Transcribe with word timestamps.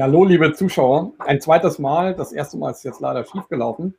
Hallo, 0.00 0.24
liebe 0.24 0.54
Zuschauer. 0.54 1.12
Ein 1.18 1.42
zweites 1.42 1.78
Mal. 1.78 2.14
Das 2.14 2.32
erste 2.32 2.56
Mal 2.56 2.70
ist 2.70 2.84
jetzt 2.84 3.00
leider 3.00 3.22
schiefgelaufen. 3.26 3.94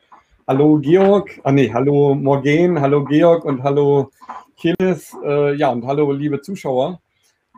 Hallo 0.48 0.80
Georg, 0.80 1.40
ah 1.44 1.52
nee, 1.52 1.72
hallo 1.72 2.16
Morgen, 2.16 2.82
hallo 2.82 3.06
Georg 3.06 3.46
und 3.46 3.62
hallo 3.62 4.10
Kilis. 4.58 5.16
Äh, 5.24 5.54
ja, 5.58 5.70
und 5.70 5.86
hallo 5.86 6.12
liebe 6.12 6.42
Zuschauer. 6.42 7.00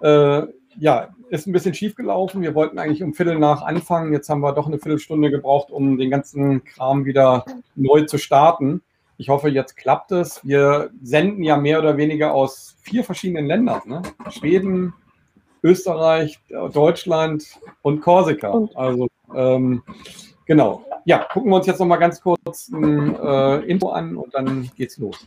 Äh, 0.01 0.41
ja, 0.77 1.15
ist 1.29 1.47
ein 1.47 1.53
bisschen 1.53 1.73
schief 1.73 1.95
gelaufen. 1.95 2.41
Wir 2.41 2.53
wollten 2.53 2.79
eigentlich 2.79 3.01
um 3.01 3.13
Viertel 3.13 3.39
nach 3.39 3.61
anfangen. 3.61 4.11
Jetzt 4.11 4.27
haben 4.29 4.41
wir 4.41 4.51
doch 4.51 4.67
eine 4.67 4.77
Viertelstunde 4.77 5.31
gebraucht, 5.31 5.71
um 5.71 5.97
den 5.97 6.09
ganzen 6.09 6.65
Kram 6.65 7.05
wieder 7.05 7.45
neu 7.75 8.01
zu 8.01 8.17
starten. 8.17 8.81
Ich 9.17 9.29
hoffe, 9.29 9.47
jetzt 9.47 9.77
klappt 9.77 10.11
es. 10.11 10.41
Wir 10.43 10.89
senden 11.01 11.43
ja 11.43 11.55
mehr 11.55 11.79
oder 11.79 11.95
weniger 11.95 12.33
aus 12.33 12.75
vier 12.81 13.05
verschiedenen 13.05 13.45
Ländern. 13.45 13.83
Ne? 13.85 14.01
Schweden, 14.31 14.93
Österreich, 15.63 16.39
Deutschland 16.73 17.59
und 17.81 18.01
Korsika. 18.01 18.67
Also 18.75 19.07
ähm, 19.33 19.81
genau. 20.45 20.85
Ja, 21.05 21.25
gucken 21.31 21.51
wir 21.51 21.57
uns 21.57 21.67
jetzt 21.67 21.79
noch 21.79 21.85
mal 21.87 21.97
ganz 21.97 22.21
kurz 22.21 22.69
ein 22.69 23.15
äh, 23.15 23.59
Intro 23.61 23.89
an 23.89 24.15
und 24.15 24.33
dann 24.33 24.69
geht's 24.75 24.97
los. 24.97 25.25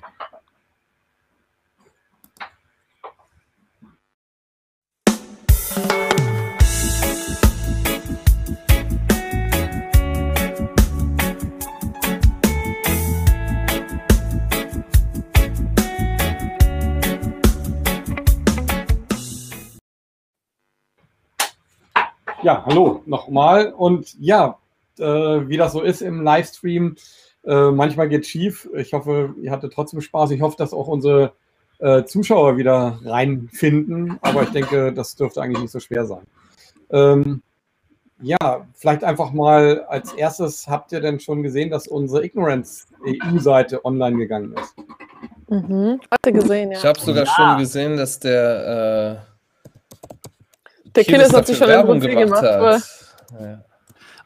Ja, 22.47 22.63
hallo 22.65 23.03
nochmal. 23.07 23.73
Und 23.73 24.15
ja, 24.21 24.59
äh, 25.01 25.03
wie 25.05 25.57
das 25.57 25.73
so 25.73 25.81
ist 25.83 26.01
im 26.01 26.23
Livestream, 26.23 26.95
äh, 27.43 27.73
manchmal 27.73 28.09
geht 28.09 28.23
es 28.23 28.29
schief. 28.29 28.71
Ich 28.77 28.93
hoffe, 28.93 29.35
ihr 29.43 29.51
hattet 29.51 29.73
trotzdem 29.73 30.01
Spaß. 30.01 30.31
Ich 30.31 30.41
hoffe, 30.41 30.55
dass 30.57 30.73
auch 30.73 30.87
unsere 30.87 31.33
äh, 31.81 32.05
Zuschauer 32.05 32.57
wieder 32.57 33.01
reinfinden. 33.05 34.21
Aber 34.21 34.45
ich 34.45 34.51
denke, 34.51 34.93
das 34.93 35.17
dürfte 35.17 35.43
eigentlich 35.43 35.61
nicht 35.61 35.73
so 35.73 35.81
schwer 35.81 36.07
sein. 36.07 36.23
Ähm, 36.91 37.43
ja, 38.23 38.69
vielleicht 38.75 39.03
einfach 39.03 39.33
mal 39.33 39.85
als 39.89 40.13
erstes, 40.13 40.69
habt 40.69 40.93
ihr 40.93 41.01
denn 41.01 41.19
schon 41.19 41.43
gesehen, 41.43 41.69
dass 41.69 41.89
unsere 41.89 42.25
Ignorance 42.25 42.87
EU-Seite 43.05 43.85
online 43.85 44.19
gegangen 44.19 44.55
ist? 44.55 44.73
Mhm. 45.49 46.01
Heute 46.13 46.33
gesehen, 46.33 46.71
ja. 46.71 46.79
Ich 46.79 46.85
habe 46.85 47.01
sogar 47.01 47.25
ja. 47.25 47.33
schon 47.35 47.59
gesehen, 47.59 47.97
dass 47.97 48.21
der 48.21 49.25
äh 49.33 49.36
der 50.97 51.05
Killer 51.05 51.29
hat 51.31 51.47
sich 51.47 51.57
schon 51.57 51.69
Werbung 51.69 52.01
gemacht. 52.01 52.43
Ja. 52.43 53.63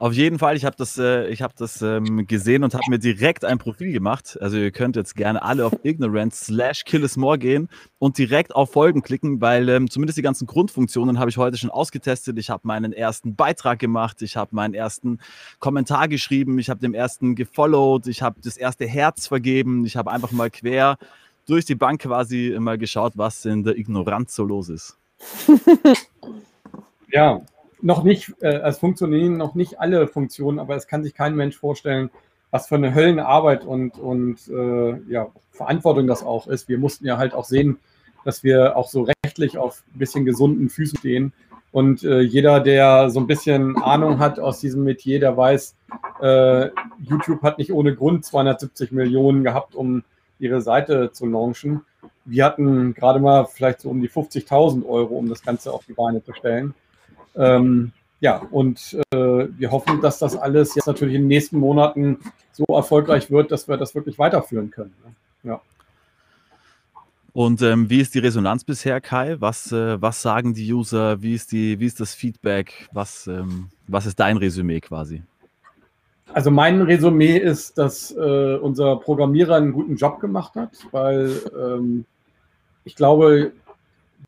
Auf 0.01 0.15
jeden 0.15 0.39
Fall, 0.39 0.57
ich 0.57 0.65
habe 0.65 0.77
das, 0.79 0.97
äh, 0.97 1.27
ich 1.27 1.43
hab 1.43 1.55
das 1.57 1.83
ähm, 1.83 2.27
gesehen 2.27 2.65
und 2.65 2.73
habe 2.73 2.85
mir 2.89 2.99
direkt 2.99 3.45
ein 3.45 3.59
Profil 3.59 3.93
gemacht. 3.93 4.39
Also 4.41 4.57
ihr 4.57 4.71
könnt 4.71 4.97
jetzt 4.97 5.15
gerne 5.15 5.43
alle 5.43 5.67
auf 5.67 5.75
ignorance 5.83 6.47
slash 6.47 6.85
killismore 6.85 7.39
gehen 7.39 7.69
und 7.99 8.17
direkt 8.17 8.55
auf 8.55 8.73
Folgen 8.73 9.03
klicken, 9.03 9.43
weil 9.43 9.69
ähm, 9.69 9.91
zumindest 9.91 10.17
die 10.17 10.23
ganzen 10.23 10.47
Grundfunktionen 10.47 11.19
habe 11.19 11.29
ich 11.29 11.37
heute 11.37 11.59
schon 11.59 11.69
ausgetestet. 11.69 12.39
Ich 12.39 12.49
habe 12.49 12.67
meinen 12.67 12.95
ersten 12.95 13.35
Beitrag 13.35 13.79
gemacht, 13.79 14.23
ich 14.23 14.39
habe 14.39 14.57
meinen 14.57 14.73
ersten 14.73 15.19
Kommentar 15.59 16.09
geschrieben, 16.09 16.59
ich 16.59 16.71
habe 16.71 16.81
dem 16.81 16.95
ersten 16.95 17.35
gefollowt, 17.35 18.07
ich 18.07 18.23
habe 18.23 18.41
das 18.43 18.57
erste 18.57 18.87
Herz 18.87 19.27
vergeben, 19.27 19.85
ich 19.85 19.99
habe 19.99 20.11
einfach 20.11 20.33
mal 20.33 20.49
quer 20.49 20.97
durch 21.47 21.67
die 21.67 21.75
Bank 21.75 22.01
quasi 22.01 22.57
mal 22.59 22.79
geschaut, 22.79 23.13
was 23.17 23.45
in 23.45 23.65
der 23.65 23.77
Ignoranz 23.77 24.35
so 24.35 24.45
los 24.45 24.71
ist. 24.71 24.97
Ja, 27.11 27.43
noch 27.83 28.05
nicht, 28.05 28.35
äh, 28.41 28.61
es 28.61 28.79
funktionieren 28.79 29.37
noch 29.37 29.55
nicht 29.55 29.81
alle 29.81 30.07
Funktionen, 30.07 30.59
aber 30.59 30.77
es 30.77 30.87
kann 30.87 31.03
sich 31.03 31.15
kein 31.15 31.35
Mensch 31.35 31.57
vorstellen, 31.57 32.11
was 32.51 32.67
für 32.67 32.75
eine 32.75 32.95
Höllenarbeit 32.95 33.65
und, 33.65 33.99
und 33.99 34.49
äh, 34.49 34.99
ja, 35.11 35.29
Verantwortung 35.53 36.07
das 36.07 36.23
auch 36.23 36.47
ist. 36.47 36.69
Wir 36.69 36.79
mussten 36.79 37.07
ja 37.07 37.17
halt 37.17 37.33
auch 37.33 37.45
sehen, 37.45 37.79
dass 38.25 38.45
wir 38.45 38.77
auch 38.77 38.89
so 38.89 39.07
rechtlich 39.25 39.57
auf 39.57 39.83
ein 39.95 39.99
bisschen 39.99 40.25
gesunden 40.25 40.69
Füßen 40.69 40.99
stehen. 40.99 41.33
Und 41.73 42.03
äh, 42.03 42.21
jeder, 42.21 42.61
der 42.61 43.11
so 43.11 43.21
ein 43.21 43.29
bisschen 43.29 43.77
Ahnung 43.77 44.19
hat 44.19 44.41
aus 44.41 44.59
diesem 44.59 44.83
Metier, 44.83 45.21
der 45.21 45.37
weiß, 45.37 45.77
äh, 46.21 46.71
YouTube 46.99 47.43
hat 47.43 47.59
nicht 47.59 47.73
ohne 47.73 47.95
Grund 47.95 48.25
270 48.25 48.91
Millionen 48.91 49.45
gehabt, 49.45 49.77
um 49.77 50.03
ihre 50.41 50.61
Seite 50.61 51.13
zu 51.13 51.27
launchen. 51.27 51.83
Wir 52.25 52.45
hatten 52.45 52.95
gerade 52.95 53.21
mal 53.21 53.45
vielleicht 53.45 53.81
so 53.81 53.91
um 53.91 54.01
die 54.01 54.09
50.000 54.11 54.85
Euro, 54.87 55.17
um 55.17 55.29
das 55.29 55.43
Ganze 55.43 55.73
auf 55.73 55.85
die 55.87 55.93
Beine 55.93 56.25
zu 56.25 56.33
stellen. 56.33 56.75
Ähm, 57.37 57.93
ja, 58.21 58.43
und 58.51 58.99
äh, 59.13 59.17
wir 59.17 59.71
hoffen, 59.71 60.01
dass 60.01 60.19
das 60.19 60.37
alles 60.37 60.75
jetzt 60.75 60.87
natürlich 60.87 61.15
in 61.15 61.23
den 61.23 61.29
nächsten 61.29 61.59
Monaten 61.59 62.19
so 62.53 62.65
erfolgreich 62.67 63.31
wird, 63.31 63.51
dass 63.51 63.69
wir 63.69 63.77
das 63.77 63.95
wirklich 63.95 64.19
weiterführen 64.19 64.71
können. 64.71 64.95
Ne? 65.05 65.51
Ja. 65.51 65.61
Und 67.33 67.63
ähm, 67.63 67.89
wie 67.89 68.01
ist 68.01 68.15
die 68.15 68.19
Resonanz 68.19 68.65
bisher, 68.65 69.01
Kai? 69.01 69.37
Was, 69.41 69.73
äh, 69.73 70.01
was 70.03 70.21
sagen 70.21 70.53
die 70.53 70.73
User? 70.73 71.23
Wie 71.23 71.35
ist, 71.35 71.53
die, 71.53 71.79
wie 71.81 71.87
ist 71.87 72.01
das 72.01 72.13
Feedback? 72.13 72.89
Was, 72.93 73.27
ähm, 73.27 73.69
was 73.87 74.05
ist 74.05 74.19
dein 74.19 74.37
Resümee 74.37 74.81
quasi? 74.81 75.23
Also 76.33 76.51
mein 76.51 76.83
Resümee 76.83 77.39
ist, 77.39 77.79
dass 77.79 78.13
äh, 78.13 78.57
unser 78.57 78.97
Programmierer 78.97 79.57
einen 79.57 79.73
guten 79.73 79.97
Job 79.97 80.21
gemacht 80.21 80.55
hat, 80.55 80.71
weil 80.93 81.33
ähm, 81.59 82.05
ich 82.85 82.95
glaube, 82.95 83.53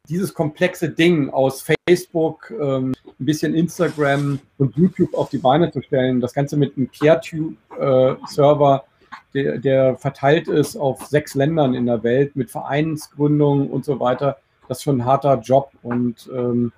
dieses 0.08 0.34
komplexe 0.34 0.88
Ding 0.88 1.30
aus 1.30 1.62
Facebook, 1.62 2.50
ähm, 2.50 2.94
ein 3.06 3.24
bisschen 3.24 3.54
Instagram 3.54 4.38
und 4.58 4.76
YouTube 4.76 5.14
auf 5.14 5.30
die 5.30 5.38
Beine 5.38 5.70
zu 5.70 5.82
stellen, 5.82 6.20
das 6.20 6.34
Ganze 6.34 6.56
mit 6.56 6.76
einem 6.76 6.88
PeerTube-Server, 6.88 8.84
äh, 8.84 8.88
der, 9.34 9.58
der, 9.58 9.96
verteilt 9.96 10.48
ist 10.48 10.76
auf 10.76 11.06
sechs 11.06 11.34
Ländern 11.34 11.74
in 11.74 11.86
der 11.86 12.02
Welt 12.02 12.36
mit 12.36 12.50
Vereinsgründungen 12.50 13.70
und 13.70 13.84
so 13.84 14.00
weiter, 14.00 14.38
das 14.68 14.78
ist 14.78 14.84
schon 14.84 14.98
ein 14.98 15.04
harter 15.04 15.40
Job. 15.40 15.70
Und 15.82 16.28
ähm, 16.34 16.72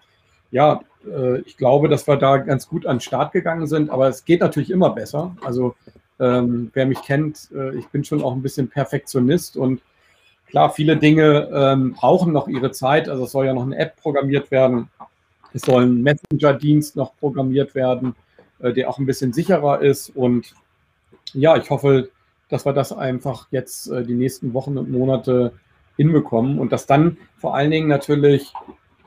ja, 0.51 0.81
äh, 1.07 1.41
ich 1.41 1.57
glaube, 1.57 1.89
dass 1.89 2.07
wir 2.07 2.17
da 2.17 2.39
ganz 2.39 2.69
gut 2.69 2.87
an 2.87 2.97
den 2.97 3.01
Start 3.01 3.33
gegangen 3.33 3.67
sind, 3.67 3.91
aber 3.91 4.09
es 4.09 4.25
geht 4.25 4.41
natürlich 4.41 4.71
immer 4.71 4.91
besser. 4.91 5.37
Also 5.45 5.75
ähm, 6.21 6.71
wer 6.75 6.87
mich 6.87 7.03
kennt, 7.03 7.51
äh, 7.55 7.77
ich 7.77 7.89
bin 7.89 8.05
schon 8.05 8.23
auch 8.23 8.33
ein 8.33 8.43
bisschen 8.43 8.69
Perfektionist 8.69 9.57
und 9.57 9.81
Klar, 10.49 10.71
viele 10.71 10.97
Dinge 10.97 11.49
ähm, 11.53 11.95
brauchen 11.95 12.33
noch 12.33 12.49
ihre 12.49 12.71
Zeit. 12.71 13.09
Also 13.09 13.25
es 13.25 13.33
soll 13.33 13.47
ja 13.47 13.55
noch 13.55 13.65
eine 13.65 13.77
App 13.77 13.97
programmiert 13.97 14.51
werden. 14.51 14.89
Es 15.53 15.63
soll 15.63 15.85
ein 15.85 16.03
Messenger-Dienst 16.03 16.97
noch 16.97 17.17
programmiert 17.19 17.75
werden, 17.75 18.15
äh, 18.61 18.73
der 18.73 18.89
auch 18.89 18.99
ein 18.99 19.07
bisschen 19.07 19.33
sicherer 19.33 19.81
ist. 19.81 20.11
Und 20.11 20.55
ja, 21.33 21.57
ich 21.57 21.71
hoffe, 21.71 22.11
dass 22.49 22.67
wir 22.67 22.73
das 22.73 22.93
einfach 22.93 23.49
jetzt 23.51 23.89
äh, 23.89 24.05
die 24.05 24.15
nächsten 24.15 24.55
Wochen 24.55 24.79
und 24.79 24.91
Monate 24.91 25.53
hinbekommen 25.97 26.59
und 26.59 26.73
dass 26.73 26.87
dann 26.87 27.17
vor 27.39 27.55
allen 27.55 27.71
Dingen 27.71 27.89
natürlich 27.89 28.53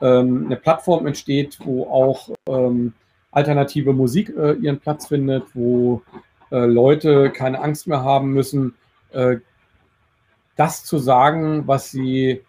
ähm, 0.00 0.46
eine 0.46 0.56
Plattform 0.56 1.06
entsteht, 1.06 1.58
wo 1.64 1.84
auch 1.84 2.30
ähm, 2.48 2.92
alternative 3.30 3.92
Musik 3.92 4.34
äh, 4.36 4.52
ihren 4.54 4.80
Platz 4.80 5.08
findet, 5.08 5.44
wo 5.54 6.02
äh, 6.50 6.64
Leute 6.64 7.30
keine 7.30 7.60
Angst 7.60 7.86
mehr 7.86 8.02
haben 8.02 8.32
müssen, 8.32 8.74
äh, 9.12 9.36
das 10.58 10.84
zu 10.84 10.98
sagen, 10.98 11.66
was 11.66 11.90
sie 11.90 12.42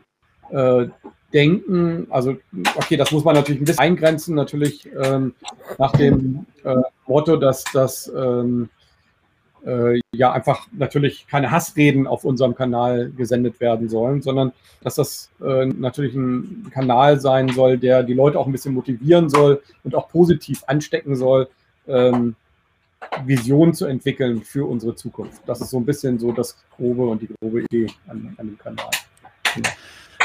äh, 0.49 0.87
denken. 1.31 2.07
Also, 2.09 2.37
okay, 2.75 2.97
das 2.97 3.11
muss 3.11 3.23
man 3.23 3.35
natürlich 3.35 3.61
ein 3.61 3.65
bisschen 3.65 3.79
eingrenzen, 3.79 4.35
natürlich 4.35 4.89
ähm, 5.01 5.35
nach 5.77 5.91
dem 5.91 6.45
äh, 6.63 6.75
Motto, 7.07 7.37
dass 7.37 7.63
das 7.71 8.11
ähm, 8.15 8.69
äh, 9.65 9.99
ja 10.11 10.31
einfach 10.31 10.67
natürlich 10.71 11.27
keine 11.27 11.51
Hassreden 11.51 12.07
auf 12.07 12.25
unserem 12.25 12.55
Kanal 12.55 13.11
gesendet 13.15 13.59
werden 13.59 13.89
sollen, 13.89 14.21
sondern 14.21 14.53
dass 14.81 14.95
das 14.95 15.29
äh, 15.41 15.65
natürlich 15.65 16.15
ein 16.15 16.71
Kanal 16.73 17.19
sein 17.19 17.49
soll, 17.49 17.77
der 17.77 18.03
die 18.03 18.13
Leute 18.13 18.39
auch 18.39 18.47
ein 18.47 18.51
bisschen 18.51 18.73
motivieren 18.73 19.29
soll 19.29 19.61
und 19.83 19.93
auch 19.93 20.09
positiv 20.09 20.63
anstecken 20.65 21.15
soll. 21.15 21.47
Ähm, 21.87 22.35
Vision 23.25 23.73
zu 23.73 23.85
entwickeln 23.85 24.41
für 24.43 24.67
unsere 24.67 24.95
Zukunft. 24.95 25.41
Das 25.45 25.61
ist 25.61 25.69
so 25.69 25.77
ein 25.77 25.85
bisschen 25.85 26.19
so 26.19 26.31
das 26.31 26.57
grobe 26.75 27.07
und 27.07 27.21
die 27.21 27.29
grobe 27.39 27.61
Idee 27.61 27.87
an, 28.07 28.35
an 28.37 28.47
dem 28.47 28.57
Kanal. 28.57 28.89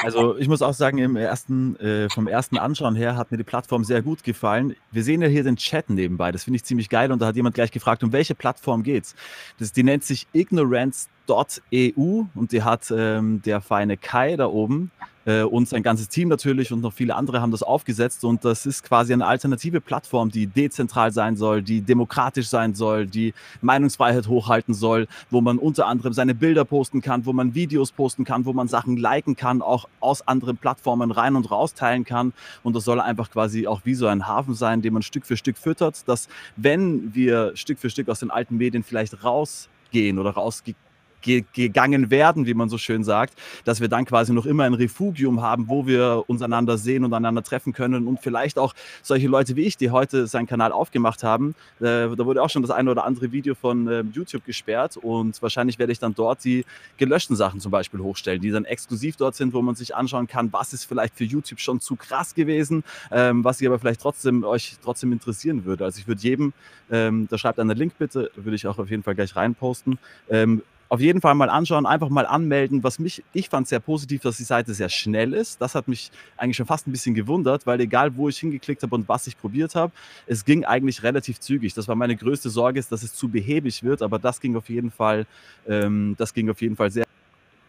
Also 0.02 0.36
ich 0.36 0.48
muss 0.48 0.60
auch 0.60 0.74
sagen, 0.74 1.16
ersten, 1.16 1.76
äh, 1.76 2.10
vom 2.10 2.26
ersten 2.26 2.58
Anschauen 2.58 2.94
her 2.94 3.16
hat 3.16 3.30
mir 3.30 3.38
die 3.38 3.44
Plattform 3.44 3.84
sehr 3.84 4.02
gut 4.02 4.22
gefallen. 4.22 4.76
Wir 4.90 5.02
sehen 5.02 5.22
ja 5.22 5.28
hier 5.28 5.44
den 5.44 5.56
Chat 5.56 5.88
nebenbei, 5.88 6.30
das 6.30 6.44
finde 6.44 6.56
ich 6.56 6.64
ziemlich 6.64 6.90
geil 6.90 7.10
und 7.10 7.22
da 7.22 7.26
hat 7.26 7.36
jemand 7.36 7.54
gleich 7.54 7.70
gefragt, 7.70 8.02
um 8.02 8.12
welche 8.12 8.34
Plattform 8.34 8.82
geht's. 8.82 9.14
Das, 9.58 9.72
die 9.72 9.82
nennt 9.82 10.04
sich 10.04 10.26
Ignorance 10.32 11.08
.eu 11.26 12.24
und 12.34 12.52
die 12.52 12.62
hat 12.62 12.92
ähm, 12.96 13.42
der 13.42 13.60
feine 13.60 13.96
Kai 13.96 14.36
da 14.36 14.46
oben 14.46 14.90
äh, 15.24 15.42
und 15.42 15.68
sein 15.68 15.82
ganzes 15.82 16.08
Team 16.08 16.28
natürlich 16.28 16.72
und 16.72 16.80
noch 16.80 16.92
viele 16.92 17.14
andere 17.14 17.40
haben 17.40 17.50
das 17.50 17.62
aufgesetzt 17.62 18.24
und 18.24 18.44
das 18.44 18.66
ist 18.66 18.84
quasi 18.84 19.12
eine 19.12 19.26
alternative 19.26 19.80
Plattform, 19.80 20.30
die 20.30 20.46
dezentral 20.46 21.12
sein 21.12 21.36
soll, 21.36 21.62
die 21.62 21.80
demokratisch 21.80 22.48
sein 22.48 22.74
soll, 22.74 23.06
die 23.06 23.34
Meinungsfreiheit 23.62 24.28
hochhalten 24.28 24.74
soll, 24.74 25.06
wo 25.30 25.40
man 25.40 25.58
unter 25.58 25.86
anderem 25.86 26.12
seine 26.12 26.34
Bilder 26.34 26.64
posten 26.64 27.00
kann, 27.00 27.26
wo 27.26 27.32
man 27.32 27.54
Videos 27.54 27.92
posten 27.92 28.24
kann, 28.24 28.44
wo 28.44 28.52
man 28.52 28.68
Sachen 28.68 28.96
liken 28.96 29.36
kann, 29.36 29.62
auch 29.62 29.88
aus 30.00 30.26
anderen 30.26 30.56
Plattformen 30.56 31.10
rein 31.10 31.36
und 31.36 31.50
raus 31.50 31.74
teilen 31.74 32.04
kann 32.04 32.32
und 32.62 32.76
das 32.76 32.84
soll 32.84 33.00
einfach 33.00 33.30
quasi 33.30 33.66
auch 33.66 33.80
wie 33.84 33.94
so 33.94 34.06
ein 34.06 34.26
Hafen 34.26 34.54
sein, 34.54 34.82
den 34.82 34.92
man 34.92 35.02
Stück 35.02 35.26
für 35.26 35.36
Stück 35.36 35.58
füttert, 35.58 36.06
dass 36.08 36.28
wenn 36.56 37.14
wir 37.14 37.56
Stück 37.56 37.78
für 37.78 37.90
Stück 37.90 38.08
aus 38.08 38.20
den 38.20 38.30
alten 38.30 38.56
Medien 38.56 38.82
vielleicht 38.82 39.24
rausgehen 39.24 40.18
oder 40.18 40.30
rausgehen 40.30 40.76
ge 41.24 41.44
gegangen 41.52 42.10
werden, 42.10 42.46
wie 42.46 42.54
man 42.54 42.68
so 42.68 42.78
schön 42.78 43.02
sagt, 43.02 43.34
dass 43.64 43.80
wir 43.80 43.88
dann 43.88 44.04
quasi 44.04 44.32
noch 44.32 44.46
immer 44.46 44.64
ein 44.64 44.74
Refugium 44.74 45.42
haben, 45.42 45.68
wo 45.68 45.86
wir 45.86 46.24
uns 46.28 46.42
einander 46.42 46.78
sehen 46.78 47.04
und 47.04 47.12
einander 47.12 47.42
treffen 47.42 47.72
können 47.72 48.06
und 48.06 48.20
vielleicht 48.20 48.58
auch 48.58 48.74
solche 49.02 49.26
Leute 49.26 49.56
wie 49.56 49.62
ich, 49.62 49.76
die 49.76 49.90
heute 49.90 50.26
seinen 50.26 50.46
Kanal 50.46 50.70
aufgemacht 50.70 51.22
haben, 51.22 51.54
äh, 51.80 52.14
da 52.14 52.18
wurde 52.18 52.42
auch 52.42 52.50
schon 52.50 52.62
das 52.62 52.70
eine 52.70 52.90
oder 52.90 53.04
andere 53.04 53.32
Video 53.32 53.54
von 53.54 53.88
äh, 53.88 54.04
YouTube 54.12 54.44
gesperrt 54.44 54.96
und 54.96 55.40
wahrscheinlich 55.42 55.78
werde 55.78 55.92
ich 55.92 55.98
dann 55.98 56.14
dort 56.14 56.44
die 56.44 56.64
gelöschten 56.98 57.36
Sachen 57.36 57.60
zum 57.60 57.72
Beispiel 57.72 58.00
hochstellen, 58.00 58.40
die 58.40 58.50
dann 58.50 58.64
exklusiv 58.64 59.16
dort 59.16 59.34
sind, 59.34 59.52
wo 59.54 59.62
man 59.62 59.74
sich 59.74 59.96
anschauen 59.96 60.26
kann, 60.26 60.52
was 60.52 60.72
ist 60.72 60.84
vielleicht 60.84 61.16
für 61.16 61.24
YouTube 61.24 61.60
schon 61.60 61.80
zu 61.80 61.96
krass 61.96 62.34
gewesen, 62.34 62.84
ähm, 63.10 63.42
was 63.44 63.60
ihr 63.60 63.70
aber 63.70 63.78
vielleicht 63.78 64.00
trotzdem 64.00 64.44
euch 64.44 64.76
trotzdem 64.82 65.12
interessieren 65.12 65.64
würde. 65.64 65.84
Also 65.84 65.98
ich 65.98 66.06
würde 66.06 66.20
jedem, 66.20 66.52
ähm, 66.90 67.26
da 67.30 67.38
schreibt 67.38 67.58
einen 67.58 67.76
Link 67.76 67.94
bitte, 67.98 68.30
würde 68.36 68.56
ich 68.56 68.66
auch 68.66 68.78
auf 68.78 68.90
jeden 68.90 69.02
Fall 69.02 69.14
gleich 69.14 69.34
reinposten, 69.34 69.98
ähm, 70.28 70.62
auf 70.88 71.00
jeden 71.00 71.20
Fall 71.20 71.34
mal 71.34 71.50
anschauen, 71.50 71.86
einfach 71.86 72.08
mal 72.08 72.26
anmelden. 72.26 72.84
Was 72.84 72.98
mich, 72.98 73.22
ich 73.32 73.48
fand 73.48 73.68
sehr 73.68 73.80
positiv, 73.80 74.22
dass 74.22 74.36
die 74.36 74.44
Seite 74.44 74.74
sehr 74.74 74.88
schnell 74.88 75.32
ist. 75.32 75.60
Das 75.60 75.74
hat 75.74 75.88
mich 75.88 76.10
eigentlich 76.36 76.56
schon 76.56 76.66
fast 76.66 76.86
ein 76.86 76.92
bisschen 76.92 77.14
gewundert, 77.14 77.66
weil 77.66 77.80
egal 77.80 78.16
wo 78.16 78.28
ich 78.28 78.38
hingeklickt 78.38 78.82
habe 78.82 78.94
und 78.94 79.08
was 79.08 79.26
ich 79.26 79.38
probiert 79.38 79.74
habe, 79.74 79.92
es 80.26 80.44
ging 80.44 80.64
eigentlich 80.64 81.02
relativ 81.02 81.40
zügig. 81.40 81.74
Das 81.74 81.88
war 81.88 81.94
meine 81.94 82.16
größte 82.16 82.50
Sorge, 82.50 82.78
ist, 82.78 82.92
dass 82.92 83.02
es 83.02 83.14
zu 83.14 83.28
behäbig 83.28 83.82
wird, 83.82 84.02
aber 84.02 84.18
das 84.18 84.40
ging 84.40 84.56
auf 84.56 84.68
jeden 84.68 84.90
Fall, 84.90 85.26
ähm, 85.66 86.14
das 86.18 86.34
ging 86.34 86.50
auf 86.50 86.60
jeden 86.60 86.76
Fall 86.76 86.90
sehr, 86.90 87.06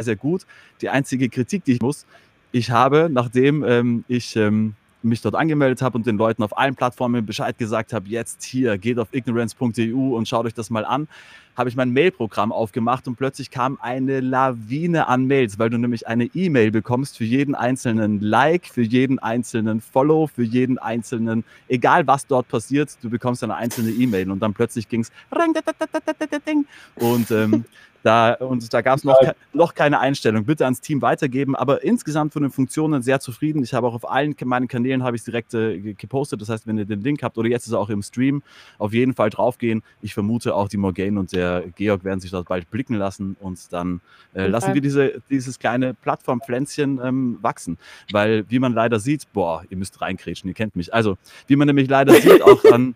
sehr 0.02 0.16
gut. 0.16 0.46
Die 0.82 0.90
einzige 0.90 1.30
Kritik, 1.30 1.64
die 1.64 1.74
ich 1.74 1.82
muss, 1.82 2.06
ich 2.52 2.72
habe, 2.72 3.10
nachdem 3.12 3.64
ähm, 3.64 4.04
ich 4.08 4.36
ähm, 4.36 4.76
mich 5.06 5.22
dort 5.22 5.36
angemeldet 5.36 5.82
habe 5.82 5.98
und 5.98 6.06
den 6.06 6.18
Leuten 6.18 6.44
auf 6.44 6.58
allen 6.58 6.76
Plattformen 6.76 7.26
Bescheid 7.26 7.58
gesagt 7.58 7.94
habe, 7.94 8.08
jetzt 8.08 8.44
hier, 8.44 8.78
geht 8.78 9.00
auf 9.00 9.08
ignorance.eu 9.14 10.16
und 10.16 10.28
schaut 10.28 10.46
euch 10.46 10.54
das 10.54 10.70
mal 10.70 10.86
an, 10.86 11.08
habe 11.56 11.70
ich 11.70 11.76
mein 11.76 11.94
Mailprogramm 11.94 12.52
aufgemacht 12.52 13.08
und 13.08 13.16
plötzlich 13.16 13.50
kam 13.50 13.78
eine 13.82 14.20
Lawine 14.20 15.08
an 15.08 15.26
Mails, 15.26 15.58
weil 15.58 15.70
du 15.70 15.78
nämlich 15.78 16.08
eine 16.08 16.26
E-Mail 16.26 16.72
bekommst 16.72 17.18
für 17.18 17.24
jeden 17.24 17.56
einzelnen 17.56 18.20
Like, 18.20 18.66
für 18.66 18.82
jeden 18.82 19.20
einzelnen 19.20 19.80
Follow, 19.80 20.28
für 20.28 20.44
jeden 20.44 20.78
einzelnen, 20.78 21.44
egal 21.68 22.08
was 22.08 22.28
dort 22.28 22.48
passiert, 22.48 22.98
du 23.02 23.10
bekommst 23.10 23.44
eine 23.44 23.56
einzelne 23.56 23.92
E-Mail 23.92 24.32
und 24.32 24.40
dann 24.42 24.54
plötzlich 24.54 24.90
ging 24.90 25.02
es 25.02 25.12
und 26.96 27.32
ähm, 27.32 27.66
da, 28.06 28.34
und 28.36 28.72
da 28.72 28.82
gab 28.82 29.00
es 29.00 29.04
noch, 29.04 29.18
noch 29.52 29.74
keine 29.74 30.00
Einstellung. 30.00 30.46
Bitte 30.46 30.64
ans 30.66 30.80
Team 30.80 31.02
weitergeben. 31.02 31.56
Aber 31.56 31.84
insgesamt 31.84 32.34
von 32.34 32.44
den 32.44 32.52
Funktionen 32.52 33.02
sehr 33.02 33.20
zufrieden. 33.20 33.64
Ich 33.64 33.74
habe 33.74 33.88
auch 33.88 33.96
auf 33.96 34.08
allen 34.08 34.36
meinen 34.44 34.68
Kanälen 34.68 35.02
habe 35.02 35.16
ich 35.16 35.22
es 35.22 35.26
direkt 35.26 35.56
äh, 35.56 35.80
gepostet. 35.94 36.40
Das 36.40 36.50
heißt, 36.50 36.68
wenn 36.68 36.78
ihr 36.78 36.86
den 36.86 37.02
Link 37.02 37.24
habt 37.24 37.36
oder 37.40 37.50
jetzt 37.50 37.66
ist 37.66 37.74
er 37.74 37.80
auch 37.80 37.90
im 37.90 38.04
Stream, 38.04 38.44
auf 38.78 38.94
jeden 38.94 39.16
Fall 39.16 39.32
draufgehen. 39.32 39.82
Ich 40.04 40.14
vermute 40.14 40.54
auch 40.54 40.70
die 40.70 40.78
Morgane 40.78 41.20
und 41.20 41.32
der 41.32 41.64
Georg 41.76 42.04
werden 42.04 42.20
sich 42.20 42.30
dort 42.30 42.48
bald 42.48 42.70
blicken 42.70 42.94
lassen 42.94 43.38
und 43.40 43.74
dann 43.74 44.02
äh, 44.36 44.46
lassen 44.46 44.76
wir 44.76 44.82
diese, 44.82 45.24
dieses 45.32 45.58
kleine 45.58 45.96
Plattformpflänzchen 45.96 47.02
ähm, 47.04 47.40
wachsen. 47.42 47.80
Weil, 48.12 48.46
wie 48.50 48.60
man 48.60 48.74
leider 48.74 49.00
sieht, 49.00 49.34
boah, 49.34 49.64
ihr 49.68 49.78
müsst 49.78 50.00
reinkrätschen, 50.00 50.48
ihr 50.48 50.54
kennt 50.54 50.76
mich. 50.76 50.94
Also, 50.94 51.18
wie 51.48 51.56
man 51.56 51.66
nämlich 51.66 51.90
leider 51.90 52.14
sieht, 52.14 52.44
auch 52.44 52.64
an 52.66 52.94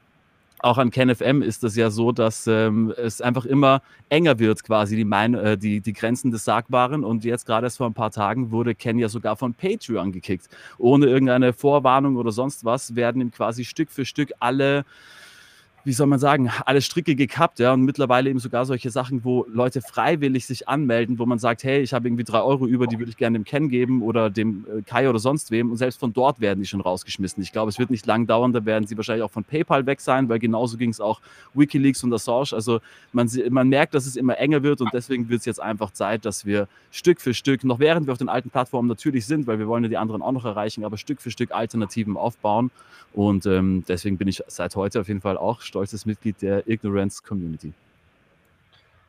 auch 0.59 0.77
an 0.77 0.91
KenFM 0.91 1.41
ist 1.41 1.63
es 1.63 1.75
ja 1.75 1.89
so, 1.89 2.11
dass 2.11 2.47
ähm, 2.47 2.93
es 2.97 3.21
einfach 3.21 3.45
immer 3.45 3.81
enger 4.09 4.39
wird, 4.39 4.63
quasi 4.63 4.95
die, 4.95 5.05
mein, 5.05 5.33
äh, 5.33 5.57
die, 5.57 5.81
die 5.81 5.93
Grenzen 5.93 6.31
des 6.31 6.45
Sagbaren. 6.45 7.03
Und 7.03 7.23
jetzt 7.23 7.45
gerade 7.45 7.67
erst 7.67 7.77
vor 7.77 7.87
ein 7.87 7.93
paar 7.93 8.11
Tagen 8.11 8.51
wurde 8.51 8.75
Ken 8.75 8.99
ja 8.99 9.09
sogar 9.09 9.35
von 9.35 9.53
Patreon 9.53 10.11
gekickt. 10.11 10.47
Ohne 10.77 11.07
irgendeine 11.07 11.53
Vorwarnung 11.53 12.17
oder 12.17 12.31
sonst 12.31 12.65
was 12.65 12.95
werden 12.95 13.21
ihm 13.21 13.31
quasi 13.31 13.65
Stück 13.65 13.89
für 13.89 14.05
Stück 14.05 14.31
alle 14.39 14.85
wie 15.83 15.93
soll 15.93 16.07
man 16.07 16.19
sagen, 16.19 16.49
alle 16.65 16.81
Stricke 16.81 17.15
gekappt, 17.15 17.59
ja, 17.59 17.73
und 17.73 17.81
mittlerweile 17.81 18.29
eben 18.29 18.39
sogar 18.39 18.65
solche 18.65 18.89
Sachen, 18.89 19.23
wo 19.23 19.45
Leute 19.49 19.81
freiwillig 19.81 20.45
sich 20.45 20.67
anmelden, 20.67 21.19
wo 21.19 21.25
man 21.25 21.39
sagt, 21.39 21.63
hey, 21.63 21.81
ich 21.81 21.93
habe 21.93 22.07
irgendwie 22.07 22.23
drei 22.23 22.41
Euro 22.41 22.67
über, 22.67 22.87
die 22.87 22.99
würde 22.99 23.09
ich 23.11 23.17
gerne 23.17 23.39
dem 23.39 23.45
Ken 23.45 23.69
geben 23.69 24.01
oder 24.01 24.29
dem 24.29 24.65
äh, 24.65 24.81
Kai 24.81 25.09
oder 25.09 25.19
sonst 25.19 25.51
wem. 25.51 25.71
Und 25.71 25.77
selbst 25.77 25.99
von 25.99 26.13
dort 26.13 26.39
werden 26.41 26.59
die 26.59 26.67
schon 26.67 26.81
rausgeschmissen. 26.81 27.41
Ich 27.41 27.51
glaube, 27.51 27.69
es 27.69 27.79
wird 27.79 27.89
nicht 27.89 28.05
lang 28.05 28.27
dauern, 28.27 28.53
da 28.53 28.65
werden 28.65 28.87
sie 28.87 28.97
wahrscheinlich 28.97 29.23
auch 29.23 29.31
von 29.31 29.43
PayPal 29.43 29.85
weg 29.85 30.01
sein, 30.01 30.29
weil 30.29 30.39
genauso 30.39 30.77
ging 30.77 30.89
es 30.89 30.99
auch 30.99 31.21
Wikileaks 31.53 32.03
und 32.03 32.13
Assange, 32.13 32.53
also 32.53 32.79
man, 33.11 33.29
man 33.49 33.69
merkt, 33.69 33.93
dass 33.93 34.05
es 34.05 34.15
immer 34.15 34.37
enger 34.37 34.63
wird 34.63 34.81
und 34.81 34.89
deswegen 34.93 35.29
wird 35.29 35.39
es 35.39 35.45
jetzt 35.45 35.61
einfach 35.61 35.91
Zeit, 35.91 36.25
dass 36.25 36.45
wir 36.45 36.67
Stück 36.91 37.21
für 37.21 37.33
Stück, 37.33 37.63
noch 37.63 37.79
während 37.79 38.07
wir 38.07 38.11
auf 38.11 38.17
den 38.17 38.29
alten 38.29 38.49
Plattformen 38.49 38.87
natürlich 38.87 39.25
sind, 39.25 39.47
weil 39.47 39.59
wir 39.59 39.67
wollen 39.67 39.83
ja 39.83 39.89
die 39.89 39.97
anderen 39.97 40.21
auch 40.21 40.31
noch 40.31 40.45
erreichen, 40.45 40.83
aber 40.83 40.97
Stück 40.97 41.21
für 41.21 41.31
Stück 41.31 41.51
Alternativen 41.51 42.17
aufbauen. 42.17 42.71
Und 43.13 43.45
ähm, 43.47 43.83
deswegen 43.87 44.17
bin 44.17 44.27
ich 44.27 44.43
seit 44.47 44.75
heute 44.75 45.01
auf 45.01 45.07
jeden 45.07 45.21
Fall 45.21 45.37
auch 45.37 45.61
stolzes 45.69 46.05
Mitglied 46.05 46.41
der 46.41 46.67
Ignorance 46.67 47.23
Community. 47.23 47.71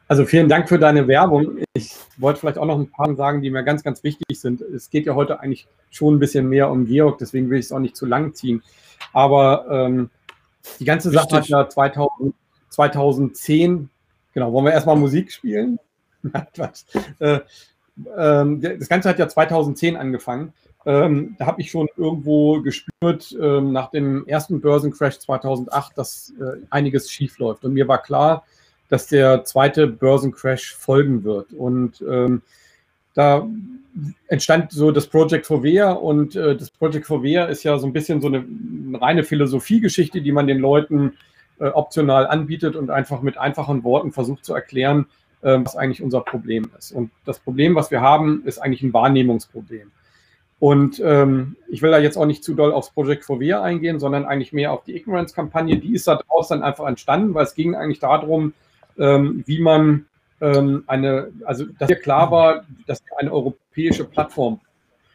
Also 0.07 0.25
vielen 0.25 0.49
Dank 0.49 0.69
für 0.69 0.79
deine 0.79 1.07
Werbung. 1.07 1.59
Ich 1.73 1.95
wollte 2.17 2.41
vielleicht 2.41 2.59
auch 2.59 2.67
noch 2.67 2.79
ein 2.79 2.91
paar 2.91 3.15
sagen, 3.15 3.43
die 3.43 3.51
mir 3.51 3.63
ganz, 3.63 3.83
ganz 3.83 4.03
wichtig 4.03 4.41
sind. 4.41 4.61
Es 4.61 4.91
geht 4.91 5.07
ja 5.07 5.15
heute 5.15 5.41
eigentlich 5.41 5.69
schon 5.91 6.17
ein 6.17 6.19
bisschen 6.19 6.49
mehr 6.49 6.71
um 6.71 6.87
Georg, 6.87 7.19
deswegen 7.19 7.49
will 7.49 7.59
ich 7.59 7.67
es 7.67 7.73
auch 7.73 7.79
nicht 7.79 7.97
zu 7.97 8.07
lang 8.07 8.35
ziehen. 8.35 8.63
Aber 9.13 9.67
ähm, 9.71 10.11
die 10.81 10.85
ganze 10.85 11.11
Sache 11.11 11.37
hat 11.37 11.49
ja 11.49 11.69
2000, 11.69 12.35
2010, 12.71 13.89
genau, 14.35 14.53
wollen 14.53 14.65
wir 14.65 14.73
erstmal 14.73 14.97
Musik 14.97 15.31
spielen? 15.31 15.79
äh, 17.21 17.35
äh, 17.37 17.41
das 18.07 18.89
Ganze 18.89 19.09
hat 19.09 19.19
ja 19.19 19.29
2010 19.29 19.97
angefangen 19.97 20.53
ähm, 20.87 21.37
da 21.39 21.47
habe 21.47 21.61
ich 21.61 21.71
schon 21.71 21.89
irgendwo 21.97 22.63
gespürt, 22.63 23.37
ähm, 23.41 23.73
nach 23.73 23.91
dem 23.91 24.27
ersten 24.27 24.61
Börsencrash 24.61 25.19
2008, 25.19 25.97
dass 25.99 26.33
äh, 26.41 26.65
einiges 26.71 27.11
schief 27.11 27.39
läuft. 27.39 27.65
Und 27.65 27.75
mir 27.75 27.87
war 27.87 28.03
klar, 28.03 28.45
dass 28.89 29.07
der 29.07 29.45
zweite 29.45 29.87
Börsencrash 29.87 30.75
folgen 30.75 31.23
wird. 31.23 31.53
Und 31.53 32.03
ähm, 32.09 32.43
da 33.15 33.47
entstand 34.29 34.73
so 34.73 34.91
das 34.91 35.07
Project 35.07 35.47
Fovea 35.47 35.93
und 35.93 36.37
äh, 36.37 36.57
das 36.57 36.71
Project 36.71 37.07
Fovea 37.07 37.47
ist 37.47 37.63
ja 37.63 37.77
so 37.79 37.87
ein 37.87 37.93
bisschen 37.93 38.21
so 38.21 38.29
eine, 38.29 38.39
eine 38.39 39.01
reine 39.01 39.25
Philosophiegeschichte, 39.25 40.23
die 40.23 40.33
man 40.33 40.47
den 40.47 40.59
Leuten 40.59 41.15
äh, 41.59 41.67
optional 41.67 42.27
anbietet 42.27 42.77
und 42.77 42.91
einfach 42.91 43.21
mit 43.21 43.37
einfachen 43.37 43.85
Worten 43.85 44.13
versucht 44.13 44.45
zu 44.45 44.55
erklären, 44.55 45.07
äh, 45.43 45.59
was 45.63 45.77
eigentlich 45.77 46.03
unser 46.03 46.21
Problem 46.21 46.71
ist. 46.79 46.93
Und 46.93 47.11
das 47.25 47.39
Problem, 47.39 47.75
was 47.75 47.91
wir 47.91 48.01
haben, 48.01 48.43
ist 48.45 48.59
eigentlich 48.59 48.83
ein 48.83 48.93
Wahrnehmungsproblem. 48.93 49.91
Und 50.61 51.01
ähm, 51.03 51.57
ich 51.69 51.81
will 51.81 51.91
da 51.91 51.99
jetzt 51.99 52.19
auch 52.19 52.27
nicht 52.27 52.45
zu 52.45 52.55
doll 52.55 52.73
aufs 52.73 52.91
Project 52.91 53.25
Fovea 53.25 53.63
eingehen, 53.63 53.99
sondern 53.99 54.27
eigentlich 54.27 54.53
mehr 54.53 54.73
auf 54.73 54.85
die 54.85 54.95
Ignorance-Kampagne. 54.95 55.79
Die 55.79 55.95
ist 55.95 56.07
daraus 56.07 56.49
dann 56.49 56.63
einfach 56.63 56.87
entstanden, 56.87 57.33
weil 57.33 57.45
es 57.45 57.55
ging 57.55 57.75
eigentlich 57.75 57.99
darum, 57.99 58.53
ähm, 58.99 59.43
wie 59.47 59.59
man 59.59 60.05
ähm, 60.43 60.85
eine, 60.87 61.33
also 61.47 61.65
dass 61.79 61.89
mir 61.89 61.97
klar 61.97 62.31
war, 62.31 62.65
dass 62.87 63.03
wir 63.07 63.19
eine 63.19 63.33
europäische 63.33 64.05
Plattform. 64.05 64.61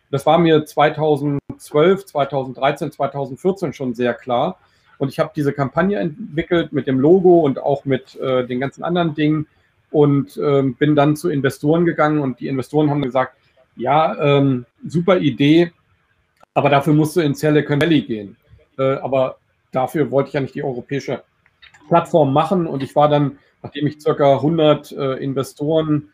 Das 0.09 0.25
war 0.25 0.39
mir 0.39 0.65
2012, 0.65 2.05
2013, 2.05 2.91
2014 2.91 3.73
schon 3.73 3.93
sehr 3.93 4.15
klar. 4.15 4.57
Und 4.97 5.09
ich 5.09 5.19
habe 5.19 5.31
diese 5.35 5.53
Kampagne 5.53 5.99
entwickelt 5.99 6.73
mit 6.73 6.87
dem 6.87 6.99
Logo 6.99 7.41
und 7.41 7.61
auch 7.61 7.85
mit 7.85 8.15
äh, 8.19 8.47
den 8.47 8.59
ganzen 8.59 8.83
anderen 8.83 9.13
Dingen 9.13 9.45
und 9.91 10.37
ähm, 10.37 10.73
bin 10.75 10.95
dann 10.95 11.15
zu 11.15 11.29
Investoren 11.29 11.85
gegangen 11.85 12.19
und 12.19 12.39
die 12.39 12.47
Investoren 12.47 12.89
haben 12.89 13.01
gesagt, 13.01 13.35
ja, 13.75 14.15
ähm, 14.19 14.65
super 14.85 15.17
Idee, 15.17 15.71
aber 16.53 16.69
dafür 16.69 16.93
musst 16.93 17.15
du 17.15 17.21
in 17.21 17.33
Silicon 17.33 17.81
Valley 17.81 18.01
gehen. 18.01 18.37
Äh, 18.77 18.95
aber 18.95 19.37
dafür 19.71 20.09
wollte 20.11 20.29
ich 20.29 20.33
ja 20.33 20.41
nicht 20.41 20.55
die 20.55 20.63
europäische 20.63 21.23
Plattform 21.87 22.33
machen 22.33 22.67
und 22.67 22.81
ich 22.81 22.95
war 22.95 23.09
dann, 23.09 23.37
nachdem 23.61 23.87
ich 23.87 24.01
circa 24.01 24.35
100 24.35 24.91
äh, 24.91 25.13
Investoren 25.15 26.09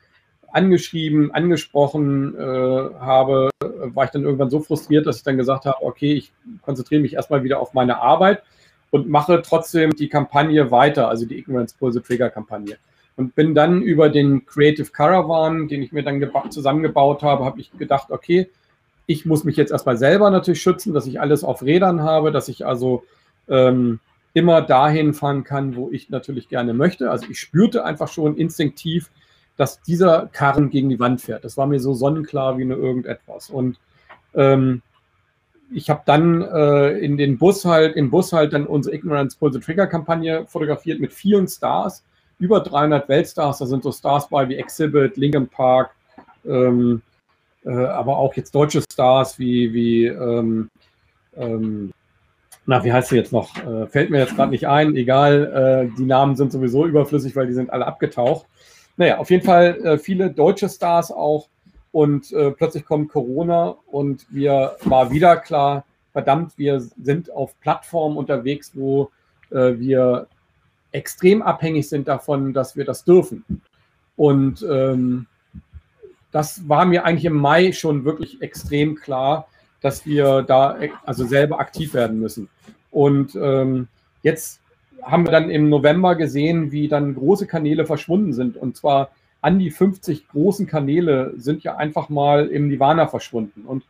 angeschrieben, 0.51 1.32
angesprochen 1.34 2.36
äh, 2.36 2.41
habe, 2.41 3.50
war 3.60 4.06
ich 4.06 4.12
dann 4.12 4.24
irgendwann 4.24 4.50
so 4.50 4.60
frustriert, 4.60 5.06
dass 5.06 5.18
ich 5.18 5.24
dann 5.24 5.38
gesagt 5.38 5.65
habe, 5.65 5.82
okay, 5.82 6.13
ich 6.13 6.34
konzentriere 6.62 7.01
mich 7.01 7.13
erstmal 7.13 7.44
wieder 7.44 7.60
auf 7.60 7.74
meine 7.74 8.01
Arbeit 8.01 8.44
und 8.89 9.08
mache 9.08 9.41
trotzdem 9.41 9.91
die 9.91 10.10
Kampagne 10.10 10.70
weiter, 10.70 11.08
also 11.08 11.25
die 11.25 11.38
Ignorance 11.38 11.75
Pull 11.77 11.94
the 11.94 12.01
Trigger 12.01 12.30
Kampagne. 12.30 12.77
Und 13.15 13.36
bin 13.36 13.53
dann 13.53 13.82
über 13.82 14.10
den 14.10 14.46
Creative 14.46 14.89
Caravan, 14.91 15.68
den 15.68 15.84
ich 15.84 15.91
mir 15.91 16.03
dann 16.03 16.25
zusammengebaut 16.50 17.24
habe, 17.24 17.46
habe 17.46 17.60
ich 17.60 17.72
gedacht, 17.77 18.10
okay, 18.10 18.50
ich 19.06 19.25
muss 19.25 19.44
mich 19.44 19.58
jetzt 19.58 19.72
erstmal 19.72 19.98
selber 19.98 20.30
natürlich 20.30 20.62
schützen, 20.62 20.94
dass 20.94 21.06
ich 21.06 21.20
alles 21.20 21.44
auf 21.44 21.62
Rädern 21.62 22.01
habe, 22.01 22.32
dass 22.32 22.48
ich 22.48 22.65
also 22.65 23.03
ähm, 23.50 24.00
immer 24.34 24.62
dahin 24.62 25.13
fahren 25.13 25.44
kann, 25.44 25.75
wo 25.75 25.89
ich 25.91 26.10
natürlich 26.10 26.48
gerne 26.48 26.74
möchte. 26.74 27.12
Also 27.12 27.27
ich 27.30 27.39
spürte 27.39 27.84
einfach 27.84 28.08
schon 28.08 28.38
instinktiv, 28.38 29.12
dass 29.58 29.82
dieser 29.82 30.27
Karren 30.32 30.70
gegen 30.70 30.89
die 30.89 31.00
Wand 31.00 31.22
fährt. 31.22 31.44
Das 31.44 31.58
war 31.58 31.68
mir 31.68 31.80
so 31.80 31.94
sonnenklar 31.94 32.58
wie 32.58 32.65
nur 32.65 32.77
irgendetwas. 32.77 33.50
Und 33.50 33.77
ähm, 34.34 34.82
ich 35.74 35.89
habe 35.89 36.01
dann 36.06 36.41
äh, 36.41 36.98
in 37.00 37.18
den 37.18 37.38
Bus 37.38 37.65
halt, 37.65 37.96
im 37.96 38.10
Bus 38.10 38.34
halt 38.34 38.53
dann 38.53 38.65
unsere 38.65 38.96
Ignorance 38.96 39.38
Pull 39.38 39.53
the 39.53 39.60
Trigger 39.60 39.88
Kampagne 39.88 40.46
fotografiert 40.48 41.00
mit 41.00 41.13
vielen 41.13 41.48
Stars, 41.48 42.03
über 42.42 42.60
300 42.60 43.08
Weltstars. 43.08 43.60
Da 43.60 43.66
sind 43.66 43.84
so 43.84 43.92
Stars 43.92 44.28
bei 44.28 44.50
wie 44.50 44.58
Exhibit, 44.58 45.16
Linkin 45.16 45.48
Park, 45.48 45.92
ähm, 46.46 47.02
äh, 47.64 47.70
aber 47.70 48.18
auch 48.18 48.34
jetzt 48.34 48.54
deutsche 48.54 48.82
Stars 48.82 49.40
wie, 49.40 49.74
wie 49.74 50.08
ähm, 50.08 50.70
ähm, 51.38 51.94
na, 52.66 52.84
wie 52.84 52.94
heißt 52.94 53.10
sie 53.10 53.16
jetzt 53.16 53.32
noch? 53.32 53.56
Äh, 53.58 53.88
fällt 53.88 54.10
mir 54.10 54.20
jetzt 54.20 54.36
gerade 54.36 54.52
nicht 54.52 54.68
ein. 54.68 54.96
Egal, 54.96 55.90
äh, 55.92 55.98
die 55.98 56.06
Namen 56.06 56.36
sind 56.36 56.52
sowieso 56.52 56.86
überflüssig, 56.86 57.36
weil 57.36 57.48
die 57.48 57.54
sind 57.54 57.72
alle 57.72 57.88
abgetaucht. 57.88 58.46
Naja, 58.98 59.18
auf 59.18 59.32
jeden 59.32 59.46
Fall 59.46 59.78
äh, 59.84 59.98
viele 59.98 60.30
deutsche 60.32 60.70
Stars 60.70 61.12
auch. 61.12 61.48
Und 61.92 62.32
äh, 62.32 62.52
plötzlich 62.52 62.86
kommt 62.86 63.12
Corona 63.12 63.76
und 63.88 64.26
wir 64.30 64.78
war 64.86 65.12
wieder 65.12 65.36
klar, 65.38 65.84
verdammt, 66.14 66.58
wir 66.58 66.80
sind 66.80 67.32
auf 67.32 67.60
Plattformen 67.60 68.16
unterwegs, 68.16 68.72
wo 68.76 69.12
äh, 69.50 69.78
wir 69.78 70.28
extrem 70.92 71.42
abhängig 71.42 71.90
sind 71.90 72.08
davon, 72.08 72.54
dass 72.54 72.76
wir 72.76 72.86
das 72.86 73.04
dürfen. 73.04 73.62
Und 74.16 74.66
ähm, 74.70 75.28
das 76.32 76.68
war 76.68 76.86
mir 76.86 77.06
eigentlich 77.06 77.26
im 77.26 77.36
Mai 77.38 77.72
schon 77.72 78.06
wirklich 78.06 78.42
extrem 78.42 78.96
klar, 78.96 79.48
dass 79.82 80.06
wir 80.06 80.44
da 80.44 80.78
also 81.06 81.26
selber 81.26 81.60
aktiv 81.60 81.94
werden 81.94 82.20
müssen. 82.20 82.50
Und 82.92 83.36
ähm, 83.36 83.88
jetzt 84.22 84.62
haben 85.02 85.26
wir 85.26 85.32
dann 85.32 85.50
im 85.50 85.70
November 85.70 86.16
gesehen, 86.16 86.72
wie 86.72 86.88
dann 86.88 87.16
große 87.16 87.48
Kanäle 87.48 87.86
verschwunden 87.86 88.34
sind. 88.34 88.58
Und 88.58 88.78
zwar 88.78 89.12
an 89.42 89.58
die 89.58 89.72
50 89.72 90.28
großen 90.28 90.68
Kanäle 90.68 91.34
sind 91.38 91.64
ja 91.64 91.76
einfach 91.78 92.10
mal 92.10 92.48
im 92.48 92.68
Nirvana 92.68 93.08
verschwunden. 93.08 93.64
Und 93.66 93.84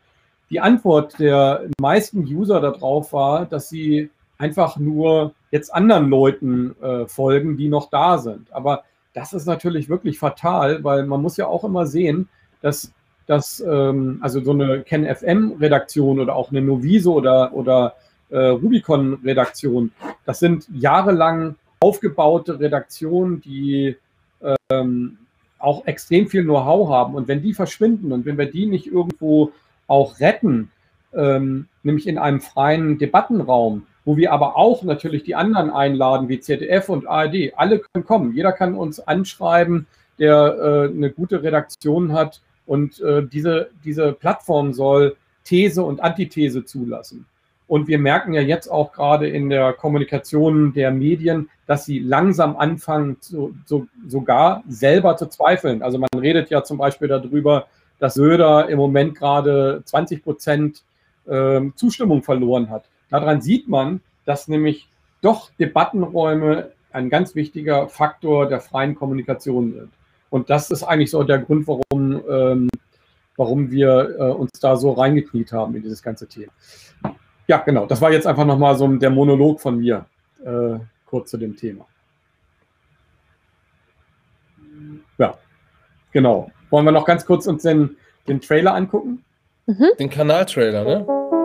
die 0.50 0.62
Antwort 0.62 1.20
der 1.20 1.68
meisten 1.80 2.22
User 2.22 2.62
darauf 2.62 3.14
war, 3.14 3.46
dass 3.46 3.70
sie 3.70 4.10
einfach 4.42 4.78
nur 4.78 5.34
jetzt 5.52 5.74
anderen 5.74 6.10
Leuten 6.10 6.76
äh, 6.82 7.06
folgen, 7.06 7.58
die 7.58 7.70
noch 7.70 7.90
da 7.90 8.18
sind. 8.18 8.52
Aber 8.52 8.84
das 9.14 9.34
ist 9.34 9.46
natürlich 9.46 9.88
wirklich 9.88 10.18
fatal, 10.18 10.84
weil 10.84 11.06
man 11.06 11.22
muss 11.22 11.38
ja 11.38 11.46
auch 11.48 11.64
immer 11.64 11.86
sehen, 11.86 12.28
dass 12.62 12.92
dass 13.28 13.64
ähm, 13.66 14.18
also 14.22 14.42
so 14.42 14.52
eine 14.52 14.82
KenFM-Redaktion 14.82 16.20
oder 16.20 16.36
auch 16.36 16.52
eine 16.52 16.62
Noviso 16.62 17.14
oder, 17.14 17.54
oder 17.54 17.96
äh, 18.30 18.38
Rubicon-Redaktion, 18.38 19.92
das 20.26 20.40
sind 20.40 20.68
jahrelang 20.74 21.56
aufgebaute 21.80 22.60
Redaktionen, 22.60 23.40
die 23.40 23.96
ähm, 24.70 25.18
auch 25.60 25.86
extrem 25.86 26.28
viel 26.28 26.44
Know-how 26.44 26.90
haben. 26.90 27.16
Und 27.16 27.28
wenn 27.28 27.42
die 27.42 27.54
verschwinden 27.54 28.12
und 28.12 28.26
wenn 28.26 28.38
wir 28.38 28.52
die 28.52 28.66
nicht 28.66 28.88
irgendwo 28.88 29.52
auch 29.88 30.20
retten, 30.20 30.72
ähm, 31.14 31.68
nämlich 31.84 32.08
in 32.08 32.18
einem 32.18 32.42
freien 32.42 32.98
Debattenraum, 32.98 33.86
wo 34.06 34.18
wir 34.18 34.32
aber 34.32 34.58
auch 34.58 34.84
natürlich 34.84 35.24
die 35.24 35.36
anderen 35.36 35.70
einladen, 35.70 36.30
wie 36.30 36.40
ZDF 36.40 36.90
und 36.90 37.08
ARD, 37.08 37.54
alle 37.56 37.80
können 37.80 38.06
kommen. 38.06 38.34
Jeder 38.34 38.52
kann 38.52 38.76
uns 38.76 39.00
anschreiben, 39.00 39.88
der 40.20 40.90
äh, 40.92 40.96
eine 40.96 41.12
gute 41.12 41.44
Redaktion 41.44 42.14
hat 42.14 42.42
und 42.66 43.00
äh, 43.02 43.24
diese, 43.26 43.70
diese 43.84 44.14
Plattform 44.14 44.74
soll 44.74 45.16
These 45.44 45.84
und 45.84 46.02
Antithese 46.02 46.64
zulassen. 46.66 47.26
Und 47.68 47.88
wir 47.88 48.00
merken 48.00 48.34
ja 48.34 48.42
jetzt 48.42 48.68
auch 48.68 48.92
gerade 48.92 49.30
in 49.30 49.50
der 49.50 49.74
Kommunikation 49.74 50.74
der 50.74 50.92
Medien, 50.92 51.50
dass 51.68 51.86
sie 51.86 52.00
langsam 52.00 52.58
anfangen, 52.58 53.22
zu, 53.22 53.56
so, 53.66 53.88
sogar 54.08 54.62
selber 54.68 55.16
zu 55.16 55.28
zweifeln. 55.28 55.82
Also 55.82 55.98
man 55.98 56.10
redet 56.20 56.50
ja 56.50 56.64
zum 56.66 56.78
Beispiel 56.78 57.08
darüber, 57.08 57.68
dass 57.98 58.16
Söder 58.16 58.68
im 58.68 58.78
Moment 58.78 59.16
gerade 59.16 59.84
20 59.86 60.22
Prozent 60.22 60.84
äh, 61.28 61.62
Zustimmung 61.76 62.24
verloren 62.24 62.70
hat. 62.70 62.90
Daran 63.12 63.42
sieht 63.42 63.68
man, 63.68 64.02
dass 64.26 64.48
nämlich 64.48 64.90
doch 65.22 65.52
Debattenräume 65.60 66.72
ein 66.92 67.10
ganz 67.10 67.36
wichtiger 67.36 67.88
Faktor 67.90 68.48
der 68.48 68.60
freien 68.60 68.96
Kommunikation 68.96 69.74
sind. 69.74 69.92
Und 70.30 70.50
das 70.50 70.72
ist 70.72 70.84
eigentlich 70.84 71.12
so 71.12 71.24
der 71.24 71.40
Grund, 71.40 71.68
warum, 71.68 72.24
ähm, 72.30 72.70
warum 73.36 73.70
wir 73.70 74.16
äh, 74.18 74.24
uns 74.32 74.52
da 74.60 74.78
so 74.78 74.92
reingekniet 74.94 75.52
haben 75.52 75.76
in 75.76 75.84
dieses 75.84 76.02
ganze 76.02 76.28
Thema. 76.28 76.52
Ja, 77.48 77.58
genau. 77.58 77.86
Das 77.86 78.02
war 78.02 78.12
jetzt 78.12 78.26
einfach 78.26 78.46
nochmal 78.46 78.76
so 78.76 78.88
der 78.88 79.10
Monolog 79.10 79.60
von 79.60 79.80
mir, 79.80 80.06
äh, 80.44 80.80
kurz 81.06 81.32
zu 81.32 81.38
dem 81.38 81.56
Thema. 81.56 81.86
Ja, 85.18 85.38
genau. 86.12 86.50
Wollen 86.70 86.86
wir 86.86 86.94
noch 86.94 87.06
ganz 87.06 87.26
kurz 87.26 87.46
uns 87.46 87.64
den, 87.64 87.98
den 88.28 88.40
Trailer 88.40 88.74
angucken? 88.74 89.24
Mhm. 89.66 89.88
Den 90.00 90.10
Kanaltrailer, 90.10 90.84
ne? 90.86 91.41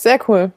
Sehr 0.00 0.18
cool. 0.28 0.50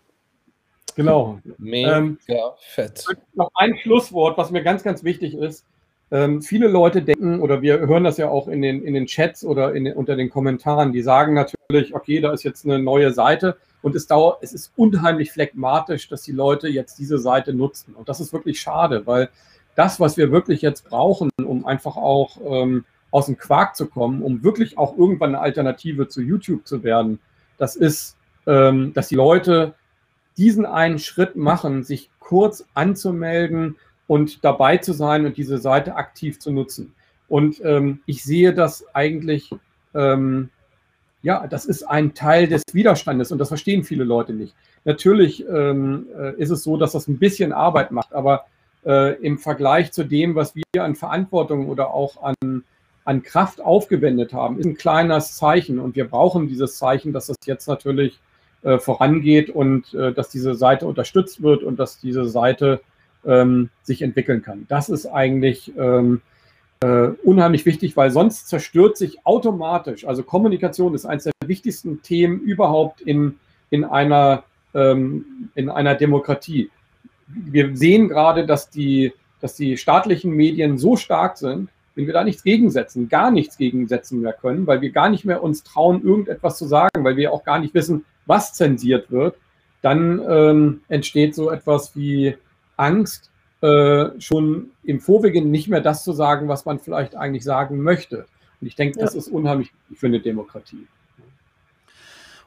Genau. 0.95 1.39
Mega 1.57 1.97
ähm, 1.97 2.17
fett. 2.59 3.03
Noch 3.33 3.51
ein 3.55 3.75
Schlusswort, 3.77 4.37
was 4.37 4.51
mir 4.51 4.63
ganz, 4.63 4.83
ganz 4.83 5.03
wichtig 5.03 5.33
ist. 5.35 5.65
Ähm, 6.11 6.41
viele 6.41 6.69
Leute 6.69 7.01
denken, 7.01 7.41
oder 7.41 7.61
wir 7.61 7.79
hören 7.79 8.05
das 8.05 8.15
ja 8.15 8.29
auch 8.29 8.47
in 8.47 8.61
den, 8.61 8.81
in 8.83 8.93
den 8.93 9.05
Chats 9.05 9.43
oder 9.43 9.75
in, 9.75 9.91
unter 9.91 10.15
den 10.15 10.29
Kommentaren, 10.29 10.93
die 10.93 11.01
sagen 11.01 11.33
natürlich, 11.33 11.93
okay, 11.93 12.21
da 12.21 12.31
ist 12.31 12.43
jetzt 12.43 12.63
eine 12.63 12.79
neue 12.79 13.11
Seite 13.11 13.57
und 13.81 13.95
es 13.95 14.07
dauert, 14.07 14.41
es 14.41 14.53
ist 14.53 14.71
unheimlich 14.77 15.33
phlegmatisch, 15.33 16.07
dass 16.07 16.21
die 16.21 16.31
Leute 16.31 16.69
jetzt 16.69 16.97
diese 16.97 17.17
Seite 17.17 17.53
nutzen. 17.53 17.95
Und 17.95 18.07
das 18.07 18.21
ist 18.21 18.31
wirklich 18.31 18.61
schade, 18.61 19.05
weil 19.05 19.29
das, 19.75 19.99
was 19.99 20.15
wir 20.15 20.31
wirklich 20.31 20.61
jetzt 20.61 20.87
brauchen, 20.87 21.29
um 21.43 21.65
einfach 21.65 21.97
auch 21.97 22.37
ähm, 22.45 22.85
aus 23.11 23.25
dem 23.25 23.37
Quark 23.37 23.75
zu 23.75 23.87
kommen, 23.87 24.21
um 24.21 24.41
wirklich 24.41 24.77
auch 24.77 24.97
irgendwann 24.97 25.35
eine 25.35 25.41
Alternative 25.41 26.07
zu 26.07 26.21
YouTube 26.21 26.65
zu 26.65 26.81
werden, 26.81 27.19
das 27.57 27.75
ist 27.75 28.15
ähm, 28.47 28.93
dass 28.93 29.07
die 29.07 29.15
Leute 29.15 29.75
diesen 30.37 30.65
einen 30.65 30.99
Schritt 30.99 31.35
machen, 31.35 31.83
sich 31.83 32.09
kurz 32.19 32.65
anzumelden 32.73 33.75
und 34.07 34.43
dabei 34.43 34.77
zu 34.77 34.93
sein 34.93 35.25
und 35.25 35.37
diese 35.37 35.57
Seite 35.57 35.95
aktiv 35.95 36.39
zu 36.39 36.51
nutzen. 36.51 36.93
Und 37.27 37.61
ähm, 37.63 38.01
ich 38.05 38.23
sehe 38.23 38.53
das 38.53 38.85
eigentlich, 38.93 39.49
ähm, 39.93 40.49
ja, 41.21 41.47
das 41.47 41.65
ist 41.65 41.83
ein 41.83 42.13
Teil 42.13 42.47
des 42.47 42.63
Widerstandes 42.73 43.31
und 43.31 43.37
das 43.37 43.47
verstehen 43.47 43.83
viele 43.83 44.03
Leute 44.03 44.33
nicht. 44.33 44.55
Natürlich 44.85 45.47
ähm, 45.47 46.07
äh, 46.17 46.35
ist 46.35 46.49
es 46.49 46.63
so, 46.63 46.77
dass 46.77 46.91
das 46.91 47.07
ein 47.07 47.17
bisschen 47.17 47.53
Arbeit 47.53 47.91
macht, 47.91 48.13
aber 48.13 48.45
äh, 48.85 49.15
im 49.21 49.37
Vergleich 49.37 49.91
zu 49.91 50.03
dem, 50.03 50.35
was 50.35 50.53
wir 50.55 50.83
an 50.83 50.95
Verantwortung 50.95 51.69
oder 51.69 51.93
auch 51.93 52.21
an, 52.21 52.63
an 53.05 53.23
Kraft 53.23 53.61
aufgewendet 53.61 54.33
haben, 54.33 54.59
ist 54.59 54.65
ein 54.65 54.77
kleines 54.77 55.37
Zeichen 55.37 55.79
und 55.79 55.95
wir 55.95 56.07
brauchen 56.07 56.47
dieses 56.47 56.77
Zeichen, 56.77 57.13
dass 57.13 57.27
das 57.27 57.37
jetzt 57.45 57.67
natürlich 57.67 58.19
äh, 58.63 58.79
vorangeht 58.79 59.49
und 59.49 59.93
äh, 59.93 60.13
dass 60.13 60.29
diese 60.29 60.55
Seite 60.55 60.87
unterstützt 60.87 61.41
wird 61.41 61.63
und 61.63 61.79
dass 61.79 61.99
diese 61.99 62.25
Seite 62.25 62.81
ähm, 63.25 63.69
sich 63.83 64.01
entwickeln 64.01 64.41
kann. 64.41 64.65
Das 64.69 64.89
ist 64.89 65.05
eigentlich 65.05 65.73
ähm, 65.77 66.21
äh, 66.81 67.09
unheimlich 67.23 67.65
wichtig, 67.65 67.95
weil 67.95 68.11
sonst 68.11 68.47
zerstört 68.47 68.97
sich 68.97 69.25
automatisch, 69.25 70.05
also 70.05 70.23
Kommunikation 70.23 70.93
ist 70.95 71.05
eines 71.05 71.23
der 71.23 71.33
wichtigsten 71.45 72.01
Themen 72.01 72.39
überhaupt 72.41 73.01
in, 73.01 73.35
in, 73.69 73.85
einer, 73.85 74.43
ähm, 74.73 75.49
in 75.55 75.69
einer 75.69 75.95
Demokratie. 75.95 76.69
Wir 77.27 77.75
sehen 77.75 78.09
gerade, 78.09 78.45
dass 78.45 78.69
die, 78.69 79.13
dass 79.39 79.55
die 79.55 79.77
staatlichen 79.77 80.31
Medien 80.31 80.77
so 80.77 80.97
stark 80.97 81.37
sind, 81.37 81.69
wenn 81.95 82.05
wir 82.05 82.13
da 82.13 82.23
nichts 82.23 82.43
gegensetzen, 82.43 83.07
gar 83.07 83.31
nichts 83.31 83.57
gegensetzen 83.57 84.21
mehr 84.21 84.33
können, 84.33 84.67
weil 84.67 84.81
wir 84.81 84.91
gar 84.91 85.09
nicht 85.09 85.25
mehr 85.25 85.43
uns 85.43 85.63
trauen, 85.63 86.03
irgendetwas 86.03 86.57
zu 86.57 86.65
sagen, 86.65 87.03
weil 87.03 87.17
wir 87.17 87.31
auch 87.31 87.43
gar 87.43 87.59
nicht 87.59 87.73
wissen, 87.73 88.03
was 88.25 88.53
zensiert 88.53 89.11
wird, 89.11 89.35
dann 89.81 90.21
ähm, 90.27 90.81
entsteht 90.87 91.35
so 91.35 91.51
etwas 91.51 91.95
wie 91.95 92.37
Angst, 92.77 93.29
äh, 93.61 94.19
schon 94.19 94.71
im 94.83 94.99
Vorwege 94.99 95.41
nicht 95.41 95.67
mehr 95.67 95.81
das 95.81 96.03
zu 96.03 96.13
sagen, 96.13 96.47
was 96.47 96.65
man 96.65 96.79
vielleicht 96.79 97.15
eigentlich 97.15 97.43
sagen 97.43 97.81
möchte. 97.81 98.25
Und 98.59 98.67
ich 98.67 98.75
denke, 98.75 98.99
das 98.99 99.13
ja. 99.13 99.19
ist 99.19 99.27
unheimlich 99.27 99.71
für 99.95 100.07
eine 100.07 100.19
Demokratie. 100.19 100.87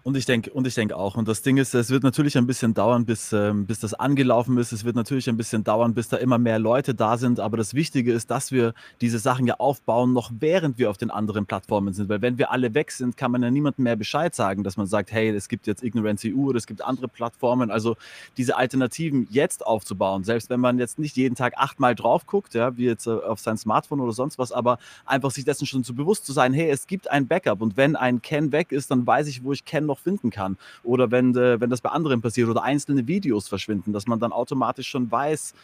Und 0.07 0.17
ich 0.17 0.25
denke, 0.25 0.53
und 0.53 0.69
ich 0.69 0.75
denke 0.77 0.97
auch. 0.97 1.17
Und 1.17 1.27
das 1.27 1.43
Ding 1.43 1.57
ist, 1.57 1.75
es 1.75 1.91
wird 1.91 2.05
natürlich 2.05 2.39
ein 2.39 2.47
bisschen 2.47 2.75
dauern, 2.75 3.07
bis, 3.07 3.33
ähm, 3.33 3.67
bis 3.67 3.81
das 3.81 3.93
angelaufen 3.93 4.57
ist. 4.57 4.71
Es 4.71 4.85
wird 4.85 4.95
natürlich 4.95 5.29
ein 5.29 5.37
bisschen 5.37 5.65
dauern, 5.65 5.95
bis 5.95 6.07
da 6.07 6.17
immer 6.17 6.39
mehr 6.39 6.61
Leute 6.61 6.95
da 6.95 7.19
sind. 7.19 7.41
Aber 7.41 7.57
das 7.57 7.75
Wichtige 7.75 8.13
ist, 8.13 8.31
dass 8.31 8.53
wir 8.53 8.73
diese 9.01 9.19
Sachen 9.19 9.49
ja 9.49 9.55
aufbauen, 9.55 10.13
noch 10.13 10.31
während 10.39 10.79
wir 10.79 10.91
auf 10.91 10.97
den 10.97 11.11
anderen 11.11 11.47
Plattformen 11.47 11.93
sind. 11.93 12.09
Weil 12.09 12.23
wenn 12.23 12.39
wir 12.39 12.53
alle 12.53 12.73
weg 12.73 12.93
sind, 12.93 13.17
kann 13.17 13.33
man 13.33 13.43
ja 13.43 13.51
niemandem 13.51 13.83
mehr 13.83 13.97
Bescheid 13.97 14.33
sagen, 14.33 14.63
dass 14.63 14.77
man 14.77 14.87
sagt, 14.87 15.11
hey, 15.11 15.31
es 15.31 15.49
gibt 15.49 15.67
jetzt 15.67 15.83
Ignorance 15.83 16.29
EU 16.29 16.51
oder 16.51 16.59
es 16.59 16.69
gibt 16.69 16.83
andere 16.83 17.09
Plattformen. 17.09 17.73
Also 17.73 17.97
diese 18.37 18.57
Alternativen 18.57 19.27
jetzt 19.33 19.67
aufzubauen, 19.67 20.23
selbst 20.23 20.51
wenn 20.51 20.61
man 20.61 20.79
jetzt 20.79 21.01
nicht 21.01 21.17
jeden 21.17 21.35
Tag 21.35 21.55
achtmal 21.57 21.97
drauf 21.97 22.27
guckt, 22.27 22.55
ja, 22.55 22.77
wie 22.77 22.85
jetzt 22.85 23.09
äh, 23.09 23.11
auf 23.11 23.41
sein 23.41 23.59
Smartphone 23.59 23.99
oder 23.99 24.13
sonst 24.13 24.39
was, 24.39 24.53
aber 24.53 24.79
einfach 25.05 25.33
sich 25.33 25.45
dessen 25.45 25.67
schon 25.67 25.83
zu 25.83 25.97
bewusst 25.97 26.27
zu 26.27 26.33
sein, 26.33 26.55
hey, 26.55 26.71
es 26.71 26.87
gibt 26.87 27.11
ein 27.11 27.27
Backup 27.27 27.61
und 27.61 27.77
wenn 27.77 27.97
ein 27.97 28.23
Ken 28.23 28.53
weg 28.53 28.71
ist, 28.71 28.93
dann 28.93 29.05
weiß 29.05 29.27
ich, 29.27 29.43
wo 29.43 29.53
ich 29.53 29.65
Ken 29.65 29.85
noch 29.85 29.96
noch 29.97 30.03
finden 30.03 30.31
kann. 30.31 30.57
Oder 30.85 31.11
wenn, 31.11 31.37
äh, 31.37 31.61
wenn 31.61 31.71
das 31.71 31.81
bei 31.81 31.91
anderen 31.91 32.21
passiert 32.21 32.49
oder 32.49 32.62
einzelne 32.62 33.07
Videos 33.07 33.49
verschwinden, 33.49 33.93
dass 33.93 34.07
man 34.07 34.21
dann 34.21 34.33
automatisch 34.33 34.88
schon 34.88 35.11
weiß, 35.11 35.55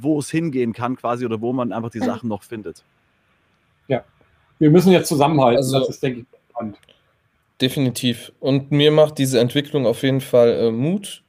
wo 0.00 0.18
es 0.18 0.30
hingehen 0.30 0.72
kann 0.72 0.96
quasi 0.96 1.24
oder 1.24 1.40
wo 1.40 1.52
man 1.52 1.72
einfach 1.72 1.90
die 1.90 2.00
Sachen 2.00 2.28
noch 2.28 2.42
findet. 2.42 2.82
Ja, 3.88 4.02
wir 4.58 4.70
müssen 4.70 4.92
jetzt 4.92 5.08
zusammenhalten. 5.08 5.58
Also, 5.58 5.78
das 5.78 5.90
ist, 5.90 6.02
denke 6.02 6.20
ich, 6.20 6.26
spannend. 6.50 6.78
Definitiv. 7.60 8.32
Und 8.40 8.72
mir 8.72 8.90
macht 8.90 9.18
diese 9.18 9.38
Entwicklung 9.38 9.86
auf 9.86 10.02
jeden 10.02 10.20
Fall 10.20 10.50
äh, 10.50 10.70
Mut 10.72 11.22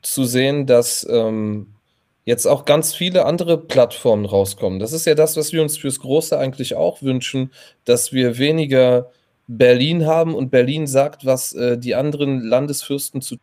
zu 0.00 0.24
sehen, 0.24 0.66
dass 0.66 1.06
ähm, 1.10 1.66
jetzt 2.24 2.46
auch 2.46 2.64
ganz 2.64 2.94
viele 2.94 3.26
andere 3.26 3.58
Plattformen 3.58 4.24
rauskommen. 4.24 4.78
Das 4.78 4.92
ist 4.92 5.06
ja 5.06 5.14
das, 5.14 5.36
was 5.36 5.52
wir 5.52 5.60
uns 5.60 5.76
fürs 5.76 6.00
Große 6.00 6.38
eigentlich 6.38 6.74
auch 6.74 7.02
wünschen, 7.02 7.52
dass 7.84 8.12
wir 8.12 8.38
weniger 8.38 9.10
Berlin 9.48 10.06
haben 10.06 10.34
und 10.34 10.50
Berlin 10.50 10.86
sagt, 10.86 11.26
was 11.26 11.52
äh, 11.52 11.76
die 11.78 11.94
anderen 11.94 12.40
Landesfürsten 12.40 13.20
zu 13.20 13.36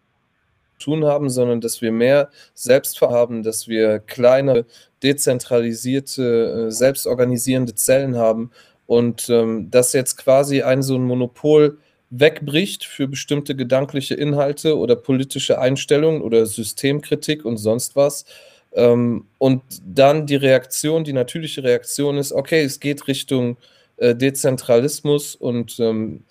tun 0.79 1.05
haben, 1.05 1.29
sondern 1.29 1.61
dass 1.61 1.81
wir 1.81 1.91
mehr 1.91 2.29
Selbstverhaben, 2.53 3.43
dass 3.43 3.67
wir 3.67 3.99
kleine, 3.99 4.65
dezentralisierte, 5.03 6.67
äh, 6.67 6.71
selbstorganisierende 6.71 7.75
Zellen 7.75 8.17
haben 8.17 8.51
und 8.87 9.29
ähm, 9.29 9.69
dass 9.69 9.93
jetzt 9.93 10.17
quasi 10.17 10.61
ein 10.61 10.81
so 10.81 10.95
ein 10.95 11.03
Monopol 11.03 11.77
wegbricht 12.09 12.85
für 12.85 13.07
bestimmte 13.07 13.55
gedankliche 13.55 14.15
Inhalte 14.15 14.77
oder 14.77 14.95
politische 14.95 15.59
Einstellungen 15.59 16.21
oder 16.21 16.45
Systemkritik 16.45 17.45
und 17.45 17.57
sonst 17.57 17.95
was. 17.95 18.25
Ähm, 18.73 19.25
und 19.37 19.61
dann 19.85 20.25
die 20.25 20.35
Reaktion, 20.35 21.03
die 21.03 21.13
natürliche 21.13 21.63
Reaktion 21.63 22.17
ist, 22.17 22.31
okay, 22.31 22.63
es 22.63 22.79
geht 22.79 23.07
Richtung 23.07 23.57
äh, 23.99 24.15
Dezentralismus 24.15 25.35
und 25.35 25.79
ähm, 25.79 26.23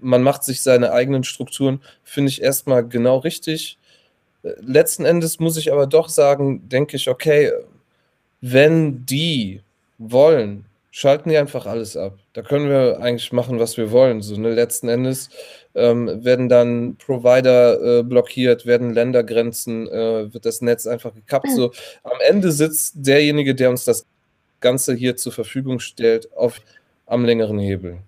man 0.00 0.22
macht 0.22 0.44
sich 0.44 0.62
seine 0.62 0.92
eigenen 0.92 1.24
Strukturen, 1.24 1.80
finde 2.04 2.30
ich 2.30 2.42
erstmal 2.42 2.86
genau 2.86 3.18
richtig. 3.18 3.78
Äh, 4.42 4.52
letzten 4.60 5.04
Endes 5.04 5.38
muss 5.38 5.56
ich 5.56 5.72
aber 5.72 5.86
doch 5.86 6.08
sagen, 6.08 6.68
denke 6.68 6.96
ich, 6.96 7.08
okay, 7.08 7.52
wenn 8.40 9.06
die 9.06 9.62
wollen, 9.98 10.66
schalten 10.90 11.30
die 11.30 11.38
einfach 11.38 11.66
alles 11.66 11.96
ab. 11.96 12.18
Da 12.34 12.42
können 12.42 12.68
wir 12.68 13.00
eigentlich 13.00 13.32
machen, 13.32 13.58
was 13.58 13.76
wir 13.76 13.90
wollen. 13.90 14.20
So, 14.20 14.36
ne? 14.36 14.52
Letzten 14.52 14.88
Endes 14.88 15.30
ähm, 15.74 16.24
werden 16.24 16.48
dann 16.48 16.96
Provider 16.96 18.00
äh, 18.00 18.02
blockiert, 18.02 18.66
werden 18.66 18.92
Ländergrenzen, 18.92 19.88
äh, 19.88 20.32
wird 20.32 20.44
das 20.44 20.60
Netz 20.60 20.86
einfach 20.86 21.14
gekappt. 21.14 21.50
So, 21.50 21.72
am 22.02 22.18
Ende 22.28 22.52
sitzt 22.52 22.94
derjenige, 22.96 23.54
der 23.54 23.70
uns 23.70 23.84
das 23.84 24.06
Ganze 24.60 24.94
hier 24.94 25.16
zur 25.16 25.32
Verfügung 25.32 25.80
stellt, 25.80 26.32
auf 26.36 26.60
am 27.12 27.24
längeren 27.26 27.58
Hebel. 27.58 27.98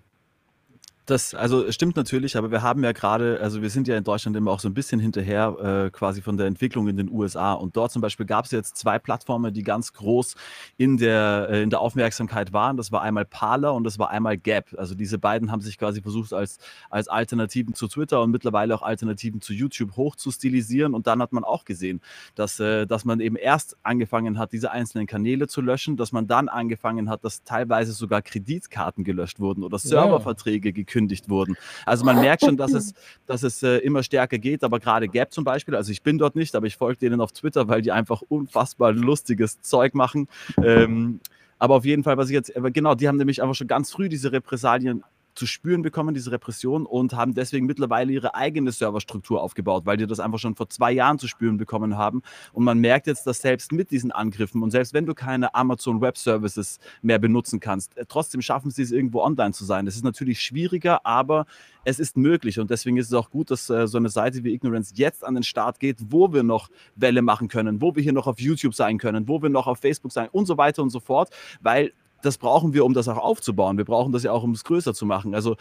Das, 1.05 1.35
also 1.35 1.71
stimmt 1.71 1.95
natürlich, 1.95 2.35
aber 2.35 2.49
wir 2.49 2.63
haben 2.63 2.83
ja 2.83 2.91
gerade, 2.91 3.39
also 3.39 3.61
wir 3.61 3.69
sind 3.69 3.87
ja 3.87 3.95
in 3.95 4.03
Deutschland 4.03 4.35
immer 4.35 4.49
auch 4.49 4.59
so 4.59 4.67
ein 4.67 4.73
bisschen 4.73 4.99
hinterher 4.99 5.85
äh, 5.85 5.89
quasi 5.91 6.23
von 6.23 6.35
der 6.35 6.47
Entwicklung 6.47 6.87
in 6.87 6.97
den 6.97 7.11
USA. 7.11 7.53
Und 7.53 7.77
dort 7.77 7.91
zum 7.91 8.01
Beispiel 8.01 8.25
gab 8.25 8.45
es 8.45 8.51
jetzt 8.51 8.75
zwei 8.75 8.97
Plattformen, 8.97 9.53
die 9.53 9.61
ganz 9.61 9.93
groß 9.93 10.35
in 10.77 10.97
der, 10.97 11.47
äh, 11.51 11.61
in 11.61 11.69
der 11.69 11.79
Aufmerksamkeit 11.81 12.53
waren. 12.53 12.75
Das 12.75 12.91
war 12.91 13.03
einmal 13.03 13.25
Parler 13.25 13.75
und 13.75 13.83
das 13.83 13.99
war 13.99 14.09
einmal 14.09 14.35
Gap. 14.35 14.73
Also 14.77 14.95
diese 14.95 15.19
beiden 15.19 15.51
haben 15.51 15.61
sich 15.61 15.77
quasi 15.77 16.01
versucht, 16.01 16.33
als, 16.33 16.57
als 16.89 17.07
Alternativen 17.07 17.75
zu 17.75 17.87
Twitter 17.87 18.23
und 18.23 18.31
mittlerweile 18.31 18.73
auch 18.73 18.81
Alternativen 18.81 19.41
zu 19.41 19.53
YouTube 19.53 19.97
hoch 19.97 20.15
zu 20.15 20.31
stilisieren. 20.31 20.95
Und 20.95 21.05
dann 21.05 21.21
hat 21.21 21.33
man 21.33 21.43
auch 21.43 21.65
gesehen, 21.65 22.01
dass, 22.33 22.59
äh, 22.59 22.87
dass 22.87 23.05
man 23.05 23.19
eben 23.19 23.35
erst 23.35 23.77
angefangen 23.83 24.39
hat, 24.39 24.53
diese 24.53 24.71
einzelnen 24.71 25.05
Kanäle 25.05 25.47
zu 25.47 25.61
löschen, 25.61 25.97
dass 25.97 26.11
man 26.11 26.25
dann 26.25 26.49
angefangen 26.49 27.11
hat, 27.11 27.23
dass 27.23 27.43
teilweise 27.43 27.91
sogar 27.91 28.23
Kreditkarten 28.23 29.03
gelöscht 29.03 29.39
wurden 29.39 29.63
oder 29.63 29.77
Serververträge 29.77 30.73
gekündigt 30.73 30.94
angekündigt 30.95 31.29
wurden. 31.29 31.55
Also 31.85 32.05
man 32.05 32.19
merkt 32.19 32.43
schon, 32.43 32.57
dass 32.57 32.73
es, 32.73 32.93
dass 33.25 33.43
es 33.43 33.61
äh, 33.63 33.77
immer 33.77 34.03
stärker 34.03 34.37
geht, 34.37 34.63
aber 34.63 34.79
gerade 34.79 35.07
Gap 35.07 35.33
zum 35.33 35.43
Beispiel, 35.43 35.75
also 35.75 35.91
ich 35.91 36.01
bin 36.01 36.17
dort 36.17 36.35
nicht, 36.35 36.55
aber 36.55 36.67
ich 36.67 36.77
folge 36.77 36.99
denen 36.99 37.21
auf 37.21 37.31
Twitter, 37.31 37.67
weil 37.67 37.81
die 37.81 37.91
einfach 37.91 38.21
unfassbar 38.27 38.93
lustiges 38.93 39.61
Zeug 39.61 39.93
machen. 39.93 40.27
Ähm, 40.63 41.19
aber 41.57 41.75
auf 41.75 41.85
jeden 41.85 42.03
Fall, 42.03 42.17
was 42.17 42.29
ich 42.29 42.33
jetzt, 42.33 42.51
genau, 42.73 42.95
die 42.95 43.07
haben 43.07 43.17
nämlich 43.17 43.41
einfach 43.41 43.55
schon 43.55 43.67
ganz 43.67 43.91
früh 43.91 44.09
diese 44.09 44.31
Repressalien 44.31 45.03
zu 45.35 45.45
spüren 45.45 45.81
bekommen, 45.81 46.13
diese 46.13 46.31
Repression, 46.31 46.85
und 46.85 47.13
haben 47.13 47.33
deswegen 47.33 47.65
mittlerweile 47.65 48.11
ihre 48.11 48.35
eigene 48.35 48.71
Serverstruktur 48.71 49.41
aufgebaut, 49.41 49.85
weil 49.85 49.97
die 49.97 50.07
das 50.07 50.19
einfach 50.19 50.39
schon 50.39 50.55
vor 50.55 50.69
zwei 50.69 50.91
Jahren 50.91 51.19
zu 51.19 51.27
spüren 51.27 51.57
bekommen 51.57 51.97
haben. 51.97 52.21
Und 52.53 52.63
man 52.63 52.79
merkt 52.79 53.07
jetzt, 53.07 53.27
dass 53.27 53.41
selbst 53.41 53.71
mit 53.71 53.91
diesen 53.91 54.11
Angriffen 54.11 54.63
und 54.63 54.71
selbst 54.71 54.93
wenn 54.93 55.05
du 55.05 55.13
keine 55.13 55.53
Amazon 55.53 56.01
Web 56.01 56.17
Services 56.17 56.79
mehr 57.01 57.19
benutzen 57.19 57.59
kannst, 57.59 57.97
äh, 57.97 58.05
trotzdem 58.07 58.41
schaffen 58.41 58.71
sie 58.71 58.81
es 58.81 58.91
irgendwo 58.91 59.21
online 59.21 59.51
zu 59.51 59.65
sein. 59.65 59.85
Das 59.85 59.95
ist 59.95 60.03
natürlich 60.03 60.41
schwieriger, 60.41 61.05
aber 61.05 61.45
es 61.83 61.99
ist 61.99 62.17
möglich 62.17 62.59
und 62.59 62.69
deswegen 62.71 62.97
ist 62.97 63.07
es 63.07 63.13
auch 63.13 63.29
gut, 63.29 63.51
dass 63.51 63.69
äh, 63.69 63.87
so 63.87 63.97
eine 63.97 64.09
Seite 64.09 64.43
wie 64.43 64.53
Ignorance 64.53 64.93
jetzt 64.95 65.23
an 65.23 65.35
den 65.35 65.43
Start 65.43 65.79
geht, 65.79 65.97
wo 66.09 66.33
wir 66.33 66.43
noch 66.43 66.69
Welle 66.95 67.21
machen 67.21 67.47
können, 67.47 67.81
wo 67.81 67.95
wir 67.95 68.01
hier 68.01 68.13
noch 68.13 68.27
auf 68.27 68.39
YouTube 68.39 68.73
sein 68.73 68.97
können, 68.97 69.27
wo 69.27 69.41
wir 69.41 69.49
noch 69.49 69.67
auf 69.67 69.79
Facebook 69.79 70.11
sein 70.11 70.29
und 70.31 70.45
so 70.45 70.57
weiter 70.57 70.81
und 70.81 70.89
so 70.89 70.99
fort, 70.99 71.29
weil 71.61 71.91
das 72.25 72.37
brauchen 72.37 72.73
wir, 72.73 72.85
um 72.85 72.93
das 72.93 73.07
auch 73.07 73.17
aufzubauen. 73.17 73.77
Wir 73.77 73.85
brauchen 73.85 74.11
das 74.11 74.23
ja 74.23 74.31
auch, 74.31 74.43
um 74.43 74.51
es 74.51 74.63
größer 74.63 74.93
zu 74.93 75.05
machen. 75.05 75.35
Also 75.35 75.55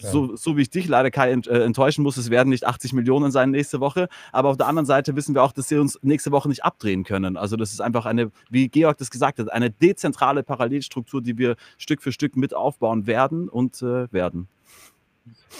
so, 0.00 0.36
so, 0.36 0.56
wie 0.56 0.62
ich 0.62 0.70
dich 0.70 0.86
leider 0.86 1.10
Kai 1.10 1.30
äh, 1.30 1.64
enttäuschen 1.64 2.02
muss, 2.02 2.16
es 2.16 2.30
werden 2.30 2.50
nicht 2.50 2.66
80 2.66 2.92
Millionen 2.92 3.30
sein 3.30 3.50
nächste 3.50 3.80
Woche. 3.80 4.08
Aber 4.32 4.50
auf 4.50 4.56
der 4.56 4.66
anderen 4.66 4.86
Seite 4.86 5.16
wissen 5.16 5.34
wir 5.34 5.42
auch, 5.42 5.52
dass 5.52 5.68
sie 5.68 5.78
uns 5.78 5.98
nächste 6.02 6.30
Woche 6.30 6.48
nicht 6.48 6.64
abdrehen 6.64 7.04
können. 7.04 7.36
Also 7.36 7.56
das 7.56 7.72
ist 7.72 7.80
einfach 7.80 8.04
eine, 8.06 8.30
wie 8.50 8.68
Georg 8.68 8.98
das 8.98 9.10
gesagt 9.10 9.38
hat, 9.38 9.50
eine 9.50 9.70
dezentrale 9.70 10.42
Parallelstruktur, 10.42 11.22
die 11.22 11.38
wir 11.38 11.56
Stück 11.78 12.02
für 12.02 12.12
Stück 12.12 12.36
mit 12.36 12.54
aufbauen 12.54 13.06
werden 13.06 13.48
und 13.48 13.80
äh, 13.82 14.12
werden. 14.12 14.48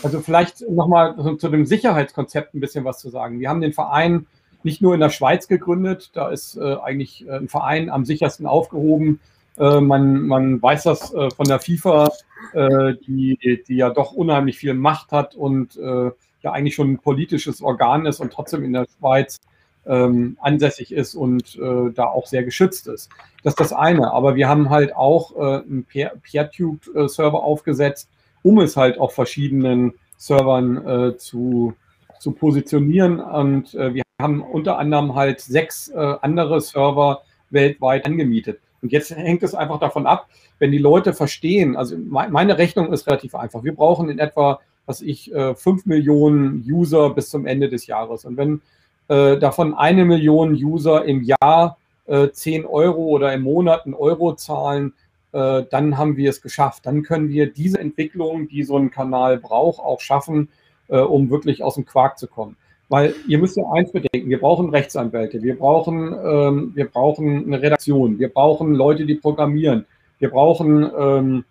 Also 0.03 0.21
vielleicht 0.21 0.69
nochmal 0.69 1.17
zu 1.39 1.49
dem 1.49 1.67
Sicherheitskonzept 1.67 2.55
ein 2.55 2.61
bisschen 2.61 2.85
was 2.85 2.99
zu 2.99 3.11
sagen. 3.11 3.41
Wir 3.41 3.49
haben 3.49 3.61
den 3.61 3.73
Verein 3.73 4.27
nicht 4.63 4.83
nur 4.83 4.95
in 4.95 5.01
der 5.01 5.11
Schweiz 5.11 5.49
gegründet, 5.49 6.11
da 6.15 6.29
ist 6.29 6.57
äh, 6.57 6.77
eigentlich 6.83 7.27
äh, 7.27 7.37
ein 7.37 7.49
Verein 7.49 7.91
am 7.91 8.05
sichersten 8.05 8.47
aufgehoben 8.47 9.21
äh, 9.59 9.81
man, 9.81 10.27
man 10.27 10.63
weiß 10.63 10.85
das 10.85 11.13
äh, 11.13 11.31
von 11.31 11.47
der 11.47 11.61
FIFA, 11.61 12.11
äh, 12.53 12.95
die, 13.07 13.63
die 13.67 13.77
ja 13.77 13.91
doch 13.91 14.13
unheimlich 14.13 14.59
viel 14.59 14.75
Macht 14.75 15.13
hat 15.13 15.35
und 15.35 15.77
äh, 15.77 16.11
ja 16.43 16.53
eigentlich 16.53 16.75
schon 16.75 16.93
ein 16.93 16.99
politisches 16.99 17.61
Organ 17.63 18.07
ist 18.07 18.21
und 18.21 18.33
trotzdem 18.33 18.65
in 18.65 18.73
der 18.73 18.87
Schweiz 18.99 19.39
ähm, 19.87 20.37
ansässig 20.41 20.93
ist 20.93 21.15
und 21.15 21.57
äh, 21.57 21.91
da 21.93 22.05
auch 22.05 22.27
sehr 22.27 22.45
geschützt 22.45 22.87
ist. 22.87 23.11
Das 23.43 23.53
ist 23.55 23.61
das 23.61 23.73
eine. 23.73 24.13
Aber 24.13 24.37
wir 24.37 24.49
haben 24.49 24.71
halt 24.71 24.95
auch 24.95 25.35
einen 25.37 25.85
PeerTube-Server 25.85 27.43
aufgesetzt, 27.43 28.09
um 28.43 28.61
es 28.61 28.77
halt 28.77 28.99
auf 28.99 29.15
verschiedenen 29.15 29.95
Servern 30.17 31.17
zu, 31.19 31.75
zu 32.19 32.33
positionieren. 32.33 33.21
Und 33.21 33.73
wir 33.75 34.03
haben 34.21 34.43
unter 34.43 34.79
anderem 34.79 35.15
halt 35.15 35.41
sechs 35.41 35.91
andere 35.93 36.61
Server 36.61 37.23
weltweit 37.51 38.05
angemietet. 38.05 38.61
Und 38.83 38.93
jetzt 38.93 39.11
hängt 39.11 39.43
es 39.43 39.55
einfach 39.55 39.81
davon 39.81 40.07
ab, 40.07 40.29
wenn 40.59 40.73
die 40.73 40.79
Leute 40.79 41.13
verstehen, 41.13 41.77
also 41.77 41.97
meine 41.99 42.59
Rechnung 42.59 42.93
ist 42.93 43.07
relativ 43.07 43.35
einfach. 43.35 43.65
Wir 43.65 43.75
brauchen 43.75 44.09
in 44.09 44.19
etwa, 44.19 44.61
was 44.87 45.03
ich, 45.03 45.33
äh, 45.35 45.55
fünf 45.55 45.87
Millionen 45.87 46.65
User 46.69 47.11
bis 47.11 47.31
zum 47.31 47.47
Ende 47.47 47.69
des 47.69 47.87
Jahres. 47.87 48.25
Und 48.25 48.37
wenn 48.37 48.61
äh, 49.09 49.39
davon 49.39 49.75
eine 49.75 50.05
Million 50.05 50.53
User 50.53 51.05
im 51.05 51.23
Jahr 51.23 51.79
äh, 52.07 52.31
10 52.31 52.67
Euro 52.67 53.05
oder 53.05 53.33
im 53.33 53.43
Monat 53.43 53.85
einen 53.85 53.95
Euro 53.95 54.35
zahlen, 54.35 54.95
äh, 55.33 55.65
dann 55.71 55.99
haben 55.99 56.17
wir 56.17 56.31
es 56.31 56.41
geschafft. 56.41 56.87
Dann 56.87 57.03
können 57.03 57.29
wir 57.29 57.53
diese 57.53 57.79
Entwicklung, 57.79 58.49
die 58.49 58.63
so 58.63 58.77
ein 58.77 58.91
Kanal 58.91 59.39
braucht, 59.39 59.81
auch 59.81 60.01
schaffen, 60.01 60.49
äh, 60.89 60.99
um 60.99 61.31
wirklich 61.31 61.63
aus 61.63 61.75
dem 61.75 61.85
Quark 61.85 62.19
zu 62.19 62.27
kommen. 62.27 62.57
Weil 62.89 63.15
ihr 63.27 63.39
müsst 63.39 63.57
ja 63.57 63.65
eins 63.73 63.93
bedenken, 63.93 64.31
wir 64.31 64.41
brauchen 64.41 64.71
Rechtsanwälte, 64.71 65.43
wir 65.43 65.59
brauchen, 65.59 66.15
ähm, 66.25 66.73
wir 66.75 66.87
brauchen 66.87 67.45
eine 67.47 67.61
Redaktion, 67.61 68.19
wir 68.19 68.29
brauchen 68.29 68.75
Leute, 68.75 69.07
die 69.07 69.17
programmieren, 69.17 69.85
wir 70.19 70.31
brauchen 70.31 70.91
ähm, 70.99 71.45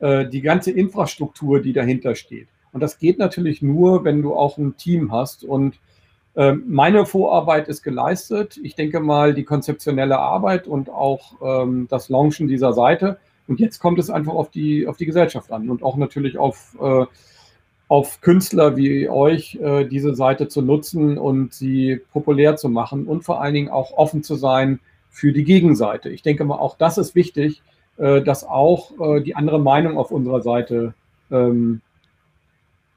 äh, 0.00 0.28
die 0.28 0.40
ganze 0.40 0.72
Infrastruktur, 0.72 1.60
die 1.60 1.72
dahinter 1.72 2.14
steht. 2.14 2.48
Und 2.72 2.80
das 2.80 2.98
geht 2.98 3.18
natürlich 3.18 3.62
nur, 3.62 4.04
wenn 4.04 4.22
du 4.22 4.34
auch 4.34 4.58
ein 4.58 4.76
Team 4.76 5.12
hast. 5.12 5.44
Und 5.44 5.78
Ähm, 6.34 6.64
meine 6.66 7.04
Vorarbeit 7.04 7.68
ist 7.68 7.82
geleistet. 7.82 8.58
Ich 8.62 8.74
denke 8.74 9.00
mal, 9.00 9.34
die 9.34 9.44
konzeptionelle 9.44 10.16
Arbeit 10.16 10.66
und 10.66 10.88
auch 10.88 11.34
ähm, 11.42 11.88
das 11.90 12.08
Launchen 12.08 12.48
dieser 12.48 12.72
Seite. 12.72 13.18
Und 13.48 13.60
jetzt 13.60 13.80
kommt 13.80 13.98
es 13.98 14.08
einfach 14.08 14.32
auf 14.32 14.48
die, 14.50 14.86
auf 14.86 14.96
die 14.96 15.04
Gesellschaft 15.04 15.52
an 15.52 15.68
und 15.68 15.82
auch 15.82 15.98
natürlich 15.98 16.38
auf, 16.38 16.74
äh, 16.80 17.04
auf 17.92 18.22
Künstler 18.22 18.74
wie 18.74 19.06
euch, 19.10 19.56
äh, 19.56 19.84
diese 19.84 20.14
Seite 20.14 20.48
zu 20.48 20.62
nutzen 20.62 21.18
und 21.18 21.52
sie 21.52 22.00
populär 22.10 22.56
zu 22.56 22.70
machen 22.70 23.04
und 23.06 23.22
vor 23.22 23.42
allen 23.42 23.52
Dingen 23.52 23.68
auch 23.68 23.92
offen 23.92 24.22
zu 24.22 24.34
sein 24.34 24.80
für 25.10 25.34
die 25.34 25.44
Gegenseite. 25.44 26.08
Ich 26.08 26.22
denke 26.22 26.46
mal, 26.46 26.56
auch 26.56 26.78
das 26.78 26.96
ist 26.96 27.14
wichtig, 27.14 27.60
äh, 27.98 28.22
dass 28.22 28.44
auch 28.44 28.92
äh, 28.98 29.20
die 29.20 29.36
andere 29.36 29.60
Meinung 29.60 29.98
auf 29.98 30.10
unserer 30.10 30.40
Seite 30.40 30.94
ähm, 31.30 31.82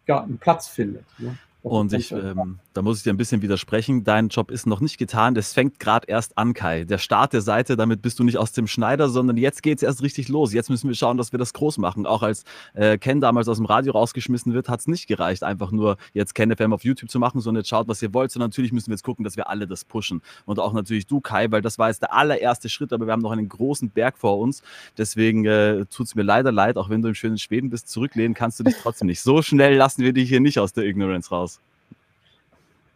ja, 0.08 0.24
einen 0.24 0.38
Platz 0.38 0.70
findet. 0.70 1.04
Ne? 1.18 1.38
Und 1.62 1.92
ich, 1.92 2.14
ähm, 2.14 2.60
da 2.76 2.82
muss 2.82 2.98
ich 2.98 3.04
dir 3.04 3.14
ein 3.14 3.18
bisschen 3.18 3.42
widersprechen. 3.42 4.04
Dein 4.04 4.28
Job 4.28 4.52
ist 4.52 4.68
noch 4.68 4.82
nicht 4.82 4.98
getan. 4.98 5.34
Das 5.34 5.54
fängt 5.54 5.80
gerade 5.80 6.08
erst 6.10 6.38
an, 6.38 6.54
Kai. 6.54 6.84
Der 6.84 6.98
Start 6.98 7.32
der 7.32 7.40
Seite, 7.40 7.78
damit 7.78 8.02
bist 8.02 8.20
du 8.20 8.26
nicht 8.26 8.38
aus 8.38 8.52
dem 8.52 8.68
Schneider, 8.68 9.08
sondern 9.08 9.38
jetzt 9.38 9.64
geht 9.64 9.78
es 9.78 9.84
erst 9.84 10.02
richtig 10.02 10.28
los. 10.28 10.52
Jetzt 10.52 10.70
müssen 10.70 10.90
wir 10.90 10.96
schauen, 10.96 11.16
dass 11.16 11.32
wir 11.32 11.40
das 11.40 11.54
groß 11.54 11.78
machen. 11.78 12.06
Auch 12.06 12.22
als 12.22 12.44
äh, 12.74 12.98
Ken 12.98 13.22
damals 13.22 13.48
aus 13.48 13.58
dem 13.58 13.66
Radio 13.66 13.94
rausgeschmissen 13.94 14.54
wird, 14.54 14.68
hat 14.68 14.82
es 14.82 14.88
nicht 14.88 15.08
gereicht, 15.08 15.44
einfach 15.44 15.72
nur 15.72 15.96
jetzt 16.12 16.36
Ken 16.36 16.54
FM 16.54 16.74
auf 16.74 16.84
YouTube 16.84 17.10
zu 17.10 17.18
machen, 17.18 17.40
sondern 17.40 17.62
jetzt 17.62 17.70
schaut, 17.70 17.88
was 17.88 18.02
ihr 18.02 18.14
wollt. 18.14 18.32
Sondern 18.32 18.50
natürlich 18.50 18.74
müssen 18.74 18.88
wir 18.88 18.96
jetzt 18.96 19.04
gucken, 19.04 19.24
dass 19.24 19.38
wir 19.38 19.50
alle 19.50 19.68
das 19.68 19.86
pushen. 19.86 20.22
Und 20.46 20.60
auch 20.60 20.74
natürlich 20.74 21.08
du, 21.08 21.22
Kai, 21.22 21.50
weil 21.52 21.62
das 21.62 21.80
war 21.80 21.88
jetzt 21.88 22.02
der 22.02 22.14
allererste 22.14 22.68
Schritt, 22.68 22.92
aber 22.92 23.06
wir 23.06 23.14
haben 23.14 23.22
noch 23.22 23.32
einen 23.32 23.48
großen 23.48 23.90
Berg 23.90 24.18
vor 24.18 24.38
uns. 24.38 24.62
Deswegen 24.98 25.46
äh, 25.46 25.86
tut 25.86 26.08
es 26.08 26.16
mir 26.16 26.24
leider 26.24 26.52
leid, 26.52 26.76
auch 26.76 26.90
wenn 26.90 27.02
du 27.02 27.08
im 27.08 27.16
schönen 27.16 27.38
Schweden 27.38 27.70
bist, 27.70 27.88
zurücklehnen 27.88 28.34
kannst 28.34 28.60
du 28.60 28.66
dich 28.66 28.76
trotzdem 28.82 29.08
nicht. 29.08 29.22
So 29.22 29.42
schnell 29.42 29.78
lassen 29.78 30.04
wir 30.04 30.12
dich 30.12 30.28
hier 30.28 30.42
nicht 30.42 30.60
aus 30.60 30.74
der 30.74 30.84
Ignorance 30.84 31.30
raus. 31.30 31.62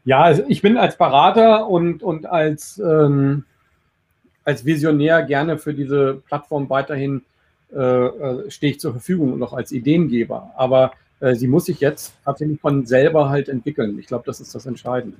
Ja, 0.05 0.21
also 0.21 0.43
ich 0.47 0.61
bin 0.61 0.77
als 0.77 0.97
Berater 0.97 1.67
und, 1.67 2.03
und 2.03 2.25
als, 2.25 2.79
ähm, 2.79 3.45
als 4.43 4.65
Visionär 4.65 5.23
gerne 5.23 5.57
für 5.57 5.73
diese 5.73 6.21
Plattform 6.27 6.69
weiterhin 6.69 7.23
äh, 7.71 7.77
äh, 7.77 8.49
stehe 8.49 8.71
ich 8.71 8.79
zur 8.79 8.93
Verfügung 8.93 9.33
und 9.33 9.43
auch 9.43 9.53
als 9.53 9.71
Ideengeber. 9.71 10.51
Aber 10.55 10.93
äh, 11.19 11.35
sie 11.35 11.47
muss 11.47 11.65
sich 11.65 11.79
jetzt 11.79 12.13
tatsächlich 12.25 12.59
von 12.59 12.85
selber 12.85 13.29
halt 13.29 13.49
entwickeln. 13.49 13.99
Ich 13.99 14.07
glaube, 14.07 14.23
das 14.25 14.39
ist 14.39 14.55
das 14.55 14.65
Entscheidende. 14.65 15.17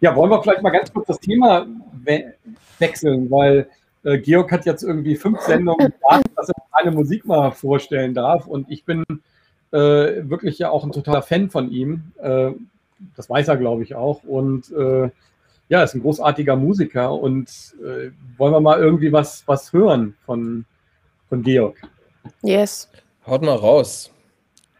Ja, 0.00 0.16
wollen 0.16 0.30
wir 0.30 0.42
vielleicht 0.42 0.62
mal 0.62 0.70
ganz 0.70 0.92
kurz 0.92 1.06
das 1.06 1.20
Thema 1.20 1.66
we 2.04 2.34
wechseln, 2.78 3.30
weil 3.30 3.68
äh, 4.02 4.18
Georg 4.18 4.50
hat 4.50 4.66
jetzt 4.66 4.82
irgendwie 4.82 5.16
fünf 5.16 5.40
Sendungen 5.40 5.92
gesagt, 5.92 6.30
dass 6.34 6.48
er 6.48 6.54
eine 6.72 6.90
Musik 6.90 7.24
mal 7.26 7.52
vorstellen 7.52 8.14
darf. 8.14 8.46
Und 8.46 8.70
ich 8.70 8.84
bin 8.84 9.04
äh, 9.72 9.78
wirklich 10.28 10.58
ja 10.58 10.70
auch 10.70 10.84
ein 10.84 10.92
totaler 10.92 11.22
Fan 11.22 11.50
von 11.50 11.70
ihm. 11.70 12.12
Das 13.16 13.28
weiß 13.28 13.48
er, 13.48 13.56
glaube 13.56 13.82
ich, 13.82 13.94
auch. 13.94 14.22
Und 14.24 14.72
äh, 14.72 15.10
ja, 15.68 15.82
ist 15.82 15.94
ein 15.94 16.02
großartiger 16.02 16.56
Musiker. 16.56 17.12
Und 17.12 17.74
äh, 17.82 18.10
wollen 18.36 18.52
wir 18.52 18.60
mal 18.60 18.78
irgendwie 18.78 19.12
was, 19.12 19.46
was 19.46 19.72
hören 19.72 20.16
von, 20.24 20.64
von 21.28 21.42
Georg? 21.42 21.80
Yes. 22.42 22.90
Haut 23.26 23.42
mal 23.42 23.56
raus. 23.56 24.12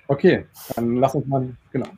Okay, 0.08 0.46
dann 0.74 0.96
lass 0.96 1.14
uns 1.14 1.26
mal, 1.26 1.48
genau. 1.72 1.88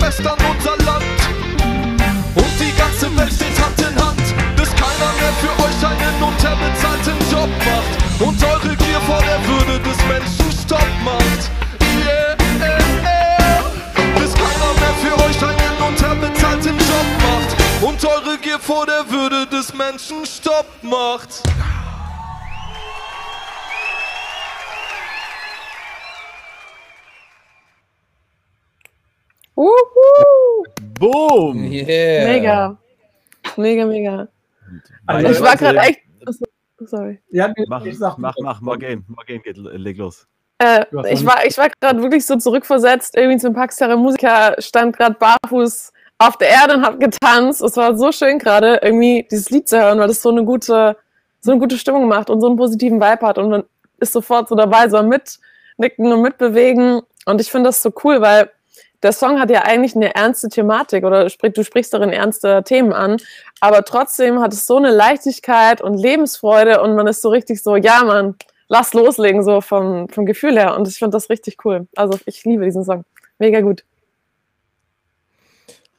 Schwestern, 0.00 0.38
unser 0.50 0.76
Land. 0.84 1.04
Und 2.34 2.52
die 2.58 2.72
ganze 2.78 3.14
Welt 3.16 3.32
steht 3.32 3.60
Hand 3.60 3.78
in 3.80 3.94
Hand, 4.02 4.56
bis 4.56 4.70
keiner 4.70 5.12
mehr 5.20 5.32
für 5.40 5.52
euch 5.62 5.80
einen 5.84 6.22
unterbezahlten 6.22 7.18
Job 7.30 7.50
macht. 7.68 8.26
Und 8.26 8.42
eure 8.42 8.76
Gier 8.76 9.00
vor 9.06 9.20
der 9.20 9.38
Würde 9.46 9.78
des 9.80 9.98
Menschen 10.08 10.50
Stopp 10.64 10.88
macht. 11.04 11.50
Yeah, 11.82 12.34
yeah, 12.58 12.78
yeah. 13.04 13.62
Bis 14.18 14.32
keiner 14.32 14.72
mehr 14.80 14.94
für 15.02 15.14
euch 15.22 15.42
einen 15.44 15.82
unterbezahlten 15.86 16.78
Job 16.78 17.08
macht. 17.20 17.82
Und 17.82 18.04
eure 18.04 18.38
Gier 18.38 18.58
vor 18.58 18.86
der 18.86 19.08
Würde 19.10 19.46
des 19.48 19.74
Menschen 19.74 20.24
Stopp 20.24 20.66
macht. 20.82 21.42
Boom! 31.00 31.64
Yeah. 31.72 32.26
Mega. 32.26 32.76
Mega, 33.56 33.86
mega. 33.86 34.28
Also, 35.06 35.32
Ich 35.32 35.40
war 35.40 35.56
gerade 35.56 35.78
echt. 35.78 36.00
Achso, 36.26 36.44
Sorry. 36.86 37.18
Ja, 37.30 37.48
nee, 37.48 37.64
Mach, 37.68 37.84
ich 37.84 37.98
sag, 37.98 38.18
mach, 38.18 38.34
mach, 38.42 38.60
Morgan, 38.60 39.04
Morgan 39.08 39.40
geht, 39.42 39.56
leg 39.56 39.96
los. 39.96 40.26
Äh, 40.58 40.84
ich 41.10 41.24
war, 41.24 41.44
ich 41.46 41.56
war 41.56 41.68
gerade 41.80 42.02
wirklich 42.02 42.26
so 42.26 42.36
zurückversetzt. 42.36 43.16
Irgendwie 43.16 43.38
zum 43.38 43.54
Paxterer 43.54 43.96
Musiker 43.96 44.54
stand 44.58 44.96
gerade 44.96 45.16
barfuß 45.18 45.92
auf 46.18 46.36
der 46.36 46.48
Erde 46.48 46.74
und 46.74 46.84
hat 46.84 47.00
getanzt. 47.00 47.62
Es 47.62 47.76
war 47.78 47.96
so 47.96 48.12
schön 48.12 48.38
gerade, 48.38 48.78
irgendwie 48.82 49.26
dieses 49.30 49.48
Lied 49.48 49.68
zu 49.68 49.80
hören, 49.80 49.98
weil 49.98 50.08
das 50.08 50.20
so 50.20 50.30
eine 50.30 50.44
gute, 50.44 50.96
so 51.40 51.52
eine 51.52 51.60
gute 51.60 51.78
Stimmung 51.78 52.08
macht 52.08 52.28
und 52.28 52.42
so 52.42 52.46
einen 52.46 52.56
positiven 52.56 53.00
Vibe 53.00 53.26
hat. 53.26 53.38
Und 53.38 53.48
man 53.48 53.64
ist 54.00 54.12
sofort 54.12 54.48
so 54.48 54.54
dabei, 54.54 54.88
so 54.90 55.02
mitnicken 55.02 56.12
und 56.12 56.20
mitbewegen. 56.20 57.00
Und 57.24 57.40
ich 57.40 57.50
finde 57.50 57.68
das 57.68 57.80
so 57.82 57.90
cool, 58.04 58.20
weil 58.20 58.50
der 59.02 59.12
Song 59.12 59.40
hat 59.40 59.50
ja 59.50 59.62
eigentlich 59.62 59.96
eine 59.96 60.14
ernste 60.14 60.48
Thematik 60.48 61.04
oder 61.04 61.28
sprich, 61.30 61.52
du 61.54 61.64
sprichst 61.64 61.92
darin 61.94 62.10
ernste 62.10 62.62
Themen 62.64 62.92
an, 62.92 63.16
aber 63.60 63.84
trotzdem 63.84 64.40
hat 64.40 64.52
es 64.52 64.66
so 64.66 64.76
eine 64.76 64.90
Leichtigkeit 64.90 65.80
und 65.80 65.94
Lebensfreude 65.94 66.82
und 66.82 66.94
man 66.96 67.06
ist 67.06 67.22
so 67.22 67.30
richtig 67.30 67.62
so, 67.62 67.76
ja, 67.76 68.02
man, 68.04 68.36
lass 68.68 68.92
loslegen, 68.94 69.42
so 69.42 69.60
vom, 69.60 70.08
vom 70.08 70.26
Gefühl 70.26 70.56
her. 70.58 70.76
Und 70.76 70.86
ich 70.86 70.96
finde 70.98 71.16
das 71.16 71.28
richtig 71.30 71.56
cool. 71.64 71.88
Also 71.96 72.18
ich 72.26 72.44
liebe 72.44 72.64
diesen 72.64 72.84
Song. 72.84 73.04
Mega 73.38 73.60
gut. 73.62 73.84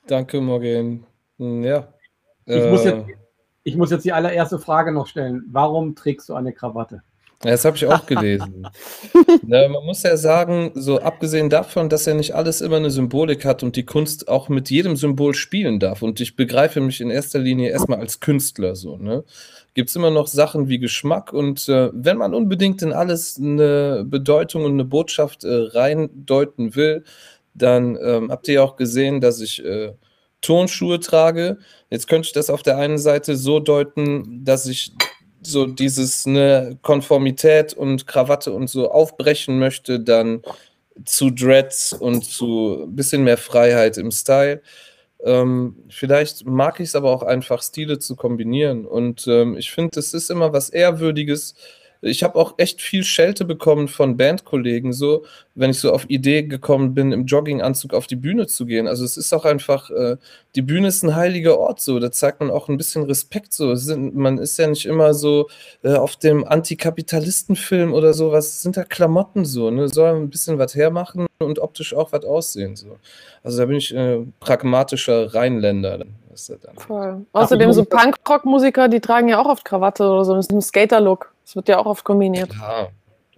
Danke, 0.07 0.39
Morgan. 0.41 1.05
Hm, 1.37 1.63
Ja. 1.63 1.87
Ich 2.45 2.65
muss 2.65 2.85
Äh, 2.85 2.89
jetzt- 2.97 3.05
ich 3.63 3.77
muss 3.77 3.91
jetzt 3.91 4.03
die 4.03 4.13
allererste 4.13 4.57
Frage 4.57 4.91
noch 4.91 5.05
stellen. 5.07 5.43
Warum 5.51 5.95
trägst 5.95 6.27
du 6.29 6.33
eine 6.33 6.51
Krawatte? 6.53 7.03
Ja, 7.43 7.51
Das 7.51 7.65
habe 7.65 7.75
ich 7.75 7.86
auch 7.86 8.06
gelesen. 8.06 8.67
Na, 9.47 9.67
man 9.67 9.84
muss 9.84 10.04
ja 10.04 10.15
sagen, 10.15 10.71
so 10.75 10.99
abgesehen 10.99 11.49
davon, 11.49 11.89
dass 11.89 12.06
ja 12.06 12.13
nicht 12.13 12.36
alles 12.36 12.62
immer 12.62 12.77
eine 12.77 12.91
Symbolik 12.91 13.45
hat 13.45 13.63
und 13.63 13.75
die 13.75 13.86
Kunst 13.86 14.27
auch 14.27 14.47
mit 14.49 14.69
jedem 14.69 14.95
Symbol 14.95 15.34
spielen 15.34 15.80
darf. 15.80 16.01
Und 16.04 16.19
ich 16.19 16.36
begreife 16.36 16.82
mich 16.82 17.01
in 17.01 17.10
erster 17.10 17.39
Linie 17.39 17.71
erstmal 17.71 17.99
als 17.99 18.19
Künstler 18.19 18.75
so, 18.75 18.97
ne? 18.97 19.23
Gibt 19.73 19.89
es 19.89 19.95
immer 19.95 20.12
noch 20.12 20.27
Sachen 20.27 20.67
wie 20.67 20.80
Geschmack 20.80 21.32
und 21.32 21.69
äh, 21.69 21.89
wenn 21.93 22.17
man 22.17 22.34
unbedingt 22.34 22.82
in 22.82 22.91
alles 22.91 23.38
eine 23.39 24.04
Bedeutung 24.06 24.65
und 24.65 24.73
eine 24.73 24.84
Botschaft 24.84 25.45
äh, 25.45 25.49
reindeuten 25.49 26.75
will, 26.75 27.06
dann 27.54 27.97
ähm, 28.04 28.32
habt 28.32 28.47
ihr 28.49 28.56
ja 28.56 28.63
auch 28.63 28.75
gesehen, 28.75 29.21
dass 29.21 29.39
ich 29.39 29.63
äh, 29.63 29.93
Turnschuhe 30.41 30.99
trage. 30.99 31.58
Jetzt 31.89 32.08
könnte 32.08 32.25
ich 32.27 32.34
das 32.34 32.49
auf 32.49 32.63
der 32.63 32.77
einen 32.77 32.97
Seite 32.97 33.36
so 33.38 33.60
deuten, 33.60 34.43
dass 34.43 34.65
ich 34.65 34.91
so 35.41 35.65
dieses 35.65 36.25
ne 36.25 36.77
Konformität 36.82 37.73
und 37.73 38.08
Krawatte 38.08 38.51
und 38.54 38.69
so 38.69 38.91
aufbrechen 38.91 39.60
möchte, 39.60 39.99
dann 39.99 40.41
zu 41.06 41.30
Dreads 41.32 41.93
und 41.93 42.23
zu 42.25 42.84
ein 42.84 42.95
bisschen 42.95 43.23
mehr 43.23 43.38
Freiheit 43.38 43.97
im 43.97 44.12
Style. 44.12 44.62
Ähm, 45.23 45.75
vielleicht 45.89 46.45
mag 46.45 46.80
ich 46.80 46.89
es 46.89 46.95
aber 46.95 47.12
auch 47.12 47.23
einfach, 47.23 47.62
Stile 47.62 47.99
zu 47.99 48.15
kombinieren. 48.15 48.86
Und 48.86 49.27
ähm, 49.27 49.56
ich 49.58 49.71
finde, 49.71 49.99
es 49.99 50.13
ist 50.13 50.32
immer 50.32 50.54
was 50.54 50.69
Ehrwürdiges. 50.69 51.56
Ich 52.01 52.23
habe 52.23 52.35
auch 52.35 52.55
echt 52.57 52.81
viel 52.81 53.03
Schelte 53.03 53.45
bekommen 53.45 53.87
von 53.87 54.17
Bandkollegen, 54.17 54.91
so, 54.91 55.23
wenn 55.53 55.69
ich 55.69 55.79
so 55.79 55.91
auf 55.93 56.09
Idee 56.09 56.43
gekommen 56.43 56.95
bin, 56.95 57.11
im 57.11 57.25
Jogginganzug 57.25 57.93
auf 57.93 58.07
die 58.07 58.15
Bühne 58.15 58.47
zu 58.47 58.65
gehen. 58.65 58.87
Also 58.87 59.05
es 59.05 59.17
ist 59.17 59.31
auch 59.33 59.45
einfach, 59.45 59.91
äh, 59.91 60.17
die 60.55 60.63
Bühne 60.63 60.87
ist 60.87 61.03
ein 61.03 61.15
heiliger 61.15 61.59
Ort, 61.59 61.79
so. 61.79 61.99
Da 61.99 62.11
zeigt 62.11 62.39
man 62.39 62.49
auch 62.49 62.69
ein 62.69 62.77
bisschen 62.77 63.03
Respekt, 63.03 63.53
so. 63.53 63.75
Sind, 63.75 64.15
man 64.15 64.39
ist 64.39 64.57
ja 64.57 64.67
nicht 64.67 64.85
immer 64.85 65.13
so 65.13 65.47
äh, 65.83 65.93
auf 65.93 66.15
dem 66.15 66.43
Antikapitalistenfilm 66.43 67.93
oder 67.93 68.13
sowas. 68.13 68.47
Es 68.47 68.61
sind 68.61 68.77
da 68.77 68.83
Klamotten 68.83 69.45
so, 69.45 69.69
ne? 69.69 69.87
Soll 69.87 70.15
ein 70.15 70.29
bisschen 70.29 70.57
was 70.57 70.75
hermachen 70.75 71.27
und 71.39 71.59
optisch 71.59 71.93
auch 71.93 72.11
was 72.11 72.25
aussehen, 72.25 72.75
so. 72.75 72.97
Also 73.43 73.59
da 73.59 73.65
bin 73.65 73.77
ich 73.77 73.93
äh, 73.95 74.19
pragmatischer 74.39 75.33
Rheinländer. 75.33 75.99
dann, 75.99 76.15
was 76.32 76.48
das 76.48 76.65
angeht. 76.65 76.84
Voll. 76.84 77.26
Außerdem 77.34 77.74
so 77.74 77.86
Punkrock-Musiker, 77.86 78.88
die 78.88 79.00
tragen 79.00 79.28
ja 79.28 79.39
auch 79.39 79.48
oft 79.48 79.65
Krawatte 79.65 80.08
oder 80.08 80.26
so. 80.26 80.36
Das 80.36 80.46
ist 80.46 80.52
ein 80.52 80.62
Skater-Look. 80.62 81.34
Das 81.46 81.56
wird 81.56 81.67
ja 81.67 81.80
auch 81.80 81.86
oft 81.86 82.04
kombiniert. 82.04 82.52
Ja. 82.54 82.89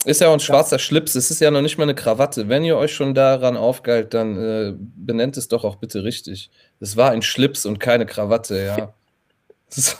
Ist 0.05 0.19
ja 0.19 0.27
auch 0.27 0.33
ein 0.33 0.39
schwarzer 0.41 0.79
Schlips, 0.79 1.15
es 1.15 1.31
ist 1.31 1.39
ja 1.39 1.49
noch 1.49 1.61
nicht 1.61 1.77
mal 1.77 1.85
eine 1.85 1.95
Krawatte. 1.95 2.49
Wenn 2.49 2.65
ihr 2.65 2.75
euch 2.77 2.93
schon 2.93 3.13
daran 3.13 3.55
aufgeilt, 3.55 4.13
dann 4.13 4.37
äh, 4.37 4.73
benennt 4.77 5.37
es 5.37 5.47
doch 5.47 5.63
auch 5.63 5.77
bitte 5.77 6.03
richtig. 6.03 6.51
Es 6.81 6.97
war 6.97 7.11
ein 7.11 7.21
Schlips 7.21 7.65
und 7.65 7.79
keine 7.79 8.05
Krawatte, 8.05 8.63
ja. 8.63 8.93
So. 9.75 9.95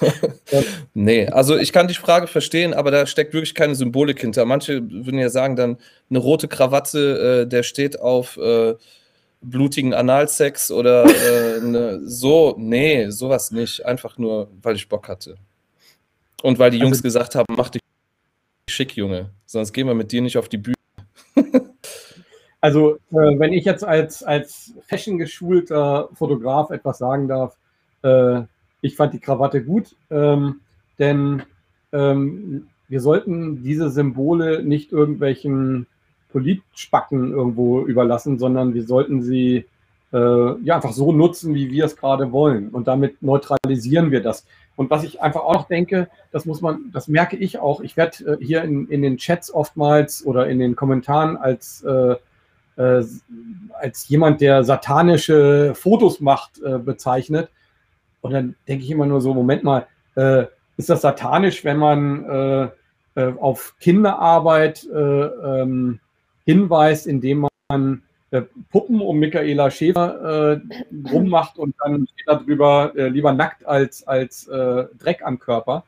Nee, 0.94 1.30
also 1.30 1.58
ich 1.58 1.74
kann 1.74 1.88
die 1.88 1.96
Frage 1.96 2.28
verstehen, 2.28 2.76
aber 2.76 2.92
da 2.92 3.08
steckt 3.08 3.34
wirklich 3.34 3.56
keine 3.56 3.74
Symbolik 3.74 4.22
hinter. 4.22 4.46
Manche 4.46 4.84
würden 4.84 5.18
ja 5.18 5.30
sagen, 5.30 5.56
dann 5.56 5.78
eine 6.12 6.20
rote 6.20 6.48
Krawatte, 6.48 7.42
äh, 7.42 7.48
der 7.48 7.64
steht 7.64 8.00
auf 8.00 8.38
äh, 8.38 8.76
blutigen 9.44 9.94
Analsex 9.94 10.72
oder 10.72 11.06
äh, 11.06 11.60
eine, 11.62 12.02
so. 12.08 12.56
Nee, 12.58 13.10
sowas 13.10 13.52
nicht. 13.52 13.86
Einfach 13.86 14.18
nur, 14.18 14.50
weil 14.62 14.76
ich 14.76 14.90
Bock 14.90 15.08
hatte. 15.08 15.36
Und 16.42 16.60
weil 16.60 16.72
die 16.72 16.80
Jungs 16.80 16.98
Also- 16.98 17.04
gesagt 17.04 17.36
haben, 17.36 17.46
mach 17.56 17.70
dich 17.70 17.82
schick, 18.70 18.96
Junge. 18.96 19.30
Sonst 19.46 19.74
gehen 19.74 19.88
wir 19.88 19.94
mit 19.94 20.12
dir 20.12 20.22
nicht 20.22 20.38
auf 20.38 20.50
die 20.50 20.58
Bühne. 20.58 20.76
Also, 22.62 22.94
äh, 23.12 23.38
wenn 23.40 23.52
ich 23.52 23.66
jetzt 23.66 23.84
als, 23.84 24.24
als 24.24 24.72
fashion-geschulter 24.88 26.08
Fotograf 26.14 26.70
etwas 26.70 26.98
sagen 26.98 27.28
darf, 27.28 27.58
äh, 28.04 28.44
ich 28.80 28.96
fand 28.96 29.14
die 29.14 29.20
Krawatte 29.20 29.62
gut, 29.66 29.98
ähm, 30.10 30.62
denn 30.98 31.44
ähm, 31.92 32.70
wir 32.88 33.02
sollten 33.02 33.64
diese 33.64 33.90
Symbole 33.90 34.64
nicht 34.64 34.94
irgendwelchen 34.94 35.88
Politspacken 36.34 37.32
irgendwo 37.32 37.86
überlassen, 37.86 38.38
sondern 38.38 38.74
wir 38.74 38.84
sollten 38.84 39.22
sie 39.22 39.66
äh, 40.12 40.62
ja 40.64 40.76
einfach 40.76 40.92
so 40.92 41.14
nutzen, 41.14 41.56
wie 41.56 41.72
wir 41.72 41.86
es 41.86 41.96
gerade 41.96 42.34
wollen. 42.34 42.70
Und 42.70 42.88
damit 42.88 43.24
neutralisieren 43.24 44.12
wir 44.12 44.22
das. 44.22 44.46
Und 44.76 44.90
was 44.90 45.04
ich 45.04 45.22
einfach 45.22 45.42
auch 45.42 45.54
noch 45.54 45.68
denke, 45.68 46.10
das 46.32 46.46
muss 46.46 46.60
man, 46.60 46.92
das 46.92 47.08
merke 47.08 47.38
ich 47.38 47.60
auch. 47.60 47.80
Ich 47.80 47.96
werde 47.96 48.34
äh, 48.34 48.44
hier 48.44 48.64
in, 48.64 48.90
in 48.90 49.02
den 49.02 49.18
Chats 49.18 49.54
oftmals 49.54 50.26
oder 50.26 50.48
in 50.48 50.60
den 50.60 50.76
Kommentaren 50.76 51.38
als 51.38 51.84
äh, 51.84 52.16
äh, 52.76 53.04
als 53.74 54.08
jemand, 54.10 54.42
der 54.42 54.64
satanische 54.64 55.74
Fotos 55.76 56.20
macht, 56.20 56.62
äh, 56.64 56.80
bezeichnet. 56.80 57.50
Und 58.22 58.34
dann 58.34 58.56
denke 58.68 58.84
ich 58.84 58.92
immer 58.92 59.06
nur 59.06 59.22
so, 59.22 59.34
Moment 59.34 59.64
mal, 59.64 59.88
äh, 60.16 60.46
ist 60.78 60.90
das 60.90 61.02
satanisch, 61.02 61.64
wenn 61.64 61.78
man 61.78 62.26
äh, 62.26 62.70
äh, 63.16 63.34
auf 63.40 63.76
Kinderarbeit 63.80 64.88
äh, 64.92 64.98
ähm, 64.98 66.00
hinweist, 66.46 67.08
indem 67.08 67.48
man 67.70 68.04
äh, 68.32 68.42
Puppen 68.72 69.00
um 69.02 69.20
Michaela 69.20 69.70
Schäfer 69.72 70.62
äh, 70.64 71.10
rummacht 71.12 71.58
und 71.58 71.76
dann 71.84 72.08
steht 72.14 72.28
da 72.28 72.36
drüber 72.36 72.94
äh, 72.96 73.08
lieber 73.10 73.32
nackt 73.32 73.66
als, 73.66 74.08
als 74.08 74.48
äh, 74.48 74.86
Dreck 75.00 75.22
am 75.24 75.40
Körper. 75.40 75.84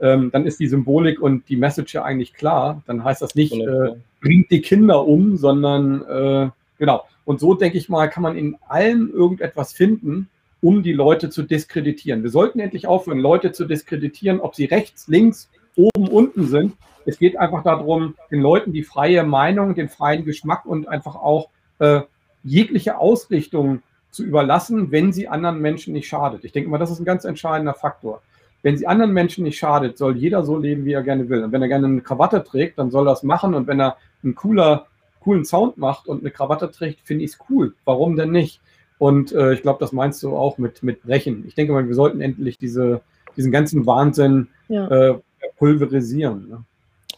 Ähm, 0.00 0.30
dann 0.32 0.46
ist 0.46 0.60
die 0.60 0.66
Symbolik 0.66 1.20
und 1.20 1.48
die 1.48 1.56
Message 1.56 1.94
ja 1.94 2.04
eigentlich 2.04 2.32
klar. 2.32 2.82
Dann 2.86 3.04
heißt 3.04 3.20
das 3.20 3.34
nicht, 3.34 3.52
äh, 3.52 3.96
bringt 4.20 4.50
die 4.50 4.62
Kinder 4.62 5.06
um, 5.06 5.36
sondern 5.36 6.02
äh, 6.02 6.50
genau. 6.78 7.04
Und 7.24 7.40
so 7.40 7.54
denke 7.54 7.76
ich 7.76 7.88
mal, 7.88 8.08
kann 8.08 8.22
man 8.22 8.36
in 8.36 8.56
allem 8.68 9.10
irgendetwas 9.12 9.72
finden, 9.72 10.28
um 10.62 10.82
die 10.82 10.92
Leute 10.92 11.30
zu 11.30 11.42
diskreditieren. 11.42 12.22
Wir 12.22 12.30
sollten 12.30 12.60
endlich 12.60 12.86
aufhören, 12.86 13.18
Leute 13.18 13.52
zu 13.52 13.66
diskreditieren, 13.66 14.40
ob 14.40 14.54
sie 14.54 14.64
rechts, 14.66 15.08
links, 15.08 15.50
oben, 15.76 16.08
unten 16.08 16.46
sind. 16.46 16.74
Es 17.10 17.18
geht 17.18 17.36
einfach 17.38 17.62
darum, 17.62 18.14
den 18.30 18.40
Leuten 18.40 18.72
die 18.72 18.82
freie 18.84 19.24
Meinung, 19.24 19.74
den 19.74 19.88
freien 19.88 20.24
Geschmack 20.24 20.64
und 20.64 20.88
einfach 20.88 21.16
auch 21.16 21.48
äh, 21.80 22.02
jegliche 22.44 22.98
Ausrichtung 22.98 23.82
zu 24.10 24.24
überlassen, 24.24 24.90
wenn 24.90 25.12
sie 25.12 25.28
anderen 25.28 25.60
Menschen 25.60 25.92
nicht 25.92 26.08
schadet. 26.08 26.44
Ich 26.44 26.52
denke 26.52 26.70
mal, 26.70 26.78
das 26.78 26.90
ist 26.90 27.00
ein 27.00 27.04
ganz 27.04 27.24
entscheidender 27.24 27.74
Faktor. 27.74 28.22
wenn 28.62 28.76
sie 28.76 28.86
anderen 28.86 29.12
Menschen 29.12 29.44
nicht 29.44 29.58
schadet, 29.58 29.96
soll 29.96 30.16
jeder 30.16 30.44
so 30.44 30.58
leben, 30.58 30.84
wie 30.84 30.92
er 30.92 31.02
gerne 31.02 31.28
will. 31.30 31.42
Und 31.44 31.52
wenn 31.52 31.62
er 31.62 31.68
gerne 31.68 31.86
eine 31.86 32.00
Krawatte 32.02 32.44
trägt, 32.44 32.78
dann 32.78 32.90
soll 32.90 33.06
er 33.08 33.12
das 33.12 33.22
machen. 33.22 33.54
Und 33.54 33.66
wenn 33.66 33.80
er 33.80 33.96
einen 34.22 34.34
cooler, 34.34 34.86
coolen 35.20 35.44
Sound 35.46 35.78
macht 35.78 36.06
und 36.08 36.20
eine 36.20 36.30
Krawatte 36.30 36.70
trägt, 36.70 37.00
finde 37.06 37.24
ich 37.24 37.32
es 37.32 37.38
cool. 37.48 37.74
Warum 37.86 38.16
denn 38.16 38.30
nicht? 38.32 38.60
Und 38.98 39.32
äh, 39.32 39.54
ich 39.54 39.62
glaube, 39.62 39.78
das 39.80 39.92
meinst 39.92 40.22
du 40.22 40.36
auch 40.36 40.58
mit, 40.58 40.82
mit 40.82 41.02
Brechen. 41.02 41.44
Ich 41.46 41.54
denke 41.54 41.72
mal, 41.72 41.86
wir 41.88 41.94
sollten 41.94 42.20
endlich 42.20 42.58
diese, 42.58 43.00
diesen 43.36 43.50
ganzen 43.50 43.86
Wahnsinn 43.86 44.48
Ja. 44.68 44.86
äh, 44.88 45.14
pulverisieren. 45.56 46.48
Ne? 46.50 46.64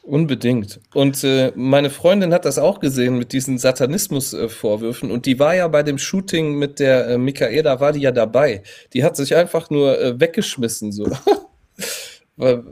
Unbedingt. 0.02 0.80
Und 0.94 1.22
äh, 1.22 1.52
meine 1.54 1.88
Freundin 1.88 2.34
hat 2.34 2.44
das 2.44 2.58
auch 2.58 2.80
gesehen 2.80 3.18
mit 3.18 3.32
diesen 3.32 3.58
Satanismus-Vorwürfen. 3.58 5.12
und 5.12 5.26
die 5.26 5.38
war 5.38 5.54
ja 5.54 5.68
bei 5.68 5.84
dem 5.84 5.96
Shooting 5.96 6.58
mit 6.58 6.80
der 6.80 7.06
äh, 7.08 7.18
Michaela, 7.18 7.78
war 7.78 7.92
die 7.92 8.00
ja 8.00 8.10
dabei. 8.10 8.64
Die 8.94 9.04
hat 9.04 9.14
sich 9.16 9.36
einfach 9.36 9.70
nur 9.70 10.00
äh, 10.00 10.18
weggeschmissen. 10.18 10.90
So. 10.92 11.06
War 12.36 12.62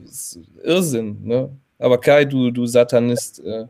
Irrsinn, 0.65 1.19
ne? 1.23 1.51
Aber 1.79 1.99
Kai, 2.01 2.25
du, 2.25 2.51
du 2.51 2.67
Satanist, 2.67 3.41
äh, 3.41 3.67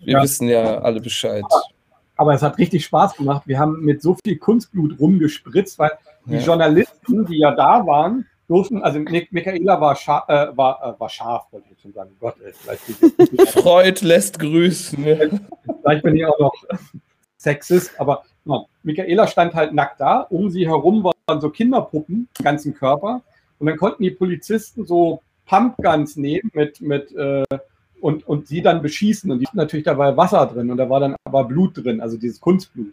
wir 0.00 0.14
Ja. 0.14 0.22
wissen 0.22 0.48
ja 0.48 0.78
alle 0.80 1.00
Bescheid. 1.00 1.44
Aber 2.16 2.34
es 2.34 2.42
hat 2.42 2.58
richtig 2.58 2.84
Spaß 2.84 3.14
gemacht. 3.14 3.42
Wir 3.46 3.58
haben 3.60 3.80
mit 3.80 4.02
so 4.02 4.16
viel 4.24 4.36
Kunstblut 4.36 4.98
rumgespritzt, 4.98 5.78
weil 5.78 5.92
die 6.26 6.34
Ja. 6.34 6.40
Journalisten, 6.40 7.24
die 7.26 7.38
ja 7.38 7.54
da 7.54 7.86
waren, 7.86 8.26
durften, 8.48 8.82
also 8.82 8.98
Michaela 8.98 9.80
war, 9.80 9.94
scha 9.94 10.24
äh, 10.28 10.56
war, 10.56 10.96
äh, 10.96 11.00
war 11.00 11.08
scharf, 11.08 11.46
wollte 11.50 11.66
ich 11.66 11.70
jetzt 11.72 11.82
schon 11.82 11.92
sagen. 11.92 12.10
Gott, 12.18 12.36
ey, 12.44 12.52
vielleicht, 12.52 13.00
bin 13.00 13.12
ich- 13.38 13.50
Freud 13.62 14.00
lässt 14.04 14.38
grüßen. 14.38 15.02
Vielleicht 15.04 16.02
bin 16.02 16.16
ich 16.16 16.24
auch 16.26 16.38
noch 16.38 16.54
Sexist, 17.36 17.98
aber 18.00 18.24
ja, 18.44 18.64
Michaela 18.82 19.26
stand 19.26 19.54
halt 19.54 19.72
nackt 19.74 20.00
da. 20.00 20.20
Um 20.30 20.50
sie 20.50 20.66
herum 20.66 21.04
waren 21.04 21.40
so 21.40 21.50
Kinderpuppen, 21.50 22.28
ganzen 22.42 22.74
Körper. 22.74 23.22
Und 23.58 23.66
dann 23.66 23.76
konnten 23.76 24.02
die 24.02 24.10
Polizisten 24.10 24.86
so 24.86 25.20
Pumpguns 25.46 26.16
nehmen 26.16 26.50
mit, 26.54 26.80
mit 26.80 27.12
äh, 27.14 27.44
und, 28.00 28.26
und 28.26 28.46
sie 28.46 28.62
dann 28.62 28.80
beschießen. 28.82 29.30
Und 29.30 29.40
die 29.40 29.46
hatten 29.46 29.56
natürlich 29.56 29.84
dabei 29.84 30.16
Wasser 30.16 30.46
drin 30.46 30.70
und 30.70 30.76
da 30.76 30.88
war 30.88 31.00
dann 31.00 31.16
aber 31.24 31.44
Blut 31.44 31.84
drin, 31.84 32.00
also 32.00 32.16
dieses 32.16 32.40
Kunstblut. 32.40 32.92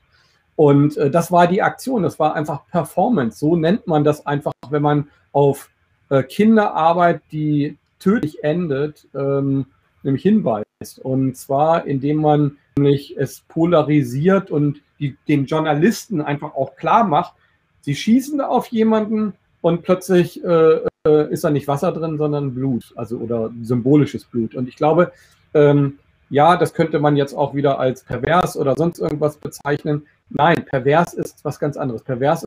Und 0.55 0.97
äh, 0.97 1.09
das 1.11 1.31
war 1.31 1.47
die 1.47 1.61
Aktion, 1.61 2.03
das 2.03 2.17
war 2.17 2.35
einfach 2.35 2.65
Performance. 2.67 3.39
So 3.39 3.55
nennt 3.55 3.87
man 3.87 4.03
das 4.03 4.25
einfach, 4.25 4.53
wenn 4.69 4.81
man 4.81 5.09
auf 5.35 5.69
äh, 6.09 6.23
Kinderarbeit, 6.23 7.21
die 7.31 7.77
tödlich 7.99 8.43
endet, 8.43 9.05
ähm, 9.13 9.65
nämlich 10.01 10.23
hinweist. 10.23 10.99
Und 11.01 11.35
zwar, 11.35 11.85
indem 11.85 12.17
man 12.17 12.57
nämlich 12.77 13.17
es 13.17 13.41
polarisiert 13.41 14.49
und 14.49 14.81
die, 14.99 15.17
den 15.27 15.45
Journalisten 15.45 16.21
einfach 16.21 16.55
auch 16.55 16.77
klar 16.77 17.03
macht, 17.03 17.33
sie 17.81 17.95
schießen 17.95 18.37
da 18.37 18.47
auf 18.47 18.67
jemanden 18.67 19.33
und 19.59 19.81
plötzlich 19.81 20.41
äh, 20.41 20.79
äh, 21.05 21.31
ist 21.31 21.43
da 21.43 21.49
nicht 21.49 21.67
Wasser 21.67 21.91
drin, 21.91 22.17
sondern 22.17 22.53
Blut, 22.53 22.93
also 22.95 23.17
oder 23.17 23.51
symbolisches 23.61 24.23
Blut. 24.23 24.55
Und 24.55 24.69
ich 24.69 24.77
glaube, 24.77 25.11
ähm, 25.53 25.99
ja, 26.29 26.55
das 26.55 26.73
könnte 26.73 26.99
man 26.99 27.17
jetzt 27.17 27.33
auch 27.33 27.53
wieder 27.53 27.77
als 27.77 28.05
pervers 28.05 28.55
oder 28.55 28.75
sonst 28.75 28.99
irgendwas 28.99 29.35
bezeichnen. 29.35 30.07
Nein, 30.29 30.63
pervers 30.65 31.13
ist 31.13 31.43
was 31.43 31.59
ganz 31.59 31.75
anderes. 31.75 32.03
Pervers 32.03 32.45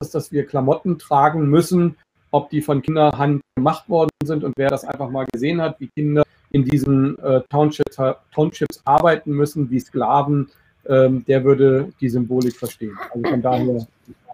ist, 0.00 0.14
dass 0.14 0.30
wir 0.32 0.46
Klamotten 0.46 0.98
tragen 0.98 1.48
müssen, 1.48 1.96
ob 2.30 2.50
die 2.50 2.60
von 2.60 2.82
Kinderhand 2.82 3.40
gemacht 3.56 3.88
worden 3.88 4.10
sind 4.24 4.44
und 4.44 4.52
wer 4.56 4.68
das 4.68 4.84
einfach 4.84 5.08
mal 5.10 5.26
gesehen 5.32 5.60
hat, 5.60 5.80
wie 5.80 5.88
Kinder 5.88 6.22
in 6.50 6.64
diesen 6.64 7.18
äh, 7.20 7.40
Townships, 7.50 7.96
Townships 8.34 8.82
arbeiten 8.84 9.32
müssen, 9.32 9.70
wie 9.70 9.80
Sklaven, 9.80 10.50
ähm, 10.86 11.24
der 11.26 11.44
würde 11.44 11.92
die 12.00 12.08
Symbolik 12.08 12.56
verstehen. 12.56 12.96
Also 13.12 13.28
von 13.28 13.42
daher 13.42 13.86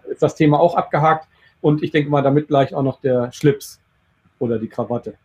ist 0.09 0.21
das 0.21 0.35
Thema 0.35 0.59
auch 0.59 0.75
abgehakt 0.75 1.27
und 1.61 1.81
ich 1.81 1.91
denke 1.91 2.09
mal, 2.09 2.21
damit 2.21 2.49
gleich 2.49 2.73
auch 2.73 2.83
noch 2.83 2.99
der 2.99 3.31
Schlips 3.31 3.79
oder 4.39 4.59
die 4.59 4.67
Krawatte. 4.67 5.15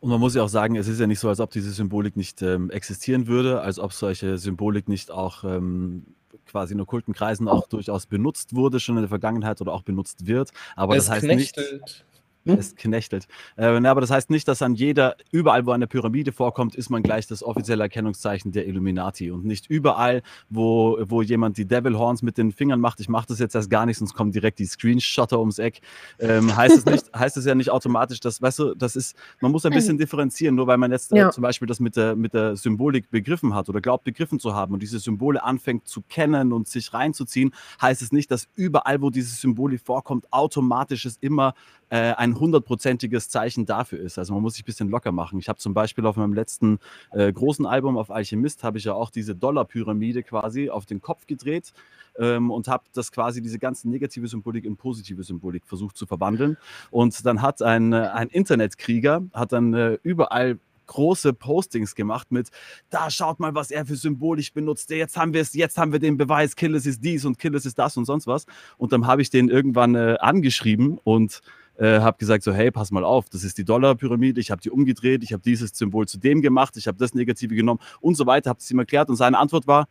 Und 0.00 0.10
man 0.10 0.20
muss 0.20 0.34
ja 0.34 0.42
auch 0.42 0.48
sagen, 0.48 0.76
es 0.76 0.88
ist 0.88 1.00
ja 1.00 1.06
nicht 1.06 1.20
so, 1.20 1.28
als 1.28 1.40
ob 1.40 1.50
diese 1.50 1.70
Symbolik 1.70 2.16
nicht 2.16 2.40
ähm, 2.42 2.70
existieren 2.70 3.26
würde, 3.26 3.60
als 3.60 3.78
ob 3.78 3.92
solche 3.92 4.38
Symbolik 4.38 4.88
nicht 4.88 5.10
auch 5.10 5.44
ähm, 5.44 6.15
quasi 6.46 6.74
in 6.74 6.80
okkulten 6.80 7.14
Kreisen 7.14 7.48
auch 7.48 7.68
durchaus 7.68 8.06
benutzt 8.06 8.54
wurde, 8.54 8.80
schon 8.80 8.96
in 8.96 9.02
der 9.02 9.08
Vergangenheit 9.08 9.60
oder 9.60 9.72
auch 9.72 9.82
benutzt 9.82 10.26
wird. 10.26 10.50
Aber 10.74 10.96
es 10.96 11.06
das 11.06 11.16
heißt 11.16 11.26
nicht. 11.26 11.56
Knechtelt. 12.54 12.66
Es 12.66 12.76
knechtelt. 12.76 13.26
Äh, 13.56 13.80
na, 13.80 13.90
aber 13.90 14.00
das 14.00 14.10
heißt 14.10 14.30
nicht, 14.30 14.46
dass 14.48 14.62
an 14.62 14.74
jeder, 14.74 15.16
überall, 15.30 15.66
wo 15.66 15.72
eine 15.72 15.86
Pyramide 15.86 16.32
vorkommt, 16.32 16.74
ist 16.74 16.90
man 16.90 17.02
gleich 17.02 17.26
das 17.26 17.42
offizielle 17.42 17.82
Erkennungszeichen 17.84 18.52
der 18.52 18.66
Illuminati. 18.66 19.30
Und 19.30 19.44
nicht 19.44 19.66
überall, 19.68 20.22
wo, 20.48 20.98
wo 21.02 21.22
jemand 21.22 21.56
die 21.58 21.66
Devil 21.66 21.98
Horns 21.98 22.22
mit 22.22 22.38
den 22.38 22.52
Fingern 22.52 22.80
macht, 22.80 23.00
ich 23.00 23.08
mache 23.08 23.26
das 23.28 23.38
jetzt 23.38 23.54
erst 23.54 23.70
gar 23.70 23.86
nicht, 23.86 23.98
sonst 23.98 24.14
kommen 24.14 24.32
direkt 24.32 24.58
die 24.58 24.66
Screenshotter 24.66 25.38
ums 25.38 25.58
Eck, 25.58 25.80
ähm, 26.18 26.54
heißt, 26.56 26.76
es 26.78 26.84
nicht, 26.86 27.12
heißt 27.14 27.36
es 27.36 27.44
ja 27.44 27.54
nicht 27.54 27.70
automatisch, 27.70 28.20
dass, 28.20 28.40
weißt 28.40 28.58
du, 28.58 28.74
das 28.74 28.96
ist, 28.96 29.16
man 29.40 29.52
muss 29.52 29.66
ein 29.66 29.72
bisschen 29.72 29.98
differenzieren, 29.98 30.54
nur 30.54 30.66
weil 30.66 30.78
man 30.78 30.92
jetzt 30.92 31.12
äh, 31.12 31.18
Ja. 31.18 31.30
zum 31.30 31.42
Beispiel 31.42 31.66
das 31.66 31.80
mit 31.80 31.96
der, 31.96 32.16
mit 32.16 32.34
der 32.34 32.56
Symbolik 32.56 33.10
begriffen 33.10 33.54
hat 33.54 33.68
oder 33.68 33.80
glaubt 33.80 34.04
begriffen 34.04 34.38
zu 34.38 34.54
haben 34.54 34.72
und 34.74 34.82
diese 34.82 34.98
Symbole 34.98 35.42
anfängt 35.42 35.86
zu 35.88 36.02
kennen 36.08 36.52
und 36.52 36.68
sich 36.68 36.92
reinzuziehen, 36.92 37.52
heißt 37.80 38.02
es 38.02 38.12
nicht, 38.12 38.30
dass 38.30 38.48
überall, 38.54 39.00
wo 39.02 39.10
diese 39.10 39.34
Symbolik 39.34 39.80
vorkommt, 39.80 40.32
automatisch 40.32 41.04
es 41.04 41.16
immer 41.20 41.54
äh, 41.90 42.12
ein 42.12 42.38
hundertprozentiges 42.38 43.28
Zeichen 43.28 43.66
dafür 43.66 44.00
ist. 44.00 44.18
Also 44.18 44.34
man 44.34 44.42
muss 44.42 44.54
sich 44.54 44.62
ein 44.62 44.66
bisschen 44.66 44.88
locker 44.88 45.12
machen. 45.12 45.38
Ich 45.38 45.48
habe 45.48 45.58
zum 45.58 45.74
Beispiel 45.74 46.06
auf 46.06 46.16
meinem 46.16 46.34
letzten 46.34 46.78
äh, 47.12 47.32
großen 47.32 47.66
Album 47.66 47.96
auf 47.96 48.10
Alchemist 48.10 48.64
habe 48.64 48.78
ich 48.78 48.84
ja 48.84 48.94
auch 48.94 49.10
diese 49.10 49.34
Dollarpyramide 49.34 50.22
quasi 50.22 50.70
auf 50.70 50.86
den 50.86 51.00
Kopf 51.00 51.26
gedreht 51.26 51.72
ähm, 52.18 52.50
und 52.50 52.68
habe 52.68 52.84
das 52.92 53.12
quasi 53.12 53.42
diese 53.42 53.58
ganze 53.58 53.88
negative 53.88 54.26
Symbolik 54.26 54.64
in 54.64 54.76
positive 54.76 55.22
Symbolik 55.22 55.66
versucht 55.66 55.96
zu 55.96 56.06
verwandeln. 56.06 56.56
Und 56.90 57.24
dann 57.24 57.42
hat 57.42 57.62
ein, 57.62 57.92
äh, 57.92 57.96
ein 57.96 58.28
Internetkrieger 58.28 59.22
hat 59.32 59.52
dann 59.52 59.74
äh, 59.74 59.98
überall 60.02 60.58
große 60.86 61.32
Postings 61.32 61.94
gemacht 61.94 62.30
mit, 62.30 62.48
da 62.90 63.10
schaut 63.10 63.40
mal, 63.40 63.54
was 63.54 63.70
er 63.70 63.86
für 63.86 63.96
Symbolik 63.96 64.54
benutzt. 64.54 64.90
Jetzt 64.90 65.16
haben 65.16 65.34
wir 65.34 65.40
es, 65.40 65.54
jetzt 65.54 65.78
haben 65.78 65.92
wir 65.92 65.98
den 65.98 66.16
Beweis, 66.16 66.56
Killis 66.56 66.86
ist 66.86 67.04
dies 67.04 67.24
und 67.24 67.38
Killis 67.38 67.66
ist 67.66 67.78
das 67.78 67.96
und 67.96 68.04
sonst 68.04 68.26
was. 68.26 68.46
Und 68.78 68.92
dann 68.92 69.06
habe 69.06 69.22
ich 69.22 69.30
den 69.30 69.48
irgendwann 69.48 69.94
äh, 69.94 70.16
angeschrieben 70.20 70.98
und 71.04 71.40
äh, 71.78 72.00
habe 72.00 72.18
gesagt 72.18 72.42
so, 72.44 72.52
hey, 72.52 72.70
pass 72.70 72.90
mal 72.90 73.04
auf, 73.04 73.28
das 73.28 73.44
ist 73.44 73.58
die 73.58 73.64
Dollarpyramide, 73.64 74.40
ich 74.40 74.50
habe 74.50 74.60
die 74.60 74.70
umgedreht, 74.70 75.22
ich 75.22 75.32
habe 75.32 75.42
dieses 75.42 75.70
Symbol 75.76 76.06
zu 76.06 76.18
dem 76.18 76.42
gemacht, 76.42 76.76
ich 76.76 76.86
habe 76.86 76.98
das 76.98 77.14
Negative 77.14 77.54
genommen 77.54 77.80
und 78.00 78.16
so 78.16 78.26
weiter, 78.26 78.50
habe 78.50 78.60
es 78.60 78.70
ihm 78.70 78.78
erklärt 78.78 79.08
und 79.08 79.16
seine 79.16 79.38
Antwort 79.38 79.66
war, 79.66 79.86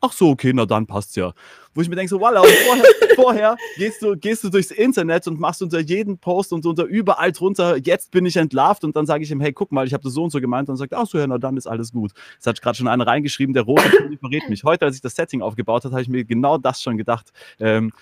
ach 0.00 0.12
so, 0.12 0.30
okay, 0.30 0.52
na 0.54 0.64
dann 0.64 0.86
passt's 0.86 1.16
ja. 1.16 1.32
Wo 1.74 1.80
ich 1.80 1.88
mir 1.88 1.96
denke 1.96 2.10
so, 2.10 2.18
voilà, 2.18 2.42
vorher, 2.66 2.84
vorher 3.16 3.56
gehst, 3.76 4.02
du, 4.02 4.16
gehst 4.16 4.44
du 4.44 4.48
durchs 4.48 4.70
Internet 4.70 5.26
und 5.26 5.38
machst 5.38 5.62
unter 5.62 5.80
jeden 5.80 6.18
Post 6.18 6.52
und 6.52 6.64
unter 6.66 6.84
überall 6.84 7.32
drunter, 7.32 7.76
jetzt 7.76 8.10
bin 8.10 8.26
ich 8.26 8.36
entlarvt 8.36 8.84
und 8.84 8.96
dann 8.96 9.06
sage 9.06 9.24
ich 9.24 9.30
ihm, 9.30 9.40
hey, 9.40 9.52
guck 9.52 9.72
mal, 9.72 9.86
ich 9.86 9.92
habe 9.92 10.02
das 10.02 10.12
so 10.12 10.24
und 10.24 10.30
so 10.30 10.40
gemeint 10.40 10.68
und 10.68 10.76
sagt, 10.76 10.94
ach 10.94 11.06
so, 11.06 11.18
ja, 11.18 11.26
na 11.26 11.38
dann 11.38 11.56
ist 11.56 11.66
alles 11.66 11.92
gut. 11.92 12.12
Es 12.40 12.46
hat 12.46 12.60
gerade 12.60 12.76
schon 12.76 12.88
einer 12.88 13.06
reingeschrieben, 13.06 13.54
der 13.54 13.64
rote 13.64 13.88
Pulli 13.90 14.16
verrät 14.16 14.48
mich. 14.48 14.64
Heute, 14.64 14.86
als 14.86 14.96
ich 14.96 15.02
das 15.02 15.14
Setting 15.14 15.42
aufgebaut 15.42 15.84
habe, 15.84 15.92
habe 15.92 16.02
ich 16.02 16.08
mir 16.08 16.24
genau 16.24 16.58
das 16.58 16.82
schon 16.82 16.96
gedacht. 16.96 17.32
Ähm, 17.58 17.92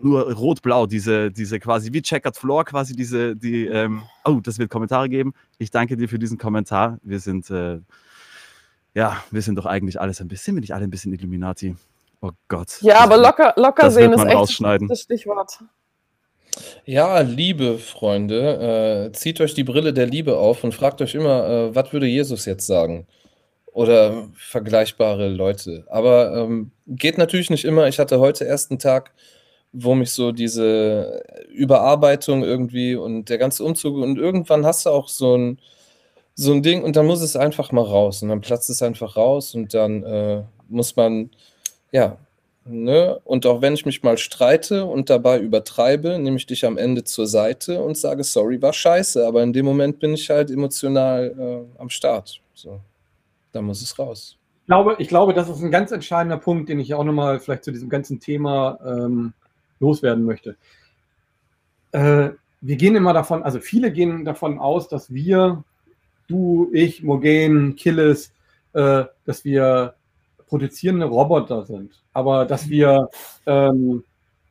nur 0.00 0.32
rot-blau, 0.32 0.86
diese, 0.86 1.30
diese 1.30 1.58
quasi 1.58 1.92
wie 1.92 2.02
Checkered 2.02 2.36
Floor, 2.36 2.64
quasi 2.64 2.94
diese, 2.94 3.36
die, 3.36 3.66
ähm, 3.66 4.02
oh, 4.24 4.40
das 4.42 4.58
wird 4.58 4.70
Kommentare 4.70 5.08
geben. 5.08 5.34
Ich 5.58 5.70
danke 5.70 5.96
dir 5.96 6.08
für 6.08 6.18
diesen 6.18 6.38
Kommentar. 6.38 6.98
Wir 7.02 7.20
sind, 7.20 7.50
äh, 7.50 7.78
ja, 8.94 9.22
wir 9.30 9.42
sind 9.42 9.56
doch 9.56 9.66
eigentlich 9.66 10.00
alles 10.00 10.20
ein 10.20 10.28
bisschen, 10.28 10.44
sind 10.44 10.54
wir 10.56 10.60
nicht 10.60 10.74
alle 10.74 10.84
ein 10.84 10.90
bisschen 10.90 11.12
Illuminati? 11.12 11.76
Oh 12.20 12.30
Gott. 12.48 12.78
Ja, 12.80 12.94
Das 12.94 13.02
aber 13.02 13.16
locker, 13.16 13.54
locker 13.56 13.84
das 13.84 13.94
sehen 13.94 14.12
ist 14.12 14.24
echt 14.24 14.34
rausschneiden. 14.34 14.88
das 14.88 15.02
Stichwort. 15.02 15.58
Ja, 16.84 17.20
liebe 17.20 17.78
Freunde, 17.78 19.06
äh, 19.08 19.12
zieht 19.12 19.40
euch 19.40 19.54
die 19.54 19.64
Brille 19.64 19.92
der 19.92 20.06
Liebe 20.06 20.36
auf 20.36 20.64
und 20.64 20.74
fragt 20.74 21.00
euch 21.02 21.14
immer, 21.14 21.46
äh, 21.48 21.74
was 21.74 21.92
würde 21.92 22.06
Jesus 22.06 22.46
jetzt 22.46 22.66
sagen? 22.66 23.06
Oder 23.72 24.28
vergleichbare 24.34 25.28
Leute. 25.28 25.86
Aber 25.88 26.34
ähm, 26.34 26.72
geht 26.86 27.18
natürlich 27.18 27.50
nicht 27.50 27.64
immer. 27.64 27.86
Ich 27.86 28.00
hatte 28.00 28.18
heute 28.18 28.44
erst 28.44 28.70
einen 28.72 28.80
Tag, 28.80 29.12
wo 29.72 29.94
mich 29.94 30.12
so 30.12 30.32
diese 30.32 31.22
Überarbeitung 31.50 32.42
irgendwie 32.42 32.94
und 32.94 33.28
der 33.28 33.38
ganze 33.38 33.64
Umzug 33.64 33.96
und 33.96 34.18
irgendwann 34.18 34.66
hast 34.66 34.86
du 34.86 34.90
auch 34.90 35.08
so 35.08 35.36
ein, 35.36 35.58
so 36.34 36.52
ein 36.52 36.62
Ding 36.62 36.82
und 36.82 36.96
dann 36.96 37.06
muss 37.06 37.20
es 37.20 37.36
einfach 37.36 37.72
mal 37.72 37.82
raus 37.82 38.22
und 38.22 38.28
dann 38.30 38.40
platzt 38.40 38.70
es 38.70 38.82
einfach 38.82 39.16
raus 39.16 39.54
und 39.54 39.74
dann 39.74 40.02
äh, 40.04 40.42
muss 40.68 40.96
man, 40.96 41.30
ja, 41.92 42.18
Ne? 42.70 43.18
Und 43.24 43.46
auch 43.46 43.62
wenn 43.62 43.72
ich 43.72 43.86
mich 43.86 44.02
mal 44.02 44.18
streite 44.18 44.84
und 44.84 45.08
dabei 45.08 45.38
übertreibe, 45.38 46.18
nehme 46.18 46.36
ich 46.36 46.44
dich 46.44 46.66
am 46.66 46.76
Ende 46.76 47.02
zur 47.02 47.26
Seite 47.26 47.80
und 47.80 47.96
sage, 47.96 48.24
sorry, 48.24 48.60
war 48.60 48.74
scheiße, 48.74 49.26
aber 49.26 49.42
in 49.42 49.54
dem 49.54 49.64
Moment 49.64 49.98
bin 50.00 50.12
ich 50.12 50.28
halt 50.28 50.50
emotional 50.50 51.34
äh, 51.38 51.80
am 51.80 51.88
Start. 51.88 52.42
So. 52.52 52.80
Da 53.52 53.62
muss 53.62 53.80
es 53.80 53.98
raus. 53.98 54.36
Ich 54.60 54.66
glaube, 54.66 54.96
ich 54.98 55.08
glaube, 55.08 55.32
das 55.32 55.48
ist 55.48 55.62
ein 55.62 55.70
ganz 55.70 55.92
entscheidender 55.92 56.36
Punkt, 56.36 56.68
den 56.68 56.78
ich 56.78 56.92
auch 56.92 57.04
nochmal 57.04 57.40
vielleicht 57.40 57.64
zu 57.64 57.72
diesem 57.72 57.88
ganzen 57.88 58.20
Thema 58.20 58.78
ähm, 58.84 59.32
loswerden 59.80 60.24
möchte. 60.24 60.56
Äh, 61.92 62.30
wir 62.60 62.76
gehen 62.76 62.96
immer 62.96 63.12
davon, 63.12 63.42
also 63.42 63.60
viele 63.60 63.92
gehen 63.92 64.24
davon 64.24 64.58
aus, 64.58 64.88
dass 64.88 65.12
wir, 65.12 65.64
du, 66.26 66.70
ich, 66.72 67.02
Mogen, 67.02 67.76
Killis, 67.76 68.32
äh, 68.72 69.04
dass 69.24 69.44
wir 69.44 69.94
produzierende 70.46 71.06
Roboter 71.06 71.64
sind. 71.64 72.02
Aber 72.12 72.44
dass 72.46 72.68
wir, 72.68 73.08
ähm, 73.46 74.04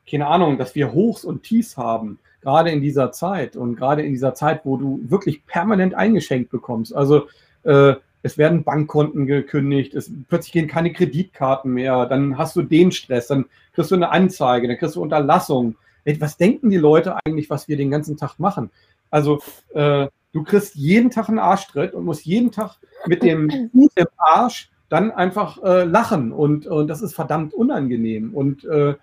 keine 0.08 0.26
Ahnung, 0.26 0.58
dass 0.58 0.74
wir 0.74 0.92
Hochs 0.92 1.24
und 1.24 1.42
Tiefs 1.42 1.76
haben. 1.76 2.18
gerade 2.40 2.70
in 2.70 2.80
dieser 2.80 3.10
Zeit 3.10 3.56
und 3.56 3.74
gerade 3.74 4.02
in 4.02 4.12
dieser 4.12 4.32
Zeit, 4.32 4.64
wo 4.64 4.76
du 4.76 5.00
wirklich 5.02 5.44
permanent 5.44 5.94
eingeschenkt 5.94 6.50
bekommst. 6.50 6.94
Also 6.94 7.26
äh, 7.64 7.96
es 8.22 8.38
werden 8.38 8.64
Bankkonten 8.64 9.26
gekündigt, 9.26 9.94
es, 9.94 10.10
plötzlich 10.28 10.52
gehen 10.52 10.68
keine 10.68 10.92
Kreditkarten 10.92 11.72
mehr, 11.72 12.06
dann 12.06 12.36
hast 12.36 12.56
du 12.56 12.62
den 12.62 12.92
Stress, 12.92 13.28
dann 13.28 13.46
kriegst 13.72 13.90
du 13.90 13.94
eine 13.94 14.10
Anzeige, 14.10 14.68
dann 14.68 14.76
kriegst 14.76 14.96
du 14.96 15.02
Unterlassung. 15.02 15.76
Was 16.18 16.36
denken 16.36 16.70
die 16.70 16.78
Leute 16.78 17.16
eigentlich, 17.24 17.50
was 17.50 17.68
wir 17.68 17.76
den 17.76 17.90
ganzen 17.90 18.16
Tag 18.16 18.38
machen? 18.38 18.70
Also 19.10 19.40
äh, 19.74 20.08
du 20.32 20.42
kriegst 20.42 20.74
jeden 20.74 21.10
Tag 21.10 21.28
einen 21.28 21.38
Arschtritt 21.38 21.94
und 21.94 22.04
musst 22.04 22.24
jeden 22.24 22.50
Tag 22.50 22.76
mit 23.06 23.22
dem 23.22 23.50
Fuß 23.72 23.90
im 23.96 24.06
Arsch 24.16 24.70
dann 24.88 25.10
einfach 25.10 25.62
äh, 25.62 25.84
lachen 25.84 26.32
und, 26.32 26.66
und 26.66 26.88
das 26.88 27.02
ist 27.02 27.14
verdammt 27.14 27.52
unangenehm. 27.52 28.34
Und, 28.34 28.64
äh, 28.64 28.94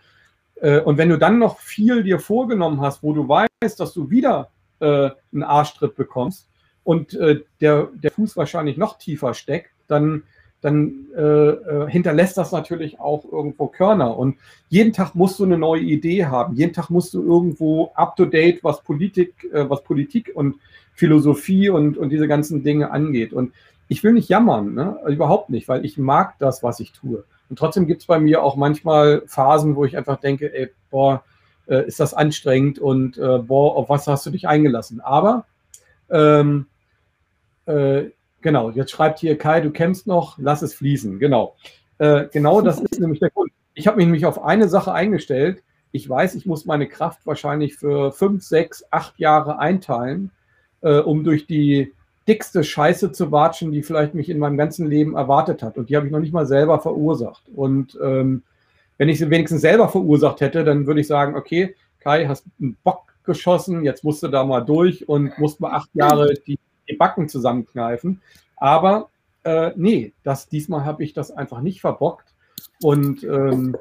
äh, 0.56 0.82
und 0.82 0.98
wenn 0.98 1.10
du 1.10 1.18
dann 1.18 1.38
noch 1.38 1.60
viel 1.60 2.04
dir 2.04 2.20
vorgenommen 2.20 2.82
hast, 2.82 3.04
wo 3.04 3.14
du 3.14 3.28
weißt, 3.28 3.80
dass 3.80 3.94
du 3.94 4.10
wieder 4.10 4.50
äh, 4.80 5.12
einen 5.32 5.44
Arschtritt 5.44 5.96
bekommst 5.96 6.50
und 6.86 7.16
äh, 7.16 7.42
der, 7.60 7.90
der 7.96 8.12
Fuß 8.12 8.38
wahrscheinlich 8.38 8.78
noch 8.78 8.98
tiefer 9.00 9.34
steckt, 9.34 9.72
dann, 9.88 10.24
dann 10.62 11.08
äh, 11.18 11.22
äh, 11.22 11.90
hinterlässt 11.90 12.38
das 12.38 12.52
natürlich 12.52 13.00
auch 13.00 13.26
irgendwo 13.30 13.68
Körner. 13.68 14.16
Und 14.16 14.38
jeden 14.70 14.94
Tag 14.94 15.16
musst 15.16 15.40
du 15.40 15.46
eine 15.46 15.58
neue 15.58 15.82
Idee 15.82 16.26
haben. 16.26 16.56
Jeden 16.56 16.74
Tag 16.74 16.92
musst 16.92 17.14
du 17.16 17.24
irgendwo 17.24 17.92
up-to-date, 17.96 18.64
was 18.64 18.82
Politik, 18.84 19.50
äh, 19.52 19.68
was 19.68 19.84
Politik 19.84 20.32
und 20.34 20.58
Philosophie 20.94 21.70
und, 21.70 21.98
und 21.98 22.10
diese 22.10 22.28
ganzen 22.28 22.64
Dinge 22.64 22.92
angeht. 22.92 23.34
Und 23.34 23.52
ich 23.88 24.04
will 24.04 24.14
nicht 24.14 24.30
jammern, 24.30 24.76
ne? 24.76 24.98
Überhaupt 25.08 25.50
nicht, 25.50 25.68
weil 25.68 25.86
ich 25.86 25.98
mag 25.98 26.36
das, 26.38 26.62
was 26.62 26.80
ich 26.80 26.92
tue. 26.92 27.24
Und 27.50 27.58
trotzdem 27.58 27.88
gibt 27.88 28.02
es 28.02 28.08
bei 28.08 28.20
mir 28.20 28.44
auch 28.44 28.56
manchmal 28.56 29.24
Phasen, 29.26 29.76
wo 29.76 29.86
ich 29.86 29.98
einfach 29.98 30.20
denke, 30.20 30.54
ey, 30.54 30.70
boah, 30.92 31.24
äh, 31.68 31.88
ist 31.88 32.00
das 32.00 32.14
anstrengend 32.14 32.78
und 32.78 33.18
äh, 33.18 33.40
boah, 33.40 33.76
auf 33.76 33.90
was 33.90 34.08
hast 34.08 34.26
du 34.28 34.30
dich 34.30 34.48
eingelassen? 34.48 35.02
Aber 35.02 35.46
ähm, 36.10 36.68
äh, 37.66 38.12
genau, 38.42 38.70
jetzt 38.72 38.92
schreibt 38.92 39.20
hier 39.20 39.38
Kai, 39.38 39.62
du 39.62 39.72
kämpfst 39.72 40.08
noch, 40.08 40.38
lass 40.40 40.62
es 40.62 40.74
fließen. 40.74 41.20
Genau. 41.20 41.56
Äh, 41.98 42.26
genau 42.32 42.62
das 42.62 42.80
ist 42.80 43.00
nämlich 43.00 43.20
der 43.20 43.30
Grund. 43.30 43.52
Ich 43.74 43.88
habe 43.88 43.98
mich 43.98 44.06
nämlich 44.06 44.26
auf 44.26 44.44
eine 44.44 44.68
Sache 44.68 44.94
eingestellt. 44.94 45.64
Ich 45.92 46.10
weiß, 46.10 46.36
ich 46.36 46.46
muss 46.46 46.66
meine 46.66 46.88
Kraft 46.88 47.26
wahrscheinlich 47.26 47.76
für 47.76 48.12
fünf, 48.12 48.44
sechs, 48.44 48.84
acht 48.92 49.20
Jahre 49.20 49.60
einteilen, 49.60 50.32
äh, 50.82 51.00
um 51.00 51.24
durch 51.24 51.48
die 51.48 51.94
dickste 52.28 52.64
Scheiße 52.64 53.12
zu 53.12 53.32
watschen, 53.32 53.72
die 53.72 53.84
vielleicht 53.84 54.14
mich 54.14 54.30
in 54.30 54.40
meinem 54.40 54.58
ganzen 54.58 54.88
Leben 54.88 55.16
erwartet 55.16 55.62
hat. 55.62 55.78
Und 55.78 55.90
die 55.90 55.96
habe 55.96 56.06
ich 56.06 56.12
noch 56.12 56.20
nicht 56.20 56.34
mal 56.34 56.48
selber 56.48 56.80
verursacht. 56.80 57.44
Und 57.56 57.98
ähm, 58.02 58.44
wenn 58.98 59.10
ich 59.10 59.20
sie 59.20 59.30
wenigstens 59.30 59.62
selber 59.62 59.90
verursacht 59.90 60.42
hätte, 60.42 60.64
dann 60.64 60.88
würde 60.88 61.02
ich 61.02 61.08
sagen, 61.08 61.36
okay, 61.36 61.76
Kai, 62.00 62.28
hast 62.28 62.46
einen 62.60 62.78
Bock 62.84 63.14
geschossen, 63.24 63.84
jetzt 63.84 64.04
musst 64.04 64.24
du 64.24 64.28
da 64.28 64.44
mal 64.44 64.62
durch 64.62 65.08
und 65.08 65.38
musst 65.40 65.60
mal 65.60 65.72
acht 65.72 65.90
Jahre 65.94 66.34
die, 66.48 66.60
die 66.90 66.96
Backen 66.96 67.30
zusammenkneifen. 67.30 68.22
Aber 68.58 69.10
äh, 69.44 69.72
nee, 69.76 70.14
das, 70.24 70.50
diesmal 70.50 70.86
habe 70.86 71.04
ich 71.04 71.14
das 71.14 71.32
einfach 71.32 71.62
nicht 71.62 71.82
verbockt. 71.82 72.34
Und 72.82 73.24
ähm, 73.24 73.78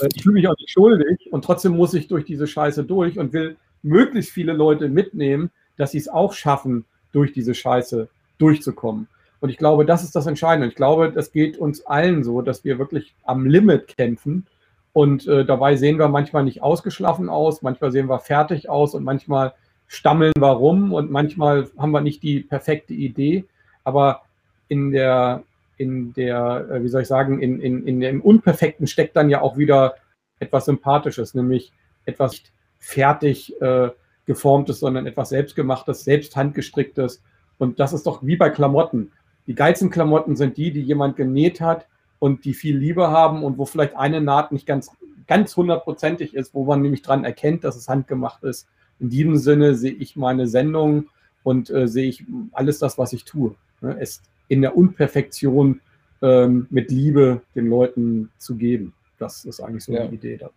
äh, 0.00 0.08
ich 0.14 0.22
fühle 0.22 0.34
mich 0.34 0.48
auch 0.48 0.56
nicht 0.56 0.70
schuldig 0.70 1.32
und 1.32 1.44
trotzdem 1.44 1.76
muss 1.76 1.94
ich 1.94 2.08
durch 2.08 2.24
diese 2.24 2.46
Scheiße 2.46 2.84
durch 2.84 3.18
und 3.18 3.32
will 3.32 3.56
möglichst 3.82 4.30
viele 4.30 4.52
Leute 4.52 4.88
mitnehmen, 4.88 5.50
dass 5.76 5.92
sie 5.92 5.98
es 5.98 6.08
auch 6.08 6.32
schaffen, 6.32 6.84
durch 7.12 7.32
diese 7.32 7.54
Scheiße 7.54 8.08
durchzukommen. 8.38 9.08
Und 9.40 9.48
ich 9.48 9.56
glaube, 9.56 9.84
das 9.86 10.04
ist 10.04 10.14
das 10.14 10.26
Entscheidende. 10.26 10.68
Ich 10.68 10.74
glaube, 10.74 11.10
das 11.10 11.32
geht 11.32 11.58
uns 11.58 11.84
allen 11.86 12.22
so, 12.22 12.42
dass 12.42 12.64
wir 12.64 12.78
wirklich 12.78 13.14
am 13.24 13.46
Limit 13.46 13.88
kämpfen. 13.88 14.46
Und 14.92 15.26
äh, 15.26 15.44
dabei 15.44 15.76
sehen 15.76 15.98
wir 15.98 16.08
manchmal 16.08 16.44
nicht 16.44 16.62
ausgeschlafen 16.62 17.28
aus, 17.28 17.62
manchmal 17.62 17.90
sehen 17.90 18.08
wir 18.08 18.18
fertig 18.18 18.68
aus 18.68 18.94
und 18.94 19.04
manchmal 19.04 19.54
stammeln 19.92 20.32
wir 20.38 20.46
rum 20.46 20.92
und 20.92 21.10
manchmal 21.10 21.68
haben 21.76 21.90
wir 21.90 22.00
nicht 22.00 22.22
die 22.22 22.40
perfekte 22.40 22.94
Idee. 22.94 23.44
Aber 23.82 24.22
in 24.68 24.92
der, 24.92 25.42
in 25.78 26.12
der, 26.12 26.68
äh, 26.70 26.84
wie 26.84 26.88
soll 26.88 27.02
ich 27.02 27.08
sagen, 27.08 27.42
in, 27.42 27.60
in, 27.60 27.84
in 27.88 27.98
dem 27.98 28.20
Unperfekten 28.20 28.86
steckt 28.86 29.16
dann 29.16 29.30
ja 29.30 29.40
auch 29.40 29.58
wieder 29.58 29.96
etwas 30.38 30.66
Sympathisches, 30.66 31.34
nämlich 31.34 31.72
etwas 32.04 32.40
fertig 32.78 33.60
äh, 33.60 33.90
geformtes, 34.26 34.78
sondern 34.78 35.08
etwas 35.08 35.30
selbstgemachtes, 35.30 36.04
selbst 36.04 36.36
handgestricktes. 36.36 37.20
Und 37.58 37.80
das 37.80 37.92
ist 37.92 38.06
doch 38.06 38.24
wie 38.24 38.36
bei 38.36 38.48
Klamotten. 38.48 39.10
Die 39.48 39.56
geilsten 39.56 39.90
Klamotten 39.90 40.36
sind 40.36 40.56
die, 40.56 40.70
die 40.70 40.82
jemand 40.82 41.16
genäht 41.16 41.60
hat 41.60 41.88
und 42.20 42.44
die 42.44 42.54
viel 42.54 42.78
Liebe 42.78 43.10
haben 43.10 43.42
und 43.42 43.58
wo 43.58 43.66
vielleicht 43.66 43.96
eine 43.96 44.20
Naht 44.20 44.52
nicht 44.52 44.66
ganz, 44.66 44.92
ganz 45.26 45.56
hundertprozentig 45.56 46.32
ist, 46.32 46.54
wo 46.54 46.64
man 46.64 46.80
nämlich 46.80 47.02
dran 47.02 47.24
erkennt, 47.24 47.64
dass 47.64 47.74
es 47.74 47.88
handgemacht 47.88 48.44
ist. 48.44 48.68
In 49.00 49.08
diesem 49.08 49.36
Sinne 49.36 49.74
sehe 49.74 49.92
ich 49.92 50.16
meine 50.16 50.46
Sendung 50.46 51.08
und 51.42 51.70
äh, 51.70 51.88
sehe 51.88 52.08
ich 52.08 52.24
alles 52.52 52.78
das, 52.78 52.98
was 52.98 53.12
ich 53.12 53.24
tue. 53.24 53.54
Ne, 53.80 53.96
es 53.98 54.22
in 54.48 54.60
der 54.60 54.76
Unperfektion 54.76 55.80
ähm, 56.22 56.66
mit 56.70 56.90
Liebe 56.90 57.40
den 57.54 57.68
Leuten 57.68 58.30
zu 58.38 58.56
geben. 58.56 58.92
Das 59.18 59.44
ist 59.44 59.60
eigentlich 59.60 59.84
so 59.84 59.92
ja. 59.92 60.06
die 60.06 60.16
Idee 60.16 60.36
da. 60.36 60.50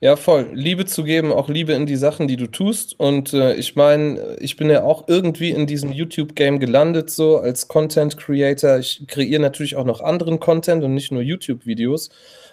Ja, 0.00 0.16
voll. 0.16 0.50
Liebe 0.52 0.84
zu 0.84 1.04
geben, 1.04 1.32
auch 1.32 1.48
Liebe 1.48 1.72
in 1.72 1.86
die 1.86 1.96
Sachen, 1.96 2.28
die 2.28 2.36
du 2.36 2.48
tust. 2.48 3.00
Und 3.00 3.32
äh, 3.32 3.54
ich 3.54 3.76
meine, 3.76 4.36
ich 4.40 4.56
bin 4.56 4.68
ja 4.68 4.82
auch 4.84 5.08
irgendwie 5.08 5.50
in 5.50 5.66
diesem 5.66 5.90
YouTube-Game 5.90 6.60
gelandet, 6.60 7.08
so 7.08 7.38
als 7.38 7.66
Content 7.66 8.18
Creator. 8.18 8.78
Ich 8.78 9.06
kreiere 9.08 9.40
natürlich 9.40 9.74
auch 9.74 9.86
noch 9.86 10.02
anderen 10.02 10.38
Content 10.38 10.84
und 10.84 10.92
nicht 10.92 11.12
nur 11.12 11.22
YouTube-Videos. 11.22 12.10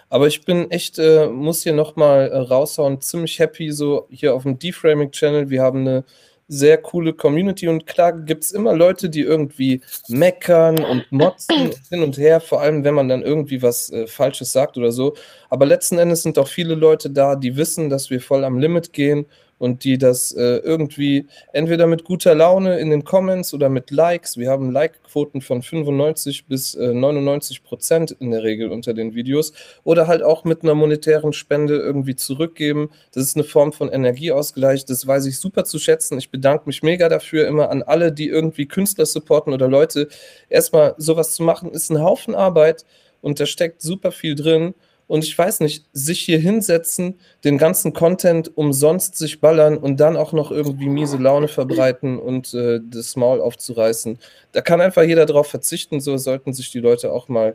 Aber 0.08 0.26
ich 0.26 0.46
bin 0.46 0.70
echt, 0.70 0.98
äh, 0.98 1.28
muss 1.28 1.62
hier 1.62 1.74
nochmal 1.74 2.28
äh, 2.30 2.36
raushauen, 2.38 3.02
ziemlich 3.02 3.38
happy, 3.38 3.72
so 3.72 4.06
hier 4.10 4.34
auf 4.34 4.44
dem 4.44 4.58
Deframing-Channel. 4.58 5.50
Wir 5.50 5.60
haben 5.62 5.80
eine 5.80 6.04
sehr 6.48 6.78
coole 6.78 7.12
Community 7.12 7.68
und 7.68 7.86
klar 7.86 8.12
gibt 8.12 8.44
es 8.44 8.52
immer 8.52 8.74
Leute, 8.74 9.08
die 9.08 9.22
irgendwie 9.22 9.80
meckern 10.08 10.82
und 10.84 11.10
motzen 11.10 11.72
hin 11.88 12.02
und 12.02 12.18
her, 12.18 12.40
vor 12.40 12.60
allem 12.60 12.84
wenn 12.84 12.94
man 12.94 13.08
dann 13.08 13.22
irgendwie 13.22 13.62
was 13.62 13.90
äh, 13.90 14.06
Falsches 14.06 14.52
sagt 14.52 14.76
oder 14.76 14.92
so. 14.92 15.14
Aber 15.48 15.66
letzten 15.66 15.98
Endes 15.98 16.22
sind 16.22 16.38
auch 16.38 16.48
viele 16.48 16.74
Leute 16.74 17.10
da, 17.10 17.36
die 17.36 17.56
wissen, 17.56 17.88
dass 17.88 18.10
wir 18.10 18.20
voll 18.20 18.44
am 18.44 18.58
Limit 18.58 18.92
gehen 18.92 19.26
und 19.58 19.84
die 19.84 19.98
das 19.98 20.32
äh, 20.32 20.56
irgendwie 20.58 21.26
entweder 21.52 21.86
mit 21.86 22.04
guter 22.04 22.34
Laune 22.34 22.78
in 22.78 22.90
den 22.90 23.04
Comments 23.04 23.52
oder 23.54 23.68
mit 23.68 23.90
Likes, 23.90 24.36
wir 24.36 24.50
haben 24.50 24.70
Like-Quoten 24.70 25.40
von 25.40 25.62
95 25.62 26.46
bis 26.46 26.74
äh, 26.74 26.92
99 26.92 27.64
Prozent 27.64 28.10
in 28.12 28.30
der 28.30 28.42
Regel 28.42 28.70
unter 28.70 28.94
den 28.94 29.14
Videos, 29.14 29.52
oder 29.84 30.06
halt 30.06 30.22
auch 30.22 30.44
mit 30.44 30.62
einer 30.62 30.74
monetären 30.74 31.32
Spende 31.32 31.76
irgendwie 31.76 32.16
zurückgeben. 32.16 32.90
Das 33.12 33.24
ist 33.24 33.36
eine 33.36 33.44
Form 33.44 33.72
von 33.72 33.88
Energieausgleich, 33.88 34.84
das 34.84 35.06
weiß 35.06 35.26
ich 35.26 35.38
super 35.38 35.64
zu 35.64 35.78
schätzen. 35.78 36.18
Ich 36.18 36.30
bedanke 36.30 36.64
mich 36.66 36.82
mega 36.82 37.08
dafür 37.08 37.46
immer 37.46 37.70
an 37.70 37.82
alle, 37.82 38.12
die 38.12 38.28
irgendwie 38.28 38.66
Künstler 38.66 39.06
supporten 39.06 39.52
oder 39.52 39.68
Leute. 39.68 40.08
Erstmal 40.48 40.94
sowas 40.98 41.34
zu 41.34 41.42
machen, 41.42 41.70
ist 41.70 41.90
ein 41.90 42.02
Haufen 42.02 42.34
Arbeit 42.34 42.84
und 43.20 43.40
da 43.40 43.46
steckt 43.46 43.80
super 43.80 44.12
viel 44.12 44.34
drin. 44.34 44.74
Und 45.06 45.24
ich 45.24 45.36
weiß 45.36 45.60
nicht, 45.60 45.84
sich 45.92 46.20
hier 46.20 46.38
hinsetzen, 46.38 47.18
den 47.44 47.58
ganzen 47.58 47.92
Content 47.92 48.56
umsonst 48.56 49.16
sich 49.16 49.40
ballern 49.40 49.76
und 49.76 50.00
dann 50.00 50.16
auch 50.16 50.32
noch 50.32 50.50
irgendwie 50.50 50.88
miese 50.88 51.18
Laune 51.18 51.48
verbreiten 51.48 52.18
und 52.18 52.54
äh, 52.54 52.80
das 52.82 53.14
Maul 53.16 53.40
aufzureißen. 53.40 54.18
Da 54.52 54.62
kann 54.62 54.80
einfach 54.80 55.02
jeder 55.02 55.26
drauf 55.26 55.48
verzichten, 55.48 56.00
so 56.00 56.16
sollten 56.16 56.54
sich 56.54 56.70
die 56.70 56.80
Leute 56.80 57.12
auch 57.12 57.28
mal 57.28 57.54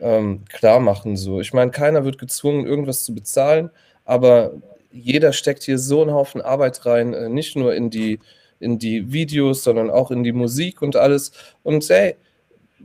ähm, 0.00 0.44
klar 0.48 0.80
machen. 0.80 1.16
So. 1.16 1.40
Ich 1.40 1.52
meine, 1.52 1.70
keiner 1.70 2.04
wird 2.04 2.18
gezwungen, 2.18 2.66
irgendwas 2.66 3.04
zu 3.04 3.14
bezahlen, 3.14 3.70
aber 4.04 4.52
jeder 4.90 5.32
steckt 5.32 5.62
hier 5.62 5.78
so 5.78 6.02
einen 6.02 6.12
Haufen 6.12 6.40
Arbeit 6.40 6.84
rein, 6.84 7.14
äh, 7.14 7.28
nicht 7.28 7.56
nur 7.56 7.74
in 7.74 7.90
die, 7.90 8.18
in 8.58 8.78
die 8.78 9.12
Videos, 9.12 9.62
sondern 9.62 9.90
auch 9.90 10.10
in 10.10 10.24
die 10.24 10.32
Musik 10.32 10.82
und 10.82 10.96
alles. 10.96 11.32
Und 11.62 11.88
hey, 11.88 12.16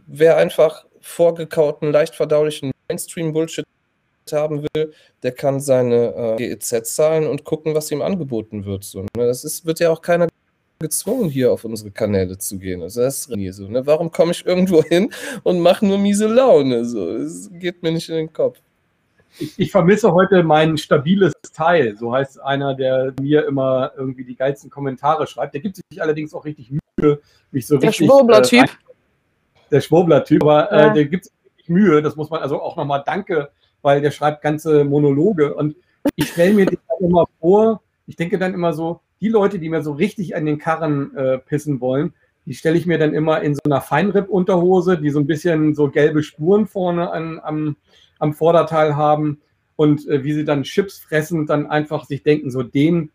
wer 0.05 0.37
einfach 0.37 0.85
vorgekauten, 1.01 1.91
leicht 1.91 2.15
verdaulichen 2.15 2.71
Mainstream-Bullshit 2.87 3.65
haben 4.31 4.63
will, 4.63 4.93
der 5.21 5.31
kann 5.31 5.59
seine 5.59 6.13
äh, 6.15 6.35
GEZ 6.37 6.95
zahlen 6.95 7.27
und 7.27 7.43
gucken, 7.43 7.75
was 7.75 7.91
ihm 7.91 8.01
angeboten 8.01 8.65
wird. 8.65 8.83
So, 8.83 9.01
ne? 9.01 9.07
Das 9.15 9.43
ist, 9.43 9.65
wird 9.65 9.79
ja 9.79 9.89
auch 9.89 10.01
keiner 10.01 10.27
gezwungen, 10.83 11.29
hier 11.29 11.51
auf 11.51 11.65
unsere 11.65 11.89
Kanäle 11.89 12.37
zu 12.37 12.59
gehen. 12.59 12.83
Also 12.83 13.01
das 13.01 13.21
ist 13.21 13.35
nie 13.35 13.49
so. 13.49 13.67
Ne? 13.67 13.85
Warum 13.87 14.11
komme 14.11 14.31
ich 14.31 14.45
irgendwo 14.45 14.83
hin 14.83 15.11
und 15.41 15.59
mache 15.59 15.85
nur 15.85 15.97
miese 15.97 16.27
Laune? 16.27 16.85
So, 16.85 17.17
das 17.17 17.49
geht 17.53 17.81
mir 17.81 17.91
nicht 17.91 18.09
in 18.09 18.15
den 18.15 18.33
Kopf. 18.33 18.59
Ich, 19.39 19.57
ich, 19.57 19.71
vermisse 19.71 20.13
heute 20.13 20.43
mein 20.43 20.77
stabiles 20.77 21.33
Teil. 21.55 21.95
So 21.97 22.13
heißt 22.13 22.39
einer, 22.41 22.75
der 22.75 23.13
mir 23.19 23.47
immer 23.47 23.91
irgendwie 23.97 24.23
die 24.23 24.35
geilsten 24.35 24.69
Kommentare 24.69 25.25
schreibt. 25.25 25.55
Der 25.55 25.61
gibt 25.61 25.77
sich 25.77 26.01
allerdings 26.01 26.35
auch 26.35 26.45
richtig 26.45 26.71
Mühe, 26.71 27.19
mich 27.51 27.65
so 27.65 27.77
der 27.77 27.89
richtig. 27.89 28.07
Schwurbler-Typ. 28.07 28.65
Äh, 28.65 28.67
der 29.71 29.81
Schwurbler-Typ, 29.81 30.43
aber 30.43 30.71
äh, 30.71 30.75
ja. 30.75 30.91
äh, 30.91 30.93
der 30.93 31.05
gibt 31.05 31.23
sich 31.25 31.33
richtig 31.45 31.69
Mühe. 31.69 32.01
Das 32.03 32.15
muss 32.15 32.29
man 32.29 32.41
also 32.41 32.61
auch 32.61 32.75
nochmal 32.75 33.01
Danke 33.03 33.49
weil 33.83 34.01
der 34.01 34.09
schreibt 34.09 34.41
ganze 34.41 34.83
Monologe. 34.83 35.53
Und 35.53 35.75
ich 36.15 36.29
stelle 36.29 36.53
mir 36.53 36.65
dann 36.65 36.77
immer 36.99 37.25
vor, 37.39 37.83
ich 38.07 38.15
denke 38.15 38.39
dann 38.39 38.55
immer 38.55 38.73
so, 38.73 39.01
die 39.21 39.29
Leute, 39.29 39.59
die 39.59 39.69
mir 39.69 39.83
so 39.83 39.93
richtig 39.93 40.35
an 40.35 40.45
den 40.45 40.57
Karren 40.57 41.15
äh, 41.15 41.37
pissen 41.37 41.79
wollen, 41.79 42.13
die 42.45 42.55
stelle 42.55 42.77
ich 42.77 42.85
mir 42.85 42.97
dann 42.97 43.13
immer 43.13 43.41
in 43.41 43.55
so 43.55 43.61
einer 43.65 43.79
Feinripp-Unterhose, 43.79 44.97
die 44.97 45.11
so 45.11 45.19
ein 45.19 45.27
bisschen 45.27 45.75
so 45.75 45.89
gelbe 45.89 46.23
Spuren 46.23 46.67
vorne 46.67 47.11
an, 47.11 47.39
am, 47.41 47.77
am 48.19 48.33
Vorderteil 48.33 48.95
haben 48.97 49.39
und 49.75 50.07
äh, 50.07 50.23
wie 50.23 50.33
sie 50.33 50.43
dann 50.43 50.63
Chips 50.63 50.99
fressen, 50.99 51.45
dann 51.45 51.67
einfach 51.67 52.05
sich 52.05 52.23
denken, 52.23 52.51
so 52.51 52.63
den, 52.63 53.11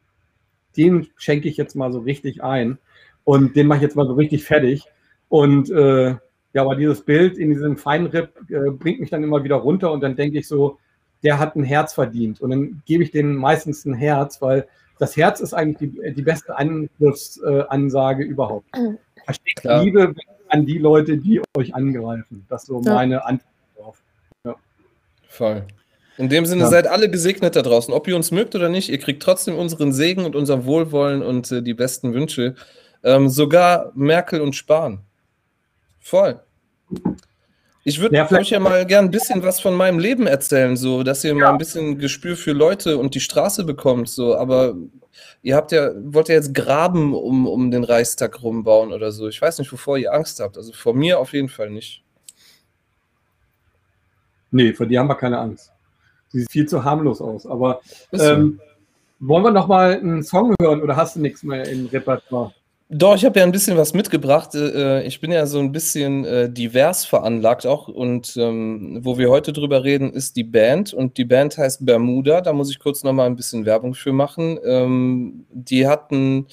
den 0.77 1.09
schenke 1.17 1.49
ich 1.49 1.57
jetzt 1.57 1.77
mal 1.77 1.93
so 1.93 2.01
richtig 2.01 2.43
ein 2.43 2.79
und 3.25 3.55
den 3.55 3.67
mache 3.67 3.79
ich 3.79 3.83
jetzt 3.83 3.97
mal 3.97 4.07
so 4.07 4.15
richtig 4.15 4.45
fertig. 4.45 4.85
Und 5.29 5.69
äh, 5.71 6.17
ja, 6.55 6.63
aber 6.63 6.77
dieses 6.77 7.03
Bild 7.03 7.39
in 7.39 7.51
diesem 7.51 7.77
Feinripp 7.77 8.31
äh, 8.49 8.71
bringt 8.71 9.01
mich 9.01 9.11
dann 9.11 9.23
immer 9.23 9.45
wieder 9.45 9.57
runter 9.57 9.93
und 9.93 10.01
dann 10.03 10.17
denke 10.17 10.39
ich 10.39 10.49
so, 10.49 10.79
der 11.23 11.39
hat 11.39 11.57
ein 11.57 11.65
Herz 11.65 11.93
verdient. 11.95 12.41
Und 12.41 12.51
dann 12.51 12.83
gebe 12.87 13.03
ich 13.03 13.11
denen 13.11 13.35
meistens 13.35 13.85
ein 13.85 13.95
Herz, 13.95 14.41
weil 14.41 14.67
das 14.99 15.17
Herz 15.17 15.41
ist 15.41 15.53
eigentlich 15.55 15.91
die, 15.93 16.15
die 16.15 16.23
beste 16.23 16.57
Angriffsansage 16.57 18.25
überhaupt. 18.25 18.67
Versteht 19.25 19.57
Klar. 19.57 19.85
Liebe 19.85 20.15
an 20.49 20.65
die 20.65 20.79
Leute, 20.79 21.19
die 21.19 21.41
euch 21.57 21.75
angreifen. 21.75 22.47
Das 22.49 22.63
ist 22.63 22.69
so 22.69 22.81
Ja. 22.83 22.95
meine 22.95 23.25
Antwort 23.25 23.53
darauf. 23.77 24.03
Voll. 25.29 25.65
In 26.17 26.29
dem 26.29 26.47
Sinne 26.47 26.63
Ja. 26.63 26.69
seid 26.69 26.87
alle 26.89 27.11
gesegnet 27.11 27.55
da 27.55 27.63
draußen. 27.63 27.93
Ob 27.95 28.09
ihr 28.09 28.17
uns 28.17 28.31
mögt 28.31 28.55
oder 28.57 28.69
nicht, 28.69 28.89
ihr 28.89 28.99
kriegt 28.99 29.23
trotzdem 29.23 29.57
unseren 29.57 29.93
Segen 29.93 30.25
und 30.25 30.35
unser 30.35 30.65
Wohlwollen 30.65 31.23
und 31.23 31.53
äh, 31.53 31.63
die 31.63 31.75
besten 31.75 32.15
Wünsche. 32.15 32.55
Ähm, 33.05 33.29
sogar 33.29 33.93
Merkel 33.95 34.41
und 34.41 34.57
Spahn. 34.57 35.01
Voll. 36.09 36.41
Ich 37.85 38.01
würde 38.01 38.17
Ja, 38.17 38.31
euch 38.33 38.49
ja 38.49 38.61
mal 38.61 38.87
gern 38.87 39.07
ein 39.07 39.11
bisschen 39.11 39.43
was 39.43 39.61
von 39.61 39.75
meinem 39.75 39.99
Leben 39.99 40.27
erzählen, 40.27 40.75
so 40.75 41.03
dass 41.03 41.23
ihr 41.23 41.35
mal 41.35 41.51
ein 41.51 41.59
bisschen 41.59 41.99
Gespür 41.99 42.35
für 42.35 42.53
Leute 42.53 42.97
und 42.97 43.15
die 43.15 43.21
Straße 43.21 43.65
bekommt. 43.65 44.09
So, 44.09 44.35
aber 44.35 44.75
ihr 45.43 45.55
habt 45.55 45.71
ja, 45.71 45.91
wollt 45.95 46.31
ja 46.31 46.37
jetzt 46.37 46.55
Graben 46.55 47.15
um, 47.15 47.47
um 47.47 47.71
den 47.71 47.85
Reichstag 47.85 48.43
rumbauen 48.43 48.93
oder 48.95 49.13
so. 49.13 49.29
Ich 49.29 49.41
weiß 49.41 49.59
nicht, 49.59 49.71
wovor 49.71 49.99
ihr 49.99 50.15
Angst 50.15 50.41
habt. 50.41 50.57
Also 50.57 50.73
vor 50.73 50.95
mir 50.95 51.19
auf 51.19 51.35
jeden 51.35 51.51
Fall 51.51 51.69
nicht. 51.69 52.03
Nee, 54.51 54.73
vor 54.73 54.87
dir 54.87 55.01
haben 55.01 55.09
wir 55.09 55.15
keine 55.15 55.39
Angst. 55.39 55.73
Sie 56.29 56.41
sieht 56.41 56.51
viel 56.51 56.67
zu 56.67 56.85
harmlos 56.85 57.21
aus. 57.21 57.47
Aber 57.47 57.83
ähm, 58.13 58.61
wollen 59.19 59.45
wir 59.45 59.51
noch 59.51 59.67
mal 59.67 59.93
einen 59.93 60.23
Song 60.23 60.55
hören 60.59 60.81
oder 60.81 60.97
hast 60.97 61.17
du 61.17 61.21
nichts 61.21 61.43
mehr 61.43 61.69
im 61.69 61.85
Repertoire? 61.87 62.55
Doch, 62.91 63.17
ich 63.17 63.25
habe 63.27 63.39
ja 63.39 63.45
ein 63.45 63.53
bisschen 63.53 63.77
was 63.77 63.93
mitgebracht. 63.93 64.55
Äh, 64.55 65.07
Ich 65.07 65.21
bin 65.21 65.31
ja 65.31 65.45
so 65.45 65.59
ein 65.59 65.73
bisschen 65.73 66.25
äh, 66.25 66.51
divers 66.51 67.05
veranlagt 67.05 67.67
auch. 67.67 67.89
Und 67.89 68.35
ähm, 68.39 69.01
wo 69.03 69.19
wir 69.19 69.29
heute 69.29 69.53
drüber 69.53 69.85
reden, 69.85 70.11
ist 70.13 70.37
die 70.37 70.45
Band. 70.45 70.95
Und 70.95 71.19
die 71.19 71.27
Band 71.27 71.59
heißt 71.59 71.85
Bermuda. 71.85 72.41
Da 72.41 72.55
muss 72.55 72.71
ich 72.71 72.79
kurz 72.79 73.05
noch 73.05 73.13
mal 73.13 73.27
ein 73.27 73.37
bisschen 73.37 73.67
Werbung 73.67 73.93
für 73.95 74.13
machen. 74.13 74.59
Ähm, 74.65 75.45
die 75.51 75.87
hatten 75.87 76.47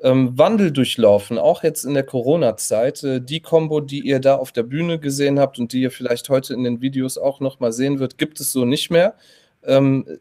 ähm, 0.00 0.38
Wandel 0.38 0.70
durchlaufen, 0.70 1.36
auch 1.38 1.64
jetzt 1.64 1.84
in 1.84 1.94
der 1.94 2.04
Corona-Zeit. 2.04 3.02
Äh, 3.02 3.20
die 3.20 3.40
Combo, 3.40 3.80
die 3.80 4.00
ihr 4.06 4.20
da 4.20 4.36
auf 4.36 4.52
der 4.52 4.62
Bühne 4.62 5.00
gesehen 5.00 5.40
habt 5.40 5.58
und 5.58 5.72
die 5.72 5.82
ihr 5.82 5.90
vielleicht 5.90 6.28
heute 6.28 6.54
in 6.54 6.62
den 6.62 6.80
Videos 6.80 7.18
auch 7.18 7.40
noch 7.40 7.58
mal 7.58 7.72
sehen 7.72 7.98
wird, 7.98 8.18
gibt 8.18 8.38
es 8.40 8.52
so 8.52 8.64
nicht 8.64 8.90
mehr. 8.90 9.14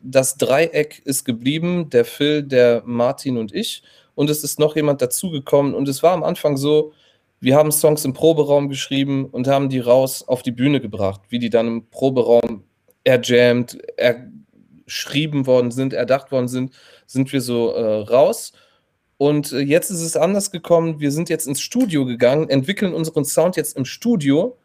Das 0.03 0.37
Dreieck 0.37 1.01
ist 1.03 1.25
geblieben, 1.25 1.89
der 1.89 2.05
Phil, 2.05 2.43
der 2.43 2.83
Martin 2.85 3.39
und 3.39 3.55
ich 3.55 3.81
und 4.15 4.29
es 4.29 4.43
ist 4.43 4.59
noch 4.59 4.75
jemand 4.75 5.01
dazugekommen. 5.01 5.73
Und 5.73 5.87
es 5.87 6.03
war 6.03 6.13
am 6.13 6.23
Anfang 6.23 6.57
so, 6.57 6.93
wir 7.39 7.55
haben 7.55 7.71
Songs 7.71 8.05
im 8.05 8.13
Proberaum 8.13 8.69
geschrieben 8.69 9.25
und 9.25 9.47
haben 9.47 9.69
die 9.69 9.79
raus 9.79 10.27
auf 10.27 10.43
die 10.43 10.51
Bühne 10.51 10.79
gebracht, 10.79 11.21
wie 11.29 11.39
die 11.39 11.49
dann 11.49 11.67
im 11.67 11.89
Proberaum 11.89 12.63
erjammt, 13.03 13.79
erschrieben 13.97 15.47
worden 15.47 15.71
sind, 15.71 15.93
erdacht 15.93 16.31
worden 16.31 16.47
sind, 16.47 16.73
sind 17.07 17.33
wir 17.33 17.41
so 17.41 17.71
äh, 17.71 18.01
raus. 18.01 18.53
Und 19.17 19.51
äh, 19.53 19.59
jetzt 19.59 19.89
ist 19.89 20.01
es 20.01 20.15
anders 20.15 20.51
gekommen. 20.51 20.99
Wir 20.99 21.11
sind 21.11 21.29
jetzt 21.29 21.47
ins 21.47 21.61
Studio 21.61 22.05
gegangen, 22.05 22.49
entwickeln 22.49 22.93
unseren 22.93 23.25
Sound 23.25 23.55
jetzt 23.55 23.75
im 23.75 23.85
Studio, 23.85 24.57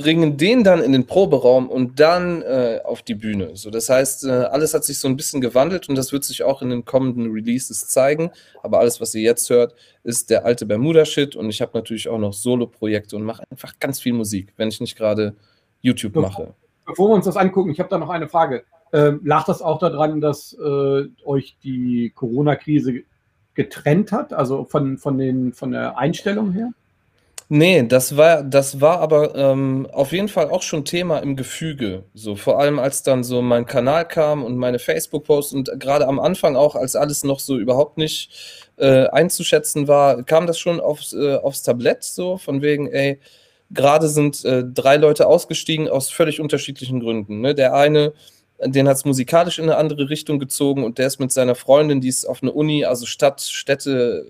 bringen 0.00 0.38
den 0.38 0.64
dann 0.64 0.82
in 0.82 0.92
den 0.92 1.06
Proberaum 1.06 1.68
und 1.68 2.00
dann 2.00 2.40
äh, 2.42 2.80
auf 2.84 3.02
die 3.02 3.14
Bühne. 3.14 3.50
So, 3.54 3.70
das 3.70 3.90
heißt, 3.90 4.24
äh, 4.24 4.30
alles 4.30 4.72
hat 4.72 4.84
sich 4.84 4.98
so 4.98 5.08
ein 5.08 5.16
bisschen 5.16 5.42
gewandelt 5.42 5.90
und 5.90 5.94
das 5.94 6.10
wird 6.12 6.24
sich 6.24 6.42
auch 6.42 6.62
in 6.62 6.70
den 6.70 6.86
kommenden 6.86 7.30
Releases 7.30 7.86
zeigen. 7.88 8.30
Aber 8.62 8.78
alles, 8.80 9.00
was 9.00 9.14
ihr 9.14 9.20
jetzt 9.20 9.50
hört, 9.50 9.74
ist 10.02 10.30
der 10.30 10.46
alte 10.46 10.64
Bermuda-Shit 10.64 11.36
und 11.36 11.50
ich 11.50 11.60
habe 11.60 11.72
natürlich 11.74 12.08
auch 12.08 12.18
noch 12.18 12.32
Solo-Projekte 12.32 13.14
und 13.16 13.24
mache 13.24 13.42
einfach 13.50 13.74
ganz 13.78 14.00
viel 14.00 14.14
Musik, 14.14 14.54
wenn 14.56 14.68
ich 14.68 14.80
nicht 14.80 14.96
gerade 14.96 15.34
YouTube 15.82 16.16
mache. 16.16 16.54
Bevor 16.86 17.10
wir 17.10 17.14
uns 17.14 17.26
das 17.26 17.36
angucken, 17.36 17.70
ich 17.70 17.78
habe 17.78 17.90
da 17.90 17.98
noch 17.98 18.10
eine 18.10 18.28
Frage. 18.28 18.64
Ähm, 18.92 19.20
lag 19.22 19.44
das 19.44 19.60
auch 19.60 19.78
daran, 19.78 20.20
dass 20.20 20.54
äh, 20.54 21.04
euch 21.24 21.58
die 21.62 22.10
Corona-Krise 22.14 23.02
getrennt 23.54 24.12
hat, 24.12 24.32
also 24.32 24.64
von, 24.64 24.96
von, 24.96 25.18
den, 25.18 25.52
von 25.52 25.72
der 25.72 25.98
Einstellung 25.98 26.52
her? 26.52 26.70
Nee, 27.52 27.82
das 27.82 28.16
war, 28.16 28.44
das 28.44 28.80
war 28.80 29.00
aber 29.00 29.34
ähm, 29.34 29.88
auf 29.90 30.12
jeden 30.12 30.28
Fall 30.28 30.50
auch 30.50 30.62
schon 30.62 30.84
Thema 30.84 31.18
im 31.18 31.34
Gefüge. 31.34 32.04
So, 32.14 32.36
vor 32.36 32.60
allem 32.60 32.78
als 32.78 33.02
dann 33.02 33.24
so 33.24 33.42
mein 33.42 33.66
Kanal 33.66 34.06
kam 34.06 34.44
und 34.44 34.56
meine 34.56 34.78
Facebook-Posts 34.78 35.54
und 35.54 35.70
gerade 35.80 36.06
am 36.06 36.20
Anfang 36.20 36.54
auch, 36.54 36.76
als 36.76 36.94
alles 36.94 37.24
noch 37.24 37.40
so 37.40 37.58
überhaupt 37.58 37.98
nicht 37.98 38.30
äh, 38.76 39.08
einzuschätzen 39.08 39.88
war, 39.88 40.22
kam 40.22 40.46
das 40.46 40.60
schon 40.60 40.78
aufs, 40.78 41.12
äh, 41.12 41.38
aufs 41.38 41.64
Tablett, 41.64 42.04
so 42.04 42.38
von 42.38 42.62
wegen, 42.62 42.86
ey, 42.86 43.18
gerade 43.72 44.08
sind 44.08 44.44
äh, 44.44 44.62
drei 44.64 44.96
Leute 44.96 45.26
ausgestiegen 45.26 45.88
aus 45.88 46.08
völlig 46.08 46.40
unterschiedlichen 46.40 47.00
Gründen. 47.00 47.40
Ne? 47.40 47.56
Der 47.56 47.74
eine, 47.74 48.12
den 48.64 48.86
hat 48.86 48.98
es 48.98 49.04
musikalisch 49.04 49.58
in 49.58 49.64
eine 49.64 49.76
andere 49.76 50.08
Richtung 50.08 50.38
gezogen 50.38 50.84
und 50.84 50.98
der 50.98 51.08
ist 51.08 51.18
mit 51.18 51.32
seiner 51.32 51.56
Freundin, 51.56 52.00
die 52.00 52.08
ist 52.10 52.26
auf 52.26 52.44
eine 52.44 52.52
Uni, 52.52 52.84
also 52.84 53.06
Stadt, 53.06 53.40
Städte, 53.40 54.24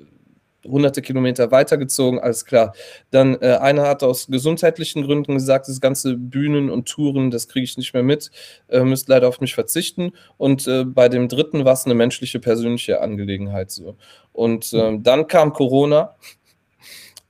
hunderte 0.66 1.02
Kilometer 1.02 1.50
weitergezogen, 1.50 2.18
alles 2.18 2.44
klar. 2.44 2.74
Dann 3.10 3.40
äh, 3.40 3.56
einer 3.60 3.82
hat 3.82 4.02
aus 4.02 4.26
gesundheitlichen 4.26 5.02
Gründen 5.02 5.34
gesagt, 5.34 5.68
das 5.68 5.80
ganze 5.80 6.16
Bühnen 6.16 6.70
und 6.70 6.88
Touren, 6.88 7.30
das 7.30 7.48
kriege 7.48 7.64
ich 7.64 7.76
nicht 7.76 7.94
mehr 7.94 8.02
mit, 8.02 8.30
äh, 8.68 8.80
müsst 8.80 9.08
leider 9.08 9.28
auf 9.28 9.40
mich 9.40 9.54
verzichten. 9.54 10.12
Und 10.36 10.66
äh, 10.66 10.84
bei 10.84 11.08
dem 11.08 11.28
dritten 11.28 11.64
war 11.64 11.72
es 11.72 11.84
eine 11.84 11.94
menschliche, 11.94 12.40
persönliche 12.40 13.00
Angelegenheit 13.00 13.70
so. 13.70 13.96
Und 14.32 14.72
ähm, 14.74 15.02
dann 15.02 15.26
kam 15.26 15.52
Corona 15.52 16.14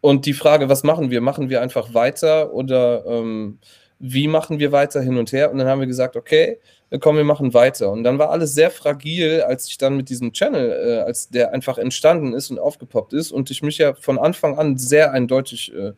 und 0.00 0.26
die 0.26 0.32
Frage, 0.32 0.68
was 0.68 0.82
machen 0.82 1.10
wir? 1.10 1.20
Machen 1.20 1.50
wir 1.50 1.62
einfach 1.62 1.94
weiter 1.94 2.52
oder 2.52 3.04
ähm, 3.06 3.58
wie 3.98 4.28
machen 4.28 4.58
wir 4.58 4.72
weiter 4.72 5.02
hin 5.02 5.18
und 5.18 5.32
her? 5.32 5.50
Und 5.52 5.58
dann 5.58 5.68
haben 5.68 5.80
wir 5.80 5.86
gesagt, 5.86 6.16
okay, 6.16 6.58
komm, 6.98 7.16
wir 7.16 7.24
machen 7.24 7.54
weiter. 7.54 7.90
Und 7.90 8.02
dann 8.02 8.18
war 8.18 8.30
alles 8.30 8.54
sehr 8.54 8.70
fragil, 8.70 9.42
als 9.42 9.68
ich 9.68 9.78
dann 9.78 9.96
mit 9.96 10.08
diesem 10.08 10.32
Channel, 10.32 10.70
äh, 10.70 11.00
als 11.00 11.28
der 11.28 11.52
einfach 11.52 11.78
entstanden 11.78 12.32
ist 12.32 12.50
und 12.50 12.58
aufgepoppt 12.58 13.12
ist 13.12 13.30
und 13.30 13.50
ich 13.50 13.62
mich 13.62 13.78
ja 13.78 13.94
von 13.94 14.18
Anfang 14.18 14.58
an 14.58 14.76
sehr 14.76 15.12
eindeutig 15.12 15.72
äh, 15.74 15.92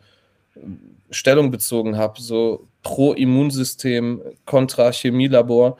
Stellung 1.10 1.50
bezogen 1.50 1.96
habe, 1.96 2.20
so 2.20 2.66
pro 2.82 3.12
Immunsystem, 3.12 4.20
kontra 4.44 4.92
Chemielabor. 4.92 5.78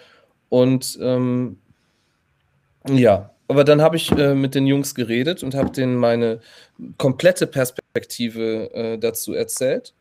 Und 0.48 0.98
ähm, 1.00 1.58
ja, 2.88 3.30
aber 3.48 3.64
dann 3.64 3.82
habe 3.82 3.96
ich 3.96 4.10
äh, 4.12 4.34
mit 4.34 4.54
den 4.54 4.66
Jungs 4.66 4.94
geredet 4.94 5.42
und 5.42 5.54
habe 5.54 5.70
denen 5.70 5.96
meine 5.96 6.40
komplette 6.96 7.46
Perspektive 7.46 8.72
äh, 8.72 8.98
dazu 8.98 9.34
erzählt. 9.34 9.92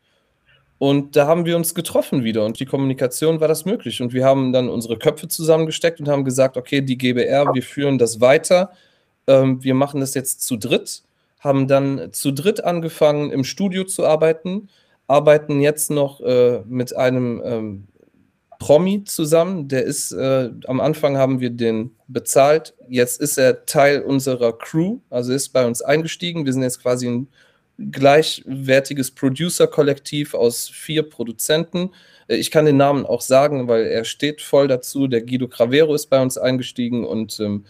Und 0.82 1.14
da 1.14 1.28
haben 1.28 1.46
wir 1.46 1.54
uns 1.54 1.76
getroffen 1.76 2.24
wieder 2.24 2.44
und 2.44 2.58
die 2.58 2.66
Kommunikation 2.66 3.38
war 3.38 3.46
das 3.46 3.64
möglich. 3.64 4.02
Und 4.02 4.12
wir 4.12 4.24
haben 4.24 4.52
dann 4.52 4.68
unsere 4.68 4.98
Köpfe 4.98 5.28
zusammengesteckt 5.28 6.00
und 6.00 6.08
haben 6.08 6.24
gesagt, 6.24 6.56
okay, 6.56 6.80
die 6.80 6.98
GBR, 6.98 7.54
wir 7.54 7.62
führen 7.62 7.98
das 7.98 8.20
weiter. 8.20 8.72
Ähm, 9.28 9.62
wir 9.62 9.74
machen 9.74 10.00
das 10.00 10.14
jetzt 10.14 10.42
zu 10.42 10.56
dritt, 10.56 11.04
haben 11.38 11.68
dann 11.68 12.08
zu 12.10 12.32
dritt 12.32 12.64
angefangen, 12.64 13.30
im 13.30 13.44
Studio 13.44 13.84
zu 13.84 14.04
arbeiten, 14.04 14.70
arbeiten 15.06 15.60
jetzt 15.60 15.92
noch 15.92 16.20
äh, 16.20 16.62
mit 16.66 16.96
einem 16.96 17.40
ähm, 17.44 17.86
Promi 18.58 19.04
zusammen. 19.04 19.68
Der 19.68 19.84
ist, 19.84 20.10
äh, 20.10 20.50
am 20.66 20.80
Anfang 20.80 21.16
haben 21.16 21.38
wir 21.38 21.50
den 21.50 21.92
bezahlt. 22.08 22.74
Jetzt 22.88 23.20
ist 23.20 23.38
er 23.38 23.66
Teil 23.66 24.02
unserer 24.02 24.58
Crew, 24.58 24.98
also 25.10 25.32
ist 25.32 25.50
bei 25.50 25.64
uns 25.64 25.80
eingestiegen. 25.80 26.44
Wir 26.44 26.52
sind 26.52 26.64
jetzt 26.64 26.82
quasi 26.82 27.06
ein 27.06 27.28
gleichwertiges 27.78 29.10
Producer-Kollektiv 29.12 30.34
aus 30.34 30.68
vier 30.68 31.02
Produzenten. 31.08 31.90
Äh, 32.28 32.36
Ich 32.36 32.50
kann 32.50 32.64
den 32.64 32.76
Namen 32.76 33.06
auch 33.06 33.20
sagen, 33.20 33.68
weil 33.68 33.86
er 33.86 34.04
steht 34.04 34.40
voll 34.40 34.68
dazu. 34.68 35.08
Der 35.08 35.22
Guido 35.22 35.48
Cravero 35.48 35.94
ist 35.94 36.06
bei 36.06 36.20
uns 36.20 36.38
eingestiegen 36.38 37.04
und 37.04 37.40
ähm, 37.40 37.64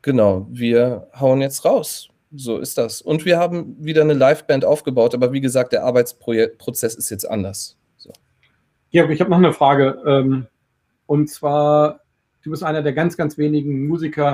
genau, 0.00 0.46
wir 0.50 1.08
hauen 1.18 1.40
jetzt 1.40 1.64
raus. 1.64 2.08
So 2.34 2.58
ist 2.58 2.78
das. 2.78 3.02
Und 3.02 3.26
wir 3.26 3.38
haben 3.38 3.76
wieder 3.78 4.00
eine 4.00 4.14
Liveband 4.14 4.64
aufgebaut, 4.64 5.14
aber 5.14 5.32
wie 5.32 5.42
gesagt, 5.42 5.72
der 5.72 5.84
Arbeitsprozess 5.84 6.94
ist 6.94 7.10
jetzt 7.10 7.28
anders. 7.28 7.76
So. 7.98 8.10
Georg, 8.90 9.10
ich 9.10 9.20
habe 9.20 9.30
noch 9.30 9.36
eine 9.36 9.52
Frage. 9.52 10.00
Ähm, 10.06 10.46
und 11.06 11.28
zwar, 11.28 12.00
du 12.42 12.50
bist 12.50 12.62
einer 12.62 12.82
der 12.82 12.94
ganz, 12.94 13.18
ganz 13.18 13.36
wenigen 13.36 13.86
Musiker, 13.86 14.32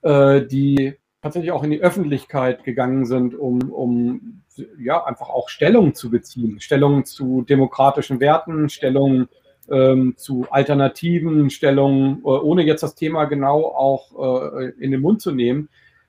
äh, 0.00 0.40
die 0.46 0.94
tatsächlich 1.22 1.52
auch 1.52 1.62
in 1.62 1.70
die 1.70 1.80
Öffentlichkeit 1.80 2.64
gegangen 2.64 3.04
sind, 3.04 3.34
um, 3.34 3.70
um 3.70 4.42
ja, 4.78 5.04
einfach 5.04 5.28
auch 5.28 5.48
Stellung 5.48 5.94
zu 5.94 6.10
beziehen. 6.10 6.60
Stellung 6.60 7.04
zu 7.04 7.42
demokratischen 7.42 8.20
Werten, 8.20 8.68
Stellung 8.68 9.28
ähm, 9.70 10.14
zu 10.16 10.46
Alternativen, 10.50 11.50
Stellung, 11.50 12.20
äh, 12.24 12.28
ohne 12.28 12.62
jetzt 12.62 12.82
das 12.82 12.94
Thema 12.94 13.26
genau 13.26 13.64
auch 13.66 14.58
äh, 14.58 14.70
in 14.78 14.90
den 14.90 15.00
Mund 15.00 15.20
zu 15.20 15.32
nehmen, 15.32 15.68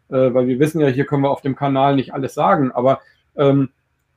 äh, 0.09 0.33
weil 0.33 0.47
wir 0.47 0.59
wissen 0.59 0.81
ja, 0.81 0.87
hier 0.87 1.05
können 1.05 1.23
wir 1.23 1.31
auf 1.31 1.41
dem 1.41 1.55
Kanal 1.55 1.95
nicht 1.95 2.13
alles 2.13 2.33
sagen, 2.33 2.71
aber 2.71 3.01
ähm, 3.35 3.69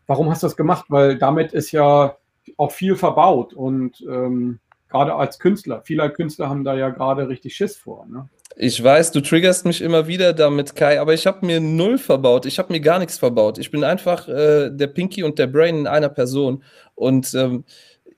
warum 0.07 0.30
hast 0.30 0.42
du 0.42 0.47
das 0.47 0.57
gemacht? 0.57 0.86
Weil 0.88 1.18
damit 1.18 1.53
ist 1.53 1.72
ja 1.72 2.16
auch 2.57 2.72
viel 2.72 2.97
verbaut 2.97 3.53
und 3.55 4.05
ähm, 4.09 4.61
gerade 4.88 5.14
als 5.14 5.38
Künstler, 5.38 5.82
viele 5.84 6.09
Künstler 6.11 6.49
haben 6.49 6.64
da 6.64 6.74
ja 6.74 6.90
gerade 6.90 7.28
richtig 7.28 7.55
Schiss 7.55 7.76
vor. 7.76 8.07
Ne? 8.07 8.28
Ich 8.57 8.82
weiß, 8.82 9.11
du 9.11 9.20
triggerst 9.20 9.66
mich 9.66 9.80
immer 9.80 10.07
wieder 10.07 10.32
damit, 10.32 10.76
Kai, 10.76 11.00
aber 11.00 11.12
ich 11.12 11.26
habe 11.26 11.44
mir 11.44 11.61
null 11.61 11.98
verbaut. 11.98 12.46
Ich 12.46 12.59
habe 12.59 12.72
mir 12.72 12.80
gar 12.80 13.00
nichts 13.00 13.18
verbaut. 13.18 13.59
Ich 13.59 13.72
bin 13.72 13.82
einfach 13.82 14.28
äh, 14.28 14.70
der 14.70 14.86
Pinky 14.86 15.24
und 15.24 15.38
der 15.40 15.48
Brain 15.48 15.78
in 15.78 15.86
einer 15.88 16.09
Person. 16.09 16.62
Und 16.94 17.34
ähm, 17.34 17.64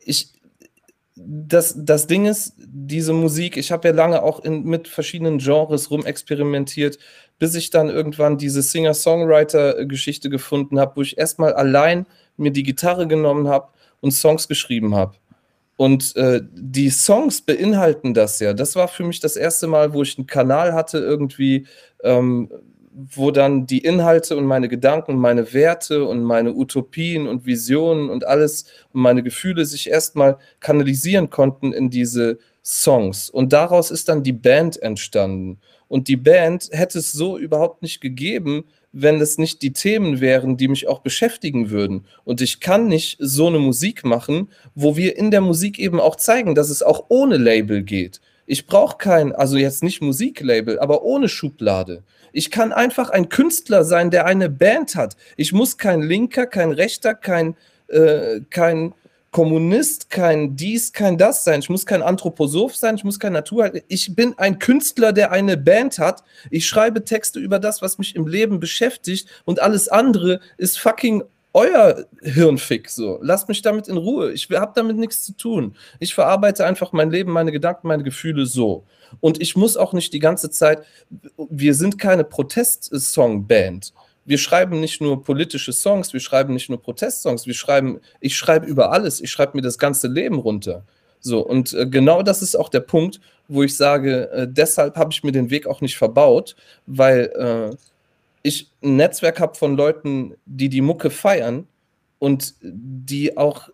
ich, 0.04 0.34
das, 1.14 1.74
das 1.78 2.06
Ding 2.06 2.26
ist, 2.26 2.52
diese 2.58 3.14
Musik, 3.14 3.56
ich 3.56 3.72
habe 3.72 3.88
ja 3.88 3.94
lange 3.94 4.22
auch 4.22 4.44
in, 4.44 4.64
mit 4.64 4.88
verschiedenen 4.88 5.38
Genres 5.38 5.90
rumexperimentiert, 5.90 6.98
bis 7.38 7.54
ich 7.54 7.70
dann 7.70 7.88
irgendwann 7.88 8.36
diese 8.36 8.60
Singer-Songwriter-Geschichte 8.60 10.28
gefunden 10.28 10.78
habe, 10.78 10.96
wo 10.96 11.02
ich 11.02 11.16
erstmal 11.16 11.54
allein 11.54 12.06
mir 12.36 12.50
die 12.50 12.62
Gitarre 12.62 13.06
genommen 13.06 13.48
habe 13.48 13.68
und 14.00 14.10
Songs 14.10 14.48
geschrieben 14.48 14.94
habe. 14.94 15.16
Und 15.76 16.16
äh, 16.16 16.40
die 16.42 16.88
Songs 16.90 17.42
beinhalten 17.42 18.14
das 18.14 18.40
ja. 18.40 18.54
Das 18.54 18.76
war 18.76 18.88
für 18.88 19.04
mich 19.04 19.20
das 19.20 19.36
erste 19.36 19.66
Mal, 19.66 19.92
wo 19.92 20.02
ich 20.02 20.16
einen 20.16 20.26
Kanal 20.26 20.72
hatte, 20.72 20.98
irgendwie, 20.98 21.66
ähm, 22.02 22.50
wo 22.92 23.30
dann 23.30 23.66
die 23.66 23.80
Inhalte 23.80 24.38
und 24.38 24.46
meine 24.46 24.68
Gedanken, 24.68 25.16
meine 25.16 25.52
Werte 25.52 26.06
und 26.06 26.22
meine 26.22 26.54
Utopien 26.54 27.26
und 27.26 27.44
Visionen 27.44 28.08
und 28.08 28.26
alles 28.26 28.64
und 28.94 29.02
meine 29.02 29.22
Gefühle 29.22 29.66
sich 29.66 29.90
erstmal 29.90 30.38
kanalisieren 30.60 31.28
konnten 31.28 31.74
in 31.74 31.90
diese 31.90 32.38
Songs. 32.64 33.28
Und 33.28 33.52
daraus 33.52 33.90
ist 33.90 34.08
dann 34.08 34.22
die 34.22 34.32
Band 34.32 34.80
entstanden. 34.82 35.60
Und 35.88 36.08
die 36.08 36.16
Band 36.16 36.68
hätte 36.72 36.98
es 36.98 37.12
so 37.12 37.36
überhaupt 37.36 37.82
nicht 37.82 38.00
gegeben, 38.00 38.64
wenn 38.98 39.20
es 39.20 39.36
nicht 39.36 39.60
die 39.60 39.74
Themen 39.74 40.20
wären, 40.20 40.56
die 40.56 40.68
mich 40.68 40.88
auch 40.88 41.00
beschäftigen 41.00 41.68
würden. 41.70 42.06
Und 42.24 42.40
ich 42.40 42.60
kann 42.60 42.88
nicht 42.88 43.18
so 43.20 43.48
eine 43.48 43.58
Musik 43.58 44.04
machen, 44.04 44.48
wo 44.74 44.96
wir 44.96 45.18
in 45.18 45.30
der 45.30 45.42
Musik 45.42 45.78
eben 45.78 46.00
auch 46.00 46.16
zeigen, 46.16 46.54
dass 46.54 46.70
es 46.70 46.82
auch 46.82 47.04
ohne 47.08 47.36
Label 47.36 47.82
geht. 47.82 48.22
Ich 48.46 48.66
brauche 48.66 48.96
kein, 48.96 49.32
also 49.32 49.58
jetzt 49.58 49.82
nicht 49.82 50.00
Musiklabel, 50.00 50.78
aber 50.78 51.02
ohne 51.02 51.28
Schublade. 51.28 52.04
Ich 52.32 52.50
kann 52.50 52.72
einfach 52.72 53.10
ein 53.10 53.28
Künstler 53.28 53.84
sein, 53.84 54.10
der 54.10 54.24
eine 54.24 54.48
Band 54.48 54.94
hat. 54.94 55.16
Ich 55.36 55.52
muss 55.52 55.76
kein 55.76 56.00
Linker, 56.00 56.46
kein 56.46 56.70
Rechter, 56.70 57.14
kein, 57.14 57.54
äh, 57.88 58.40
kein 58.48 58.94
Kommunist, 59.36 60.08
kein 60.08 60.56
dies, 60.56 60.94
kein 60.94 61.18
das 61.18 61.44
sein. 61.44 61.60
Ich 61.60 61.68
muss 61.68 61.84
kein 61.84 62.00
Anthroposoph 62.00 62.74
sein, 62.74 62.94
ich 62.94 63.04
muss 63.04 63.20
kein 63.20 63.34
Natur. 63.34 63.70
Ich 63.86 64.16
bin 64.16 64.32
ein 64.38 64.58
Künstler, 64.58 65.12
der 65.12 65.30
eine 65.30 65.58
Band 65.58 65.98
hat. 65.98 66.22
Ich 66.50 66.66
schreibe 66.66 67.04
Texte 67.04 67.38
über 67.38 67.58
das, 67.58 67.82
was 67.82 67.98
mich 67.98 68.16
im 68.16 68.26
Leben 68.26 68.60
beschäftigt 68.60 69.28
und 69.44 69.60
alles 69.60 69.88
andere 69.88 70.40
ist 70.56 70.78
fucking 70.78 71.22
euer 71.52 72.06
Hirnfick 72.22 72.88
so. 72.88 73.18
Lasst 73.20 73.46
mich 73.50 73.60
damit 73.60 73.88
in 73.88 73.98
Ruhe. 73.98 74.32
Ich 74.32 74.48
habe 74.52 74.72
damit 74.74 74.96
nichts 74.96 75.22
zu 75.26 75.36
tun. 75.36 75.76
Ich 76.00 76.14
verarbeite 76.14 76.64
einfach 76.64 76.92
mein 76.92 77.10
Leben, 77.10 77.30
meine 77.30 77.52
Gedanken, 77.52 77.88
meine 77.88 78.04
Gefühle 78.04 78.46
so. 78.46 78.86
Und 79.20 79.42
ich 79.42 79.54
muss 79.54 79.76
auch 79.76 79.92
nicht 79.92 80.14
die 80.14 80.18
ganze 80.18 80.48
Zeit, 80.48 80.82
wir 81.36 81.74
sind 81.74 81.98
keine 81.98 82.24
Protest-Song-Band 82.24 83.92
wir 84.26 84.38
schreiben 84.38 84.80
nicht 84.80 85.00
nur 85.00 85.22
politische 85.22 85.72
Songs, 85.72 86.12
wir 86.12 86.20
schreiben 86.20 86.52
nicht 86.52 86.68
nur 86.68 86.82
Protestsongs, 86.82 87.46
wir 87.46 87.54
schreiben, 87.54 88.00
ich 88.20 88.36
schreibe 88.36 88.66
über 88.66 88.92
alles, 88.92 89.20
ich 89.20 89.30
schreibe 89.30 89.56
mir 89.56 89.62
das 89.62 89.78
ganze 89.78 90.08
Leben 90.08 90.38
runter. 90.38 90.84
So, 91.20 91.40
und 91.40 91.72
äh, 91.72 91.86
genau 91.86 92.22
das 92.22 92.42
ist 92.42 92.56
auch 92.56 92.68
der 92.68 92.80
Punkt, 92.80 93.20
wo 93.48 93.62
ich 93.62 93.76
sage, 93.76 94.30
äh, 94.30 94.48
deshalb 94.48 94.96
habe 94.96 95.12
ich 95.12 95.22
mir 95.22 95.32
den 95.32 95.50
Weg 95.50 95.66
auch 95.66 95.80
nicht 95.80 95.96
verbaut, 95.96 96.56
weil 96.86 97.32
äh, 97.36 97.76
ich 98.42 98.70
ein 98.82 98.96
Netzwerk 98.96 99.40
habe 99.40 99.54
von 99.54 99.76
Leuten, 99.76 100.34
die 100.44 100.68
die 100.68 100.80
Mucke 100.80 101.10
feiern 101.10 101.66
und 102.18 102.54
die 102.62 103.36
auch 103.36 103.68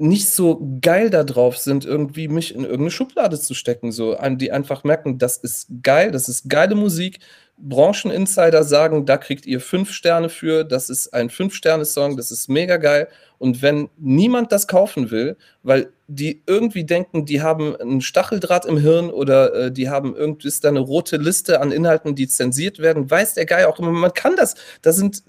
nicht 0.00 0.30
so 0.30 0.78
geil 0.80 1.10
darauf 1.10 1.58
sind, 1.58 1.84
irgendwie 1.84 2.28
mich 2.28 2.54
in 2.54 2.62
irgendeine 2.62 2.90
Schublade 2.90 3.38
zu 3.38 3.52
stecken. 3.52 3.92
So, 3.92 4.16
die 4.36 4.50
einfach 4.50 4.82
merken, 4.82 5.18
das 5.18 5.36
ist 5.36 5.68
geil, 5.82 6.10
das 6.10 6.28
ist 6.28 6.48
geile 6.48 6.74
Musik, 6.74 7.18
Brancheninsider 7.58 8.64
sagen, 8.64 9.04
da 9.04 9.18
kriegt 9.18 9.44
ihr 9.44 9.60
fünf 9.60 9.92
Sterne 9.92 10.30
für, 10.30 10.64
das 10.64 10.88
ist 10.88 11.12
ein 11.12 11.28
Fünf-Sterne-Song, 11.28 12.16
das 12.16 12.30
ist 12.30 12.48
mega 12.48 12.78
geil. 12.78 13.08
Und 13.36 13.60
wenn 13.60 13.90
niemand 13.98 14.52
das 14.52 14.66
kaufen 14.66 15.10
will, 15.10 15.36
weil 15.62 15.92
die 16.08 16.42
irgendwie 16.46 16.84
denken, 16.84 17.26
die 17.26 17.42
haben 17.42 17.76
einen 17.76 18.00
Stacheldraht 18.00 18.64
im 18.64 18.78
Hirn 18.78 19.10
oder 19.10 19.54
äh, 19.54 19.72
die 19.72 19.90
haben 19.90 20.16
irgendwie 20.16 20.48
ist 20.48 20.64
da 20.64 20.70
eine 20.70 20.80
rote 20.80 21.18
Liste 21.18 21.60
an 21.60 21.72
Inhalten, 21.72 22.14
die 22.14 22.28
zensiert 22.28 22.78
werden, 22.78 23.10
weiß 23.10 23.34
der 23.34 23.44
Geil 23.44 23.66
auch 23.66 23.78
immer, 23.78 23.92
man 23.92 24.14
kann 24.14 24.36
das. 24.36 24.54
Da 24.80 24.92
sind 24.92 25.22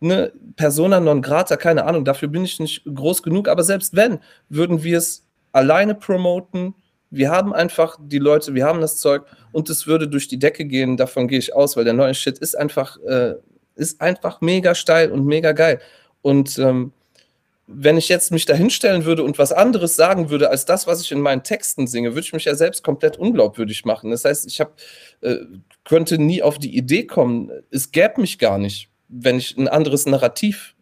eine 0.00 0.32
Persona 0.56 1.00
non 1.00 1.22
grata, 1.22 1.56
keine 1.56 1.84
Ahnung, 1.84 2.04
dafür 2.04 2.28
bin 2.28 2.44
ich 2.44 2.58
nicht 2.58 2.84
groß 2.84 3.22
genug, 3.22 3.48
aber 3.48 3.62
selbst 3.62 3.94
wenn, 3.94 4.20
würden 4.48 4.82
wir 4.82 4.98
es 4.98 5.26
alleine 5.52 5.94
promoten, 5.94 6.74
wir 7.10 7.30
haben 7.30 7.52
einfach 7.52 7.98
die 8.00 8.18
Leute, 8.18 8.54
wir 8.54 8.64
haben 8.64 8.80
das 8.80 8.98
Zeug 8.98 9.24
und 9.52 9.68
es 9.68 9.86
würde 9.86 10.08
durch 10.08 10.28
die 10.28 10.38
Decke 10.38 10.64
gehen, 10.64 10.96
davon 10.96 11.28
gehe 11.28 11.38
ich 11.38 11.54
aus, 11.54 11.76
weil 11.76 11.84
der 11.84 11.92
neue 11.92 12.14
Shit 12.14 12.38
ist 12.38 12.56
einfach, 12.56 12.98
äh, 13.02 13.34
ist 13.74 14.00
einfach 14.00 14.40
mega 14.40 14.74
steil 14.74 15.10
und 15.10 15.26
mega 15.26 15.52
geil. 15.52 15.80
Und 16.22 16.58
ähm, 16.58 16.92
wenn 17.66 17.96
ich 17.96 18.08
jetzt 18.08 18.32
mich 18.32 18.46
da 18.46 18.54
hinstellen 18.54 19.04
würde 19.04 19.22
und 19.22 19.38
was 19.38 19.52
anderes 19.52 19.94
sagen 19.96 20.30
würde 20.30 20.50
als 20.50 20.64
das, 20.64 20.86
was 20.86 21.00
ich 21.00 21.12
in 21.12 21.20
meinen 21.20 21.42
Texten 21.42 21.86
singe, 21.86 22.10
würde 22.10 22.20
ich 22.20 22.32
mich 22.32 22.44
ja 22.44 22.54
selbst 22.54 22.82
komplett 22.82 23.16
unglaubwürdig 23.16 23.84
machen. 23.84 24.10
Das 24.10 24.24
heißt, 24.24 24.46
ich 24.46 24.60
hab, 24.60 24.74
äh, 25.20 25.36
könnte 25.84 26.18
nie 26.18 26.42
auf 26.42 26.58
die 26.58 26.76
Idee 26.76 27.06
kommen, 27.06 27.50
es 27.70 27.92
gäbe 27.92 28.20
mich 28.20 28.38
gar 28.38 28.58
nicht, 28.58 28.89
wenn 29.10 29.38
ich 29.38 29.56
ein 29.56 29.68
anderes 29.68 30.06
Narrativ 30.06 30.74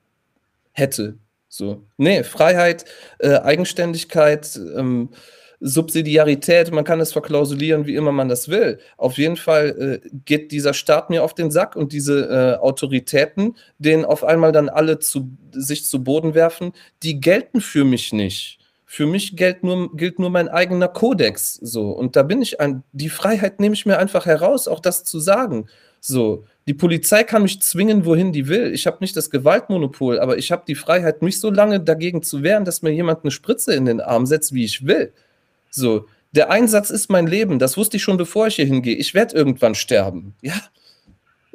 hätte. 0.72 1.18
So, 1.48 1.84
nee, 1.96 2.22
Freiheit, 2.22 2.84
äh, 3.18 3.36
Eigenständigkeit, 3.38 4.58
ähm, 4.76 5.10
Subsidiarität, 5.60 6.70
man 6.70 6.84
kann 6.84 7.00
es 7.00 7.12
verklausulieren, 7.12 7.86
wie 7.86 7.96
immer 7.96 8.12
man 8.12 8.28
das 8.28 8.48
will. 8.48 8.78
Auf 8.96 9.18
jeden 9.18 9.36
Fall 9.36 10.00
äh, 10.04 10.08
geht 10.24 10.52
dieser 10.52 10.72
Staat 10.72 11.10
mir 11.10 11.24
auf 11.24 11.34
den 11.34 11.50
Sack 11.50 11.74
und 11.74 11.92
diese 11.92 12.28
äh, 12.28 12.62
Autoritäten, 12.62 13.56
denen 13.78 14.04
auf 14.04 14.22
einmal 14.22 14.52
dann 14.52 14.68
alle 14.68 15.00
zu, 15.00 15.30
sich 15.50 15.84
zu 15.86 16.04
Boden 16.04 16.34
werfen, 16.34 16.72
die 17.02 17.20
gelten 17.20 17.60
für 17.60 17.84
mich 17.84 18.12
nicht. 18.12 18.58
Für 18.84 19.06
mich 19.06 19.36
gilt 19.36 19.64
nur, 19.64 19.94
gilt 19.96 20.18
nur 20.18 20.30
mein 20.30 20.48
eigener 20.48 20.88
Kodex. 20.88 21.54
So. 21.54 21.90
Und 21.90 22.16
da 22.16 22.22
bin 22.22 22.40
ich 22.40 22.60
ein, 22.60 22.84
die 22.92 23.10
Freiheit 23.10 23.60
nehme 23.60 23.74
ich 23.74 23.84
mir 23.84 23.98
einfach 23.98 24.26
heraus, 24.26 24.68
auch 24.68 24.80
das 24.80 25.04
zu 25.04 25.18
sagen. 25.18 25.68
So, 26.08 26.46
die 26.66 26.72
Polizei 26.72 27.22
kann 27.22 27.42
mich 27.42 27.60
zwingen, 27.60 28.06
wohin 28.06 28.32
die 28.32 28.48
will. 28.48 28.72
Ich 28.72 28.86
habe 28.86 28.96
nicht 29.00 29.14
das 29.14 29.28
Gewaltmonopol, 29.28 30.18
aber 30.18 30.38
ich 30.38 30.50
habe 30.50 30.62
die 30.66 30.74
Freiheit, 30.74 31.20
mich 31.20 31.38
so 31.38 31.50
lange 31.50 31.80
dagegen 31.80 32.22
zu 32.22 32.42
wehren, 32.42 32.64
dass 32.64 32.80
mir 32.80 32.92
jemand 32.92 33.24
eine 33.24 33.30
Spritze 33.30 33.74
in 33.74 33.84
den 33.84 34.00
Arm 34.00 34.24
setzt, 34.24 34.54
wie 34.54 34.64
ich 34.64 34.86
will. 34.86 35.12
So, 35.68 36.06
der 36.32 36.50
Einsatz 36.50 36.88
ist 36.88 37.10
mein 37.10 37.26
Leben. 37.26 37.58
Das 37.58 37.76
wusste 37.76 37.98
ich 37.98 38.02
schon, 38.02 38.16
bevor 38.16 38.46
ich 38.46 38.56
hier 38.56 38.64
hingehe. 38.64 38.96
Ich 38.96 39.12
werde 39.12 39.36
irgendwann 39.36 39.74
sterben. 39.74 40.34
Ja. 40.40 40.54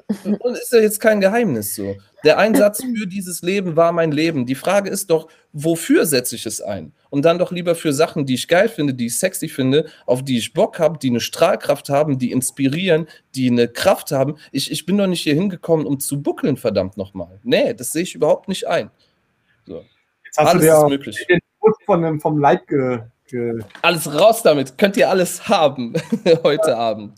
Und 0.39 0.58
ist 0.58 0.72
ja 0.72 0.80
jetzt 0.80 0.99
kein 0.99 1.22
Geheimnis 1.22 1.76
so. 1.76 1.95
Der 2.24 2.38
Einsatz 2.38 2.82
für 2.82 3.06
dieses 3.06 3.41
Leben 3.41 3.76
war 3.76 3.91
mein 3.91 4.12
Leben. 4.12 4.45
Die 4.45 4.56
Frage 4.56 4.89
ist 4.89 5.10
doch, 5.10 5.28
wofür 5.51 6.06
setze 6.06 6.36
ich 6.36 6.45
es 6.45 6.62
ein? 6.62 6.93
Und 7.10 7.26
dann 7.26 7.38
doch 7.38 7.51
lieber 7.51 7.76
für 7.76 7.91
Sachen, 7.91 8.26
die 8.26 8.36
ich 8.36 8.47
geil 8.47 8.70
finde, 8.70 8.93
die 8.93 9.08
ich 9.08 9.20
sexy 9.20 9.49
finde, 9.49 9.86
auf 10.06 10.24
die 10.24 10.38
ich 10.38 10.54
Bock 10.54 10.80
habe, 10.80 10.97
die 10.97 11.10
eine 11.10 11.20
Strahlkraft 11.20 11.89
haben, 11.89 12.20
die 12.20 12.32
inspirieren, 12.32 13.08
die 13.36 13.49
eine 13.49 13.68
Kraft 13.68 14.12
haben. 14.12 14.38
Ich, 14.51 14.72
ich 14.72 14.86
bin 14.86 14.97
doch 14.97 15.08
nicht 15.08 15.22
hier 15.22 15.36
hingekommen, 15.36 15.86
um 15.86 15.99
zu 15.99 16.22
buckeln, 16.22 16.56
verdammt 16.56 16.95
nochmal. 16.95 17.39
Nee, 17.43 17.74
das 17.74 17.91
sehe 17.91 18.04
ich 18.04 18.16
überhaupt 18.16 18.47
nicht 18.47 18.68
ein. 18.68 18.89
So. 19.66 19.84
Jetzt 20.26 20.38
hast 20.38 20.47
alles 20.47 20.62
du 20.62 20.68
dir 20.68 20.78
ist 20.78 20.89
möglich. 20.89 21.26
Den 21.28 21.39
von, 21.86 22.20
vom 22.20 22.38
Leib 22.39 22.68
ge 22.68 22.99
alles 23.82 24.14
raus 24.14 24.43
damit. 24.43 24.78
Könnt 24.78 24.97
ihr 24.97 25.10
alles 25.10 25.47
haben 25.47 25.93
heute 26.43 26.78
Abend. 26.78 27.18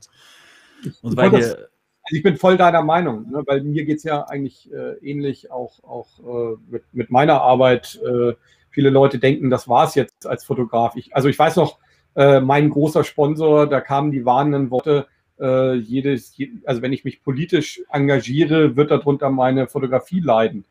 Und 1.01 1.17
weil 1.17 1.31
das, 1.31 1.53
also 1.53 1.65
ich 2.09 2.23
bin 2.23 2.37
voll 2.37 2.57
deiner 2.57 2.83
Meinung, 2.83 3.29
ne, 3.29 3.43
weil 3.45 3.63
mir 3.63 3.85
geht 3.85 3.97
es 3.97 4.03
ja 4.03 4.23
eigentlich 4.23 4.71
äh, 4.71 4.93
ähnlich 5.01 5.51
auch, 5.51 5.83
auch 5.83 6.19
äh, 6.19 6.57
mit, 6.69 6.83
mit, 6.93 7.11
meiner 7.11 7.41
Arbeit. 7.41 7.99
Äh, 8.03 8.33
viele 8.69 8.89
Leute 8.89 9.19
denken, 9.19 9.49
das 9.49 9.67
war 9.67 9.85
es 9.85 9.95
jetzt 9.95 10.27
als 10.27 10.43
Fotograf. 10.43 10.95
Ich, 10.95 11.15
also 11.15 11.29
ich 11.29 11.39
weiß 11.39 11.55
noch, 11.55 11.79
äh, 12.15 12.39
mein 12.39 12.69
großer 12.69 13.03
Sponsor, 13.03 13.67
da 13.67 13.81
kamen 13.81 14.11
die 14.11 14.25
warnenden 14.25 14.69
Worte, 14.69 15.07
äh, 15.39 15.73
jedes, 15.73 16.35
je, 16.37 16.49
also 16.65 16.81
wenn 16.81 16.93
ich 16.93 17.03
mich 17.03 17.23
politisch 17.23 17.81
engagiere, 17.89 18.75
wird 18.75 18.91
darunter 18.91 19.29
meine 19.29 19.67
Fotografie 19.67 20.19
leiden. 20.19 20.65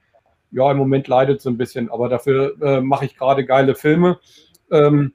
Ja, 0.51 0.71
im 0.71 0.79
Moment 0.79 1.09
leidet 1.09 1.41
es 1.41 1.47
ein 1.47 1.59
bisschen, 1.59 1.91
aber 1.91 2.09
dafür 2.09 2.57
äh, 2.63 2.81
mache 2.81 3.07
ich 3.07 3.17
gerade 3.17 3.45
geile 3.45 3.75
Filme. 3.75 4.21
Ähm, 4.71 5.15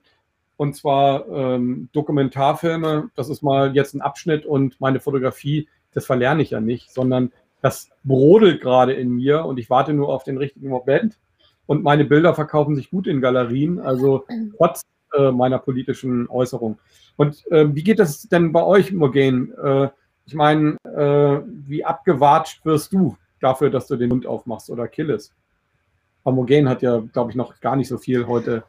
und 0.57 0.75
zwar 0.75 1.25
ähm, 1.29 1.87
Dokumentarfilme. 1.93 3.09
Das 3.15 3.29
ist 3.29 3.41
mal 3.41 3.73
jetzt 3.73 3.93
ein 3.93 4.01
Abschnitt 4.01 4.45
und 4.45 4.79
meine 4.81 4.99
Fotografie, 4.99 5.69
das 5.93 6.05
verlerne 6.05 6.41
ich 6.41 6.51
ja 6.51 6.59
nicht, 6.59 6.93
sondern 6.93 7.31
das 7.61 7.89
brodelt 8.03 8.61
gerade 8.61 8.93
in 8.93 9.09
mir 9.09 9.45
und 9.45 9.59
ich 9.59 9.69
warte 9.69 9.93
nur 9.93 10.09
auf 10.09 10.23
den 10.23 10.37
richtigen 10.37 10.69
Moment. 10.69 11.17
Und 11.65 11.83
meine 11.83 12.05
Bilder 12.05 12.33
verkaufen 12.33 12.75
sich 12.75 12.89
gut 12.89 13.05
in 13.05 13.21
Galerien, 13.21 13.79
also 13.79 14.25
trotz 14.57 14.81
äh, 15.13 15.31
meiner 15.31 15.59
politischen 15.59 16.27
Äußerung. 16.29 16.79
Und 17.17 17.45
äh, 17.51 17.67
wie 17.75 17.83
geht 17.83 17.99
das 17.99 18.23
denn 18.23 18.51
bei 18.51 18.63
euch, 18.63 18.91
Morgan? 18.91 19.51
Äh, 19.61 19.89
ich 20.25 20.33
meine, 20.33 20.77
äh, 20.83 21.41
wie 21.67 21.83
abgewatscht 21.83 22.65
wirst 22.65 22.93
du 22.93 23.17
dafür, 23.41 23.69
dass 23.69 23.87
du 23.87 23.97
den 23.97 24.09
Mund 24.09 24.25
aufmachst 24.25 24.69
oder 24.69 24.87
Killes? 24.87 25.33
Aber 26.23 26.35
Morgan 26.35 26.69
hat 26.69 26.81
ja, 26.81 26.99
glaube 27.13 27.31
ich, 27.31 27.35
noch 27.35 27.59
gar 27.59 27.75
nicht 27.75 27.87
so 27.87 27.97
viel 27.97 28.25
heute 28.25 28.63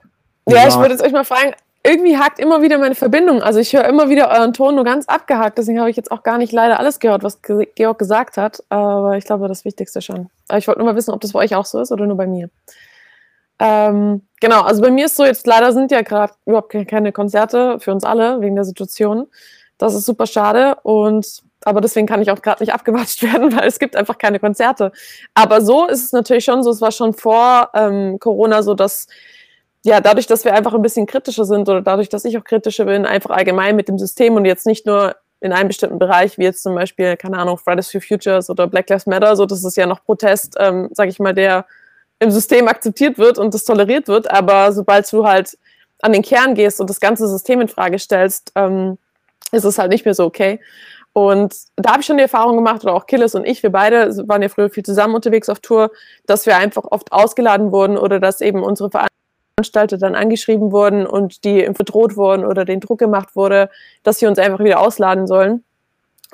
ja, 0.48 0.66
ich 0.66 0.74
würde 0.76 0.90
jetzt 0.90 1.02
euch 1.02 1.12
mal 1.12 1.24
fragen, 1.24 1.52
irgendwie 1.83 2.18
hakt 2.18 2.39
immer 2.39 2.61
wieder 2.62 2.78
meine 2.78 2.95
Verbindung. 2.95 3.43
Also 3.43 3.59
ich 3.59 3.72
höre 3.72 3.87
immer 3.87 4.11
wieder 4.11 4.31
euren 4.31 4.53
Ton 4.53 4.74
nur 4.74 4.85
ganz 4.85 5.07
abgehakt. 5.07 5.57
Deswegen 5.57 5.81
habe 5.81 5.91
ich 5.91 5.97
jetzt 5.97 6.12
auch 6.12 6.22
gar 6.22 6.37
nicht 6.37 6.53
leider 6.53 6.78
alles 6.78 7.01
gehört, 7.01 7.22
was 7.22 7.41
Georg 7.43 7.99
gesagt 7.99 8.37
hat. 8.37 8.62
Aber 8.68 9.16
ich 9.16 9.24
glaube, 9.24 9.49
das 9.49 9.64
Wichtigste 9.64 10.03
schon. 10.03 10.28
Aber 10.49 10.59
ich 10.59 10.68
wollte 10.68 10.81
nur 10.81 10.89
mal 10.89 10.97
wissen, 10.97 11.12
ob 11.12 11.20
das 11.20 11.33
bei 11.33 11.39
euch 11.41 11.55
auch 11.55 11.64
so 11.64 11.81
ist 11.81 11.91
oder 11.91 12.07
nur 12.07 12.16
bei 12.16 12.26
mir. 12.26 12.51
Ähm, 13.59 14.22
genau, 14.41 14.62
also 14.62 14.81
bei 14.83 14.91
mir 14.91 15.07
ist 15.07 15.16
so, 15.16 15.24
jetzt 15.24 15.47
leider 15.47 15.72
sind 15.72 15.91
ja 15.91 16.01
gerade 16.03 16.33
überhaupt 16.47 16.74
keine 16.89 17.12
Konzerte 17.12 17.78
für 17.78 17.93
uns 17.93 18.05
alle 18.05 18.41
wegen 18.41 18.57
der 18.57 18.64
Situation. 18.64 19.26
Das 19.76 19.95
ist 19.95 20.07
super 20.07 20.26
schade 20.26 20.76
und 20.83 21.43
aber 21.62 21.83
deswegen 21.83 22.07
kann 22.07 22.22
ich 22.22 22.31
auch 22.31 22.41
gerade 22.41 22.62
nicht 22.62 22.72
abgewatscht 22.74 23.22
werden, 23.22 23.55
weil 23.55 23.68
es 23.68 23.78
gibt 23.78 23.97
einfach 23.97 24.16
keine 24.16 24.41
Konzerte. 24.41 24.93
Aber 25.35 25.61
so 25.61 25.87
ist 25.87 26.05
es 26.05 26.12
natürlich 26.12 26.45
schon 26.45 26.62
so, 26.62 26.70
es 26.70 26.81
war 26.81 26.91
schon 26.91 27.12
vor 27.12 27.70
ähm, 27.74 28.18
Corona 28.18 28.62
so, 28.62 28.74
dass 28.74 29.07
ja, 29.85 30.01
dadurch, 30.01 30.26
dass 30.26 30.45
wir 30.45 30.55
einfach 30.55 30.74
ein 30.74 30.83
bisschen 30.83 31.07
kritischer 31.07 31.45
sind 31.45 31.68
oder 31.68 31.81
dadurch, 31.81 32.09
dass 32.09 32.24
ich 32.24 32.37
auch 32.37 32.45
kritischer 32.45 32.85
bin, 32.85 33.07
einfach 33.07 33.31
allgemein 33.31 33.76
mit 33.76 33.89
dem 33.89 33.99
System 33.99 34.37
und 34.37 34.45
jetzt 34.45 34.66
nicht 34.66 34.87
nur 34.87 35.16
in 35.41 35.53
einem 35.53 35.68
bestimmten 35.68 35.99
Bereich, 35.99 36.37
wie 36.37 36.45
jetzt 36.45 36.62
zum 36.62 36.74
Beispiel, 36.74 37.16
keine 37.16 37.39
Ahnung, 37.39 37.57
Fridays 37.57 37.91
for 37.91 38.01
Futures 38.01 38.51
oder 38.51 38.66
Black 38.66 38.91
Lives 38.91 39.07
Matter, 39.07 39.35
so 39.37 39.47
das 39.47 39.64
ist 39.64 39.76
ja 39.76 39.87
noch 39.87 40.05
Protest, 40.05 40.57
ähm, 40.59 40.91
sage 40.93 41.11
ich 41.11 41.18
mal, 41.18 41.33
der 41.33 41.64
im 42.18 42.31
System 42.31 42.68
akzeptiert 42.68 43.16
wird 43.16 43.39
und 43.39 43.55
das 43.55 43.64
toleriert 43.64 44.07
wird, 44.07 44.31
aber 44.31 44.72
sobald 44.72 45.11
du 45.11 45.26
halt 45.26 45.57
an 46.03 46.12
den 46.12 46.22
Kern 46.22 46.55
gehst 46.55 46.81
und 46.81 46.91
das 46.91 47.01
ganze 47.01 47.26
System 47.26 47.62
in 47.62 47.68
Frage 47.68 47.99
stellst, 47.99 48.53
ähm, 48.57 48.99
ist 49.53 49.64
es 49.64 49.78
halt 49.78 49.91
nicht 49.91 50.05
mehr 50.05 50.14
so 50.14 50.24
okay. 50.24 50.61
Und 51.12 51.55
da 51.76 51.93
habe 51.93 52.01
ich 52.01 52.07
schon 52.07 52.18
die 52.18 52.22
Erfahrung 52.22 52.57
gemacht, 52.57 52.85
oder 52.85 52.95
auch 52.95 53.07
Killis 53.07 53.35
und 53.35 53.47
ich, 53.47 53.62
wir 53.62 53.70
beide 53.70 54.16
waren 54.28 54.43
ja 54.43 54.49
früher 54.49 54.70
viel 54.70 54.85
zusammen 54.85 55.14
unterwegs 55.14 55.49
auf 55.49 55.61
Tour, 55.61 55.91
dass 56.26 56.47
wir 56.47 56.57
einfach 56.57 56.85
oft 56.85 57.12
ausgeladen 57.12 57.72
wurden 57.72 57.97
oder 57.97 58.20
dass 58.20 58.43
eben 58.43 58.62
unsere 58.62 58.91
Veranstalter 59.61 59.98
dann 59.98 60.14
angeschrieben 60.14 60.72
wurden 60.72 61.06
und 61.06 61.44
die 61.44 61.64
verdroht 61.74 62.16
wurden 62.16 62.44
oder 62.44 62.64
den 62.64 62.80
Druck 62.80 62.98
gemacht 62.98 63.36
wurde, 63.36 63.68
dass 64.02 64.18
sie 64.18 64.26
uns 64.26 64.38
einfach 64.38 64.61
wieder 64.61 64.80
ausladen 64.80 65.26
sollen. 65.26 65.64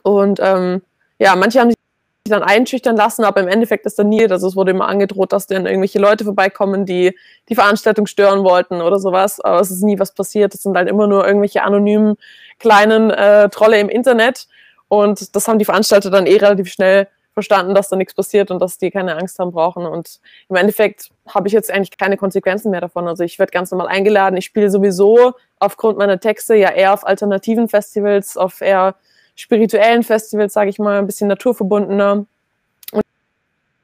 Und 0.03 0.39
ähm, 0.41 0.83
ja, 1.18 1.35
manche 1.35 1.61
haben 1.61 1.70
sich 1.70 1.77
dann 2.29 2.43
einschüchtern 2.43 2.97
lassen, 2.97 3.24
aber 3.24 3.41
im 3.41 3.49
Endeffekt 3.49 3.87
ist 3.87 3.99
dann 3.99 4.09
nie, 4.09 4.29
also 4.29 4.47
es 4.47 4.57
wurde 4.57 4.70
immer 4.70 4.89
angedroht, 4.89 5.33
dass 5.33 5.47
dann 5.47 5.66
irgendwelche 5.66 5.99
Leute 5.99 6.24
vorbeikommen, 6.24 6.87
die 6.87 7.16
die 7.49 7.55
Veranstaltung 7.55 8.07
stören 8.07 8.45
wollten 8.45 8.81
oder 8.81 8.99
sowas, 8.99 9.41
aber 9.41 9.61
es 9.61 9.70
ist 9.70 9.83
nie 9.83 9.99
was 9.99 10.12
passiert. 10.12 10.55
Es 10.55 10.62
sind 10.62 10.77
halt 10.77 10.89
immer 10.89 11.07
nur 11.07 11.27
irgendwelche 11.27 11.62
anonymen 11.62 12.16
kleinen 12.59 13.11
äh, 13.11 13.49
Trolle 13.49 13.81
im 13.81 13.89
Internet 13.89 14.47
und 14.89 15.35
das 15.35 15.49
haben 15.49 15.59
die 15.59 15.64
Veranstalter 15.64 16.11
dann 16.11 16.27
eh 16.27 16.37
relativ 16.37 16.68
schnell 16.68 17.09
verstanden, 17.37 17.74
dass 17.74 17.91
da 17.91 17.97
nichts 17.97 18.14
passiert 18.14 18.51
und 18.51 18.61
dass 18.61 18.78
die 18.78 18.91
keine 18.91 19.14
Angst 19.14 19.39
haben 19.39 19.53
brauchen. 19.53 19.84
Und 19.84 20.20
im 20.49 20.57
Endeffekt 20.57 21.11
habe 21.28 21.49
ich 21.49 21.53
jetzt 21.53 21.70
eigentlich 21.70 21.99
keine 21.99 22.16
Konsequenzen 22.16 22.70
mehr 22.70 22.80
davon. 22.80 23.07
Also 23.07 23.24
ich 23.24 23.39
werde 23.39 23.53
ganz 23.53 23.70
normal 23.70 23.89
eingeladen. 23.89 24.39
Ich 24.39 24.47
spiele 24.47 24.70
sowieso 24.70 25.34
aufgrund 25.59 25.99
meiner 25.99 26.18
Texte 26.18 26.55
ja 26.55 26.70
eher 26.70 26.95
auf 26.95 27.07
alternativen 27.07 27.68
Festivals, 27.68 28.39
auf 28.39 28.62
eher 28.62 28.95
spirituellen 29.34 30.03
Festivals, 30.03 30.55
sage 30.55 30.70
ich 30.70 30.78
mal, 30.78 30.99
ein 30.99 31.07
bisschen 31.07 31.28
naturverbundener. 31.28 32.24
Und 32.93 33.05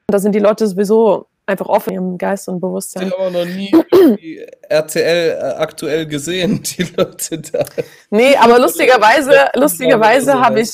da 0.06 0.18
sind 0.18 0.34
die 0.34 0.38
Leute 0.38 0.66
sowieso 0.66 1.26
einfach 1.44 1.66
offen 1.66 1.92
im 1.92 2.16
Geist 2.16 2.48
und 2.48 2.58
Bewusstsein. 2.58 3.08
Ich 3.08 3.12
habe 3.12 3.22
aber 3.22 3.30
noch 3.30 3.44
nie 3.44 4.40
RTL 4.70 5.38
äh, 5.38 5.42
aktuell 5.58 6.06
gesehen, 6.06 6.62
die 6.78 6.84
Leute 6.96 7.38
da. 7.38 7.66
Nee, 8.08 8.34
aber 8.34 8.58
lustigerweise, 8.58 9.50
lustigerweise 9.54 10.40
habe 10.40 10.62
ich, 10.62 10.70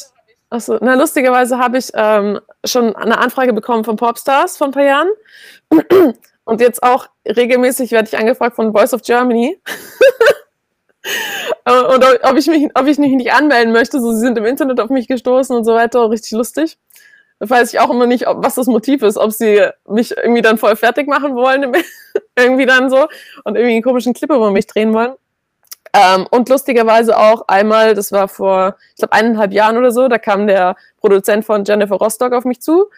achso, 0.50 0.78
na, 0.80 0.94
lustigerweise 0.94 1.58
habe 1.58 1.78
ich 1.78 1.90
ähm, 1.94 2.40
schon 2.64 2.94
eine 2.96 3.18
Anfrage 3.18 3.52
bekommen 3.52 3.84
von 3.84 3.96
Popstars 3.96 4.56
vor 4.56 4.68
ein 4.68 4.72
paar 4.72 4.84
Jahren. 4.84 5.08
Und 6.44 6.62
jetzt 6.62 6.82
auch 6.82 7.08
regelmäßig 7.26 7.90
werde 7.90 8.08
ich 8.08 8.18
angefragt 8.18 8.56
von 8.56 8.72
Voice 8.72 8.94
of 8.94 9.02
Germany. 9.02 9.60
Äh, 11.64 11.80
und 11.94 12.04
ob 12.22 12.36
ich, 12.36 12.46
mich, 12.48 12.68
ob 12.74 12.86
ich 12.86 12.98
mich 12.98 13.12
nicht 13.12 13.32
anmelden 13.32 13.72
möchte. 13.72 14.00
So, 14.00 14.12
sie 14.12 14.20
sind 14.20 14.36
im 14.36 14.44
Internet 14.44 14.80
auf 14.80 14.90
mich 14.90 15.08
gestoßen 15.08 15.56
und 15.56 15.64
so 15.64 15.72
weiter. 15.72 16.10
Richtig 16.10 16.32
lustig. 16.32 16.76
Da 17.38 17.48
weiß 17.48 17.72
ich 17.72 17.80
auch 17.80 17.90
immer 17.90 18.06
nicht, 18.06 18.26
ob, 18.26 18.44
was 18.44 18.56
das 18.56 18.66
Motiv 18.66 19.02
ist. 19.02 19.16
Ob 19.16 19.32
sie 19.32 19.68
mich 19.86 20.16
irgendwie 20.16 20.42
dann 20.42 20.58
voll 20.58 20.76
fertig 20.76 21.06
machen 21.06 21.34
wollen, 21.34 21.72
irgendwie 22.36 22.66
dann 22.66 22.90
so, 22.90 23.06
und 23.44 23.56
irgendwie 23.56 23.74
einen 23.74 23.82
komischen 23.82 24.12
Clip 24.12 24.30
über 24.30 24.50
mich 24.50 24.66
drehen 24.66 24.92
wollen. 24.92 25.14
Ähm, 25.92 26.26
und 26.30 26.48
lustigerweise 26.48 27.16
auch 27.16 27.48
einmal, 27.48 27.94
das 27.94 28.12
war 28.12 28.28
vor, 28.28 28.76
ich 28.90 28.96
glaube, 28.96 29.12
eineinhalb 29.12 29.52
Jahren 29.52 29.76
oder 29.76 29.90
so, 29.90 30.08
da 30.08 30.18
kam 30.18 30.46
der 30.46 30.76
Produzent 31.00 31.44
von 31.44 31.64
Jennifer 31.64 31.96
Rostock 31.96 32.32
auf 32.32 32.44
mich 32.44 32.60
zu 32.60 32.90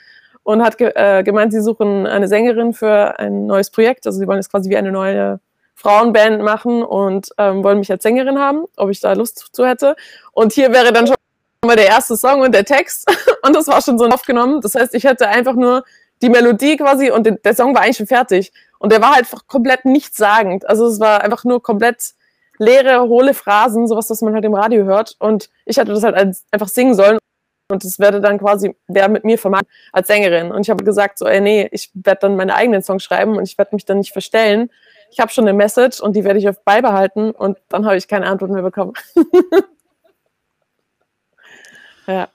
und 0.42 0.62
hat 0.62 0.78
ge 0.78 0.92
äh, 0.94 1.22
gemeint, 1.22 1.52
sie 1.52 1.60
suchen 1.60 2.06
eine 2.06 2.28
Sängerin 2.28 2.72
für 2.72 3.18
ein 3.18 3.46
neues 3.46 3.70
Projekt. 3.70 4.06
Also 4.06 4.18
sie 4.18 4.26
wollen 4.26 4.38
jetzt 4.38 4.50
quasi 4.50 4.70
wie 4.70 4.76
eine 4.76 4.92
neue 4.92 5.40
Frauenband 5.74 6.42
machen 6.42 6.82
und 6.82 7.30
ähm, 7.38 7.64
wollen 7.64 7.78
mich 7.78 7.90
als 7.90 8.02
Sängerin 8.02 8.38
haben, 8.38 8.64
ob 8.76 8.90
ich 8.90 9.00
da 9.00 9.12
Lust 9.12 9.48
zu 9.52 9.66
hätte. 9.66 9.96
Und 10.32 10.52
hier 10.52 10.72
wäre 10.72 10.92
dann 10.92 11.06
schon 11.06 11.16
mal 11.64 11.76
der 11.76 11.86
erste 11.86 12.16
Song 12.16 12.40
und 12.40 12.54
der 12.54 12.64
Text 12.64 13.10
und 13.42 13.54
das 13.54 13.68
war 13.68 13.80
schon 13.80 13.98
so 13.98 14.06
aufgenommen. 14.06 14.60
Das 14.60 14.74
heißt, 14.74 14.94
ich 14.94 15.04
hätte 15.04 15.28
einfach 15.28 15.54
nur 15.54 15.84
die 16.22 16.28
Melodie 16.28 16.76
quasi 16.76 17.10
und 17.10 17.28
der 17.44 17.54
Song 17.54 17.74
war 17.74 17.82
eigentlich 17.82 17.96
schon 17.96 18.06
fertig. 18.06 18.52
Und 18.78 18.92
der 18.92 19.00
war 19.00 19.14
halt 19.14 19.26
komplett 19.46 19.84
nichtssagend. 19.84 20.68
Also 20.68 20.86
es 20.86 21.00
war 21.00 21.22
einfach 21.22 21.44
nur 21.44 21.62
komplett 21.62 22.14
leere, 22.60 23.02
hohle 23.02 23.34
Phrasen, 23.34 23.88
sowas, 23.88 24.08
was 24.10 24.22
man 24.22 24.34
halt 24.34 24.44
im 24.44 24.54
Radio 24.54 24.84
hört. 24.84 25.16
Und 25.18 25.50
ich 25.64 25.78
hätte 25.78 25.92
das 25.92 26.04
halt 26.04 26.36
einfach 26.50 26.68
singen 26.68 26.94
sollen. 26.94 27.18
Und 27.68 27.84
das 27.84 27.98
werde 27.98 28.20
dann 28.20 28.38
quasi 28.38 28.74
der 28.88 29.08
mit 29.08 29.24
mir 29.24 29.38
vermarktet 29.38 29.72
als 29.92 30.08
Sängerin. 30.08 30.52
Und 30.52 30.62
ich 30.62 30.70
habe 30.70 30.84
gesagt, 30.84 31.18
so, 31.18 31.26
ey, 31.26 31.40
nee, 31.40 31.68
ich 31.72 31.90
werde 31.94 32.20
dann 32.22 32.36
meine 32.36 32.54
eigenen 32.54 32.82
Songs 32.82 33.02
schreiben 33.02 33.36
und 33.36 33.44
ich 33.44 33.58
werde 33.58 33.74
mich 33.74 33.84
dann 33.84 33.98
nicht 33.98 34.12
verstellen, 34.12 34.70
ich 35.10 35.18
habe 35.18 35.32
schon 35.32 35.46
eine 35.46 35.56
Message 35.56 36.00
und 36.00 36.14
die 36.14 36.24
werde 36.24 36.38
ich 36.38 36.48
auf 36.48 36.62
beibehalten 36.64 37.32
und 37.32 37.58
dann 37.68 37.84
habe 37.84 37.96
ich 37.96 38.06
keine 38.06 38.26
Antwort 38.26 38.50
mehr 38.50 38.62
bekommen. 38.62 38.92
ja. 42.06 42.28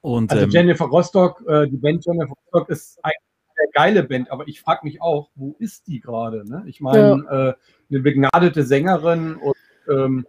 Und, 0.00 0.30
also 0.30 0.44
ähm, 0.44 0.50
Jennifer 0.50 0.84
Rostock, 0.84 1.42
äh, 1.48 1.66
die 1.66 1.76
Band 1.76 2.04
Jennifer 2.04 2.34
Rostock 2.52 2.68
ist 2.68 3.02
eine 3.02 3.14
sehr 3.56 3.66
geile 3.72 4.04
Band, 4.04 4.30
aber 4.30 4.46
ich 4.46 4.60
frage 4.60 4.80
mich 4.84 5.00
auch, 5.00 5.30
wo 5.34 5.56
ist 5.58 5.86
die 5.86 6.00
gerade? 6.00 6.48
Ne? 6.48 6.62
Ich 6.66 6.80
meine, 6.80 7.24
ja. 7.28 7.48
äh, 7.48 7.54
eine 7.94 8.02
begnadete 8.02 8.64
Sängerin 8.64 9.36
und 9.36 9.56
ähm, 9.88 10.26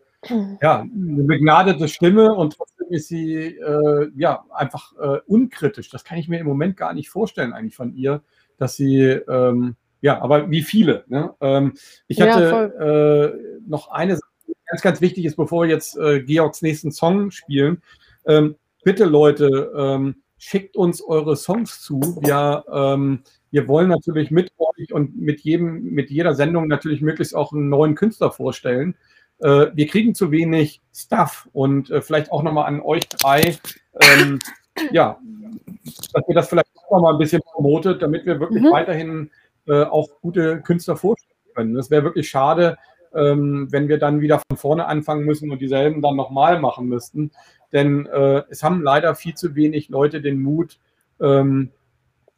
ja, 0.61 0.82
eine 0.82 1.24
begnadete 1.24 1.88
Stimme 1.88 2.34
und 2.34 2.55
trotzdem 2.57 2.88
ist 2.89 3.07
sie 3.07 3.57
äh, 3.57 4.09
ja 4.16 4.43
einfach 4.53 4.93
äh, 4.97 5.20
unkritisch. 5.28 5.89
Das 5.89 6.03
kann 6.03 6.18
ich 6.18 6.28
mir 6.28 6.39
im 6.39 6.47
Moment 6.47 6.78
gar 6.78 6.93
nicht 6.93 7.09
vorstellen, 7.09 7.53
eigentlich 7.53 7.76
von 7.76 7.93
ihr, 7.95 8.22
dass 8.57 8.76
sie 8.76 9.01
ähm, 9.01 9.76
ja, 10.01 10.22
aber 10.22 10.51
wie 10.51 10.61
viele? 10.61 11.03
Ne? 11.07 11.34
Ähm, 11.41 11.74
ich 12.07 12.22
hatte 12.22 12.74
ja, 12.80 13.26
äh, 13.26 13.34
noch 13.68 13.89
eine 13.89 14.16
Sache, 14.16 14.30
die 14.47 14.53
ganz, 14.68 14.82
ganz 14.82 15.01
wichtig 15.01 15.26
ist, 15.26 15.36
bevor 15.36 15.63
wir 15.63 15.70
jetzt 15.70 15.97
äh, 15.97 16.22
Georgs 16.22 16.61
nächsten 16.61 16.91
Song 16.91 17.32
spielen. 17.32 17.82
Ähm, 18.28 18.55
bitte, 18.84 19.05
Leute, 19.05 19.72
ähm, 19.76 20.18
schickt 20.38 20.78
uns 20.78 21.01
eure 21.01 21.36
Songs 21.36 21.82
zu. 21.82 21.99
Wir, 22.22 22.63
ähm, 22.72 23.24
wir 23.55 23.69
wollen 23.69 23.87
natürlich 23.87 24.31
mit 24.31 24.51
euch 24.57 24.91
und 24.91 25.17
mit 25.17 25.39
jedem, 25.39 25.85
mit 25.93 26.09
jeder 26.09 26.35
Sendung 26.35 26.67
natürlich 26.67 26.99
möglichst 26.99 27.33
auch 27.33 27.53
einen 27.53 27.69
neuen 27.69 27.95
Künstler 27.95 28.29
vorstellen. 28.29 28.95
Äh, 29.39 29.67
wir 29.73 29.87
kriegen 29.87 30.13
zu 30.13 30.29
wenig 30.29 30.81
Stuff 30.93 31.47
und 31.53 31.89
äh, 31.89 32.01
vielleicht 32.01 32.33
auch 32.33 32.43
nochmal 32.43 32.65
an 32.65 32.81
euch 32.81 33.07
drei, 33.07 33.55
ähm, 34.01 34.39
ja, 34.91 35.17
dass 36.11 36.27
ihr 36.27 36.35
das 36.35 36.49
vielleicht 36.49 36.67
auch 36.75 36.97
noch 36.97 37.03
mal 37.03 37.13
ein 37.13 37.17
bisschen 37.17 37.41
promotet, 37.43 38.01
damit 38.01 38.25
wir 38.25 38.41
wirklich 38.41 38.61
mhm. 38.61 38.71
weiterhin 38.71 39.31
äh, 39.67 39.83
auch 39.83 40.09
gute 40.21 40.59
Künstler 40.59 40.97
vorstellen 40.97 41.39
können. 41.55 41.75
Das 41.75 41.89
wäre 41.89 42.03
wirklich 42.03 42.29
schade, 42.29 42.77
ähm, 43.13 43.67
wenn 43.71 43.87
wir 43.87 43.99
dann 43.99 44.19
wieder 44.19 44.41
von 44.49 44.57
vorne 44.57 44.85
anfangen 44.85 45.23
müssen 45.23 45.49
und 45.49 45.61
dieselben 45.61 46.01
dann 46.01 46.17
nochmal 46.17 46.59
machen 46.59 46.89
müssten. 46.89 47.31
Denn 47.71 48.05
äh, 48.07 48.43
es 48.49 48.63
haben 48.63 48.81
leider 48.81 49.15
viel 49.15 49.35
zu 49.35 49.55
wenig 49.55 49.87
Leute 49.87 50.21
den 50.21 50.41
Mut, 50.41 50.77
ähm, 51.21 51.71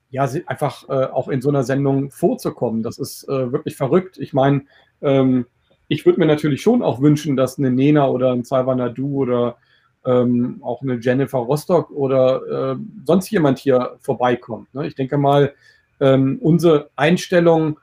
ja, 0.10 0.30
einfach 0.46 0.88
äh, 0.90 1.06
auch 1.06 1.28
in 1.28 1.42
so 1.42 1.50
einer 1.50 1.64
Sendung 1.64 2.12
vorzukommen. 2.12 2.84
Das 2.84 2.98
ist 2.98 3.28
äh, 3.28 3.52
wirklich 3.52 3.76
verrückt. 3.76 4.18
Ich 4.18 4.34
meine, 4.34 4.64
ähm, 5.02 5.46
ich 5.88 6.06
würde 6.06 6.20
mir 6.20 6.26
natürlich 6.26 6.62
schon 6.62 6.82
auch 6.82 7.02
wünschen, 7.02 7.36
dass 7.36 7.58
eine 7.58 7.72
Nena 7.72 8.08
oder 8.08 8.32
ein 8.32 8.44
Salva 8.44 8.76
Du 8.90 9.16
oder 9.16 9.58
ähm, 10.06 10.60
auch 10.62 10.82
eine 10.82 10.96
Jennifer 10.96 11.40
Rostock 11.40 11.92
oder 11.92 12.74
äh, 12.74 12.78
sonst 13.06 13.30
jemand 13.30 13.60
hier 13.60 13.98
vorbeikommt. 14.00 14.74
Ne? 14.74 14.88
Ich 14.88 14.96
denke 14.96 15.18
mal, 15.18 15.54
ähm, 16.00 16.40
unsere 16.42 16.90
Einstellung 16.96 17.80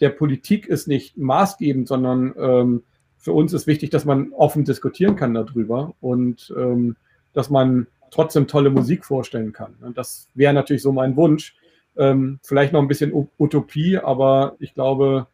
der 0.00 0.10
Politik 0.10 0.66
ist 0.66 0.88
nicht 0.88 1.16
maßgebend, 1.16 1.88
sondern 1.88 2.34
ähm, 2.38 2.82
für 3.18 3.32
uns 3.32 3.52
ist 3.52 3.66
wichtig, 3.66 3.90
dass 3.90 4.04
man 4.04 4.32
offen 4.32 4.64
diskutieren 4.64 5.16
kann 5.16 5.34
darüber 5.34 5.94
und 6.00 6.52
ähm, 6.56 6.96
dass 7.32 7.50
man 7.50 7.86
trotzdem 8.12 8.46
tolle 8.46 8.70
Musik 8.70 9.04
vorstellen 9.04 9.52
kann. 9.52 9.74
Und 9.80 9.98
das 9.98 10.28
wäre 10.34 10.52
natürlich 10.52 10.82
so 10.82 10.92
mein 10.92 11.16
Wunsch. 11.16 11.56
Ähm, 11.96 12.38
vielleicht 12.42 12.72
noch 12.72 12.80
ein 12.80 12.88
bisschen 12.88 13.28
Utopie, 13.38 13.98
aber 13.98 14.54
ich 14.60 14.74
glaube, 14.74 15.26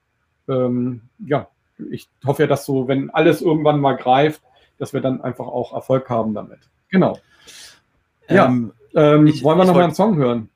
ähm, 0.49 1.03
ja, 1.19 1.49
ich 1.91 2.09
hoffe 2.25 2.45
ja, 2.45 2.47
dass 2.49 2.65
so, 2.65 2.89
wenn 2.89 3.11
alles 3.11 3.43
irgendwann 3.43 3.81
mal 3.81 3.97
greift, 3.97 4.43
dass 4.79 4.93
wir 4.93 5.01
dann 5.01 5.21
einfach 5.21 5.47
auch 5.47 5.73
Erfolg 5.73 6.09
haben 6.09 6.35
damit. 6.35 6.59
Genau. 6.89 7.19
Ja, 8.29 8.47
ähm, 8.47 8.73
ähm 8.95 9.27
wollen 9.43 9.59
wir 9.59 9.65
noch 9.65 9.75
mal 9.75 9.85
einen 9.85 9.95
Song 9.95 10.17
hören? 10.17 10.49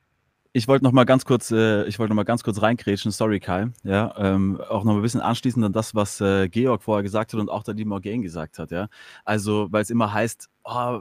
ich 0.53 0.67
wollte 0.67 0.85
noch 0.85 0.91
mal 0.91 1.03
ganz 1.03 1.25
kurz, 1.25 1.51
äh, 1.51 1.83
ich 1.85 1.97
wollte 1.97 2.11
noch 2.11 2.15
mal 2.15 2.23
ganz 2.23 2.43
kurz 2.43 2.61
reinkrätschen, 2.61 3.11
sorry 3.11 3.39
Kai, 3.39 3.69
ja, 3.83 4.13
ähm, 4.17 4.61
auch 4.69 4.83
noch 4.83 4.95
ein 4.95 5.01
bisschen 5.01 5.19
anschließend 5.19 5.65
an 5.65 5.73
das, 5.73 5.95
was 5.95 6.21
äh, 6.21 6.47
Georg 6.47 6.83
vorher 6.83 7.01
gesagt 7.01 7.33
hat 7.33 7.39
und 7.39 7.49
auch 7.49 7.63
der 7.63 7.73
die 7.73 7.85
Morgan 7.85 8.21
gesagt 8.21 8.59
hat, 8.59 8.69
ja. 8.69 8.87
Also, 9.25 9.67
weil 9.71 9.81
es 9.81 9.89
immer 9.89 10.13
heißt, 10.13 10.49
oh, 10.63 10.99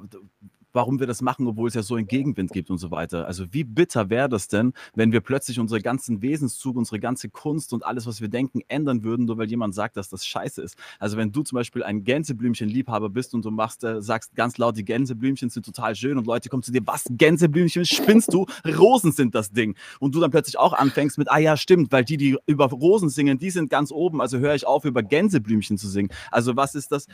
warum 0.73 1.01
wir 1.01 1.07
das 1.07 1.23
machen, 1.23 1.47
obwohl 1.47 1.68
es 1.68 1.75
ja 1.75 1.83
so 1.83 1.95
einen 1.95 2.07
Gegenwind 2.07 2.53
gibt 2.53 2.70
und 2.70 2.79
so 2.79 2.91
weiter. 2.91 3.27
Also 3.27 3.53
wie 3.53 3.64
bitter 3.64 4.11
wäre 4.11 4.29
das 4.29 4.49
denn, 4.49 4.73
wenn 4.95 5.12
wir 5.12 5.20
plötzlich 5.20 5.59
unsere 5.59 5.81
ganzen 5.81 6.23
Wesenszug, 6.23 6.77
unsere 6.77 7.01
ganze 7.01 7.29
Kunst 7.29 7.73
und 7.73 7.85
alles, 7.85 8.07
was 8.07 8.20
wir 8.20 8.29
denken, 8.29 8.61
ändern 8.68 9.05
würden, 9.05 9.27
nur 9.27 9.39
weil 9.39 9.49
jemand 9.49 9.75
sagt, 9.75 9.97
dass 9.97 10.09
das 10.09 10.27
scheiße 10.27 10.62
ist. 10.62 10.77
Also 10.99 11.16
wenn 11.16 11.33
du 11.33 11.43
zum 11.43 11.57
Beispiel 11.57 11.83
ein 11.83 12.05
Gänseblümchen-Liebhaber 12.05 13.11
bist 13.11 13.35
und 13.35 13.45
du 13.45 13.51
machst, 13.51 13.85
äh, 13.85 14.01
sagst 14.03 14.35
ganz 14.35 14.59
laut, 14.59 14.77
die 14.77 14.85
Gänseblümchen 14.85 15.51
sind 15.51 15.64
total 15.64 15.95
schön 15.95 16.18
und 16.18 16.27
Leute 16.27 16.49
kommen 16.49 16.62
zu 16.62 16.73
dir, 16.73 16.83
was, 16.87 17.05
Gänseblümchen, 17.11 17.85
spinnst 17.85 18.33
du? 18.33 18.47
Rosen 18.66 19.12
sind 19.12 19.35
das 19.35 19.51
Ding. 19.51 19.77
Und 20.01 20.14
du 20.14 20.20
dann 20.20 20.31
plötzlich 20.31 20.59
auch 20.59 20.73
anfängst 20.73 21.18
mit, 21.18 21.31
ah 21.31 21.39
ja, 21.39 21.57
stimmt, 21.57 21.93
weil 21.93 22.05
die, 22.05 22.16
die 22.16 22.39
über 22.47 22.66
Rosen 22.66 23.09
singen, 23.09 23.39
die 23.39 23.51
sind 23.51 23.70
ganz 23.70 23.93
oben, 23.93 24.20
also 24.20 24.39
höre 24.39 24.55
ich 24.55 24.66
auf, 24.66 24.85
über 24.85 25.03
Gänseblümchen 25.03 25.79
zu 25.79 25.89
singen. 25.89 26.11
Also 26.31 26.57
was 26.57 26.75
ist 26.75 26.93
das? 26.93 27.07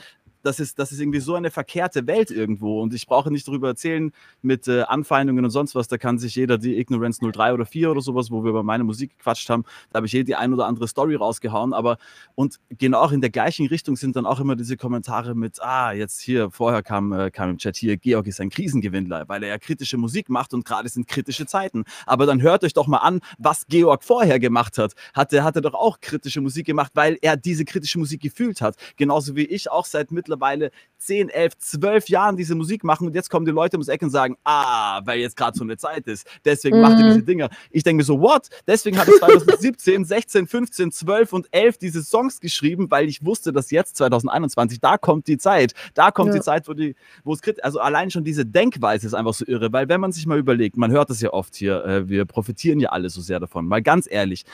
Das 0.42 0.60
ist, 0.60 0.78
das 0.78 0.92
ist 0.92 1.00
irgendwie 1.00 1.20
so 1.20 1.34
eine 1.34 1.50
verkehrte 1.50 2.06
Welt 2.06 2.30
irgendwo. 2.30 2.80
Und 2.80 2.94
ich 2.94 3.06
brauche 3.06 3.30
nicht 3.30 3.46
darüber 3.48 3.68
erzählen 3.68 4.12
mit 4.42 4.68
äh, 4.68 4.82
Anfeindungen 4.82 5.44
und 5.44 5.50
sonst 5.50 5.74
was. 5.74 5.88
Da 5.88 5.98
kann 5.98 6.18
sich 6.18 6.34
jeder 6.36 6.58
die 6.58 6.78
Ignorance 6.78 7.20
03 7.20 7.54
oder 7.54 7.66
4 7.66 7.90
oder 7.90 8.00
sowas, 8.00 8.30
wo 8.30 8.44
wir 8.44 8.50
über 8.50 8.62
meine 8.62 8.84
Musik 8.84 9.16
gequatscht 9.16 9.50
haben, 9.50 9.64
da 9.90 9.98
habe 9.98 10.06
ich 10.06 10.14
eh 10.14 10.22
die 10.22 10.36
ein 10.36 10.52
oder 10.52 10.66
andere 10.66 10.88
Story 10.88 11.16
rausgehauen. 11.16 11.72
Aber 11.72 11.98
und 12.34 12.58
genau 12.70 13.00
auch 13.00 13.12
in 13.12 13.20
der 13.20 13.30
gleichen 13.30 13.66
Richtung 13.66 13.96
sind 13.96 14.16
dann 14.16 14.26
auch 14.26 14.40
immer 14.40 14.56
diese 14.56 14.76
Kommentare 14.76 15.34
mit, 15.34 15.60
ah, 15.60 15.92
jetzt 15.92 16.20
hier, 16.20 16.50
vorher 16.50 16.82
kam, 16.82 17.12
äh, 17.12 17.30
kam 17.30 17.50
im 17.50 17.58
Chat 17.58 17.76
hier, 17.76 17.96
Georg 17.96 18.26
ist 18.26 18.40
ein 18.40 18.50
Krisengewinnler, 18.50 19.28
weil 19.28 19.42
er 19.42 19.50
ja 19.50 19.58
kritische 19.58 19.98
Musik 19.98 20.28
macht 20.28 20.54
und 20.54 20.64
gerade 20.64 20.88
sind 20.88 21.08
kritische 21.08 21.46
Zeiten. 21.46 21.84
Aber 22.06 22.26
dann 22.26 22.40
hört 22.40 22.64
euch 22.64 22.74
doch 22.74 22.86
mal 22.86 22.98
an, 22.98 23.20
was 23.38 23.66
Georg 23.66 24.04
vorher 24.04 24.38
gemacht 24.38 24.78
hat. 24.78 24.94
Hat 25.14 25.32
er, 25.32 25.44
hat 25.44 25.56
er 25.56 25.62
doch 25.62 25.74
auch 25.74 26.00
kritische 26.00 26.40
Musik 26.40 26.66
gemacht, 26.66 26.92
weil 26.94 27.18
er 27.20 27.36
diese 27.36 27.64
kritische 27.64 27.98
Musik 27.98 28.22
gefühlt 28.22 28.60
hat. 28.60 28.76
Genauso 28.96 29.36
wie 29.36 29.44
ich 29.44 29.70
auch 29.70 29.84
seit 29.84 30.10
mittlerweile 30.10 30.27
mittlerweile 30.28 30.70
10, 30.98 31.28
11, 31.28 31.58
12 31.58 32.08
Jahren 32.08 32.36
diese 32.36 32.54
Musik 32.54 32.84
machen 32.84 33.06
und 33.06 33.14
jetzt 33.14 33.30
kommen 33.30 33.46
die 33.46 33.52
Leute 33.52 33.76
ums 33.76 33.88
Eck 33.88 34.02
und 34.02 34.10
sagen, 34.10 34.36
ah, 34.44 35.00
weil 35.04 35.20
jetzt 35.20 35.36
gerade 35.36 35.56
so 35.56 35.64
eine 35.64 35.76
Zeit 35.76 36.06
ist, 36.06 36.26
deswegen 36.44 36.76
mhm. 36.76 36.82
macht 36.82 37.00
ihr 37.00 37.06
diese 37.06 37.22
Dinger. 37.22 37.50
Ich 37.70 37.84
denke 37.84 37.98
mir 37.98 38.04
so, 38.04 38.20
what? 38.20 38.48
Deswegen 38.66 38.98
habe 38.98 39.10
ich 39.12 39.18
2017, 39.18 40.04
16, 40.04 40.46
15, 40.46 40.92
12 40.92 41.32
und 41.32 41.46
11 41.52 41.78
diese 41.78 42.02
Songs 42.02 42.40
geschrieben, 42.40 42.90
weil 42.90 43.08
ich 43.08 43.24
wusste, 43.24 43.52
dass 43.52 43.70
jetzt 43.70 43.96
2021, 43.96 44.80
da 44.80 44.98
kommt 44.98 45.28
die 45.28 45.38
Zeit, 45.38 45.72
da 45.94 46.10
kommt 46.10 46.30
ja. 46.30 46.34
die 46.36 46.40
Zeit, 46.40 46.68
wo 46.68 46.72
die, 46.72 46.94
wo 47.24 47.32
es 47.32 47.42
kritisch, 47.42 47.62
also 47.64 47.80
allein 47.80 48.10
schon 48.10 48.24
diese 48.24 48.44
Denkweise 48.44 49.06
ist 49.06 49.14
einfach 49.14 49.34
so 49.34 49.44
irre, 49.46 49.72
weil 49.72 49.88
wenn 49.88 50.00
man 50.00 50.12
sich 50.12 50.26
mal 50.26 50.38
überlegt, 50.38 50.76
man 50.76 50.90
hört 50.90 51.10
das 51.10 51.20
ja 51.20 51.32
oft 51.32 51.54
hier, 51.54 51.84
äh, 51.84 52.08
wir 52.08 52.24
profitieren 52.24 52.80
ja 52.80 52.90
alle 52.90 53.08
so 53.08 53.20
sehr 53.20 53.38
davon, 53.40 53.66
mal 53.66 53.82
ganz 53.82 54.08
ehrlich, 54.10 54.44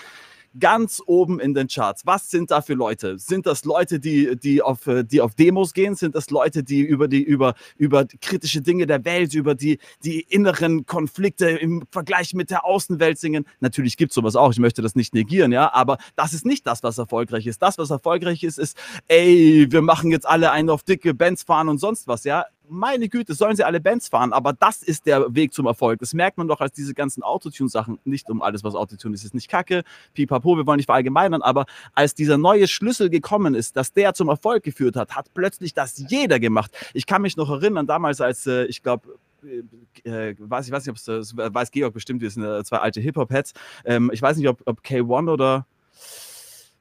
ganz 0.59 1.03
oben 1.05 1.41
in 1.41 1.55
den 1.55 1.69
Charts. 1.69 2.07
Was 2.07 2.31
sind 2.31 2.51
da 2.51 2.63
für 2.63 2.75
Leute? 2.75 3.19
Sind 3.19 3.47
das 3.47 3.65
Leute, 3.65 4.01
die, 4.01 4.37
die, 4.37 4.63
auf, 4.63 4.87
äh, 4.87 5.05
die 5.05 5.21
auf 5.21 5.35
Demos 5.35 5.75
gehen? 5.75 5.95
Sind 5.95 6.15
das 6.15 6.31
Leute, 6.31 6.63
die 6.63 6.81
über 6.81 7.09
die, 7.09 7.23
über, 7.23 7.55
über 7.77 8.05
kritische 8.21 8.61
Dinge 8.63 8.87
der 8.87 9.05
Welt, 9.05 9.35
über 9.35 9.55
die, 9.55 9.79
die 10.05 10.21
inneren 10.21 10.87
Konflikte 10.87 11.49
im 11.49 11.85
Vergleich 11.91 12.35
mit 12.35 12.51
der 12.51 12.65
Außenwelt 12.65 13.19
singen? 13.19 13.47
Natürlich 13.61 13.97
gibt 13.97 14.13
es 14.13 14.15
sowas 14.15 14.37
auch, 14.37 14.53
ich 14.53 14.59
möchte 14.59 14.83
das 14.83 14.95
nicht 14.95 15.15
negieren, 15.15 15.53
ja, 15.53 15.73
aber 15.73 15.99
das 16.17 16.33
ist 16.33 16.47
nicht 16.47 16.67
das, 16.67 16.83
was 16.83 16.99
erfolgreich 16.99 17.47
ist. 17.47 17.63
Das, 17.63 17.79
was 17.79 17.91
erfolgreich 17.91 18.43
ist, 18.43 18.59
ist, 18.59 18.77
ey, 19.09 19.67
wir 19.71 19.83
machen 19.83 20.11
jetzt 20.11 20.27
alle 20.27 20.51
einen 20.51 20.71
auf 20.71 20.83
dicke 20.83 21.15
Bands 21.15 21.43
fahren 21.43 21.69
und 21.69 21.79
sonst 21.79 22.07
was, 22.07 22.25
ja 22.25 22.45
meine 22.69 23.09
Güte, 23.09 23.35
sollen 23.35 23.57
sie 23.57 23.65
alle 23.65 23.81
Bands 23.81 24.09
fahren, 24.09 24.33
aber 24.33 24.53
das 24.53 24.83
ist 24.83 25.07
der 25.07 25.35
Weg 25.35 25.53
zum 25.53 25.67
Erfolg. 25.67 25.99
Das 26.01 26.15
merkt 26.15 26.39
man 26.39 26.49
doch 26.49 26.61
als 26.61 26.73
diese 26.73 26.95
ganzen 26.95 27.23
Autotune-Sachen, 27.23 27.99
nicht 28.05 28.31
um 28.31 28.43
alles, 28.43 28.65
was 28.65 28.75
Autotune 28.75 29.15
ist, 29.15 29.25
ist 29.25 29.35
nicht 29.35 29.49
kacke, 29.49 29.85
pipapo, 30.15 30.57
wir 30.57 30.67
wollen 30.67 30.79
nicht 30.79 30.87
verallgemeinern, 30.87 31.43
aber 31.43 31.67
als 31.95 32.15
dieser 32.15 32.39
neue 32.39 32.69
Schlüssel 32.69 33.11
gekommen 33.11 33.55
ist, 33.55 33.77
dass 33.77 33.93
der 33.93 34.15
zum 34.15 34.29
Erfolg 34.29 34.63
geführt 34.63 34.97
hat, 34.97 35.15
hat 35.15 35.33
plötzlich 35.35 35.75
das 35.75 36.03
jeder 36.09 36.41
gemacht. 36.41 36.71
Ich 36.95 37.07
kann 37.07 37.23
mich 37.23 37.37
noch 37.37 37.51
erinnern, 37.51 37.87
damals 37.87 38.21
als, 38.21 38.47
äh, 38.47 38.65
ich 38.65 38.83
glaube, 38.83 39.19
äh, 39.45 40.31
äh, 40.31 40.37
weiß, 40.39 40.67
ich 40.67 40.73
weiß 40.73 40.87
nicht, 40.87 40.91
ob 40.91 40.97
es, 40.97 41.33
äh, 41.33 41.55
weiß 41.55 41.71
Georg 41.71 41.93
bestimmt, 41.93 42.23
wir 42.23 42.31
sind 42.31 42.45
äh, 42.45 42.65
zwei 42.65 42.79
alte 42.79 43.01
Hip-Hop-Heads. 43.01 43.53
Ähm, 43.85 44.11
ich 44.13 44.23
weiß 44.23 44.37
nicht, 44.37 44.49
ob, 44.49 44.63
ob 44.65 44.81
K1 44.81 45.31
oder 45.31 45.67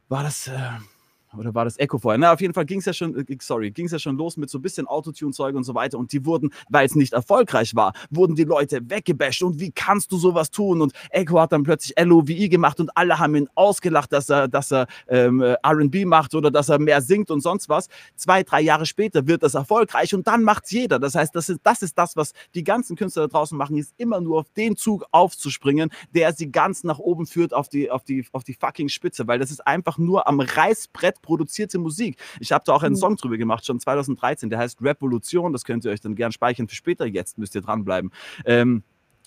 war 0.09 0.23
das, 0.23 0.47
äh, 0.47 0.69
oder 1.37 1.53
war 1.55 1.65
das 1.65 1.77
Echo 1.77 1.97
vorher? 1.97 2.17
Na, 2.17 2.33
auf 2.33 2.41
jeden 2.41 2.53
Fall 2.53 2.65
ging 2.65 2.79
es 2.79 2.85
ja 2.85 2.93
schon, 2.93 3.15
äh, 3.15 3.37
sorry, 3.41 3.71
ging 3.71 3.85
es 3.85 3.91
ja 3.91 3.99
schon 3.99 4.17
los 4.17 4.37
mit 4.37 4.49
so 4.49 4.59
ein 4.59 4.61
bisschen 4.61 4.87
Autotune-Zeug 4.87 5.55
und 5.55 5.63
so 5.63 5.73
weiter. 5.73 5.97
Und 5.97 6.11
die 6.11 6.25
wurden, 6.25 6.51
weil 6.69 6.85
es 6.85 6.95
nicht 6.95 7.13
erfolgreich 7.13 7.75
war, 7.75 7.93
wurden 8.09 8.35
die 8.35 8.43
Leute 8.43 8.79
weggebasht. 8.89 9.43
Und 9.43 9.59
wie 9.59 9.71
kannst 9.71 10.11
du 10.11 10.17
sowas 10.17 10.51
tun? 10.51 10.81
Und 10.81 10.93
Echo 11.09 11.39
hat 11.39 11.51
dann 11.51 11.63
plötzlich 11.63 11.93
LOVI 11.97 12.49
gemacht 12.49 12.79
und 12.79 12.95
alle 12.95 13.19
haben 13.19 13.35
ihn 13.35 13.49
ausgelacht, 13.55 14.13
dass 14.13 14.29
er, 14.29 14.47
dass 14.47 14.71
er 14.71 14.87
ähm, 15.07 15.41
äh, 15.41 15.55
RB 15.65 16.05
macht 16.05 16.35
oder 16.35 16.51
dass 16.51 16.69
er 16.69 16.79
mehr 16.79 17.01
singt 17.01 17.31
und 17.31 17.41
sonst 17.41 17.69
was. 17.69 17.87
Zwei, 18.15 18.43
drei 18.43 18.61
Jahre 18.61 18.85
später 18.85 19.27
wird 19.27 19.43
das 19.43 19.55
erfolgreich 19.55 20.13
und 20.13 20.27
dann 20.27 20.43
macht 20.43 20.65
es 20.65 20.71
jeder. 20.71 20.99
Das 20.99 21.15
heißt, 21.15 21.35
das 21.35 21.49
ist, 21.49 21.61
das 21.63 21.81
ist 21.81 21.97
das, 21.97 22.15
was 22.15 22.33
die 22.53 22.63
ganzen 22.63 22.95
Künstler 22.95 23.23
da 23.23 23.27
draußen 23.27 23.57
machen, 23.57 23.77
ist 23.77 23.93
immer 23.97 24.21
nur 24.21 24.39
auf 24.39 24.49
den 24.55 24.75
Zug 24.75 25.05
aufzuspringen, 25.11 25.89
der 26.13 26.33
sie 26.33 26.51
ganz 26.51 26.83
nach 26.83 26.99
oben 26.99 27.25
führt 27.25 27.53
auf 27.53 27.69
die, 27.69 27.89
auf 27.89 28.03
die, 28.03 28.25
auf 28.31 28.43
die 28.43 28.53
fucking 28.53 28.89
Spitze, 28.89 29.27
weil 29.27 29.39
das 29.39 29.51
ist 29.51 29.65
einfach 29.65 29.97
nur 29.97 30.27
am 30.27 30.39
Reißbrett 30.39 31.22
produzierte 31.23 31.79
Musik. 31.79 32.17
Ich 32.39 32.51
habe 32.51 32.63
da 32.65 32.73
auch 32.73 32.83
einen 32.83 32.93
mhm. 32.93 32.99
Song 32.99 33.15
drüber 33.15 33.37
gemacht, 33.37 33.65
schon 33.65 33.79
2013, 33.79 34.51
der 34.51 34.59
heißt 34.59 34.79
Revolution. 34.83 35.51
Das 35.51 35.63
könnt 35.63 35.83
ihr 35.85 35.91
euch 35.91 36.01
dann 36.01 36.13
gern 36.13 36.31
speichern 36.31 36.67
für 36.67 36.75
später. 36.75 37.07
Jetzt 37.07 37.39
müsst 37.39 37.55
ihr 37.55 37.61
dranbleiben. 37.61 38.11
Ähm, 38.45 38.83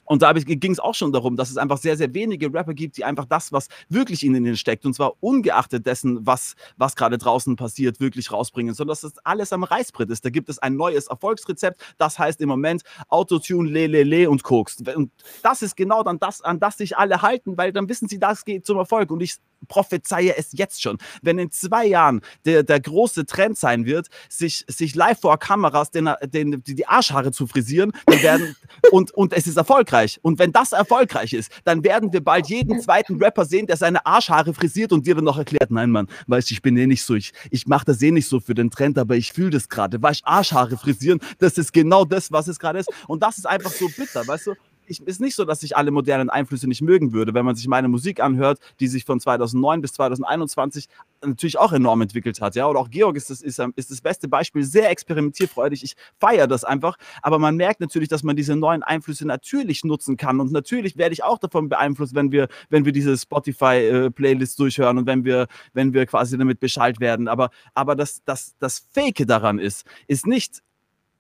und 0.07 0.23
da 0.23 0.33
ging 0.33 0.73
es 0.73 0.79
auch 0.79 0.95
schon 0.95 1.13
darum, 1.13 1.37
dass 1.37 1.51
es 1.51 1.57
einfach 1.57 1.79
sehr, 1.79 1.97
sehr 1.97 2.15
wenige 2.15 2.53
Rapper 2.53 2.75
gibt, 2.75 2.97
die 2.97 3.05
einfach 3.05 3.27
das, 3.27 3.53
was 3.53 3.69
wirklich 3.89 4.25
in 4.25 4.35
ihnen 4.35 4.57
steckt, 4.57 4.87
und 4.87 4.95
zwar 4.95 5.15
ungeachtet 5.21 5.85
dessen, 5.85 6.25
was, 6.25 6.55
was 6.77 6.95
gerade 6.95 7.19
draußen 7.19 7.57
passiert, 7.57 8.01
wirklich 8.01 8.33
rausbringen, 8.33 8.75
sondern 8.75 8.93
dass 8.93 9.01
das 9.01 9.19
alles 9.25 9.53
am 9.53 9.65
Reißbrett 9.65 10.09
ist. 10.11 10.25
Da 10.25 10.31
gibt 10.31 10.49
es 10.49 10.59
ein 10.59 10.77
neues 10.77 11.09
Erfolgsrezept, 11.09 11.83
das 11.99 12.19
heißt 12.19 12.41
im 12.41 12.49
Moment 12.49 12.83
Autotune, 13.09 13.69
le, 13.69 13.89
le, 13.89 14.05
le 14.05 14.31
und 14.31 14.45
Koks. 14.45 14.77
Und 14.95 15.11
das 15.43 15.63
ist 15.63 15.77
genau 15.77 16.03
dann 16.05 16.19
das, 16.19 16.41
an 16.41 16.61
das 16.61 16.79
sich 16.79 16.97
alle 16.97 17.23
halten, 17.23 17.59
weil 17.59 17.73
dann 17.73 17.89
wissen 17.89 18.09
sie, 18.09 18.19
das 18.19 18.45
geht 18.45 18.65
zum 18.65 18.79
Erfolg. 18.79 19.11
Und 19.11 19.21
ich 19.23 19.37
prophezeie 19.69 20.37
es 20.37 20.49
jetzt 20.53 20.83
schon. 20.83 20.99
Wenn 21.23 21.39
in 21.39 21.51
zwei 21.51 21.87
Jahren 21.87 22.21
der, 22.45 22.63
der 22.63 22.81
große 22.81 23.27
Trend 23.27 23.59
sein 23.59 23.85
wird, 23.85 24.09
sich, 24.29 24.65
sich 24.69 24.95
live 24.95 25.21
vor 25.21 25.39
Kameras 25.39 25.91
den, 25.91 26.11
den, 26.25 26.63
die 26.65 26.87
Arschhaare 26.87 27.33
zu 27.33 27.47
frisieren 27.47 27.93
dann 28.07 28.23
werden, 28.23 28.57
und, 28.91 29.13
und 29.13 29.33
es 29.33 29.47
ist 29.47 29.57
erfolgreich. 29.57 30.19
Und 30.23 30.39
wenn 30.39 30.53
das 30.53 30.73
erfolgreich 30.73 31.33
ist, 31.33 31.51
dann 31.65 31.85
werden 31.85 32.13
wir 32.13 32.23
bald 32.23 32.49
jeden 32.49 32.81
zweiten 32.81 33.23
Rapper 33.23 33.45
sehen, 33.45 33.67
der 33.67 33.77
seine 33.77 34.05
Arschhaare 34.07 34.55
frisiert 34.55 34.93
und 34.93 35.07
dir 35.07 35.15
dann 35.15 35.25
noch 35.25 35.39
erklärt, 35.39 35.71
nein 35.71 35.91
Mann, 35.91 36.09
weißt 36.27 36.51
du, 36.51 36.55
ich 36.55 36.63
bin 36.63 36.77
eh 36.77 36.87
nicht 36.87 37.03
so, 37.03 37.15
ich, 37.15 37.33
ich 37.51 37.67
mache 37.67 37.87
das 37.87 38.01
eh 38.03 38.11
nicht 38.11 38.29
so 38.29 38.41
für 38.41 38.55
den 38.55 38.71
Trend, 38.71 38.99
aber 38.99 39.17
ich 39.17 39.33
fühle 39.33 39.51
das 39.51 39.69
gerade. 39.69 40.03
Weißt 40.03 40.23
Arschhaare 40.25 40.77
frisieren, 40.77 41.21
das 41.39 41.59
ist 41.59 41.73
genau 41.73 42.05
das, 42.05 42.33
was 42.33 42.49
es 42.49 42.59
gerade 42.59 42.79
ist. 42.79 42.91
Und 43.07 43.23
das 43.23 43.39
ist 43.39 43.47
einfach 43.47 43.71
so 43.71 43.89
bitter, 43.89 44.27
weißt 44.27 44.49
du? 44.49 44.55
Ich, 44.87 45.01
ist 45.07 45.21
nicht 45.21 45.35
so, 45.35 45.45
dass 45.45 45.63
ich 45.63 45.77
alle 45.77 45.91
modernen 45.91 46.31
Einflüsse 46.31 46.69
nicht 46.69 46.83
mögen 46.83 47.13
würde, 47.13 47.35
wenn 47.35 47.45
man 47.45 47.57
sich 47.57 47.69
meine 47.69 47.89
Musik 47.89 48.21
anhört, 48.21 48.59
die 48.81 48.89
sich 48.89 49.05
von 49.05 49.21
2009 49.21 49.81
bis 49.81 49.93
2021 49.95 50.89
natürlich 51.23 51.59
auch 51.59 51.73
enorm 51.73 52.03
entwickelt 52.03 52.41
hat. 52.41 52.55
Ja, 52.55 52.69
oder 52.69 52.81
auch 52.81 52.91
Georg 52.91 53.17
ist 53.17 53.31
das, 53.31 53.41
ist, 53.43 53.61
ist 53.77 53.91
das 53.91 54.01
beste 54.01 54.29
Beispiel, 54.29 54.65
sehr 54.65 54.91
experimentierfreudig. 54.91 55.83
Ich 55.83 55.97
feiere 56.19 56.47
das 56.47 56.65
einfach, 56.65 56.97
aber 57.23 57.39
man 57.39 57.57
merkt 57.57 57.81
natürlich, 57.81 58.09
dass 58.09 58.23
man 58.23 58.37
diese 58.37 58.57
neuen 58.57 58.83
Einflüsse 58.83 59.27
natürlich 59.27 59.85
nutzen 59.85 60.17
kann 60.17 60.41
und 60.41 60.53
natürlich 60.53 60.97
werde 60.97 61.13
ich 61.13 61.25
auch 61.25 61.39
davon 61.39 61.69
beeinflusst, 61.69 62.15
wenn 62.15 62.33
wir, 62.33 62.49
wenn 62.71 62.85
wir 62.85 62.93
diese 62.93 63.17
Spotify-Playlist 63.17 64.59
äh, 64.59 64.63
durchhören 64.63 64.99
und 64.99 65.07
wenn 65.07 65.25
wir, 65.25 65.47
wenn 65.73 65.93
wir 65.93 66.07
quasi 66.07 66.39
damit 66.39 66.61
Bescheid 66.61 67.01
werden. 67.01 67.29
Aber, 67.29 67.51
aber 67.75 67.95
das, 67.95 68.23
das, 68.25 68.57
das 68.59 68.87
Fake 68.93 69.27
daran 69.27 69.59
ist, 69.59 69.85
ist 70.07 70.27
nicht, 70.27 70.63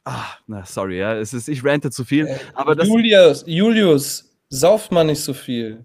Ah, 0.09 0.37
na, 0.47 0.65
sorry, 0.65 1.01
ja, 1.01 1.17
es 1.17 1.35
ist, 1.35 1.49
ich 1.49 1.65
rante 1.65 1.91
zu 1.91 2.05
viel. 2.05 2.29
Äh, 2.29 2.39
aber 2.55 2.77
das 2.77 2.87
Julius, 2.87 3.43
Julius, 3.45 4.31
sauf 4.49 4.89
mal 4.93 5.03
nicht 5.03 5.21
so 5.21 5.35
viel. 5.35 5.85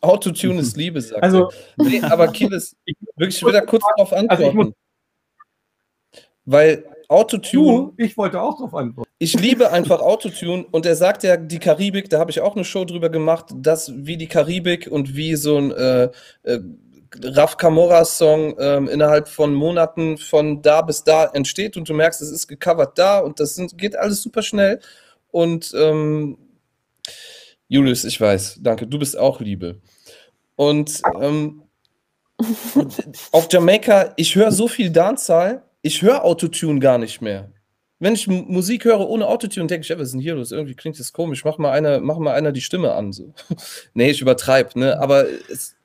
Autotune 0.00 0.60
ist 0.60 0.74
Liebe, 0.78 1.02
sagt 1.02 1.22
also, 1.22 1.50
er. 1.76 1.84
Nee, 1.84 2.00
aber 2.00 2.28
Kieles, 2.28 2.74
wirklich, 3.16 3.36
ich 3.36 3.42
will 3.44 3.52
da 3.52 3.60
kurz 3.60 3.84
drauf 3.94 4.10
antworten. 4.14 4.58
Also 4.58 4.72
weil 6.46 6.84
Autotune. 7.08 7.92
Du, 7.94 7.94
ich 7.98 8.16
wollte 8.16 8.40
auch 8.40 8.56
drauf 8.56 8.74
antworten. 8.74 9.10
Ich 9.18 9.38
liebe 9.38 9.70
einfach 9.70 10.00
Autotune 10.00 10.64
und 10.70 10.86
er 10.86 10.96
sagt 10.96 11.22
ja, 11.22 11.36
die 11.36 11.58
Karibik, 11.58 12.08
da 12.08 12.18
habe 12.18 12.30
ich 12.30 12.40
auch 12.40 12.56
eine 12.56 12.64
Show 12.64 12.86
drüber 12.86 13.10
gemacht, 13.10 13.46
dass 13.54 13.92
wie 13.94 14.16
die 14.16 14.28
Karibik 14.28 14.88
und 14.90 15.14
wie 15.14 15.36
so 15.36 15.58
ein 15.58 15.72
äh, 15.72 16.10
äh, 16.44 16.60
Raf 17.22 17.56
Camoras 17.56 18.18
Song 18.18 18.56
ähm, 18.58 18.88
innerhalb 18.88 19.28
von 19.28 19.54
Monaten 19.54 20.18
von 20.18 20.62
da 20.62 20.82
bis 20.82 21.04
da 21.04 21.26
entsteht 21.26 21.76
und 21.76 21.88
du 21.88 21.94
merkst, 21.94 22.22
es 22.22 22.30
ist 22.30 22.48
gecovert 22.48 22.98
da 22.98 23.18
und 23.18 23.40
das 23.40 23.54
sind, 23.54 23.76
geht 23.78 23.96
alles 23.96 24.22
super 24.22 24.42
schnell. 24.42 24.80
Und 25.30 25.72
ähm, 25.76 26.38
Julius, 27.68 28.04
ich 28.04 28.20
weiß, 28.20 28.58
danke, 28.60 28.86
du 28.86 28.98
bist 28.98 29.18
auch 29.18 29.40
Liebe. 29.40 29.80
Und 30.56 31.00
ähm, 31.20 31.62
auf 33.30 33.48
Jamaika, 33.50 34.12
ich 34.16 34.34
höre 34.34 34.52
so 34.52 34.68
viel 34.68 34.90
Dancehall, 34.90 35.62
ich 35.82 36.02
höre 36.02 36.24
Autotune 36.24 36.80
gar 36.80 36.98
nicht 36.98 37.20
mehr. 37.20 37.50
Wenn 37.98 38.14
ich 38.14 38.26
Musik 38.26 38.84
höre 38.84 39.08
ohne 39.08 39.28
Autotune, 39.28 39.68
denke 39.68 39.84
ich, 39.84 39.88
ja, 39.88 39.96
was 39.96 40.08
ist 40.08 40.12
denn 40.12 40.20
hier 40.20 40.34
los? 40.34 40.50
Irgendwie 40.50 40.74
klingt 40.74 40.98
das 40.98 41.12
komisch. 41.12 41.44
Mach 41.44 41.58
mal 41.58 41.70
einer, 41.70 42.00
mach 42.00 42.18
die 42.52 42.60
Stimme 42.60 42.92
an. 42.92 43.12
So. 43.12 43.32
nee, 43.94 44.10
ich 44.10 44.20
übertreibe, 44.20 44.76
ne? 44.76 44.98
Aber 45.00 45.24
es, 45.48 45.76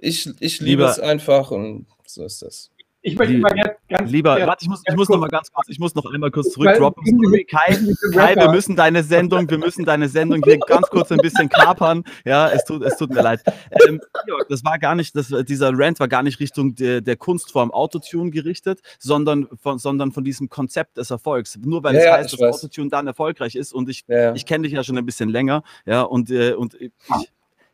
ich, 0.00 0.28
ich 0.40 0.60
liebe 0.60 0.82
Lieber- 0.82 0.90
es 0.90 0.98
einfach 1.00 1.50
und 1.50 1.86
so 2.06 2.24
ist 2.24 2.42
das. 2.42 2.70
Ich 3.02 3.16
möchte 3.16 3.38
mal 3.38 3.48
ganz, 3.54 3.70
ganz 3.88 4.10
Lieber, 4.10 4.38
ja, 4.38 4.46
warte, 4.46 4.62
ich 4.62 4.68
muss, 4.68 4.80
ich 4.80 4.84
ganz 4.84 4.98
muss 4.98 5.08
noch 5.08 5.14
kurz- 5.16 5.20
mal 5.22 5.28
ganz 5.34 5.50
kurz, 5.50 5.68
ich 5.70 5.78
muss 5.78 5.94
noch 5.94 6.04
einmal 6.04 6.30
kurz 6.30 6.50
zurückdroppen. 6.52 7.02
Sorry, 7.06 7.44
Kai, 7.46 7.78
Kai, 8.12 8.36
wir 8.36 8.50
müssen 8.50 8.76
deine 8.76 9.02
Sendung, 9.02 9.48
wir 9.48 9.56
müssen 9.56 9.86
deine 9.86 10.06
Sendung 10.10 10.42
hier 10.44 10.58
ganz 10.58 10.86
kurz 10.88 11.10
ein 11.10 11.16
bisschen 11.16 11.48
kapern. 11.48 12.04
Ja, 12.26 12.50
es 12.50 12.62
tut, 12.66 12.82
es 12.82 12.98
tut 12.98 13.08
mir 13.08 13.22
leid. 13.22 13.40
Ähm, 13.88 14.02
Georg, 14.26 14.48
das 14.50 14.62
war 14.66 14.78
gar 14.78 14.94
nicht, 14.94 15.16
das, 15.16 15.32
dieser 15.48 15.70
Rant 15.72 15.98
war 15.98 16.08
gar 16.08 16.22
nicht 16.22 16.40
Richtung 16.40 16.74
der, 16.74 17.00
der 17.00 17.16
Kunstform 17.16 17.70
Autotune 17.70 18.30
gerichtet, 18.32 18.80
sondern 18.98 19.48
von, 19.62 19.78
sondern 19.78 20.12
von 20.12 20.22
diesem 20.22 20.50
Konzept 20.50 20.98
des 20.98 21.10
Erfolgs. 21.10 21.56
Nur 21.64 21.82
weil 21.82 21.94
Ja, 21.94 22.00
es 22.00 22.04
ja, 22.04 22.12
heißt, 22.18 22.32
dass 22.34 22.40
weiß. 22.40 22.54
Autotune 22.56 22.90
dann 22.90 23.06
erfolgreich 23.06 23.54
ist 23.54 23.72
und 23.72 23.88
ich, 23.88 24.04
Ja, 24.08 24.18
ja. 24.24 24.34
ich 24.34 24.44
kenne 24.44 24.64
dich 24.64 24.74
ja 24.74 24.84
schon 24.84 24.98
ein 24.98 25.06
bisschen 25.06 25.30
länger, 25.30 25.62
ja, 25.86 26.02
und, 26.02 26.30
äh, 26.30 26.52
und 26.52 26.74
ich, 26.74 26.90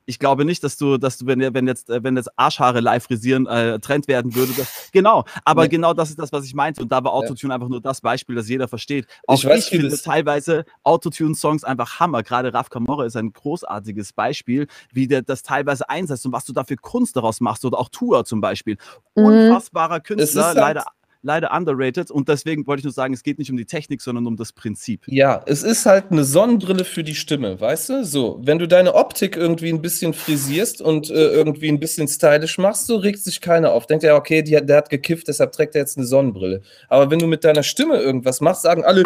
ich 0.07 0.19
glaube 0.19 0.45
nicht, 0.45 0.63
dass 0.65 0.77
du, 0.77 0.97
dass 0.99 1.19
du, 1.19 1.27
wenn, 1.27 1.41
wenn 1.53 1.67
jetzt, 1.67 1.91
äh, 1.91 2.03
wenn 2.03 2.17
jetzt 2.17 2.31
Arschhaare 2.39 2.81
live 2.81 3.05
frisieren 3.05 3.47
äh, 3.47 3.79
Trend 3.81 4.09
werden 4.09 4.35
würde, 4.35 4.53
das, 4.57 4.89
genau, 4.93 5.25
aber 5.45 5.63
Nee. 5.63 5.69
genau 5.69 5.93
das 5.95 6.11
ist 6.11 6.19
das, 6.19 6.33
was 6.33 6.45
ich 6.45 6.55
meinte. 6.55 6.81
Und 6.83 6.91
da 6.93 7.03
war 7.03 7.13
Autotune 7.13 7.53
einfach 7.53 7.69
nur 7.69 7.81
das 7.81 8.01
Beispiel, 8.01 8.37
das 8.37 8.49
jeder 8.49 8.69
versteht. 8.69 9.07
Auch 9.27 9.35
Ich 9.35 9.45
ich, 9.45 9.51
weiß, 9.51 9.73
wie 9.73 9.79
finde 9.81 9.97
teilweise 10.01 10.65
Autotune-Songs 10.85 11.65
einfach 11.65 12.01
Hammer. 12.01 12.23
Gerade 12.23 12.55
Raf 12.55 12.71
Camorra 12.71 13.05
ist 13.05 13.17
ein 13.17 13.33
großartiges 13.33 14.13
Beispiel, 14.13 14.67
wie 14.93 15.07
der 15.09 15.23
das 15.23 15.43
teilweise 15.43 15.89
einsetzt 15.89 16.25
und 16.27 16.33
was 16.33 16.45
du 16.45 16.53
da 16.53 16.65
für 16.65 16.77
Kunst 16.77 17.17
daraus 17.17 17.41
machst. 17.41 17.65
Oder 17.65 17.79
auch 17.79 17.89
Tour 17.89 18.25
zum 18.25 18.41
Beispiel. 18.41 18.77
Mhm. 19.17 19.25
Unfassbarer 19.25 20.01
Künstler, 20.01 20.47
halt- 20.47 20.57
leider, 20.57 20.85
leider 21.23 21.53
underrated. 21.53 22.11
Und 22.11 22.29
deswegen 22.29 22.67
wollte 22.67 22.81
ich 22.81 22.85
nur 22.85 22.93
sagen, 22.93 23.15
es 23.15 23.23
geht 23.23 23.39
nicht 23.39 23.51
um 23.51 23.57
die 23.57 23.65
Technik, 23.65 24.01
sondern 24.01 24.27
um 24.27 24.37
das 24.37 24.53
Prinzip. 24.53 25.03
Ja, 25.07 25.43
es 25.47 25.63
ist 25.63 25.87
halt 25.87 26.11
eine 26.11 26.25
Sonnenbrille 26.25 26.85
für 26.85 27.05
die 27.05 27.15
Stimme, 27.15 27.61
weißt 27.61 27.89
du? 27.89 28.05
So, 28.05 28.41
wenn 28.43 28.59
du 28.59 28.69
deine 28.69 28.95
Optik 28.95 29.37
irgendwie 29.37 29.71
ein 29.71 29.83
bisschen 29.83 30.15
frisierst 30.15 30.81
und 30.81 31.11
äh, 31.11 31.15
irgendwie 31.15 31.69
ein 31.69 31.81
bisschen 31.81 32.09
stylisch 32.09 32.59
machst, 32.59 32.87
so 32.87 32.97
regt 32.97 33.21
sich 33.23 33.41
keiner 33.41 33.73
auf. 33.73 33.87
Denkt 33.87 34.05
ja, 34.05 34.17
okay, 34.17 34.43
die, 34.43 34.53
der 34.53 34.77
hat 34.77 34.91
gekifft, 34.91 35.29
deshalb 35.29 35.53
trägt 35.53 35.75
er 35.75 35.83
jetzt 35.83 35.97
eine 35.97 36.07
Sonnenbrille. 36.07 36.63
Aber 36.89 37.11
wenn 37.11 37.19
du 37.19 37.27
mit 37.27 37.45
deiner 37.45 37.63
Stimme 37.63 37.97
irgendwas 38.01 38.41
machst, 38.41 38.63
sagen 38.63 38.85
alle, 38.85 39.05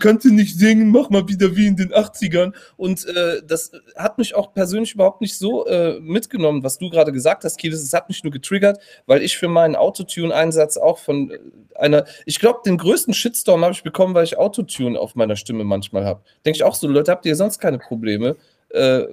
kannst 0.00 0.24
du 0.24 0.32
nicht 0.32 0.58
singen, 0.58 0.90
mach 0.90 1.10
mal 1.10 1.28
wieder 1.28 1.56
wie 1.56 1.66
in 1.66 1.76
den 1.76 1.92
80ern. 1.92 2.52
Und 2.76 3.06
äh, 3.06 3.42
das 3.46 3.72
hat 3.96 4.18
mich 4.18 4.34
auch 4.34 4.52
persönlich 4.54 4.94
überhaupt 4.94 5.20
nicht 5.20 5.36
so 5.36 5.66
äh, 5.66 5.98
mitgenommen, 6.00 6.62
was 6.62 6.78
du 6.78 6.90
gerade 6.90 7.12
gesagt 7.12 7.44
hast, 7.44 7.58
Kielis. 7.58 7.82
Es 7.82 7.92
hat 7.92 8.08
mich 8.08 8.22
nur 8.24 8.32
getriggert, 8.32 8.80
weil 9.06 9.22
ich 9.22 9.36
für 9.36 9.48
meinen 9.48 9.76
Autotune-Einsatz 9.76 10.76
auch 10.76 10.98
von 10.98 11.30
äh, 11.30 11.38
einer, 11.74 12.04
ich 12.26 12.38
glaube, 12.38 12.60
den 12.64 12.78
größten 12.78 13.14
Shitstorm 13.14 13.62
habe 13.62 13.72
ich 13.72 13.82
bekommen, 13.82 14.14
weil 14.14 14.24
ich 14.24 14.38
Autotune 14.38 14.98
auf 14.98 15.14
meiner 15.14 15.36
Stimme 15.36 15.64
manchmal 15.64 16.04
habe. 16.04 16.22
Denke 16.44 16.56
ich 16.56 16.64
auch 16.64 16.74
so, 16.74 16.86
Leute, 16.88 17.10
habt 17.10 17.26
ihr 17.26 17.36
sonst 17.36 17.58
keine 17.58 17.78
Probleme? 17.78 18.36
Äh, 18.70 19.04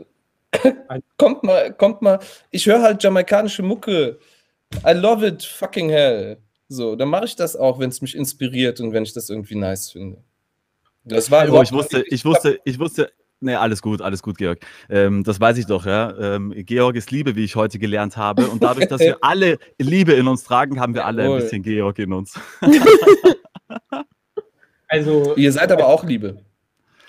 kommt 1.18 1.44
mal, 1.44 1.74
kommt 1.74 2.02
mal. 2.02 2.20
Ich 2.52 2.66
höre 2.66 2.82
halt 2.82 3.04
jamaikanische 3.04 3.64
Mucke. 3.64 4.20
I 4.86 4.92
love 4.92 5.26
it, 5.26 5.44
fucking 5.44 5.90
hell. 5.90 6.38
So, 6.68 6.96
dann 6.96 7.10
mache 7.10 7.26
ich 7.26 7.36
das 7.36 7.56
auch, 7.56 7.80
wenn 7.80 7.90
es 7.90 8.02
mich 8.02 8.16
inspiriert 8.16 8.80
und 8.80 8.94
wenn 8.94 9.04
ich 9.04 9.14
das 9.14 9.30
irgendwie 9.30 9.56
nice 9.56 9.92
finde. 9.92 10.18
Das 11.04 11.32
war 11.32 11.52
Oh, 11.52 11.62
ich 11.62 11.72
wusste, 11.72 12.04
ich 12.08 12.24
wusste, 12.24 12.60
ich 12.64 12.80
wusste. 12.80 13.12
Nee, 13.42 13.56
alles 13.56 13.82
gut, 13.82 14.02
alles 14.02 14.22
gut, 14.22 14.38
Georg. 14.38 14.60
Ähm, 14.90 15.24
das 15.24 15.40
weiß 15.40 15.58
ich 15.58 15.66
doch, 15.66 15.86
ja. 15.86 16.14
Ähm, 16.18 16.54
Georg 16.66 16.96
ist 16.96 17.10
Liebe, 17.10 17.36
wie 17.38 17.46
ich 17.46 17.56
heute 17.56 17.80
gelernt 17.80 18.18
habe. 18.18 18.48
Und 18.48 18.62
dadurch, 18.62 18.88
dass 18.88 19.00
wir 19.00 19.18
alle 19.22 19.60
Liebe 19.78 20.12
in 20.14 20.28
uns 20.28 20.44
tragen, 20.44 20.80
haben 20.80 20.94
wir 20.94 21.06
alle 21.06 21.22
ein 21.22 21.30
Jawohl. 21.30 21.42
bisschen 21.42 21.64
Georg 21.64 22.00
in 22.00 22.14
uns. 22.14 22.40
Also, 24.92 25.36
Ihr 25.36 25.52
seid 25.52 25.72
aber 25.72 25.86
auch 25.86 26.04
Liebe. 26.04 26.38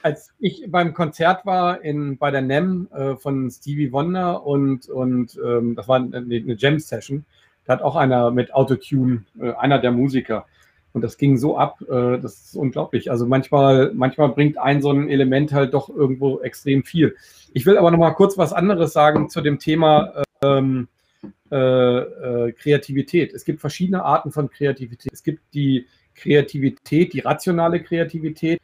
als 0.02 0.34
ich 0.38 0.66
beim 0.68 0.92
Konzert 0.92 1.46
war 1.46 1.82
in, 1.82 2.18
bei 2.18 2.30
der 2.30 2.42
NEM 2.42 2.88
äh, 2.92 3.16
von 3.16 3.50
Stevie 3.50 3.90
Wonder 3.90 4.44
und, 4.44 4.88
und 4.90 5.38
ähm, 5.42 5.76
das 5.76 5.88
war 5.88 5.96
eine, 5.96 6.18
eine 6.18 6.54
Jam-Session, 6.58 7.24
da 7.64 7.72
hat 7.74 7.82
auch 7.82 7.96
einer 7.96 8.30
mit 8.30 8.52
Autotune, 8.52 9.24
äh, 9.40 9.52
einer 9.52 9.78
der 9.78 9.92
Musiker. 9.92 10.46
Und 10.92 11.02
das 11.02 11.18
ging 11.18 11.36
so 11.38 11.56
ab, 11.56 11.80
äh, 11.82 12.18
das 12.18 12.46
ist 12.46 12.56
unglaublich. 12.56 13.10
Also 13.10 13.26
manchmal, 13.26 13.92
manchmal 13.94 14.30
bringt 14.30 14.58
ein 14.58 14.82
so 14.82 14.90
ein 14.90 15.08
Element 15.08 15.52
halt 15.52 15.74
doch 15.74 15.88
irgendwo 15.88 16.40
extrem 16.40 16.82
viel. 16.82 17.16
Ich 17.52 17.66
will 17.66 17.78
aber 17.78 17.90
noch 17.90 17.98
mal 17.98 18.10
kurz 18.12 18.36
was 18.38 18.52
anderes 18.52 18.92
sagen 18.92 19.28
zu 19.28 19.40
dem 19.40 19.58
Thema 19.58 20.24
ähm, 20.42 20.88
äh, 21.50 21.56
äh, 21.56 22.52
Kreativität. 22.52 23.32
Es 23.32 23.44
gibt 23.44 23.60
verschiedene 23.60 24.04
Arten 24.04 24.32
von 24.32 24.50
Kreativität. 24.50 25.12
Es 25.12 25.22
gibt 25.22 25.42
die 25.54 25.86
Kreativität, 26.14 27.12
die 27.12 27.20
rationale 27.20 27.82
Kreativität, 27.82 28.60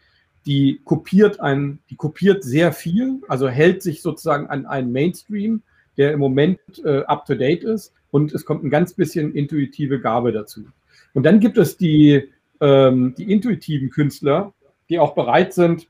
die 0.47 0.81
kopiert 0.85 1.41
ein, 1.41 1.81
die 1.91 1.97
kopiert 1.97 2.45
sehr 2.45 2.72
viel, 2.72 3.20
also 3.29 3.49
hält 3.49 3.83
sich 3.83 4.03
sozusagen 4.03 4.47
an 4.47 4.66
einen 4.66 4.93
Mainstream, 4.93 5.62
der 5.97 6.12
im 6.12 6.20
Moment 6.20 6.61
äh, 6.85 7.03
up 7.05 7.24
to 7.27 7.35
date 7.35 7.64
ist 7.64 7.93
und 8.11 8.33
es 8.33 8.45
kommt 8.45 8.64
ein 8.64 8.70
ganz 8.70 8.95
bisschen 8.95 9.35
intuitive 9.35 10.01
Gabe 10.01 10.33
dazu. 10.33 10.66
Und 11.17 11.23
dann 11.23 11.41
gibt 11.41 11.57
es 11.57 11.79
die, 11.79 12.31
ähm, 12.61 13.14
die 13.17 13.33
intuitiven 13.33 13.89
Künstler, 13.89 14.53
die 14.91 14.99
auch 14.99 15.14
bereit 15.14 15.55
sind, 15.55 15.89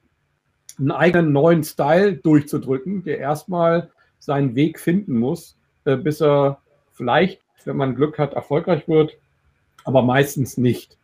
einen 0.79 0.93
eigenen 0.93 1.33
neuen 1.33 1.65
Style 1.65 2.15
durchzudrücken, 2.15 3.03
der 3.03 3.19
erstmal 3.19 3.91
seinen 4.21 4.55
Weg 4.55 4.79
finden 4.79 5.19
muss, 5.19 5.59
äh, 5.85 5.97
bis 5.97 6.23
er 6.23 6.61
vielleicht, 6.93 7.41
wenn 7.65 7.77
man 7.77 7.97
Glück 7.97 8.21
hat, 8.21 8.35
erfolgreich 8.35 8.87
wird, 8.87 9.19
aber 9.83 10.03
meistens 10.03 10.59
nicht. 10.59 10.97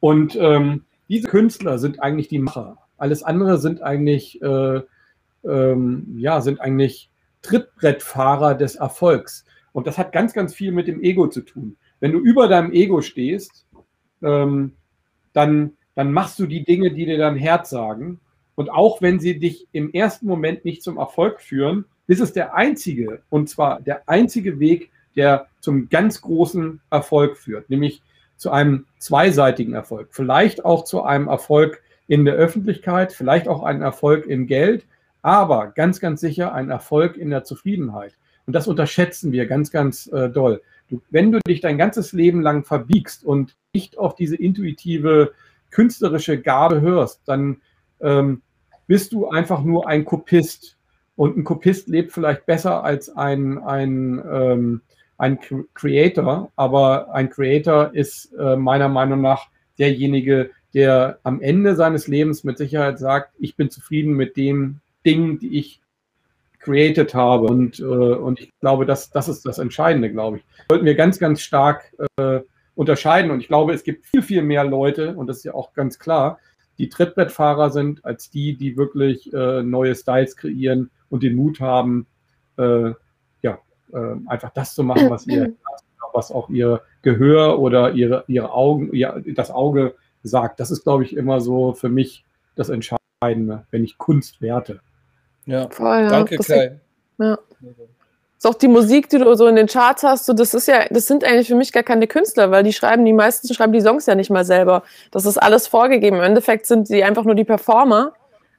Und 0.00 0.34
ähm, 0.40 0.84
diese 1.08 1.28
Künstler 1.28 1.78
sind 1.78 2.02
eigentlich 2.02 2.26
die 2.26 2.40
Macher. 2.40 2.78
Alles 2.98 3.22
andere 3.22 3.58
sind 3.58 3.80
eigentlich, 3.80 4.42
äh, 4.42 4.80
ähm, 5.44 6.16
ja, 6.16 6.40
sind 6.40 6.60
eigentlich 6.60 7.10
Trittbrettfahrer 7.42 8.56
des 8.56 8.74
Erfolgs. 8.74 9.44
Und 9.70 9.86
das 9.86 9.98
hat 9.98 10.10
ganz, 10.10 10.32
ganz 10.32 10.52
viel 10.52 10.72
mit 10.72 10.88
dem 10.88 11.00
Ego 11.00 11.28
zu 11.28 11.42
tun. 11.42 11.76
Wenn 12.02 12.10
du 12.10 12.18
über 12.18 12.48
deinem 12.48 12.72
Ego 12.72 13.00
stehst, 13.00 13.64
ähm, 14.24 14.72
dann, 15.32 15.74
dann 15.94 16.12
machst 16.12 16.36
du 16.40 16.46
die 16.46 16.64
Dinge, 16.64 16.90
die 16.90 17.06
dir 17.06 17.16
dein 17.16 17.36
Herz 17.36 17.70
sagen. 17.70 18.18
Und 18.56 18.70
auch 18.70 19.00
wenn 19.02 19.20
sie 19.20 19.38
dich 19.38 19.68
im 19.70 19.92
ersten 19.92 20.26
Moment 20.26 20.64
nicht 20.64 20.82
zum 20.82 20.98
Erfolg 20.98 21.40
führen, 21.40 21.84
ist 22.08 22.20
es 22.20 22.32
der 22.32 22.56
einzige, 22.56 23.22
und 23.30 23.48
zwar 23.48 23.80
der 23.80 24.08
einzige 24.08 24.58
Weg, 24.58 24.90
der 25.14 25.46
zum 25.60 25.90
ganz 25.90 26.20
großen 26.20 26.80
Erfolg 26.90 27.36
führt, 27.36 27.70
nämlich 27.70 28.02
zu 28.36 28.50
einem 28.50 28.86
zweiseitigen 28.98 29.74
Erfolg. 29.74 30.08
Vielleicht 30.10 30.64
auch 30.64 30.82
zu 30.82 31.04
einem 31.04 31.28
Erfolg 31.28 31.84
in 32.08 32.24
der 32.24 32.34
Öffentlichkeit, 32.34 33.12
vielleicht 33.12 33.46
auch 33.46 33.62
einen 33.62 33.82
Erfolg 33.82 34.26
im 34.26 34.48
Geld, 34.48 34.86
aber 35.22 35.68
ganz, 35.68 36.00
ganz 36.00 36.20
sicher 36.20 36.52
ein 36.52 36.68
Erfolg 36.68 37.16
in 37.16 37.30
der 37.30 37.44
Zufriedenheit. 37.44 38.16
Und 38.44 38.54
das 38.54 38.66
unterschätzen 38.66 39.30
wir 39.30 39.46
ganz, 39.46 39.70
ganz 39.70 40.08
äh, 40.08 40.28
doll. 40.28 40.62
Wenn 41.10 41.32
du 41.32 41.38
dich 41.46 41.60
dein 41.60 41.78
ganzes 41.78 42.12
Leben 42.12 42.42
lang 42.42 42.64
verbiegst 42.64 43.24
und 43.24 43.56
nicht 43.72 43.98
auf 43.98 44.14
diese 44.14 44.36
intuitive, 44.36 45.32
künstlerische 45.70 46.40
Gabe 46.40 46.80
hörst, 46.80 47.22
dann 47.26 47.60
ähm, 48.00 48.42
bist 48.86 49.12
du 49.12 49.28
einfach 49.28 49.62
nur 49.62 49.88
ein 49.88 50.04
Kopist. 50.04 50.76
Und 51.16 51.36
ein 51.36 51.44
Kopist 51.44 51.88
lebt 51.88 52.12
vielleicht 52.12 52.46
besser 52.46 52.84
als 52.84 53.08
ein, 53.10 53.58
ein, 53.58 54.22
ähm, 54.30 54.80
ein 55.18 55.38
Creator, 55.74 56.50
aber 56.56 57.14
ein 57.14 57.30
Creator 57.30 57.94
ist 57.94 58.32
äh, 58.38 58.56
meiner 58.56 58.88
Meinung 58.88 59.20
nach 59.20 59.48
derjenige, 59.78 60.50
der 60.74 61.18
am 61.22 61.40
Ende 61.40 61.76
seines 61.76 62.08
Lebens 62.08 62.44
mit 62.44 62.58
Sicherheit 62.58 62.98
sagt, 62.98 63.34
ich 63.38 63.56
bin 63.56 63.70
zufrieden 63.70 64.14
mit 64.14 64.36
dem 64.36 64.80
Ding, 65.04 65.38
die 65.38 65.58
ich 65.58 65.81
created 66.62 67.14
habe. 67.14 67.46
Und, 67.46 67.78
äh, 67.80 67.84
und 67.84 68.40
ich 68.40 68.50
glaube, 68.60 68.86
das, 68.86 69.10
das 69.10 69.28
ist 69.28 69.44
das 69.44 69.58
Entscheidende, 69.58 70.10
glaube 70.10 70.38
ich. 70.38 70.44
Sollten 70.68 70.86
wir 70.86 70.94
ganz, 70.94 71.18
ganz 71.18 71.42
stark 71.42 71.92
äh, 72.16 72.40
unterscheiden. 72.74 73.30
Und 73.30 73.40
ich 73.40 73.48
glaube, 73.48 73.74
es 73.74 73.84
gibt 73.84 74.06
viel, 74.06 74.22
viel 74.22 74.42
mehr 74.42 74.64
Leute, 74.64 75.14
und 75.14 75.26
das 75.26 75.38
ist 75.38 75.44
ja 75.44 75.54
auch 75.54 75.74
ganz 75.74 75.98
klar, 75.98 76.38
die 76.78 76.88
Trittbrettfahrer 76.88 77.70
sind, 77.70 78.04
als 78.04 78.30
die, 78.30 78.56
die 78.56 78.76
wirklich 78.76 79.32
äh, 79.32 79.62
neue 79.62 79.94
Styles 79.94 80.36
kreieren 80.36 80.90
und 81.10 81.22
den 81.22 81.36
Mut 81.36 81.60
haben, 81.60 82.06
äh, 82.56 82.92
ja, 83.42 83.58
äh, 83.92 84.16
einfach 84.26 84.50
das 84.50 84.74
zu 84.74 84.82
machen, 84.82 85.10
was 85.10 85.26
ihr, 85.26 85.52
was 86.12 86.30
auch 86.30 86.48
ihr 86.48 86.82
Gehör 87.02 87.58
oder 87.58 87.92
ihre, 87.92 88.24
ihre 88.26 88.52
Augen, 88.52 88.92
ihr, 88.92 89.22
das 89.34 89.50
Auge 89.50 89.94
sagt. 90.22 90.60
Das 90.60 90.70
ist, 90.70 90.84
glaube 90.84 91.04
ich, 91.04 91.16
immer 91.16 91.40
so 91.40 91.72
für 91.74 91.88
mich 91.88 92.24
das 92.54 92.68
Entscheidende, 92.68 93.66
wenn 93.70 93.84
ich 93.84 93.98
Kunst 93.98 94.40
werte. 94.40 94.80
Ja, 95.46 95.68
Voll, 95.70 96.02
ja. 96.02 96.08
danke, 96.08 96.36
Das- 96.36 96.46
Kai. 96.46 96.78
Ja. 97.18 97.38
Ist 98.38 98.46
auch 98.48 98.54
die 98.54 98.66
Musik, 98.68 99.08
die 99.08 99.18
du 99.18 99.34
so 99.34 99.46
in 99.46 99.54
den 99.54 99.68
Charts 99.68 100.02
hast, 100.02 100.26
so, 100.26 100.32
das 100.32 100.52
ist 100.52 100.66
ja, 100.66 100.86
das 100.90 101.06
sind 101.06 101.22
eigentlich 101.22 101.46
für 101.46 101.54
mich 101.54 101.72
gar 101.72 101.84
keine 101.84 102.08
Künstler, 102.08 102.50
weil 102.50 102.64
die 102.64 102.72
schreiben, 102.72 103.04
die 103.04 103.12
meisten 103.12 103.52
schreiben 103.54 103.72
die 103.72 103.80
Songs 103.80 104.06
ja 104.06 104.16
nicht 104.16 104.30
mal 104.30 104.44
selber. 104.44 104.82
Das 105.12 105.26
ist 105.26 105.38
alles 105.38 105.68
vorgegeben. 105.68 106.16
Im 106.16 106.24
Endeffekt 106.24 106.66
sind 106.66 106.88
die 106.88 107.04
einfach 107.04 107.22
nur 107.24 107.36
die 107.36 107.44
Performer. 107.44 108.14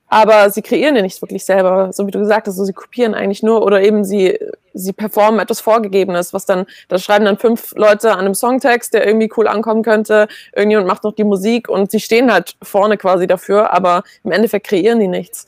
aber 0.07 0.49
sie 0.51 0.61
kreieren 0.61 0.95
ja 0.95 1.01
nicht 1.01 1.19
wirklich 1.23 1.43
selber, 1.43 1.91
so 1.91 2.05
wie 2.05 2.11
du 2.11 2.19
gesagt 2.19 2.47
hast, 2.47 2.55
so 2.55 2.63
sie 2.65 2.73
kopieren 2.73 3.15
eigentlich 3.15 3.41
nur 3.41 3.63
oder 3.65 3.81
eben 3.81 4.05
sie, 4.05 4.37
sie 4.73 4.93
performen 4.93 5.39
etwas 5.39 5.59
Vorgegebenes, 5.59 6.33
was 6.33 6.45
dann, 6.45 6.65
da 6.87 6.99
schreiben 6.99 7.25
dann 7.25 7.37
fünf 7.39 7.73
Leute 7.75 8.11
an 8.11 8.19
einem 8.19 8.35
Songtext, 8.35 8.93
der 8.93 9.07
irgendwie 9.07 9.29
cool 9.35 9.47
ankommen 9.47 9.81
könnte, 9.81 10.27
irgendjemand 10.55 10.87
macht 10.87 11.03
noch 11.03 11.13
die 11.15 11.23
Musik 11.23 11.67
und 11.67 11.89
sie 11.89 11.99
stehen 11.99 12.31
halt 12.31 12.55
vorne 12.61 12.97
quasi 12.97 13.25
dafür, 13.27 13.73
aber 13.73 14.03
im 14.23 14.31
Endeffekt 14.31 14.67
kreieren 14.67 14.99
die 14.99 15.07
nichts. 15.07 15.47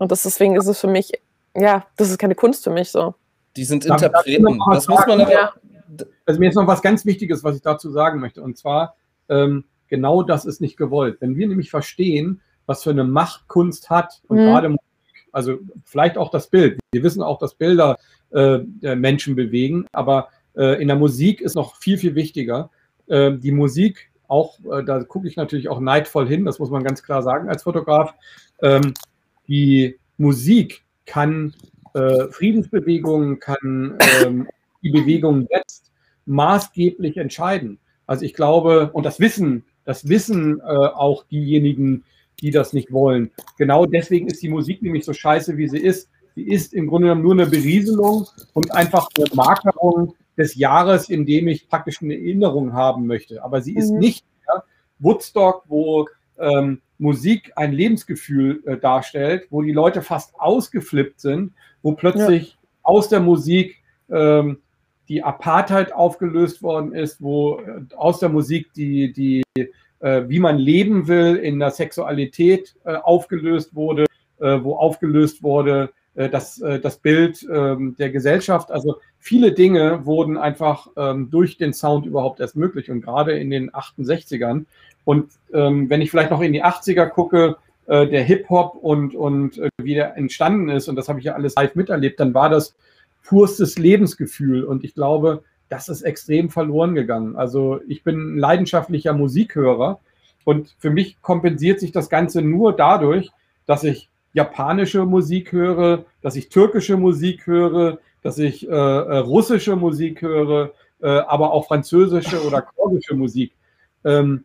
Und 0.00 0.10
das, 0.10 0.22
deswegen 0.22 0.56
ist 0.56 0.66
es 0.66 0.80
für 0.80 0.88
mich, 0.88 1.12
ja, 1.54 1.84
das 1.96 2.10
ist 2.10 2.18
keine 2.18 2.34
Kunst 2.34 2.64
für 2.64 2.70
mich 2.70 2.90
so. 2.90 3.14
Die 3.54 3.64
sind 3.64 3.88
Darf 3.88 4.02
Interpreten. 4.02 4.58
Das 4.72 4.88
muss 4.88 5.06
man 5.06 5.20
aber. 5.20 5.32
Ja. 5.32 5.52
Also 6.24 6.40
mir 6.40 6.48
ist 6.48 6.54
noch 6.54 6.66
was 6.66 6.80
ganz 6.80 7.04
Wichtiges, 7.04 7.44
was 7.44 7.56
ich 7.56 7.62
dazu 7.62 7.90
sagen 7.90 8.18
möchte. 8.18 8.42
Und 8.42 8.56
zwar, 8.56 8.96
ähm, 9.28 9.64
genau 9.88 10.22
das 10.22 10.46
ist 10.46 10.60
nicht 10.60 10.78
gewollt. 10.78 11.18
Wenn 11.20 11.36
wir 11.36 11.46
nämlich 11.46 11.70
verstehen, 11.70 12.40
was 12.64 12.82
für 12.82 12.90
eine 12.90 13.04
Macht 13.04 13.46
Kunst 13.46 13.90
hat 13.90 14.22
und 14.28 14.38
Mhm. 14.38 14.44
gerade 14.44 14.68
Musik, 14.70 15.28
also 15.32 15.58
vielleicht 15.84 16.16
auch 16.16 16.30
das 16.30 16.46
Bild. 16.46 16.80
Wir 16.92 17.02
wissen 17.02 17.22
auch, 17.22 17.38
dass 17.38 17.54
Bilder 17.54 17.98
äh, 18.32 18.60
äh, 18.82 18.94
Menschen 18.94 19.34
bewegen, 19.34 19.86
aber 19.92 20.28
äh, 20.56 20.80
in 20.80 20.88
der 20.88 20.96
Musik 20.96 21.40
ist 21.40 21.56
noch 21.56 21.76
viel, 21.76 21.98
viel 21.98 22.14
wichtiger. 22.14 22.70
Äh, 23.08 23.32
die 23.32 23.52
Musik, 23.52 24.10
auch, 24.28 24.58
äh, 24.60 24.84
da 24.84 25.02
gucke 25.02 25.26
ich 25.26 25.36
natürlich 25.36 25.68
auch 25.68 25.80
neidvoll 25.80 26.26
hin, 26.26 26.44
das 26.44 26.58
muss 26.58 26.70
man 26.70 26.84
ganz 26.84 27.02
klar 27.02 27.22
sagen 27.22 27.48
als 27.48 27.64
Fotograf. 27.64 28.14
Ähm, 28.62 28.94
die 29.50 29.98
Musik 30.16 30.82
kann 31.06 31.54
äh, 31.94 32.28
Friedensbewegungen, 32.30 33.40
kann 33.40 33.98
ähm, 34.22 34.48
die 34.82 34.90
Bewegung 34.90 35.48
jetzt 35.50 35.90
maßgeblich 36.26 37.16
entscheiden. 37.16 37.78
Also 38.06 38.24
ich 38.24 38.34
glaube, 38.34 38.90
und 38.92 39.04
das 39.04 39.18
wissen, 39.18 39.64
das 39.84 40.08
wissen 40.08 40.60
äh, 40.60 40.62
auch 40.62 41.24
diejenigen, 41.24 42.04
die 42.40 42.52
das 42.52 42.72
nicht 42.72 42.92
wollen. 42.92 43.32
Genau 43.58 43.86
deswegen 43.86 44.28
ist 44.28 44.40
die 44.42 44.48
Musik 44.48 44.82
nämlich 44.82 45.04
so 45.04 45.12
scheiße, 45.12 45.56
wie 45.56 45.68
sie 45.68 45.78
ist. 45.78 46.08
Sie 46.36 46.44
ist 46.46 46.72
im 46.72 46.86
Grunde 46.86 47.08
genommen 47.08 47.22
nur 47.22 47.32
eine 47.32 47.46
Berieselung 47.46 48.26
und 48.52 48.72
einfach 48.72 49.08
eine 49.16 49.26
Markerung 49.34 50.14
des 50.38 50.54
Jahres, 50.54 51.10
in 51.10 51.26
dem 51.26 51.48
ich 51.48 51.68
praktisch 51.68 52.00
eine 52.00 52.14
Erinnerung 52.14 52.72
haben 52.72 53.06
möchte. 53.06 53.42
Aber 53.42 53.60
sie 53.60 53.74
ist 53.74 53.90
Mhm. 53.90 53.98
nicht 53.98 54.24
mehr 54.46 54.64
Woodstock, 55.00 55.64
wo 55.66 56.08
ähm, 56.38 56.80
Musik 57.00 57.52
ein 57.56 57.72
Lebensgefühl 57.72 58.62
äh, 58.66 58.76
darstellt, 58.76 59.46
wo 59.50 59.62
die 59.62 59.72
Leute 59.72 60.02
fast 60.02 60.38
ausgeflippt 60.38 61.20
sind, 61.20 61.54
wo 61.82 61.92
plötzlich 61.92 62.58
aus 62.82 63.08
der 63.08 63.20
Musik 63.20 63.78
ähm, 64.10 64.58
die 65.08 65.22
Apartheid 65.24 65.92
aufgelöst 65.92 66.62
worden 66.62 66.92
ist, 66.94 67.20
wo 67.20 67.58
äh, 67.58 67.94
aus 67.96 68.20
der 68.20 68.28
Musik 68.28 68.72
die, 68.74 69.12
die 69.12 69.42
äh, 70.00 70.28
wie 70.28 70.38
man 70.38 70.58
leben 70.58 71.08
will 71.08 71.36
in 71.36 71.58
der 71.58 71.70
Sexualität 71.70 72.76
äh, 72.84 72.94
aufgelöst 72.94 73.74
wurde, 73.74 74.06
äh, 74.38 74.58
wo 74.62 74.76
aufgelöst 74.76 75.42
wurde 75.42 75.90
äh, 76.14 76.28
das, 76.28 76.62
das 76.82 76.98
Bild 76.98 77.46
ähm, 77.52 77.96
der 77.98 78.10
Gesellschaft. 78.10 78.70
Also 78.70 78.98
viele 79.18 79.52
Dinge 79.52 80.04
wurden 80.06 80.36
einfach 80.36 80.88
ähm, 80.96 81.30
durch 81.30 81.56
den 81.56 81.72
Sound 81.72 82.06
überhaupt 82.06 82.40
erst 82.40 82.56
möglich 82.56 82.90
und 82.90 83.00
gerade 83.00 83.38
in 83.38 83.50
den 83.50 83.70
68ern. 83.70 84.64
Und 85.04 85.30
ähm, 85.52 85.88
wenn 85.90 86.00
ich 86.00 86.10
vielleicht 86.10 86.30
noch 86.30 86.40
in 86.40 86.52
die 86.52 86.64
80er 86.64 87.06
gucke, 87.06 87.56
äh, 87.86 88.06
der 88.06 88.22
Hip-Hop 88.22 88.76
und, 88.76 89.14
und 89.14 89.58
äh, 89.58 89.70
wie 89.82 89.94
der 89.94 90.16
entstanden 90.16 90.68
ist, 90.68 90.88
und 90.88 90.96
das 90.96 91.08
habe 91.08 91.18
ich 91.18 91.24
ja 91.24 91.34
alles 91.34 91.54
live 91.56 91.74
miterlebt, 91.74 92.20
dann 92.20 92.34
war 92.34 92.48
das 92.48 92.74
purstes 93.24 93.78
Lebensgefühl. 93.78 94.64
Und 94.64 94.84
ich 94.84 94.94
glaube, 94.94 95.42
das 95.68 95.88
ist 95.88 96.02
extrem 96.02 96.50
verloren 96.50 96.94
gegangen. 96.94 97.36
Also 97.36 97.80
ich 97.88 98.02
bin 98.04 98.34
ein 98.34 98.38
leidenschaftlicher 98.38 99.12
Musikhörer 99.12 100.00
und 100.44 100.74
für 100.78 100.90
mich 100.90 101.20
kompensiert 101.22 101.80
sich 101.80 101.92
das 101.92 102.10
Ganze 102.10 102.42
nur 102.42 102.74
dadurch, 102.74 103.30
dass 103.66 103.84
ich 103.84 104.08
japanische 104.32 105.06
Musik 105.06 105.52
höre, 105.52 106.04
dass 106.22 106.36
ich 106.36 106.48
türkische 106.48 106.96
Musik 106.96 107.46
höre, 107.46 107.98
dass 108.22 108.38
ich 108.38 108.68
äh, 108.68 108.70
äh, 108.70 109.18
russische 109.18 109.76
Musik 109.76 110.22
höre, 110.22 110.72
äh, 111.00 111.08
aber 111.08 111.52
auch 111.52 111.66
französische 111.66 112.44
oder 112.44 112.62
kurdische 112.76 113.14
Musik. 113.14 113.52
Ähm, 114.04 114.44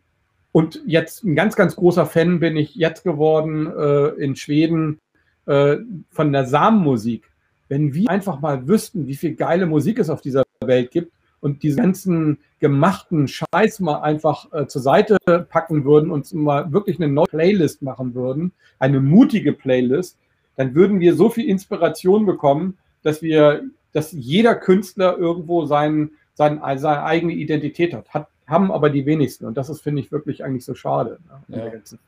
und 0.56 0.80
jetzt 0.86 1.22
ein 1.22 1.34
ganz, 1.34 1.54
ganz 1.54 1.76
großer 1.76 2.06
Fan 2.06 2.40
bin 2.40 2.56
ich 2.56 2.76
jetzt 2.76 3.04
geworden 3.04 3.66
äh, 3.66 4.06
in 4.14 4.36
Schweden 4.36 4.98
äh, 5.44 5.76
von 6.08 6.32
der 6.32 6.46
Samenmusik. 6.46 7.30
Wenn 7.68 7.92
wir 7.92 8.08
einfach 8.08 8.40
mal 8.40 8.66
wüssten, 8.66 9.06
wie 9.06 9.16
viel 9.16 9.34
geile 9.34 9.66
Musik 9.66 9.98
es 9.98 10.08
auf 10.08 10.22
dieser 10.22 10.44
Welt 10.64 10.92
gibt 10.92 11.12
und 11.40 11.62
diese 11.62 11.76
ganzen 11.76 12.38
gemachten 12.58 13.28
Scheiß 13.28 13.80
mal 13.80 14.00
einfach 14.00 14.50
äh, 14.54 14.66
zur 14.66 14.80
Seite 14.80 15.18
packen 15.50 15.84
würden 15.84 16.10
und 16.10 16.32
mal 16.32 16.72
wirklich 16.72 16.96
eine 16.98 17.12
neue 17.12 17.26
Playlist 17.26 17.82
machen 17.82 18.14
würden, 18.14 18.52
eine 18.78 19.00
mutige 19.00 19.52
Playlist, 19.52 20.16
dann 20.56 20.74
würden 20.74 21.00
wir 21.00 21.16
so 21.16 21.28
viel 21.28 21.50
Inspiration 21.50 22.24
bekommen, 22.24 22.78
dass 23.02 23.20
wir, 23.20 23.64
dass 23.92 24.10
jeder 24.10 24.54
Künstler 24.54 25.18
irgendwo 25.18 25.66
sein, 25.66 26.12
sein, 26.32 26.62
seine 26.78 27.02
eigene 27.02 27.34
Identität 27.34 27.92
hat. 27.92 28.08
hat 28.08 28.28
haben 28.46 28.70
aber 28.70 28.90
die 28.90 29.06
wenigsten. 29.06 29.44
Und 29.44 29.56
das 29.56 29.68
ist, 29.68 29.80
finde 29.80 30.00
ich, 30.00 30.12
wirklich 30.12 30.44
eigentlich 30.44 30.64
so 30.64 30.74
schade. 30.74 31.18
Ne, 31.48 31.82
Ja. 31.90 31.98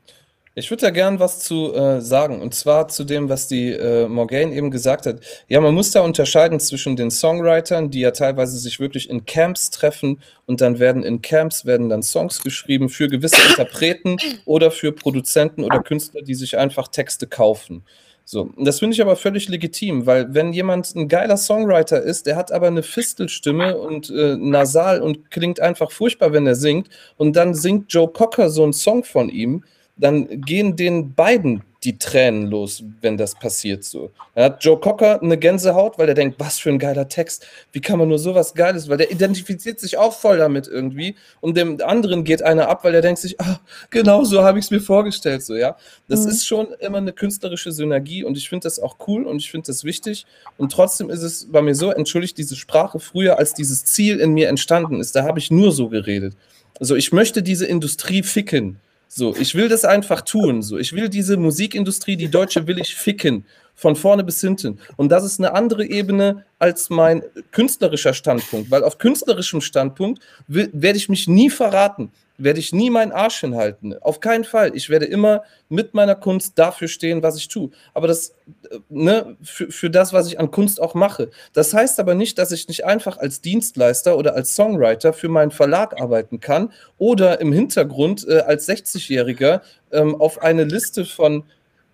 Ich 0.55 0.69
würde 0.69 0.81
da 0.81 0.89
gern 0.89 1.19
was 1.19 1.39
zu 1.39 1.73
äh, 1.73 2.01
sagen, 2.01 2.41
und 2.41 2.53
zwar 2.53 2.89
zu 2.89 3.05
dem, 3.05 3.29
was 3.29 3.47
die 3.47 3.71
äh, 3.71 4.09
Morgane 4.09 4.53
eben 4.53 4.71
gesagt 4.71 5.05
hat. 5.05 5.21
Ja, 5.47 5.61
man 5.61 5.73
muss 5.73 5.91
da 5.91 6.01
unterscheiden 6.01 6.59
zwischen 6.59 6.97
den 6.97 7.11
Songwritern, 7.11 7.91
die 7.91 8.01
ja 8.01 8.11
teilweise 8.11 8.57
sich 8.57 8.79
wirklich 8.79 9.09
in 9.09 9.25
Camps 9.25 9.69
treffen 9.69 10.19
und 10.47 10.59
dann 10.59 10.79
werden 10.79 11.03
in 11.03 11.21
Camps 11.21 11.65
werden 11.65 11.87
dann 11.87 12.03
Songs 12.03 12.41
geschrieben 12.41 12.89
für 12.89 13.07
gewisse 13.07 13.41
Interpreten 13.47 14.17
oder 14.43 14.69
für 14.69 14.91
Produzenten 14.91 15.63
oder 15.63 15.81
Künstler, 15.81 16.23
die 16.23 16.35
sich 16.35 16.57
einfach 16.57 16.89
Texte 16.89 17.27
kaufen. 17.27 17.85
So, 18.31 18.51
das 18.59 18.77
finde 18.77 18.93
ich 18.93 19.01
aber 19.01 19.15
völlig 19.15 19.49
legitim, 19.49 20.05
weil 20.05 20.31
wenn 20.35 20.53
jemand 20.53 20.93
ein 20.93 21.07
geiler 21.07 21.35
Songwriter 21.35 21.99
ist, 21.99 22.27
der 22.27 22.35
hat 22.35 22.51
aber 22.51 22.67
eine 22.67 22.83
Fistelstimme 22.83 23.75
und 23.75 24.11
äh, 24.11 24.35
nasal 24.37 25.01
und 25.01 25.31
klingt 25.31 25.59
einfach 25.59 25.89
furchtbar, 25.89 26.31
wenn 26.31 26.45
er 26.45 26.53
singt, 26.53 26.89
und 27.17 27.35
dann 27.35 27.55
singt 27.55 27.91
Joe 27.91 28.07
Cocker 28.07 28.51
so 28.51 28.61
einen 28.61 28.73
Song 28.73 29.03
von 29.03 29.29
ihm, 29.29 29.63
dann 29.97 30.41
gehen 30.41 30.75
den 30.75 31.15
beiden 31.15 31.63
die 31.83 31.97
Tränen 31.97 32.47
los, 32.47 32.83
wenn 33.01 33.15
das 33.15 33.35
passiert 33.35 33.85
so. 33.85 34.11
Da 34.35 34.43
hat 34.45 34.63
Joe 34.63 34.77
Cocker 34.77 35.21
eine 35.21 35.37
Gänsehaut, 35.37 35.97
weil 35.97 36.09
er 36.09 36.13
denkt, 36.13 36.37
was 36.37 36.59
für 36.59 36.69
ein 36.69 36.77
geiler 36.79 37.07
Text, 37.07 37.45
wie 37.71 37.79
kann 37.79 37.97
man 37.99 38.09
nur 38.09 38.19
sowas 38.19 38.53
Geiles, 38.53 38.89
weil 38.89 38.97
der 38.97 39.11
identifiziert 39.11 39.79
sich 39.79 39.97
auch 39.97 40.13
voll 40.13 40.37
damit 40.37 40.67
irgendwie 40.67 41.15
und 41.39 41.55
dem 41.55 41.79
anderen 41.81 42.25
geht 42.25 42.41
einer 42.41 42.67
ab, 42.67 42.83
weil 42.83 42.93
er 42.95 43.01
denkt 43.01 43.21
sich, 43.21 43.39
ah, 43.39 43.61
genau 43.91 44.25
so 44.25 44.43
habe 44.43 44.59
ich 44.59 44.65
es 44.65 44.71
mir 44.71 44.81
vorgestellt, 44.81 45.41
so, 45.41 45.55
ja. 45.55 45.77
Das 46.09 46.25
Mhm. 46.25 46.31
ist 46.31 46.45
schon 46.45 46.67
immer 46.79 46.97
eine 46.97 47.13
künstlerische 47.13 47.71
Synergie 47.71 48.25
und 48.25 48.35
ich 48.37 48.49
finde 48.49 48.63
das 48.65 48.79
auch 48.79 48.97
cool 49.07 49.23
und 49.25 49.37
ich 49.37 49.49
finde 49.49 49.67
das 49.67 49.85
wichtig 49.85 50.25
und 50.57 50.73
trotzdem 50.73 51.09
ist 51.09 51.23
es 51.23 51.47
bei 51.49 51.61
mir 51.61 51.75
so, 51.75 51.91
entschuldigt 51.91 52.37
diese 52.37 52.57
Sprache 52.57 52.99
früher, 52.99 53.37
als 53.39 53.53
dieses 53.53 53.85
Ziel 53.85 54.19
in 54.19 54.33
mir 54.33 54.49
entstanden 54.49 54.99
ist, 54.99 55.15
da 55.15 55.23
habe 55.23 55.39
ich 55.39 55.49
nur 55.49 55.71
so 55.71 55.87
geredet. 55.87 56.35
Also 56.77 56.95
ich 56.95 57.13
möchte 57.13 57.41
diese 57.41 57.65
Industrie 57.65 58.23
ficken. 58.23 58.79
So, 59.11 59.35
ich 59.35 59.55
will 59.55 59.69
das 59.69 59.85
einfach 59.85 60.21
tun. 60.21 60.61
So, 60.61 60.77
ich 60.77 60.93
will 60.93 61.09
diese 61.09 61.35
Musikindustrie, 61.35 62.15
die 62.15 62.29
deutsche, 62.29 62.67
will 62.67 62.79
ich 62.79 62.93
ficken. 62.93 63.43
Von 63.79 63.95
vorne 63.95 64.25
bis 64.25 64.41
hinten. 64.41 64.77
Und 64.97 65.09
das 65.09 65.23
ist 65.23 65.39
eine 65.39 65.53
andere 65.53 65.85
Ebene 65.85 66.43
als 66.59 66.89
mein 66.89 67.23
künstlerischer 67.51 68.13
Standpunkt. 68.13 68.69
Weil 68.69 68.83
auf 68.83 68.97
künstlerischem 68.97 69.61
Standpunkt 69.61 70.21
werde 70.47 70.97
ich 70.97 71.07
mich 71.07 71.29
nie 71.29 71.49
verraten. 71.49 72.11
Werde 72.37 72.59
ich 72.59 72.73
nie 72.73 72.89
meinen 72.89 73.13
Arsch 73.13 73.39
hinhalten. 73.39 73.97
Auf 74.01 74.19
keinen 74.19 74.43
Fall. 74.43 74.75
Ich 74.75 74.89
werde 74.89 75.05
immer 75.05 75.43
mit 75.69 75.93
meiner 75.93 76.15
Kunst 76.15 76.59
dafür 76.59 76.89
stehen, 76.89 77.23
was 77.23 77.37
ich 77.37 77.47
tue. 77.47 77.69
Aber 77.93 78.09
das, 78.09 78.35
äh, 78.69 78.79
ne, 78.89 79.37
für, 79.43 79.71
für 79.71 79.89
das, 79.89 80.11
was 80.11 80.27
ich 80.27 80.41
an 80.41 80.51
Kunst 80.51 80.81
auch 80.81 80.93
mache. 80.93 81.29
Das 81.53 81.73
heißt 81.73 82.01
aber 82.01 82.15
nicht, 82.15 82.37
dass 82.37 82.51
ich 82.51 82.67
nicht 82.67 82.83
einfach 82.83 83.17
als 83.17 83.39
Dienstleister 83.39 84.17
oder 84.17 84.35
als 84.35 84.55
Songwriter 84.55 85.13
für 85.13 85.29
meinen 85.29 85.51
Verlag 85.51 86.01
arbeiten 86.01 86.41
kann 86.41 86.73
oder 86.97 87.39
im 87.39 87.53
Hintergrund 87.53 88.27
äh, 88.27 88.39
als 88.39 88.67
60-Jähriger 88.67 89.61
ähm, 89.93 90.19
auf 90.19 90.41
eine 90.41 90.65
Liste 90.65 91.05
von 91.05 91.45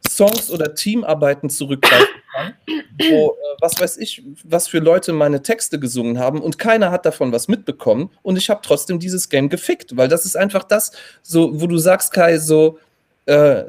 Songs 0.10 0.50
oder 0.50 0.74
Teamarbeiten 0.74 1.50
zurückgreifen 1.50 2.08
kann, 2.34 2.54
wo, 3.00 3.32
äh, 3.32 3.58
was 3.60 3.80
weiß 3.80 3.98
ich, 3.98 4.24
was 4.44 4.68
für 4.68 4.80
Leute 4.80 5.14
meine 5.14 5.42
Texte 5.42 5.80
gesungen 5.80 6.20
haben 6.20 6.42
und 6.42 6.58
keiner 6.58 6.92
hat 6.92 7.06
davon 7.06 7.32
was 7.32 7.48
mitbekommen 7.48 8.10
und 8.22 8.38
ich 8.38 8.50
habe 8.50 8.62
trotzdem 8.64 9.00
dieses 9.00 9.30
Game 9.30 9.50
gefickt, 9.50 9.98
weil 9.98 10.08
das 10.08 10.26
ist 10.26 10.36
einfach 10.36 10.64
das, 10.64 10.92
so, 11.22 11.62
wo 11.62 11.68
du 11.68 11.78
sagst, 11.78 12.14
Kai, 12.14 12.38
so 12.38 12.80
äh, 13.26 13.64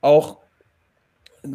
auch 0.00 0.38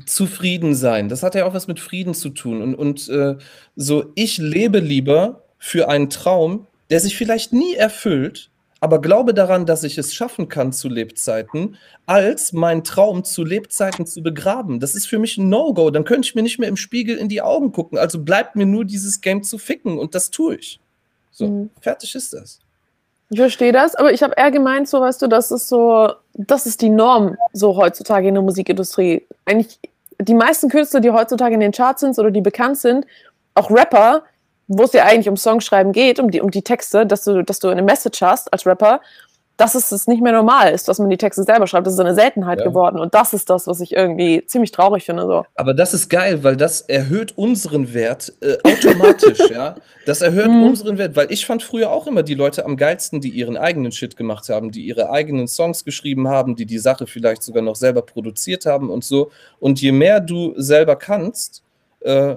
zufrieden 0.06 0.76
sein. 0.76 1.10
Das 1.10 1.24
hat 1.24 1.36
ja 1.36 1.46
auch 1.46 1.54
was 1.54 1.68
mit 1.68 1.80
Frieden 1.80 2.14
zu 2.14 2.30
tun. 2.30 2.62
Und, 2.62 2.76
und 2.76 3.08
äh, 3.10 3.36
so, 3.76 4.12
ich 4.16 4.38
lebe 4.38 4.80
lieber 4.80 5.44
für 5.58 5.90
einen 5.90 6.10
Traum, 6.10 6.68
der 6.90 7.00
sich 7.00 7.16
vielleicht 7.16 7.54
nie 7.54 7.76
erfüllt, 7.76 8.50
aber 8.80 9.02
glaube 9.02 9.34
daran, 9.34 9.66
dass 9.66 9.84
ich 9.84 9.98
es 9.98 10.14
schaffen 10.14 10.50
kann 10.50 10.72
zu 10.72 10.88
Lebzeiten, 10.90 11.78
als 12.06 12.54
meinen 12.54 12.84
Traum 12.84 13.24
zu 13.24 13.44
Lebzeiten 13.44 14.06
zu 14.06 14.22
begraben. 14.22 14.80
Das 14.80 14.94
ist 14.96 15.08
für 15.08 15.20
mich 15.20 15.38
ein 15.38 15.50
No-Go. 15.50 15.90
Dann 15.90 16.06
könnte 16.06 16.28
ich 16.28 16.36
mir 16.36 16.44
nicht 16.44 16.60
mehr 16.60 16.70
im 16.70 16.78
Spiegel 16.78 17.18
in 17.18 17.30
die 17.30 17.42
Augen 17.42 17.72
gucken. 17.72 17.98
Also 17.98 18.20
bleibt 18.24 18.56
mir 18.56 18.66
nur 18.66 18.86
dieses 18.86 19.22
Game 19.22 19.44
zu 19.44 19.58
ficken 19.58 19.98
und 19.98 20.14
das 20.16 20.30
tue 20.30 20.56
ich. 20.58 20.80
So, 21.32 21.48
Mhm. 21.48 21.70
fertig 21.82 22.14
ist 22.16 22.34
das. 22.34 22.60
Ich 23.30 23.40
verstehe 23.40 23.74
das, 23.74 23.94
aber 23.96 24.14
ich 24.14 24.24
habe 24.24 24.36
eher 24.38 24.52
gemeint, 24.52 24.88
so 24.88 25.02
weißt 25.02 25.22
du, 25.22 25.28
das 25.28 25.52
ist 25.52 25.68
so, 25.68 26.14
das 26.34 26.66
ist 26.66 26.82
die 26.82 26.90
Norm 26.90 27.36
so 27.54 27.76
heutzutage 27.76 28.28
in 28.30 28.36
der 28.36 28.44
Musikindustrie. 28.44 29.26
Eigentlich 29.46 29.80
die 30.22 30.34
meisten 30.34 30.70
Künstler, 30.70 31.02
die 31.02 31.12
heutzutage 31.12 31.54
in 31.56 31.60
den 31.60 31.72
Charts 31.74 32.02
sind 32.02 32.18
oder 32.18 32.32
die 32.32 32.42
bekannt 32.42 32.78
sind, 32.78 33.06
auch 33.54 33.70
Rapper, 33.70 34.24
wo 34.68 34.84
es 34.84 34.94
ja 34.94 35.06
eigentlich 35.06 35.30
um 35.30 35.38
Songschreiben 35.38 35.92
geht, 35.94 36.20
um 36.20 36.30
die, 36.32 36.42
um 36.42 36.52
die 36.52 36.62
Texte, 36.62 37.06
dass 37.06 37.24
du, 37.24 37.44
dass 37.44 37.60
du 37.60 37.70
eine 37.70 37.82
Message 37.84 38.22
hast 38.22 38.52
als 38.52 38.66
Rapper, 38.66 39.02
dass 39.56 39.74
es 39.74 40.06
nicht 40.06 40.22
mehr 40.22 40.34
normal 40.34 40.72
ist, 40.72 40.88
dass 40.88 41.00
man 41.00 41.10
die 41.10 41.18
Texte 41.18 41.42
selber 41.44 41.66
schreibt. 41.66 41.88
Das 41.88 41.94
ist 41.96 42.00
eine 42.00 42.14
Seltenheit 42.14 42.60
Ja. 42.60 42.66
geworden. 42.68 43.00
Und 43.00 43.16
das 43.16 43.34
ist 43.34 43.50
das, 43.50 43.66
was 43.66 43.80
ich 43.82 43.94
irgendwie 43.94 44.46
ziemlich 44.46 44.72
traurig 44.72 45.04
finde. 45.06 45.24
So. 45.24 45.46
Aber 45.56 45.74
das 45.74 45.96
ist 45.96 46.10
geil, 46.10 46.44
weil 46.44 46.56
das 46.58 46.82
erhöht 46.82 47.36
unseren 47.40 47.92
Wert 47.96 48.34
äh, 48.42 48.58
automatisch, 48.64 49.40
ja. 49.50 49.74
Das 50.06 50.22
erhöht 50.22 50.52
Mhm. 50.52 50.64
unseren 50.64 51.00
Wert, 51.00 51.16
weil 51.16 51.32
ich 51.32 51.48
fand 51.48 51.64
früher 51.64 51.90
auch 51.90 52.06
immer 52.06 52.22
die 52.22 52.36
Leute 52.36 52.66
am 52.66 52.78
geilsten, 52.78 53.20
die 53.20 53.30
ihren 53.30 53.58
eigenen 53.58 53.92
Shit 53.92 54.16
gemacht 54.16 54.48
haben, 54.50 54.70
die 54.72 54.86
ihre 54.86 55.10
eigenen 55.10 55.48
Songs 55.48 55.84
geschrieben 55.84 56.28
haben, 56.28 56.56
die 56.56 56.68
die 56.68 56.78
Sache 56.78 57.08
vielleicht 57.08 57.42
sogar 57.42 57.64
noch 57.64 57.76
selber 57.76 58.04
produziert 58.04 58.68
haben 58.68 58.92
und 58.92 59.04
so. 59.06 59.32
Und 59.60 59.82
je 59.82 59.92
mehr 59.92 60.20
du 60.20 60.54
selber 60.58 60.96
kannst, 60.98 61.64
äh, 62.02 62.36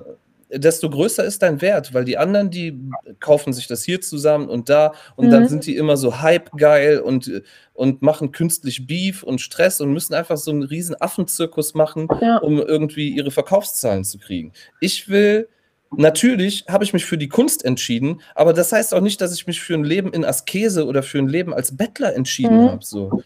desto 0.53 0.91
größer 0.91 1.25
ist 1.25 1.43
dein 1.43 1.61
Wert, 1.61 1.95
weil 1.95 2.05
die 2.05 2.19
anderen, 2.19 2.51
die 2.51 2.77
kaufen 3.21 3.53
sich 3.53 3.67
das 3.67 3.83
hier 3.85 4.01
zusammen 4.01 4.49
und 4.49 4.69
da 4.69 4.93
und 5.17 5.31
dann 5.31 5.43
Mhm. 5.45 5.49
sind 5.49 5.67
die 5.67 5.77
immer 5.77 5.97
so 5.97 6.21
hype-geil 6.21 7.01
und, 7.01 7.31
und 7.75 8.03
machen 8.03 8.33
künstlich 8.33 8.87
Beef 8.87 9.23
und 9.23 9.41
Stress 9.41 9.81
und 9.81 9.93
müssen 9.93 10.15
einfach 10.15 10.37
so 10.37 10.51
einen 10.51 10.63
riesen 10.65 11.01
Affenzirkus 11.01 11.75
machen, 11.75 12.09
Ja. 12.21 12.39
um 12.39 12.59
irgendwie 12.59 13.11
ihre 13.11 13.31
Verkaufszahlen 13.31 14.05
zu 14.05 14.19
kriegen. 14.19 14.53
Ich 14.81 15.09
will, 15.09 15.49
natürlich 15.97 16.65
habe 16.69 16.85
ich 16.85 16.93
mich 16.93 17.05
für 17.05 17.19
die 17.19 17.29
Kunst 17.29 17.65
entschieden, 17.65 18.21
aber 18.35 18.53
das 18.53 18.73
heißt 18.73 18.95
auch 18.95 19.01
nicht, 19.01 19.21
dass 19.21 19.35
ich 19.35 19.47
mich 19.47 19.61
für 19.61 19.75
ein 19.75 19.85
Leben 19.85 20.13
in 20.13 20.25
Askese 20.25 20.87
oder 20.87 21.03
für 21.03 21.19
ein 21.19 21.29
Leben 21.29 21.53
als 21.55 21.77
Bettler 21.77 22.15
entschieden 22.15 22.65
Mhm. 22.65 22.71
habe. 22.71 22.85
So. 22.85 23.23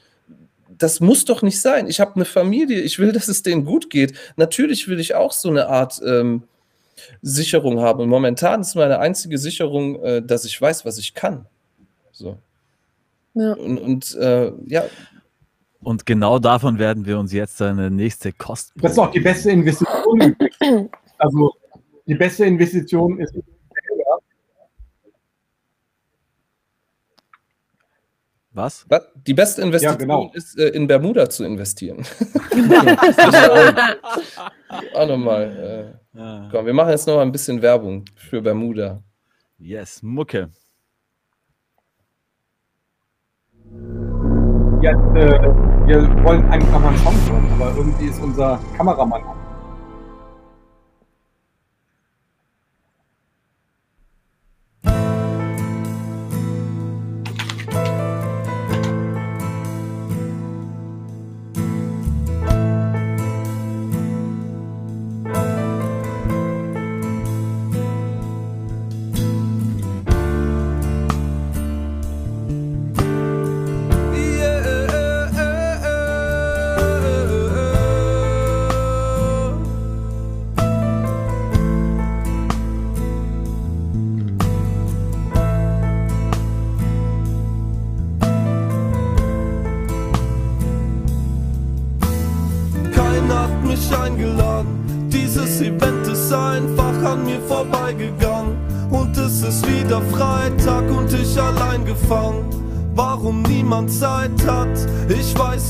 Das 0.76 0.98
muss 1.00 1.24
doch 1.24 1.42
nicht 1.42 1.60
sein. 1.60 1.86
Ich 1.86 2.00
habe 2.00 2.16
eine 2.16 2.24
Familie, 2.24 2.80
ich 2.80 2.98
will, 2.98 3.12
dass 3.12 3.28
es 3.28 3.42
denen 3.42 3.64
gut 3.64 3.90
geht. 3.90 4.14
Natürlich 4.36 4.88
will 4.88 4.98
ich 4.98 5.14
auch 5.14 5.32
so 5.32 5.48
eine 5.48 5.68
Art 5.68 6.00
ähm, 6.04 6.42
Sicherung 7.22 7.80
haben. 7.80 8.00
Und 8.00 8.08
momentan 8.08 8.60
ist 8.60 8.74
meine 8.74 8.98
einzige 8.98 9.38
Sicherung, 9.38 10.02
äh, 10.02 10.22
dass 10.22 10.44
ich 10.44 10.60
weiß, 10.60 10.84
was 10.84 10.98
ich 10.98 11.14
kann. 11.14 11.46
So. 12.12 12.38
Ja. 13.34 13.52
Und, 13.54 13.78
und 13.78 14.14
äh, 14.14 14.52
ja, 14.66 14.84
Und 15.80 16.06
genau 16.06 16.38
davon 16.38 16.78
werden 16.78 17.04
wir 17.04 17.18
uns 17.18 17.32
jetzt 17.32 17.60
eine 17.60 17.90
nächste 17.90 18.32
Kost. 18.32 18.72
Das 18.76 18.92
ist 18.92 18.98
auch 18.98 19.10
die 19.10 19.20
beste 19.20 19.50
Investition. 19.50 20.36
also 21.18 21.52
die 22.06 22.14
beste 22.14 22.44
Investition 22.44 23.18
ist 23.18 23.34
Was? 28.54 28.86
die 29.26 29.34
beste 29.34 29.62
Investition 29.62 29.98
genau. 29.98 30.30
ist, 30.32 30.56
äh, 30.58 30.68
in 30.68 30.86
Bermuda 30.86 31.28
zu 31.28 31.44
investieren. 31.44 31.98
auch 34.94 35.08
nochmal. 35.08 35.98
Äh, 36.14 36.16
Ja. 36.16 36.48
komm, 36.52 36.66
wir 36.66 36.72
machen 36.72 36.90
jetzt 36.90 37.08
noch 37.08 37.16
mal 37.16 37.22
ein 37.22 37.32
bisschen 37.32 37.60
Werbung 37.60 38.04
für 38.14 38.40
Bermuda. 38.40 39.02
Yes, 39.58 40.00
Mucke. 40.02 40.48
Ja, 44.80 44.92
äh, 44.92 45.42
wir 45.86 46.02
wollen 46.22 46.44
eigentlich 46.50 46.70
noch 46.70 46.80
mal 46.80 46.88
einen 46.88 46.98
Song 46.98 47.14
hören, 47.28 47.52
aber 47.60 47.76
irgendwie 47.76 48.06
ist 48.06 48.20
unser 48.22 48.60
Kameramann. 48.76 49.22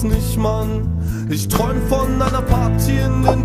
Nicht, 0.05 0.37
Mann. 0.37 0.89
Ich 1.31 1.49
träum 1.49 1.81
von 1.89 2.21
einer 2.21 2.43
Party 2.43 2.93
in 2.93 3.23
den 3.25 3.44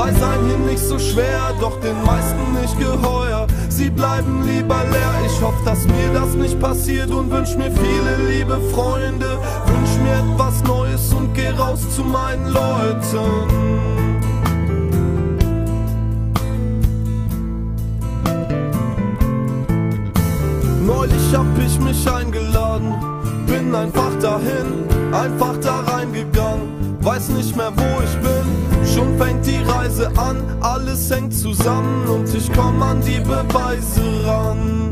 frei 0.00 0.12
sein 0.14 0.38
hier 0.46 0.58
nicht 0.58 0.82
so 0.82 0.98
schwer, 0.98 1.52
doch 1.60 1.78
den 1.80 2.02
meisten 2.04 2.60
nicht 2.60 2.78
geheuer. 2.78 3.46
Sie 3.68 3.90
bleiben 3.90 4.44
lieber 4.46 4.82
leer, 4.90 5.14
ich 5.26 5.42
hoffe, 5.42 5.62
dass 5.64 5.84
mir 5.84 6.10
das 6.14 6.34
nicht 6.34 6.58
passiert 6.58 7.10
und 7.10 7.30
wünsch 7.30 7.54
mir 7.56 7.70
viele 7.70 8.30
liebe 8.30 8.58
Freunde. 8.72 9.38
Wünsch 9.66 9.94
mir 10.02 10.32
etwas 10.32 10.62
Neues 10.64 11.12
und 11.12 11.34
geh 11.34 11.50
raus 11.50 11.80
zu 11.94 12.02
meinen 12.02 12.46
Leuten. 12.48 13.49
Zusammen 31.60 32.06
und 32.08 32.34
ich 32.34 32.50
komm 32.52 32.82
an 32.82 33.00
die 33.02 33.20
Beweise 33.20 34.02
ran. 34.24 34.90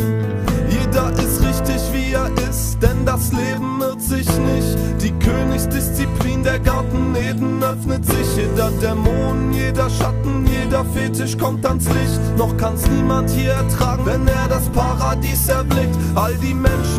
Jeder 0.68 1.10
ist 1.12 1.42
richtig 1.42 1.80
wie 1.92 2.12
er 2.12 2.30
ist, 2.48 2.78
denn 2.82 3.04
das 3.04 3.32
Leben 3.32 3.80
irrt 3.80 4.00
sich 4.00 4.26
nicht. 4.26 4.76
Die 5.00 5.12
Königsdisziplin 5.18 6.42
der 6.42 6.58
Garten 6.58 7.14
Eden 7.14 7.62
öffnet 7.62 8.04
sich. 8.04 8.36
Jeder 8.36 8.70
Dämon, 8.82 9.52
jeder 9.52 9.88
Schatten, 9.88 10.46
jeder 10.46 10.84
Fetisch 10.84 11.36
kommt 11.38 11.64
ans 11.64 11.86
Licht. 11.86 12.20
Noch 12.36 12.56
kann's 12.56 12.86
niemand 12.88 13.30
hier 13.30 13.52
ertragen, 13.52 14.04
wenn 14.04 14.26
er 14.28 14.48
das 14.48 14.68
Paradies 14.70 15.48
erblickt. 15.48 15.96
All 16.14 16.34
die 16.34 16.54
Menschen 16.54 16.97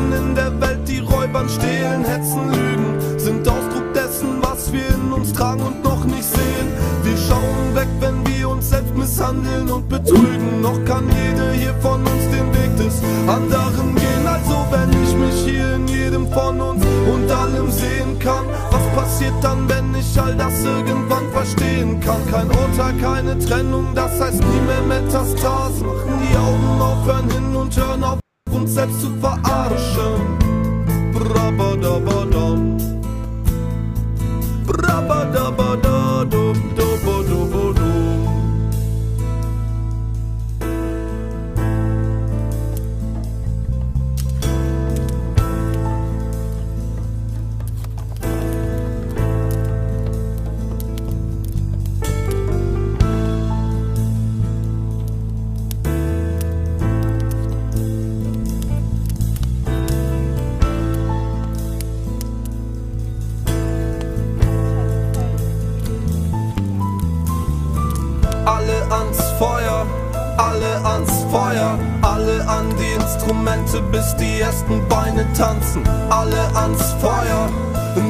Momente, 73.50 73.82
bis 73.92 74.16
die 74.18 74.42
ersten 74.42 74.88
Beine 74.88 75.26
tanzen. 75.34 75.84
Alle 76.10 76.42
ans 76.56 76.94
Feuer, 77.00 77.50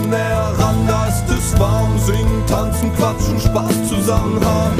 näher 0.09 0.53
ran, 0.57 0.87
da 0.87 1.07
ist 1.07 1.25
es 1.29 1.59
warm. 1.59 1.97
Singen, 1.99 2.43
tanzen, 2.47 2.93
quatschen, 2.95 3.39
Spaß 3.39 3.89
zusammen 3.89 4.43
haben. 4.43 4.77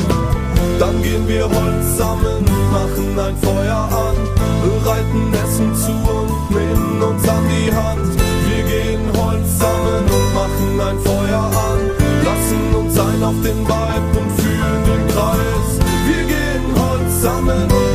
Dann 0.79 1.01
gehen 1.03 1.27
wir 1.27 1.43
Holz 1.43 1.97
sammeln, 1.97 2.45
machen 2.71 3.19
ein 3.19 3.37
Feuer 3.37 3.89
an, 4.07 4.15
bereiten 4.63 5.33
Essen 5.43 5.75
zu 5.75 5.91
und 5.91 6.51
nehmen 6.51 7.01
uns 7.01 7.27
an 7.27 7.43
die 7.49 7.71
Hand. 7.73 8.09
Wir 8.47 8.63
gehen 8.63 9.01
Holz 9.17 9.59
sammeln 9.59 10.05
und 10.05 10.33
machen 10.33 10.81
ein 10.89 10.99
Feuer 10.99 11.43
an, 11.69 11.79
lassen 12.23 12.75
uns 12.75 12.99
ein 12.99 13.23
auf 13.23 13.41
den 13.43 13.59
Vibe 13.67 14.19
und 14.19 14.31
fühlen 14.41 14.83
den 14.85 15.07
Kreis. 15.13 15.69
Wir 16.07 16.23
gehen 16.25 16.65
Holz 16.75 17.21
sammeln 17.21 17.88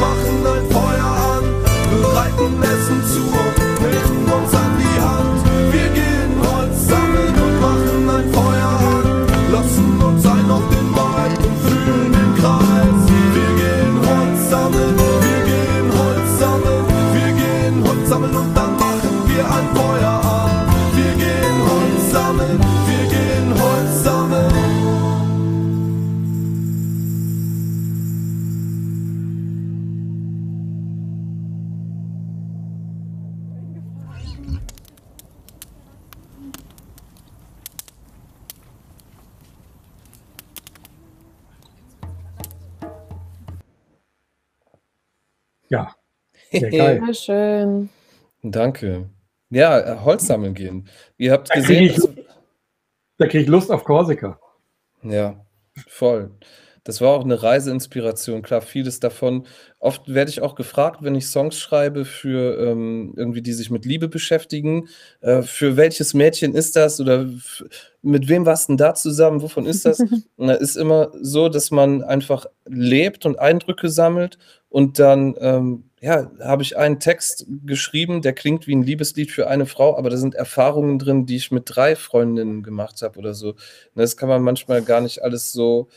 bereiten 2.60 2.62
Essen 2.62 3.43
sehr 46.60 46.70
geil. 46.70 47.02
Sehr 47.06 47.14
schön. 47.14 47.88
Danke. 48.42 49.08
Ja, 49.50 49.78
äh, 49.78 49.98
Holz 50.00 50.26
sammeln 50.26 50.54
gehen. 50.54 50.88
Ihr 51.18 51.32
habt 51.32 51.48
Da 51.50 51.54
krieg 51.54 51.62
gesehen, 51.62 51.84
ich- 51.84 51.94
dass, 51.96 52.08
Da 53.18 53.26
kriege 53.26 53.44
ich 53.44 53.48
Lust 53.48 53.70
auf 53.70 53.84
Korsika. 53.84 54.38
Ja, 55.02 55.44
voll. 55.86 56.30
Das 56.86 57.00
war 57.00 57.12
auch 57.14 57.24
eine 57.24 57.42
Reiseinspiration, 57.42 58.42
klar, 58.42 58.60
vieles 58.60 59.00
davon. 59.00 59.46
Oft 59.78 60.12
werde 60.12 60.30
ich 60.30 60.42
auch 60.42 60.54
gefragt, 60.54 60.98
wenn 61.02 61.14
ich 61.14 61.26
Songs 61.28 61.58
schreibe 61.58 62.04
für 62.04 62.58
ähm, 62.58 63.14
irgendwie, 63.16 63.40
die 63.40 63.54
sich 63.54 63.70
mit 63.70 63.86
Liebe 63.86 64.08
beschäftigen, 64.08 64.88
äh, 65.22 65.40
für 65.40 65.78
welches 65.78 66.12
Mädchen 66.12 66.54
ist 66.54 66.76
das 66.76 67.00
oder 67.00 67.26
mit 68.02 68.28
wem 68.28 68.44
warst 68.44 68.68
du 68.68 68.72
denn 68.72 68.76
da 68.76 68.94
zusammen, 68.94 69.40
wovon 69.40 69.64
ist 69.64 69.86
das? 69.86 69.98
Und 70.36 70.48
da 70.48 70.52
ist 70.54 70.76
immer 70.76 71.10
so, 71.22 71.48
dass 71.48 71.70
man 71.70 72.02
einfach 72.02 72.44
lebt 72.66 73.24
und 73.24 73.38
Eindrücke 73.38 73.88
sammelt 73.88 74.36
und 74.68 74.98
dann, 74.98 75.36
ähm, 75.38 75.84
ja, 76.04 76.30
habe 76.40 76.62
ich 76.62 76.76
einen 76.76 77.00
Text 77.00 77.46
geschrieben, 77.64 78.20
der 78.20 78.34
klingt 78.34 78.66
wie 78.66 78.74
ein 78.76 78.82
Liebeslied 78.82 79.30
für 79.30 79.48
eine 79.48 79.64
Frau, 79.64 79.96
aber 79.96 80.10
da 80.10 80.18
sind 80.18 80.34
Erfahrungen 80.34 80.98
drin, 80.98 81.24
die 81.24 81.36
ich 81.36 81.50
mit 81.50 81.62
drei 81.66 81.96
Freundinnen 81.96 82.62
gemacht 82.62 83.00
habe 83.00 83.18
oder 83.18 83.32
so. 83.32 83.52
Und 83.52 83.58
Das 83.94 84.18
kann 84.18 84.28
man 84.28 84.42
manchmal 84.42 84.82
gar 84.82 85.00
nicht 85.00 85.22
alles 85.22 85.52
so 85.52 85.88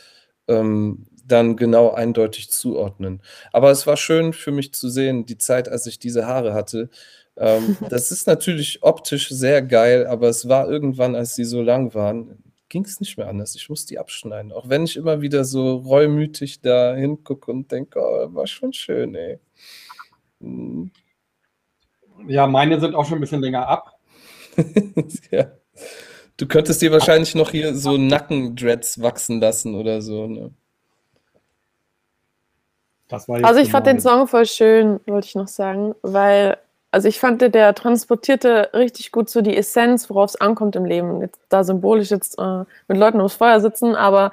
ähm, 0.48 1.06
dann 1.26 1.56
genau 1.56 1.90
eindeutig 1.92 2.50
zuordnen. 2.50 3.20
Aber 3.52 3.70
es 3.70 3.86
war 3.86 3.98
schön 3.98 4.32
für 4.32 4.50
mich 4.50 4.72
zu 4.72 4.88
sehen, 4.88 5.26
die 5.26 5.36
Zeit, 5.36 5.68
als 5.68 5.86
ich 5.86 5.98
diese 5.98 6.26
Haare 6.26 6.54
hatte. 6.54 6.88
Ähm, 7.36 7.76
das 7.90 8.10
ist 8.10 8.26
natürlich 8.26 8.82
optisch 8.82 9.28
sehr 9.28 9.60
geil, 9.60 10.06
aber 10.06 10.28
es 10.30 10.48
war 10.48 10.70
irgendwann, 10.70 11.16
als 11.16 11.34
sie 11.34 11.44
so 11.44 11.60
lang 11.60 11.92
waren, 11.92 12.42
ging 12.70 12.86
es 12.86 12.98
nicht 13.00 13.18
mehr 13.18 13.28
anders. 13.28 13.54
Ich 13.56 13.68
muss 13.68 13.84
die 13.84 13.98
abschneiden. 13.98 14.52
Auch 14.52 14.70
wenn 14.70 14.84
ich 14.84 14.96
immer 14.96 15.20
wieder 15.20 15.44
so 15.44 15.76
reumütig 15.76 16.62
da 16.62 16.94
hingucke 16.94 17.50
und 17.50 17.70
denke, 17.70 18.00
oh, 18.00 18.34
war 18.34 18.46
schon 18.46 18.72
schön, 18.72 19.14
ey. 19.14 19.38
Hm, 20.40 20.90
Ja, 22.26 22.46
meine 22.46 22.80
sind 22.80 22.94
auch 22.94 23.04
schon 23.04 23.18
ein 23.18 23.20
bisschen 23.20 23.40
länger 23.42 23.66
ab. 23.68 23.98
ja. 25.30 25.46
Du 26.36 26.46
könntest 26.46 26.80
dir 26.82 26.92
wahrscheinlich 26.92 27.34
noch 27.34 27.50
hier 27.50 27.74
so 27.74 27.96
Nackendreads 27.96 29.02
wachsen 29.02 29.40
lassen 29.40 29.74
oder 29.74 30.00
so. 30.02 30.26
Ne? 30.26 30.52
Das 33.08 33.28
war 33.28 33.38
jetzt 33.38 33.46
Also 33.46 33.60
ich 33.60 33.70
fand 33.70 33.86
den. 33.86 34.00
Song 34.00 34.26
voll 34.28 34.46
schön, 34.46 35.00
wollte 35.06 35.26
ich 35.26 35.34
noch 35.34 35.48
sagen, 35.48 35.94
weil, 36.02 36.58
also 36.90 37.08
ich 37.08 37.18
fand, 37.18 37.40
der- 37.40 37.48
der 37.48 37.74
transportierte 37.74 38.70
richtig 38.74 39.10
gut 39.12 39.30
so 39.30 39.40
die 39.40 39.56
Essenz, 39.56 40.08
worauf 40.10 40.30
es 40.30 40.40
ankommt 40.40 40.76
im 40.76 40.84
Leben. 40.84 41.20
Jetzt, 41.22 41.40
da 41.48 41.64
symbolisch 41.64 42.10
jetzt 42.10 42.38
äh, 42.38 42.64
mit 42.86 42.98
Leuten 42.98 43.18
ums 43.18 43.34
Feuer 43.34 43.60
sitzen, 43.60 43.94
aber 43.96 44.32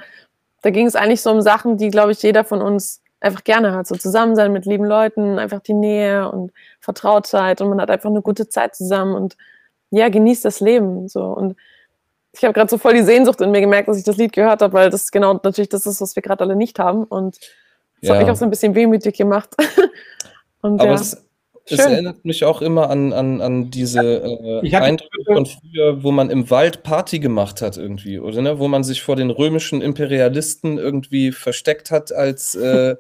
da 0.61 0.69
ging 0.71 0.87
es 0.87 0.95
eigentlich 0.95 1.21
so 1.21 1.31
um 1.31 1.41
Sachen, 1.41 1.77
die, 1.77 1.89
glaube 1.89 2.11
ich, 2.11 2.21
jeder 2.21 2.43
von 2.43 2.61
uns 2.61 3.01
einfach 3.25 3.43
gerne 3.43 3.73
hat. 3.73 3.87
So 3.87 3.95
Zusammensein 3.95 4.53
mit 4.53 4.65
lieben 4.65 4.85
Leuten, 4.85 5.39
einfach 5.39 5.59
die 5.59 5.73
Nähe 5.73 6.29
und 6.31 6.51
Vertrautheit 6.79 7.59
und 7.61 7.69
man 7.69 7.81
hat 7.81 7.89
einfach 7.89 8.09
eine 8.09 8.21
gute 8.21 8.47
Zeit 8.47 8.75
zusammen 8.75 9.15
und 9.15 9.35
ja, 9.89 10.09
genießt 10.09 10.45
das 10.45 10.59
Leben. 10.59 11.07
So. 11.07 11.23
Und 11.23 11.55
ich 12.33 12.43
habe 12.43 12.53
gerade 12.53 12.69
so 12.69 12.77
voll 12.77 12.93
die 12.93 13.03
Sehnsucht 13.03 13.41
in 13.41 13.51
mir 13.51 13.61
gemerkt, 13.61 13.87
dass 13.87 13.97
ich 13.97 14.03
das 14.03 14.17
Lied 14.17 14.33
gehört 14.33 14.61
habe, 14.61 14.73
weil 14.73 14.89
das 14.89 15.11
genau 15.11 15.33
natürlich 15.33 15.69
das 15.69 15.85
ist, 15.85 16.01
was 16.01 16.15
wir 16.15 16.21
gerade 16.23 16.43
alle 16.43 16.55
nicht 16.55 16.79
haben. 16.79 17.03
Und 17.03 17.37
das 18.01 18.09
hat 18.09 18.17
Ja. 18.17 18.21
mich 18.23 18.31
auch 18.31 18.35
so 18.35 18.45
ein 18.45 18.49
bisschen 18.51 18.75
wehmütig 18.75 19.17
gemacht. 19.17 19.49
Und 20.61 20.79
Aber 20.81 20.89
ja, 20.91 20.95
es, 20.95 21.24
es 21.67 21.81
schön. 21.81 21.91
erinnert 21.91 22.25
mich 22.25 22.43
auch 22.45 22.61
immer 22.61 22.89
an, 22.89 23.13
an, 23.13 23.41
an 23.41 23.71
diese 23.71 24.01
äh, 24.63 24.75
Eindrücke 24.75 25.23
von 25.25 25.45
früher, 25.45 26.03
wo 26.03 26.11
man 26.11 26.29
im 26.29 26.49
Wald 26.49 26.83
Party 26.83 27.19
gemacht 27.19 27.61
hat 27.61 27.77
irgendwie, 27.77 28.19
oder 28.19 28.41
ne? 28.41 28.59
Wo 28.59 28.67
man 28.67 28.83
sich 28.83 29.01
vor 29.01 29.15
den 29.15 29.31
römischen 29.31 29.81
Imperialisten 29.81 30.77
irgendwie 30.77 31.31
versteckt 31.31 31.91
hat 31.91 32.11
als, 32.13 32.55
äh, 32.55 32.95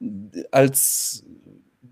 als 0.50 1.24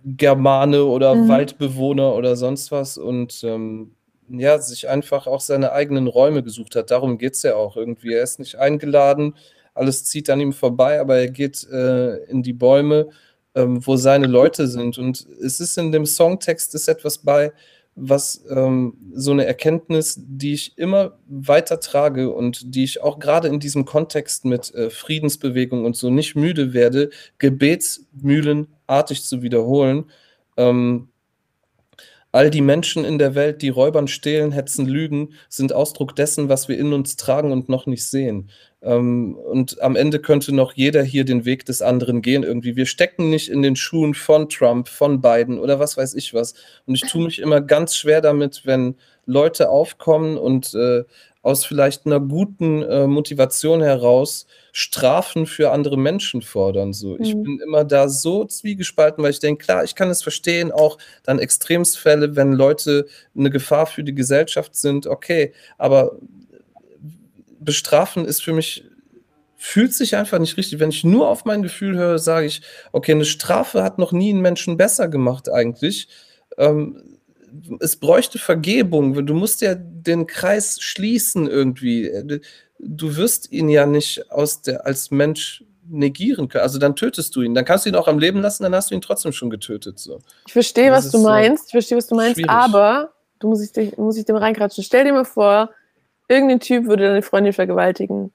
Germane 0.05 0.85
oder 0.85 1.15
Mhm. 1.15 1.29
Waldbewohner 1.29 2.15
oder 2.15 2.37
sonst 2.37 2.71
was 2.73 2.99
und 2.99 3.43
ähm, 3.45 3.93
ja, 4.29 4.59
sich 4.59 4.89
einfach 4.89 5.27
auch 5.27 5.41
seine 5.41 5.73
eigenen 5.73 6.07
Räume 6.07 6.43
gesucht 6.43 6.77
hat. 6.77 6.91
Darum 6.91 7.19
geht 7.19 7.35
es 7.35 7.43
ja 7.43 7.57
auch 7.57 7.77
irgendwie. 7.77 8.13
Er 8.15 8.23
ist 8.23 8.39
nicht 8.39 8.57
eingeladen, 8.57 9.35
alles 9.75 10.05
zieht 10.05 10.31
an 10.31 10.41
ihm 10.41 10.53
vorbei, 10.53 11.01
aber 11.01 11.17
er 11.17 11.29
geht 11.31 11.67
äh, 11.71 12.17
in 12.25 12.43
die 12.43 12.53
Bäume, 12.55 13.09
ähm, 13.55 13.87
wo 13.87 13.97
seine 13.97 14.27
Leute 14.27 14.67
sind. 14.69 14.99
Und 14.99 15.27
es 15.43 15.61
ist 15.61 15.79
in 15.79 15.93
dem 15.93 16.07
Songtext 16.07 16.75
ist 16.75 16.89
etwas 16.89 17.19
bei, 17.19 17.53
was 17.97 18.45
ähm, 18.51 18.95
so 19.15 19.31
eine 19.31 19.47
Erkenntnis, 19.47 20.21
die 20.21 20.55
ich 20.55 20.77
immer 20.79 21.17
weiter 21.27 21.79
trage 21.79 22.33
und 22.33 22.75
die 22.75 22.85
ich 22.85 23.03
auch 23.03 23.19
gerade 23.19 23.49
in 23.49 23.61
diesem 23.61 23.85
Kontext 23.85 24.45
mit 24.45 24.75
äh, 24.75 24.91
Friedensbewegung 24.91 25.85
und 25.85 25.97
so 25.97 26.11
nicht 26.11 26.35
müde 26.35 26.73
werde, 26.73 27.11
gebetsmühlenartig 27.39 29.23
zu 29.23 29.43
wiederholen. 29.43 30.07
Ähm, 30.57 31.09
All 32.35 32.51
die 32.51 32.63
Menschen 32.63 33.05
in 33.05 33.21
der 33.21 33.37
Welt, 33.37 33.63
die 33.63 33.69
räubern, 33.69 34.09
stehlen, 34.09 34.51
hetzen, 34.51 34.87
lügen, 34.87 35.35
sind 35.49 35.73
Ausdruck 35.73 36.17
dessen, 36.17 36.49
was 36.49 36.67
wir 36.67 36.77
in 36.77 36.93
uns 36.93 37.15
tragen 37.15 37.53
und 37.53 37.69
noch 37.69 37.87
nicht 37.87 38.05
sehen. 38.05 38.51
Ähm, 38.83 39.37
und 39.37 39.81
am 39.81 39.95
Ende 39.95 40.19
könnte 40.19 40.53
noch 40.53 40.73
jeder 40.73 41.05
hier 41.05 41.25
den 41.25 41.45
Weg 41.45 41.65
des 41.65 41.81
anderen 41.81 42.23
gehen 42.23 42.43
irgendwie. 42.43 42.75
Wir 42.75 42.87
stecken 42.87 43.31
nicht 43.31 43.49
in 43.49 43.63
den 43.63 43.77
Schuhen 43.77 44.15
von 44.15 44.49
Trump, 44.49 44.89
von 44.89 45.21
Biden 45.21 45.61
oder 45.61 45.79
was 45.79 45.97
weiß 45.97 46.15
ich 46.15 46.35
was. 46.35 46.55
Und 46.87 46.97
ich 46.97 47.03
tue 47.03 47.23
mich 47.23 47.39
immer 47.39 47.61
ganz 47.61 47.95
schwer 47.95 48.21
damit, 48.21 48.63
wenn 48.65 48.97
Leute 49.27 49.71
aufkommen 49.71 50.37
und 50.37 50.75
äh, 50.75 51.05
aus 51.45 51.65
vielleicht 51.67 52.07
einer 52.07 52.21
guten 52.21 52.83
äh, 52.83 53.07
Motivation 53.07 53.83
heraus 53.83 54.47
Strafen 54.73 55.47
für 55.47 55.71
andere 55.71 55.99
Menschen 55.99 56.41
fordern. 56.43 56.93
So. 56.95 57.19
Ich 57.21 57.35
Mhm. 57.35 57.43
bin 57.43 57.61
immer 57.61 57.85
da 57.85 58.09
so 58.09 58.45
zwiegespalten, 58.47 59.23
weil 59.23 59.31
ich 59.31 59.41
denke, 59.41 59.65
klar, 59.65 59.85
ich 59.85 59.95
kann 59.95 60.09
es 60.09 60.23
verstehen, 60.23 60.73
auch 60.73 60.97
dann 61.23 61.39
Extremsfälle, 61.39 62.35
wenn 62.35 62.55
Leute 62.55 63.07
eine 63.37 63.51
Gefahr 63.51 63.87
für 63.87 64.03
die 64.03 64.15
Gesellschaft 64.15 64.75
sind, 64.75 65.07
okay, 65.07 65.53
aber 65.77 66.17
bestrafen 67.61 68.25
ist 68.25 68.43
für 68.43 68.53
mich, 68.55 68.85
fühlt 69.57 69.93
sich 69.95 70.17
einfach 70.17 70.39
nicht 70.39 70.57
richtig. 70.57 70.81
Wenn 70.81 70.91
ich 70.91 71.05
nur 71.05 71.29
auf 71.29 71.45
mein 71.45 71.63
Gefühl 71.63 71.97
höre, 71.97 72.19
sage 72.19 72.47
ich, 72.47 72.63
okay, 72.93 73.13
eine 73.13 73.25
Strafe 73.27 73.83
hat 73.83 73.99
noch 73.99 74.13
nie 74.13 74.31
einen 74.31 74.41
Menschen 74.41 74.77
besser 74.77 75.09
gemacht 75.09 75.51
eigentlich. 75.51 76.09
Ähm, 76.57 77.14
es 77.81 77.97
bräuchte 77.97 78.39
Vergebung. 78.39 79.27
Du 79.27 79.35
musst 79.35 79.61
ja 79.61 79.75
den 79.75 80.27
Kreis 80.27 80.81
schließen 80.81 81.47
irgendwie. 81.49 82.41
Du, 82.79 83.17
wirst 83.17 83.53
ihn 83.53 83.69
ja 83.69 83.87
nicht 83.87 84.31
aus 84.31 84.63
der, 84.63 84.87
als 84.87 85.11
Mensch 85.11 85.65
negieren 85.89 86.49
können. 86.49 86.63
Also 86.63 86.79
dann 86.79 86.97
tötest 86.97 87.37
du 87.37 87.43
ihn. 87.43 87.55
Dann 87.55 87.65
kannst 87.65 87.85
du 87.85 87.91
ihn 87.91 87.97
auch 87.97 88.09
am 88.09 88.19
Leben 88.19 88.41
lassen, 88.41 88.63
dann 88.63 88.75
hast 88.75 88.91
du 88.91 88.95
ihn 88.95 89.01
trotzdem 89.01 89.33
schon 89.33 89.51
getötet. 89.51 89.99
So. 89.99 90.21
ich 90.47 90.53
verstehe, 90.53 90.91
was 90.91 91.11
du 91.11 91.19
ist 91.19 91.23
so 91.23 91.29
meinst. 91.29 91.67
Ich 91.67 91.73
verstehe, 91.73 91.99
was 91.99 92.07
du 92.07 92.15
meinst, 92.15 92.37
schwierig. 92.37 92.51
aber 92.51 93.13
du 93.39 93.49
musst 93.49 93.63
ich, 93.65 93.73
dich- 93.73 93.97
muss 93.99 94.17
ich 94.17 94.25
dem 94.25 94.37
reinkratschen. 94.37 94.83
Stell 94.83 95.05
dir 95.05 95.13
mal 95.13 95.25
vor, 95.25 95.71
irgendein 96.29 96.61
Typ 96.61 96.87
würde 96.87 97.07
deine 97.09 97.23
Freundin 97.23 97.53
vergewaltigen. 97.53 98.33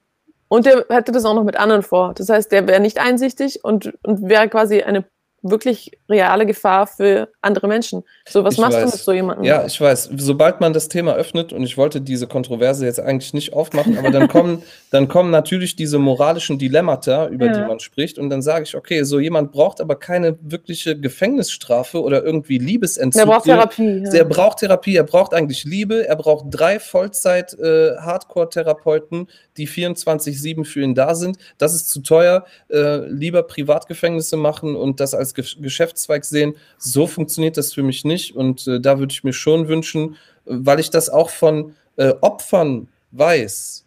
Und 0.48 0.66
der 0.66 0.86
hätte 0.88 1.12
das 1.12 1.24
auch 1.24 1.34
noch 1.34 1.44
mit 1.44 1.56
anderen 1.56 1.82
vor. 1.82 2.14
Das 2.14 2.28
heißt, 2.28 2.50
der 2.50 2.66
wäre 2.66 2.80
nicht 2.80 2.98
einsichtig 2.98 3.64
und, 3.64 3.92
und 4.02 4.28
wäre 4.28 4.48
quasi 4.48 4.82
eine 4.82 5.04
wirklich 5.42 5.92
reale 6.08 6.44
Gefahr 6.46 6.86
für 6.86 7.28
andere 7.40 7.66
Menschen. 7.68 8.02
So, 8.28 8.44
was 8.44 8.54
Ich 8.54 8.60
machst 8.60 8.76
du 8.78 8.82
weiß. 8.82 8.92
mit 8.92 9.00
so 9.02 9.12
jemandem? 9.12 9.44
Ja, 9.44 9.64
ich 9.64 9.80
weiß. 9.80 10.10
Sobald 10.16 10.60
man 10.60 10.72
das 10.72 10.88
Thema 10.88 11.14
öffnet, 11.14 11.52
und 11.52 11.62
ich 11.62 11.76
wollte 11.78 12.00
diese 12.00 12.26
Kontroverse 12.26 12.84
jetzt 12.84 12.98
eigentlich 13.00 13.32
nicht 13.32 13.52
aufmachen, 13.54 13.96
aber 13.96 14.10
dann 14.10 14.26
kommen, 14.28 14.62
dann 14.90 15.06
kommen 15.08 15.30
natürlich 15.30 15.76
diese 15.76 15.98
moralischen 15.98 16.58
Dilemmata, 16.58 17.28
über 17.28 17.46
Ja. 17.46 17.52
die 17.52 17.60
man 17.60 17.80
spricht, 17.80 18.18
und 18.18 18.28
dann 18.30 18.42
sage 18.42 18.64
ich, 18.64 18.76
okay, 18.76 19.02
so 19.04 19.18
jemand 19.18 19.52
braucht 19.52 19.80
aber 19.80 19.96
keine 19.96 20.36
wirkliche 20.42 20.98
Gefängnisstrafe 20.98 22.02
oder 22.02 22.22
irgendwie 22.22 22.58
Liebesentzug. 22.58 23.22
Der 23.22 23.26
braucht 23.26 23.44
Therapie. 23.44 24.02
Ja. 24.04 24.12
Er 24.12 24.24
braucht 24.26 24.58
Therapie, 24.58 24.96
er 24.96 25.04
braucht 25.04 25.32
eigentlich 25.32 25.64
Liebe, 25.64 26.06
er 26.06 26.16
braucht 26.16 26.46
drei 26.50 26.78
Vollzeit-Hardcore-Therapeuten, 26.78 29.28
die 29.56 29.68
24-7 29.68 30.64
für 30.64 30.80
ihn 30.82 30.94
da 30.94 31.14
sind. 31.14 31.38
Das 31.58 31.74
ist 31.74 31.90
zu 31.90 32.00
teuer. 32.00 32.44
Äh, 32.70 33.06
lieber 33.08 33.42
Privatgefängnisse 33.42 34.36
machen 34.36 34.76
und 34.76 35.00
das 35.00 35.14
als 35.14 35.29
Ge 35.34 35.44
Geschäftszweig 35.60 36.24
sehen. 36.24 36.54
So 36.78 37.06
funktioniert 37.06 37.56
das 37.56 37.72
für 37.72 37.82
mich 37.82 38.04
nicht. 38.04 38.36
Und 38.36 38.66
äh, 38.66 38.80
da 38.80 38.98
würde 38.98 39.12
ich 39.12 39.24
mir 39.24 39.32
schon 39.32 39.68
wünschen, 39.68 40.16
weil 40.44 40.80
ich 40.80 40.90
das 40.90 41.08
auch 41.08 41.30
von 41.30 41.74
äh, 41.96 42.14
Opfern 42.20 42.88
weiß, 43.12 43.84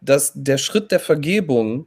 dass 0.00 0.32
der 0.34 0.58
Schritt 0.58 0.92
der 0.92 1.00
Vergebung 1.00 1.86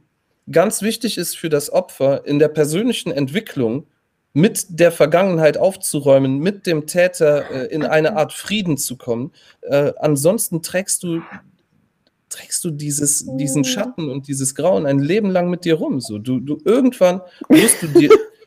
ganz 0.50 0.82
wichtig 0.82 1.18
ist 1.18 1.36
für 1.36 1.48
das 1.48 1.70
Opfer 1.70 2.26
in 2.26 2.38
der 2.38 2.48
persönlichen 2.48 3.12
Entwicklung, 3.12 3.86
mit 4.34 4.66
der 4.68 4.92
Vergangenheit 4.92 5.56
aufzuräumen, 5.56 6.38
mit 6.38 6.66
dem 6.66 6.86
Täter 6.86 7.50
äh, 7.50 7.74
in 7.74 7.84
eine 7.84 8.16
Art 8.16 8.32
Frieden 8.32 8.76
zu 8.76 8.96
kommen. 8.96 9.32
Äh, 9.62 9.92
ansonsten 9.98 10.62
trägst 10.62 11.02
du, 11.02 11.22
trägst 12.28 12.62
du 12.64 12.70
dieses, 12.70 13.26
diesen 13.36 13.64
Schatten 13.64 14.10
und 14.10 14.28
dieses 14.28 14.54
Grauen 14.54 14.86
ein 14.86 14.98
Leben 14.98 15.30
lang 15.30 15.50
mit 15.50 15.64
dir 15.64 15.74
rum. 15.74 16.00
So, 16.00 16.18
du, 16.18 16.40
du 16.40 16.58
irgendwann 16.64 17.20
wirst 17.48 17.82
du 17.82 17.88
dir, 17.88 18.10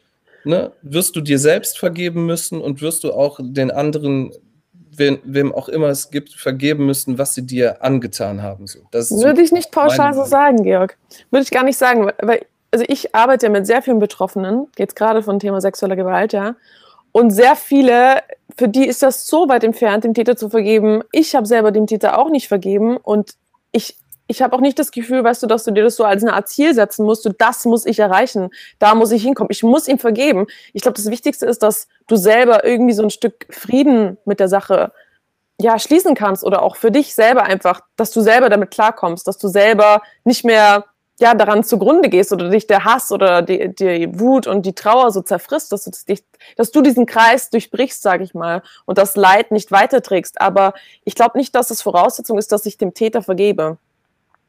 ne, 0.43 0.71
wirst 0.81 1.15
du 1.15 1.21
dir 1.21 1.39
selbst 1.39 1.77
vergeben 1.79 2.25
müssen 2.25 2.61
und 2.61 2.81
wirst 2.81 3.03
du 3.03 3.13
auch 3.13 3.39
den 3.41 3.71
anderen, 3.71 4.31
wem, 4.73 5.19
wem 5.23 5.53
auch 5.53 5.69
immer 5.69 5.87
es 5.87 6.11
gibt, 6.11 6.33
vergeben 6.33 6.85
müssen, 6.85 7.17
was 7.17 7.33
sie 7.33 7.45
dir 7.45 7.83
angetan 7.83 8.41
haben. 8.41 8.67
So, 8.67 8.79
das 8.91 9.11
ist 9.11 9.19
so 9.19 9.25
Würde 9.25 9.41
ich 9.41 9.51
nicht 9.51 9.71
pauschal 9.71 10.13
so 10.13 10.23
sagen, 10.25 10.63
Georg. 10.63 10.97
Würde 11.29 11.43
ich 11.43 11.51
gar 11.51 11.63
nicht 11.63 11.77
sagen, 11.77 12.11
weil- 12.21 12.45
also 12.71 12.85
ich 12.87 13.13
arbeite 13.13 13.47
ja 13.47 13.51
mit 13.51 13.67
sehr 13.67 13.81
vielen 13.81 13.99
Betroffenen, 13.99 14.67
jetzt 14.77 14.95
gerade 14.95 15.21
von 15.23 15.39
Thema 15.39 15.59
sexueller 15.61 15.95
Gewalt, 15.95 16.33
ja. 16.33 16.55
Und 17.11 17.31
sehr 17.31 17.57
viele, 17.57 18.21
für 18.57 18.69
die 18.69 18.87
ist 18.87 19.03
das 19.03 19.27
so 19.27 19.49
weit 19.49 19.65
entfernt, 19.65 20.05
dem 20.05 20.13
Täter 20.13 20.37
zu 20.37 20.49
vergeben. 20.49 21.03
Ich 21.11 21.35
habe 21.35 21.45
selber 21.45 21.71
dem 21.71 21.85
Täter 21.87 22.17
auch 22.17 22.29
nicht 22.29 22.47
vergeben 22.47 22.95
und 22.97 23.33
ich, 23.73 23.97
ich 24.31 24.41
habe 24.41 24.55
auch 24.55 24.61
nicht 24.61 24.79
das 24.79 24.91
Gefühl, 24.91 25.25
weißt 25.25 25.43
du, 25.43 25.47
dass 25.47 25.65
du 25.65 25.71
dir 25.71 25.83
das 25.83 25.97
so 25.97 26.05
als 26.05 26.23
eine 26.23 26.33
Art 26.33 26.47
Ziel 26.47 26.73
setzen 26.73 27.05
musst. 27.05 27.25
Du, 27.25 27.31
das 27.31 27.65
muss 27.65 27.85
ich 27.85 27.99
erreichen. 27.99 28.49
Da 28.79 28.95
muss 28.95 29.11
ich 29.11 29.21
hinkommen. 29.21 29.49
Ich 29.51 29.61
muss 29.61 29.89
ihm 29.89 29.99
vergeben. 29.99 30.47
Ich 30.71 30.81
glaube, 30.81 30.95
das 30.95 31.11
Wichtigste 31.11 31.45
ist, 31.45 31.61
dass 31.61 31.89
du 32.07 32.15
selber 32.15 32.63
irgendwie 32.63 32.93
so 32.93 33.03
ein 33.03 33.09
Stück 33.09 33.45
Frieden 33.49 34.17
mit 34.23 34.39
der 34.39 34.47
Sache 34.47 34.93
ja, 35.59 35.77
schließen 35.77 36.15
kannst 36.15 36.45
oder 36.45 36.61
auch 36.61 36.77
für 36.77 36.91
dich 36.91 37.13
selber 37.13 37.43
einfach, 37.43 37.81
dass 37.97 38.11
du 38.11 38.21
selber 38.21 38.49
damit 38.49 38.71
klarkommst, 38.71 39.27
dass 39.27 39.37
du 39.37 39.49
selber 39.49 40.01
nicht 40.23 40.45
mehr 40.45 40.85
ja, 41.19 41.35
daran 41.35 41.63
zugrunde 41.65 42.07
gehst 42.09 42.31
oder 42.31 42.49
dich 42.49 42.67
der 42.67 42.85
Hass 42.85 43.11
oder 43.11 43.41
die, 43.41 43.75
die 43.75 44.17
Wut 44.17 44.47
und 44.47 44.65
die 44.65 44.73
Trauer 44.73 45.11
so 45.11 45.21
zerfrisst, 45.21 45.73
dass 45.73 45.83
du, 45.83 45.91
dich, 45.91 46.23
dass 46.55 46.71
du 46.71 46.81
diesen 46.81 47.05
Kreis 47.05 47.49
durchbrichst, 47.49 48.01
sage 48.01 48.23
ich 48.23 48.33
mal, 48.33 48.63
und 48.85 48.97
das 48.97 49.17
Leid 49.17 49.51
nicht 49.51 49.71
weiterträgst. 49.71 50.39
Aber 50.39 50.73
ich 51.03 51.15
glaube 51.15 51.37
nicht, 51.37 51.53
dass 51.53 51.69
es 51.69 51.81
Voraussetzung 51.81 52.37
ist, 52.39 52.53
dass 52.53 52.65
ich 52.65 52.77
dem 52.77 52.93
Täter 52.93 53.21
vergebe. 53.21 53.77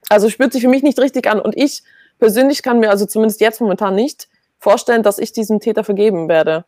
Also 0.09 0.29
spürt 0.29 0.53
sich 0.53 0.63
für 0.63 0.69
mich 0.69 0.83
nicht 0.83 0.99
richtig 0.99 1.27
an. 1.29 1.41
Und 1.41 1.57
ich 1.57 1.83
persönlich 2.19 2.63
kann 2.63 2.81
mir, 2.81 2.91
also 2.91 3.07
zumindest 3.07 3.41
jetzt 3.41 3.61
momentan 3.61 3.95
nicht, 3.95 4.29
vorstellen, 4.59 5.03
dass 5.03 5.19
ich 5.19 5.33
diesem 5.33 5.61
Täter 5.61 5.85
vergeben 5.85 6.29
werde. 6.29 6.65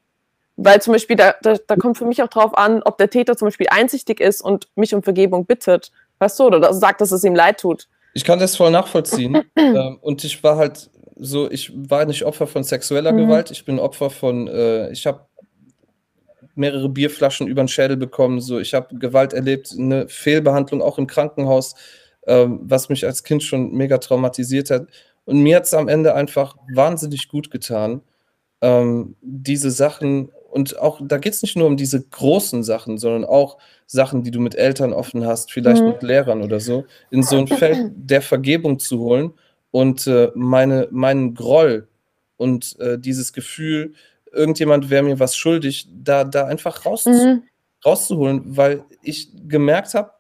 Weil 0.57 0.81
zum 0.81 0.93
Beispiel, 0.93 1.17
da, 1.17 1.35
da, 1.43 1.57
da 1.67 1.77
kommt 1.77 1.99
für 1.99 2.07
mich 2.07 2.23
auch 2.23 2.29
drauf 2.29 2.57
an, 2.57 2.83
ob 2.85 2.99
der 2.99 3.11
Täter 3.11 3.37
zum 3.37 3.47
Beispiel 3.47 3.67
einsichtig 3.71 4.21
ist 4.21 4.41
und 4.41 4.69
mich 4.77 4.95
um 4.95 5.03
Vergebung 5.03 5.47
bittet. 5.47 5.91
Weißt 6.19 6.39
du, 6.39 6.45
oder 6.45 6.73
sagt, 6.73 7.01
dass 7.01 7.13
es 7.13 7.25
ihm 7.25 7.35
leid 7.35 7.61
tut. 7.61 7.89
Ich 8.15 8.25
kann 8.25 8.39
das 8.39 8.57
voll 8.57 8.71
nachvollziehen. 8.71 9.43
ähm, 9.57 9.99
und 10.01 10.23
ich 10.23 10.43
war 10.45 10.57
halt 10.57 10.91
so, 11.17 11.51
ich 11.51 11.73
war 11.75 12.05
nicht 12.05 12.25
Opfer 12.25 12.47
von 12.47 12.65
sexueller 12.65 13.13
Mhm. 13.13 13.19
Gewalt, 13.19 13.51
ich 13.51 13.65
bin 13.65 13.79
Opfer 13.79 14.11
von, 14.11 14.49
äh, 14.49 14.91
ich 14.91 15.07
habe 15.07 15.27
mehrere 16.55 16.89
Bierflaschen 16.89 17.47
über 17.47 17.63
den 17.63 17.69
Schädel 17.69 17.97
bekommen, 17.97 18.41
so, 18.41 18.59
ich 18.59 18.75
habe 18.75 18.97
Gewalt 18.97 19.33
erlebt, 19.33 19.75
eine 19.77 20.09
Fehlbehandlung 20.09 20.83
auch 20.83 20.99
im 20.99 21.07
Krankenhaus, 21.07 21.75
ähm, 22.27 22.61
was 22.63 22.89
mich 22.89 23.05
als 23.07 23.23
Kind 23.23 23.43
schon 23.43 23.73
mega 23.73 23.99
traumatisiert 23.99 24.71
hat. 24.71 24.87
Und 25.25 25.43
mir 25.43 25.57
hat 25.57 25.65
es 25.65 25.75
am 25.75 25.89
Ende 25.89 26.15
einfach 26.15 26.57
wahnsinnig 26.73 27.29
gut 27.29 27.51
getan, 27.51 28.03
ähm, 28.61 29.17
diese 29.23 29.71
Sachen 29.71 30.31
und 30.51 30.79
auch, 30.79 31.01
da 31.03 31.19
geht 31.19 31.33
es 31.33 31.43
nicht 31.43 31.57
nur 31.57 31.67
um 31.67 31.77
diese 31.77 32.01
großen 32.01 32.63
Sachen, 32.63 32.97
sondern 32.99 33.25
auch 33.25 33.59
Sachen, 33.87 34.23
die 34.23 34.31
du 34.31 34.41
mit 34.41 34.55
Eltern 34.55 34.93
offen 34.93 35.27
hast, 35.27 35.51
vielleicht 35.53 35.83
Mhm. 35.83 35.89
mit 35.93 36.03
Lehrern 36.05 36.43
oder 36.43 36.61
so, 36.61 36.85
in 37.11 37.23
so 37.25 37.39
ein 37.39 37.49
Feld 37.49 37.79
der 37.97 38.23
Vergebung 38.23 38.79
zu 38.79 39.01
holen 39.01 39.33
und 39.73 40.07
äh, 40.07 40.31
meine, 40.37 40.87
meinen 40.93 41.35
Groll 41.35 41.89
und 42.37 42.79
äh, 42.79 42.99
dieses 42.99 43.33
Gefühl, 43.33 43.95
irgendjemand 44.33 44.91
wäre 44.91 45.03
mir 45.03 45.19
was 45.19 45.37
schuldig, 45.37 45.89
da, 45.93 46.23
da 46.25 46.47
einfach 46.47 46.87
rauszu 46.87 47.11
Mhm. 47.11 47.43
rauszuholen, 47.85 48.57
weil 48.57 48.85
ich 49.03 49.29
gemerkt 49.49 49.93
habe, 49.95 50.13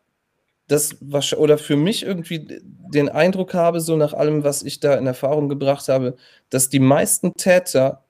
was 1.00 1.34
oder 1.34 1.58
für 1.58 1.76
mich 1.76 2.04
irgendwie 2.04 2.62
den 2.92 3.08
Eindruck 3.08 3.54
habe, 3.54 3.80
so 3.80 3.96
nach 3.96 4.12
allem, 4.12 4.44
was 4.44 4.62
ich 4.62 4.80
da 4.80 4.94
in 4.94 5.06
Erfahrung 5.06 5.48
gebracht 5.48 5.88
habe, 5.88 6.16
dass 6.50 6.68
die 6.68 6.80
meisten 6.80 7.34
Täter 7.34 8.04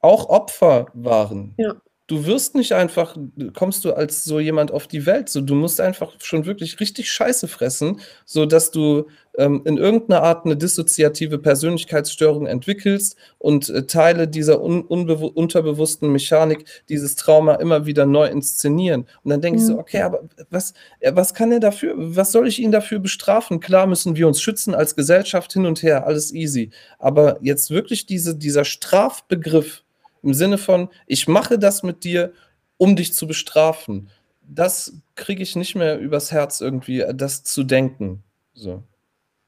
auch 0.00 0.28
Opfer 0.28 0.86
waren. 0.94 1.54
Ja. 1.56 1.74
Du 2.06 2.26
wirst 2.26 2.54
nicht 2.54 2.72
einfach, 2.72 3.16
kommst 3.54 3.82
du 3.86 3.94
als 3.94 4.24
so 4.24 4.38
jemand 4.38 4.70
auf 4.70 4.86
die 4.86 5.06
Welt, 5.06 5.30
so 5.30 5.40
du 5.40 5.54
musst 5.54 5.80
einfach 5.80 6.12
schon 6.20 6.44
wirklich 6.44 6.78
richtig 6.78 7.10
Scheiße 7.10 7.48
fressen, 7.48 7.98
so 8.26 8.44
dass 8.44 8.70
du 8.70 9.06
ähm, 9.38 9.62
in 9.64 9.78
irgendeiner 9.78 10.22
Art 10.22 10.44
eine 10.44 10.54
dissoziative 10.54 11.38
Persönlichkeitsstörung 11.38 12.46
entwickelst 12.46 13.16
und 13.38 13.70
äh, 13.70 13.86
Teile 13.86 14.28
dieser 14.28 14.62
un 14.62 14.82
unterbewussten 14.82 16.12
Mechanik, 16.12 16.66
dieses 16.90 17.16
Trauma 17.16 17.54
immer 17.54 17.86
wieder 17.86 18.04
neu 18.04 18.26
inszenieren. 18.26 19.06
Und 19.22 19.30
dann 19.30 19.40
denke 19.40 19.58
ich 19.60 19.64
so, 19.64 19.72
Mhm. 19.72 19.78
okay, 19.78 20.02
aber 20.02 20.24
was, 20.50 20.74
äh, 21.00 21.12
was 21.14 21.32
kann 21.32 21.52
er 21.52 21.60
dafür, 21.60 21.94
was 21.96 22.32
soll 22.32 22.46
ich 22.46 22.58
ihn 22.60 22.70
dafür 22.70 22.98
bestrafen? 22.98 23.60
Klar 23.60 23.86
müssen 23.86 24.14
wir 24.14 24.28
uns 24.28 24.42
schützen 24.42 24.74
als 24.74 24.94
Gesellschaft 24.94 25.54
hin 25.54 25.64
und 25.64 25.82
her, 25.82 26.06
alles 26.06 26.34
easy. 26.34 26.68
Aber 26.98 27.38
jetzt 27.40 27.70
wirklich 27.70 28.04
diese, 28.04 28.36
dieser 28.36 28.66
Strafbegriff 28.66 29.83
im 30.24 30.34
Sinne 30.34 30.58
von, 30.58 30.88
ich 31.06 31.28
mache 31.28 31.58
das 31.58 31.82
mit 31.82 32.04
dir, 32.04 32.32
um 32.76 32.96
dich 32.96 33.14
zu 33.14 33.26
bestrafen, 33.26 34.08
das 34.42 35.00
kriege 35.14 35.42
ich 35.42 35.56
nicht 35.56 35.74
mehr 35.74 35.98
übers 35.98 36.32
Herz 36.32 36.60
irgendwie, 36.60 37.04
das 37.14 37.44
zu 37.44 37.64
denken. 37.64 38.22
So. 38.52 38.82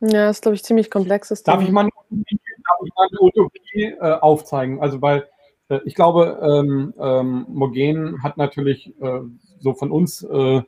Ja, 0.01 0.31
ist, 0.31 0.43
glaube 0.43 0.55
ich, 0.55 0.65
ziemlich 0.65 0.90
komplexes 0.90 1.43
Darf 1.43 1.57
Thema. 1.57 1.66
ich 1.66 1.73
mal, 1.73 1.89
darf 2.11 2.81
ich 2.85 2.93
mal 2.94 3.09
eine 3.11 3.20
Utopie 3.20 3.85
äh, 3.85 4.19
aufzeigen? 4.20 4.81
Also, 4.81 5.01
weil 5.01 5.27
äh, 5.69 5.81
ich 5.85 5.94
glaube, 5.94 6.39
ähm, 6.43 6.94
ähm, 6.98 7.47
Mogen 7.48 8.23
hat 8.23 8.36
natürlich 8.36 8.94
äh, 9.01 9.20
so 9.59 9.74
von 9.74 9.90
uns, 9.90 10.23
äh, 10.23 10.62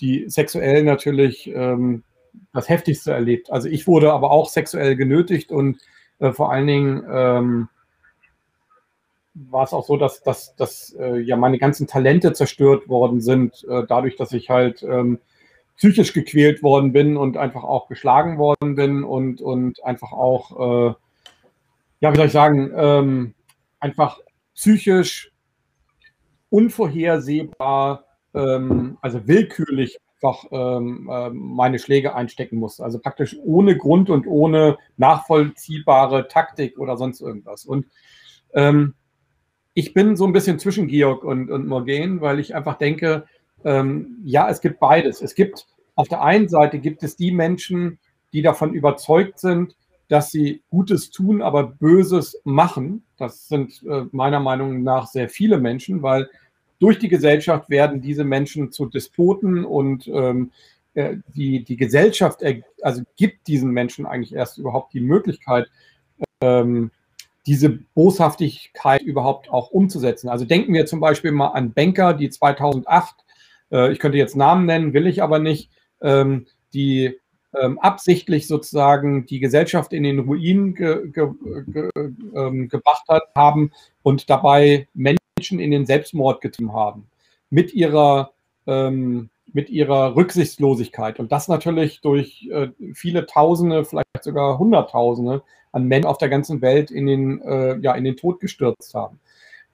die 0.00 0.28
sexuell 0.28 0.84
natürlich 0.84 1.48
ähm, 1.52 2.04
das 2.52 2.68
Heftigste 2.68 3.12
erlebt. 3.12 3.50
Also, 3.50 3.68
ich 3.68 3.86
wurde 3.86 4.12
aber 4.12 4.30
auch 4.30 4.48
sexuell 4.48 4.96
genötigt 4.96 5.50
und 5.50 5.78
äh, 6.20 6.32
vor 6.32 6.52
allen 6.52 6.66
Dingen 6.66 7.04
ähm, 7.10 7.68
war 9.50 9.64
es 9.64 9.72
auch 9.72 9.86
so, 9.86 9.96
dass, 9.96 10.22
dass, 10.22 10.54
dass 10.56 10.94
äh, 10.98 11.18
ja 11.20 11.36
meine 11.36 11.58
ganzen 11.58 11.86
Talente 11.86 12.32
zerstört 12.32 12.88
worden 12.88 13.20
sind, 13.20 13.64
äh, 13.68 13.84
dadurch, 13.88 14.16
dass 14.16 14.32
ich 14.32 14.50
halt 14.50 14.82
ähm, 14.82 15.20
psychisch 15.76 16.12
gequält 16.12 16.62
worden 16.62 16.92
bin 16.92 17.16
und 17.16 17.36
einfach 17.36 17.62
auch 17.62 17.88
geschlagen 17.88 18.38
worden 18.38 18.74
bin 18.74 19.04
und, 19.04 19.40
und 19.40 19.82
einfach 19.84 20.12
auch, 20.12 20.90
äh, 20.90 20.94
ja, 22.00 22.12
wie 22.12 22.16
soll 22.16 22.26
ich 22.26 22.32
sagen, 22.32 22.72
ähm, 22.74 23.34
einfach 23.78 24.20
psychisch 24.54 25.30
unvorhersehbar, 26.50 28.04
ähm, 28.34 28.98
also 29.00 29.26
willkürlich 29.28 29.98
einfach 30.20 30.44
ähm, 30.50 31.08
äh, 31.10 31.30
meine 31.30 31.78
Schläge 31.78 32.14
einstecken 32.14 32.56
muss. 32.56 32.80
Also 32.80 32.98
praktisch 32.98 33.36
ohne 33.44 33.76
Grund 33.76 34.10
und 34.10 34.26
ohne 34.26 34.78
nachvollziehbare 34.96 36.26
Taktik 36.26 36.78
oder 36.78 36.96
sonst 36.96 37.20
irgendwas. 37.20 37.64
Und 37.64 37.86
ähm, 38.52 38.94
ich 39.78 39.94
bin 39.94 40.16
so 40.16 40.26
ein 40.26 40.32
bisschen 40.32 40.58
zwischen 40.58 40.88
Georg 40.88 41.22
und, 41.22 41.52
und 41.52 41.68
Morgan, 41.68 42.20
weil 42.20 42.40
ich 42.40 42.56
einfach 42.56 42.78
denke, 42.78 43.26
ähm, 43.64 44.18
ja, 44.24 44.50
es 44.50 44.60
gibt 44.60 44.80
beides. 44.80 45.22
Es 45.22 45.36
gibt 45.36 45.68
auf 45.94 46.08
der 46.08 46.20
einen 46.20 46.48
Seite 46.48 46.80
gibt 46.80 47.04
es 47.04 47.14
die 47.14 47.30
Menschen, 47.30 48.00
die 48.32 48.42
davon 48.42 48.74
überzeugt 48.74 49.38
sind, 49.38 49.76
dass 50.08 50.32
sie 50.32 50.62
Gutes 50.68 51.12
tun, 51.12 51.42
aber 51.42 51.62
Böses 51.62 52.40
machen. 52.42 53.04
Das 53.18 53.46
sind 53.46 53.84
äh, 53.88 54.06
meiner 54.10 54.40
Meinung 54.40 54.82
nach 54.82 55.06
sehr 55.06 55.28
viele 55.28 55.58
Menschen, 55.58 56.02
weil 56.02 56.28
durch 56.80 56.98
die 56.98 57.08
Gesellschaft 57.08 57.70
werden 57.70 58.00
diese 58.00 58.24
Menschen 58.24 58.72
zu 58.72 58.86
Despoten 58.86 59.64
und 59.64 60.08
ähm, 60.08 60.50
äh, 60.94 61.18
die, 61.36 61.62
die 61.62 61.76
Gesellschaft 61.76 62.40
also 62.82 63.02
gibt 63.14 63.46
diesen 63.46 63.70
Menschen 63.70 64.06
eigentlich 64.06 64.34
erst 64.34 64.58
überhaupt 64.58 64.92
die 64.92 65.00
Möglichkeit, 65.00 65.68
ähm, 66.40 66.90
diese 67.48 67.70
Boshaftigkeit 67.70 69.00
überhaupt 69.00 69.50
auch 69.50 69.70
umzusetzen. 69.70 70.28
Also 70.28 70.44
denken 70.44 70.74
wir 70.74 70.84
zum 70.84 71.00
Beispiel 71.00 71.32
mal 71.32 71.48
an 71.48 71.72
Banker, 71.72 72.12
die 72.12 72.28
2008, 72.28 73.14
äh, 73.72 73.90
ich 73.90 73.98
könnte 73.98 74.18
jetzt 74.18 74.36
Namen 74.36 74.66
nennen, 74.66 74.92
will 74.92 75.06
ich 75.06 75.22
aber 75.22 75.38
nicht, 75.38 75.70
ähm, 76.02 76.46
die 76.74 77.16
ähm, 77.58 77.78
absichtlich 77.78 78.46
sozusagen 78.46 79.24
die 79.24 79.40
Gesellschaft 79.40 79.94
in 79.94 80.02
den 80.02 80.18
Ruin 80.18 80.74
ge, 80.74 81.10
ge, 81.10 81.28
ge, 81.66 81.88
ähm, 82.34 82.68
gebracht 82.68 83.04
hat, 83.08 83.22
haben 83.34 83.72
und 84.02 84.28
dabei 84.28 84.86
Menschen 84.92 85.58
in 85.58 85.70
den 85.70 85.86
Selbstmord 85.86 86.42
getrieben 86.42 86.74
haben. 86.74 87.06
Mit 87.48 87.72
ihrer, 87.72 88.32
ähm, 88.66 89.30
mit 89.54 89.70
ihrer 89.70 90.14
Rücksichtslosigkeit. 90.16 91.18
Und 91.18 91.32
das 91.32 91.48
natürlich 91.48 92.02
durch 92.02 92.46
äh, 92.52 92.68
viele 92.92 93.24
Tausende, 93.24 93.86
vielleicht 93.86 94.22
sogar 94.22 94.58
Hunderttausende 94.58 95.42
an 95.72 95.86
Menschen 95.86 96.08
auf 96.08 96.18
der 96.18 96.28
ganzen 96.28 96.60
Welt 96.62 96.90
in 96.90 97.06
den, 97.06 97.42
äh, 97.42 97.78
ja, 97.78 97.94
in 97.94 98.04
den 98.04 98.16
Tod 98.16 98.40
gestürzt 98.40 98.94
haben. 98.94 99.20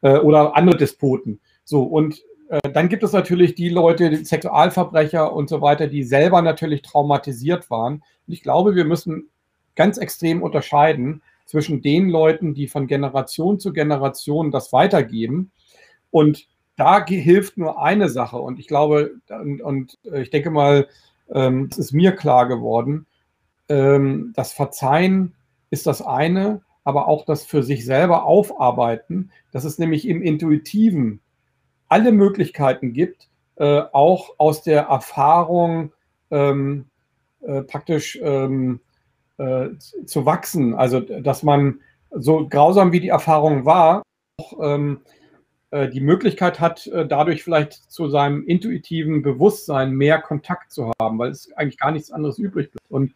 Äh, 0.02 0.18
oder 0.18 0.56
andere 0.56 0.76
Despoten. 0.76 1.40
So, 1.64 1.82
und 1.82 2.22
äh, 2.48 2.60
dann 2.72 2.88
gibt 2.88 3.02
es 3.02 3.12
natürlich 3.12 3.54
die 3.54 3.70
Leute, 3.70 4.10
die 4.10 4.24
Sexualverbrecher 4.24 5.32
und 5.32 5.48
so 5.48 5.60
weiter, 5.60 5.86
die 5.86 6.02
selber 6.02 6.42
natürlich 6.42 6.82
traumatisiert 6.82 7.70
waren. 7.70 8.02
Und 8.26 8.32
ich 8.32 8.42
glaube, 8.42 8.74
wir 8.74 8.84
müssen 8.84 9.28
ganz 9.76 9.98
extrem 9.98 10.42
unterscheiden 10.42 11.22
zwischen 11.46 11.82
den 11.82 12.08
Leuten, 12.08 12.54
die 12.54 12.68
von 12.68 12.86
Generation 12.86 13.58
zu 13.58 13.72
Generation 13.72 14.50
das 14.50 14.72
weitergeben. 14.72 15.52
Und 16.10 16.46
da 16.76 17.04
hilft 17.06 17.56
nur 17.56 17.82
eine 17.82 18.08
Sache. 18.08 18.38
Und 18.38 18.58
ich 18.58 18.68
glaube, 18.68 19.12
und, 19.28 19.62
und 19.62 19.98
äh, 20.04 20.22
ich 20.22 20.30
denke 20.30 20.50
mal, 20.50 20.88
ähm, 21.32 21.68
es 21.70 21.78
ist 21.78 21.92
mir 21.92 22.12
klar 22.12 22.46
geworden, 22.46 23.06
ähm, 23.68 24.32
das 24.36 24.52
Verzeihen 24.52 25.34
ist 25.74 25.86
das 25.86 26.00
eine, 26.00 26.62
aber 26.84 27.08
auch 27.08 27.24
das 27.24 27.44
für 27.44 27.62
sich 27.62 27.84
selber 27.84 28.24
aufarbeiten, 28.24 29.30
das 29.52 29.64
ist 29.64 29.78
nämlich 29.80 30.06
im 30.08 30.22
Intuitiven 30.22 31.20
alle 31.88 32.12
Möglichkeiten 32.12 32.92
gibt, 32.92 33.28
äh, 33.56 33.82
auch 33.92 34.30
aus 34.38 34.62
der 34.62 34.82
Erfahrung 34.82 35.92
ähm, 36.30 36.86
äh, 37.42 37.62
praktisch 37.62 38.18
ähm, 38.22 38.80
äh, 39.38 39.70
zu 40.06 40.24
wachsen. 40.24 40.74
Also, 40.74 41.00
dass 41.00 41.42
man 41.42 41.80
so 42.10 42.46
grausam 42.48 42.92
wie 42.92 43.00
die 43.00 43.08
Erfahrung 43.08 43.64
war, 43.64 44.02
auch 44.38 44.58
ähm, 44.62 45.00
äh, 45.70 45.88
die 45.88 46.00
Möglichkeit 46.00 46.60
hat, 46.60 46.86
äh, 46.86 47.06
dadurch 47.06 47.42
vielleicht 47.42 47.90
zu 47.90 48.08
seinem 48.08 48.44
intuitiven 48.46 49.22
Bewusstsein 49.22 49.92
mehr 49.92 50.20
Kontakt 50.20 50.72
zu 50.72 50.92
haben, 51.00 51.18
weil 51.18 51.30
es 51.30 51.52
eigentlich 51.52 51.78
gar 51.78 51.90
nichts 51.90 52.12
anderes 52.12 52.38
übrig 52.38 52.70
bleibt. 52.70 52.90
Und 52.90 53.14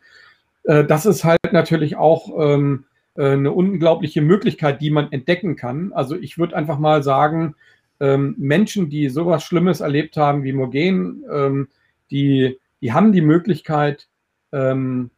äh, 0.69 0.85
das 0.85 1.07
ist 1.07 1.24
halt 1.24 1.53
natürlich 1.53 1.97
auch 1.97 2.31
ähm, 2.39 2.85
eine 3.16 3.51
unglaubliche 3.51 4.23
Möglichkeit, 4.23 4.81
die 4.81 4.93
man 4.93 5.11
entdecken 5.11 5.57
kann. 5.57 5.93
Also 5.93 6.15
ich 6.15 6.39
würde 6.39 6.55
einfach 6.55 6.78
mal 6.78 7.03
sagen, 7.03 7.57
ähm, 7.99 8.36
Menschen, 8.39 8.90
die 8.90 9.09
sowas 9.09 9.43
Schlimmes 9.43 9.81
erlebt 9.81 10.16
haben 10.16 10.45
wie 10.45 10.53
Mogen, 10.53 11.24
ähm, 11.28 11.69
die, 12.12 12.61
die 12.81 12.93
haben 12.93 13.11
die 13.11 13.23
Möglichkeit, 13.23 14.07
ähm, 14.53 15.11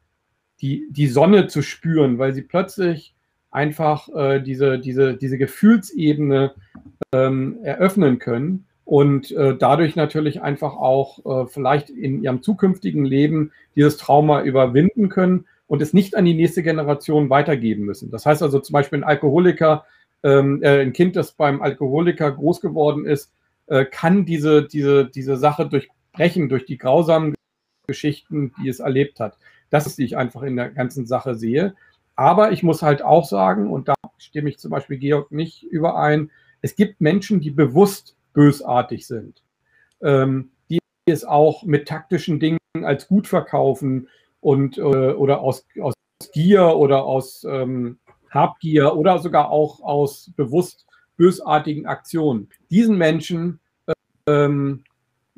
die, 0.62 0.86
die 0.90 1.08
Sonne 1.08 1.46
zu 1.48 1.60
spüren, 1.60 2.18
weil 2.18 2.32
sie 2.32 2.40
plötzlich 2.40 3.14
einfach 3.50 4.08
äh, 4.14 4.40
diese, 4.40 4.78
diese, 4.78 5.14
diese 5.14 5.36
Gefühlsebene 5.36 6.54
ähm, 7.12 7.58
eröffnen 7.62 8.18
können 8.18 8.64
und 8.90 9.30
äh, 9.30 9.56
dadurch 9.56 9.94
natürlich 9.94 10.42
einfach 10.42 10.74
auch 10.74 11.24
äh, 11.24 11.46
vielleicht 11.46 11.90
in 11.90 12.24
ihrem 12.24 12.42
zukünftigen 12.42 13.04
Leben 13.04 13.52
dieses 13.76 13.98
Trauma 13.98 14.42
überwinden 14.42 15.08
können 15.08 15.46
und 15.68 15.80
es 15.80 15.92
nicht 15.92 16.16
an 16.16 16.24
die 16.24 16.34
nächste 16.34 16.64
Generation 16.64 17.30
weitergeben 17.30 17.84
müssen. 17.84 18.10
Das 18.10 18.26
heißt 18.26 18.42
also 18.42 18.58
zum 18.58 18.72
Beispiel 18.72 18.98
ein 18.98 19.04
Alkoholiker, 19.04 19.84
ähm, 20.24 20.60
äh, 20.64 20.80
ein 20.80 20.92
Kind, 20.92 21.14
das 21.14 21.30
beim 21.30 21.62
Alkoholiker 21.62 22.32
groß 22.32 22.60
geworden 22.60 23.06
ist, 23.06 23.32
äh, 23.68 23.84
kann 23.84 24.24
diese, 24.24 24.66
diese, 24.66 25.04
diese 25.04 25.36
Sache 25.36 25.68
durchbrechen 25.68 26.48
durch 26.48 26.66
die 26.66 26.76
grausamen 26.76 27.36
Geschichten, 27.86 28.52
die 28.60 28.68
es 28.68 28.80
erlebt 28.80 29.20
hat. 29.20 29.38
Das 29.70 29.86
ist, 29.86 29.98
die 29.98 30.04
ich 30.04 30.16
einfach 30.16 30.42
in 30.42 30.56
der 30.56 30.68
ganzen 30.68 31.06
Sache 31.06 31.36
sehe. 31.36 31.76
Aber 32.16 32.50
ich 32.50 32.64
muss 32.64 32.82
halt 32.82 33.02
auch 33.02 33.24
sagen, 33.24 33.70
und 33.70 33.86
da 33.86 33.94
stimme 34.18 34.48
ich 34.48 34.58
zum 34.58 34.72
Beispiel 34.72 34.98
Georg 34.98 35.30
nicht 35.30 35.62
überein, 35.62 36.32
es 36.60 36.74
gibt 36.74 37.00
Menschen, 37.00 37.40
die 37.40 37.52
bewusst 37.52 38.16
bösartig 38.32 39.06
sind, 39.06 39.42
ähm, 40.02 40.50
die 40.68 40.78
es 41.06 41.24
auch 41.24 41.64
mit 41.64 41.88
taktischen 41.88 42.40
Dingen 42.40 42.58
als 42.82 43.08
gut 43.08 43.26
verkaufen 43.26 44.08
und 44.40 44.78
äh, 44.78 44.82
oder 44.82 45.40
aus, 45.40 45.66
aus 45.80 45.94
Gier 46.32 46.76
oder 46.76 47.04
aus 47.04 47.44
ähm, 47.44 47.98
Habgier 48.30 48.94
oder 48.96 49.18
sogar 49.18 49.50
auch 49.50 49.80
aus 49.80 50.32
bewusst 50.36 50.86
bösartigen 51.16 51.86
Aktionen. 51.86 52.48
Diesen 52.70 52.96
Menschen 52.96 53.60
ähm, 54.26 54.84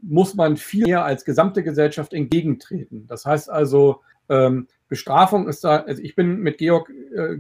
muss 0.03 0.35
man 0.35 0.57
viel 0.57 0.85
mehr 0.85 1.05
als 1.05 1.25
gesamte 1.25 1.63
Gesellschaft 1.63 2.13
entgegentreten. 2.13 3.07
Das 3.07 3.25
heißt 3.25 3.51
also, 3.51 4.01
ähm, 4.29 4.69
Bestrafung 4.89 5.49
ist 5.49 5.65
da, 5.65 5.77
also 5.79 6.03
ich 6.03 6.15
bin 6.15 6.41
mit 6.41 6.59
Georg, 6.59 6.91
äh, 6.91 7.39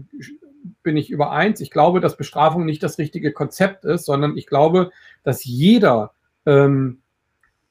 bin 0.82 0.96
ich 0.96 1.10
übereins. 1.10 1.60
Ich 1.60 1.70
glaube, 1.70 2.00
dass 2.00 2.16
Bestrafung 2.16 2.64
nicht 2.64 2.82
das 2.82 2.98
richtige 2.98 3.32
Konzept 3.32 3.84
ist, 3.84 4.06
sondern 4.06 4.36
ich 4.36 4.46
glaube, 4.46 4.90
dass 5.22 5.44
jeder, 5.44 6.12
ähm, 6.46 7.02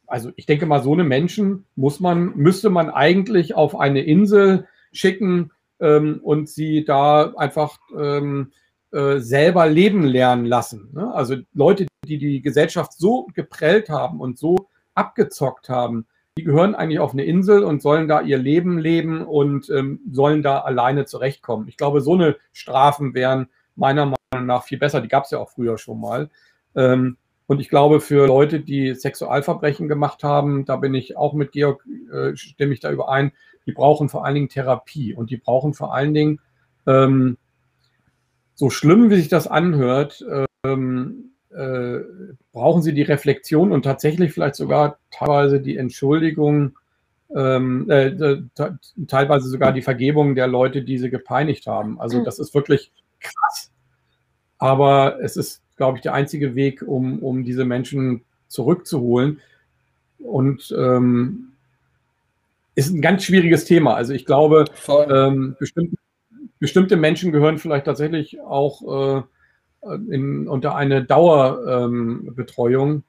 also 0.08 0.32
ich 0.36 0.46
denke 0.46 0.66
mal, 0.66 0.84
so 0.84 0.94
eine 0.94 1.04
Menschen 1.04 1.66
muss 1.76 2.00
man, 2.00 2.36
müsste 2.36 2.70
man 2.70 2.90
eigentlich 2.90 3.56
auf 3.56 3.80
eine 3.80 4.02
Insel 4.02 4.68
schicken, 4.92 5.52
ähm, 5.82 6.20
und 6.24 6.48
sie 6.48 6.86
da 6.86 7.34
einfach 7.36 7.78
ähm, 7.98 8.54
äh, 8.92 9.18
selber 9.18 9.68
leben 9.68 10.04
lernen 10.04 10.46
lassen. 10.46 10.90
Ne? 10.94 11.14
Also 11.14 11.38
Leute, 11.54 11.88
die 12.06 12.18
die 12.18 12.42
Gesellschaft 12.42 12.94
so 12.94 13.28
geprellt 13.34 13.90
haben 13.90 14.22
und 14.22 14.38
so 14.38 14.70
abgezockt 14.94 15.68
haben, 15.68 16.06
die 16.38 16.44
gehören 16.44 16.76
eigentlich 16.76 17.00
auf 17.00 17.14
eine 17.14 17.26
Insel 17.26 17.64
und 17.64 17.82
sollen 17.82 18.08
da 18.08 18.22
ihr 18.22 18.38
Leben 18.38 18.80
leben 18.80 19.26
und 19.26 19.70
ähm, 19.70 20.00
sollen 20.12 20.42
da 20.42 20.60
alleine 20.60 21.06
zurechtkommen. 21.06 21.68
Ich 21.68 21.78
glaube, 21.78 22.02
so 22.02 22.14
eine 22.14 22.38
Strafen 22.54 23.14
wären 23.14 23.50
meiner 23.76 24.06
Meinung 24.06 24.48
nach 24.48 24.64
viel 24.64 24.78
besser. 24.78 25.02
Die 25.02 25.10
gab 25.10 25.26
es 25.26 25.32
ja 25.32 25.40
auch 25.40 25.50
früher 25.50 25.78
schon 25.78 26.00
mal. 26.00 26.30
Ähm, 26.76 27.18
und 27.48 27.60
ich 27.60 27.68
glaube, 27.68 28.00
für 28.00 28.28
Leute, 28.28 28.62
die 28.62 28.96
Sexualverbrechen 28.96 29.90
gemacht 29.90 30.24
haben, 30.24 30.64
da 30.64 30.78
bin 30.78 30.94
ich 30.94 31.18
auch 31.18 31.34
mit 31.34 31.52
Georg, 31.52 31.86
äh, 32.14 32.36
stimme 32.36 32.74
ich 32.74 32.80
da 32.80 32.92
überein, 32.92 33.34
die 33.66 33.74
brauchen 33.74 34.08
vor 34.08 34.26
allen 34.26 34.36
Dingen 34.36 34.50
Therapie 34.50 35.14
und 35.14 35.30
die 35.32 35.38
brauchen 35.38 35.74
vor 35.74 35.94
allen 35.94 36.14
Dingen, 36.14 36.40
ähm, 36.88 37.38
so 38.56 38.70
schlimm 38.70 39.10
wie 39.10 39.18
sich 39.18 39.28
das 39.28 39.48
anhört, 39.48 40.24
ähm, 40.64 41.31
äh, 41.56 42.00
brauchen 42.52 42.82
sie 42.82 42.94
die 42.94 43.02
Reflexion 43.02 43.72
und 43.72 43.84
tatsächlich 43.84 44.34
vielleicht 44.34 44.56
sogar 44.56 44.98
teilweise 45.12 45.60
die 45.60 45.78
Entschuldigung, 45.78 46.78
ähm, 47.36 47.90
äh, 47.90 48.42
teilweise 49.08 49.50
sogar 49.50 49.72
die 49.74 49.82
Vergebung 49.82 50.36
der 50.36 50.48
Leute, 50.48 50.82
die 50.82 50.98
sie 50.98 51.10
gepeinigt 51.10 51.68
haben. 51.68 52.00
Also 52.00 52.20
hm. 52.20 52.26
das 52.26 52.40
ist 52.40 52.54
wirklich 52.54 52.92
krass. 53.20 53.72
Aber 54.58 55.20
es 55.22 55.38
ist, 55.38 55.62
glaube 55.78 55.98
ich, 55.98 56.02
der 56.02 56.14
einzige 56.14 56.56
Weg, 56.56 56.84
um, 56.86 57.20
um 57.20 57.44
diese 57.44 57.66
Menschen 57.66 58.24
zurückzuholen. 58.48 59.40
Und 60.20 60.74
ähm, 60.78 61.54
ist 62.76 62.92
ein 62.92 63.02
ganz 63.02 63.24
schwieriges 63.24 63.66
Thema. 63.66 63.96
Also 63.96 64.14
ich 64.14 64.26
glaube, 64.26 64.66
ähm, 65.10 65.56
bestimmte, 65.60 65.96
bestimmte, 66.60 66.96
Menschen 66.96 67.32
gehören 67.32 67.58
vielleicht 67.58 67.86
tatsächlich 67.86 68.40
auch 68.42 69.18
äh, 69.18 69.22
in, 70.10 70.48
unter 70.48 70.76
eine 70.76 71.04
Dauerbetreuung. 71.04 72.90
Ähm, 72.90 73.04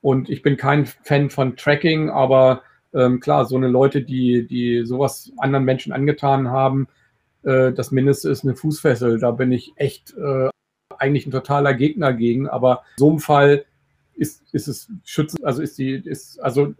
und 0.00 0.30
ich 0.30 0.42
bin 0.42 0.56
kein 0.56 0.86
Fan 0.86 1.30
von 1.30 1.56
Tracking, 1.56 2.10
aber 2.10 2.62
ähm, 2.94 3.20
klar, 3.20 3.44
so 3.44 3.56
eine 3.56 3.68
Leute, 3.68 4.02
die, 4.02 4.46
die 4.46 4.84
sowas 4.86 5.32
anderen 5.38 5.64
Menschen 5.64 5.92
angetan 5.92 6.48
haben, 6.48 6.88
äh, 7.42 7.72
das 7.72 7.90
Mindeste 7.90 8.30
ist 8.30 8.44
eine 8.44 8.56
Fußfessel. 8.56 9.18
Da 9.18 9.32
bin 9.32 9.52
ich 9.52 9.72
echt 9.76 10.14
äh, 10.16 10.48
eigentlich 10.98 11.26
ein 11.26 11.32
totaler 11.32 11.74
Gegner 11.74 12.12
gegen. 12.12 12.48
Aber 12.48 12.82
in 12.96 12.98
so 12.98 13.10
einem 13.10 13.18
Fall 13.18 13.64
ist, 14.14 14.42
ist 14.52 14.68
es 14.68 14.90
schützend, 15.04 15.44
also 15.44 15.62
ist 15.62 15.78
die, 15.78 15.94
ist, 15.94 16.40
also 16.40 16.74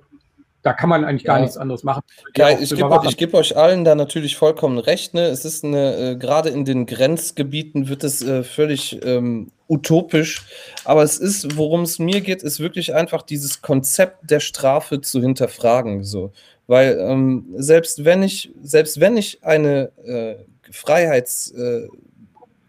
da 0.67 0.73
kann 0.73 0.89
man 0.89 1.05
eigentlich 1.05 1.23
gar 1.23 1.39
nichts 1.39 1.57
anderes 1.57 1.85
machen. 1.85 2.03
Ja, 2.35 2.51
ich 2.51 2.75
gebe 2.75 3.01
geb 3.17 3.35
euch 3.35 3.57
allen 3.57 3.85
da 3.85 3.95
natürlich 3.95 4.37
vollkommen 4.37 4.79
recht. 4.79 5.15
Ne? 5.15 5.27
Es 5.27 5.45
ist 5.45 5.65
eine, 5.65 5.97
äh, 5.97 6.17
gerade 6.17 6.49
in 6.49 6.65
den 6.65 6.87
Grenzgebieten 6.87 7.89
wird 7.89 8.03
es 8.03 8.21
äh, 8.21 8.43
völlig 8.43 8.99
ähm, 9.05 9.53
utopisch. 9.69 10.45
Aber 10.85 11.05
es 11.05 11.19
ist, 11.19 11.57
worum 11.57 11.83
es 11.83 12.01
mir 12.01 12.21
geht, 12.21 12.43
ist 12.43 12.59
wirklich 12.59 12.97
einfach 12.97 13.23
dieses 13.23 13.63
Konzept 13.63 14.29
der 14.29 14.41
Strafe 14.41 15.01
zu 15.01 15.21
hinterfragen. 15.21 16.03
So. 16.03 16.33
Weil 16.67 16.99
ähm, 16.99 17.47
selbst 17.55 18.05
wenn 18.05 18.25
ich, 18.25 18.51
selbst 18.61 18.99
wenn 18.99 19.17
ich 19.17 19.45
eine 19.45 19.93
äh, 20.05 20.35
Freiheits, 20.73 21.53
äh, 21.53 21.87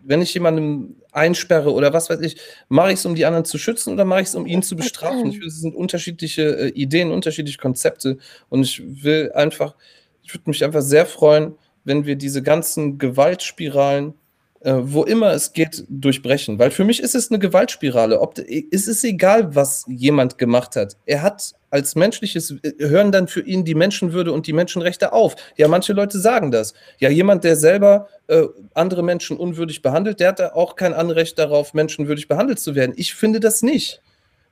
wenn 0.03 0.21
ich 0.21 0.35
jemandem 0.35 0.97
einsperre 1.17 1.73
oder 1.73 1.91
was 1.91 2.09
weiß 2.09 2.21
ich, 2.21 2.37
mache 2.69 2.89
ich 2.89 2.99
es, 2.99 3.05
um 3.05 3.15
die 3.15 3.25
anderen 3.25 3.45
zu 3.45 3.57
schützen 3.57 3.93
oder 3.93 4.05
mache 4.05 4.21
ich 4.21 4.27
es, 4.27 4.35
um 4.35 4.45
ihn 4.45 4.63
zu 4.63 4.75
bestrafen? 4.75 5.27
Ich 5.27 5.33
finde, 5.33 5.47
es 5.47 5.59
sind 5.59 5.75
unterschiedliche 5.75 6.43
äh, 6.43 6.67
Ideen, 6.69 7.11
unterschiedliche 7.11 7.57
Konzepte 7.57 8.17
und 8.49 8.63
ich 8.63 8.81
will 9.03 9.31
einfach, 9.33 9.75
ich 10.23 10.33
würde 10.33 10.49
mich 10.49 10.63
einfach 10.63 10.81
sehr 10.81 11.05
freuen, 11.05 11.55
wenn 11.83 12.05
wir 12.05 12.15
diese 12.15 12.41
ganzen 12.41 12.97
Gewaltspiralen 12.97 14.13
äh, 14.61 14.73
wo 14.81 15.03
immer 15.03 15.31
es 15.31 15.53
geht, 15.53 15.85
durchbrechen. 15.87 16.57
Weil 16.57 16.71
für 16.71 16.83
mich 16.83 16.99
ist 16.99 17.15
es 17.15 17.29
eine 17.29 17.39
Gewaltspirale. 17.39 18.19
Ob, 18.19 18.39
es 18.39 18.87
ist 18.87 19.03
egal, 19.03 19.55
was 19.55 19.85
jemand 19.87 20.37
gemacht 20.37 20.75
hat. 20.75 20.97
Er 21.05 21.21
hat 21.21 21.53
als 21.69 21.95
menschliches, 21.95 22.51
äh, 22.63 22.73
hören 22.79 23.11
dann 23.11 23.27
für 23.27 23.41
ihn 23.41 23.65
die 23.65 23.75
Menschenwürde 23.75 24.31
und 24.31 24.47
die 24.47 24.53
Menschenrechte 24.53 25.13
auf. 25.13 25.35
Ja, 25.57 25.67
manche 25.67 25.93
Leute 25.93 26.19
sagen 26.19 26.51
das. 26.51 26.73
Ja, 26.99 27.09
jemand, 27.09 27.43
der 27.43 27.55
selber 27.55 28.07
äh, 28.27 28.43
andere 28.73 29.03
Menschen 29.03 29.37
unwürdig 29.37 29.81
behandelt, 29.81 30.19
der 30.19 30.29
hat 30.29 30.39
da 30.39 30.53
auch 30.53 30.75
kein 30.75 30.93
Anrecht 30.93 31.37
darauf, 31.39 31.73
menschenwürdig 31.73 32.27
behandelt 32.27 32.59
zu 32.59 32.75
werden. 32.75 32.93
Ich 32.95 33.13
finde 33.15 33.39
das 33.39 33.61
nicht. 33.61 34.01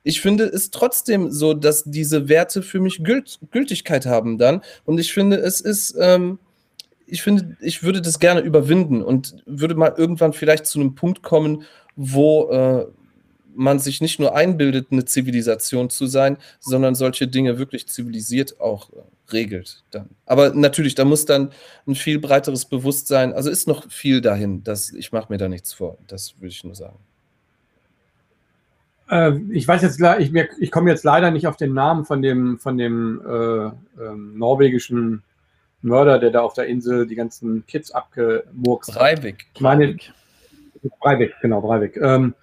Ich 0.02 0.20
finde 0.20 0.44
es 0.44 0.70
trotzdem 0.70 1.32
so, 1.32 1.52
dass 1.52 1.82
diese 1.84 2.28
Werte 2.28 2.62
für 2.62 2.78
mich 2.78 3.02
Gült 3.02 3.40
Gültigkeit 3.50 4.06
haben 4.06 4.38
dann. 4.38 4.62
Und 4.84 5.00
ich 5.00 5.12
finde, 5.12 5.36
es 5.36 5.60
ist, 5.60 5.96
ähm, 5.98 6.38
ich 7.06 7.22
finde, 7.22 7.56
ich 7.60 7.82
würde 7.82 8.02
das 8.02 8.20
gerne 8.20 8.40
überwinden 8.40 9.02
und 9.02 9.36
würde 9.46 9.74
mal 9.74 9.94
irgendwann 9.96 10.32
vielleicht 10.32 10.66
zu 10.66 10.78
einem 10.78 10.94
Punkt 10.94 11.22
kommen, 11.22 11.64
wo 11.96 12.50
äh, 12.50 12.86
man 13.56 13.78
sich 13.78 14.00
nicht 14.00 14.20
nur 14.20 14.36
einbildet, 14.36 14.88
eine 14.90 15.04
Zivilisation 15.04 15.90
zu 15.90 16.06
sein, 16.06 16.36
sondern 16.60 16.94
solche 16.94 17.26
Dinge 17.26 17.58
wirklich 17.58 17.86
zivilisiert 17.86 18.60
auch 18.60 18.90
äh, 18.90 19.32
regelt 19.32 19.82
dann. 19.90 20.10
Aber 20.24 20.54
natürlich, 20.54 20.94
da 20.94 21.04
muss 21.04 21.24
dann 21.24 21.50
ein 21.86 21.94
viel 21.94 22.18
breiteres 22.18 22.64
Bewusstsein, 22.64 23.32
also 23.32 23.50
ist 23.50 23.66
noch 23.66 23.90
viel 23.90 24.20
dahin, 24.20 24.62
dass 24.62 24.92
ich 24.92 25.12
mache 25.12 25.32
mir 25.32 25.38
da 25.38 25.48
nichts 25.48 25.72
vor, 25.72 25.98
das 26.06 26.34
würde 26.38 26.48
ich 26.48 26.64
nur 26.64 26.74
sagen. 26.74 26.98
Äh, 29.10 29.32
ich 29.50 29.66
weiß 29.66 29.82
jetzt, 29.82 30.00
ich, 30.18 30.32
ich 30.34 30.70
komme 30.70 30.90
jetzt 30.90 31.04
leider 31.04 31.30
nicht 31.30 31.46
auf 31.46 31.56
den 31.56 31.74
Namen 31.74 32.04
von 32.04 32.22
dem, 32.22 32.58
von 32.58 32.78
dem 32.78 33.20
äh, 33.26 34.02
ähm, 34.02 34.38
norwegischen 34.38 35.22
Mörder, 35.82 36.18
der 36.18 36.30
da 36.30 36.40
auf 36.40 36.54
der 36.54 36.66
Insel 36.66 37.06
die 37.06 37.14
ganzen 37.14 37.64
Kids 37.66 37.90
abgemurkst 37.90 38.94
hat. 38.94 38.98
Breivik. 38.98 39.46
Meine, 39.60 39.96
Breivik, 41.00 41.34
genau, 41.40 41.60
Breivik. 41.60 41.96
Ähm, 41.96 42.34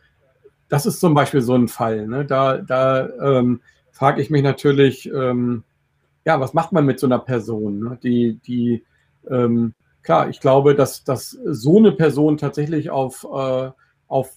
das 0.74 0.88
ist 0.88 1.00
zum 1.00 1.14
Beispiel 1.14 1.42
so 1.42 1.54
ein 1.54 1.68
Fall. 1.68 2.08
Ne? 2.08 2.26
Da, 2.26 2.58
da 2.58 3.08
ähm, 3.22 3.62
frage 3.92 4.20
ich 4.24 4.32
mich 4.32 4.42
natürlich, 4.42 5.06
ähm, 5.06 5.64
ja, 6.26 6.40
was 6.40 6.56
macht 6.56 6.72
man 6.72 6.84
mit 6.84 7.00
so 7.00 7.06
einer 7.06 7.20
Person? 7.20 7.80
Ne? 7.80 8.00
Die, 8.02 8.40
die, 8.48 8.84
ähm, 9.30 9.76
klar, 10.02 10.30
ich 10.30 10.40
glaube, 10.40 10.74
dass, 10.74 11.04
dass 11.04 11.30
so 11.30 11.78
eine 11.78 11.92
Person 11.92 12.38
tatsächlich 12.38 12.90
auf, 12.90 13.24
äh, 13.24 13.70
auf 14.08 14.32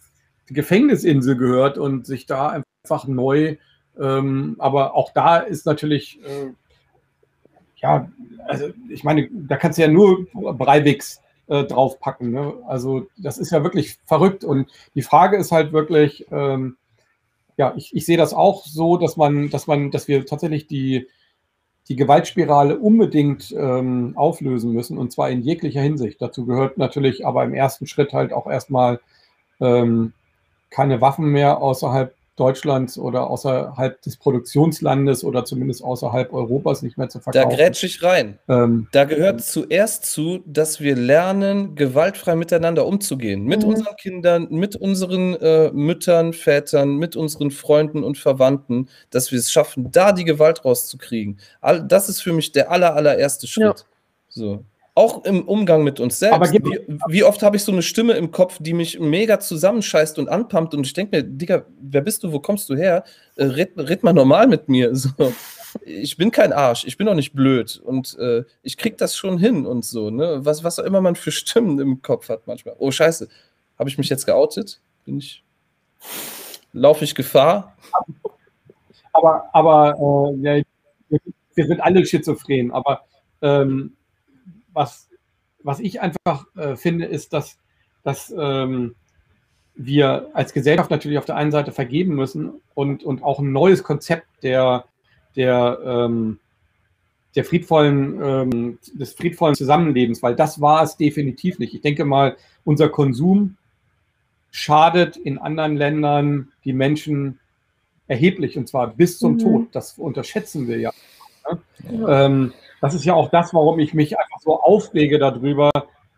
die 0.51 0.53
Gefängnisinsel 0.53 1.39
gehört 1.39 1.79
und 1.79 2.05
sich 2.05 2.27
da 2.27 2.63
einfach 2.85 3.07
neu, 3.07 3.57
ähm, 3.99 4.57
aber 4.59 4.95
auch 4.95 5.15
da 5.15 5.39
ist 5.39 5.65
natürlich, 5.65 6.21
äh, 6.23 6.53
ja, 7.77 8.11
also 8.47 8.69
ich 8.91 9.05
meine, 9.05 9.31
da 9.33 9.57
kannst 9.57 9.79
du 9.79 9.83
ja 9.85 9.89
nur 9.89 10.27
Breiviks 10.35 11.23
äh, 11.49 11.65
draufpacken. 11.65 12.31
Ne? 12.31 12.55
Also 12.67 13.07
das 13.17 13.39
ist 13.39 13.51
ja 13.51 13.63
wirklich 13.63 13.99
verrückt. 14.05 14.45
Und 14.45 14.71
die 14.95 15.03
Frage 15.03 15.37
ist 15.37 15.53
halt 15.53 15.73
wirklich, 15.73 16.27
ähm, 16.31 16.77
ja, 17.57 17.75
ich, 17.77 17.95
ich 17.95 18.05
sehe 18.05 18.17
das 18.17 18.35
auch 18.35 18.65
so, 18.65 18.97
dass 18.97 19.17
man, 19.17 19.51
dass 19.51 19.67
man, 19.67 19.91
dass 19.91 20.09
wir 20.09 20.27
tatsächlich 20.27 20.67
die, 20.67 21.07
die 21.89 21.97
Gewaltspirale 21.97 22.79
unbedingt 22.79 23.55
ähm, 23.57 24.15
auflösen 24.17 24.73
müssen 24.73 24.99
und 24.99 25.13
zwar 25.13 25.31
in 25.31 25.43
jeglicher 25.43 25.81
Hinsicht. 25.81 26.21
Dazu 26.21 26.45
gehört 26.45 26.79
natürlich 26.79 27.25
aber 27.25 27.45
im 27.45 27.55
ersten 27.55 27.87
Schritt 27.87 28.13
halt 28.13 28.33
auch 28.33 28.49
erstmal 28.49 29.01
ähm, 29.61 30.13
keine 30.71 31.01
Waffen 31.01 31.27
mehr 31.27 31.63
außerhalb 31.63 32.16
Deutschlands 32.37 32.99
oder 32.99 33.29
außerhalb 33.31 34.01
des 34.03 34.19
Produktionslandes 34.19 35.25
oder 35.25 35.45
zumindest 35.45 35.83
außerhalb 35.83 36.33
Europas 36.33 36.83
nicht 36.83 36.99
mehr 36.99 37.09
zu 37.09 37.19
verkaufen. 37.19 37.49
Da 37.49 37.57
grätsch 37.57 37.83
ich 37.83 38.03
rein. 38.03 38.39
Ähm, 38.49 38.89
da 38.93 39.05
gehört 39.05 39.43
zuerst 39.43 40.07
zu, 40.07 40.41
dass 40.45 40.81
wir 40.81 40.95
lernen, 40.97 41.75
gewaltfrei 41.75 42.37
miteinander 42.37 42.87
umzugehen. 42.87 43.45
Mit 43.45 43.63
mhm. 43.63 43.71
unseren 43.71 43.97
Kindern, 43.97 44.49
mit 44.51 44.77
unseren 44.77 45.35
äh, 45.37 45.71
Müttern, 45.73 46.35
Vätern, 46.35 46.97
mit 46.97 47.17
unseren 47.17 47.51
Freunden 47.51 48.05
und 48.05 48.19
Verwandten, 48.19 48.89
dass 49.11 49.33
wir 49.33 49.39
es 49.39 49.51
schaffen, 49.51 49.91
da 49.91 50.13
die 50.13 50.25
Gewalt 50.25 50.65
rauszukriegen. 50.65 51.41
All, 51.63 51.83
das 51.83 52.09
ist 52.11 52.21
für 52.21 52.35
mich 52.35 52.53
der 52.53 52.71
aller, 52.71 52.95
allererste 52.95 53.47
Schritt. 53.47 53.65
Ja. 53.65 53.85
So 54.29 54.65
auch 54.97 55.25
im 55.25 55.47
Umgang 55.47 55.85
mit 55.85 56.01
uns 56.01 56.19
selbst. 56.19 56.55
Wie, 56.55 56.81
wie, 57.09 57.23
oft 57.23 57.43
habe 57.43 57.57
ich 57.57 57.63
so 57.63 57.71
eine 57.71 57.83
Stimme 57.83 58.15
im 58.15 58.31
Kopf, 58.31 58.57
die 58.61 58.73
mich 58.73 58.99
mega 58.99 59.39
zusammenscheißt 59.39 60.19
und 60.19 60.31
anpumpt 60.31 60.75
und 60.75 60.87
ich 60.87 60.95
denke 60.95 61.17
mir, 61.17 61.23
Digga, 61.23 61.67
wer 61.79 62.01
bist 62.01 62.25
du, 62.25 62.33
wo 62.33 62.41
kommst 62.41 62.71
du 62.71 62.77
her? 62.77 63.05
Äh, 63.37 63.45
red, 63.45 63.73
red, 63.77 64.03
mal 64.03 64.15
normal 64.15 64.49
mit 64.49 64.69
mir. 64.69 64.93
So. 64.97 65.33
Ich 65.85 66.17
bin 66.17 66.31
kein 66.31 66.55
Arsch, 66.55 66.87
ich 66.87 66.97
bin 66.97 67.07
auch 67.07 67.15
nicht 67.15 67.35
blöd 67.35 67.83
und 67.85 68.19
äh, 68.19 68.45
ich 68.63 68.79
krieg 68.79 68.97
das 68.97 69.15
schon 69.15 69.37
hin 69.37 69.67
und 69.67 69.85
so. 69.85 70.09
Ne? 70.09 70.39
Was, 70.43 70.65
was 70.65 70.79
auch 70.79 70.85
immer 70.85 71.03
man 71.03 71.17
für 71.17 71.31
Stimmen 71.31 71.79
im 71.79 72.01
Kopf 72.01 72.31
hat 72.31 72.47
manchmal. 72.47 72.77
Oh, 72.79 72.91
scheiße, 72.91 73.29
habe 73.79 73.91
ich 73.91 73.99
mich 73.99 74.09
jetzt 74.09 74.25
geoutet? 74.25 74.81
Bin 75.05 75.19
ich, 75.19 75.45
laufe 76.73 77.05
ich 77.05 77.15
Gefahr? 77.15 77.77
Aber, 79.13 79.51
aber 79.53 80.33
äh, 80.43 80.65
wir 81.55 81.67
sind 81.67 81.81
alle 81.81 82.07
schizophren, 82.07 82.71
aber 82.71 83.03
ähm, 83.43 83.97
was, 84.77 85.09
was 85.63 85.81
ich 85.81 86.01
einfach 86.01 86.47
äh, 86.55 86.77
finde, 86.77 87.07
ist, 87.07 87.33
dass, 87.33 87.59
dass 88.05 88.33
ähm, 88.39 88.95
wir 89.75 90.31
als 90.35 90.53
Gesellschaft 90.53 90.91
natürlich 90.91 91.19
auf 91.19 91.25
der 91.25 91.37
einen 91.37 91.51
Seite 91.51 91.73
vergeben 91.73 92.15
müssen 92.15 92.53
und, 92.75 93.03
und 93.03 93.23
auch 93.23 93.41
ein 93.41 93.53
neues 93.53 93.83
Konzept 93.83 94.27
der, 94.43 94.85
der, 95.35 95.79
ähm, 95.85 96.39
der 97.35 97.45
friedvollen, 97.45 98.23
ähm, 98.23 98.79
des 98.95 99.15
friedvollen 99.15 99.55
Zusammenlebens, 99.55 100.23
weil 100.23 100.37
das 100.37 100.61
war 100.61 100.83
es 100.83 100.97
definitiv 100.97 101.59
nicht. 101.59 101.75
Ich 101.75 101.81
denke 101.81 102.05
mal, 102.05 102.37
unser 102.65 102.89
Konsum 102.89 103.57
schadet 104.51 105.17
in 105.17 105.39
anderen 105.39 105.77
Ländern 105.77 106.53
die 106.65 106.73
Menschen 106.73 107.41
erheblich 108.07 108.57
und 108.57 108.69
zwar 108.69 108.89
bis 108.89 109.19
zum 109.19 109.35
mhm. 109.35 109.39
Tod. 109.39 109.69
Das 109.73 109.99
unterschätzen 109.99 110.69
wir 110.69 110.79
ja. 110.79 110.93
Ne? 111.51 111.61
ja. 111.91 112.27
Ähm, 112.27 112.53
das 112.81 112.95
ist 112.95 113.05
ja 113.05 113.15
auch 113.15 113.31
das, 113.31 113.55
warum 113.55 113.79
ich 113.79 113.95
mich 113.95 114.19
einfach 114.19 114.41
so 114.41 114.61
aufrege 114.61 115.19
darüber, 115.19 115.71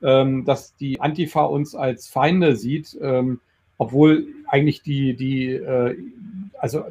ähm, 0.03 0.45
dass 0.45 0.77
die 0.77 1.01
Antifa 1.01 1.45
uns 1.45 1.75
als 1.75 2.09
Feinde 2.09 2.57
sieht, 2.57 2.97
ähm, 3.01 3.41
obwohl 3.79 4.27
eigentlich 4.47 4.83
die, 4.83 5.15
die, 5.15 5.51
äh, 5.51 5.97
also 6.59 6.85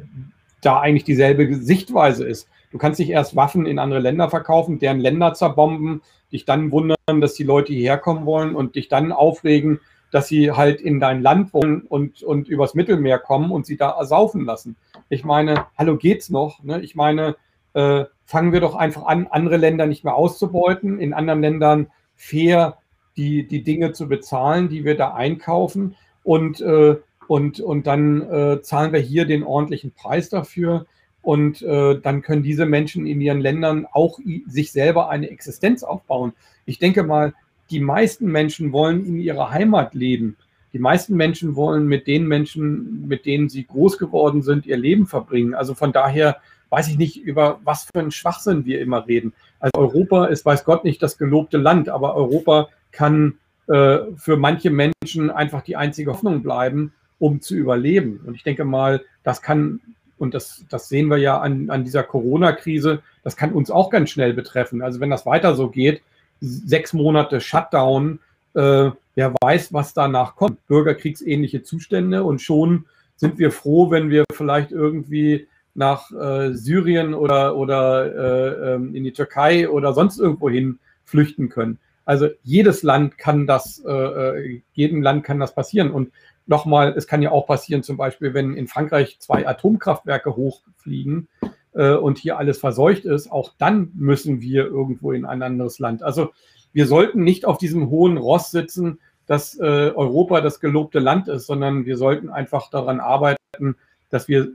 da 0.60 0.80
eigentlich 0.80 1.04
dieselbe 1.04 1.54
Sichtweise 1.56 2.26
ist. 2.26 2.48
Du 2.70 2.78
kannst 2.78 2.98
nicht 2.98 3.10
erst 3.10 3.36
Waffen 3.36 3.66
in 3.66 3.78
andere 3.78 4.00
Länder 4.00 4.28
verkaufen, 4.28 4.78
deren 4.78 5.00
Länder 5.00 5.34
zerbomben, 5.34 6.02
dich 6.32 6.44
dann 6.44 6.70
wundern, 6.70 7.20
dass 7.20 7.34
die 7.34 7.44
Leute 7.44 7.72
hierher 7.72 7.98
kommen 7.98 8.26
wollen 8.26 8.54
und 8.54 8.74
dich 8.74 8.88
dann 8.88 9.12
aufregen, 9.12 9.80
dass 10.10 10.28
sie 10.28 10.52
halt 10.52 10.80
in 10.80 11.00
dein 11.00 11.22
Land 11.22 11.52
wohnen 11.52 11.82
und, 11.82 12.22
und 12.22 12.48
übers 12.48 12.74
Mittelmeer 12.74 13.18
kommen 13.18 13.50
und 13.50 13.66
sie 13.66 13.76
da 13.76 13.90
ersaufen 13.90 14.44
lassen. 14.44 14.76
Ich 15.08 15.24
meine, 15.24 15.66
hallo 15.76 15.96
geht's 15.96 16.30
noch? 16.30 16.62
Ne? 16.62 16.80
Ich 16.80 16.94
meine, 16.94 17.36
äh, 17.74 18.04
fangen 18.24 18.52
wir 18.52 18.60
doch 18.60 18.74
einfach 18.74 19.06
an, 19.06 19.26
andere 19.30 19.56
Länder 19.56 19.86
nicht 19.86 20.04
mehr 20.04 20.14
auszubeuten, 20.14 21.00
in 21.00 21.14
anderen 21.14 21.40
Ländern 21.40 21.86
fair 22.14 22.78
die, 23.16 23.46
die 23.46 23.62
Dinge 23.62 23.92
zu 23.92 24.08
bezahlen, 24.08 24.68
die 24.68 24.84
wir 24.84 24.96
da 24.96 25.14
einkaufen. 25.14 25.96
Und, 26.22 26.60
äh, 26.60 26.96
und, 27.26 27.60
und 27.60 27.86
dann 27.86 28.22
äh, 28.22 28.62
zahlen 28.62 28.92
wir 28.92 29.00
hier 29.00 29.26
den 29.26 29.42
ordentlichen 29.42 29.92
Preis 29.92 30.28
dafür. 30.28 30.86
Und 31.20 31.62
äh, 31.62 32.00
dann 32.00 32.22
können 32.22 32.42
diese 32.42 32.64
Menschen 32.64 33.06
in 33.06 33.20
ihren 33.20 33.40
Ländern 33.40 33.86
auch 33.90 34.18
sich 34.46 34.72
selber 34.72 35.10
eine 35.10 35.28
Existenz 35.30 35.82
aufbauen. 35.82 36.32
Ich 36.64 36.78
denke 36.78 37.02
mal, 37.02 37.34
die 37.70 37.80
meisten 37.80 38.30
Menschen 38.30 38.72
wollen 38.72 39.04
in 39.04 39.18
ihrer 39.18 39.50
Heimat 39.50 39.94
leben. 39.94 40.36
Die 40.72 40.78
meisten 40.78 41.16
Menschen 41.16 41.56
wollen 41.56 41.86
mit 41.86 42.06
den 42.06 42.26
Menschen, 42.26 43.08
mit 43.08 43.26
denen 43.26 43.48
sie 43.48 43.64
groß 43.64 43.98
geworden 43.98 44.42
sind, 44.42 44.66
ihr 44.66 44.76
Leben 44.76 45.06
verbringen. 45.06 45.54
Also 45.54 45.74
von 45.74 45.92
daher 45.92 46.36
weiß 46.70 46.88
ich 46.88 46.98
nicht, 46.98 47.16
über 47.16 47.60
was 47.64 47.84
für 47.84 48.00
einen 48.00 48.10
Schwachsinn 48.10 48.64
wir 48.64 48.80
immer 48.80 49.06
reden. 49.06 49.32
Also 49.60 49.72
Europa 49.78 50.26
ist, 50.26 50.44
weiß 50.44 50.64
Gott 50.64 50.84
nicht, 50.84 51.02
das 51.02 51.18
gelobte 51.18 51.58
Land, 51.58 51.88
aber 51.88 52.14
Europa 52.14 52.68
kann 52.92 53.38
äh, 53.68 53.98
für 54.16 54.36
manche 54.36 54.70
Menschen 54.70 55.30
einfach 55.30 55.62
die 55.62 55.76
einzige 55.76 56.12
Hoffnung 56.12 56.42
bleiben, 56.42 56.92
um 57.18 57.40
zu 57.40 57.54
überleben. 57.54 58.20
Und 58.26 58.34
ich 58.34 58.42
denke 58.42 58.64
mal, 58.64 59.02
das 59.24 59.42
kann, 59.42 59.80
und 60.18 60.34
das, 60.34 60.64
das 60.68 60.88
sehen 60.88 61.08
wir 61.08 61.18
ja 61.18 61.38
an, 61.38 61.70
an 61.70 61.84
dieser 61.84 62.02
Corona-Krise, 62.02 63.02
das 63.24 63.36
kann 63.36 63.52
uns 63.52 63.70
auch 63.70 63.90
ganz 63.90 64.10
schnell 64.10 64.32
betreffen. 64.32 64.82
Also 64.82 65.00
wenn 65.00 65.10
das 65.10 65.26
weiter 65.26 65.54
so 65.54 65.68
geht, 65.68 66.02
sechs 66.40 66.92
Monate 66.92 67.40
Shutdown, 67.40 68.20
äh, 68.54 68.90
wer 69.14 69.34
weiß, 69.42 69.72
was 69.72 69.94
danach 69.94 70.36
kommt. 70.36 70.66
Bürgerkriegsähnliche 70.66 71.62
Zustände 71.62 72.24
und 72.24 72.40
schon 72.40 72.86
sind 73.16 73.38
wir 73.38 73.50
froh, 73.50 73.90
wenn 73.90 74.10
wir 74.10 74.24
vielleicht 74.32 74.70
irgendwie 74.70 75.48
nach 75.78 76.10
äh, 76.10 76.54
Syrien 76.54 77.14
oder, 77.14 77.56
oder 77.56 78.04
äh, 78.04 78.74
ähm, 78.74 78.94
in 78.94 79.04
die 79.04 79.12
Türkei 79.12 79.70
oder 79.70 79.92
sonst 79.94 80.18
irgendwo 80.18 80.50
hin 80.50 80.80
flüchten 81.04 81.48
können. 81.48 81.78
Also 82.04 82.28
jedes 82.42 82.82
Land 82.82 83.16
kann 83.16 83.46
das, 83.46 83.82
äh, 83.86 83.92
äh, 83.92 84.62
jedem 84.72 85.02
Land 85.02 85.22
kann 85.24 85.38
das 85.38 85.54
passieren. 85.54 85.92
Und 85.92 86.10
nochmal, 86.46 86.94
es 86.96 87.06
kann 87.06 87.22
ja 87.22 87.30
auch 87.30 87.46
passieren, 87.46 87.84
zum 87.84 87.96
Beispiel, 87.96 88.34
wenn 88.34 88.54
in 88.54 88.66
Frankreich 88.66 89.18
zwei 89.20 89.46
Atomkraftwerke 89.46 90.34
hochfliegen 90.34 91.28
äh, 91.74 91.92
und 91.92 92.18
hier 92.18 92.38
alles 92.38 92.58
verseucht 92.58 93.04
ist, 93.04 93.30
auch 93.30 93.52
dann 93.56 93.92
müssen 93.94 94.40
wir 94.40 94.66
irgendwo 94.66 95.12
in 95.12 95.24
ein 95.24 95.42
anderes 95.42 95.78
Land. 95.78 96.02
Also 96.02 96.30
wir 96.72 96.86
sollten 96.86 97.22
nicht 97.22 97.44
auf 97.44 97.58
diesem 97.58 97.88
hohen 97.88 98.16
Ross 98.16 98.50
sitzen, 98.50 98.98
dass 99.26 99.56
äh, 99.60 99.92
Europa 99.94 100.40
das 100.40 100.58
gelobte 100.58 100.98
Land 100.98 101.28
ist, 101.28 101.46
sondern 101.46 101.86
wir 101.86 101.96
sollten 101.96 102.30
einfach 102.30 102.68
daran 102.70 102.98
arbeiten, 102.98 103.76
dass 104.10 104.26
wir, 104.26 104.48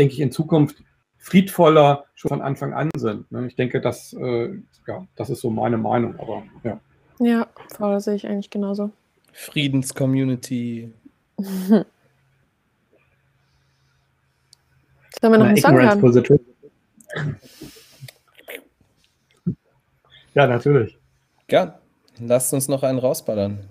denke 0.00 0.14
ich, 0.14 0.20
in 0.20 0.32
Zukunft 0.32 0.82
friedvoller 1.18 2.06
schon 2.14 2.30
von 2.30 2.42
Anfang 2.42 2.72
an 2.72 2.90
sind. 2.96 3.30
Ne? 3.30 3.46
Ich 3.46 3.54
denke, 3.54 3.80
das, 3.80 4.14
äh, 4.14 4.54
ja, 4.86 5.06
das 5.14 5.30
ist 5.30 5.42
so 5.42 5.50
meine 5.50 5.76
Meinung, 5.76 6.18
aber 6.18 6.42
ja. 6.64 6.80
Ja, 7.18 7.46
voll, 7.76 7.92
das 7.92 8.04
sehe 8.04 8.14
ich 8.14 8.26
eigentlich 8.26 8.48
genauso. 8.48 8.90
Friedenscommunity. 9.32 10.92
Sollen 11.36 11.84
wir 15.20 15.38
noch 15.38 15.46
einen 15.46 15.56
Song 15.58 15.78
hören? 15.78 16.00
Positive. 16.00 16.40
Ja, 20.32 20.46
natürlich. 20.46 20.98
Ja, 21.50 21.78
lasst 22.20 22.54
uns 22.54 22.68
noch 22.68 22.82
einen 22.82 22.98
rausballern. 22.98 23.68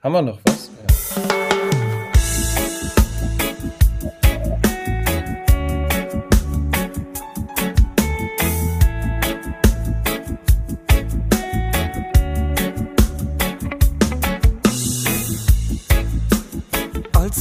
Haben 0.00 0.12
wir 0.12 0.22
noch 0.22 0.38
was? 0.44 0.70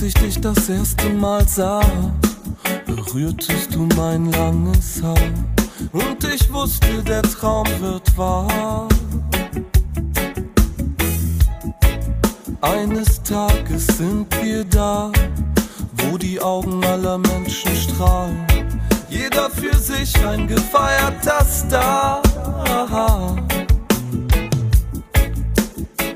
Als 0.02 0.16
ich 0.16 0.20
dich 0.20 0.42
das 0.42 0.68
erste 0.68 1.10
Mal 1.10 1.48
sah, 1.48 1.80
berührtest 2.88 3.76
du 3.76 3.88
mein 3.96 4.32
langes 4.32 5.00
Haar. 5.04 5.16
Und 5.92 6.24
ich 6.24 6.52
wusste, 6.52 7.04
der 7.04 7.22
Traum 7.22 7.68
wird 7.80 8.18
wahr. 8.18 8.88
Eines 12.62 13.22
Tages 13.22 13.86
sind 13.86 14.26
wir 14.42 14.66
da, 14.66 15.12
wo 15.98 16.18
die 16.18 16.42
Augen 16.42 16.84
aller 16.84 17.20
Menschen 17.20 17.76
strahlen. 17.76 18.44
Jeder 19.08 19.52
für 19.52 19.78
sich 19.78 20.16
ein 20.26 20.48
gefeierter 20.48 21.46
Star. 21.46 22.24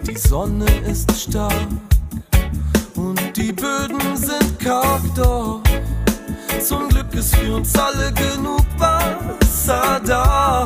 Die 0.08 0.18
Sonne 0.18 0.66
ist 0.88 1.12
stark 1.16 1.68
die 3.36 3.52
Böden 3.52 4.16
sind 4.16 4.60
karg, 4.60 5.02
doch 5.16 5.62
zum 6.66 6.88
Glück 6.90 7.14
ist 7.14 7.36
für 7.36 7.56
uns 7.56 7.76
alle 7.78 8.12
genug 8.14 8.66
Wasser 8.78 10.00
da. 10.06 10.66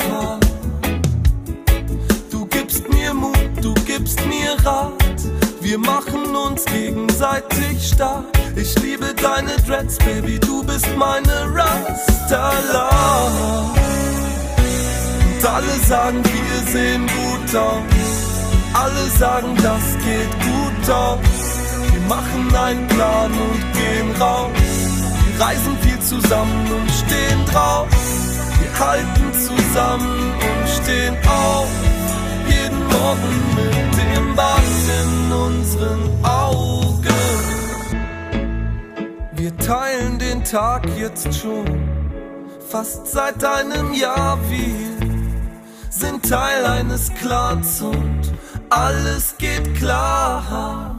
Du 2.30 2.46
gibst 2.46 2.88
mir 2.90 3.14
Mut, 3.14 3.36
du 3.62 3.74
gibst 3.86 4.20
mir 4.28 4.56
Rat. 4.64 4.94
Wir 5.62 5.80
machen 5.80 6.36
uns 6.36 6.66
gegenseitig 6.66 7.88
stark. 7.94 8.26
Ich 8.56 8.78
liebe 8.80 9.14
deine 9.16 9.56
Dreads, 9.68 9.98
Baby, 10.00 10.40
du 10.40 10.64
bist 10.64 10.88
meine 10.96 11.48
Rasta-Love. 11.54 12.20
Und 15.26 15.46
alle 15.46 15.80
sagen, 15.88 16.24
wir 16.24 16.72
sehen 16.72 17.08
gut 17.08 17.56
aus. 17.56 17.84
Alle 18.74 19.10
sagen, 19.18 19.56
das 19.56 19.98
geht 20.06 20.32
gut 20.46 20.90
aus. 20.90 21.39
Machen 22.10 22.56
einen 22.56 22.88
Plan 22.88 23.32
und 23.32 23.74
gehen 23.74 24.12
raus. 24.20 24.50
Wir 25.28 25.46
reisen 25.46 25.78
viel 25.82 26.00
zusammen 26.00 26.66
und 26.72 26.90
stehen 26.90 27.46
drauf. 27.46 27.88
Wir 28.60 28.80
halten 28.80 29.32
zusammen 29.32 30.34
und 30.34 30.70
stehen 30.84 31.16
auf. 31.28 31.68
Jeden 32.48 32.84
Morgen 32.88 33.96
mit 33.96 34.18
dem 34.18 34.36
Bad 34.36 34.64
in 35.02 35.32
unseren 35.32 36.26
Augen. 36.26 37.00
Wir 39.34 39.56
teilen 39.58 40.18
den 40.18 40.44
Tag 40.44 40.88
jetzt 40.98 41.32
schon 41.40 41.66
fast 42.70 43.06
seit 43.06 43.46
einem 43.46 43.94
Jahr. 43.94 44.40
Wir 44.50 44.98
sind 45.92 46.28
Teil 46.28 46.66
eines 46.66 47.14
Clans 47.14 47.84
und 47.84 48.22
alles 48.72 49.36
geht 49.38 49.76
klar. 49.76 50.96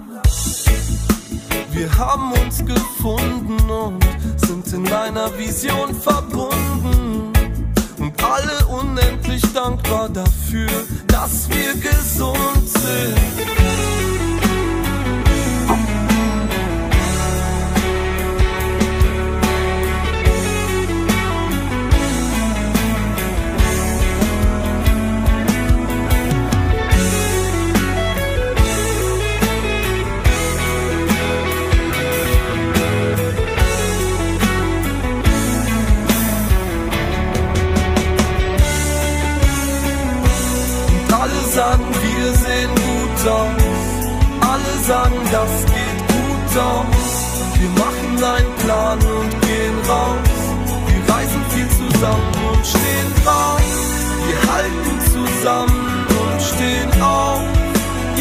Wir 1.73 1.97
haben 1.97 2.33
uns 2.33 2.65
gefunden 2.65 3.59
und 3.71 4.05
sind 4.37 4.73
in 4.73 4.93
einer 4.93 5.37
Vision 5.39 5.95
verbunden. 5.95 7.33
Und 7.99 8.25
alle 8.25 8.67
unendlich 8.67 9.43
dankbar 9.53 10.09
dafür, 10.09 10.69
dass 11.07 11.49
wir 11.49 11.75
gesund 11.75 12.69
sind. 12.69 13.60
Sagen, 44.91 45.21
das 45.31 45.53
geht 45.67 46.01
gut 46.15 46.53
aus. 46.59 47.09
Wir 47.61 47.71
machen 47.83 48.12
einen 48.35 48.55
Plan 48.62 48.99
und 48.99 49.33
gehen 49.47 49.79
raus. 49.89 50.39
Wir 50.89 51.03
reisen 51.15 51.43
viel 51.53 51.69
zusammen 51.81 52.33
und 52.51 52.67
stehen 52.67 53.11
drauf. 53.23 53.62
Wir 54.27 54.41
halten 54.53 54.97
zusammen 55.15 56.07
und 56.21 56.39
stehen 56.43 56.93
auf. 57.01 57.47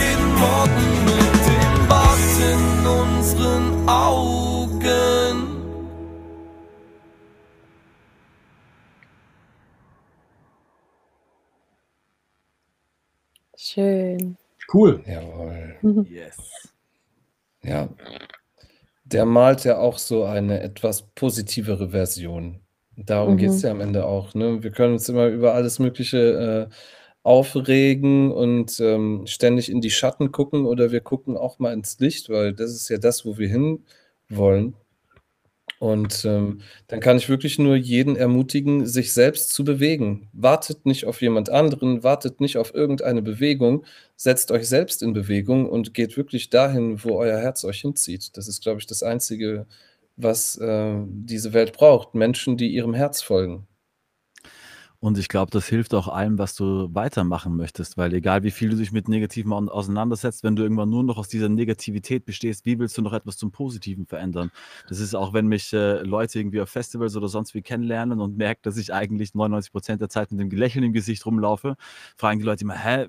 Jeden 0.01 0.31
Morgen 0.45 0.89
mit 1.09 1.39
dem 1.49 1.87
Bad 1.89 2.23
in 2.53 2.63
unseren 3.01 3.89
Augen. 3.89 5.35
Schön. 13.57 14.37
Cool. 14.71 15.01
Jawohl. 15.07 16.05
Yes. 16.07 16.48
Ja. 17.69 17.89
Der 19.03 19.25
malt 19.25 19.63
ja 19.63 19.77
auch 19.79 19.97
so 19.97 20.23
eine 20.25 20.61
etwas 20.61 21.03
positivere 21.15 21.89
Version. 21.89 22.59
Darum 22.95 23.33
Mhm. 23.33 23.37
geht 23.37 23.49
es 23.51 23.61
ja 23.61 23.71
am 23.71 23.81
Ende 23.81 24.05
auch. 24.05 24.33
Ne? 24.35 24.61
Wir 24.61 24.71
können 24.71 24.93
uns 24.93 25.09
immer 25.09 25.27
über 25.27 25.53
alles 25.53 25.79
Mögliche 25.79 26.67
äh, 26.69 26.73
aufregen 27.23 28.31
und 28.31 28.79
ähm, 28.79 29.23
ständig 29.25 29.69
in 29.71 29.81
die 29.81 29.91
Schatten 29.91 30.31
gucken 30.31 30.65
oder 30.65 30.91
wir 30.91 31.01
gucken 31.01 31.37
auch 31.37 31.59
mal 31.59 31.73
ins 31.73 31.99
Licht, 31.99 32.29
weil 32.29 32.53
das 32.53 32.71
ist 32.71 32.89
ja 32.89 32.97
das, 32.97 33.25
wo 33.25 33.37
wir 33.37 33.47
hin 33.47 33.85
wollen. 34.29 34.75
Und 35.79 36.25
ähm, 36.25 36.59
dann 36.87 36.99
kann 36.99 37.15
ich 37.15 37.29
wirklich 37.29 37.57
nur 37.57 37.77
jeden 37.77 38.17
ermutigen, 38.17 38.85
sich 38.85 39.13
selbst 39.13 39.53
zu 39.53 39.63
bewegen. 39.63 40.27
Wartet 40.33 40.85
nicht 40.85 41.05
auf 41.05 41.21
jemand 41.21 41.49
anderen, 41.49 42.03
wartet 42.03 42.41
nicht 42.41 42.57
auf 42.57 42.73
irgendeine 42.75 43.21
Bewegung, 43.21 43.85
setzt 44.17 44.51
euch 44.51 44.67
selbst 44.67 45.01
in 45.01 45.13
Bewegung 45.13 45.69
und 45.69 45.93
geht 45.93 46.17
wirklich 46.17 46.49
dahin, 46.49 47.01
wo 47.05 47.17
euer 47.17 47.39
Herz 47.39 47.63
euch 47.63 47.79
hinzieht. 47.79 48.35
Das 48.35 48.49
ist, 48.49 48.61
glaube 48.61 48.81
ich, 48.81 48.87
das 48.87 49.03
Einzige, 49.03 49.65
was 50.17 50.57
äh, 50.57 50.95
diese 51.07 51.53
Welt 51.53 51.71
braucht. 51.71 52.13
Menschen, 52.13 52.57
die 52.57 52.67
ihrem 52.67 52.93
Herz 52.93 53.21
folgen. 53.21 53.65
Und 55.01 55.17
ich 55.17 55.29
glaube, 55.29 55.49
das 55.51 55.65
hilft 55.67 55.93
auch 55.93 56.09
allem, 56.09 56.37
was 56.37 56.55
du 56.55 56.93
weitermachen 56.93 57.55
möchtest, 57.55 57.97
weil 57.97 58.13
egal 58.13 58.43
wie 58.43 58.51
viel 58.51 58.69
du 58.69 58.75
dich 58.75 58.91
mit 58.91 59.07
Negativen 59.07 59.53
au- 59.53 59.67
auseinandersetzt, 59.69 60.43
wenn 60.43 60.57
du 60.57 60.63
irgendwann 60.63 60.89
nur 60.89 61.03
noch 61.03 61.17
aus 61.17 61.29
dieser 61.29 61.47
Negativität 61.47 62.25
bestehst, 62.25 62.65
wie 62.65 62.77
willst 62.79 62.97
du 62.97 63.01
noch 63.01 63.13
etwas 63.13 63.37
zum 63.37 63.49
Positiven 63.51 64.05
verändern? 64.07 64.51
Das 64.89 64.99
ist 64.99 65.15
auch, 65.15 65.31
wenn 65.33 65.47
mich 65.47 65.71
äh, 65.71 66.01
Leute 66.01 66.39
irgendwie 66.39 66.59
auf 66.59 66.69
Festivals 66.69 67.15
oder 67.15 67.29
sonst 67.29 67.53
wie 67.53 67.61
kennenlernen 67.61 68.19
und 68.19 68.35
merken, 68.35 68.59
dass 68.63 68.75
ich 68.75 68.93
eigentlich 68.93 69.33
99 69.33 69.71
Prozent 69.71 70.01
der 70.01 70.09
Zeit 70.09 70.31
mit 70.31 70.41
dem 70.41 70.49
Lächeln 70.51 70.83
im 70.83 70.91
Gesicht 70.91 71.25
rumlaufe, 71.25 71.77
fragen 72.17 72.39
die 72.39 72.45
Leute 72.45 72.65
immer, 72.65 72.75
hä, 72.77 73.07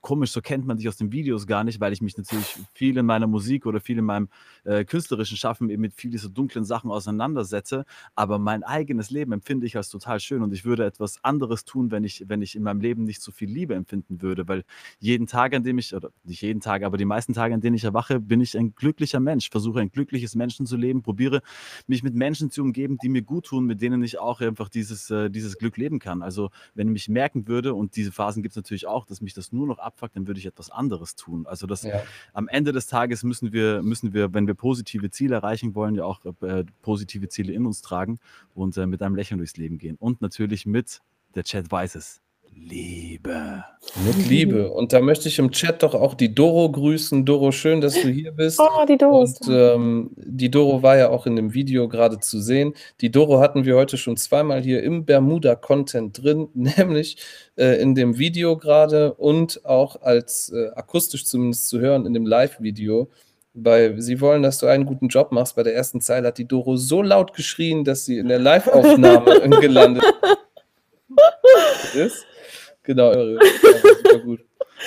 komisch, 0.00 0.30
so 0.30 0.40
kennt 0.40 0.66
man 0.66 0.76
dich 0.76 0.88
aus 0.88 0.96
den 0.96 1.12
Videos 1.12 1.46
gar 1.46 1.64
nicht, 1.64 1.80
weil 1.80 1.92
ich 1.92 2.00
mich 2.00 2.16
natürlich 2.16 2.46
viel 2.74 2.96
in 2.96 3.06
meiner 3.06 3.26
Musik 3.26 3.66
oder 3.66 3.80
viel 3.80 3.98
in 3.98 4.04
meinem 4.04 4.28
äh, 4.64 4.84
künstlerischen 4.84 5.36
Schaffen 5.36 5.70
eben 5.70 5.82
mit 5.82 5.94
viel 5.94 6.10
dieser 6.10 6.28
dunklen 6.28 6.64
Sachen 6.64 6.90
auseinandersetze. 6.90 7.84
Aber 8.14 8.38
mein 8.38 8.62
eigenes 8.62 9.10
Leben 9.10 9.32
empfinde 9.32 9.66
ich 9.66 9.76
als 9.76 9.88
total 9.88 10.20
schön 10.20 10.42
und 10.42 10.52
ich 10.52 10.64
würde 10.64 10.84
etwas 10.84 11.22
anderes 11.24 11.64
tun, 11.64 11.90
wenn 11.90 12.04
ich, 12.04 12.24
wenn 12.28 12.42
ich 12.42 12.54
in 12.54 12.62
meinem 12.62 12.80
Leben 12.80 13.04
nicht 13.04 13.22
so 13.22 13.32
viel 13.32 13.50
Liebe 13.50 13.74
empfinden 13.74 14.22
würde, 14.22 14.46
weil 14.48 14.64
jeden 14.98 15.26
Tag, 15.26 15.54
an 15.54 15.62
dem 15.62 15.78
ich, 15.78 15.94
oder 15.94 16.10
nicht 16.24 16.42
jeden 16.42 16.60
Tag, 16.60 16.82
aber 16.82 16.96
die 16.96 17.04
meisten 17.04 17.32
Tage, 17.32 17.54
an 17.54 17.60
denen 17.60 17.76
ich 17.76 17.84
erwache, 17.84 18.20
bin 18.20 18.40
ich 18.40 18.56
ein 18.56 18.74
glücklicher 18.74 19.20
Mensch, 19.20 19.50
versuche 19.50 19.80
ein 19.80 19.90
glückliches 19.90 20.34
Menschen 20.34 20.66
zu 20.66 20.76
leben, 20.76 21.02
probiere 21.02 21.42
mich 21.86 22.02
mit 22.02 22.14
Menschen 22.14 22.50
zu 22.50 22.62
umgeben, 22.62 22.98
die 23.02 23.08
mir 23.08 23.22
gut 23.22 23.46
tun, 23.46 23.64
mit 23.66 23.82
denen 23.82 24.02
ich 24.02 24.18
auch 24.18 24.40
einfach 24.40 24.68
dieses, 24.68 25.10
äh, 25.10 25.30
dieses 25.30 25.58
Glück 25.58 25.76
leben 25.76 25.98
kann. 25.98 26.22
Also 26.22 26.50
wenn 26.74 26.88
ich 26.88 26.92
mich 26.92 27.08
merken 27.08 27.48
würde, 27.48 27.74
und 27.74 27.96
diese 27.96 28.12
Phasen 28.12 28.42
gibt 28.42 28.52
es 28.52 28.56
natürlich 28.56 28.86
auch, 28.86 29.06
dass 29.06 29.20
mich 29.20 29.34
das 29.34 29.52
nur 29.52 29.61
nur 29.66 29.74
noch 29.74 29.78
abfuckt, 29.78 30.16
dann 30.16 30.26
würde 30.26 30.38
ich 30.40 30.46
etwas 30.46 30.70
anderes 30.70 31.14
tun. 31.16 31.46
Also 31.46 31.66
das 31.66 31.82
Ja. 31.82 32.02
am 32.32 32.48
Ende 32.48 32.72
des 32.72 32.86
Tages 32.86 33.22
müssen 33.22 33.52
wir, 33.52 33.82
müssen 33.82 34.12
wir, 34.12 34.34
wenn 34.34 34.46
wir 34.46 34.54
positive 34.54 35.10
Ziele 35.10 35.36
erreichen 35.36 35.74
wollen, 35.74 35.94
ja 35.94 36.04
auch 36.04 36.20
äh, 36.42 36.64
positive 36.82 37.28
Ziele 37.28 37.52
in 37.52 37.66
uns 37.66 37.82
tragen 37.82 38.18
und 38.54 38.76
äh, 38.76 38.86
mit 38.86 39.02
einem 39.02 39.14
Lächeln 39.14 39.38
durchs 39.38 39.56
Leben 39.56 39.78
gehen. 39.78 39.96
Und 39.98 40.20
natürlich 40.20 40.66
mit, 40.66 41.00
der 41.34 41.44
Chat 41.44 41.70
weiß 41.70 41.94
es, 41.94 42.20
Liebe. 42.54 43.64
Mit 44.06 44.28
Liebe. 44.28 44.70
Und 44.70 44.92
da 44.92 45.00
möchte 45.00 45.28
ich 45.28 45.38
im 45.38 45.50
Chat 45.50 45.82
doch 45.82 45.94
auch 45.94 46.14
die 46.14 46.34
Doro 46.34 46.70
grüßen. 46.70 47.24
Doro, 47.24 47.52
schön, 47.52 47.80
dass 47.80 47.94
du 47.94 48.08
hier 48.08 48.32
bist. 48.32 48.58
Oh, 48.60 48.86
die 48.86 48.96
Dose. 48.96 49.36
Und 49.40 49.54
ähm, 49.54 50.10
die 50.16 50.50
Doro 50.50 50.82
war 50.82 50.96
ja 50.96 51.10
auch 51.10 51.26
in 51.26 51.36
dem 51.36 51.52
Video 51.52 51.88
gerade 51.88 52.18
zu 52.18 52.40
sehen. 52.40 52.74
Die 53.00 53.10
Doro 53.10 53.40
hatten 53.40 53.64
wir 53.64 53.76
heute 53.76 53.98
schon 53.98 54.16
zweimal 54.16 54.62
hier 54.62 54.82
im 54.82 55.04
Bermuda-Content 55.04 56.22
drin, 56.22 56.48
nämlich 56.54 57.18
äh, 57.56 57.80
in 57.80 57.94
dem 57.94 58.18
Video 58.18 58.56
gerade 58.56 59.14
und 59.14 59.64
auch 59.66 60.00
als 60.00 60.50
äh, 60.50 60.70
akustisch 60.74 61.26
zumindest 61.26 61.68
zu 61.68 61.80
hören 61.80 62.06
in 62.06 62.14
dem 62.14 62.26
Live-Video. 62.26 63.10
Bei 63.54 64.00
Sie 64.00 64.22
wollen, 64.22 64.42
dass 64.42 64.58
du 64.58 64.66
einen 64.66 64.86
guten 64.86 65.08
Job 65.08 65.30
machst. 65.30 65.56
Bei 65.56 65.62
der 65.62 65.74
ersten 65.74 66.00
Zeile 66.00 66.28
hat 66.28 66.38
die 66.38 66.48
Doro 66.48 66.76
so 66.76 67.02
laut 67.02 67.34
geschrien, 67.34 67.84
dass 67.84 68.06
sie 68.06 68.16
in 68.16 68.28
der 68.28 68.38
Live-Aufnahme 68.38 69.40
gelandet 69.60 70.04
ist. 71.94 72.24
Genau, 72.84 73.12
ja, 73.12 73.38
super 73.40 74.18
gut. 74.18 74.40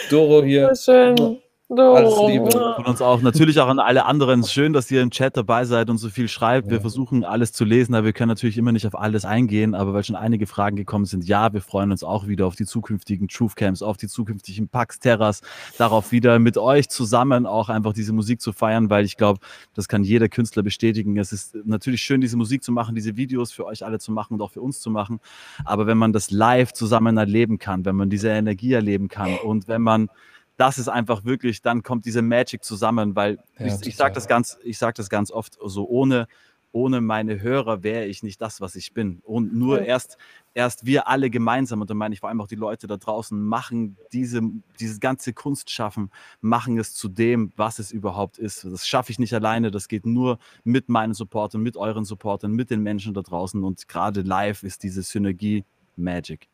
Doro 0.09 0.43
hier. 0.43 0.75
So 0.75 0.91
schön. 0.91 1.41
Alles. 1.67 2.13
Liebe. 2.27 2.73
Von 2.75 2.85
uns 2.85 3.01
auch. 3.01 3.21
Natürlich 3.21 3.59
auch 3.59 3.67
an 3.67 3.79
alle 3.79 4.05
anderen. 4.05 4.43
Schön, 4.43 4.71
dass 4.71 4.91
ihr 4.91 5.01
im 5.01 5.09
Chat 5.09 5.35
dabei 5.35 5.65
seid 5.65 5.89
und 5.89 5.97
so 5.97 6.09
viel 6.09 6.27
schreibt. 6.27 6.67
Wir 6.69 6.75
Ja. 6.77 6.81
versuchen 6.81 7.23
alles 7.23 7.53
zu 7.53 7.65
lesen, 7.65 7.95
aber 7.95 8.05
wir 8.05 8.13
können 8.13 8.27
natürlich 8.29 8.59
immer 8.59 8.71
nicht 8.71 8.85
auf 8.85 8.93
alles 8.95 9.25
eingehen. 9.25 9.73
Aber 9.73 9.91
weil 9.95 10.03
schon 10.03 10.15
einige 10.15 10.45
Fragen 10.45 10.75
gekommen 10.75 11.05
sind, 11.05 11.25
ja, 11.25 11.51
wir 11.53 11.61
freuen 11.61 11.89
uns 11.89 12.03
auch 12.03 12.27
wieder 12.27 12.45
auf 12.45 12.55
die 12.55 12.65
zukünftigen 12.65 13.27
Truth 13.27 13.55
Camps, 13.55 13.81
auf 13.81 13.97
die 13.97 14.07
zukünftigen 14.07 14.67
Pax 14.69 14.99
Terras, 14.99 15.41
darauf 15.79 16.11
wieder 16.11 16.37
mit 16.37 16.59
euch 16.59 16.87
zusammen 16.87 17.47
auch 17.47 17.69
einfach 17.69 17.93
diese 17.93 18.13
Musik 18.13 18.41
zu 18.41 18.53
feiern, 18.53 18.91
weil 18.91 19.03
ich 19.03 19.17
glaube, 19.17 19.39
das 19.73 19.87
kann 19.87 20.03
jeder 20.03 20.29
Künstler 20.29 20.61
bestätigen. 20.61 21.17
Es 21.17 21.31
ist 21.33 21.57
natürlich 21.65 22.03
schön, 22.03 22.21
diese 22.21 22.37
Musik 22.37 22.63
zu 22.63 22.71
machen, 22.73 22.93
diese 22.93 23.17
Videos 23.17 23.51
für 23.51 23.65
euch 23.65 23.83
alle 23.83 23.97
zu 23.97 24.11
machen 24.11 24.35
und 24.35 24.41
auch 24.43 24.51
für 24.51 24.61
uns 24.61 24.81
zu 24.81 24.91
machen. 24.91 25.19
Aber 25.63 25.87
wenn 25.87 25.97
man 25.97 26.13
das 26.13 26.29
live 26.29 26.73
zusammen 26.73 27.17
erleben 27.17 27.57
kann, 27.57 27.85
wenn 27.85 27.95
man 27.95 28.11
diese 28.11 28.29
Energie 28.29 28.73
erleben 28.73 29.07
kann 29.07 29.33
und 29.43 29.67
wenn 29.67 29.81
man 29.81 30.09
das 30.57 30.77
ist 30.77 30.87
einfach 30.87 31.25
wirklich, 31.25 31.61
dann 31.61 31.83
kommt 31.83 32.05
diese 32.05 32.21
Magic 32.21 32.63
zusammen, 32.63 33.15
weil 33.15 33.39
Ja, 33.59 33.65
ich, 33.65 33.85
ich 33.87 33.95
sage 33.95 34.13
das 34.13 34.27
ganz, 34.27 34.57
ich 34.63 34.77
sage 34.77 34.93
das 34.95 35.09
ganz 35.09 35.31
oft 35.31 35.57
so 35.63 35.87
ohne 35.87 36.27
ohne 36.71 36.99
meine 36.99 37.41
Hörer 37.41 37.83
wäre 37.83 38.05
ich 38.05 38.21
nicht 38.21 38.41
das, 38.41 38.59
was 38.59 38.75
ich 38.75 38.93
bin. 38.93 39.21
Und 39.23 39.53
nur 39.55 39.79
Ja. 39.79 39.85
erst, 39.85 40.17
erst 40.53 40.85
wir 40.85 41.07
alle 41.07 41.29
gemeinsam, 41.29 41.79
und 41.79 41.89
da 41.89 41.93
meine 41.93 42.13
ich 42.13 42.19
vor 42.19 42.27
allem 42.27 42.41
auch 42.41 42.47
die 42.49 42.55
Leute 42.55 42.85
da 42.85 42.97
draußen, 42.97 43.41
machen 43.41 43.95
diese, 44.11 44.41
dieses 44.81 44.99
ganze 44.99 45.31
Kunstschaffen, 45.31 46.11
machen 46.41 46.77
es 46.77 46.93
zu 46.93 47.07
dem, 47.07 47.53
was 47.55 47.79
es 47.79 47.93
überhaupt 47.93 48.37
ist. 48.37 48.65
Das 48.65 48.85
schaffe 48.85 49.09
ich 49.13 49.19
nicht 49.19 49.33
alleine, 49.33 49.71
das 49.71 49.87
geht 49.87 50.05
nur 50.05 50.37
mit 50.65 50.89
meinen 50.89 51.13
Supportern, 51.13 51.61
mit 51.61 51.77
euren 51.77 52.03
Supportern, 52.03 52.51
mit 52.51 52.69
den 52.69 52.83
Menschen 52.83 53.13
da 53.13 53.21
draußen. 53.21 53.63
Und 53.63 53.87
gerade 53.87 54.21
live 54.23 54.63
ist 54.63 54.83
diese 54.83 55.01
Synergie 55.01 55.63
Magic. 55.95 56.49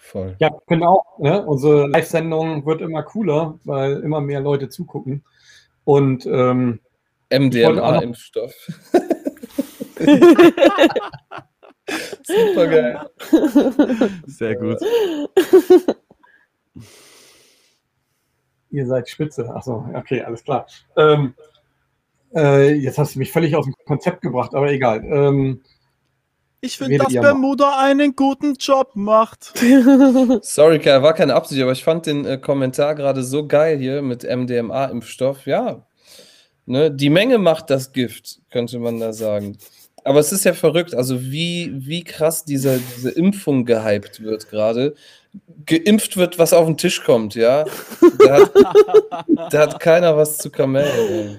Voll. 0.00 0.34
Ja, 0.40 0.50
genau. 0.66 1.04
Ne? 1.18 1.44
Unsere 1.44 1.86
Live-Sendung 1.86 2.64
wird 2.66 2.80
immer 2.80 3.02
cooler, 3.02 3.58
weil 3.64 4.00
immer 4.00 4.20
mehr 4.20 4.40
Leute 4.40 4.68
zugucken. 4.68 5.22
Und 5.84 6.26
ähm, 6.26 6.80
MDMA-Impfstoff. 7.30 8.52
Super 12.22 12.66
geil. 12.66 13.10
Sehr 14.26 14.56
gut. 14.56 14.78
ihr 18.70 18.86
seid 18.86 19.08
spitze. 19.08 19.48
Achso, 19.54 19.84
okay, 19.94 20.22
alles 20.22 20.42
klar. 20.44 20.66
Ähm, 20.96 21.34
äh, 22.34 22.72
jetzt 22.74 22.98
hast 22.98 23.14
du 23.14 23.18
mich 23.18 23.32
völlig 23.32 23.54
aus 23.56 23.66
dem 23.66 23.74
Konzept 23.86 24.22
gebracht, 24.22 24.54
aber 24.54 24.70
egal. 24.70 25.04
Ähm, 25.04 25.62
Ich 26.62 26.76
finde, 26.76 26.98
dass. 26.98 27.12
Bermuda 27.12 27.78
einen 27.78 28.14
guten 28.14 28.54
Job 28.54 28.90
macht. 28.94 29.52
Sorry, 30.42 30.78
Kai, 30.78 31.00
war 31.02 31.14
keine 31.14 31.34
Absicht, 31.34 31.62
aber 31.62 31.72
ich 31.72 31.82
fand 31.82 32.06
den 32.06 32.26
äh, 32.26 32.36
Kommentar 32.36 32.94
gerade 32.94 33.22
so 33.22 33.46
geil 33.46 33.78
hier 33.78 34.02
mit 34.02 34.24
MDMA-Impfstoff. 34.24 35.46
Ja, 35.46 35.86
ne, 36.66 36.90
die 36.90 37.08
Menge 37.08 37.38
macht 37.38 37.70
das 37.70 37.92
Gift, 37.92 38.40
könnte 38.50 38.78
man 38.78 39.00
da 39.00 39.12
sagen. 39.12 39.56
Aber 40.04 40.20
es 40.20 40.32
ist 40.32 40.44
ja 40.44 40.52
verrückt, 40.52 40.94
also 40.94 41.22
wie, 41.22 41.72
wie 41.74 42.04
krass 42.04 42.44
diese, 42.44 42.80
diese 42.96 43.10
Impfung 43.10 43.64
gehypt 43.64 44.22
wird 44.22 44.50
gerade. 44.50 44.94
Geimpft 45.66 46.16
wird, 46.16 46.38
was 46.38 46.52
auf 46.52 46.66
den 46.66 46.76
Tisch 46.76 47.04
kommt, 47.04 47.34
ja. 47.34 47.64
Da 48.18 48.40
hat, 48.40 48.52
da 49.52 49.58
hat 49.58 49.80
keiner 49.80 50.16
was 50.16 50.38
zu 50.38 50.50
kamellen. 50.50 51.38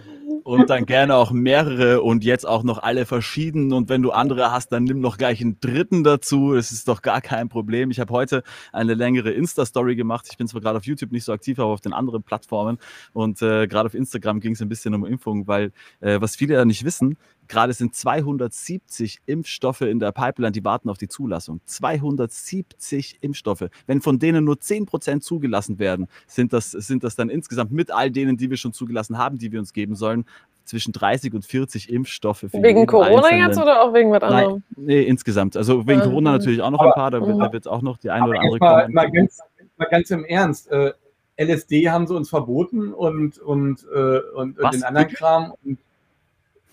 Und 0.52 0.70
dann 0.70 0.86
gerne 0.86 1.16
auch 1.16 1.32
mehrere 1.32 2.02
und 2.02 2.26
jetzt 2.26 2.46
auch 2.46 2.64
noch 2.64 2.78
alle 2.84 3.06
verschieden. 3.06 3.72
Und 3.72 3.88
wenn 3.88 4.02
du 4.02 4.12
andere 4.12 4.52
hast, 4.52 4.74
dann 4.74 4.84
nimm 4.84 5.00
noch 5.00 5.18
gleich 5.18 5.40
einen 5.40 5.62
dritten 5.62 6.04
dazu. 6.04 6.56
Es 6.56 6.74
ist 6.74 6.90
doch 6.90 7.02
gar 7.02 7.22
kein 7.22 7.48
Problem. 7.48 7.90
Ich 7.90 8.02
habe 8.02 8.12
heute 8.12 8.44
eine 8.74 8.94
längere 8.94 9.32
Insta-Story 9.32 9.96
gemacht. 9.96 10.28
Ich 10.30 10.36
bin 10.38 10.50
zwar 10.50 10.60
gerade 10.60 10.78
auf 10.78 10.84
YouTube 10.84 11.14
nicht 11.14 11.24
so 11.24 11.32
aktiv, 11.32 11.58
aber 11.58 11.70
auf 11.70 11.80
den 11.80 11.94
anderen 11.94 12.22
Plattformen. 12.22 12.80
Und 13.14 13.42
äh, 13.42 13.66
gerade 13.66 13.88
auf 13.88 13.94
Instagram 13.94 14.42
ging 14.42 14.52
es 14.52 14.62
ein 14.62 14.68
bisschen 14.68 14.94
um 14.94 15.06
Impfung, 15.06 15.48
weil 15.48 15.72
äh, 16.02 16.20
was 16.20 16.36
viele 16.36 16.56
ja 16.56 16.66
nicht 16.66 16.84
wissen, 16.84 17.16
gerade 17.52 17.74
sind 17.74 17.94
270 17.94 19.20
Impfstoffe 19.26 19.82
in 19.82 20.00
der 20.00 20.12
Pipeline, 20.12 20.52
die 20.54 20.64
warten 20.64 20.90
auf 20.90 20.98
die 20.98 21.08
Zulassung. 21.10 21.60
270 21.66 23.18
Impfstoffe. 23.22 23.66
Wenn 23.86 24.02
von 24.02 24.18
denen 24.20 24.46
nur 24.46 24.56
10% 24.56 25.20
zugelassen 25.20 25.78
werden, 25.78 26.08
sind 26.28 26.54
das, 26.54 26.72
sind 26.72 27.04
das 27.04 27.16
dann 27.16 27.30
insgesamt 27.30 27.72
mit 27.72 27.92
all 27.92 28.10
denen, 28.10 28.38
die 28.38 28.50
wir 28.50 28.58
schon 28.58 28.74
zugelassen 28.74 29.18
haben, 29.18 29.38
die 29.38 29.52
wir 29.52 29.60
uns 29.60 29.74
geben 29.74 29.96
sollen, 29.96 30.26
zwischen 30.64 30.94
30 30.94 31.34
und 31.34 31.46
40 31.46 31.92
Impfstoffe 31.92 32.40
für 32.40 32.54
Wegen 32.54 32.86
Corona 32.86 33.24
einzelnen. 33.28 33.48
jetzt 33.48 33.58
oder 33.58 33.82
auch 33.82 33.94
wegen 33.94 34.12
was 34.12 34.22
anderem? 34.24 34.64
Nein, 34.78 34.86
nee, 34.86 35.02
insgesamt. 35.02 35.58
Also 35.58 35.86
wegen 35.88 36.00
Ah, 36.02 36.04
Corona 36.06 36.32
mhm. 36.32 36.38
natürlich 36.38 36.62
auch 36.62 36.72
noch 36.72 36.80
ein 36.80 36.92
paar, 36.94 37.12
da 37.12 37.20
wird, 37.26 37.38
da 37.40 37.52
wird 37.52 37.68
auch 37.68 37.82
noch 37.82 37.98
die 37.98 38.10
eine 38.10 38.28
oder 38.28 38.40
andere 38.40 38.58
mal, 38.60 38.82
kommen. 38.84 38.94
mal, 38.94 39.12
ganz, 39.12 39.40
mal 39.78 39.88
ganz 39.90 40.10
im 40.12 40.24
Ernst. 40.24 40.72
Äh, 40.72 40.94
LSD 41.38 41.90
haben 41.90 42.08
sie 42.08 42.16
uns 42.16 42.30
verboten 42.30 42.94
und, 42.94 43.40
und, 43.40 43.86
äh, 43.94 44.20
und, 44.36 44.58
und 44.58 44.64
Was? 44.64 44.72
den 44.72 44.84
anderen 44.84 45.08
Kram. 45.10 45.54
Und, 45.66 45.80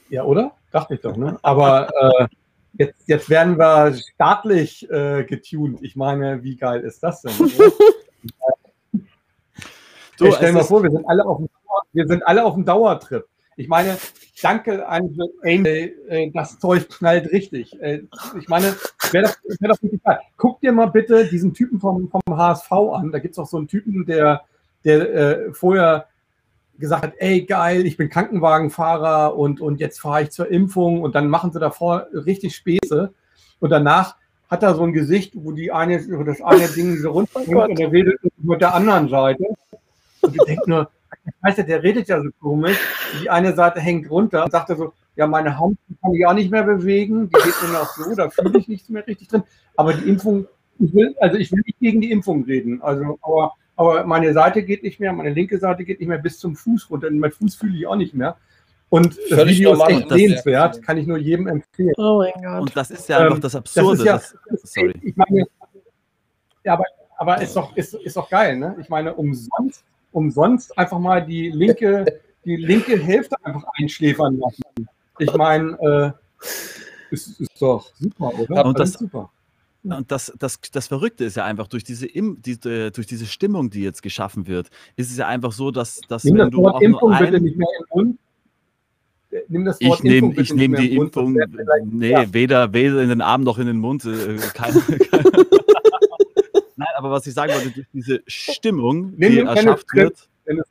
ja, 0.08 0.24
oder? 0.24 0.52
Dachte 0.70 0.94
ich 0.94 1.00
doch, 1.00 1.16
ne? 1.16 1.38
Aber 1.42 1.88
äh, 2.00 2.26
jetzt, 2.74 3.02
jetzt 3.06 3.30
werden 3.30 3.58
wir 3.58 3.94
staatlich 3.94 4.88
äh, 4.90 5.24
getuned. 5.24 5.82
Ich 5.82 5.96
meine, 5.96 6.42
wie 6.42 6.56
geil 6.56 6.80
ist 6.80 7.02
das 7.02 7.22
denn? 7.22 7.32
oder? 7.38 7.72
Du, 10.18 10.26
Ey, 10.26 10.32
stell 10.32 10.52
mal 10.52 10.64
vor, 10.64 10.82
wir 10.82 10.90
sind, 10.90 11.08
alle 11.08 11.24
auf 11.24 11.38
dem 11.38 11.46
Dauer, 11.46 11.82
wir 11.92 12.06
sind 12.08 12.26
alle 12.26 12.44
auf 12.44 12.54
dem 12.54 12.64
Dauertrip. 12.64 13.24
Ich 13.56 13.68
meine, 13.68 13.96
danke 14.42 14.86
an 14.86 15.16
äh, 15.42 16.30
das 16.32 16.58
Zeug 16.58 16.88
knallt 16.88 17.30
richtig. 17.32 17.80
Äh, 17.80 18.02
ich 18.38 18.48
meine, 18.48 18.74
wäre 19.12 19.26
doch, 19.26 19.36
wär 19.60 19.68
doch 19.68 19.82
richtig 19.82 20.02
geil. 20.02 20.18
Guck 20.36 20.60
dir 20.60 20.72
mal 20.72 20.86
bitte 20.86 21.26
diesen 21.26 21.54
Typen 21.54 21.80
vom, 21.80 22.08
vom 22.08 22.36
HSV 22.36 22.72
an. 22.72 23.12
Da 23.12 23.20
gibt 23.20 23.32
es 23.32 23.38
auch 23.38 23.46
so 23.46 23.58
einen 23.58 23.68
Typen, 23.68 24.06
der, 24.06 24.42
der 24.84 25.14
äh, 25.14 25.52
vorher 25.52 26.06
gesagt 26.78 27.02
hat, 27.02 27.14
ey 27.18 27.42
geil, 27.42 27.86
ich 27.86 27.96
bin 27.96 28.08
Krankenwagenfahrer 28.08 29.36
und, 29.36 29.60
und 29.60 29.80
jetzt 29.80 30.00
fahre 30.00 30.22
ich 30.22 30.30
zur 30.30 30.50
Impfung 30.50 31.02
und 31.02 31.14
dann 31.14 31.28
machen 31.28 31.52
sie 31.52 31.60
davor 31.60 32.06
richtig 32.12 32.54
Späße. 32.54 33.12
Und 33.60 33.70
danach 33.70 34.16
hat 34.48 34.62
er 34.62 34.74
so 34.74 34.84
ein 34.84 34.92
Gesicht, 34.92 35.32
wo 35.34 35.52
die 35.52 35.72
eine, 35.72 36.00
wo 36.10 36.22
das 36.22 36.40
eine 36.40 36.68
Ding 36.76 36.96
so 36.96 37.10
runterkommt 37.10 37.48
Gott. 37.48 37.70
und 37.70 37.80
er 37.80 37.92
redet 37.92 38.20
mit 38.38 38.60
der 38.60 38.74
anderen 38.74 39.08
Seite. 39.08 39.44
Und 40.20 40.34
ich 40.34 40.42
denke 40.44 40.70
nur, 40.70 40.90
weißt 41.42 41.58
du, 41.58 41.64
der 41.64 41.82
redet 41.82 42.08
ja 42.08 42.20
so 42.22 42.28
komisch, 42.40 42.78
die 43.22 43.30
eine 43.30 43.54
Seite 43.54 43.80
hängt 43.80 44.10
runter 44.10 44.44
und 44.44 44.50
sagt 44.50 44.70
er 44.70 44.76
so, 44.76 44.92
ja, 45.16 45.26
meine 45.26 45.58
Hand 45.58 45.78
kann 46.00 46.14
ich 46.14 46.24
auch 46.26 46.32
nicht 46.32 46.50
mehr 46.50 46.62
bewegen, 46.62 47.28
die 47.28 47.42
geht 47.42 47.54
nur 47.62 47.72
noch 47.72 47.92
so, 47.94 48.14
da 48.14 48.30
fühle 48.30 48.58
ich 48.58 48.68
nichts 48.68 48.88
mehr 48.88 49.06
richtig 49.06 49.28
drin, 49.28 49.42
aber 49.76 49.92
die 49.92 50.08
Impfung, 50.08 50.46
ich 50.78 50.94
will, 50.94 51.14
also 51.18 51.36
ich 51.36 51.50
will 51.50 51.62
nicht 51.66 51.80
gegen 51.80 52.00
die 52.00 52.12
Impfung 52.12 52.44
reden, 52.44 52.80
also, 52.82 53.18
aber 53.22 53.54
aber 53.78 54.04
meine 54.04 54.32
Seite 54.32 54.62
geht 54.62 54.82
nicht 54.82 54.98
mehr, 55.00 55.12
meine 55.12 55.30
linke 55.30 55.58
Seite 55.58 55.84
geht 55.84 56.00
nicht 56.00 56.08
mehr 56.08 56.18
bis 56.18 56.38
zum 56.38 56.54
Fuß 56.56 56.90
runter. 56.90 57.06
Und 57.08 57.18
mein 57.20 57.30
Fuß 57.32 57.54
fühle 57.54 57.76
ich 57.78 57.86
auch 57.86 57.96
nicht 57.96 58.12
mehr. 58.12 58.36
Und 58.90 59.16
das 59.16 59.38
Völlig 59.38 59.58
Video 59.58 59.72
ist 59.72 59.78
normal. 59.78 59.92
echt 60.00 60.10
Das- 60.10 60.18
sehenswert, 60.18 60.82
kann 60.82 60.96
ich 60.96 61.06
nur 61.06 61.18
jedem 61.18 61.46
empfehlen. 61.46 61.92
Oh 61.96 62.18
mein 62.18 62.42
Gott. 62.42 62.60
Und 62.62 62.76
das 62.76 62.90
ist 62.90 63.08
ja 63.08 63.18
Ähm, 63.20 63.26
einfach 63.26 63.38
das 63.38 63.52
Das 63.52 63.58
Absurde. 63.60 63.98
ist 63.98 64.04
ja, 64.04 64.12
das, 64.14 64.34
sorry. 64.64 64.94
ich 65.02 65.14
meine, 65.16 65.44
ja, 66.64 66.72
aber, 66.72 66.84
aber 67.18 67.40
ist 67.42 67.54
doch, 67.54 67.76
ist, 67.76 67.94
ist 67.94 68.16
doch 68.16 68.28
geil, 68.28 68.56
ne? 68.56 68.76
Ich 68.80 68.88
meine, 68.88 69.14
umsonst, 69.14 69.84
umsonst 70.12 70.76
einfach 70.78 70.98
mal 70.98 71.24
die 71.24 71.50
linke, 71.50 72.04
die 72.44 72.56
linke 72.56 72.98
Hälfte 72.98 73.36
einfach 73.44 73.64
einschläfern 73.78 74.38
lassen. 74.38 74.88
Ich 75.18 75.32
meine, 75.34 76.14
äh, 76.40 76.44
ist, 77.10 77.40
ist 77.40 77.60
doch 77.62 77.92
super, 77.94 78.32
oder? 78.38 78.64
Und 78.66 78.78
das- 78.78 78.92
super. 78.94 79.30
Und 79.92 80.10
das, 80.10 80.32
das, 80.38 80.60
das 80.72 80.86
Verrückte 80.86 81.24
ist 81.24 81.36
ja 81.36 81.44
einfach, 81.44 81.66
durch 81.68 81.84
diese, 81.84 82.06
Im, 82.06 82.40
diese, 82.42 82.90
durch 82.90 83.06
diese 83.06 83.26
Stimmung, 83.26 83.70
die 83.70 83.82
jetzt 83.82 84.02
geschaffen 84.02 84.46
wird, 84.46 84.68
ist 84.96 85.10
es 85.10 85.16
ja 85.16 85.26
einfach 85.26 85.52
so, 85.52 85.70
dass, 85.70 86.00
dass 86.08 86.24
Nimm 86.24 86.34
wenn 86.34 86.38
das 86.46 86.50
du 86.50 86.58
Wort 86.58 86.74
auch 86.74 86.80
nur 86.80 86.88
Impfung 86.88 87.18
bitte 87.18 87.36
ein, 87.36 87.42
nicht 87.42 87.56
mehr 87.56 87.68
den 87.78 87.86
Mund. 87.94 88.18
Nimm 89.48 89.64
das 89.64 89.80
Wort 89.80 89.98
ich 89.98 90.04
nehme 90.04 90.28
bitte 90.30 90.42
ich 90.42 90.54
nehm 90.54 90.74
die 90.74 90.94
Mund, 90.96 91.16
Impfung, 91.16 91.38
nee, 91.90 92.10
ja. 92.10 92.32
weder, 92.32 92.72
weder 92.72 93.02
in 93.02 93.08
den 93.08 93.20
Arm 93.20 93.42
noch 93.42 93.58
in 93.58 93.66
den 93.66 93.78
Mund. 93.78 94.04
Äh, 94.04 94.36
keine, 94.54 94.80
keine, 94.80 95.24
Nein, 96.76 96.88
aber 96.96 97.10
was 97.10 97.26
ich 97.26 97.34
sagen 97.34 97.52
wollte, 97.52 97.70
durch 97.70 97.86
diese 97.92 98.22
Stimmung, 98.26 99.12
Nee, 99.16 99.30
die 99.30 99.38
erschafft 99.40 99.86
wird, 99.94 100.28
Keine- 100.46 100.62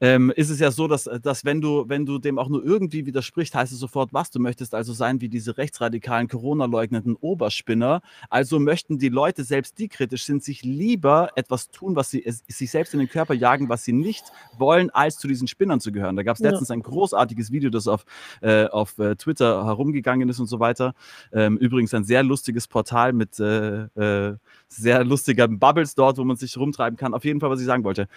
ähm, 0.00 0.30
ist 0.36 0.50
es 0.50 0.60
ja 0.60 0.70
so, 0.70 0.88
dass, 0.88 1.08
dass 1.22 1.44
wenn, 1.44 1.60
du, 1.60 1.84
wenn 1.88 2.04
du 2.04 2.18
dem 2.18 2.38
auch 2.38 2.48
nur 2.48 2.64
irgendwie 2.64 3.06
widersprichst, 3.06 3.54
heißt 3.54 3.72
es 3.72 3.78
sofort, 3.78 4.12
was 4.12 4.30
du 4.30 4.38
möchtest 4.38 4.74
also 4.74 4.92
sein 4.92 5.20
wie 5.20 5.28
diese 5.28 5.56
rechtsradikalen, 5.56 6.28
Corona-leugnenden 6.28 7.16
Oberspinner. 7.16 8.02
Also 8.28 8.58
möchten 8.58 8.98
die 8.98 9.08
Leute, 9.08 9.44
selbst 9.44 9.78
die 9.78 9.88
kritisch 9.88 10.24
sind, 10.24 10.44
sich 10.44 10.62
lieber 10.62 11.30
etwas 11.34 11.70
tun, 11.70 11.96
was 11.96 12.10
sie 12.10 12.24
sich 12.46 12.70
selbst 12.70 12.92
in 12.92 13.00
den 13.00 13.08
Körper 13.08 13.34
jagen, 13.34 13.68
was 13.68 13.84
sie 13.84 13.92
nicht 13.92 14.24
wollen, 14.58 14.90
als 14.90 15.18
zu 15.18 15.28
diesen 15.28 15.48
Spinnern 15.48 15.80
zu 15.80 15.92
gehören. 15.92 16.16
Da 16.16 16.22
gab 16.22 16.36
es 16.36 16.42
Ja. 16.42 16.50
letztens 16.50 16.70
ein 16.70 16.82
großartiges 16.82 17.50
Video, 17.50 17.70
das 17.70 17.88
auf, 17.88 18.04
äh, 18.42 18.66
auf 18.66 18.98
äh, 18.98 19.16
Twitter 19.16 19.64
herumgegangen 19.64 20.28
ist 20.28 20.40
und 20.40 20.46
so 20.46 20.60
weiter. 20.60 20.94
Ähm, 21.32 21.56
übrigens 21.56 21.94
ein 21.94 22.04
sehr 22.04 22.22
lustiges 22.22 22.68
Portal 22.68 23.12
mit 23.12 23.40
äh, 23.40 23.84
äh, 23.94 24.36
sehr 24.68 25.04
lustigen 25.04 25.58
Bubbles 25.58 25.94
dort, 25.94 26.18
wo 26.18 26.24
man 26.24 26.36
sich 26.36 26.56
rumtreiben 26.56 26.96
kann. 26.96 27.14
Auf 27.14 27.24
jeden 27.24 27.40
Fall, 27.40 27.50
was 27.50 27.60
ich 27.60 27.66
sagen 27.66 27.84
wollte 27.84 28.08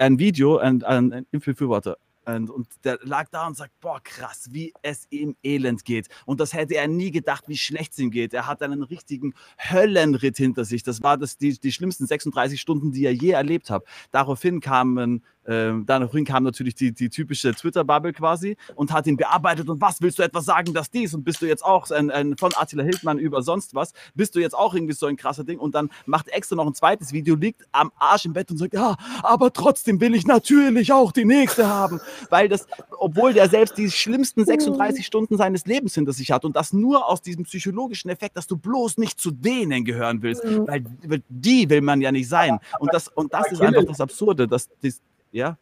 ein 0.00 0.18
Video, 0.18 0.58
ein, 0.58 0.82
ein, 0.82 1.12
ein 1.12 1.26
Impfbefürworter. 1.30 1.96
Und, 2.26 2.68
der 2.84 2.98
lag 3.02 3.28
da 3.30 3.46
und 3.46 3.56
sagt, 3.56 3.72
boah, 3.80 4.00
krass, 4.04 4.48
wie 4.52 4.72
es 4.82 5.06
ihm 5.10 5.36
elend 5.42 5.84
geht. 5.84 6.08
Und 6.26 6.38
das 6.38 6.52
hätte 6.52 6.76
er 6.76 6.86
nie 6.86 7.10
gedacht, 7.10 7.48
wie 7.48 7.56
schlecht 7.56 7.92
es 7.92 7.98
ihm 7.98 8.10
geht. 8.10 8.34
Er 8.34 8.46
hat 8.46 8.62
einen 8.62 8.82
richtigen 8.82 9.34
Höllenritt 9.58 10.36
hinter 10.36 10.64
sich. 10.64 10.82
Das 10.84 11.02
war 11.02 11.16
das, 11.16 11.38
die, 11.38 11.58
die 11.58 11.72
schlimmsten 11.72 12.06
36 12.06 12.60
Stunden, 12.60 12.92
die 12.92 13.04
er 13.04 13.14
je 13.14 13.30
erlebt 13.30 13.70
hat. 13.70 13.84
Daraufhin 14.12 14.60
kamen 14.60 15.24
ähm, 15.46 15.86
daraufhin 15.86 16.24
kam 16.24 16.44
natürlich 16.44 16.74
die, 16.74 16.92
die 16.92 17.08
typische 17.08 17.54
Twitter-Bubble 17.54 18.12
quasi 18.12 18.56
und 18.74 18.92
hat 18.92 19.06
ihn 19.06 19.16
bearbeitet. 19.16 19.68
Und 19.68 19.80
was 19.80 20.00
willst 20.02 20.18
du 20.18 20.22
etwas 20.22 20.44
sagen, 20.44 20.74
dass 20.74 20.90
dies? 20.90 21.14
Und 21.14 21.24
bist 21.24 21.40
du 21.42 21.46
jetzt 21.46 21.64
auch 21.64 21.90
ein, 21.90 22.10
ein, 22.10 22.36
von 22.36 22.52
Attila 22.54 22.82
Hildmann 22.82 23.18
über 23.18 23.42
sonst 23.42 23.74
was? 23.74 23.92
Bist 24.14 24.34
du 24.34 24.40
jetzt 24.40 24.54
auch 24.54 24.74
irgendwie 24.74 24.94
so 24.94 25.06
ein 25.06 25.16
krasser 25.16 25.44
Ding? 25.44 25.58
Und 25.58 25.74
dann 25.74 25.90
macht 26.06 26.28
extra 26.28 26.56
noch 26.56 26.66
ein 26.66 26.74
zweites 26.74 27.12
Video, 27.12 27.34
liegt 27.34 27.66
am 27.72 27.90
Arsch 27.98 28.26
im 28.26 28.32
Bett 28.32 28.50
und 28.50 28.58
sagt, 28.58 28.74
ja, 28.74 28.96
aber 29.22 29.52
trotzdem 29.52 30.00
will 30.00 30.14
ich 30.14 30.26
natürlich 30.26 30.92
auch 30.92 31.12
die 31.12 31.24
nächste 31.24 31.68
haben. 31.68 32.00
Weil 32.28 32.48
das, 32.48 32.66
obwohl 32.98 33.32
der 33.32 33.48
selbst 33.48 33.78
die 33.78 33.90
schlimmsten 33.90 34.44
36 34.44 35.06
Stunden 35.06 35.36
seines 35.36 35.64
Lebens 35.66 35.94
hinter 35.94 36.12
sich 36.12 36.30
hat 36.30 36.44
und 36.44 36.54
das 36.56 36.72
nur 36.72 37.08
aus 37.08 37.22
diesem 37.22 37.44
psychologischen 37.44 38.10
Effekt, 38.10 38.36
dass 38.36 38.46
du 38.46 38.56
bloß 38.56 38.98
nicht 38.98 39.20
zu 39.20 39.30
denen 39.30 39.84
gehören 39.84 40.22
willst, 40.22 40.44
Mhm. 40.44 40.66
weil, 40.66 40.84
weil 41.06 41.22
die 41.28 41.68
will 41.68 41.80
man 41.80 42.00
ja 42.00 42.12
nicht 42.12 42.28
sein. 42.28 42.58
Und 42.78 42.92
das, 42.92 43.08
und 43.08 43.32
das 43.32 43.50
ist 43.52 43.60
einfach 43.60 43.84
das 43.84 44.00
Absurde, 44.00 44.46
dass 44.48 44.68
das, 44.82 45.00
ja. 45.32 45.56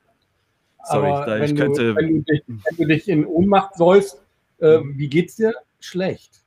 Sorry, 0.84 1.08
Aber 1.10 1.26
da, 1.26 1.34
wenn, 1.40 1.44
ich 1.44 1.50
du, 1.54 1.56
könnte. 1.56 1.96
wenn, 1.96 2.08
du 2.08 2.32
dich, 2.32 2.42
wenn 2.46 2.76
du 2.76 2.86
dich 2.86 3.08
in 3.08 3.26
Ohnmacht 3.26 3.74
säust, 3.76 4.22
äh, 4.58 4.80
wie 4.84 5.08
geht's 5.08 5.36
dir? 5.36 5.54
Schlecht. 5.80 6.42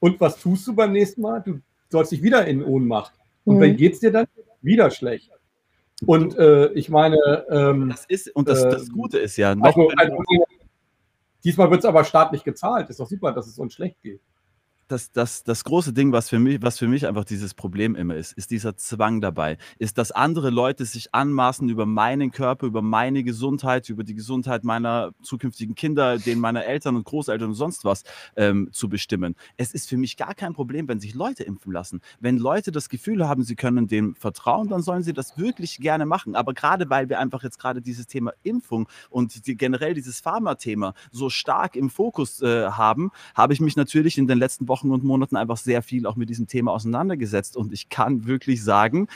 Und 0.00 0.20
was 0.20 0.38
tust 0.38 0.66
du 0.66 0.74
beim 0.74 0.92
nächsten 0.92 1.22
Mal? 1.22 1.40
Du 1.44 1.60
sollst 1.88 2.12
dich 2.12 2.22
wieder 2.22 2.46
in 2.46 2.62
Ohnmacht. 2.62 3.12
Und 3.44 3.56
Mhm. 3.56 3.62
wie 3.62 3.74
geht's 3.74 4.00
dir 4.00 4.12
dann? 4.12 4.26
Wieder 4.60 4.90
schlecht. 4.90 5.30
Und 6.06 6.36
äh, 6.36 6.68
ich 6.72 6.88
meine, 6.90 7.16
ähm, 7.50 7.88
Das 7.90 8.04
ist, 8.06 8.28
und 8.36 8.48
das, 8.48 8.62
das 8.62 8.88
Ähm, 8.88 8.92
Gute 8.92 9.18
ist 9.18 9.36
ja, 9.36 9.54
noch, 9.54 9.64
also, 9.64 9.88
wenn 9.88 9.98
also, 9.98 10.22
diesmal 11.42 11.70
wird 11.70 11.80
es 11.80 11.86
aber 11.86 12.04
staatlich 12.04 12.44
gezahlt. 12.44 12.88
Ist 12.90 13.00
doch 13.00 13.08
super, 13.08 13.32
dass 13.32 13.46
es 13.46 13.58
uns 13.58 13.74
schlecht 13.74 14.00
geht. 14.02 14.20
Das, 14.88 15.12
das, 15.12 15.44
das 15.44 15.64
große 15.64 15.92
Ding, 15.92 16.12
was 16.12 16.30
für, 16.30 16.38
mich, 16.38 16.62
was 16.62 16.78
für 16.78 16.88
mich 16.88 17.06
einfach 17.06 17.24
dieses 17.24 17.54
Problem 17.54 17.94
immer 17.94 18.16
ist, 18.16 18.32
ist 18.32 18.50
dieser 18.50 18.76
Zwang 18.76 19.20
dabei. 19.20 19.58
Ist, 19.78 19.98
dass 19.98 20.12
andere 20.12 20.50
Leute 20.50 20.84
sich 20.86 21.14
anmaßen, 21.14 21.68
über 21.68 21.86
meinen 21.86 22.30
Körper, 22.30 22.66
über 22.66 22.80
meine 22.80 23.22
Gesundheit, 23.22 23.88
über 23.90 24.02
die 24.02 24.14
Gesundheit 24.14 24.64
meiner 24.64 25.12
zukünftigen 25.22 25.74
Kinder, 25.74 26.18
den 26.18 26.40
meiner 26.40 26.64
Eltern 26.64 26.96
und 26.96 27.04
Großeltern 27.04 27.50
und 27.50 27.54
sonst 27.54 27.84
was 27.84 28.04
ähm, 28.36 28.70
zu 28.72 28.88
bestimmen. 28.88 29.34
Es 29.58 29.72
ist 29.72 29.88
für 29.88 29.98
mich 29.98 30.16
gar 30.16 30.34
kein 30.34 30.54
Problem, 30.54 30.88
wenn 30.88 31.00
sich 31.00 31.14
Leute 31.14 31.44
impfen 31.44 31.72
lassen. 31.72 32.00
Wenn 32.18 32.38
Leute 32.38 32.72
das 32.72 32.88
Gefühl 32.88 33.28
haben, 33.28 33.42
sie 33.42 33.56
können 33.56 33.88
dem 33.88 34.14
vertrauen, 34.14 34.68
dann 34.68 34.82
sollen 34.82 35.02
sie 35.02 35.12
das 35.12 35.36
wirklich 35.36 35.78
gerne 35.78 36.06
machen. 36.06 36.34
Aber 36.34 36.54
gerade 36.54 36.88
weil 36.88 37.10
wir 37.10 37.18
einfach 37.18 37.42
jetzt 37.42 37.58
gerade 37.58 37.82
dieses 37.82 38.06
Thema 38.06 38.32
Impfung 38.42 38.88
und 39.10 39.46
die, 39.46 39.56
generell 39.56 39.92
dieses 39.92 40.20
Pharma-Thema 40.20 40.94
so 41.12 41.28
stark 41.28 41.76
im 41.76 41.90
Fokus 41.90 42.40
äh, 42.40 42.70
haben, 42.70 43.10
habe 43.34 43.52
ich 43.52 43.60
mich 43.60 43.76
natürlich 43.76 44.16
in 44.16 44.26
den 44.26 44.38
letzten 44.38 44.66
Wochen 44.66 44.77
und 44.84 45.04
Monaten 45.04 45.36
einfach 45.36 45.56
sehr 45.56 45.82
viel 45.82 46.06
auch 46.06 46.16
mit 46.16 46.28
diesem 46.30 46.46
Thema 46.46 46.72
auseinandergesetzt. 46.72 47.56
Und 47.56 47.72
ich 47.72 47.88
kann 47.88 48.26
wirklich 48.26 48.62
sagen, 48.62 49.08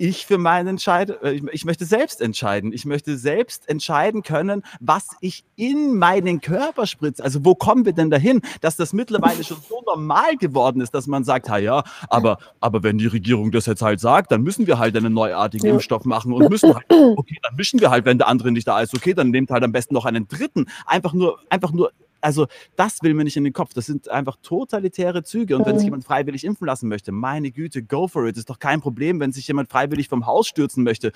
ich 0.00 0.24
für 0.24 0.38
meinen 0.38 0.66
Entscheid, 0.66 1.10
äh, 1.22 1.32
ich, 1.32 1.42
ich 1.52 1.64
möchte 1.66 1.84
selbst 1.84 2.22
entscheiden. 2.22 2.72
Ich 2.72 2.86
möchte 2.86 3.18
selbst 3.18 3.68
entscheiden 3.68 4.22
können, 4.22 4.62
was 4.80 5.08
ich 5.20 5.44
in 5.56 5.98
meinen 5.98 6.40
Körper 6.40 6.86
spritze. 6.86 7.22
Also 7.22 7.44
wo 7.44 7.54
kommen 7.54 7.84
wir 7.84 7.92
denn 7.92 8.08
dahin, 8.08 8.40
dass 8.62 8.76
das 8.76 8.94
mittlerweile 8.94 9.44
schon 9.44 9.58
so 9.68 9.82
normal 9.84 10.38
geworden 10.38 10.80
ist, 10.80 10.94
dass 10.94 11.06
man 11.06 11.22
sagt, 11.22 11.50
ha 11.50 11.58
ja, 11.58 11.84
aber, 12.08 12.38
aber 12.60 12.82
wenn 12.82 12.96
die 12.96 13.08
Regierung 13.08 13.50
das 13.50 13.66
jetzt 13.66 13.82
halt 13.82 14.00
sagt, 14.00 14.32
dann 14.32 14.40
müssen 14.40 14.66
wir 14.66 14.78
halt 14.78 14.96
einen 14.96 15.12
neuartigen 15.12 15.66
Ja. 15.66 15.74
Impfstoff 15.74 16.06
machen 16.06 16.32
und 16.32 16.48
müssen 16.48 16.74
halt, 16.74 16.86
okay, 16.88 17.36
dann 17.42 17.54
mischen 17.56 17.80
wir 17.80 17.90
halt, 17.90 18.06
wenn 18.06 18.16
der 18.16 18.28
andere 18.28 18.52
nicht 18.52 18.66
da 18.66 18.80
ist, 18.80 18.94
okay, 18.94 19.12
dann 19.12 19.28
nehmt 19.30 19.50
halt 19.50 19.62
am 19.64 19.72
besten 19.72 19.92
noch 19.92 20.06
einen 20.06 20.26
dritten. 20.26 20.64
Einfach 20.86 21.12
nur, 21.12 21.38
einfach 21.50 21.72
nur 21.72 21.92
also 22.20 22.46
das 22.76 23.02
will 23.02 23.14
mir 23.14 23.24
nicht 23.24 23.36
in 23.36 23.44
den 23.44 23.52
Kopf. 23.52 23.72
Das 23.74 23.86
sind 23.86 24.08
einfach 24.08 24.36
totalitäre 24.42 25.22
Züge. 25.22 25.56
Und 25.56 25.66
wenn 25.66 25.76
sich 25.76 25.86
Mhm. 25.86 25.90
jemand 25.92 26.04
freiwillig 26.04 26.44
impfen 26.44 26.66
lassen 26.66 26.88
möchte, 26.88 27.12
meine 27.12 27.50
Güte, 27.50 27.82
go 27.82 28.08
for 28.08 28.26
it. 28.26 28.36
Ist 28.36 28.50
doch 28.50 28.58
kein 28.58 28.80
Problem, 28.80 29.20
wenn 29.20 29.32
sich 29.32 29.46
jemand 29.48 29.70
freiwillig 29.70 30.08
vom 30.08 30.26
Haus 30.26 30.46
stürzen 30.48 30.84
möchte. 30.84 31.12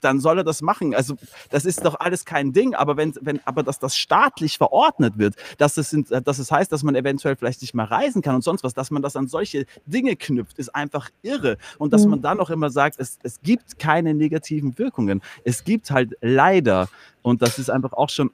Dann 0.00 0.18
soll 0.20 0.38
er 0.38 0.44
das 0.44 0.62
machen. 0.62 0.94
Also 0.94 1.14
das 1.50 1.64
ist 1.64 1.84
doch 1.84 1.98
alles 2.00 2.24
kein 2.24 2.52
Ding. 2.52 2.74
Aber 2.74 2.96
wenn, 2.96 3.14
wenn, 3.20 3.40
aber 3.46 3.62
dass 3.62 3.78
das 3.78 3.96
staatlich 3.96 4.58
verordnet 4.58 5.16
wird, 5.16 5.36
dass 5.58 5.76
es, 5.76 5.90
sind, 5.90 6.10
dass 6.10 6.38
es 6.38 6.50
heißt, 6.50 6.70
dass 6.72 6.82
man 6.82 6.94
eventuell 6.96 7.36
vielleicht 7.36 7.62
nicht 7.62 7.72
mal 7.74 7.84
reisen 7.84 8.20
kann 8.20 8.34
und 8.34 8.42
sonst 8.42 8.64
was, 8.64 8.74
dass 8.74 8.90
man 8.90 9.00
das 9.02 9.14
an 9.16 9.28
solche 9.28 9.64
Dinge 9.86 10.16
knüpft, 10.16 10.58
ist 10.58 10.74
einfach 10.74 11.08
irre. 11.22 11.56
Und 11.78 11.92
dass 11.92 12.04
Mhm. 12.04 12.10
man 12.10 12.22
dann 12.22 12.40
auch 12.40 12.50
immer 12.50 12.70
sagt, 12.70 12.96
es, 12.98 13.18
es 13.22 13.40
gibt 13.42 13.78
keine 13.78 14.12
negativen 14.12 14.76
Wirkungen. 14.78 15.22
Es 15.44 15.64
gibt 15.64 15.90
halt 15.90 16.14
leider, 16.20 16.88
und 17.22 17.40
das 17.42 17.58
ist 17.58 17.70
einfach 17.70 17.92
auch 17.92 18.10
schon 18.10 18.30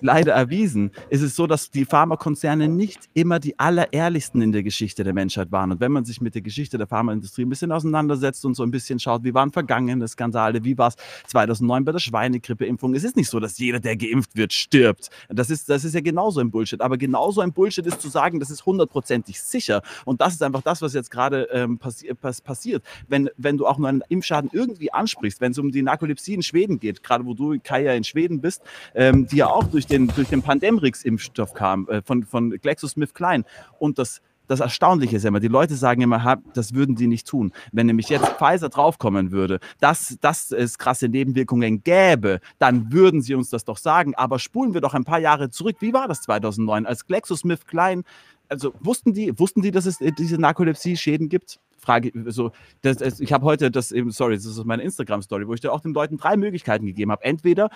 leider 0.00 0.32
erwiesen, 0.32 0.92
ist 1.08 1.22
es 1.22 1.36
so, 1.36 1.46
dass 1.46 1.70
die 1.70 1.84
Pharmakonzerne 1.84 2.68
nicht 2.68 3.08
immer 3.14 3.38
die 3.38 3.58
allerehrlichsten 3.58 4.42
in 4.42 4.52
der 4.52 4.62
Geschichte 4.62 5.04
der 5.04 5.14
Menschheit 5.14 5.52
waren. 5.52 5.72
Und 5.72 5.80
wenn 5.80 5.92
man 5.92 6.04
sich 6.04 6.20
mit 6.20 6.34
der 6.34 6.42
Geschichte 6.42 6.78
der 6.78 6.86
Pharmaindustrie 6.86 7.44
ein 7.44 7.48
bisschen 7.48 7.72
auseinandersetzt 7.72 8.44
und 8.44 8.54
so 8.54 8.62
ein 8.62 8.70
bisschen 8.70 8.98
schaut, 8.98 9.24
wie 9.24 9.34
waren 9.34 9.52
vergangene 9.52 10.06
Skandale, 10.08 10.64
wie 10.64 10.76
war 10.78 10.88
es 10.88 10.96
2009 11.28 11.84
bei 11.84 11.92
der 11.92 11.98
Schweinegrippeimpfung, 11.98 12.94
es 12.94 13.04
ist 13.04 13.16
nicht 13.16 13.28
so, 13.28 13.40
dass 13.40 13.58
jeder, 13.58 13.80
der 13.80 13.96
geimpft 13.96 14.36
wird, 14.36 14.52
stirbt. 14.52 15.10
Das 15.28 15.50
ist, 15.50 15.68
das 15.68 15.84
ist 15.84 15.94
ja 15.94 16.00
genauso 16.00 16.40
ein 16.40 16.50
Bullshit. 16.50 16.80
Aber 16.80 16.96
genauso 16.96 17.40
ein 17.40 17.52
Bullshit 17.52 17.86
ist 17.86 18.00
zu 18.00 18.08
sagen, 18.08 18.40
das 18.40 18.50
ist 18.50 18.66
hundertprozentig 18.66 19.40
sicher. 19.40 19.82
Und 20.04 20.20
das 20.20 20.34
ist 20.34 20.42
einfach 20.42 20.62
das, 20.62 20.82
was 20.82 20.94
jetzt 20.94 21.10
gerade 21.10 21.48
ähm, 21.52 21.78
passi 21.78 22.12
pass 22.14 22.40
passiert. 22.40 22.84
Wenn, 23.08 23.30
wenn 23.36 23.56
du 23.56 23.66
auch 23.66 23.78
nur 23.78 23.88
einen 23.88 24.02
Impfschaden 24.08 24.50
irgendwie 24.52 24.92
ansprichst, 24.92 25.40
wenn 25.40 25.52
es 25.52 25.58
um 25.58 25.70
die 25.70 25.82
Narkolepsie 25.82 26.34
in 26.34 26.42
Schweden 26.42 26.78
geht, 26.78 27.02
gerade 27.02 27.24
wo 27.24 27.34
du, 27.34 27.58
Kai, 27.62 27.82
ja 27.82 27.94
in 27.94 28.04
Schweden 28.04 28.40
bist, 28.40 28.62
ähm, 28.94 29.26
die 29.26 29.36
ja 29.36 29.48
auch 29.48 29.64
durch 29.64 29.86
den, 29.90 30.08
durch 30.08 30.28
den 30.28 30.42
Pandemrix-Impfstoff 30.42 31.54
kam, 31.54 31.88
äh, 31.88 32.02
von, 32.02 32.24
von 32.24 32.50
GlaxoSmithKline. 32.50 33.44
Und 33.78 33.98
das, 33.98 34.20
das 34.46 34.60
Erstaunliche 34.60 35.16
ist 35.16 35.22
ja 35.22 35.28
immer, 35.28 35.40
die 35.40 35.48
Leute 35.48 35.76
sagen 35.76 36.02
immer, 36.02 36.38
das 36.54 36.74
würden 36.74 36.96
die 36.96 37.06
nicht 37.06 37.26
tun. 37.26 37.52
Wenn 37.72 37.86
nämlich 37.86 38.08
jetzt 38.08 38.26
Pfizer 38.30 38.68
draufkommen 38.68 39.30
würde, 39.30 39.60
dass, 39.78 40.16
dass 40.20 40.50
es 40.50 40.78
krasse 40.78 41.08
Nebenwirkungen 41.08 41.84
gäbe, 41.84 42.40
dann 42.58 42.92
würden 42.92 43.22
sie 43.22 43.34
uns 43.34 43.50
das 43.50 43.64
doch 43.64 43.78
sagen. 43.78 44.14
Aber 44.16 44.38
spulen 44.38 44.74
wir 44.74 44.80
doch 44.80 44.94
ein 44.94 45.04
paar 45.04 45.20
Jahre 45.20 45.50
zurück. 45.50 45.76
Wie 45.80 45.92
war 45.92 46.08
das 46.08 46.22
2009, 46.22 46.86
als 46.86 47.06
GlaxoSmithKline, 47.06 48.02
also 48.48 48.74
wussten 48.80 49.12
die, 49.12 49.38
wussten 49.38 49.62
die, 49.62 49.70
dass 49.70 49.86
es 49.86 50.00
äh, 50.00 50.10
diese 50.10 50.36
Narkolepsie-Schäden 50.38 51.28
gibt? 51.28 51.60
Frage, 51.78 52.12
so, 52.26 52.52
das, 52.82 53.20
ich 53.20 53.32
habe 53.32 53.44
heute 53.46 53.70
das 53.70 53.90
eben, 53.90 54.10
sorry, 54.10 54.34
das 54.34 54.44
ist 54.44 54.64
meine 54.64 54.82
Instagram-Story, 54.82 55.48
wo 55.48 55.54
ich 55.54 55.60
da 55.60 55.70
auch 55.70 55.80
den 55.80 55.94
Leuten 55.94 56.18
drei 56.18 56.36
Möglichkeiten 56.36 56.86
gegeben 56.86 57.10
habe. 57.10 57.24
Entweder 57.24 57.70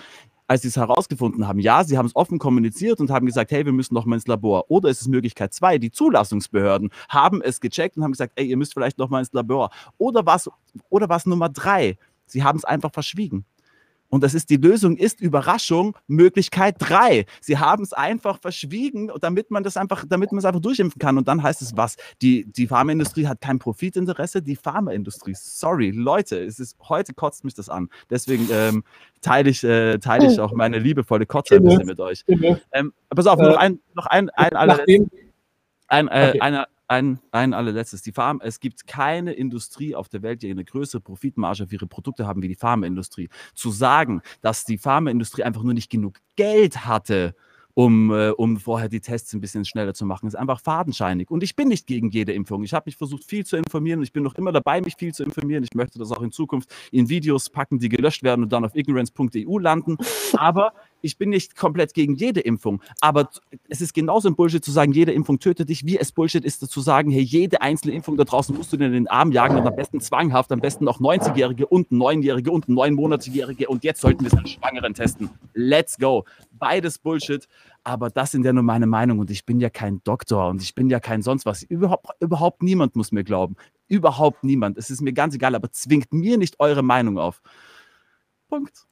als 0.47 0.61
sie 0.61 0.67
es 0.67 0.77
herausgefunden 0.77 1.47
haben, 1.47 1.59
ja, 1.59 1.83
sie 1.83 1.97
haben 1.97 2.05
es 2.05 2.15
offen 2.15 2.39
kommuniziert 2.39 2.99
und 2.99 3.09
haben 3.09 3.25
gesagt, 3.25 3.51
hey, 3.51 3.65
wir 3.65 3.71
müssen 3.71 3.93
noch 3.93 4.05
mal 4.05 4.15
ins 4.15 4.27
Labor. 4.27 4.65
Oder 4.69 4.89
ist 4.89 5.01
es 5.01 5.07
Möglichkeit 5.07 5.53
zwei, 5.53 5.77
die 5.77 5.91
Zulassungsbehörden 5.91 6.89
haben 7.09 7.41
es 7.41 7.59
gecheckt 7.59 7.97
und 7.97 8.03
haben 8.03 8.11
gesagt, 8.11 8.33
ey, 8.35 8.45
ihr 8.45 8.57
müsst 8.57 8.73
vielleicht 8.73 8.97
noch 8.97 9.09
mal 9.09 9.19
ins 9.19 9.33
Labor. 9.33 9.69
Oder 9.97 10.25
was 10.25 10.49
oder 10.89 11.09
was 11.09 11.25
Nummer 11.25 11.49
drei? 11.49 11.97
Sie 12.25 12.43
haben 12.43 12.57
es 12.57 12.65
einfach 12.65 12.91
verschwiegen. 12.91 13.45
Und 14.09 14.23
das 14.23 14.33
ist 14.33 14.49
die 14.49 14.57
Lösung 14.57 14.97
ist 14.97 15.19
Überraschung, 15.21 15.97
Möglichkeit 16.07 16.75
drei. 16.79 17.25
Sie 17.41 17.57
haben 17.57 17.83
es 17.83 17.93
einfach 17.93 18.39
verschwiegen, 18.39 19.11
damit 19.21 19.51
man 19.51 19.63
das 19.63 19.77
einfach, 19.77 20.05
damit 20.07 20.31
man 20.31 20.39
es 20.39 20.45
einfach 20.45 20.61
durchimpfen 20.61 20.99
kann. 20.99 21.17
Und 21.17 21.27
dann 21.27 21.41
heißt 21.41 21.61
es 21.61 21.75
was? 21.75 21.95
Die, 22.21 22.45
die 22.51 22.67
Pharmaindustrie 22.67 23.27
hat 23.27 23.41
kein 23.41 23.59
Profitinteresse. 23.59 24.41
Die 24.41 24.55
Pharmaindustrie, 24.55 25.33
sorry, 25.35 25.91
Leute, 25.91 26.37
es 26.43 26.59
ist, 26.59 26.77
heute 26.87 27.13
kotzt 27.13 27.43
mich 27.43 27.53
das 27.53 27.69
an. 27.69 27.89
Deswegen 28.09 28.47
ähm, 28.51 28.83
teile 29.21 29.49
ich, 29.49 29.63
äh, 29.63 29.97
teile 29.97 30.27
ich 30.27 30.39
auch 30.39 30.53
meine 30.53 30.79
liebevolle 30.79 31.25
Kotze 31.25 31.55
ein 31.55 31.63
bisschen 31.63 31.85
mit 31.85 31.99
euch. 31.99 32.23
Ähm, 32.71 32.93
pass 33.09 33.27
auf, 33.27 33.39
Äh, 33.39 33.43
noch 33.43 33.57
ein, 33.57 33.79
noch 33.93 34.05
ein, 34.05 34.29
ein. 34.31 34.67
Nachdem, 34.67 35.09
Ein, 35.87 36.07
äh, 36.07 36.29
Okay. 36.29 36.41
einer, 36.41 36.67
ein, 36.87 37.19
ein 37.31 37.53
allerletztes. 37.53 38.01
Die 38.01 38.11
Farm, 38.11 38.41
es 38.43 38.59
gibt 38.59 38.87
keine 38.87 39.33
Industrie 39.33 39.95
auf 39.95 40.09
der 40.09 40.21
Welt, 40.21 40.41
die 40.41 40.51
eine 40.51 40.65
größere 40.65 41.01
Profitmarge 41.01 41.63
auf 41.63 41.73
ihre 41.73 41.87
Produkte 41.87 42.27
haben 42.27 42.41
wie 42.41 42.47
die 42.47 42.55
Pharmaindustrie. 42.55 43.29
Zu 43.53 43.71
sagen, 43.71 44.21
dass 44.41 44.65
die 44.65 44.77
Pharmaindustrie 44.77 45.43
einfach 45.43 45.63
nur 45.63 45.73
nicht 45.73 45.89
genug 45.89 46.19
Geld 46.35 46.85
hatte, 46.85 47.35
um, 47.75 48.11
äh, 48.11 48.29
um 48.29 48.57
vorher 48.57 48.89
die 48.89 49.01
Tests 49.01 49.33
ein 49.33 49.41
bisschen 49.41 49.65
schneller 49.65 49.93
zu 49.93 50.05
machen. 50.05 50.27
ist 50.27 50.35
einfach 50.35 50.61
fadenscheinig. 50.61 51.29
Und 51.29 51.43
ich 51.43 51.55
bin 51.55 51.67
nicht 51.67 51.85
gegen 51.85 52.09
jede 52.09 52.31
Impfung. 52.31 52.63
Ich 52.63 52.73
habe 52.73 52.85
mich 52.87 52.95
versucht, 52.95 53.23
viel 53.25 53.45
zu 53.45 53.57
informieren 53.57 54.01
ich 54.01 54.13
bin 54.13 54.23
noch 54.23 54.35
immer 54.35 54.51
dabei, 54.51 54.81
mich 54.81 54.95
viel 54.97 55.13
zu 55.13 55.23
informieren. 55.23 55.63
Ich 55.63 55.75
möchte 55.75 55.99
das 55.99 56.11
auch 56.11 56.21
in 56.21 56.31
Zukunft 56.31 56.73
in 56.91 57.09
Videos 57.09 57.49
packen, 57.49 57.77
die 57.77 57.89
gelöscht 57.89 58.23
werden 58.23 58.43
und 58.43 58.53
dann 58.53 58.63
auf 58.63 58.75
ignorance.eu 58.75 59.57
landen. 59.59 59.97
Aber 60.33 60.73
ich 61.05 61.17
bin 61.17 61.29
nicht 61.29 61.55
komplett 61.55 61.93
gegen 61.93 62.15
jede 62.15 62.39
Impfung, 62.39 62.81
aber 62.99 63.29
es 63.69 63.79
ist 63.79 63.93
genauso 63.93 64.27
ein 64.27 64.35
Bullshit 64.35 64.65
zu 64.65 64.71
sagen, 64.71 64.91
jede 64.91 65.11
Impfung 65.11 65.39
tötet 65.39 65.69
dich, 65.69 65.85
wie 65.85 65.97
es 65.97 66.11
Bullshit 66.11 66.43
ist 66.43 66.59
zu 66.59 66.81
sagen, 66.81 67.11
hey, 67.11 67.21
jede 67.21 67.61
einzelne 67.61 67.93
Impfung 67.93 68.17
da 68.17 68.23
draußen 68.23 68.55
musst 68.55 68.73
du 68.73 68.77
dir 68.77 68.87
in 68.87 68.93
den 68.93 69.07
Arm 69.07 69.31
jagen 69.31 69.55
und 69.55 69.67
am 69.67 69.75
besten 69.75 70.01
zwanghaft, 70.01 70.51
am 70.51 70.59
besten 70.59 70.87
auch 70.87 70.99
90-Jährige 70.99 71.67
und 71.67 71.91
9-Jährige 71.91 72.51
und 72.51 72.65
9-Monatige 72.67 73.67
und 73.67 73.83
jetzt 73.83 74.01
sollten 74.01 74.21
wir 74.21 74.33
es 74.33 74.37
an 74.37 74.47
Schwangeren 74.47 74.93
testen. 74.93 75.29
Let's 75.53 75.97
go. 75.97 76.25
Beides 76.51 76.97
Bullshit, 76.97 77.47
aber 77.83 78.09
das 78.09 78.31
sind 78.31 78.43
ja 78.43 78.51
nur 78.51 78.63
meine 78.63 78.87
Meinung 78.87 79.19
und 79.19 79.29
ich 79.29 79.45
bin 79.45 79.59
ja 79.59 79.69
kein 79.69 80.01
Doktor 80.03 80.49
und 80.49 80.61
ich 80.61 80.73
bin 80.73 80.89
ja 80.89 80.99
kein 80.99 81.21
sonst 81.21 81.45
was. 81.45 81.61
Überhaupt, 81.61 82.07
überhaupt 82.19 82.63
niemand 82.63 82.95
muss 82.95 83.11
mir 83.11 83.23
glauben. 83.23 83.55
Überhaupt 83.87 84.43
niemand. 84.43 84.77
Es 84.77 84.89
ist 84.89 85.01
mir 85.01 85.13
ganz 85.13 85.35
egal, 85.35 85.53
aber 85.53 85.71
zwingt 85.71 86.11
mir 86.11 86.39
nicht 86.39 86.59
eure 86.59 86.81
Meinung 86.81 87.19
auf. 87.19 87.43
Punkt. 88.47 88.87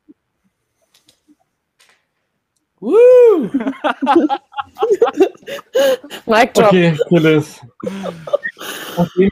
Woo! 2.83 3.49
Mic 6.25 6.53
drop. 6.53 6.67
Okay, 6.67 6.97
Phyllis. 7.07 7.61
Nachdem, 8.97 9.31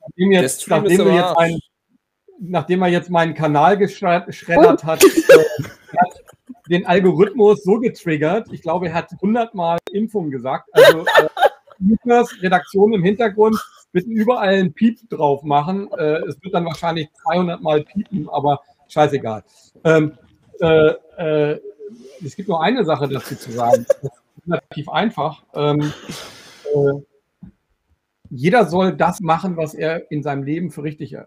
nachdem, 0.00 0.32
jetzt, 0.32 0.68
nachdem, 0.68 0.98
wir 0.98 1.14
jetzt 1.14 1.38
ein, 1.38 1.58
nachdem 2.38 2.82
er 2.82 2.88
jetzt 2.88 3.08
meinen 3.08 3.34
Kanal 3.34 3.78
geschreddert 3.78 4.84
hat, 4.84 5.02
äh, 5.02 5.08
hat 5.96 6.20
den 6.68 6.84
Algorithmus 6.86 7.62
so 7.62 7.78
getriggert, 7.78 8.48
ich 8.52 8.60
glaube, 8.60 8.88
er 8.88 8.94
hat 8.94 9.12
100 9.12 9.54
Mal 9.54 9.78
Impfung 9.90 10.30
gesagt. 10.30 10.68
Also 10.72 11.06
äh, 11.06 11.28
Lukas, 11.78 12.36
Redaktion 12.42 12.92
im 12.92 13.02
Hintergrund, 13.02 13.56
wird 13.92 14.04
überall 14.06 14.56
ein 14.56 14.74
Piep 14.74 15.08
drauf 15.08 15.42
machen. 15.42 15.90
Äh, 15.96 16.18
es 16.26 16.36
wird 16.42 16.52
dann 16.52 16.66
wahrscheinlich 16.66 17.08
200 17.22 17.62
Mal 17.62 17.82
piepen, 17.82 18.28
aber 18.28 18.60
scheißegal. 18.88 19.42
Ähm, 19.84 20.18
äh, 20.60 20.92
äh, 21.16 21.60
es 22.24 22.36
gibt 22.36 22.48
nur 22.48 22.62
eine 22.62 22.84
Sache 22.84 23.08
dazu 23.08 23.36
zu 23.36 23.52
sagen. 23.52 23.86
Das 23.88 24.12
ist 24.12 24.46
relativ 24.46 24.88
einfach. 24.88 25.42
Ähm, 25.54 25.92
äh, 26.74 27.48
jeder 28.30 28.66
soll 28.66 28.96
das 28.96 29.20
machen, 29.20 29.56
was 29.56 29.74
er 29.74 30.10
in 30.10 30.22
seinem 30.22 30.42
Leben 30.42 30.70
für 30.70 30.82
richtig 30.82 31.14
äh, 31.14 31.18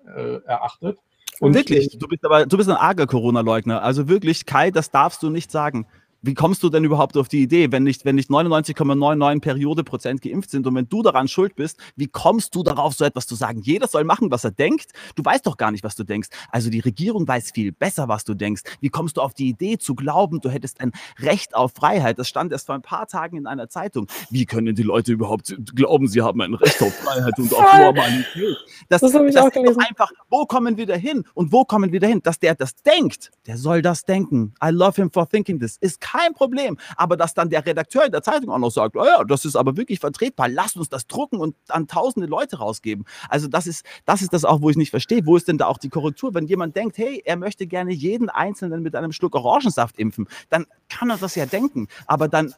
erachtet. 0.46 1.00
Und 1.40 1.54
wirklich, 1.54 1.98
du 2.00 2.08
bist 2.08 2.26
aber 2.26 2.46
du 2.46 2.58
bist 2.58 2.70
ein 2.70 2.76
arger 2.76 3.06
Corona-Leugner. 3.06 3.82
Also 3.82 4.08
wirklich, 4.08 4.46
Kai, 4.46 4.72
das 4.72 4.92
darfst 4.92 5.22
du 5.24 5.30
nicht 5.30 5.52
sagen. 5.52 5.86
Wie 6.22 6.34
kommst 6.34 6.64
du 6.64 6.70
denn 6.70 6.84
überhaupt 6.84 7.16
auf 7.18 7.28
die 7.28 7.42
Idee, 7.42 7.72
wenn 7.72 7.84
nicht, 7.84 8.04
wenn 8.06 8.16
nicht 8.16 8.30
99,99 8.30 9.40
Periode 9.42 9.84
Prozent 9.84 10.22
geimpft 10.22 10.50
sind 10.50 10.66
und 10.68 10.76
wenn 10.76 10.90
du 10.90 11.02
daran 11.04 11.28
schuld 11.28 11.56
bist, 11.56 11.78
wie 11.96 12.08
kommst 12.08 12.56
du 12.56 12.64
darauf, 12.64 12.94
so 12.94 13.06
etwas 13.06 13.28
zu 13.28 13.36
sagen? 13.36 13.62
Jeder 13.62 13.88
soll 13.88 14.04
machen, 14.04 14.32
was 14.32 14.44
er 14.44 14.52
denkt. 14.52 14.92
Du 15.16 15.24
weißt 15.24 15.46
doch 15.46 15.58
gar 15.58 15.72
nicht, 15.72 15.84
was 15.84 15.96
du 15.96 16.04
denkst. 16.04 16.30
Also 16.50 16.70
die 16.70 16.80
Regierung 16.80 17.28
weiß 17.28 17.52
viel 17.52 17.72
besser, 17.72 18.08
was 18.08 18.24
du 18.24 18.34
denkst. 18.34 18.64
Wie 18.82 18.90
kommst 18.90 19.18
du 19.18 19.22
auf 19.22 19.34
die 19.34 19.48
Idee 19.50 19.78
zu 19.78 19.96
glauben, 19.96 20.40
du 20.42 20.50
hättest 20.50 20.82
ein 20.82 20.92
Recht 21.20 21.56
auf 21.56 21.74
Freiheit? 21.74 22.20
Das 22.20 22.28
stand 22.28 22.52
erst 22.52 22.66
vor 22.66 22.76
ein 22.76 22.82
paar 22.82 23.08
Tagen 23.08 23.38
in 23.38 23.48
einer 23.48 23.70
Zeitung. 23.70 24.08
Wie 24.30 24.46
können 24.46 24.76
die 24.76 24.84
Leute 24.84 25.12
überhaupt 25.14 25.56
glauben, 25.76 26.08
sie 26.08 26.22
haben 26.22 26.42
ein 26.42 26.54
Recht 26.56 26.82
auf 26.82 26.94
Freiheit 26.96 27.38
und 27.38 27.54
auf. 27.54 27.62
Normalität? 27.80 28.58
Das, 28.90 29.02
Das 29.02 29.14
habe 29.14 29.28
ich 29.30 29.36
das 29.36 29.46
auch 29.46 29.52
gelesen. 29.52 29.80
einfach, 29.82 30.12
wo 30.30 30.46
kommen 30.46 30.78
wir 30.78 30.86
da 30.86 30.96
hin? 30.96 31.24
Und 31.34 31.52
wo 31.52 31.64
kommen 31.64 31.92
wir 31.92 32.00
da 32.00 32.08
hin? 32.08 32.22
Dass 32.24 32.40
der 32.40 32.56
das 32.56 32.76
denkt, 32.76 33.32
der 33.46 33.58
soll 33.58 33.82
das 33.82 34.04
denken. 34.04 34.54
I 34.64 34.70
love 34.70 34.96
him 35.02 35.12
for 35.12 35.28
thinking 35.30 35.60
this. 35.60 35.78
Ist 35.78 36.02
kein 36.02 36.17
Problem. 36.34 36.78
Aber 36.96 37.18
dass 37.18 37.34
dann 37.34 37.50
der 37.50 37.66
Redakteur 37.66 38.06
in 38.06 38.12
der 38.12 38.22
Zeitung 38.24 38.50
auch 38.50 38.58
noch 38.60 38.70
sagt, 38.72 38.96
oh 38.96 39.06
ja, 39.06 39.24
das 39.24 39.46
ist 39.46 39.56
aber 39.56 39.78
wirklich 39.78 40.00
vertretbar, 40.00 40.50
lasst 40.50 40.78
uns 40.78 40.90
das 40.90 41.08
drucken 41.08 41.38
und 41.40 41.56
an 41.70 41.88
tausende 41.88 42.28
Leute 42.28 42.58
rausgeben. 42.58 43.06
Also 43.30 43.48
das 43.48 43.68
ist, 43.68 43.86
das 44.06 44.22
ist 44.22 44.34
das 44.34 44.46
auch, 44.46 44.62
wo 44.62 44.70
ich 44.70 44.78
nicht 44.78 44.92
verstehe. 44.92 45.26
Wo 45.26 45.38
ist 45.38 45.48
denn 45.48 45.58
da 45.58 45.68
auch 45.68 45.78
die 45.78 45.90
Korrektur? 45.90 46.34
Wenn 46.34 46.48
jemand 46.48 46.76
denkt, 46.76 46.98
hey, 46.98 47.22
er 47.26 47.38
möchte 47.38 47.68
gerne 47.68 47.92
jeden 47.94 48.30
Einzelnen 48.30 48.82
mit 48.84 48.96
einem 48.96 49.12
Schluck 49.12 49.36
Orangensaft 49.36 49.98
impfen, 50.00 50.28
dann 50.50 50.66
kann 50.90 51.10
er 51.10 51.18
das 51.18 51.36
ja 51.36 51.46
denken. 51.46 51.88
Aber 52.08 52.28
dann, 52.28 52.54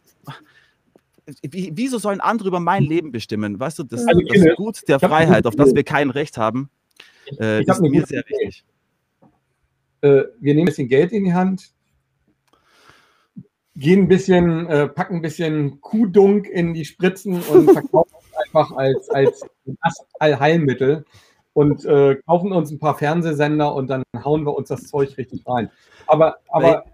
wie, 1.42 1.72
wieso 1.76 1.98
sollen 2.00 2.22
andere 2.22 2.48
über 2.50 2.60
mein 2.60 2.84
Leben 2.84 3.12
bestimmen? 3.12 3.60
Weißt 3.60 3.80
du, 3.80 3.84
das, 3.84 4.08
Also, 4.08 4.22
das 4.22 4.56
Gut 4.56 4.88
der 4.88 4.96
hab- 5.00 5.10
Freiheit, 5.10 5.46
auf 5.46 5.56
das 5.56 5.76
wir 5.76 5.84
kein 5.84 6.10
Recht 6.10 6.38
haben, 6.38 6.70
äh, 7.40 7.62
Ich 7.62 7.70
hab 7.70 7.76
ist 7.76 7.82
eine 7.82 7.90
mir 7.90 8.06
sehr 8.06 8.22
Idee. 8.22 8.30
wichtig. 8.46 8.66
äh, 10.02 10.08
wir 10.40 10.54
nehmen 10.54 10.60
ein 10.62 10.66
bisschen 10.66 10.88
Geld 10.88 11.12
in 11.12 11.26
die 11.26 11.34
Hand, 11.34 11.72
gehen 13.76 14.04
ein 14.04 14.08
bisschen, 14.08 14.68
äh, 14.68 14.88
packen 14.88 15.16
ein 15.16 15.22
bisschen 15.22 15.82
Kuhdunk 15.82 16.48
in 16.48 16.74
die 16.74 16.86
Spritzen 16.86 17.42
und 17.42 17.72
verkaufen 17.72 18.16
es 18.22 18.38
einfach 18.46 18.76
als, 18.76 19.10
als 19.10 19.48
Allheilmittel 20.20 21.06
und 21.54 21.86
äh, 21.86 22.16
kaufen 22.26 22.52
uns 22.52 22.72
ein 22.72 22.80
paar 22.80 22.98
Fernsehsender 22.98 23.74
und 23.74 23.90
dann 23.90 24.04
hauen 24.24 24.46
wir 24.46 24.56
uns 24.56 24.70
das 24.70 24.84
Zeug 24.84 25.18
richtig 25.18 25.46
rein. 25.48 25.70
Aber, 26.08 26.38
aber 26.50 26.86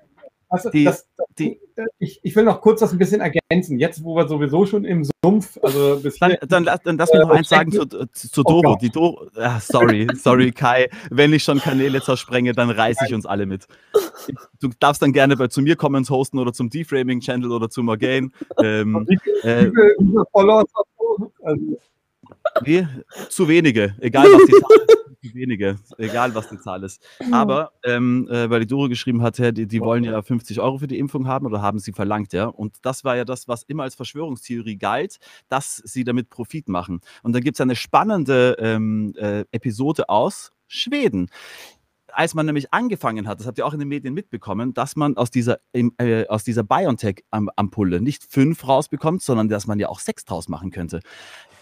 du, 0.49 0.69
Die- 0.69 0.83
das, 0.85 1.07
die- 1.37 1.59
ich, 1.99 2.19
ich 2.23 2.35
will 2.35 2.43
noch 2.45 2.61
kurz 2.61 2.79
das 2.79 2.91
ein 2.93 2.97
bisschen 2.97 3.19
ergänzen. 3.21 3.79
Jetzt, 3.79 4.03
wo 4.03 4.15
wir 4.15 4.27
sowieso 4.27 4.65
schon 4.65 4.85
im 4.85 5.03
Sumpf, 5.23 5.57
also 5.61 5.99
bis 6.01 6.17
Dann, 6.19 6.37
dann, 6.47 6.63
lass- 6.63 6.81
dann 6.83 6.97
lass 6.97 7.11
mich 7.11 7.21
noch 7.21 7.29
Äh, 7.31 7.33
eins 7.33 7.49
sagen 7.49 7.71
zu, 7.71 7.85
zu, 7.85 8.07
zu 8.13 8.41
Oh 8.41 8.43
Doro. 8.43 8.61
Gott. 8.61 8.81
Die 8.81 8.89
Doro 8.89 9.27
ah, 9.35 9.59
sorry, 9.59 10.07
sorry, 10.15 10.51
Kai. 10.53 10.89
Wenn 11.09 11.33
ich 11.33 11.43
schon 11.43 11.59
Kanäle 11.59 12.01
zersprenge, 12.01 12.53
dann 12.53 12.69
reiße 12.69 13.05
ich 13.07 13.13
uns 13.13 13.25
alle 13.25 13.45
mit. 13.45 13.67
Du 14.61 14.69
darfst 14.79 15.01
dann 15.01 15.11
gerne 15.13 15.35
bei, 15.35 15.47
zu 15.47 15.61
mir 15.61 15.75
Comments 15.75 16.09
hosten 16.09 16.39
oder 16.39 16.53
zum 16.53 16.69
Deframing-Channel 16.69 17.51
oder 17.51 17.69
zu 17.69 17.83
Morgane. 17.83 18.29
Ähm, 18.63 19.05
wie, 19.07 19.17
äh, 19.47 19.69
du? 19.71 20.23
Also, 21.43 21.77
wie? 22.61 22.87
Zu 23.29 23.47
wenige, 23.47 23.95
egal 23.99 24.27
was 24.31 24.45
die 24.45 24.51
Zahl 24.53 24.77
ist. 24.87 24.95
Zu 25.25 25.33
wenige, 25.33 25.79
egal 25.97 26.35
was 26.35 26.49
die 26.49 26.59
Zahl 26.59 26.83
ist. 26.83 27.03
Aber, 27.31 27.71
ähm, 27.83 28.27
äh, 28.29 28.49
weil 28.49 28.59
die 28.59 28.67
Doro 28.67 28.87
geschrieben 28.87 29.23
hat, 29.23 29.39
die, 29.39 29.67
die 29.67 29.81
wollen 29.81 30.03
ja 30.03 30.21
50 30.21 30.59
Euro 30.59 30.77
für 30.77 30.87
die 30.87 30.99
Impfung 30.99 31.27
haben 31.27 31.47
oder 31.47 31.61
haben 31.61 31.79
sie 31.79 31.93
verlangt, 31.93 32.31
ja. 32.31 32.45
Und 32.45 32.77
das 32.83 33.03
war 33.03 33.15
ja 33.15 33.25
das, 33.25 33.47
was 33.47 33.63
immer 33.63 33.83
als 33.83 33.95
Verschwörungstheorie 33.95 34.77
galt, 34.77 35.17
dass 35.49 35.77
sie 35.77 36.03
damit 36.03 36.29
Profit 36.29 36.69
machen. 36.69 37.01
Und 37.23 37.33
dann 37.33 37.41
gibt 37.41 37.57
es 37.57 37.61
eine 37.61 37.75
spannende 37.75 38.55
ähm, 38.59 39.13
äh, 39.17 39.45
Episode 39.51 40.09
aus 40.09 40.51
Schweden. 40.67 41.29
Als 42.11 42.33
man 42.33 42.45
nämlich 42.45 42.71
angefangen 42.71 43.27
hat, 43.27 43.39
das 43.39 43.47
habt 43.47 43.57
ihr 43.57 43.65
auch 43.65 43.73
in 43.73 43.79
den 43.79 43.89
Medien 43.89 44.13
mitbekommen, 44.13 44.73
dass 44.73 44.95
man 44.95 45.17
aus 45.17 45.31
dieser, 45.31 45.59
äh, 45.73 46.25
aus 46.27 46.45
dieser 46.45 46.63
BioNTech-Ampulle 46.63 47.99
nicht 47.99 48.23
fünf 48.23 48.65
rausbekommt, 48.65 49.21
sondern 49.21 49.49
dass 49.49 49.67
man 49.67 49.79
ja 49.79 49.89
auch 49.89 49.99
sechs 49.99 50.23
draus 50.23 50.47
machen 50.47 50.71
könnte 50.71 51.01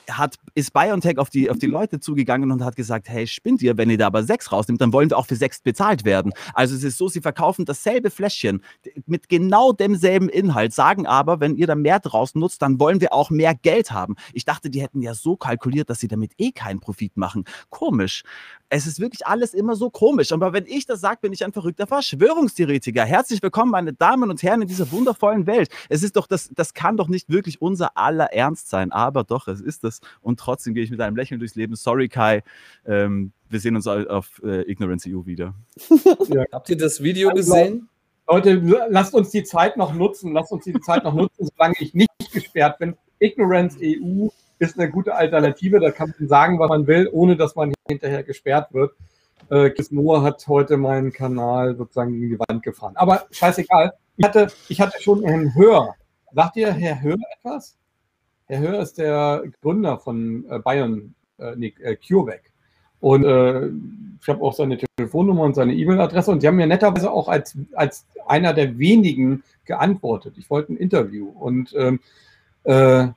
hat, 0.09 0.37
ist 0.55 0.73
BioNTech 0.73 1.17
auf 1.17 1.29
die, 1.29 1.49
auf 1.49 1.57
die 1.57 1.67
Leute 1.67 1.99
zugegangen 1.99 2.51
und 2.51 2.63
hat 2.63 2.75
gesagt, 2.75 3.09
hey, 3.09 3.27
spinnt 3.27 3.61
ihr, 3.61 3.77
wenn 3.77 3.89
ihr 3.89 3.97
da 3.97 4.07
aber 4.07 4.23
sechs 4.23 4.51
rausnimmt, 4.51 4.81
dann 4.81 4.93
wollen 4.93 5.09
wir 5.09 5.17
auch 5.17 5.25
für 5.25 5.35
sechs 5.35 5.61
bezahlt 5.61 6.05
werden. 6.05 6.33
Also 6.53 6.75
es 6.75 6.83
ist 6.83 6.97
so, 6.97 7.07
sie 7.07 7.21
verkaufen 7.21 7.65
dasselbe 7.65 8.09
Fläschchen 8.09 8.63
mit 9.05 9.29
genau 9.29 9.71
demselben 9.71 10.29
Inhalt, 10.29 10.73
sagen 10.73 11.05
aber, 11.05 11.39
wenn 11.39 11.55
ihr 11.55 11.67
da 11.67 11.75
mehr 11.75 11.99
draus 11.99 12.35
nutzt, 12.35 12.61
dann 12.61 12.79
wollen 12.79 13.01
wir 13.01 13.13
auch 13.13 13.29
mehr 13.29 13.55
Geld 13.55 13.91
haben. 13.91 14.15
Ich 14.33 14.45
dachte, 14.45 14.69
die 14.69 14.81
hätten 14.81 15.01
ja 15.01 15.13
so 15.13 15.35
kalkuliert, 15.35 15.89
dass 15.89 15.99
sie 15.99 16.07
damit 16.07 16.33
eh 16.37 16.51
keinen 16.51 16.79
Profit 16.79 17.17
machen. 17.17 17.45
Komisch. 17.69 18.23
Es 18.69 18.87
ist 18.87 18.99
wirklich 18.99 19.27
alles 19.27 19.53
immer 19.53 19.75
so 19.75 19.91
komisch. 19.91 20.31
Aber 20.31 20.51
wenn 20.51 20.65
ich 20.65 20.87
das 20.87 20.99
sage, 20.99 21.19
bin 21.21 21.31
ich 21.31 21.45
ein 21.45 21.53
verrückter 21.53 21.85
Verschwörungstheoretiker. 21.85 23.05
Herzlich 23.05 23.43
willkommen, 23.43 23.71
meine 23.71 23.93
Damen 23.93 24.31
und 24.31 24.41
Herren, 24.41 24.63
in 24.63 24.67
dieser 24.67 24.91
wundervollen 24.91 25.45
Welt. 25.45 25.69
Es 25.89 26.01
ist 26.01 26.15
doch, 26.15 26.25
das, 26.25 26.49
das 26.55 26.73
kann 26.73 26.97
doch 26.97 27.07
nicht 27.07 27.29
wirklich 27.29 27.61
unser 27.61 27.95
aller 27.97 28.33
Ernst 28.33 28.69
sein, 28.69 28.91
aber 28.91 29.23
doch, 29.23 29.47
es 29.47 29.61
ist 29.61 29.83
es. 29.93 30.01
Und 30.21 30.39
trotzdem 30.39 30.73
gehe 30.73 30.83
ich 30.83 30.91
mit 30.91 31.01
einem 31.01 31.15
Lächeln 31.15 31.39
durchs 31.39 31.55
Leben. 31.55 31.75
Sorry, 31.75 32.09
Kai. 32.09 32.43
Ähm, 32.85 33.31
wir 33.49 33.59
sehen 33.59 33.75
uns 33.75 33.87
auf 33.87 34.41
äh, 34.43 34.69
Ignorance 34.69 35.09
EU 35.09 35.25
wieder. 35.25 35.53
Habt 36.51 36.69
ihr 36.69 36.77
das 36.77 37.01
Video 37.01 37.29
Also, 37.29 37.53
gesehen? 37.53 37.89
Leute, 38.27 38.53
lasst 38.89 39.13
uns 39.13 39.31
die 39.31 39.43
Zeit 39.43 39.77
noch 39.77 39.93
nutzen, 39.93 40.31
lasst 40.33 40.51
uns 40.51 40.63
die 40.63 40.73
Zeit 40.79 41.03
noch 41.03 41.13
nutzen, 41.13 41.47
solange 41.55 41.75
ich 41.79 41.93
nicht 41.93 42.09
gesperrt 42.31 42.79
bin. 42.79 42.95
Ignorance 43.19 43.77
EU 43.81 44.29
ist 44.59 44.79
eine 44.79 44.89
gute 44.89 45.13
Alternative, 45.15 45.79
da 45.79 45.91
kann 45.91 46.13
man 46.17 46.27
sagen, 46.27 46.57
was 46.57 46.69
man 46.69 46.87
will, 46.87 47.09
ohne 47.11 47.35
dass 47.35 47.55
man 47.55 47.73
hinterher 47.87 48.23
gesperrt 48.23 48.73
wird. 48.73 48.93
Äh, 49.49 49.71
Chris 49.71 49.91
Moore 49.91 50.21
hat 50.21 50.47
heute 50.47 50.77
meinen 50.77 51.11
Kanal 51.11 51.75
sozusagen 51.75 52.13
gegen 52.13 52.29
die 52.29 52.39
Wand 52.39 52.63
gefahren. 52.63 52.95
Aber 52.95 53.27
scheißegal, 53.31 53.93
ich 54.17 54.25
hatte, 54.25 54.47
ich 54.69 54.79
hatte 54.79 55.01
schon 55.01 55.23
Herrn 55.23 55.53
Hör. 55.55 55.95
Sagt 56.31 56.55
ihr 56.55 56.71
Herr 56.71 57.01
Hör 57.01 57.17
etwas? 57.37 57.77
Herr 58.47 58.59
Hör 58.59 58.79
ist 58.81 58.97
der 58.97 59.43
Gründer 59.61 59.97
von 59.97 60.45
äh, 60.49 60.59
Bayern, 60.59 61.15
äh, 61.39 61.55
nee, 61.55 61.73
äh, 61.81 61.95
CureVac. 61.95 62.41
Und 62.99 63.25
äh, 63.25 63.67
ich 64.21 64.29
habe 64.29 64.41
auch 64.41 64.53
seine 64.53 64.77
Telefonnummer 64.77 65.43
und 65.43 65.55
seine 65.55 65.73
E-Mail-Adresse 65.73 66.31
und 66.31 66.41
die 66.41 66.47
haben 66.47 66.55
mir 66.55 66.67
netterweise 66.67 67.11
auch 67.11 67.27
als, 67.27 67.57
als 67.73 68.05
einer 68.27 68.53
der 68.53 68.77
wenigen 68.77 69.43
geantwortet. 69.65 70.35
Ich 70.37 70.49
wollte 70.49 70.73
ein 70.73 70.77
Interview 70.77 71.27
und 71.27 71.73
ähm, 71.77 71.99
äh, 72.63 73.07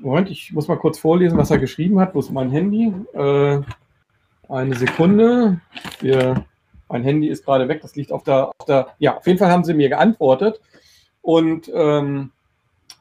Moment, 0.00 0.30
ich 0.30 0.52
muss 0.52 0.68
mal 0.68 0.76
kurz 0.76 0.98
vorlesen, 0.98 1.36
was 1.36 1.50
er 1.50 1.58
geschrieben 1.58 1.98
hat. 1.98 2.14
Wo 2.14 2.20
ist 2.20 2.30
mein 2.30 2.50
Handy? 2.50 2.92
Äh, 3.14 3.60
eine 4.48 4.76
Sekunde. 4.76 5.60
Wir, 6.00 6.44
mein 6.88 7.02
Handy 7.02 7.28
ist 7.28 7.44
gerade 7.44 7.68
weg, 7.68 7.80
das 7.82 7.96
liegt 7.96 8.12
auf 8.12 8.22
der, 8.22 8.48
auf 8.56 8.66
der. 8.66 8.88
Ja, 8.98 9.16
auf 9.16 9.26
jeden 9.26 9.38
Fall 9.38 9.50
haben 9.50 9.64
sie 9.64 9.74
mir 9.74 9.88
geantwortet. 9.88 10.60
Und 11.20 11.70
ähm, 11.74 12.30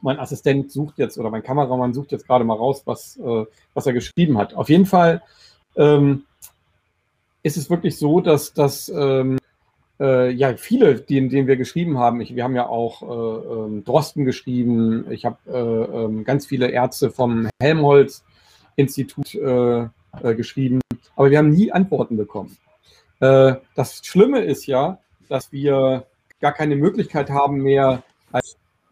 mein 0.02 0.20
Assistent 0.20 0.72
sucht 0.72 0.98
jetzt 0.98 1.18
oder 1.18 1.30
mein 1.30 1.44
Kameramann 1.44 1.94
sucht 1.94 2.12
jetzt 2.12 2.28
gerade 2.28 2.44
mal 2.44 2.56
raus, 2.56 2.84
was, 2.86 3.18
äh, 3.18 3.46
was 3.74 3.86
er 3.86 3.94
geschrieben 3.94 4.38
hat. 4.38 4.54
Auf 4.54 4.70
jeden 4.70 4.86
Fall 4.86 5.22
ähm, 5.76 6.24
ist 7.44 7.58
es 7.58 7.70
wirklich 7.70 7.98
so, 7.98 8.22
dass, 8.22 8.54
dass 8.54 8.90
ähm, 8.90 9.38
äh, 10.00 10.32
ja, 10.32 10.56
viele, 10.58 10.96
denen, 10.96 11.30
denen 11.30 11.48
wir 11.48 11.58
geschrieben 11.58 11.98
haben, 11.98 12.22
ich, 12.22 12.36
wir 12.36 12.44
haben 12.44 12.56
ja 12.56 12.68
auch 12.68 13.02
äh, 13.02 13.54
ähm, 13.54 13.84
Drosten 13.84 14.26
geschrieben, 14.26 15.10
ich 15.10 15.26
habe 15.26 15.38
äh, 15.48 16.04
ähm, 16.04 16.24
ganz 16.24 16.46
viele 16.46 16.70
Ärzte 16.70 17.10
vom 17.10 17.50
Helmholtz-Institut 17.60 19.34
äh, 19.36 19.82
äh, 19.82 20.36
geschrieben, 20.36 20.82
aber 21.16 21.32
wir 21.32 21.38
haben 21.40 21.50
nie 21.50 21.72
Antworten 21.72 22.18
bekommen. 22.18 22.58
Das 23.20 24.02
Schlimme 24.04 24.42
ist 24.42 24.68
ja, 24.68 25.00
dass 25.28 25.52
wir 25.52 26.06
gar 26.40 26.52
keine 26.52 26.76
Möglichkeit 26.76 27.32
haben 27.32 27.64
mehr 27.64 28.04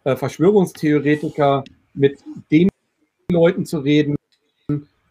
als 0.06 0.20
Verschwörungstheoretiker 0.20 1.64
mit 1.94 2.20
den 2.52 2.70
Leuten 3.32 3.66
zu 3.66 3.80
reden, 3.80 4.16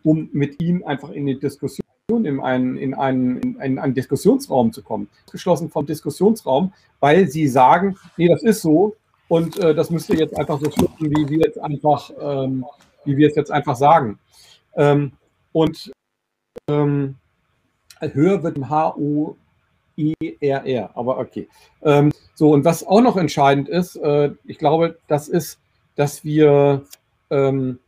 um 0.02 0.28
mit 0.32 0.62
ihnen 0.62 0.84
einfach 0.84 1.10
in 1.10 1.26
die 1.26 1.38
Diskussion 1.38 1.84
in 2.08 2.40
einen, 2.40 2.76
in 2.76 2.94
einen, 2.94 3.56
in 3.60 3.78
einen, 3.78 3.94
Diskussionsraum 3.94 4.72
zu 4.72 4.82
kommen, 4.82 5.08
geschlossen 5.30 5.70
vom 5.70 5.86
Diskussionsraum, 5.86 6.72
weil 7.00 7.28
sie 7.28 7.48
sagen, 7.48 7.96
nee, 8.16 8.28
das 8.28 8.42
ist 8.42 8.62
so 8.62 8.94
und 9.28 9.58
äh, 9.58 9.74
das 9.74 9.90
müsst 9.90 10.10
ihr 10.10 10.18
jetzt 10.18 10.36
einfach 10.36 10.60
so 10.60 10.70
schlucken, 10.70 11.10
wie 11.10 11.28
wir 11.28 11.38
jetzt 11.38 11.58
einfach, 11.58 12.10
ähm, 12.20 12.64
wie 13.04 13.16
wir 13.16 13.28
es 13.28 13.34
jetzt 13.34 13.50
einfach 13.50 13.74
sagen. 13.74 14.18
Ähm, 14.76 15.12
und 15.52 15.90
ähm, 16.68 17.16
höher 18.00 18.42
wird 18.42 18.58
H-O-I-R-R, 19.98 20.90
aber 20.94 21.18
okay. 21.18 21.48
Ähm, 21.82 22.12
so, 22.34 22.50
und 22.50 22.64
was 22.64 22.86
auch 22.86 23.00
noch 23.00 23.16
entscheidend 23.16 23.68
ist, 23.68 23.96
äh, 23.96 24.30
ich 24.44 24.58
glaube, 24.58 24.98
das 25.06 25.28
ist, 25.28 25.58
dass 25.96 26.24
wir 26.24 26.84
ähm, 27.30 27.78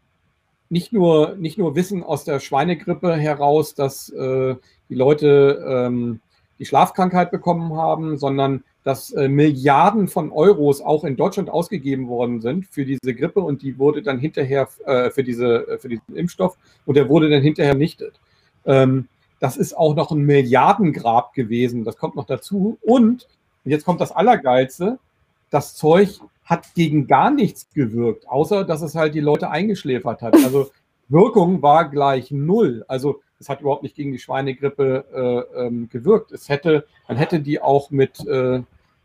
nicht 0.68 0.92
nur, 0.92 1.36
nicht 1.36 1.58
nur 1.58 1.74
wissen 1.74 2.02
aus 2.02 2.24
der 2.24 2.40
Schweinegrippe 2.40 3.14
heraus, 3.14 3.74
dass 3.74 4.08
äh, 4.10 4.56
die 4.88 4.94
Leute 4.94 5.64
ähm, 5.68 6.20
die 6.58 6.64
Schlafkrankheit 6.64 7.30
bekommen 7.30 7.76
haben, 7.76 8.16
sondern 8.16 8.64
dass 8.82 9.10
äh, 9.12 9.28
Milliarden 9.28 10.08
von 10.08 10.30
Euros 10.30 10.80
auch 10.80 11.04
in 11.04 11.16
Deutschland 11.16 11.50
ausgegeben 11.50 12.08
worden 12.08 12.40
sind 12.40 12.66
für 12.66 12.84
diese 12.84 13.14
Grippe 13.14 13.40
und 13.40 13.62
die 13.62 13.78
wurde 13.78 14.02
dann 14.02 14.18
hinterher 14.18 14.68
äh, 14.84 15.10
für, 15.10 15.24
diese, 15.24 15.68
äh, 15.68 15.78
für 15.78 15.88
diesen 15.88 16.14
Impfstoff 16.14 16.56
und 16.84 16.96
der 16.96 17.08
wurde 17.08 17.28
dann 17.28 17.42
hinterher 17.42 17.74
nichtet. 17.74 18.20
Ähm, 18.64 19.08
das 19.38 19.56
ist 19.56 19.76
auch 19.76 19.94
noch 19.94 20.10
ein 20.10 20.22
Milliardengrab 20.22 21.34
gewesen, 21.34 21.84
das 21.84 21.96
kommt 21.96 22.16
noch 22.16 22.26
dazu. 22.26 22.78
Und, 22.80 23.26
und 23.64 23.70
jetzt 23.70 23.84
kommt 23.84 24.00
das 24.00 24.12
Allergeilste, 24.12 24.98
das 25.50 25.74
Zeug 25.74 26.20
hat 26.44 26.74
gegen 26.74 27.06
gar 27.06 27.30
nichts 27.30 27.68
gewirkt, 27.74 28.28
außer 28.28 28.64
dass 28.64 28.82
es 28.82 28.94
halt 28.94 29.14
die 29.14 29.20
Leute 29.20 29.50
eingeschläfert 29.50 30.22
hat. 30.22 30.34
Also 30.34 30.70
Wirkung 31.08 31.62
war 31.62 31.88
gleich 31.88 32.30
null. 32.30 32.84
Also 32.88 33.20
es 33.38 33.48
hat 33.48 33.60
überhaupt 33.60 33.82
nicht 33.82 33.96
gegen 33.96 34.12
die 34.12 34.18
Schweinegrippe 34.18 35.46
äh, 35.54 35.66
ähm, 35.66 35.88
gewirkt. 35.88 36.32
Es 36.32 36.48
hätte, 36.48 36.86
man 37.08 37.16
hätte 37.16 37.40
die 37.40 37.60
auch 37.60 37.90
mit 37.90 38.20
äh, 38.26 38.62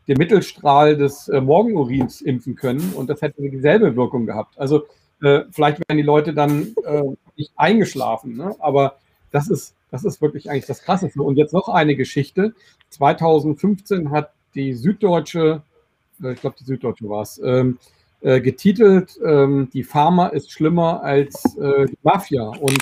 dem 0.08 0.18
Mittelstrahl 0.18 0.96
des 0.96 1.28
äh, 1.28 1.40
Morgenurins 1.40 2.20
impfen 2.20 2.56
können 2.56 2.92
und 2.96 3.10
das 3.10 3.22
hätte 3.22 3.42
dieselbe 3.42 3.94
Wirkung 3.96 4.26
gehabt. 4.26 4.58
Also 4.58 4.84
äh, 5.20 5.42
vielleicht 5.50 5.78
wären 5.78 5.96
die 5.96 6.02
Leute 6.02 6.34
dann 6.34 6.74
äh, 6.84 7.02
nicht 7.36 7.52
eingeschlafen, 7.56 8.36
ne? 8.36 8.54
aber 8.58 8.96
das 9.32 9.48
ist, 9.48 9.74
das 9.90 10.04
ist 10.04 10.22
wirklich 10.22 10.50
eigentlich 10.50 10.66
das 10.66 10.82
Krasseste. 10.82 11.22
Und 11.22 11.36
jetzt 11.36 11.52
noch 11.52 11.68
eine 11.68 11.96
Geschichte. 11.96 12.54
2015 12.90 14.10
hat 14.10 14.32
die 14.54 14.74
Süddeutsche 14.74 15.62
äh, 16.22 16.32
ich 16.32 16.40
glaube, 16.40 16.56
die 16.58 16.64
Süddeutsche 16.64 17.08
war 17.08 17.22
es, 17.22 17.40
ähm, 17.44 17.78
äh, 18.20 18.40
getitelt, 18.40 19.18
ähm, 19.24 19.68
die 19.72 19.82
Pharma 19.82 20.28
ist 20.28 20.52
schlimmer 20.52 21.02
als 21.02 21.56
äh, 21.56 21.86
die 21.86 21.98
Mafia. 22.02 22.44
Und 22.44 22.78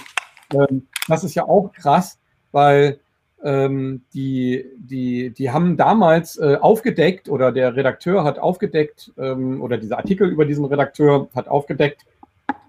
ähm, 0.55 0.87
das 1.09 1.25
ist 1.25 1.35
ja 1.35 1.45
auch 1.45 1.73
krass, 1.73 2.19
weil 2.53 3.01
ähm, 3.43 4.03
die, 4.13 4.67
die, 4.77 5.31
die 5.31 5.51
haben 5.51 5.79
damals 5.79 6.37
äh, 6.37 6.59
aufgedeckt 6.61 7.31
oder 7.31 7.53
der 7.53 7.75
Redakteur 7.75 8.23
hat 8.25 8.39
aufgedeckt 8.39 9.13
ähm, 9.17 9.63
oder 9.63 9.79
dieser 9.79 9.97
Artikel 9.97 10.29
über 10.29 10.45
diesen 10.45 10.67
Redakteur 10.67 11.29
hat 11.35 11.49
aufgedeckt, 11.49 12.05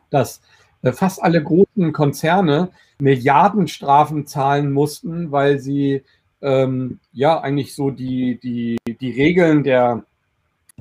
dass 0.09 0.41
äh, 0.81 0.93
fast 0.93 1.21
alle 1.21 1.43
großen 1.43 1.91
Konzerne 1.91 2.69
Milliardenstrafen 3.01 4.27
zahlen 4.27 4.71
mussten, 4.71 5.31
weil 5.31 5.59
sie 5.59 6.03
ähm, 6.41 6.99
ja 7.11 7.39
eigentlich 7.39 7.75
so 7.75 7.89
die, 7.89 8.39
die, 8.39 8.77
die 8.87 9.11
Regeln 9.11 9.63
der, 9.63 10.03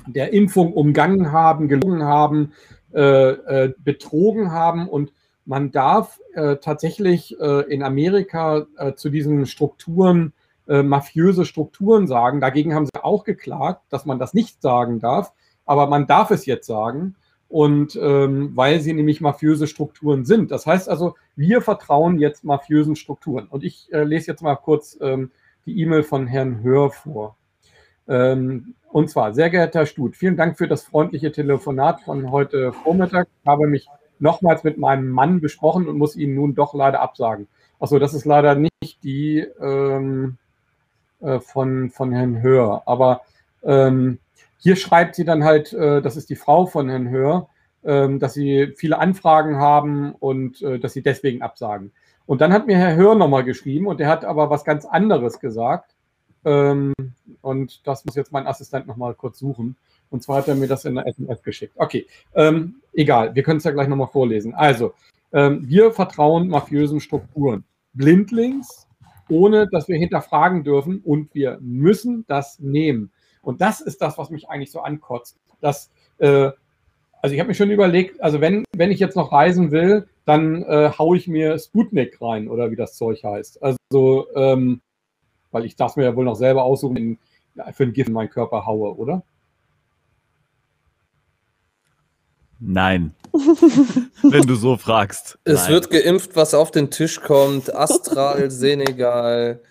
der 0.07 0.33
Impfung 0.33 0.73
umgangen 0.73 1.31
haben, 1.31 1.67
gelogen 1.67 2.03
haben, 2.03 2.53
äh, 2.93 3.29
äh, 3.31 3.73
betrogen 3.83 4.51
haben. 4.51 4.87
Und 4.87 5.11
man 5.45 5.71
darf 5.71 6.19
äh, 6.33 6.57
tatsächlich 6.57 7.39
äh, 7.39 7.61
in 7.73 7.83
Amerika 7.83 8.65
äh, 8.77 8.93
zu 8.93 9.09
diesen 9.09 9.45
Strukturen 9.45 10.33
äh, 10.67 10.83
mafiöse 10.83 11.45
Strukturen 11.45 12.07
sagen. 12.07 12.39
Dagegen 12.39 12.75
haben 12.75 12.85
sie 12.85 13.03
auch 13.03 13.23
geklagt, 13.23 13.81
dass 13.89 14.05
man 14.05 14.19
das 14.19 14.33
nicht 14.33 14.61
sagen 14.61 14.99
darf. 14.99 15.33
Aber 15.65 15.87
man 15.87 16.07
darf 16.07 16.31
es 16.31 16.45
jetzt 16.45 16.67
sagen. 16.67 17.15
Und 17.51 17.99
ähm, 18.01 18.51
weil 18.55 18.79
sie 18.79 18.93
nämlich 18.93 19.19
mafiöse 19.19 19.67
Strukturen 19.67 20.23
sind. 20.23 20.51
Das 20.51 20.65
heißt 20.65 20.87
also, 20.87 21.15
wir 21.35 21.61
vertrauen 21.61 22.17
jetzt 22.17 22.45
mafiösen 22.45 22.95
Strukturen. 22.95 23.47
Und 23.47 23.65
ich 23.65 23.89
lese 23.91 24.31
jetzt 24.31 24.41
mal 24.41 24.55
kurz 24.55 24.97
ähm, 25.01 25.31
die 25.65 25.77
E-Mail 25.81 26.03
von 26.03 26.27
Herrn 26.27 26.63
Hör 26.63 26.91
vor. 26.91 27.35
Ähm, 28.07 28.75
und 28.89 29.09
zwar, 29.09 29.33
sehr 29.33 29.49
geehrter 29.49 29.79
Herr 29.79 29.85
Stut, 29.85 30.15
vielen 30.15 30.37
Dank 30.37 30.57
für 30.57 30.67
das 30.67 30.83
freundliche 30.83 31.31
Telefonat 31.31 32.01
von 32.01 32.31
heute 32.31 32.71
Vormittag. 32.71 33.27
Ich 33.41 33.47
habe 33.47 33.67
mich 33.67 33.87
nochmals 34.19 34.63
mit 34.63 34.77
meinem 34.77 35.09
Mann 35.09 35.41
besprochen 35.41 35.87
und 35.87 35.97
muss 35.97 36.15
Ihnen 36.15 36.35
nun 36.35 36.55
doch 36.55 36.73
leider 36.73 37.01
absagen. 37.01 37.47
Achso, 37.79 37.99
das 37.99 38.13
ist 38.13 38.25
leider 38.25 38.55
nicht 38.55 39.03
die 39.03 39.39
ähm, 39.59 40.37
äh, 41.19 41.39
von, 41.39 41.89
von 41.89 42.11
Herrn 42.13 42.41
Hör. 42.41 42.83
Aber 42.85 43.21
ähm, 43.63 44.19
hier 44.61 44.75
schreibt 44.75 45.15
sie 45.15 45.25
dann 45.25 45.43
halt, 45.43 45.73
äh, 45.73 46.01
das 46.01 46.15
ist 46.15 46.29
die 46.29 46.35
Frau 46.35 46.65
von 46.67 46.87
Herrn 46.87 47.09
Hör, 47.09 47.49
äh, 47.81 48.17
dass 48.17 48.35
sie 48.35 48.73
viele 48.77 48.99
Anfragen 48.99 49.57
haben 49.57 50.13
und 50.13 50.61
äh, 50.61 50.79
dass 50.79 50.93
sie 50.93 51.01
deswegen 51.01 51.41
absagen. 51.41 51.91
Und 52.27 52.41
dann 52.41 52.53
hat 52.53 52.67
mir 52.67 52.77
Herr 52.77 52.95
Hör 52.95 53.15
nochmal 53.15 53.43
geschrieben 53.43 53.87
und 53.87 53.99
der 53.99 54.07
hat 54.07 54.23
aber 54.23 54.49
was 54.49 54.63
ganz 54.63 54.85
anderes 54.85 55.39
gesagt. 55.39 55.95
Ähm, 56.45 56.93
und 57.41 57.85
das 57.87 58.05
muss 58.05 58.15
jetzt 58.15 58.31
mein 58.31 58.47
Assistent 58.47 58.87
nochmal 58.87 59.15
kurz 59.15 59.39
suchen. 59.39 59.75
Und 60.11 60.21
zwar 60.21 60.37
hat 60.37 60.47
er 60.47 60.55
mir 60.55 60.67
das 60.67 60.85
in 60.85 60.95
der 60.95 61.07
SMS 61.07 61.41
geschickt. 61.41 61.73
Okay, 61.77 62.05
ähm, 62.35 62.75
egal, 62.93 63.33
wir 63.33 63.43
können 63.43 63.57
es 63.57 63.63
ja 63.63 63.71
gleich 63.71 63.87
nochmal 63.87 64.07
vorlesen. 64.07 64.53
Also, 64.53 64.93
ähm, 65.33 65.67
wir 65.67 65.91
vertrauen 65.91 66.49
mafiösen 66.49 66.99
Strukturen 66.99 67.63
blindlings, 67.93 68.87
ohne 69.29 69.67
dass 69.67 69.87
wir 69.87 69.97
hinterfragen 69.97 70.63
dürfen 70.63 70.99
und 71.03 71.33
wir 71.33 71.57
müssen 71.61 72.25
das 72.27 72.59
nehmen. 72.59 73.11
Und 73.41 73.61
das 73.61 73.81
ist 73.81 74.01
das, 74.01 74.17
was 74.17 74.29
mich 74.29 74.49
eigentlich 74.49 74.71
so 74.71 74.81
ankotzt. 74.81 75.37
Dass, 75.59 75.89
äh, 76.19 76.51
also 77.21 77.33
ich 77.33 77.39
habe 77.39 77.47
mir 77.47 77.55
schon 77.55 77.71
überlegt, 77.71 78.21
also 78.21 78.41
wenn, 78.41 78.63
wenn 78.75 78.91
ich 78.91 78.99
jetzt 78.99 79.15
noch 79.15 79.31
reisen 79.31 79.71
will, 79.71 80.07
dann 80.25 80.63
äh, 80.63 80.91
haue 80.97 81.17
ich 81.17 81.27
mir 81.27 81.57
Sputnik 81.59 82.21
rein 82.21 82.47
oder 82.47 82.71
wie 82.71 82.75
das 82.75 82.95
Zeug 82.95 83.23
heißt. 83.23 83.61
Also 83.63 84.27
ähm, 84.35 84.81
weil 85.51 85.65
ich 85.65 85.75
darf 85.75 85.95
mir 85.95 86.05
ja 86.05 86.15
wohl 86.15 86.25
noch 86.25 86.35
selber 86.35 86.63
aussuchen, 86.63 86.97
in, 86.97 87.17
für 87.73 87.83
ein 87.83 87.93
Gift 87.93 88.07
in 88.07 88.13
meinen 88.13 88.29
Körper 88.29 88.65
haue, 88.65 88.95
oder? 88.95 89.23
Nein. 92.59 93.13
Wenn 94.23 94.43
du 94.43 94.55
so 94.55 94.77
fragst. 94.77 95.39
Es 95.43 95.63
Nein. 95.63 95.71
wird 95.71 95.89
geimpft, 95.89 96.35
was 96.35 96.53
auf 96.53 96.71
den 96.71 96.91
Tisch 96.91 97.19
kommt. 97.21 97.73
Astral, 97.73 98.51
Senegal. 98.51 99.61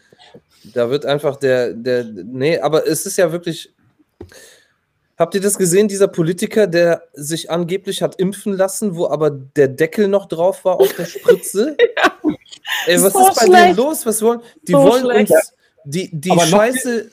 Da 0.65 0.91
wird 0.91 1.07
einfach 1.07 1.37
der, 1.37 1.73
der. 1.73 2.05
Nee, 2.05 2.59
aber 2.59 2.87
es 2.87 3.07
ist 3.07 3.17
ja 3.17 3.33
wirklich. 3.33 3.73
Habt 5.19 5.35
ihr 5.35 5.41
das 5.43 5.59
gesehen, 5.59 5.87
dieser 5.87 6.09
Politiker, 6.09 6.67
der 6.67 7.03
sich 7.13 7.51
angeblich 7.51 8.03
hat 8.03 8.17
impfen 8.19 8.55
lassen, 8.55 8.97
wo 8.97 9.07
aber 9.07 9.31
der 9.31 9.69
Deckel 9.69 10.09
noch 10.09 10.27
drauf 10.27 10.65
war 10.65 10.81
auf 10.81 10.95
der 10.95 11.05
Spritze? 11.05 11.77
ja. 11.97 12.13
Ey, 12.87 13.03
was 13.03 13.13
so 13.13 13.29
ist 13.29 13.39
bei 13.39 13.47
schlecht. 13.47 13.65
denen 13.65 13.77
los? 13.77 14.07
Was 14.07 14.23
wollen 14.23 14.41
die? 14.67 14.73
So 14.73 14.83
wollen 14.83 15.05
schlecht. 15.05 15.33
uns 15.33 15.53
die, 15.85 16.11
die 16.13 16.31
Scheiße. 16.31 17.11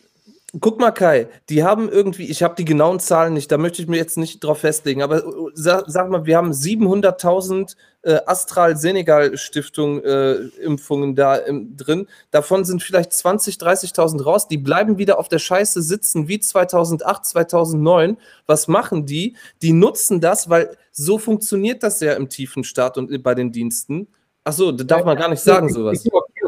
Guck 0.61 0.79
mal, 0.79 0.91
Kai, 0.91 1.27
die 1.49 1.65
haben 1.65 1.89
irgendwie, 1.89 2.23
ich 2.23 2.41
habe 2.41 2.55
die 2.55 2.63
genauen 2.63 3.01
Zahlen 3.01 3.33
nicht, 3.33 3.51
da 3.51 3.57
möchte 3.57 3.81
ich 3.81 3.89
mir 3.89 3.97
jetzt 3.97 4.17
nicht 4.17 4.41
drauf 4.41 4.59
festlegen, 4.59 5.01
aber 5.01 5.17
äh, 5.17 5.31
sag, 5.53 5.83
sag 5.87 6.09
mal, 6.09 6.25
wir 6.25 6.37
haben 6.37 6.51
700.000 6.51 7.75
äh, 8.03 8.19
Astral-Senegal-Stiftung-Impfungen 8.25 11.11
äh, 11.11 11.15
da 11.15 11.35
im, 11.35 11.75
drin. 11.75 12.07
Davon 12.31 12.63
sind 12.63 12.81
vielleicht 12.81 13.11
20.000, 13.11 13.93
30.000 13.93 14.23
raus. 14.23 14.47
Die 14.47 14.57
bleiben 14.57 14.97
wieder 14.97 15.19
auf 15.19 15.27
der 15.27 15.39
Scheiße 15.39 15.81
sitzen 15.81 16.29
wie 16.29 16.39
2008, 16.39 17.25
2009. 17.25 18.15
Was 18.45 18.69
machen 18.69 19.05
die? 19.05 19.35
Die 19.61 19.73
nutzen 19.73 20.21
das, 20.21 20.49
weil 20.49 20.77
so 20.93 21.17
funktioniert 21.17 21.83
das 21.83 21.99
ja 21.99 22.13
im 22.13 22.29
tiefen 22.29 22.63
Staat 22.63 22.97
und 22.97 23.21
bei 23.21 23.35
den 23.35 23.51
Diensten. 23.51 24.07
Achso, 24.45 24.71
das 24.71 24.87
darf 24.87 25.03
man 25.03 25.17
gar 25.17 25.27
nicht 25.27 25.41
sagen, 25.41 25.67
sowas. 25.67 26.07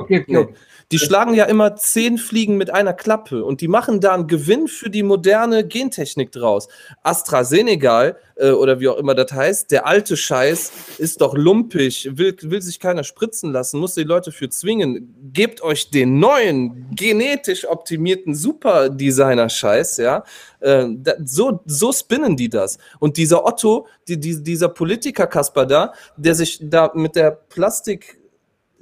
Okay, 0.09 0.25
Okay, 0.27 0.47
Nee. 0.47 0.47
Die 0.91 0.97
schlagen 0.97 1.35
ja 1.35 1.45
immer 1.45 1.75
zehn 1.75 2.17
Fliegen 2.17 2.57
mit 2.57 2.71
einer 2.71 2.93
Klappe 2.93 3.45
und 3.45 3.61
die 3.61 3.67
machen 3.67 4.01
da 4.01 4.15
einen 4.15 4.25
Gewinn 4.25 4.67
für 4.67 4.89
die 4.89 5.03
moderne 5.03 5.67
Gentechnik 5.67 6.31
draus. 6.31 6.67
AstraZeneca 7.03 8.15
äh, 8.37 8.49
oder 8.49 8.79
wie 8.79 8.87
auch 8.87 8.97
immer 8.97 9.13
das 9.13 9.31
heißt, 9.31 9.69
der 9.69 9.85
alte 9.85 10.17
Scheiß 10.17 10.71
ist 10.97 11.21
doch 11.21 11.35
lumpig, 11.35 12.09
will, 12.13 12.35
will 12.41 12.61
sich 12.63 12.79
keiner 12.79 13.03
spritzen 13.03 13.51
lassen, 13.51 13.79
muss 13.79 13.93
die 13.93 14.03
Leute 14.03 14.31
für 14.31 14.49
zwingen. 14.49 15.15
Gebt 15.31 15.61
euch 15.61 15.91
den 15.91 16.17
neuen, 16.17 16.87
genetisch 16.95 17.67
optimierten 17.67 18.33
Super-Designer-Scheiß, 18.33 19.97
ja. 19.97 20.23
Äh, 20.59 20.87
da, 20.97 21.13
so, 21.23 21.61
so 21.65 21.91
spinnen 21.93 22.35
die 22.35 22.49
das. 22.49 22.79
Und 22.99 23.17
dieser 23.17 23.45
Otto, 23.45 23.85
die, 24.07 24.19
die, 24.19 24.41
dieser 24.41 24.69
Politiker 24.69 25.27
Kasper 25.27 25.67
da, 25.67 25.93
der 26.17 26.33
sich 26.33 26.59
da 26.63 26.91
mit 26.95 27.15
der 27.15 27.29
Plastik 27.29 28.18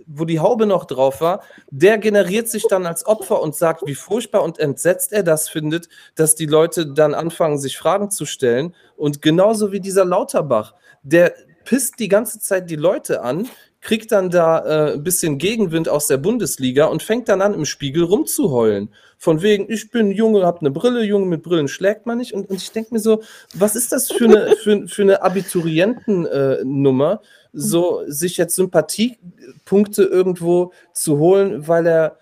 wo 0.07 0.25
die 0.25 0.39
Haube 0.39 0.65
noch 0.65 0.85
drauf 0.85 1.21
war, 1.21 1.43
der 1.69 1.97
generiert 1.97 2.49
sich 2.49 2.65
dann 2.67 2.85
als 2.85 3.05
Opfer 3.05 3.41
und 3.41 3.55
sagt, 3.55 3.85
wie 3.85 3.95
furchtbar 3.95 4.43
und 4.43 4.57
entsetzt 4.57 5.11
er 5.11 5.23
das 5.23 5.49
findet, 5.49 5.89
dass 6.15 6.35
die 6.35 6.45
Leute 6.45 6.88
dann 6.88 7.13
anfangen, 7.13 7.59
sich 7.59 7.77
Fragen 7.77 8.09
zu 8.09 8.25
stellen. 8.25 8.73
Und 8.95 9.21
genauso 9.21 9.71
wie 9.71 9.81
dieser 9.81 10.05
Lauterbach, 10.05 10.73
der 11.03 11.34
pisst 11.65 11.99
die 11.99 12.07
ganze 12.07 12.39
Zeit 12.39 12.69
die 12.69 12.77
Leute 12.77 13.21
an, 13.21 13.47
kriegt 13.81 14.11
dann 14.11 14.29
da 14.29 14.59
äh, 14.59 14.93
ein 14.93 15.03
bisschen 15.03 15.38
Gegenwind 15.38 15.89
aus 15.89 16.07
der 16.07 16.17
Bundesliga 16.17 16.85
und 16.85 17.03
fängt 17.03 17.29
dann 17.29 17.41
an, 17.41 17.53
im 17.53 17.65
Spiegel 17.65 18.03
rumzuheulen. 18.03 18.93
Von 19.18 19.41
wegen, 19.41 19.72
ich 19.72 19.89
bin 19.89 20.11
Junge, 20.11 20.45
hab 20.45 20.60
eine 20.60 20.69
Brille, 20.72 21.03
Junge 21.03 21.26
mit 21.26 21.41
Brillen 21.41 21.68
schlägt 21.68 22.06
man 22.06 22.19
nicht. 22.19 22.34
Und, 22.34 22.49
und 22.49 22.61
ich 22.61 22.72
denke 22.72 22.94
mir 22.94 22.99
so, 22.99 23.22
was 23.56 23.76
ist 23.76 23.91
das 23.91 24.11
für 24.11 24.26
eine, 24.26 24.56
für, 24.57 24.88
für 24.88 25.02
eine 25.02 25.22
Abiturientennummer, 25.23 27.22
äh, 27.23 27.27
so 27.53 28.03
sich 28.07 28.38
jetzt 28.38 28.56
Sympathiepunkte 28.56 30.03
irgendwo 30.03 30.72
zu 30.94 31.18
holen, 31.18 31.68
weil 31.68 31.88
er 31.88 32.18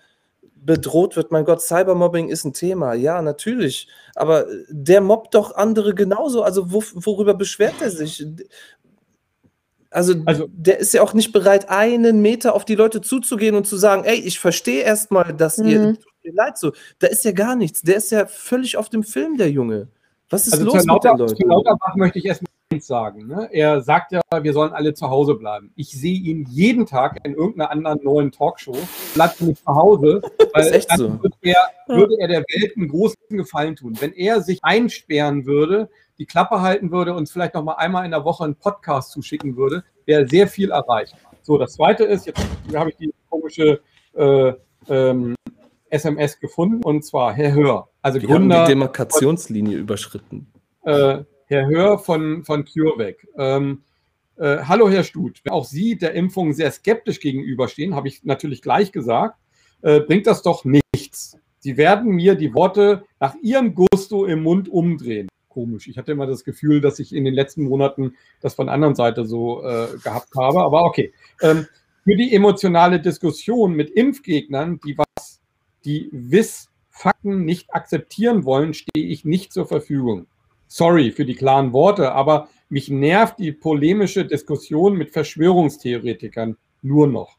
bedroht 0.66 1.16
wird. 1.16 1.30
Mein 1.30 1.44
Gott, 1.44 1.62
Cybermobbing 1.62 2.28
ist 2.28 2.44
ein 2.44 2.52
Thema. 2.52 2.92
Ja, 2.92 3.22
natürlich. 3.22 3.88
Aber 4.14 4.46
der 4.68 5.00
mobbt 5.00 5.34
doch 5.34 5.54
andere 5.54 5.94
genauso. 5.94 6.42
Also 6.42 6.72
wo, 6.72 6.82
worüber 6.94 7.34
beschwert 7.34 7.74
er 7.80 7.90
sich? 7.90 8.26
Also, 9.96 10.14
Also- 10.26 10.46
der 10.52 10.78
ist 10.78 10.92
ja 10.92 11.00
auch 11.02 11.14
nicht 11.14 11.32
bereit, 11.32 11.70
einen 11.70 12.20
Meter 12.20 12.54
auf 12.54 12.66
die 12.66 12.74
Leute 12.74 13.00
zuzugehen 13.00 13.54
und 13.54 13.66
zu 13.66 13.76
sagen, 13.76 14.04
ey, 14.04 14.16
ich 14.16 14.38
verstehe 14.38 14.82
erstmal, 14.82 15.32
dass 15.32 15.56
ihr 15.56 15.80
Mhm. 15.80 15.94
tut 15.94 16.12
mir 16.22 16.32
leid 16.34 16.58
so. 16.58 16.72
Da 16.98 17.06
ist 17.06 17.24
ja 17.24 17.32
gar 17.32 17.56
nichts. 17.56 17.80
Der 17.80 17.96
ist 17.96 18.10
ja 18.12 18.26
völlig 18.26 18.76
auf 18.76 18.90
dem 18.90 19.02
Film, 19.02 19.38
der 19.38 19.50
Junge. 19.50 19.88
Was 20.28 20.46
ist 20.46 20.52
Also 20.52 20.64
los 20.66 20.72
zu, 20.74 20.78
mit 20.80 20.86
Lauter, 20.88 21.08
den 21.16 21.28
zu 21.28 21.34
Leuten? 21.34 21.48
Lauterbach 21.48 21.96
möchte 21.96 22.18
ich 22.18 22.26
erstmal 22.26 22.50
eins 22.76 22.86
sagen. 22.86 23.26
Ne? 23.26 23.48
Er 23.52 23.80
sagt 23.80 24.12
ja, 24.12 24.20
wir 24.40 24.52
sollen 24.52 24.72
alle 24.72 24.94
zu 24.94 25.08
Hause 25.08 25.34
bleiben. 25.34 25.72
Ich 25.76 25.90
sehe 25.90 26.18
ihn 26.18 26.46
jeden 26.48 26.86
Tag 26.86 27.18
in 27.24 27.34
irgendeiner 27.34 27.70
anderen 27.70 28.00
neuen 28.02 28.32
Talkshow. 28.32 28.76
Bleibt 29.14 29.40
nicht 29.40 29.62
zu 29.64 29.74
Hause, 29.74 30.22
weil 30.52 30.64
Ist 30.64 30.72
echt 30.72 30.90
dann 30.90 30.98
so. 30.98 31.22
würde, 31.22 31.36
er, 31.42 31.70
würde 31.88 32.16
er 32.20 32.28
der 32.28 32.40
Welt 32.40 32.76
einen 32.76 32.88
großen 32.88 33.16
Gefallen 33.30 33.76
tun. 33.76 33.96
Wenn 33.98 34.12
er 34.12 34.42
sich 34.42 34.60
einsperren 34.62 35.46
würde, 35.46 35.88
die 36.18 36.26
Klappe 36.26 36.60
halten 36.60 36.90
würde 36.90 37.12
und 37.12 37.18
uns 37.18 37.32
vielleicht 37.32 37.54
noch 37.54 37.64
mal 37.64 37.74
einmal 37.74 38.04
in 38.04 38.10
der 38.10 38.24
Woche 38.24 38.44
einen 38.44 38.56
Podcast 38.56 39.12
zuschicken 39.12 39.56
würde, 39.56 39.84
wäre 40.04 40.26
sehr 40.26 40.46
viel 40.48 40.70
erreicht. 40.70 41.14
So, 41.42 41.58
das 41.58 41.74
Zweite 41.74 42.04
ist, 42.04 42.26
jetzt 42.26 42.40
habe 42.74 42.90
ich 42.90 42.96
die 42.96 43.12
komische 43.28 43.80
äh, 44.14 44.52
ähm, 44.88 45.34
SMS 45.90 46.38
gefunden, 46.40 46.82
und 46.82 47.04
zwar 47.04 47.32
Herr 47.32 47.52
Hör, 47.52 47.88
also 48.02 48.20
Wir 48.20 48.28
haben 48.28 48.34
Gründer 48.48 48.64
die 48.64 48.72
Demarkationslinie 48.72 49.76
überschritten. 49.78 50.46
äh, 50.84 51.22
Herr 51.46 51.66
Hör 51.68 51.98
von, 51.98 52.44
von 52.44 52.64
CureVac. 52.64 53.26
Ähm, 53.38 53.82
äh, 54.36 54.58
hallo, 54.64 54.90
Herr 54.90 55.04
Stut. 55.04 55.40
Wenn 55.44 55.52
auch 55.52 55.64
Sie 55.64 55.96
der 55.96 56.14
Impfung 56.14 56.52
sehr 56.52 56.70
skeptisch 56.72 57.20
gegenüberstehen, 57.20 57.94
habe 57.94 58.08
ich 58.08 58.24
natürlich 58.24 58.62
gleich 58.62 58.90
gesagt, 58.90 59.38
äh, 59.82 60.00
bringt 60.00 60.26
das 60.26 60.42
doch 60.42 60.64
nichts. 60.64 61.38
Sie 61.58 61.76
werden 61.76 62.12
mir 62.12 62.34
die 62.34 62.52
Worte 62.52 63.04
nach 63.20 63.36
Ihrem 63.42 63.74
Gusto 63.74 64.26
im 64.26 64.42
Mund 64.42 64.68
umdrehen. 64.68 65.28
Komisch. 65.48 65.86
Ich 65.88 65.96
hatte 65.96 66.12
immer 66.12 66.26
das 66.26 66.44
Gefühl, 66.44 66.80
dass 66.80 66.98
ich 66.98 67.14
in 67.14 67.24
den 67.24 67.32
letzten 67.32 67.64
Monaten 67.64 68.14
das 68.40 68.54
von 68.54 68.66
der 68.66 68.74
anderen 68.74 68.96
Seite 68.96 69.24
so 69.24 69.62
äh, 69.64 69.86
gehabt 70.02 70.34
habe, 70.36 70.60
aber 70.62 70.84
okay. 70.84 71.12
Ähm, 71.40 71.66
für 72.04 72.16
die 72.16 72.34
emotionale 72.34 73.00
Diskussion 73.00 73.74
mit 73.74 73.90
Impfgegnern, 73.90 74.80
die 74.84 74.98
was, 74.98 75.40
die 75.84 76.08
Wiss 76.12 76.68
Fakten 76.90 77.44
nicht 77.44 77.74
akzeptieren 77.74 78.44
wollen, 78.44 78.74
stehe 78.74 79.06
ich 79.06 79.24
nicht 79.24 79.52
zur 79.52 79.66
Verfügung. 79.66 80.26
Sorry 80.68 81.10
für 81.12 81.24
die 81.24 81.34
klaren 81.34 81.72
Worte, 81.72 82.12
aber 82.12 82.48
mich 82.68 82.88
nervt 82.90 83.38
die 83.38 83.52
polemische 83.52 84.24
Diskussion 84.24 84.96
mit 84.96 85.10
Verschwörungstheoretikern 85.12 86.56
nur 86.82 87.06
noch. 87.06 87.36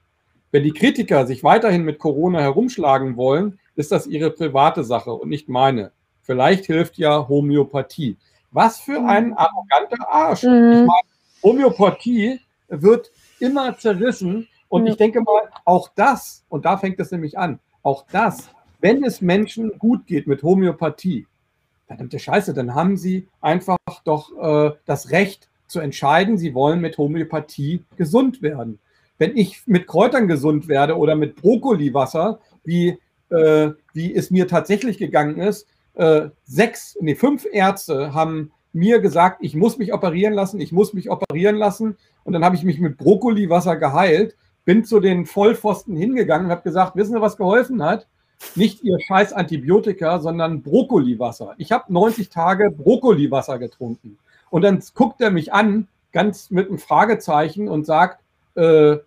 Wenn 0.52 0.64
die 0.64 0.72
Kritiker 0.72 1.28
sich 1.28 1.44
weiterhin 1.44 1.84
mit 1.84 2.00
Corona 2.00 2.40
herumschlagen 2.40 3.18
wollen, 3.18 3.60
ist 3.76 3.92
das 3.92 4.08
ihre 4.08 4.32
private 4.32 4.84
Sache 4.84 5.12
und 5.12 5.30
nicht 5.30 5.50
meine. 5.50 5.92
Vielleicht 6.22 6.66
hilft 6.66 6.98
ja 6.98 7.28
Homöopathie. 7.28 8.18
Was 8.52 8.80
für 8.80 9.00
ein 9.06 9.34
arroganter 9.34 10.10
Arsch. 10.10 10.44
Mhm. 10.44 10.72
Ich 10.72 10.80
meine, 10.80 11.08
Homöopathie 11.44 12.40
wird 12.70 13.12
immer 13.40 13.78
zerrissen 13.78 14.48
und 14.70 14.86
Ja. 14.86 14.92
ich 14.92 14.98
denke 14.98 15.22
mal, 15.22 15.42
auch 15.66 15.90
das, 15.96 16.44
und 16.50 16.66
da 16.66 16.78
fängt 16.78 17.00
es 17.00 17.12
nämlich 17.12 17.38
an, 17.38 17.60
auch 17.84 18.06
das, 18.12 18.50
wenn 18.80 19.04
es 19.04 19.22
Menschen 19.22 19.72
gut 19.78 20.08
geht 20.08 20.28
mit 20.28 20.44
Homöopathie, 20.44 21.28
verdammte 21.88 22.20
Scheiße, 22.20 22.54
dann 22.54 22.76
haben 22.76 22.98
sie 22.98 23.28
einfach 23.42 23.78
doch 24.04 24.32
äh, 24.38 24.76
das 24.86 25.12
Recht 25.12 25.50
zu 25.68 25.80
entscheiden, 25.80 26.38
sie 26.38 26.54
wollen 26.54 26.82
mit 26.82 26.98
Homöopathie 26.98 27.84
gesund 27.98 28.42
werden. 28.42 28.80
Wenn 29.18 29.36
ich 29.36 29.64
mit 29.66 29.88
Kräutern 29.88 30.28
gesund 30.28 30.68
werde 30.68 30.98
oder 30.98 31.16
mit 31.16 31.38
Brokkoliwasser, 31.38 32.40
wie, 32.64 33.00
äh, 33.30 33.72
wie 33.94 34.14
es 34.14 34.30
mir 34.32 34.48
tatsächlich 34.48 34.98
gegangen 34.98 35.40
ist, 35.40 35.68
äh, 35.96 36.30
sechs, 36.44 36.96
nee, 37.02 37.16
fünf 37.16 37.48
Ärzte 37.52 38.14
haben 38.14 38.52
mir 38.74 39.00
gesagt, 39.00 39.40
ich 39.42 39.56
muss 39.56 39.78
mich 39.78 39.94
operieren 39.94 40.34
lassen, 40.34 40.60
ich 40.60 40.72
muss 40.72 40.94
mich 40.94 41.10
operieren 41.10 41.56
lassen. 41.56 41.98
Und 42.24 42.34
dann 42.34 42.46
habe 42.46 42.56
ich 42.56 42.64
mich 42.64 42.80
mit 42.80 42.98
Brokkoliwasser 42.98 43.78
geheilt, 43.78 44.36
bin 44.66 44.86
zu 44.86 45.00
den 45.00 45.26
Vollpfosten 45.26 45.96
hingegangen 45.96 46.48
und 46.48 46.52
habe 46.52 46.62
gesagt, 46.62 46.96
wissen 46.96 47.14
Sie, 47.14 47.22
was 47.22 47.38
geholfen 47.38 47.82
hat? 47.82 48.08
Nicht 48.56 48.84
Ihr 48.84 49.00
scheiß 49.00 49.34
Antibiotika, 49.34 50.20
sondern 50.20 50.62
Brokkoliwasser. 50.62 51.56
Ich 51.58 51.72
habe 51.72 51.92
90 51.92 52.30
Tage 52.30 52.72
Brokkoliwasser 52.72 53.60
getrunken. 53.60 54.18
Und 54.50 54.62
dann 54.62 54.82
guckt 54.94 55.22
er 55.22 55.32
mich 55.32 55.54
an, 55.54 55.88
ganz 56.12 56.50
mit 56.50 56.68
einem 56.68 56.80
Fragezeichen 56.80 57.68
und 57.68 57.86
sagt, 57.86 58.22
äh, 58.56 58.98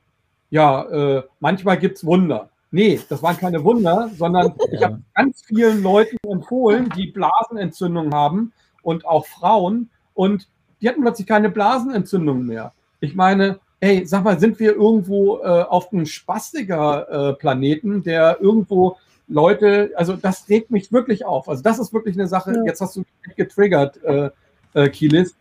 ja, 0.50 0.82
äh, 0.82 1.22
manchmal 1.38 1.78
gibt 1.78 1.96
es 1.96 2.04
Wunder. 2.04 2.50
Nee, 2.72 3.00
das 3.08 3.22
waren 3.22 3.36
keine 3.36 3.64
Wunder, 3.64 4.10
sondern 4.16 4.54
ich 4.72 4.82
habe 4.82 5.00
ganz 5.14 5.42
vielen 5.42 5.82
Leuten 5.82 6.16
empfohlen, 6.28 6.88
die 6.96 7.08
Blasenentzündung 7.08 8.12
haben 8.14 8.52
und 8.82 9.06
auch 9.06 9.26
Frauen 9.26 9.90
und 10.14 10.48
die 10.80 10.88
hatten 10.88 11.02
plötzlich 11.02 11.26
keine 11.26 11.50
Blasenentzündung 11.50 12.46
mehr. 12.46 12.72
Ich 13.00 13.14
meine, 13.14 13.60
hey, 13.80 14.04
sag 14.06 14.24
mal, 14.24 14.38
sind 14.38 14.60
wir 14.60 14.74
irgendwo 14.74 15.38
äh, 15.38 15.62
auf 15.62 15.92
einem 15.92 16.06
spastiger 16.06 17.30
äh, 17.30 17.32
Planeten, 17.34 18.02
der 18.02 18.40
irgendwo 18.40 18.96
Leute, 19.30 19.92
also 19.96 20.16
das 20.16 20.48
regt 20.48 20.70
mich 20.70 20.92
wirklich 20.92 21.24
auf. 21.24 21.48
Also 21.48 21.62
das 21.62 21.78
ist 21.78 21.92
wirklich 21.94 22.16
eine 22.16 22.26
Sache, 22.28 22.52
Ja. 22.54 22.64
jetzt 22.64 22.80
hast 22.80 22.96
du 22.96 23.00
mich 23.00 23.36
getriggert, 23.36 24.02
äh, 24.02 24.30
äh, 24.74 24.88
Kielis, 24.88 25.36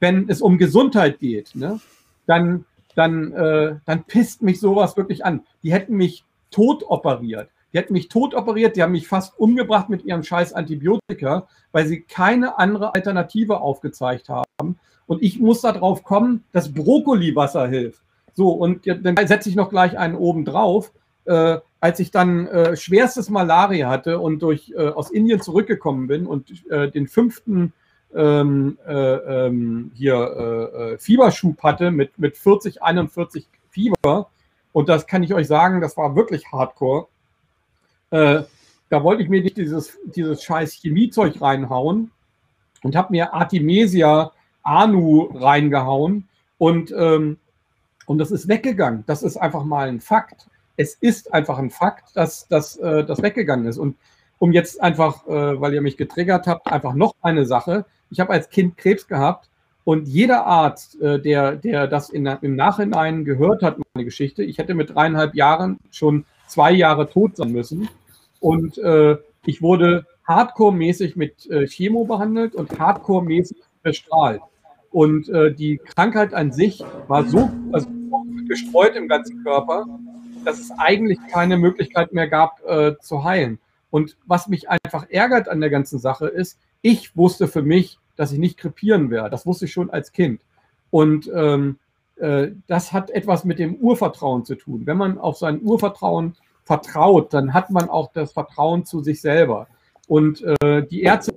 wenn 0.00 0.28
es 0.28 0.40
um 0.40 0.58
Gesundheit 0.58 1.18
geht, 1.18 1.54
ne, 1.54 1.80
dann, 2.26 2.64
dann, 2.94 3.32
äh, 3.32 3.76
dann 3.84 4.04
pisst 4.04 4.42
mich 4.42 4.60
sowas 4.60 4.96
wirklich 4.96 5.24
an. 5.24 5.42
Die 5.62 5.72
hätten 5.72 5.96
mich 5.96 6.24
tot 6.50 6.84
operiert. 6.86 7.48
Die 7.72 7.78
hätten 7.78 7.94
mich 7.94 8.08
tot 8.08 8.34
operiert, 8.34 8.76
die 8.76 8.82
haben 8.82 8.92
mich 8.92 9.08
fast 9.08 9.38
umgebracht 9.38 9.88
mit 9.88 10.04
ihrem 10.04 10.22
scheiß 10.22 10.52
Antibiotika, 10.52 11.48
weil 11.72 11.86
sie 11.86 12.02
keine 12.02 12.58
andere 12.58 12.94
Alternative 12.94 13.60
aufgezeigt 13.60 14.28
haben. 14.28 14.78
Und 15.06 15.22
ich 15.22 15.40
muss 15.40 15.62
darauf 15.62 16.04
kommen, 16.04 16.44
dass 16.52 16.72
Brokkoliwasser 16.72 17.66
hilft. 17.66 18.02
So, 18.34 18.50
und 18.50 18.86
dann 18.86 19.26
setze 19.26 19.48
ich 19.48 19.56
noch 19.56 19.70
gleich 19.70 19.98
einen 19.98 20.14
oben 20.14 20.44
drauf. 20.44 20.92
Äh, 21.24 21.58
als 21.82 21.98
ich 21.98 22.12
dann 22.12 22.46
äh, 22.46 22.76
schwerstes 22.76 23.28
Malaria 23.28 23.90
hatte 23.90 24.20
und 24.20 24.40
durch, 24.40 24.72
äh, 24.76 24.86
aus 24.90 25.10
Indien 25.10 25.40
zurückgekommen 25.40 26.06
bin 26.06 26.28
und 26.28 26.64
äh, 26.70 26.88
den 26.88 27.08
fünften 27.08 27.72
ähm, 28.14 28.78
äh, 28.86 28.92
ähm, 28.94 29.90
hier 29.92 30.14
äh, 30.14 30.92
äh, 30.92 30.98
Fieberschub 30.98 31.60
hatte 31.60 31.90
mit, 31.90 32.16
mit 32.20 32.38
40, 32.38 32.84
41 32.84 33.48
Fieber. 33.70 34.30
Und 34.70 34.88
das 34.88 35.08
kann 35.08 35.24
ich 35.24 35.34
euch 35.34 35.48
sagen, 35.48 35.80
das 35.80 35.96
war 35.96 36.14
wirklich 36.14 36.46
hardcore. 36.52 37.08
Da 38.10 38.46
wollte 38.90 39.22
ich 39.22 39.30
mir 39.30 39.42
nicht 39.42 39.56
dieses, 39.56 39.98
dieses 40.04 40.44
scheiß 40.44 40.74
Chemiezeug 40.74 41.40
reinhauen 41.40 42.10
und 42.82 42.94
habe 42.94 43.12
mir 43.12 43.32
Artemisia 43.32 44.32
Anu 44.62 45.30
reingehauen 45.34 46.28
und, 46.58 46.92
ähm, 46.94 47.38
und 48.04 48.18
das 48.18 48.30
ist 48.30 48.48
weggegangen. 48.48 49.04
Das 49.06 49.22
ist 49.22 49.38
einfach 49.38 49.64
mal 49.64 49.88
ein 49.88 50.00
Fakt. 50.00 50.46
Es 50.76 50.94
ist 50.94 51.32
einfach 51.32 51.58
ein 51.58 51.70
Fakt, 51.70 52.16
dass, 52.16 52.48
dass 52.48 52.76
äh, 52.76 53.04
das 53.04 53.22
weggegangen 53.22 53.66
ist. 53.66 53.78
Und 53.78 53.96
um 54.38 54.52
jetzt 54.52 54.82
einfach, 54.82 55.26
äh, 55.26 55.60
weil 55.60 55.74
ihr 55.74 55.82
mich 55.82 55.96
getriggert 55.96 56.46
habt, 56.46 56.70
einfach 56.70 56.94
noch 56.94 57.14
eine 57.22 57.46
Sache. 57.46 57.84
Ich 58.10 58.20
habe 58.20 58.32
als 58.32 58.50
Kind 58.50 58.76
Krebs 58.76 59.06
gehabt 59.06 59.48
und 59.84 60.08
jeder 60.08 60.46
Arzt, 60.46 61.00
äh, 61.00 61.20
der, 61.20 61.56
der 61.56 61.86
das 61.86 62.10
in, 62.10 62.26
im 62.26 62.56
Nachhinein 62.56 63.24
gehört 63.24 63.62
hat, 63.62 63.78
meine 63.94 64.04
Geschichte, 64.04 64.42
ich 64.42 64.58
hätte 64.58 64.74
mit 64.74 64.94
dreieinhalb 64.94 65.34
Jahren 65.34 65.78
schon 65.90 66.24
zwei 66.46 66.72
Jahre 66.72 67.08
tot 67.08 67.36
sein 67.36 67.52
müssen. 67.52 67.88
Und 68.40 68.78
äh, 68.78 69.16
ich 69.44 69.62
wurde 69.62 70.06
hardcore-mäßig 70.26 71.16
mit 71.16 71.50
äh, 71.50 71.66
Chemo 71.66 72.04
behandelt 72.04 72.54
und 72.54 72.78
hardcore-mäßig 72.78 73.56
bestrahlt. 73.82 74.40
Und 74.90 75.28
äh, 75.28 75.52
die 75.52 75.78
Krankheit 75.78 76.34
an 76.34 76.52
sich 76.52 76.84
war 77.08 77.24
so 77.24 77.50
also, 77.72 77.88
gestreut 78.46 78.94
im 78.94 79.08
ganzen 79.08 79.42
Körper, 79.42 79.86
dass 80.44 80.58
es 80.58 80.70
eigentlich 80.78 81.18
keine 81.30 81.56
Möglichkeit 81.56 82.12
mehr 82.12 82.28
gab 82.28 82.62
äh, 82.66 82.98
zu 83.00 83.24
heilen. 83.24 83.58
Und 83.90 84.16
was 84.26 84.48
mich 84.48 84.70
einfach 84.70 85.06
ärgert 85.10 85.48
an 85.48 85.60
der 85.60 85.70
ganzen 85.70 85.98
Sache 85.98 86.26
ist, 86.26 86.58
ich 86.80 87.16
wusste 87.16 87.46
für 87.46 87.62
mich, 87.62 87.98
dass 88.16 88.32
ich 88.32 88.38
nicht 88.38 88.58
krepieren 88.58 89.10
werde. 89.10 89.30
Das 89.30 89.46
wusste 89.46 89.66
ich 89.66 89.72
schon 89.72 89.90
als 89.90 90.12
Kind. 90.12 90.40
Und 90.90 91.30
ähm, 91.34 91.78
äh, 92.16 92.48
das 92.66 92.92
hat 92.92 93.10
etwas 93.10 93.44
mit 93.44 93.58
dem 93.58 93.76
Urvertrauen 93.76 94.44
zu 94.44 94.54
tun. 94.54 94.86
Wenn 94.86 94.96
man 94.96 95.18
auf 95.18 95.36
sein 95.36 95.60
Urvertrauen 95.62 96.36
vertraut, 96.64 97.32
dann 97.34 97.54
hat 97.54 97.70
man 97.70 97.88
auch 97.88 98.12
das 98.12 98.32
Vertrauen 98.32 98.84
zu 98.84 99.02
sich 99.02 99.20
selber. 99.20 99.66
Und 100.06 100.42
äh, 100.62 100.86
die 100.86 101.02
Ärzte, 101.02 101.34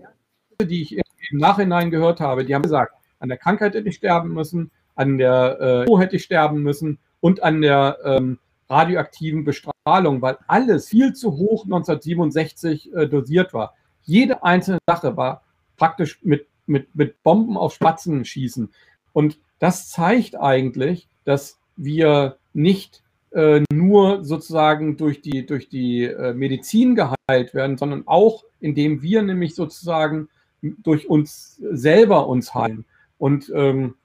die 0.62 0.82
ich 0.82 0.98
im 1.32 1.40
Nachhinein 1.40 1.92
gehört 1.92 2.20
habe, 2.20 2.46
die 2.46 2.54
haben 2.54 2.62
gesagt, 2.62 2.94
an 3.20 3.30
der 3.30 3.38
Krankheit 3.38 3.74
hätte 3.74 3.90
ich 3.90 3.96
sterben 3.96 4.34
müssen, 4.34 4.72
an 4.96 5.18
der 5.18 5.86
äh, 5.88 5.98
hätte 5.98 6.18
ich 6.18 6.24
sterben 6.24 6.62
müssen 6.62 7.00
und 7.20 7.44
an 7.44 7.62
der 7.62 7.98
ähm, 8.04 8.40
radioaktiven 8.70 9.44
Bestrahlung, 9.44 10.22
weil 10.22 10.38
alles 10.48 10.88
viel 10.88 11.14
zu 11.14 11.34
hoch 11.38 11.66
1967 11.66 12.94
äh, 12.94 13.08
dosiert 13.08 13.54
war. 13.54 13.76
Jede 14.04 14.44
einzelne 14.44 14.80
Sache 14.88 15.18
war 15.18 15.44
praktisch 15.78 16.20
mit, 16.24 16.48
mit, 16.66 16.94
mit 16.96 17.22
Bomben 17.24 17.58
auf 17.58 17.74
Spatzen 17.74 18.26
schießen. 18.26 18.70
Und 19.14 19.40
das 19.60 19.90
zeigt 19.90 20.36
eigentlich, 20.40 21.08
dass 21.24 21.60
wir 21.76 22.38
nicht 22.54 23.04
äh, 23.32 23.62
nur 23.72 24.24
sozusagen 24.24 24.98
durch 24.98 25.22
die, 25.22 25.46
durch 25.46 25.70
die 25.70 26.04
äh, 26.04 26.34
Medizin 26.34 26.96
geheilt 26.96 27.54
werden, 27.54 27.78
sondern 27.78 28.04
auch 28.06 28.44
indem 28.66 29.04
wir 29.04 29.22
nämlich 29.22 29.54
sozusagen 29.54 30.28
durch 30.62 31.08
uns 31.08 31.58
selber 31.58 32.28
uns 32.28 32.56
heilen. 32.56 32.86
Und 33.20 33.52
ähm, 33.54 33.86
äh, 33.86 34.05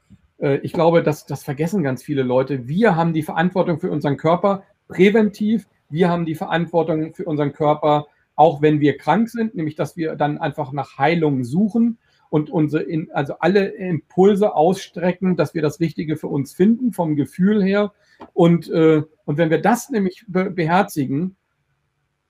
ich 0.62 0.72
glaube, 0.72 1.02
dass 1.02 1.26
das 1.26 1.42
vergessen 1.42 1.82
ganz 1.82 2.02
viele 2.02 2.22
Leute. 2.22 2.66
Wir 2.66 2.96
haben 2.96 3.12
die 3.12 3.22
Verantwortung 3.22 3.78
für 3.78 3.90
unseren 3.90 4.16
Körper 4.16 4.62
präventiv. 4.88 5.66
Wir 5.88 6.08
haben 6.08 6.24
die 6.24 6.34
Verantwortung 6.34 7.14
für 7.14 7.24
unseren 7.24 7.52
Körper, 7.52 8.06
auch 8.36 8.62
wenn 8.62 8.80
wir 8.80 8.96
krank 8.96 9.28
sind, 9.28 9.54
nämlich 9.54 9.74
dass 9.74 9.96
wir 9.96 10.16
dann 10.16 10.38
einfach 10.38 10.72
nach 10.72 10.98
Heilung 10.98 11.44
suchen 11.44 11.98
und 12.30 12.48
unsere, 12.48 12.86
also 13.12 13.34
alle 13.40 13.66
Impulse 13.66 14.54
ausstrecken, 14.54 15.36
dass 15.36 15.52
wir 15.52 15.62
das 15.62 15.80
Richtige 15.80 16.16
für 16.16 16.28
uns 16.28 16.52
finden, 16.52 16.92
vom 16.92 17.16
Gefühl 17.16 17.62
her. 17.62 17.92
Und, 18.32 18.70
äh, 18.70 19.02
und 19.24 19.36
wenn 19.36 19.50
wir 19.50 19.60
das 19.60 19.90
nämlich 19.90 20.24
be 20.28 20.50
beherzigen, 20.50 21.36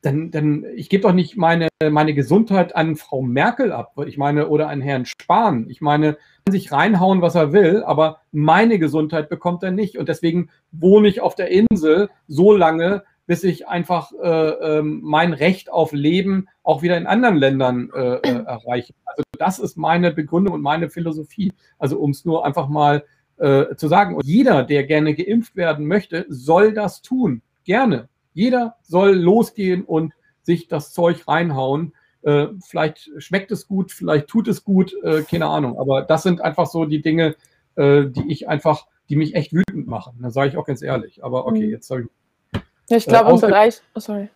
dann, 0.03 0.31
dann, 0.31 0.65
ich 0.75 0.89
gebe 0.89 1.03
doch 1.03 1.13
nicht 1.13 1.37
meine, 1.37 1.69
meine 1.91 2.15
Gesundheit 2.15 2.75
an 2.75 2.97
Frau 2.97 3.23
Merkel 3.23 3.73
ab, 3.73 3.93
ich 4.07 4.17
meine, 4.17 4.49
oder 4.49 4.69
an 4.69 4.81
Herrn 4.81 5.05
Spahn. 5.05 5.69
Ich 5.69 5.81
meine, 5.81 6.17
kann 6.45 6.53
sich 6.53 6.73
reinhauen, 6.73 7.21
was 7.21 7.35
er 7.35 7.53
will, 7.53 7.83
aber 7.85 8.21
meine 8.33 8.79
Gesundheit 8.79 9.29
bekommt 9.29 9.63
er 9.63 9.71
nicht. 9.71 9.99
Und 9.99 10.09
deswegen 10.09 10.51
wohne 10.73 11.09
ich 11.09 11.21
auf 11.21 11.35
der 11.35 11.51
Insel 11.51 12.09
so 12.27 12.55
lange, 12.55 13.03
bis 13.27 13.45
ich 13.45 13.69
einfach 13.69 14.11
äh, 14.21 14.79
äh, 14.79 14.83
mein 14.83 15.33
Recht 15.33 15.71
auf 15.71 15.93
Leben 15.93 16.49
auch 16.63 16.83
wieder 16.83 16.97
in 16.97 17.07
anderen 17.07 17.37
Ländern 17.37 17.91
äh, 17.95 18.17
äh, 18.17 18.43
erreiche. 18.45 18.95
Also 19.05 19.23
das 19.39 19.59
ist 19.59 19.77
meine 19.77 20.13
Begründung 20.13 20.55
und 20.55 20.63
meine 20.63 20.91
Philosophie. 20.91 21.53
Also 21.79 21.99
um 21.99 22.11
es 22.11 22.25
nur 22.25 22.45
einfach 22.45 22.69
mal 22.69 23.05
äh, 23.41 23.77
zu 23.77 23.89
sagen. 23.89 24.17
Und 24.17 24.27
jeder, 24.27 24.65
der 24.65 24.85
gerne 24.85 25.15
geimpft 25.15 25.57
werden 25.57 25.87
möchte, 25.87 26.27
soll 26.29 26.75
das 26.75 27.03
tun. 27.03 27.43
Gerne. 27.65 28.10
Jeder 28.33 28.77
soll 28.83 29.15
losgehen 29.15 29.85
und 29.85 30.13
sich 30.43 30.69
das 30.69 30.93
Zeug 30.93 31.27
reinhauen. 31.29 31.95
Äh, 32.23 32.49
vielleicht 32.63 33.11
schmeckt 33.19 33.51
es 33.51 33.67
gut, 33.67 33.93
vielleicht 33.93 34.29
tut 34.29 34.49
es 34.49 34.65
gut, 34.65 34.95
äh, 35.03 35.23
keine 35.23 35.47
Ahnung. 35.47 35.79
Aber 35.79 36.03
das 36.03 36.23
sind 36.23 36.41
einfach 36.41 36.67
so 36.67 36.85
die 36.85 37.03
Dinge, 37.03 37.35
äh, 37.77 38.07
die 38.07 38.31
ich 38.31 38.49
einfach, 38.49 38.87
die 39.09 39.17
mich 39.17 39.35
echt 39.35 39.53
wütend 39.53 39.87
machen. 39.87 40.19
Da 40.21 40.31
sage 40.31 40.51
ich 40.51 40.57
auch 40.57 40.67
ganz 40.67 40.83
ehrlich. 40.83 41.25
Aber 41.25 41.47
okay, 41.47 41.67
mhm. 41.67 41.71
jetzt 41.71 41.91
habe 41.91 42.03
ich. 42.03 42.09
Ja, 42.89 42.97
ich 42.97 43.07
glaube, 43.07 43.31
im 43.31 43.41
Bereich, 43.41 43.81
oh, 43.95 44.01
sorry. 44.01 44.29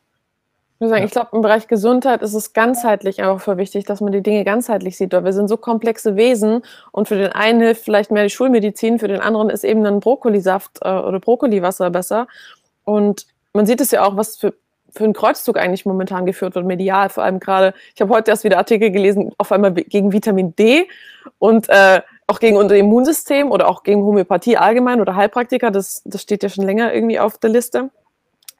Ich, 0.80 0.88
sagen, 0.88 1.04
ich 1.04 1.10
glaube, 1.12 1.30
im 1.32 1.40
Bereich 1.40 1.66
Gesundheit 1.68 2.22
ist 2.22 2.34
es 2.34 2.52
ganzheitlich 2.52 3.22
einfach 3.22 3.40
für 3.40 3.56
wichtig, 3.56 3.84
dass 3.84 4.00
man 4.00 4.12
die 4.12 4.22
Dinge 4.22 4.44
ganzheitlich 4.44 4.96
sieht. 4.96 5.12
Weil 5.12 5.24
wir 5.24 5.32
sind 5.32 5.48
so 5.48 5.56
komplexe 5.56 6.16
Wesen 6.16 6.62
und 6.92 7.08
für 7.08 7.16
den 7.16 7.32
einen 7.32 7.60
hilft 7.60 7.84
vielleicht 7.84 8.10
mehr 8.10 8.24
die 8.24 8.30
Schulmedizin, 8.30 8.98
für 8.98 9.08
den 9.08 9.20
anderen 9.20 9.50
ist 9.50 9.64
eben 9.64 9.84
ein 9.86 10.00
Brokkolisaft 10.00 10.78
äh, 10.82 10.88
oder 10.88 11.20
Brokkoliwasser 11.20 11.90
besser. 11.90 12.26
Und 12.84 13.26
man 13.54 13.66
sieht 13.66 13.80
es 13.80 13.92
ja 13.92 14.04
auch, 14.04 14.16
was 14.16 14.36
für, 14.36 14.54
für 14.90 15.04
einen 15.04 15.12
Kreuzzug 15.14 15.56
eigentlich 15.56 15.86
momentan 15.86 16.26
geführt 16.26 16.54
wird, 16.54 16.66
medial. 16.66 17.08
Vor 17.08 17.24
allem 17.24 17.40
gerade, 17.40 17.72
ich 17.94 18.00
habe 18.00 18.12
heute 18.12 18.30
erst 18.30 18.44
wieder 18.44 18.58
Artikel 18.58 18.90
gelesen, 18.90 19.32
auf 19.38 19.52
einmal 19.52 19.72
gegen 19.72 20.12
Vitamin 20.12 20.54
D 20.56 20.88
und 21.38 21.68
äh, 21.68 22.02
auch 22.26 22.40
gegen 22.40 22.56
unser 22.56 22.76
Immunsystem 22.76 23.50
oder 23.50 23.68
auch 23.68 23.82
gegen 23.82 24.02
Homöopathie 24.02 24.56
allgemein 24.56 25.00
oder 25.00 25.14
Heilpraktiker. 25.14 25.70
Das, 25.70 26.02
das 26.04 26.22
steht 26.22 26.42
ja 26.42 26.48
schon 26.48 26.64
länger 26.64 26.92
irgendwie 26.92 27.18
auf 27.18 27.38
der 27.38 27.50
Liste, 27.50 27.90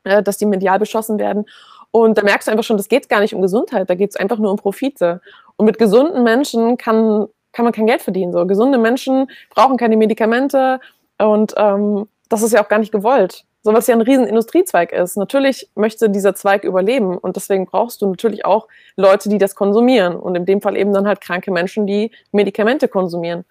äh, 0.05 0.23
dass 0.23 0.39
die 0.39 0.47
medial 0.47 0.79
beschossen 0.79 1.19
werden. 1.19 1.47
Und 1.91 2.19
da 2.19 2.23
merkst 2.23 2.49
du 2.49 2.53
einfach 2.53 2.65
schon, 2.65 2.77
das 2.77 2.89
geht 2.89 3.09
gar 3.09 3.21
nicht 3.21 3.35
um 3.35 3.43
Gesundheit, 3.43 3.91
da 3.91 3.95
geht 3.95 4.11
es 4.11 4.17
einfach 4.17 4.39
nur 4.39 4.51
um 4.51 4.57
Profite. 4.57 5.21
Und 5.57 5.67
mit 5.67 5.79
gesunden 5.79 6.23
Menschen 6.25 6.77
kann, 6.77 7.27
kann 7.53 7.65
man 7.65 7.73
kein 7.73 7.87
Geld 7.87 8.03
verdienen. 8.03 8.33
So. 8.33 8.47
Gesunde 8.47 8.79
Menschen 8.79 9.29
brauchen 9.51 9.77
keine 9.77 9.97
Medikamente 9.97 10.81
und 11.19 11.55
ähm, 11.57 12.09
das 12.29 12.43
ist 12.43 12.53
ja 12.53 12.63
auch 12.63 12.69
gar 12.69 12.79
nicht 12.79 12.93
gewollt 12.93 13.45
so 13.65 13.73
was 13.73 13.87
ja 13.87 13.95
ein 13.95 14.03
riesen 14.03 14.27
Industriezweig 14.27 14.93
ist. 14.93 15.17
Natürlich 15.17 15.71
möchte 15.75 16.11
dieser 16.11 16.35
Zweig 16.35 16.65
überleben 16.65 17.17
und 17.17 17.37
deswegen 17.37 17.65
brauchst 17.65 18.03
du 18.03 18.11
natürlich 18.11 18.45
auch 18.45 18.69
Leute, 18.95 19.31
die 19.31 19.39
das 19.39 19.55
konsumieren 19.55 20.17
und 20.17 20.35
in 20.35 20.45
dem 20.45 20.61
Fall 20.61 20.77
eben 20.77 20.93
dann 20.93 21.09
halt 21.09 21.23
kranke 21.23 21.51
Menschen, 21.51 21.87
die 21.87 22.11
Medikamente 22.31 22.89
konsumieren. 22.89 23.47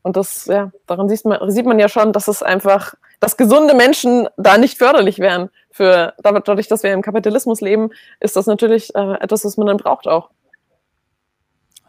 Und 0.00 0.16
das, 0.16 0.46
ja, 0.46 0.72
daran 0.86 1.10
sieht 1.10 1.24
man, 1.26 1.50
sieht 1.50 1.66
man 1.66 1.78
ja 1.78 1.88
schon, 1.88 2.14
dass 2.14 2.28
es 2.28 2.42
einfach, 2.42 2.94
dass 3.20 3.36
gesunde 3.36 3.74
Menschen 3.74 4.26
da 4.38 4.56
nicht 4.56 4.78
förderlich 4.78 5.18
wären. 5.18 5.50
Für, 5.70 6.14
dadurch, 6.22 6.68
dass 6.68 6.82
wir 6.82 6.94
im 6.94 7.02
Kapitalismus 7.02 7.60
leben, 7.60 7.90
ist 8.20 8.36
das 8.36 8.46
natürlich 8.46 8.94
äh, 8.94 9.14
etwas, 9.20 9.44
was 9.44 9.58
man 9.58 9.66
dann 9.66 9.76
braucht 9.76 10.08
auch. 10.08 10.30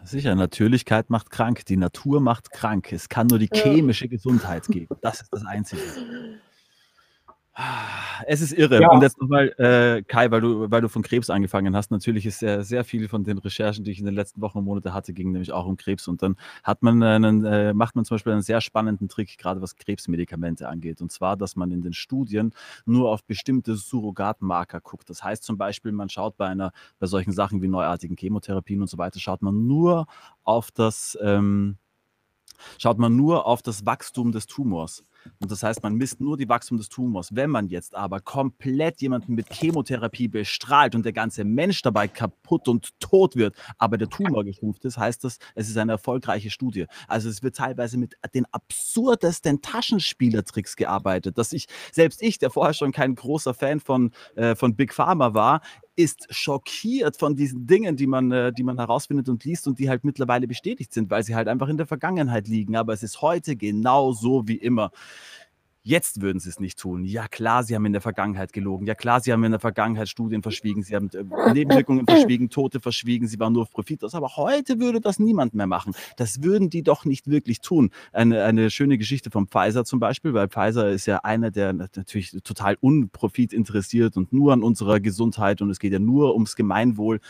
Sicher, 0.03 0.35
Natürlichkeit 0.35 1.09
macht 1.09 1.29
krank, 1.29 1.65
die 1.65 1.77
Natur 1.77 2.19
macht 2.19 2.51
krank. 2.51 2.91
Es 2.91 3.07
kann 3.07 3.27
nur 3.27 3.39
die 3.39 3.49
chemische 3.53 4.07
Gesundheit 4.09 4.67
geben. 4.67 4.97
Das 5.01 5.21
ist 5.21 5.31
das 5.31 5.45
Einzige. 5.45 5.81
Es 8.27 8.41
ist 8.41 8.51
irre. 8.51 8.81
Ja. 8.81 8.89
Und 8.89 9.01
jetzt 9.01 9.19
nochmal, 9.19 9.47
äh, 9.57 10.03
Kai, 10.03 10.29
weil 10.29 10.41
du, 10.41 10.69
weil 10.69 10.81
du 10.81 10.89
von 10.89 11.01
Krebs 11.01 11.29
angefangen 11.29 11.75
hast. 11.75 11.89
Natürlich 11.89 12.25
ist 12.25 12.39
sehr, 12.39 12.63
sehr 12.63 12.83
viel 12.83 13.07
von 13.07 13.23
den 13.23 13.39
Recherchen, 13.39 13.83
die 13.83 13.91
ich 13.91 13.99
in 13.99 14.05
den 14.05 14.13
letzten 14.13 14.41
Wochen 14.41 14.59
und 14.59 14.65
Monaten 14.65 14.93
hatte, 14.93 15.11
ging 15.11 15.31
nämlich 15.31 15.51
auch 15.51 15.65
um 15.65 15.75
Krebs. 15.75 16.07
Und 16.07 16.21
dann 16.21 16.35
hat 16.63 16.83
man 16.83 17.01
einen, 17.01 17.45
äh, 17.45 17.73
macht 17.73 17.95
man 17.95 18.05
zum 18.05 18.15
Beispiel 18.15 18.33
einen 18.33 18.43
sehr 18.43 18.61
spannenden 18.61 19.09
Trick, 19.09 19.37
gerade 19.39 19.61
was 19.61 19.75
Krebsmedikamente 19.75 20.69
angeht. 20.69 21.01
Und 21.01 21.11
zwar, 21.11 21.35
dass 21.35 21.55
man 21.55 21.71
in 21.71 21.81
den 21.81 21.93
Studien 21.93 22.53
nur 22.85 23.09
auf 23.11 23.23
bestimmte 23.23 23.75
Surrogatmarker 23.75 24.79
guckt. 24.79 25.09
Das 25.09 25.23
heißt 25.23 25.43
zum 25.43 25.57
Beispiel, 25.57 25.91
man 25.91 26.09
schaut 26.09 26.37
bei 26.37 26.47
einer, 26.47 26.71
bei 26.99 27.07
solchen 27.07 27.31
Sachen 27.31 27.61
wie 27.63 27.67
neuartigen 27.67 28.17
Chemotherapien 28.17 28.81
und 28.81 28.87
so 28.87 28.99
weiter, 28.99 29.19
schaut 29.19 29.41
man 29.41 29.65
nur 29.65 30.05
auf 30.43 30.69
das, 30.69 31.17
ähm, 31.21 31.77
schaut 32.77 32.99
man 32.99 33.15
nur 33.15 33.47
auf 33.47 33.63
das 33.63 33.85
Wachstum 33.85 34.31
des 34.31 34.45
Tumors. 34.45 35.03
Und 35.39 35.51
das 35.51 35.63
heißt, 35.63 35.83
man 35.83 35.95
misst 35.95 36.19
nur 36.19 36.37
die 36.37 36.49
Wachstum 36.49 36.77
des 36.77 36.89
Tumors. 36.89 37.35
Wenn 37.35 37.49
man 37.49 37.67
jetzt 37.67 37.95
aber 37.95 38.19
komplett 38.19 39.01
jemanden 39.01 39.35
mit 39.35 39.51
Chemotherapie 39.51 40.27
bestrahlt 40.27 40.95
und 40.95 41.05
der 41.05 41.13
ganze 41.13 41.43
Mensch 41.43 41.81
dabei 41.81 42.07
kaputt 42.07 42.67
und 42.67 42.99
tot 42.99 43.35
wird, 43.35 43.55
aber 43.77 43.97
der 43.97 44.09
Tumor 44.09 44.43
geschrumpft 44.43 44.85
ist, 44.85 44.97
heißt 44.97 45.23
das, 45.23 45.37
es 45.55 45.69
ist 45.69 45.77
eine 45.77 45.93
erfolgreiche 45.93 46.49
Studie. 46.49 46.85
Also 47.07 47.29
es 47.29 47.43
wird 47.43 47.55
teilweise 47.55 47.97
mit 47.97 48.15
den 48.33 48.45
absurdesten 48.51 49.61
Taschenspielertricks 49.61 50.75
gearbeitet, 50.75 51.37
dass 51.37 51.53
ich, 51.53 51.67
selbst 51.91 52.21
ich, 52.21 52.39
der 52.39 52.49
vorher 52.49 52.73
schon 52.73 52.91
kein 52.91 53.15
großer 53.15 53.53
Fan 53.53 53.79
von, 53.79 54.11
äh, 54.35 54.55
von 54.55 54.75
Big 54.75 54.93
Pharma 54.93 55.33
war, 55.33 55.61
ist 55.97 56.27
schockiert 56.29 57.17
von 57.17 57.35
diesen 57.35 57.65
Dingen, 57.65 57.97
die 57.97 58.05
man, 58.05 58.31
äh, 58.31 58.53
die 58.53 58.63
man 58.63 58.77
herausfindet 58.77 59.27
und 59.29 59.43
liest 59.43 59.67
und 59.67 59.79
die 59.79 59.89
halt 59.89 60.03
mittlerweile 60.03 60.47
bestätigt 60.47 60.93
sind, 60.93 61.09
weil 61.09 61.23
sie 61.23 61.35
halt 61.35 61.47
einfach 61.47 61.69
in 61.69 61.77
der 61.77 61.87
Vergangenheit 61.87 62.47
liegen. 62.47 62.75
Aber 62.75 62.93
es 62.93 63.01
ist 63.01 63.21
heute 63.23 63.55
genau 63.55 64.11
so 64.11 64.47
wie 64.47 64.57
immer. 64.57 64.91
Jetzt 65.87 66.21
würden 66.21 66.41
sie 66.41 66.49
es 66.49 66.59
nicht 66.59 66.77
tun. 66.77 67.05
Ja 67.05 67.29
klar, 67.29 67.63
sie 67.63 67.73
haben 67.73 67.85
in 67.85 67.93
der 67.93 68.01
Vergangenheit 68.01 68.51
gelogen. 68.51 68.85
Ja 68.85 68.93
klar, 68.93 69.21
sie 69.21 69.31
haben 69.31 69.41
in 69.45 69.51
der 69.51 69.61
Vergangenheit 69.61 70.09
Studien 70.09 70.43
verschwiegen. 70.43 70.83
Sie 70.83 70.93
haben 70.93 71.09
äh, 71.13 71.23
Nebenwirkungen 71.53 72.05
verschwiegen, 72.05 72.49
Tote 72.49 72.81
verschwiegen. 72.81 73.25
Sie 73.25 73.39
waren 73.39 73.53
nur 73.53 73.61
auf 73.61 73.71
Profit 73.71 74.03
aus. 74.03 74.13
Aber 74.13 74.35
heute 74.35 74.81
würde 74.81 74.99
das 74.99 75.17
niemand 75.17 75.53
mehr 75.53 75.65
machen. 75.65 75.93
Das 76.17 76.43
würden 76.43 76.69
die 76.69 76.83
doch 76.83 77.05
nicht 77.05 77.29
wirklich 77.29 77.61
tun. 77.61 77.91
Eine, 78.11 78.43
eine 78.43 78.69
schöne 78.69 78.97
Geschichte 78.97 79.31
von 79.31 79.47
Pfizer 79.47 79.85
zum 79.85 80.01
Beispiel, 80.01 80.33
weil 80.33 80.49
Pfizer 80.49 80.89
ist 80.89 81.05
ja 81.05 81.19
einer, 81.19 81.51
der 81.51 81.71
natürlich 81.71 82.31
total 82.43 82.75
unprofit 82.81 83.53
interessiert 83.53 84.17
und 84.17 84.33
nur 84.33 84.51
an 84.51 84.63
unserer 84.63 84.99
Gesundheit 84.99 85.61
und 85.61 85.69
es 85.69 85.79
geht 85.79 85.93
ja 85.93 85.99
nur 85.99 86.33
ums 86.33 86.57
Gemeinwohl. 86.57 87.21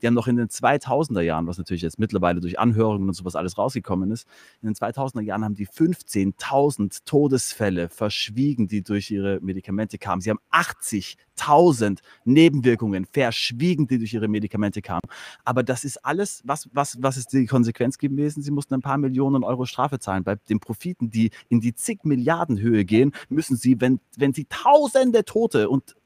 Die 0.00 0.06
haben 0.06 0.14
noch 0.14 0.26
in 0.26 0.36
den 0.36 0.48
2000er 0.48 1.20
Jahren, 1.20 1.46
was 1.46 1.58
natürlich 1.58 1.82
jetzt 1.82 1.98
mittlerweile 1.98 2.40
durch 2.40 2.58
Anhörungen 2.58 3.08
und 3.08 3.14
sowas 3.14 3.36
alles 3.36 3.58
rausgekommen 3.58 4.10
ist, 4.10 4.26
in 4.62 4.68
den 4.68 4.74
2000er 4.74 5.20
Jahren 5.20 5.44
haben 5.44 5.54
die 5.54 5.68
15.000 5.68 7.00
Todesfälle 7.04 7.90
ver 7.90 8.05
verschwiegen, 8.06 8.68
die 8.68 8.82
durch 8.82 9.10
ihre 9.10 9.40
Medikamente 9.40 9.98
kamen. 9.98 10.20
Sie 10.20 10.30
haben 10.30 10.38
80.000 10.52 11.98
Nebenwirkungen 12.24 13.04
verschwiegen, 13.04 13.88
die 13.88 13.98
durch 13.98 14.14
ihre 14.14 14.28
Medikamente 14.28 14.80
kamen. 14.80 15.02
Aber 15.44 15.64
das 15.64 15.84
ist 15.84 16.04
alles, 16.04 16.40
was, 16.44 16.68
was, 16.72 17.02
was 17.02 17.16
ist 17.16 17.32
die 17.32 17.46
Konsequenz 17.46 17.98
gewesen? 17.98 18.42
Sie 18.42 18.52
mussten 18.52 18.74
ein 18.74 18.80
paar 18.80 18.98
Millionen 18.98 19.42
Euro 19.42 19.66
Strafe 19.66 19.98
zahlen. 19.98 20.22
Bei 20.22 20.36
den 20.48 20.60
Profiten, 20.60 21.10
die 21.10 21.30
in 21.48 21.60
die 21.60 21.74
zig 21.74 22.04
Milliarden 22.04 22.60
Höhe 22.60 22.84
gehen, 22.84 23.10
müssen 23.28 23.56
sie, 23.56 23.80
wenn, 23.80 23.98
wenn 24.16 24.32
sie 24.32 24.46
tausende 24.48 25.24
Tote 25.24 25.68
und 25.68 25.96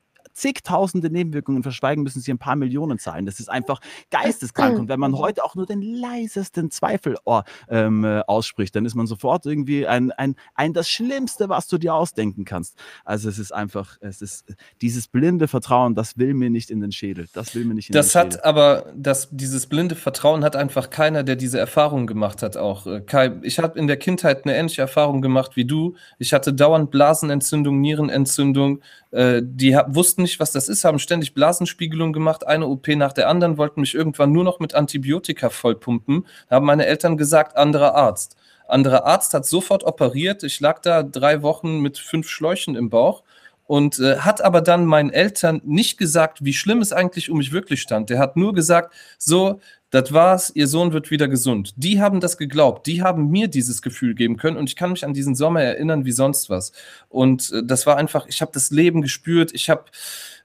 zigtausende 0.40 1.10
Nebenwirkungen 1.10 1.62
verschweigen, 1.62 2.02
müssen 2.02 2.20
sie 2.20 2.32
ein 2.32 2.38
paar 2.38 2.56
Millionen 2.56 2.98
zahlen. 2.98 3.26
Das 3.26 3.40
ist 3.40 3.50
einfach 3.50 3.80
geisteskrank. 4.10 4.78
Und 4.78 4.88
wenn 4.88 5.00
man 5.00 5.16
heute 5.16 5.44
auch 5.44 5.54
nur 5.54 5.66
den 5.66 5.82
leisesten 5.82 6.70
Zweifel 6.70 7.16
oh, 7.24 7.42
ähm, 7.68 8.04
äh, 8.04 8.20
ausspricht, 8.26 8.74
dann 8.74 8.86
ist 8.86 8.94
man 8.94 9.06
sofort 9.06 9.44
irgendwie 9.44 9.86
ein, 9.86 10.12
ein, 10.12 10.36
ein 10.54 10.72
das 10.72 10.88
Schlimmste, 10.88 11.48
was 11.48 11.66
du 11.66 11.76
dir 11.76 11.94
ausdenken 11.94 12.44
kannst. 12.44 12.78
Also 13.04 13.28
es 13.28 13.38
ist 13.38 13.52
einfach, 13.52 13.98
es 14.00 14.22
ist 14.22 14.54
dieses 14.80 15.08
blinde 15.08 15.46
Vertrauen, 15.46 15.94
das 15.94 16.16
will 16.16 16.32
mir 16.32 16.48
nicht 16.48 16.70
in 16.70 16.80
den 16.80 16.92
Schädel. 16.92 17.26
Das 17.34 17.54
will 17.54 17.64
mir 17.66 17.74
nicht 17.74 17.90
in 17.90 17.92
Das 17.92 18.12
den 18.12 18.20
hat 18.20 18.32
Schädel. 18.32 18.44
aber, 18.44 18.92
das, 18.96 19.28
dieses 19.30 19.66
blinde 19.66 19.94
Vertrauen 19.94 20.42
hat 20.42 20.56
einfach 20.56 20.88
keiner, 20.88 21.22
der 21.22 21.36
diese 21.36 21.58
Erfahrung 21.58 22.06
gemacht 22.06 22.42
hat, 22.42 22.56
auch. 22.56 22.86
Äh, 22.86 23.02
Kai, 23.02 23.38
ich 23.42 23.58
habe 23.58 23.78
in 23.78 23.86
der 23.86 23.98
Kindheit 23.98 24.44
eine 24.44 24.56
ähnliche 24.56 24.80
Erfahrung 24.80 25.20
gemacht 25.20 25.56
wie 25.56 25.66
du. 25.66 25.96
Ich 26.18 26.32
hatte 26.32 26.54
dauernd 26.54 26.90
Blasenentzündung, 26.90 27.80
Nierenentzündung. 27.80 28.80
Äh, 29.11 29.43
die 29.45 29.77
wussten 29.89 30.23
nicht, 30.23 30.41
was 30.41 30.53
das 30.53 30.69
ist, 30.69 30.85
haben 30.85 30.99
ständig 30.99 31.35
Blasenspiegelung 31.35 32.12
gemacht, 32.12 32.47
eine 32.47 32.66
OP 32.66 32.89
nach 32.89 33.12
der 33.12 33.28
anderen, 33.28 33.59
wollten 33.59 33.81
mich 33.81 33.95
irgendwann 33.95 34.32
nur 34.32 34.45
noch 34.45 34.61
mit 34.61 34.74
Antibiotika 34.74 35.51
vollpumpen. 35.51 36.27
Da 36.49 36.57
haben 36.57 36.66
meine 36.66 36.87
Eltern 36.87 37.16
gesagt, 37.16 37.57
anderer 37.57 37.95
Arzt. 37.95 38.37
Anderer 38.69 39.05
Arzt 39.05 39.35
hat 39.35 39.47
sofort 39.47 39.85
operiert. 39.85 40.45
Ich 40.45 40.61
lag 40.61 40.81
da 40.81 41.03
drei 41.03 41.43
Wochen 41.43 41.81
mit 41.81 41.99
fünf 41.99 42.28
Schläuchen 42.28 42.77
im 42.77 42.89
Bauch 42.89 43.24
und 43.66 43.99
äh, 43.99 44.19
hat 44.19 44.41
aber 44.43 44.62
dann 44.62 44.85
meinen 44.85 45.11
Eltern 45.11 45.61
nicht 45.65 45.99
gesagt, 45.99 46.45
wie 46.45 46.53
schlimm 46.53 46.81
es 46.81 46.93
eigentlich 46.93 47.31
um 47.31 47.39
mich 47.39 47.53
wirklich 47.53 47.81
stand. 47.81 48.11
Der 48.11 48.19
hat 48.19 48.37
nur 48.37 48.55
gesagt, 48.55 48.95
so, 49.19 49.61
das 49.90 50.12
war's, 50.12 50.52
ihr 50.54 50.68
Sohn 50.68 50.92
wird 50.92 51.10
wieder 51.10 51.28
gesund. 51.28 51.72
Die 51.76 52.00
haben 52.00 52.20
das 52.20 52.38
geglaubt, 52.38 52.86
die 52.86 53.02
haben 53.02 53.28
mir 53.28 53.48
dieses 53.48 53.82
Gefühl 53.82 54.14
geben 54.14 54.36
können 54.36 54.56
und 54.56 54.68
ich 54.68 54.76
kann 54.76 54.92
mich 54.92 55.04
an 55.04 55.14
diesen 55.14 55.34
Sommer 55.34 55.62
erinnern 55.62 56.04
wie 56.04 56.12
sonst 56.12 56.48
was. 56.48 56.72
Und 57.08 57.50
äh, 57.52 57.62
das 57.64 57.86
war 57.86 57.96
einfach, 57.96 58.26
ich 58.28 58.40
habe 58.40 58.52
das 58.52 58.70
Leben 58.70 59.02
gespürt, 59.02 59.52
ich 59.52 59.68
habe, 59.68 59.84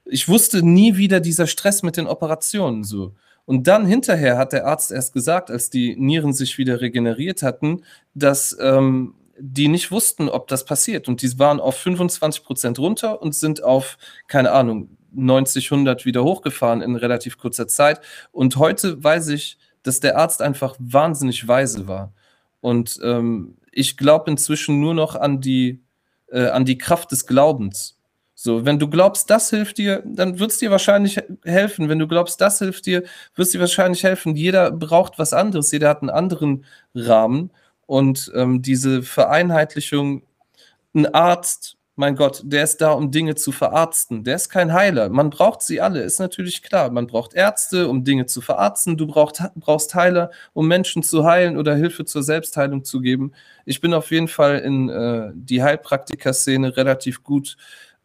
ich 0.04 0.28
wusste 0.28 0.62
nie 0.62 0.96
wieder 0.96 1.20
dieser 1.20 1.46
Stress 1.46 1.82
mit 1.82 1.96
den 1.96 2.06
Operationen 2.06 2.84
so. 2.84 3.14
Und 3.44 3.68
dann 3.68 3.86
hinterher 3.86 4.36
hat 4.38 4.52
der 4.52 4.66
Arzt 4.66 4.90
erst 4.90 5.12
gesagt, 5.12 5.52
als 5.52 5.70
die 5.70 5.94
Nieren 5.96 6.32
sich 6.32 6.58
wieder 6.58 6.80
regeneriert 6.80 7.42
hatten, 7.42 7.84
dass 8.14 8.56
ähm, 8.60 9.14
die 9.38 9.68
nicht 9.68 9.92
wussten, 9.92 10.28
ob 10.28 10.48
das 10.48 10.64
passiert. 10.64 11.06
Und 11.06 11.22
die 11.22 11.38
waren 11.38 11.60
auf 11.60 11.76
25 11.76 12.42
Prozent 12.42 12.78
runter 12.80 13.22
und 13.22 13.36
sind 13.36 13.62
auf, 13.62 13.98
keine 14.26 14.50
Ahnung, 14.50 14.96
90, 15.16 15.70
100 15.70 16.04
wieder 16.04 16.22
hochgefahren 16.24 16.82
in 16.82 16.96
relativ 16.96 17.38
kurzer 17.38 17.66
Zeit. 17.66 18.00
Und 18.32 18.56
heute 18.56 19.02
weiß 19.02 19.28
ich, 19.28 19.58
dass 19.82 20.00
der 20.00 20.18
Arzt 20.18 20.42
einfach 20.42 20.76
wahnsinnig 20.78 21.46
weise 21.46 21.88
war. 21.88 22.12
Und 22.60 22.98
ähm, 23.02 23.56
ich 23.72 23.96
glaube 23.96 24.30
inzwischen 24.30 24.80
nur 24.80 24.94
noch 24.94 25.14
an 25.14 25.40
die, 25.40 25.82
äh, 26.28 26.46
an 26.48 26.64
die 26.64 26.78
Kraft 26.78 27.12
des 27.12 27.26
Glaubens. 27.26 27.96
So, 28.38 28.66
wenn 28.66 28.78
du 28.78 28.88
glaubst, 28.88 29.30
das 29.30 29.48
hilft 29.48 29.78
dir, 29.78 30.02
dann 30.04 30.38
wird 30.38 30.50
es 30.50 30.58
dir 30.58 30.70
wahrscheinlich 30.70 31.18
helfen. 31.42 31.88
Wenn 31.88 31.98
du 31.98 32.06
glaubst, 32.06 32.38
das 32.40 32.58
hilft 32.58 32.84
dir, 32.84 33.02
wird 33.34 33.46
es 33.46 33.52
dir 33.52 33.60
wahrscheinlich 33.60 34.04
helfen. 34.04 34.36
Jeder 34.36 34.70
braucht 34.70 35.18
was 35.18 35.32
anderes, 35.32 35.72
jeder 35.72 35.88
hat 35.88 36.02
einen 36.02 36.10
anderen 36.10 36.66
Rahmen. 36.94 37.50
Und 37.86 38.30
ähm, 38.34 38.60
diese 38.60 39.02
Vereinheitlichung, 39.02 40.22
ein 40.94 41.06
Arzt, 41.14 41.75
mein 41.96 42.14
Gott, 42.14 42.42
der 42.44 42.62
ist 42.62 42.82
da, 42.82 42.92
um 42.92 43.10
Dinge 43.10 43.34
zu 43.36 43.52
verarzten. 43.52 44.22
Der 44.22 44.36
ist 44.36 44.50
kein 44.50 44.74
Heiler. 44.74 45.08
Man 45.08 45.30
braucht 45.30 45.62
sie 45.62 45.80
alle, 45.80 46.02
ist 46.02 46.20
natürlich 46.20 46.62
klar. 46.62 46.90
Man 46.90 47.06
braucht 47.06 47.32
Ärzte, 47.32 47.88
um 47.88 48.04
Dinge 48.04 48.26
zu 48.26 48.42
verarzten. 48.42 48.98
Du 48.98 49.06
brauchst, 49.06 49.42
brauchst 49.54 49.94
Heiler, 49.94 50.30
um 50.52 50.68
Menschen 50.68 51.02
zu 51.02 51.24
heilen 51.24 51.56
oder 51.56 51.74
Hilfe 51.74 52.04
zur 52.04 52.22
Selbstheilung 52.22 52.84
zu 52.84 53.00
geben. 53.00 53.32
Ich 53.64 53.80
bin 53.80 53.94
auf 53.94 54.10
jeden 54.10 54.28
Fall 54.28 54.58
in 54.58 54.90
äh, 54.90 55.30
die 55.34 55.62
Heilpraktiker-Szene 55.62 56.76
relativ 56.76 57.24
gut 57.24 57.56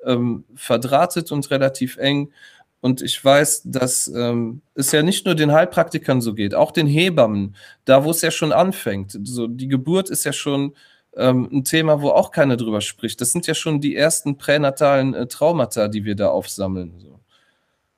ähm, 0.05 0.45
verdrahtet 0.55 1.33
und 1.33 1.51
relativ 1.51 1.97
eng. 1.97 2.31
Und 2.79 3.01
ich 3.01 3.23
weiß, 3.23 3.63
dass 3.65 4.07
ähm, 4.07 4.61
es 4.73 4.93
ja 4.93 5.03
nicht 5.03 5.25
nur 5.25 5.35
den 5.35 5.51
Heilpraktikern 5.51 6.21
so 6.21 6.33
geht, 6.33 6.55
auch 6.55 6.71
den 6.71 6.87
Hebammen, 6.87 7.57
da 7.83 8.05
wo 8.05 8.11
es 8.11 8.21
ja 8.21 8.31
schon 8.31 8.53
anfängt. 8.53 9.19
So, 9.23 9.47
die 9.47 9.67
Geburt 9.67 10.09
ist 10.09 10.23
ja 10.23 10.33
schon 10.33 10.73
ähm, 11.15 11.49
ein 11.51 11.63
Thema, 11.63 12.01
wo 12.01 12.09
auch 12.09 12.31
keiner 12.31 12.57
drüber 12.57 12.81
spricht. 12.81 13.19
Das 13.21 13.31
sind 13.31 13.47
ja 13.47 13.53
schon 13.53 13.81
die 13.81 13.95
ersten 13.95 14.37
pränatalen 14.37 15.13
äh, 15.13 15.27
Traumata, 15.27 15.87
die 15.87 16.05
wir 16.05 16.15
da 16.15 16.29
aufsammeln. 16.29 16.99
So. 16.99 17.19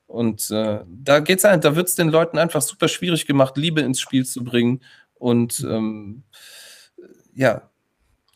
Und 0.07 0.49
äh, 0.51 0.81
da 0.87 1.19
geht's 1.19 1.45
ein, 1.45 1.61
da 1.61 1.75
wird 1.75 1.87
es 1.87 1.95
den 1.95 2.09
Leuten 2.09 2.37
einfach 2.37 2.61
super 2.61 2.87
schwierig 2.87 3.25
gemacht, 3.25 3.57
Liebe 3.57 3.81
ins 3.81 3.99
Spiel 3.99 4.25
zu 4.25 4.43
bringen. 4.43 4.81
Und 5.15 5.59
ähm, 5.69 6.23
ja, 7.33 7.63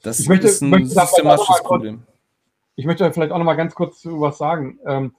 das 0.04 0.20
Ich 0.20 0.28
möchte- 0.28 0.48
ist 0.48 0.62
ein 0.62 0.70
möchte 0.70 0.88
systematisches 0.90 1.24
mal 1.24 1.38
kurz- 1.58 1.64
Problem. 1.64 2.04
Ich 2.76 2.86
möchte 2.86 3.12
vielleicht 3.12 3.32
auch 3.32 3.40
noch 3.40 3.46
mal 3.46 3.56
ganz 3.56 3.74
kurz 3.74 4.00
zu 4.02 4.22
was 4.22 4.38
sagen. 4.38 4.80
Ähm, 4.86 5.16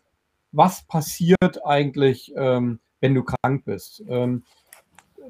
was 0.53 0.83
passiert 0.87 1.65
eigentlich, 1.65 2.33
ähm, 2.37 2.79
wenn 3.01 3.15
du 3.15 3.25
krank 3.25 3.65
bist? 3.65 4.03
Ähm, 4.09 4.45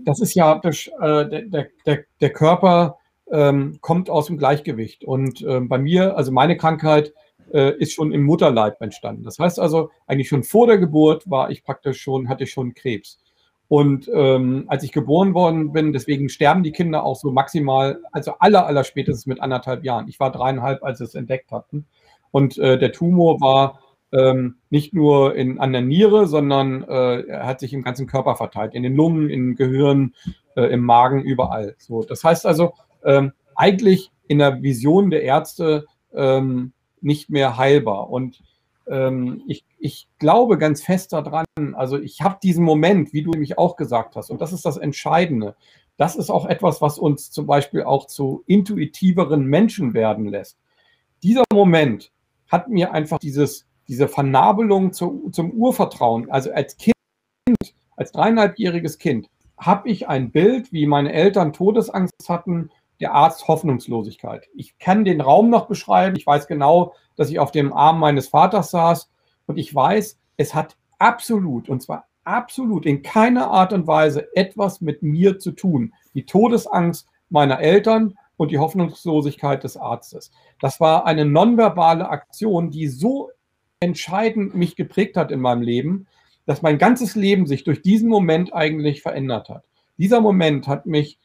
das 0.04 0.20
ist 0.20 0.34
ja 0.34 0.60
äh, 0.62 1.28
der, 1.48 1.68
der, 1.86 2.04
der 2.20 2.32
Körper 2.32 2.98
ähm, 3.30 3.78
kommt 3.80 4.10
aus 4.10 4.26
dem 4.26 4.38
Gleichgewicht. 4.38 5.04
Und 5.04 5.42
ähm, 5.42 5.68
bei 5.68 5.78
mir, 5.78 6.16
also 6.16 6.32
meine 6.32 6.56
Krankheit, 6.56 7.12
äh, 7.52 7.76
ist 7.78 7.92
schon 7.92 8.12
im 8.12 8.24
Mutterleib 8.24 8.80
entstanden. 8.80 9.24
Das 9.24 9.38
heißt 9.38 9.58
also, 9.58 9.90
eigentlich 10.06 10.28
schon 10.28 10.44
vor 10.44 10.66
der 10.66 10.78
Geburt 10.78 11.28
war 11.30 11.50
ich 11.50 11.64
praktisch 11.64 12.00
schon, 12.00 12.28
hatte 12.28 12.44
ich 12.44 12.50
schon 12.50 12.74
Krebs. 12.74 13.18
Und 13.68 14.10
ähm, 14.14 14.64
als 14.68 14.82
ich 14.82 14.92
geboren 14.92 15.34
worden 15.34 15.72
bin, 15.72 15.92
deswegen 15.92 16.30
sterben 16.30 16.62
die 16.62 16.72
Kinder 16.72 17.04
auch 17.04 17.16
so 17.16 17.30
maximal, 17.30 18.00
also 18.12 18.32
aller, 18.38 18.66
aller 18.66 18.82
spätestens 18.82 19.26
mit 19.26 19.40
anderthalb 19.40 19.84
Jahren. 19.84 20.08
Ich 20.08 20.18
war 20.20 20.32
dreieinhalb, 20.32 20.82
als 20.82 20.98
sie 20.98 21.04
es 21.04 21.14
entdeckt 21.14 21.52
hatten. 21.52 21.86
Und 22.30 22.56
äh, 22.58 22.78
der 22.78 22.92
Tumor 22.92 23.40
war 23.42 23.80
ähm, 24.10 24.56
nicht 24.70 24.94
nur 24.94 25.34
in, 25.34 25.58
an 25.58 25.72
der 25.72 25.82
Niere, 25.82 26.26
sondern 26.26 26.82
äh, 26.84 27.20
er 27.26 27.46
hat 27.46 27.60
sich 27.60 27.74
im 27.74 27.82
ganzen 27.82 28.06
Körper 28.06 28.36
verteilt, 28.36 28.74
in 28.74 28.82
den 28.82 28.96
Lungen, 28.96 29.28
im 29.28 29.54
Gehirn, 29.54 30.14
äh, 30.56 30.64
im 30.64 30.80
Magen, 30.80 31.22
überall. 31.22 31.74
So, 31.78 32.02
das 32.02 32.24
heißt 32.24 32.46
also, 32.46 32.72
ähm, 33.08 33.32
eigentlich 33.56 34.12
in 34.28 34.38
der 34.38 34.62
Vision 34.62 35.10
der 35.10 35.22
Ärzte 35.22 35.86
ähm, 36.14 36.72
nicht 37.00 37.30
mehr 37.30 37.56
heilbar. 37.56 38.10
Und 38.10 38.42
ähm, 38.86 39.42
ich, 39.46 39.64
ich 39.78 40.08
glaube 40.18 40.58
ganz 40.58 40.82
fest 40.82 41.12
daran, 41.12 41.46
also 41.72 41.98
ich 41.98 42.20
habe 42.20 42.38
diesen 42.42 42.64
Moment, 42.64 43.12
wie 43.12 43.22
du 43.22 43.30
nämlich 43.30 43.56
auch 43.58 43.76
gesagt 43.76 44.14
hast, 44.14 44.30
und 44.30 44.40
das 44.40 44.52
ist 44.52 44.64
das 44.64 44.76
Entscheidende. 44.76 45.56
Das 45.96 46.16
ist 46.16 46.30
auch 46.30 46.46
etwas, 46.46 46.80
was 46.80 46.98
uns 46.98 47.30
zum 47.30 47.46
Beispiel 47.46 47.82
auch 47.82 48.06
zu 48.06 48.44
intuitiveren 48.46 49.46
Menschen 49.46 49.94
werden 49.94 50.26
lässt. 50.26 50.58
Dieser 51.22 51.44
Moment 51.52 52.12
hat 52.48 52.68
mir 52.68 52.92
einfach 52.92 53.18
dieses, 53.18 53.66
diese 53.88 54.06
Vernabelung 54.06 54.92
zu, 54.92 55.30
zum 55.32 55.50
Urvertrauen, 55.52 56.30
also 56.30 56.52
als 56.52 56.76
Kind, 56.76 56.94
als 57.96 58.12
dreieinhalbjähriges 58.12 58.98
Kind, 58.98 59.28
habe 59.58 59.88
ich 59.88 60.08
ein 60.08 60.30
Bild, 60.30 60.72
wie 60.72 60.86
meine 60.86 61.12
Eltern 61.12 61.52
Todesangst 61.52 62.28
hatten, 62.28 62.70
der 63.00 63.12
Arzt 63.14 63.48
Hoffnungslosigkeit. 63.48 64.48
Ich 64.54 64.78
kann 64.78 65.04
den 65.04 65.20
Raum 65.20 65.50
noch 65.50 65.66
beschreiben. 65.66 66.16
Ich 66.16 66.26
weiß 66.26 66.46
genau, 66.46 66.94
dass 67.16 67.30
ich 67.30 67.38
auf 67.38 67.52
dem 67.52 67.72
Arm 67.72 67.98
meines 67.98 68.28
Vaters 68.28 68.70
saß 68.70 69.10
und 69.46 69.58
ich 69.58 69.74
weiß, 69.74 70.18
es 70.36 70.54
hat 70.54 70.76
absolut, 70.98 71.68
und 71.68 71.82
zwar 71.82 72.06
absolut 72.24 72.86
in 72.86 73.02
keiner 73.02 73.50
Art 73.50 73.72
und 73.72 73.86
Weise 73.86 74.28
etwas 74.36 74.80
mit 74.80 75.02
mir 75.02 75.38
zu 75.38 75.52
tun. 75.52 75.94
Die 76.14 76.26
Todesangst 76.26 77.08
meiner 77.30 77.60
Eltern 77.60 78.14
und 78.36 78.50
die 78.50 78.58
Hoffnungslosigkeit 78.58 79.64
des 79.64 79.76
Arztes. 79.76 80.30
Das 80.60 80.80
war 80.80 81.06
eine 81.06 81.24
nonverbale 81.24 82.08
Aktion, 82.08 82.70
die 82.70 82.86
so 82.86 83.30
entscheidend 83.80 84.54
mich 84.54 84.76
geprägt 84.76 85.16
hat 85.16 85.30
in 85.30 85.40
meinem 85.40 85.62
Leben, 85.62 86.06
dass 86.46 86.62
mein 86.62 86.78
ganzes 86.78 87.14
Leben 87.14 87.46
sich 87.46 87.64
durch 87.64 87.82
diesen 87.82 88.08
Moment 88.08 88.54
eigentlich 88.54 89.02
verändert 89.02 89.48
hat. 89.48 89.64
Dieser 89.98 90.20
Moment 90.20 90.66
hat 90.66 90.86
mich, 90.86 91.18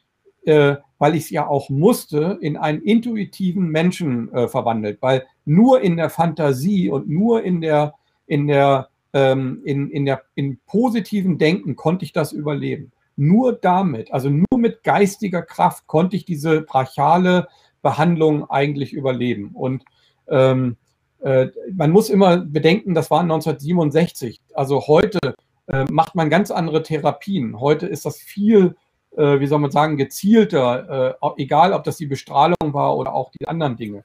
äh, 0.45 0.77
weil 0.99 1.15
ich 1.15 1.25
es 1.25 1.29
ja 1.29 1.47
auch 1.47 1.69
musste, 1.69 2.37
in 2.41 2.57
einen 2.57 2.81
intuitiven 2.81 3.69
Menschen 3.69 4.31
äh, 4.33 4.47
verwandelt, 4.47 5.01
weil 5.01 5.25
nur 5.45 5.81
in 5.81 5.97
der 5.97 6.09
Fantasie 6.09 6.89
und 6.89 7.09
nur 7.09 7.43
in 7.43 7.61
der, 7.61 7.95
in 8.25 8.47
der, 8.47 8.89
ähm, 9.13 9.61
in, 9.65 9.89
in 9.89 10.05
der, 10.05 10.23
in 10.35 10.59
positiven 10.65 11.37
Denken 11.37 11.75
konnte 11.75 12.05
ich 12.05 12.13
das 12.13 12.31
überleben. 12.31 12.91
Nur 13.15 13.53
damit, 13.53 14.11
also 14.11 14.29
nur 14.29 14.57
mit 14.57 14.83
geistiger 14.83 15.41
Kraft 15.41 15.87
konnte 15.87 16.15
ich 16.15 16.25
diese 16.25 16.61
brachiale 16.61 17.47
Behandlung 17.81 18.49
eigentlich 18.49 18.93
überleben. 18.93 19.51
Und 19.53 19.83
ähm, 20.29 20.77
äh, 21.19 21.47
man 21.71 21.91
muss 21.91 22.09
immer 22.09 22.37
bedenken, 22.37 22.93
das 22.93 23.11
war 23.11 23.21
1967. 23.21 24.41
Also 24.53 24.87
heute 24.87 25.19
äh, 25.67 25.85
macht 25.91 26.15
man 26.15 26.29
ganz 26.29 26.49
andere 26.49 26.81
Therapien. 26.81 27.59
Heute 27.59 27.87
ist 27.87 28.05
das 28.05 28.17
viel, 28.17 28.75
äh, 29.17 29.39
wie 29.39 29.47
soll 29.47 29.59
man 29.59 29.71
sagen, 29.71 29.97
gezielter, 29.97 31.17
äh, 31.21 31.31
egal 31.37 31.73
ob 31.73 31.83
das 31.83 31.97
die 31.97 32.05
Bestrahlung 32.05 32.55
war 32.73 32.97
oder 32.97 33.13
auch 33.13 33.31
die 33.31 33.47
anderen 33.47 33.77
Dinge. 33.77 34.03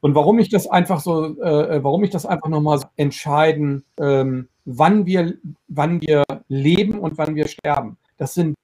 Und 0.00 0.14
warum 0.14 0.38
ich 0.38 0.48
das 0.48 0.68
einfach 0.68 1.00
so, 1.00 1.40
äh, 1.40 1.82
warum 1.82 2.04
ich 2.04 2.10
das 2.10 2.26
einfach 2.26 2.48
nochmal 2.48 2.80
entscheiden, 2.96 3.84
ähm, 3.98 4.48
wann 4.64 5.06
wir, 5.06 5.34
wann 5.68 6.00
wir 6.00 6.24
leben 6.48 6.98
und 6.98 7.18
wann 7.18 7.34
wir 7.34 7.48
sterben. 7.48 7.96
Das 8.16 8.34
sind 8.34 8.54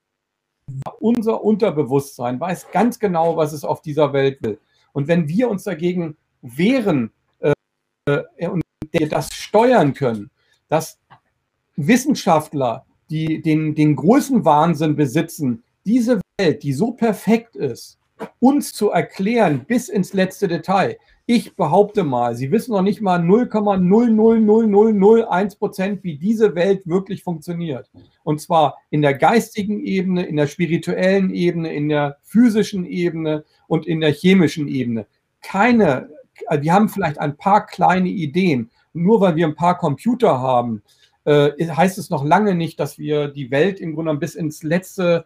unser 0.99 1.43
Unterbewusstsein 1.43 2.39
weiß 2.39 2.71
ganz 2.71 2.97
genau, 2.99 3.35
was 3.35 3.51
es 3.51 3.65
auf 3.65 3.81
dieser 3.81 4.13
Welt 4.13 4.41
will. 4.41 4.59
Und 4.93 5.07
wenn 5.07 5.27
wir 5.27 5.49
uns 5.49 5.63
dagegen 5.63 6.15
wehren 6.41 7.11
äh, 8.05 8.47
und 8.47 8.61
wir 8.91 9.09
das 9.09 9.33
steuern 9.33 9.93
können, 9.93 10.29
dass 10.69 10.99
Wissenschaftler, 11.75 12.85
die 13.09 13.41
den, 13.41 13.75
den 13.75 13.95
Größenwahnsinn 13.95 14.95
besitzen, 14.95 15.63
diese 15.85 16.21
Welt, 16.37 16.63
die 16.63 16.73
so 16.73 16.91
perfekt 16.91 17.55
ist, 17.55 17.99
uns 18.39 18.73
zu 18.73 18.89
erklären 18.89 19.65
bis 19.67 19.89
ins 19.89 20.13
letzte 20.13 20.47
Detail. 20.47 20.97
Ich 21.25 21.55
behaupte 21.55 22.03
mal, 22.03 22.35
Sie 22.35 22.51
wissen 22.51 22.73
noch 22.73 22.81
nicht 22.81 23.01
mal 23.01 23.21
0,00001 23.21 25.57
Prozent, 25.57 26.03
wie 26.03 26.17
diese 26.17 26.53
Welt 26.53 26.85
wirklich 26.85 27.23
funktioniert. 27.23 27.89
Und 28.23 28.41
zwar 28.41 28.77
in 28.89 29.01
der 29.01 29.13
geistigen 29.13 29.79
Ebene, 29.79 30.25
in 30.25 30.35
der 30.35 30.47
spirituellen 30.47 31.33
Ebene, 31.33 31.73
in 31.73 31.87
der 31.87 32.17
physischen 32.23 32.85
Ebene 32.85 33.45
und 33.67 33.87
in 33.87 34.01
der 34.01 34.11
chemischen 34.11 34.67
Ebene. 34.67 35.05
Keine, 35.41 36.09
wir 36.59 36.73
haben 36.73 36.89
vielleicht 36.89 37.19
ein 37.19 37.37
paar 37.37 37.67
kleine 37.67 38.09
Ideen. 38.09 38.69
Nur 38.91 39.21
weil 39.21 39.35
wir 39.35 39.47
ein 39.47 39.55
paar 39.55 39.77
Computer 39.77 40.39
haben, 40.39 40.83
heißt 41.25 41.97
es 41.97 42.09
noch 42.09 42.25
lange 42.25 42.53
nicht, 42.53 42.79
dass 42.79 42.97
wir 42.97 43.29
die 43.29 43.49
Welt 43.49 43.79
im 43.79 43.95
Grunde 43.95 44.13
bis 44.15 44.35
ins 44.35 44.61
letzte 44.63 45.25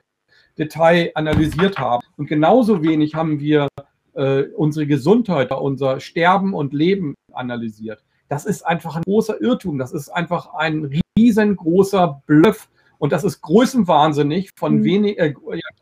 Detail 0.58 1.12
analysiert 1.16 1.78
haben. 1.78 2.06
Und 2.18 2.28
genauso 2.28 2.84
wenig 2.84 3.16
haben 3.16 3.40
wir 3.40 3.68
äh, 4.14 4.44
unsere 4.56 4.88
Gesundheit, 4.88 5.52
unser 5.52 6.00
Sterben 6.00 6.54
und 6.54 6.74
Leben 6.74 7.16
analysiert. 7.34 8.04
Das 8.30 8.46
ist 8.46 8.66
einfach 8.66 8.96
ein 8.96 9.04
großer 9.04 9.40
Irrtum. 9.42 9.78
Das 9.78 9.94
ist 9.94 10.10
einfach 10.10 10.54
ein 10.54 11.02
riesengroßer 11.18 12.22
Bluff. 12.26 12.70
Und 12.98 13.12
das 13.14 13.24
ist 13.24 13.42
größenwahnsinnig 13.42 14.52
von 14.56 14.80
mhm. 14.80 14.84
wenig, 14.84 15.20
äh, 15.20 15.34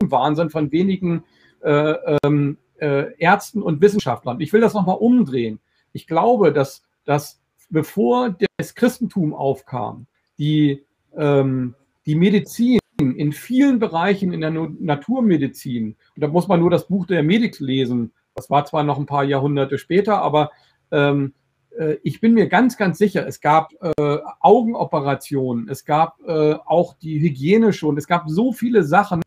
Wahnsinn 0.01 0.49
von 0.49 0.71
wenigen 0.71 1.23
äh, 1.63 1.95
ähm, 2.23 2.57
äh, 2.77 3.13
Ärzten 3.17 3.63
und 3.63 3.81
Wissenschaftlern. 3.81 4.41
Ich 4.41 4.51
will 4.53 4.61
das 4.61 4.73
nochmal 4.73 4.97
umdrehen. 4.97 5.59
Ich 5.93 6.07
glaube, 6.07 6.51
dass, 6.51 6.83
dass 7.05 7.39
bevor 7.69 8.35
das 8.57 8.75
Christentum 8.75 9.33
aufkam, 9.33 10.07
die, 10.37 10.83
ähm, 11.17 11.75
die 12.05 12.15
Medizin 12.15 12.79
in 12.97 13.33
vielen 13.33 13.79
Bereichen 13.79 14.31
in 14.31 14.41
der 14.41 14.51
Naturmedizin, 14.51 15.95
und 16.15 16.21
da 16.21 16.27
muss 16.27 16.47
man 16.47 16.59
nur 16.59 16.69
das 16.69 16.87
Buch 16.87 17.05
der 17.05 17.23
Medik 17.23 17.59
lesen, 17.59 18.11
das 18.35 18.49
war 18.49 18.65
zwar 18.65 18.83
noch 18.83 18.97
ein 18.97 19.05
paar 19.05 19.23
Jahrhunderte 19.23 19.77
später, 19.77 20.21
aber 20.21 20.51
ähm, 20.91 21.33
äh, 21.77 21.97
ich 22.03 22.21
bin 22.21 22.33
mir 22.33 22.47
ganz, 22.47 22.77
ganz 22.77 22.97
sicher, 22.97 23.25
es 23.27 23.41
gab 23.41 23.73
äh, 23.81 24.17
Augenoperationen, 24.39 25.69
es 25.69 25.85
gab 25.85 26.19
äh, 26.27 26.53
auch 26.65 26.95
die 26.95 27.19
Hygiene 27.19 27.73
schon, 27.73 27.97
es 27.97 28.07
gab 28.07 28.29
so 28.29 28.53
viele 28.53 28.83
Sachen, 28.83 29.21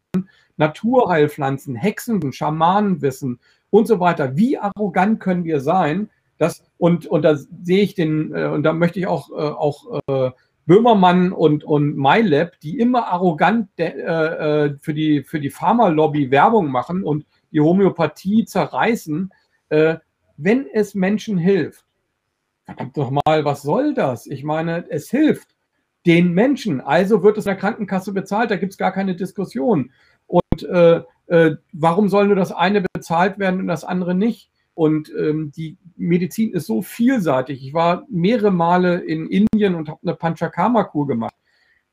Naturheilpflanzen, 0.57 1.77
Hexen, 1.77 2.33
Schamanenwissen 2.33 3.39
und 3.71 3.87
so 3.87 4.01
weiter. 4.01 4.37
Wie 4.37 4.59
arrogant 4.59 5.21
können 5.21 5.45
wir 5.45 5.61
sein? 5.61 6.11
Dass, 6.39 6.65
und, 6.79 7.07
und 7.07 7.23
da 7.23 7.37
sehe 7.37 7.83
ich 7.83 7.95
den, 7.95 8.35
äh, 8.35 8.47
und 8.47 8.63
da 8.63 8.73
möchte 8.73 8.99
ich 8.99 9.07
auch, 9.07 9.31
äh, 9.31 9.35
auch 9.35 10.01
äh, 10.07 10.31
Böhmermann 10.67 11.33
und, 11.33 11.65
und 11.65 11.97
MyLab, 11.97 12.61
die 12.61 12.79
immer 12.79 13.09
arrogant 13.09 13.71
de, 13.79 13.87
äh, 13.87 14.77
für 14.81 14.95
die, 14.95 15.23
für 15.25 15.41
die 15.41 15.51
Pharmalobby 15.51 16.31
Werbung 16.31 16.71
machen 16.71 17.03
und 17.05 17.27
die 17.53 17.61
Homöopathie 17.61 18.45
zerreißen, 18.45 19.33
äh, 19.71 19.97
wenn 20.37 20.67
es 20.73 20.95
Menschen 20.95 21.39
hilft. 21.39 21.85
Verdammt 22.65 22.97
doch 22.97 23.11
mal, 23.11 23.45
was 23.45 23.63
soll 23.63 23.95
das? 23.95 24.27
Ich 24.27 24.45
meine, 24.45 24.85
es 24.91 25.11
hilft 25.11 25.57
den 26.07 26.33
Menschen, 26.33 26.81
also 26.81 27.23
wird 27.23 27.39
es 27.39 27.45
der 27.45 27.57
Krankenkasse 27.57 28.13
bezahlt, 28.13 28.51
da 28.51 28.57
gibt 28.57 28.73
es 28.73 28.79
gar 28.79 28.93
keine 28.93 29.17
Diskussion. 29.17 29.91
Und 30.27 30.63
äh, 30.63 31.03
äh, 31.27 31.57
warum 31.73 32.09
soll 32.09 32.27
nur 32.27 32.37
das 32.37 32.53
eine 32.53 32.85
bezahlt 32.93 33.39
werden 33.39 33.61
und 33.61 33.67
das 33.67 33.85
andere 33.85 34.15
nicht? 34.15 34.51
Und 34.79 35.13
ähm, 35.19 35.51
die 35.57 35.77
Medizin 35.97 36.53
ist 36.53 36.67
so 36.67 36.83
vielseitig. 36.83 37.67
Ich 37.67 37.75
war 37.75 38.07
mehrere 38.09 38.53
Male 38.53 39.01
in 39.01 39.27
Indien 39.27 39.75
und 39.75 39.89
habe 39.89 39.99
eine 40.05 40.15
Panchakarma-Kur 40.15 41.09
gemacht. 41.09 41.35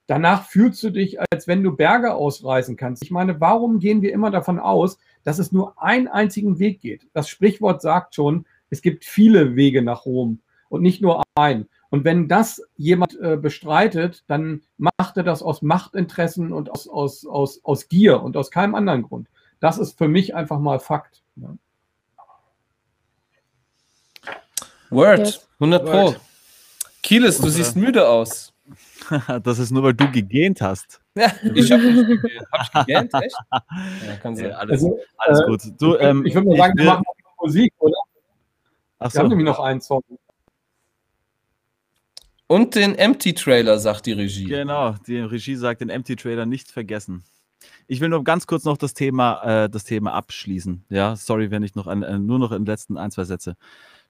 Danach 0.05 0.47
fühlst 0.47 0.83
du 0.83 0.91
dich, 0.91 1.17
als 1.19 1.47
wenn 1.47 1.63
du 1.63 1.75
Berge 1.75 2.13
ausreißen 2.13 2.75
kannst. 2.75 3.01
Ich 3.01 3.09
meine, 3.09 3.41
warum 3.41 3.79
gehen 3.79 4.03
wir 4.03 4.13
immer 4.13 4.29
davon 4.29 4.59
aus, 4.59 4.99
dass 5.23 5.39
es 5.39 5.51
nur 5.51 5.81
einen 5.81 6.07
einzigen 6.07 6.59
Weg 6.59 6.79
geht? 6.79 7.07
Das 7.13 7.27
Sprichwort 7.27 7.81
sagt 7.81 8.13
schon, 8.13 8.45
es 8.69 8.83
gibt 8.83 9.03
viele 9.03 9.55
Wege 9.55 9.81
nach 9.81 10.05
Rom 10.05 10.41
und 10.69 10.83
nicht 10.83 11.01
nur 11.01 11.23
einen. 11.33 11.67
Und 11.89 12.03
wenn 12.03 12.27
das 12.27 12.61
jemand 12.77 13.19
äh, 13.19 13.35
bestreitet, 13.35 14.23
dann 14.27 14.61
macht 14.77 15.17
er 15.17 15.23
das 15.23 15.41
aus 15.41 15.63
Machtinteressen 15.63 16.53
und 16.53 16.69
aus, 16.69 16.87
aus, 16.87 17.25
aus, 17.25 17.61
aus 17.63 17.87
Gier 17.87 18.21
und 18.21 18.37
aus 18.37 18.51
keinem 18.51 18.75
anderen 18.75 19.01
Grund. 19.01 19.27
Das 19.59 19.79
ist 19.79 19.97
für 19.97 20.07
mich 20.07 20.35
einfach 20.35 20.59
mal 20.59 20.79
Fakt. 20.79 21.23
Ja. 21.37 21.55
Word, 24.89 25.47
100 25.59 25.85
Pro. 25.85 26.15
Kieles, 27.01 27.37
du 27.39 27.49
siehst 27.49 27.75
müde 27.75 28.07
aus. 28.07 28.53
das 29.43 29.59
ist 29.59 29.71
nur, 29.71 29.83
weil 29.83 29.93
du 29.93 30.09
gegähnt 30.11 30.61
hast. 30.61 31.01
Ja, 31.17 31.31
ich 31.53 31.71
habe 31.71 31.81
nicht 31.93 32.07
gegähnt. 32.07 32.45
Hab 32.51 32.89
ich 32.89 32.93
gegähnt? 32.93 33.13
Echt? 33.13 33.35
Ja, 34.05 34.15
kann 34.21 34.35
sein. 34.35 34.49
Ja, 34.49 34.57
alles, 34.57 34.83
also, 34.83 34.99
alles 35.17 35.39
äh, 35.39 35.45
gut. 35.45 35.81
Du, 35.81 35.95
ähm, 35.97 36.25
ich 36.25 36.33
würde 36.33 36.49
mal 36.49 36.57
sagen, 36.57 36.77
wir 36.77 36.85
machen 36.85 37.03
noch 37.23 37.45
Musik, 37.45 37.73
oder? 37.79 37.95
Ach 38.99 39.11
so. 39.11 39.15
Wir 39.15 39.19
haben 39.21 39.29
nämlich 39.29 39.45
noch 39.45 39.59
einen 39.61 39.79
Song. 39.79 40.03
Und 42.47 42.75
den 42.75 42.95
Empty-Trailer, 42.95 43.79
sagt 43.79 44.07
die 44.07 44.11
Regie. 44.11 44.43
Genau, 44.43 44.95
die 45.07 45.19
Regie 45.19 45.55
sagt, 45.55 45.79
den 45.79 45.89
Empty-Trailer 45.89 46.45
nicht 46.45 46.69
vergessen. 46.69 47.23
Ich 47.87 48.01
will 48.01 48.09
nur 48.09 48.25
ganz 48.25 48.45
kurz 48.45 48.65
noch 48.65 48.77
das 48.77 48.93
Thema, 48.93 49.63
äh, 49.63 49.69
das 49.69 49.85
Thema 49.85 50.11
abschließen. 50.13 50.83
Ja, 50.89 51.15
sorry, 51.15 51.49
wenn 51.49 51.63
ich 51.63 51.75
noch 51.75 51.87
an, 51.87 52.03
äh, 52.03 52.19
nur 52.19 52.39
noch 52.39 52.51
in 52.51 52.63
den 52.63 52.65
letzten 52.65 52.97
ein, 52.97 53.11
zwei 53.11 53.23
Sätze 53.23 53.55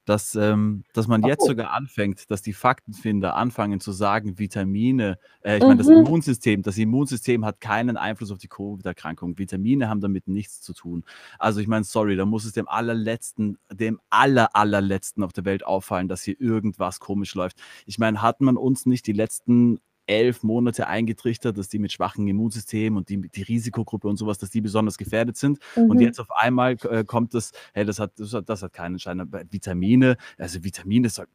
dass, 0.06 0.36
ähm, 0.36 0.84
dass 0.92 1.08
man 1.08 1.22
jetzt 1.24 1.44
sogar 1.44 1.72
anfängt, 1.72 2.30
dass 2.30 2.40
die 2.40 2.52
Faktenfinder 2.52 3.34
anfangen 3.34 3.80
zu 3.80 3.90
sagen, 3.92 4.38
Vitamine, 4.38 5.18
äh, 5.42 5.56
ich 5.56 5.62
mhm. 5.62 5.68
meine, 5.68 5.78
das 5.78 5.88
mhm. 5.88 6.06
Immunsystem, 6.06 6.62
das 6.62 6.78
Immunsystem 6.78 7.44
hat 7.44 7.60
keinen 7.60 7.96
Einfluss 7.96 8.30
auf 8.30 8.38
die 8.38 8.48
Covid-Erkrankung. 8.48 9.36
Vitamine 9.36 9.88
haben 9.88 10.00
damit 10.00 10.28
nichts 10.28 10.62
zu 10.62 10.72
tun. 10.72 11.04
Also 11.38 11.60
ich 11.60 11.66
meine, 11.66 11.84
sorry, 11.84 12.16
da 12.16 12.24
muss 12.24 12.44
es 12.44 12.52
dem 12.52 12.68
allerletzten, 12.68 13.58
dem 13.70 14.00
aller, 14.08 14.54
allerletzten 14.54 15.24
auf 15.24 15.32
der 15.32 15.44
Welt 15.44 15.66
auffallen, 15.66 16.08
dass 16.08 16.22
hier 16.22 16.40
irgendwas 16.40 17.00
komisch 17.00 17.34
läuft. 17.34 17.58
Ich 17.84 17.98
meine, 17.98 18.22
hat 18.22 18.40
man 18.40 18.56
uns 18.56 18.86
nicht 18.86 19.08
die 19.08 19.12
letzten 19.12 19.80
elf 20.06 20.42
Monate 20.42 20.86
eingetrichtert, 20.86 21.58
dass 21.58 21.68
die 21.68 21.78
mit 21.78 21.92
schwachem 21.92 22.26
Immunsystem 22.28 22.96
und 22.96 23.08
die, 23.08 23.28
die 23.28 23.42
Risikogruppe 23.42 24.08
und 24.08 24.16
sowas, 24.16 24.38
dass 24.38 24.50
die 24.50 24.60
besonders 24.60 24.98
gefährdet 24.98 25.36
sind. 25.36 25.58
Mhm. 25.76 25.90
Und 25.90 26.00
jetzt 26.00 26.20
auf 26.20 26.30
einmal 26.30 26.76
äh, 26.88 27.04
kommt 27.04 27.34
das, 27.34 27.52
hey, 27.72 27.84
das 27.84 27.98
hat, 27.98 28.12
das 28.18 28.32
hat, 28.32 28.48
das 28.48 28.62
hat 28.62 28.72
keinen 28.72 28.98
Schein. 28.98 29.22
Vitamine, 29.50 30.16
also 30.38 30.62
Vitamine 30.62 31.08
soll, 31.08 31.26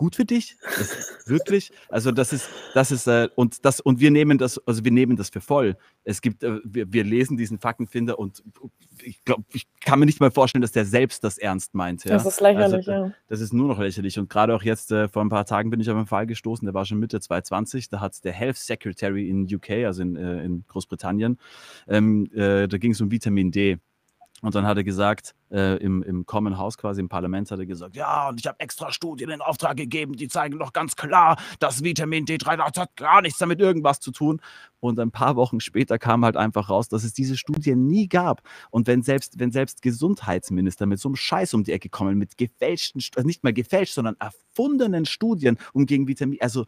gut 0.00 0.16
für 0.16 0.24
dich? 0.24 0.56
wirklich? 1.26 1.72
Also 1.90 2.10
das 2.10 2.32
ist, 2.32 2.48
das 2.72 2.90
ist, 2.90 3.06
äh, 3.06 3.28
und 3.34 3.66
das, 3.66 3.80
und 3.80 4.00
wir 4.00 4.10
nehmen 4.10 4.38
das, 4.38 4.58
also 4.66 4.82
wir 4.82 4.92
nehmen 4.92 5.14
das 5.14 5.28
für 5.28 5.42
voll. 5.42 5.76
Es 6.04 6.22
gibt, 6.22 6.42
äh, 6.42 6.58
wir, 6.64 6.90
wir 6.90 7.04
lesen 7.04 7.36
diesen 7.36 7.58
Faktenfinder 7.58 8.18
und 8.18 8.42
ich 9.02 9.22
glaube, 9.26 9.44
ich 9.52 9.66
kann 9.80 9.98
mir 9.98 10.06
nicht 10.06 10.18
mal 10.18 10.30
vorstellen, 10.30 10.62
dass 10.62 10.72
der 10.72 10.86
selbst 10.86 11.22
das 11.22 11.36
ernst 11.36 11.74
meint. 11.74 12.04
Ja? 12.04 12.12
Das 12.12 12.24
ist 12.24 12.40
lächerlich, 12.40 12.88
also, 12.88 12.90
ja. 12.90 13.12
Das 13.28 13.42
ist 13.42 13.52
nur 13.52 13.68
noch 13.68 13.78
lächerlich. 13.78 14.18
Und 14.18 14.30
gerade 14.30 14.54
auch 14.54 14.62
jetzt, 14.62 14.90
äh, 14.90 15.06
vor 15.06 15.22
ein 15.22 15.28
paar 15.28 15.44
Tagen 15.44 15.68
bin 15.68 15.80
ich 15.80 15.90
auf 15.90 15.96
einen 15.96 16.06
Fall 16.06 16.26
gestoßen, 16.26 16.64
der 16.64 16.72
war 16.72 16.86
schon 16.86 16.98
Mitte 16.98 17.20
2020, 17.20 17.90
da 17.90 18.00
hat 18.00 18.24
der 18.24 18.32
Health 18.32 18.56
Secretary 18.56 19.28
in 19.28 19.54
UK, 19.54 19.84
also 19.84 20.00
in, 20.00 20.16
äh, 20.16 20.42
in 20.42 20.64
Großbritannien, 20.66 21.38
ähm, 21.88 22.26
äh, 22.32 22.68
da 22.68 22.78
ging 22.78 22.92
es 22.92 23.02
um 23.02 23.10
Vitamin 23.10 23.50
D. 23.50 23.78
Und 24.40 24.54
dann 24.54 24.66
hat 24.66 24.76
er 24.76 24.84
gesagt, 24.84 25.34
äh, 25.50 25.76
im, 25.76 26.02
im 26.02 26.26
Common 26.26 26.56
House 26.56 26.78
quasi, 26.78 27.00
im 27.00 27.08
Parlament 27.08 27.50
hat 27.50 27.58
er 27.58 27.66
gesagt, 27.66 27.96
ja, 27.96 28.28
und 28.28 28.40
ich 28.40 28.46
habe 28.46 28.58
extra 28.60 28.92
Studien 28.92 29.30
in 29.30 29.40
Auftrag 29.40 29.76
gegeben, 29.76 30.14
die 30.14 30.28
zeigen 30.28 30.58
doch 30.58 30.72
ganz 30.72 30.96
klar, 30.96 31.38
dass 31.58 31.82
Vitamin 31.82 32.24
D3 32.24 32.56
das 32.56 32.80
hat 32.80 32.96
gar 32.96 33.22
nichts 33.22 33.38
damit 33.38 33.60
irgendwas 33.60 34.00
zu 34.00 34.12
tun. 34.12 34.40
Und 34.80 34.98
ein 34.98 35.10
paar 35.10 35.36
Wochen 35.36 35.60
später 35.60 35.98
kam 35.98 36.24
halt 36.24 36.36
einfach 36.36 36.70
raus, 36.70 36.88
dass 36.88 37.04
es 37.04 37.12
diese 37.12 37.36
Studien 37.36 37.86
nie 37.86 38.08
gab. 38.08 38.42
Und 38.70 38.86
wenn 38.86 39.02
selbst, 39.02 39.38
wenn 39.38 39.52
selbst 39.52 39.82
Gesundheitsminister 39.82 40.86
mit 40.86 40.98
so 40.98 41.08
einem 41.08 41.16
Scheiß 41.16 41.52
um 41.52 41.64
die 41.64 41.72
Ecke 41.72 41.90
kommen, 41.90 42.16
mit 42.16 42.38
gefälschten, 42.38 43.02
also 43.14 43.26
nicht 43.26 43.44
mal 43.44 43.52
gefälscht, 43.52 43.94
sondern 43.94 44.16
erfundenen 44.18 45.04
Studien, 45.04 45.58
um 45.74 45.84
gegen 45.84 46.08
Vitamin, 46.08 46.38
also 46.40 46.64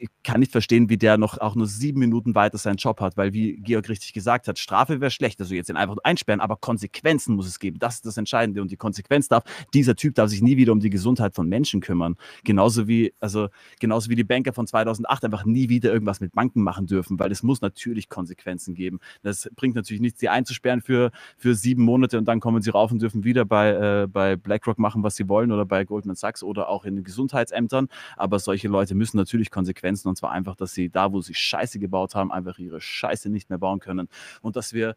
ich 0.00 0.08
kann 0.24 0.40
nicht 0.40 0.50
verstehen, 0.50 0.88
wie 0.88 0.96
der 0.96 1.18
noch 1.18 1.38
auch 1.38 1.54
nur 1.54 1.66
sieben 1.66 2.00
Minuten 2.00 2.34
weiter 2.34 2.56
seinen 2.56 2.76
Job 2.76 3.00
hat, 3.00 3.18
weil 3.18 3.34
wie 3.34 3.56
Georg 3.58 3.88
richtig 3.90 4.14
gesagt 4.14 4.48
hat, 4.48 4.58
Strafe 4.58 5.00
wäre 5.00 5.10
schlecht, 5.10 5.38
also 5.40 5.54
jetzt 5.54 5.68
den 5.68 5.76
einfach 5.76 5.98
einsperren, 6.04 6.40
aber 6.40 6.56
Konsequenzen 6.56 7.36
muss 7.36 7.46
es 7.46 7.58
geben. 7.58 7.78
Das 7.78 7.96
ist 7.96 8.06
das 8.06 8.16
Entscheidende 8.16 8.62
und 8.62 8.70
die 8.70 8.78
Konsequenz 8.78 9.28
darf, 9.28 9.44
dieser 9.74 9.96
Typ 9.96 10.14
darf 10.14 10.30
sich 10.30 10.40
nie 10.40 10.56
wieder 10.56 10.72
um 10.72 10.80
die 10.80 10.88
Gesundheit 10.88 11.34
von 11.34 11.48
Menschen 11.48 11.82
kümmern. 11.82 12.16
Genauso 12.44 12.88
wie, 12.88 13.12
also 13.20 13.48
genauso 13.78 14.08
wie 14.08 14.14
die 14.14 14.24
Banker 14.24 14.54
von 14.54 14.66
2008 14.66 15.26
einfach 15.26 15.44
nie 15.44 15.68
wieder 15.68 15.92
irgendwas 15.92 16.20
mit 16.20 16.32
Banken 16.32 16.62
machen 16.62 16.86
dürfen, 16.86 17.18
weil 17.18 17.30
es 17.30 17.42
muss 17.42 17.60
natürlich 17.60 18.08
Konsequenzen 18.08 18.74
geben. 18.74 19.00
Das 19.22 19.50
bringt 19.54 19.74
natürlich 19.74 20.00
nichts, 20.00 20.18
sie 20.20 20.30
einzusperren 20.30 20.80
für, 20.80 21.10
für 21.36 21.54
sieben 21.54 21.82
Monate 21.82 22.16
und 22.16 22.24
dann 22.26 22.40
kommen 22.40 22.62
sie 22.62 22.70
rauf 22.70 22.90
und 22.90 23.02
dürfen 23.02 23.24
wieder 23.24 23.44
bei, 23.44 23.70
äh, 23.72 24.06
bei 24.06 24.36
BlackRock 24.36 24.78
machen, 24.78 25.02
was 25.02 25.16
sie 25.16 25.28
wollen 25.28 25.52
oder 25.52 25.66
bei 25.66 25.84
Goldman 25.84 26.16
Sachs 26.16 26.42
oder 26.42 26.70
auch 26.70 26.86
in 26.86 26.96
den 26.96 27.04
Gesundheitsämtern. 27.04 27.88
Aber 28.16 28.38
solche 28.38 28.68
Leute 28.68 28.94
müssen 28.94 29.18
natürlich 29.18 29.50
Konsequenzen 29.50 29.89
und 29.90 30.16
zwar 30.16 30.32
einfach, 30.32 30.56
dass 30.56 30.72
sie 30.72 30.88
da, 30.88 31.12
wo 31.12 31.20
sie 31.20 31.34
Scheiße 31.34 31.78
gebaut 31.78 32.14
haben, 32.14 32.32
einfach 32.32 32.58
ihre 32.58 32.80
Scheiße 32.80 33.30
nicht 33.30 33.50
mehr 33.50 33.58
bauen 33.58 33.80
können 33.80 34.08
und 34.42 34.56
dass 34.56 34.72
wir 34.72 34.96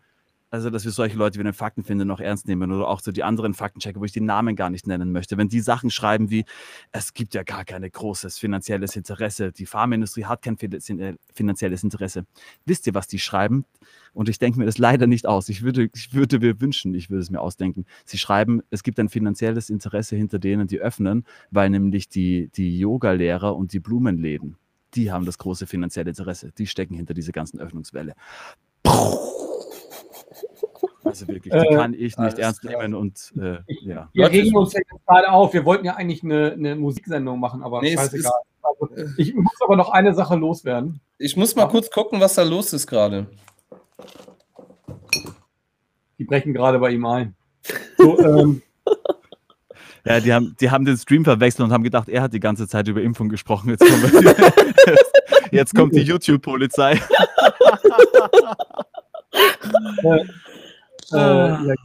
also, 0.53 0.69
dass 0.69 0.85
wir 0.85 0.91
solche 0.91 1.17
Leute 1.17 1.39
wie 1.39 1.43
den 1.43 1.51
Faktenfinder 1.51 2.05
noch 2.05 2.19
ernst 2.19 2.47
nehmen 2.47 2.71
oder 2.71 2.87
auch 2.87 2.99
so 2.99 3.11
die 3.11 3.23
anderen 3.23 3.55
Faktenchecker, 3.55 3.99
wo 3.99 4.05
ich 4.05 4.11
die 4.11 4.21
Namen 4.21 4.55
gar 4.55 4.69
nicht 4.69 4.85
nennen 4.85 5.11
möchte. 5.11 5.35
Wenn 5.35 5.49
die 5.49 5.61
Sachen 5.61 5.89
schreiben 5.89 6.29
wie, 6.29 6.45
es 6.91 7.15
gibt 7.15 7.33
ja 7.33 7.41
gar 7.41 7.65
kein 7.65 7.81
großes 7.81 8.37
finanzielles 8.37 8.95
Interesse, 8.95 9.51
die 9.51 9.65
Pharmaindustrie 9.65 10.25
hat 10.25 10.43
kein 10.43 10.55
äh, 10.59 11.15
finanzielles 11.33 11.83
Interesse. 11.83 12.27
Wisst 12.67 12.85
ihr, 12.85 12.93
was 12.93 13.07
die 13.07 13.17
schreiben? 13.17 13.65
Und 14.13 14.29
ich 14.29 14.37
denke 14.37 14.59
mir 14.59 14.65
das 14.65 14.77
leider 14.77 15.07
nicht 15.07 15.25
aus. 15.25 15.49
Ich 15.49 15.63
würde, 15.63 15.89
ich 15.91 16.13
würde 16.13 16.37
mir 16.37 16.61
wünschen, 16.61 16.93
ich 16.93 17.09
würde 17.09 17.23
es 17.23 17.31
mir 17.31 17.41
ausdenken. 17.41 17.87
Sie 18.05 18.19
schreiben, 18.19 18.61
es 18.69 18.83
gibt 18.83 18.99
ein 18.99 19.09
finanzielles 19.09 19.71
Interesse 19.71 20.15
hinter 20.15 20.37
denen, 20.37 20.67
die 20.67 20.79
öffnen, 20.79 21.25
weil 21.49 21.71
nämlich 21.71 22.09
die, 22.09 22.49
die 22.49 22.77
Yoga-Lehrer 22.77 23.55
und 23.55 23.73
die 23.73 23.79
Blumenläden, 23.79 24.57
die 24.95 25.11
haben 25.11 25.25
das 25.25 25.37
große 25.37 25.67
finanzielle 25.67 26.09
Interesse. 26.09 26.51
Die 26.57 26.67
stecken 26.67 26.95
hinter 26.95 27.13
dieser 27.13 27.31
ganzen 27.31 27.59
Öffnungswelle. 27.59 28.13
Also 31.03 31.27
wirklich, 31.27 31.53
die 31.53 31.59
äh, 31.59 31.75
kann 31.75 31.93
ich 31.93 32.17
nicht 32.17 32.39
ernst 32.39 32.63
nehmen 32.63 32.95
und 32.95 33.33
äh, 33.37 33.57
ja. 33.81 34.09
Wir 34.13 34.31
regen 34.31 34.55
uns 34.55 34.73
ja 34.73 34.79
jetzt 34.79 35.05
gerade 35.05 35.31
auf. 35.31 35.53
Wir 35.53 35.65
wollten 35.65 35.85
ja 35.85 35.95
eigentlich 35.95 36.23
eine, 36.23 36.53
eine 36.53 36.75
Musiksendung 36.75 37.39
machen, 37.39 37.61
aber 37.61 37.81
nee, 37.81 37.95
scheißegal. 37.95 38.31
Also, 38.61 38.89
ich 39.17 39.35
muss 39.35 39.53
aber 39.61 39.75
noch 39.75 39.89
eine 39.89 40.13
Sache 40.13 40.35
loswerden. 40.35 41.01
Ich 41.17 41.35
muss 41.35 41.55
mal 41.55 41.67
kurz 41.67 41.91
gucken, 41.91 42.21
was 42.21 42.35
da 42.35 42.43
los 42.43 42.71
ist 42.73 42.87
gerade. 42.87 43.27
Die 46.17 46.23
brechen 46.23 46.53
gerade 46.53 46.79
bei 46.79 46.91
ihm 46.91 47.05
ein. 47.05 47.35
So, 47.97 48.19
ähm, 48.19 48.61
ja, 50.05 50.19
die 50.19 50.33
haben, 50.33 50.55
die 50.59 50.69
haben 50.69 50.83
den 50.85 50.97
Stream 50.97 51.23
verwechselt 51.23 51.63
und 51.65 51.71
haben 51.71 51.83
gedacht, 51.83 52.09
er 52.09 52.21
hat 52.23 52.33
die 52.33 52.41
ganze 52.41 52.67
Zeit 52.67 52.87
über 52.87 53.01
Impfung 53.01 53.29
gesprochen. 53.29 53.69
Jetzt, 53.69 53.85
kommt, 53.87 54.03
jetzt 55.51 55.73
kommt 55.75 55.95
die 55.95 56.01
YouTube-Polizei. 56.01 56.93
äh, 60.03 60.19
äh, 61.11 61.15
ja, 61.15 61.75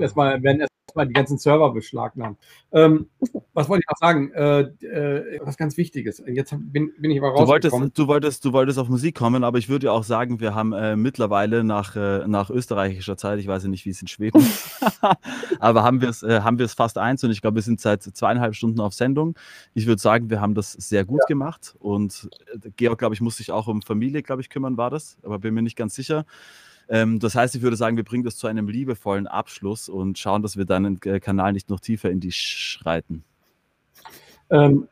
erstmal, 0.00 0.42
werden 0.42 0.60
erstmal 0.60 0.67
die 1.06 1.12
ganzen 1.12 1.38
Server 1.38 1.72
beschlagnahmen. 1.72 2.36
Ähm, 2.72 3.08
was 3.54 3.68
wollte 3.68 3.82
ich 3.82 3.90
noch 3.90 3.98
sagen? 3.98 4.32
Äh, 4.32 4.60
äh, 4.60 5.40
was 5.42 5.56
ganz 5.56 5.76
Wichtiges. 5.76 6.22
Jetzt 6.26 6.54
bin, 6.58 6.92
bin 6.98 7.10
ich 7.10 7.18
aber 7.18 7.30
rausgekommen. 7.30 7.48
Du 7.48 7.48
wolltest, 7.48 7.98
du, 7.98 8.08
wolltest, 8.08 8.44
du 8.44 8.52
wolltest 8.52 8.78
auf 8.78 8.88
Musik 8.88 9.16
kommen, 9.16 9.44
aber 9.44 9.58
ich 9.58 9.68
würde 9.68 9.86
ja 9.86 9.92
auch 9.92 10.04
sagen, 10.04 10.40
wir 10.40 10.54
haben 10.54 10.72
äh, 10.72 10.96
mittlerweile 10.96 11.64
nach, 11.64 11.96
äh, 11.96 12.26
nach 12.26 12.50
österreichischer 12.50 13.16
Zeit, 13.16 13.38
ich 13.38 13.46
weiß 13.46 13.64
ja 13.64 13.68
nicht, 13.68 13.84
wie 13.84 13.90
es 13.90 14.00
in 14.00 14.08
Schweden 14.08 14.38
ist, 14.38 14.80
aber 15.60 15.82
haben 15.82 16.00
wir 16.00 16.08
es 16.08 16.22
äh, 16.22 16.40
haben 16.40 16.58
fast 16.68 16.98
eins 16.98 17.24
und 17.24 17.30
ich 17.30 17.40
glaube, 17.40 17.56
wir 17.56 17.62
sind 17.62 17.80
seit 17.80 18.02
zweieinhalb 18.02 18.54
Stunden 18.54 18.80
auf 18.80 18.94
Sendung. 18.94 19.36
Ich 19.74 19.86
würde 19.86 20.00
sagen, 20.00 20.30
wir 20.30 20.40
haben 20.40 20.54
das 20.54 20.72
sehr 20.72 21.04
gut 21.04 21.20
ja. 21.22 21.26
gemacht 21.26 21.74
und 21.78 22.28
äh, 22.52 22.70
Georg, 22.76 22.98
glaube 22.98 23.14
ich, 23.14 23.20
muss 23.20 23.36
sich 23.36 23.50
auch 23.50 23.66
um 23.66 23.82
Familie, 23.82 24.22
glaube 24.22 24.42
ich, 24.42 24.50
kümmern, 24.50 24.76
war 24.76 24.90
das, 24.90 25.18
aber 25.22 25.38
bin 25.38 25.54
mir 25.54 25.62
nicht 25.62 25.76
ganz 25.76 25.94
sicher. 25.94 26.24
Ähm, 26.88 27.18
das 27.18 27.34
heißt, 27.34 27.54
ich 27.54 27.62
würde 27.62 27.76
sagen, 27.76 27.96
wir 27.96 28.04
bringen 28.04 28.24
das 28.24 28.36
zu 28.36 28.46
einem 28.46 28.68
liebevollen 28.68 29.26
Abschluss 29.26 29.88
und 29.88 30.18
schauen, 30.18 30.42
dass 30.42 30.56
wir 30.56 30.64
deinen 30.64 31.00
äh, 31.04 31.20
Kanal 31.20 31.52
nicht 31.52 31.68
noch 31.68 31.80
tiefer 31.80 32.10
in 32.10 32.20
die 32.20 32.32
schreiten. 32.32 33.24
Ähm, 34.50 34.88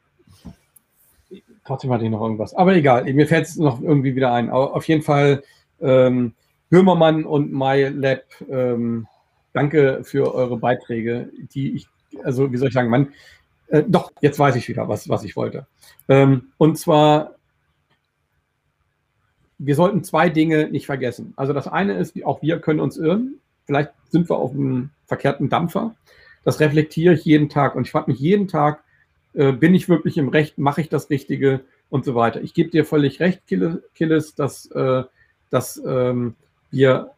trotzdem 1.65 1.92
hatte 1.92 2.05
ich 2.05 2.10
noch 2.10 2.20
irgendwas. 2.20 2.55
Aber 2.55 2.75
egal, 2.75 3.05
mir 3.12 3.26
fällt 3.26 3.47
es 3.47 3.57
noch 3.57 3.81
irgendwie 3.81 4.15
wieder 4.15 4.33
ein. 4.33 4.50
Auf 4.50 4.86
jeden 4.89 5.02
Fall 5.02 5.42
ähm, 5.81 6.34
und 6.70 7.52
MyLab, 7.52 8.25
ähm, 8.50 9.07
danke 9.52 10.00
für 10.05 10.34
eure 10.34 10.58
Beiträge, 10.58 11.31
die 11.55 11.76
ich, 11.76 11.89
also 12.25 12.52
wie 12.52 12.57
soll 12.57 12.68
ich 12.68 12.75
sagen, 12.75 12.91
man, 12.91 13.12
äh, 13.68 13.84
doch, 13.86 14.12
jetzt 14.20 14.39
weiß 14.39 14.57
ich 14.57 14.68
wieder, 14.68 14.89
was, 14.89 15.08
was 15.08 15.25
ich 15.25 15.36
wollte. 15.36 15.66
Ähm, 16.08 16.49
und 16.58 16.76
zwar 16.78 17.35
wir 19.59 19.75
sollten 19.75 20.05
zwei 20.05 20.28
Dinge 20.28 20.68
nicht 20.70 20.86
vergessen. 20.86 21.33
Also 21.36 21.52
das 21.52 21.68
eine 21.68 21.94
ist, 21.94 22.23
auch 22.25 22.43
wir 22.43 22.59
können 22.59 22.81
uns 22.81 22.97
irren. 22.97 23.41
Vielleicht 23.65 23.91
sind 24.10 24.28
wir 24.28 24.36
auf 24.36 24.52
einem 24.52 24.91
verkehrten 25.07 25.49
Dampfer. 25.49 25.94
Das 26.44 26.60
reflektiere 26.60 27.15
ich 27.15 27.25
jeden 27.25 27.49
Tag 27.49 27.75
und 27.75 27.86
ich 27.86 27.91
frage 27.91 28.10
mich 28.10 28.20
jeden 28.20 28.49
Tag, 28.49 28.85
äh, 29.35 29.52
bin 29.52 29.75
ich 29.75 29.89
wirklich 29.89 30.18
im 30.18 30.28
Recht, 30.28 30.59
mache 30.59 30.81
ich 30.81 30.89
das 30.89 31.10
Richtige 31.10 31.60
und 31.91 32.05
so 32.05 32.15
weiter. 32.15 32.41
Ich 32.43 32.55
gebe 32.55 32.70
dir 32.70 32.85
völlig 32.85 33.20
recht, 33.20 33.43
Killis, 33.47 34.35
dass, 34.35 34.67
äh, 34.70 35.05
dass 35.51 35.83
ähm, 35.86 36.35
wir 36.70 37.12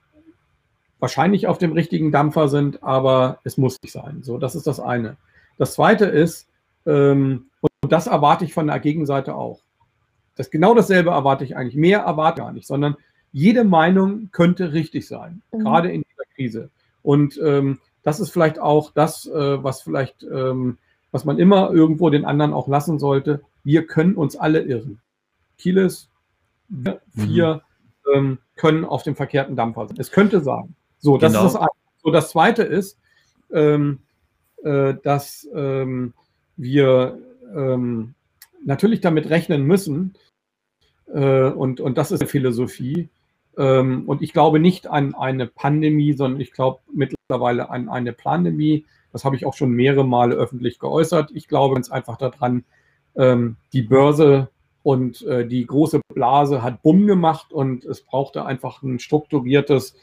wahrscheinlich 0.98 1.46
auf 1.46 1.58
dem 1.58 1.72
richtigen 1.72 2.10
Dampfer 2.10 2.48
sind, 2.48 2.82
aber 2.82 3.40
es 3.44 3.56
muss 3.56 3.76
nicht 3.82 3.92
sein. 3.92 4.22
So, 4.22 4.38
das 4.38 4.54
ist 4.54 4.66
das 4.66 4.80
eine. 4.80 5.16
Das 5.58 5.74
zweite 5.74 6.06
ist, 6.06 6.48
ähm, 6.86 7.46
und 7.80 7.92
das 7.92 8.06
erwarte 8.06 8.44
ich 8.44 8.54
von 8.54 8.66
der 8.66 8.80
Gegenseite 8.80 9.34
auch. 9.34 9.60
Das 10.38 10.50
genau 10.50 10.72
dasselbe 10.72 11.10
erwarte 11.10 11.44
ich 11.44 11.56
eigentlich. 11.56 11.74
Mehr 11.74 12.00
erwarte 12.00 12.40
ich 12.40 12.44
gar 12.44 12.52
nicht, 12.52 12.66
sondern 12.66 12.96
jede 13.32 13.64
Meinung 13.64 14.30
könnte 14.30 14.72
richtig 14.72 15.08
sein, 15.08 15.42
mhm. 15.52 15.58
gerade 15.58 15.90
in 15.90 16.02
dieser 16.02 16.24
Krise. 16.34 16.70
Und 17.02 17.38
ähm, 17.42 17.80
das 18.02 18.20
ist 18.20 18.30
vielleicht 18.30 18.58
auch 18.58 18.92
das, 18.92 19.26
äh, 19.26 19.62
was 19.62 19.82
vielleicht, 19.82 20.22
ähm, 20.22 20.78
was 21.10 21.24
man 21.24 21.38
immer 21.38 21.72
irgendwo 21.72 22.08
den 22.08 22.24
anderen 22.24 22.52
auch 22.52 22.68
lassen 22.68 22.98
sollte. 22.98 23.42
Wir 23.64 23.86
können 23.86 24.14
uns 24.14 24.36
alle 24.36 24.62
irren. 24.62 25.00
Kieles, 25.58 26.08
wir 26.68 27.00
mhm. 27.14 27.20
vier 27.20 27.62
ähm, 28.14 28.38
können 28.54 28.84
auf 28.84 29.02
dem 29.02 29.16
verkehrten 29.16 29.56
Dampfer 29.56 29.88
sein. 29.88 29.96
Es 29.98 30.12
könnte 30.12 30.40
sein. 30.40 30.74
So, 30.98 31.18
das 31.18 31.32
genau. 31.32 31.46
ist 31.46 31.54
das 31.54 31.60
eine. 31.62 31.70
So, 32.02 32.10
das 32.12 32.30
zweite 32.30 32.62
ist, 32.62 32.96
ähm, 33.52 33.98
äh, 34.62 34.94
dass 35.02 35.48
ähm, 35.52 36.14
wir 36.56 37.18
ähm, 37.54 38.14
natürlich 38.64 39.00
damit 39.00 39.28
rechnen 39.30 39.64
müssen, 39.64 40.14
äh, 40.14 40.27
und, 41.12 41.80
und 41.80 41.98
das 41.98 42.10
ist 42.10 42.20
eine 42.20 42.28
Philosophie. 42.28 43.08
Ähm, 43.56 44.04
und 44.06 44.22
ich 44.22 44.32
glaube 44.32 44.60
nicht 44.60 44.86
an 44.86 45.14
eine 45.14 45.46
Pandemie, 45.46 46.12
sondern 46.12 46.40
ich 46.40 46.52
glaube 46.52 46.80
mittlerweile 46.92 47.70
an 47.70 47.88
eine 47.88 48.12
Pandemie. 48.12 48.84
Das 49.12 49.24
habe 49.24 49.36
ich 49.36 49.44
auch 49.44 49.54
schon 49.54 49.72
mehrere 49.72 50.06
Male 50.06 50.34
öffentlich 50.36 50.78
geäußert. 50.78 51.30
Ich 51.34 51.48
glaube 51.48 51.74
ganz 51.74 51.90
einfach 51.90 52.16
daran, 52.16 52.64
ähm, 53.16 53.56
die 53.72 53.82
Börse 53.82 54.48
und 54.82 55.22
äh, 55.22 55.46
die 55.46 55.66
große 55.66 56.00
Blase 56.14 56.62
hat 56.62 56.82
Bumm 56.82 57.06
gemacht 57.06 57.52
und 57.52 57.84
es 57.84 58.00
brauchte 58.02 58.46
einfach 58.46 58.82
ein 58.82 59.00
strukturiertes 59.00 59.96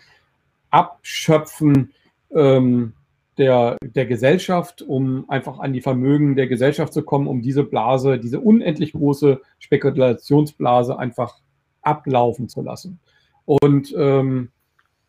Abschöpfen 0.70 1.94
ähm, 2.32 2.94
der, 3.38 3.78
der 3.82 4.06
Gesellschaft, 4.06 4.82
um 4.82 5.30
einfach 5.30 5.60
an 5.60 5.74
die 5.74 5.82
Vermögen 5.82 6.36
der 6.36 6.48
Gesellschaft 6.48 6.94
zu 6.94 7.04
kommen, 7.04 7.28
um 7.28 7.42
diese 7.42 7.64
Blase, 7.64 8.20
diese 8.20 8.40
unendlich 8.40 8.94
große 8.94 9.42
Spekulationsblase 9.60 10.98
einfach 10.98 11.40
ablaufen 11.82 12.50
zu 12.50 12.62
lassen. 12.62 13.00
Und 13.46 13.94
ähm, 13.98 14.50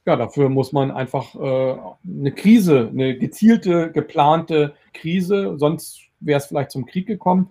ja, 0.05 0.17
dafür 0.17 0.49
muss 0.49 0.73
man 0.73 0.91
einfach 0.91 1.35
äh, 1.35 1.77
eine 2.07 2.33
Krise, 2.33 2.89
eine 2.93 3.19
gezielte, 3.19 3.91
geplante 3.91 4.75
Krise, 4.93 5.55
sonst 5.59 6.01
wäre 6.21 6.39
es 6.39 6.47
vielleicht 6.47 6.71
zum 6.71 6.87
Krieg 6.87 7.07
gekommen. 7.07 7.51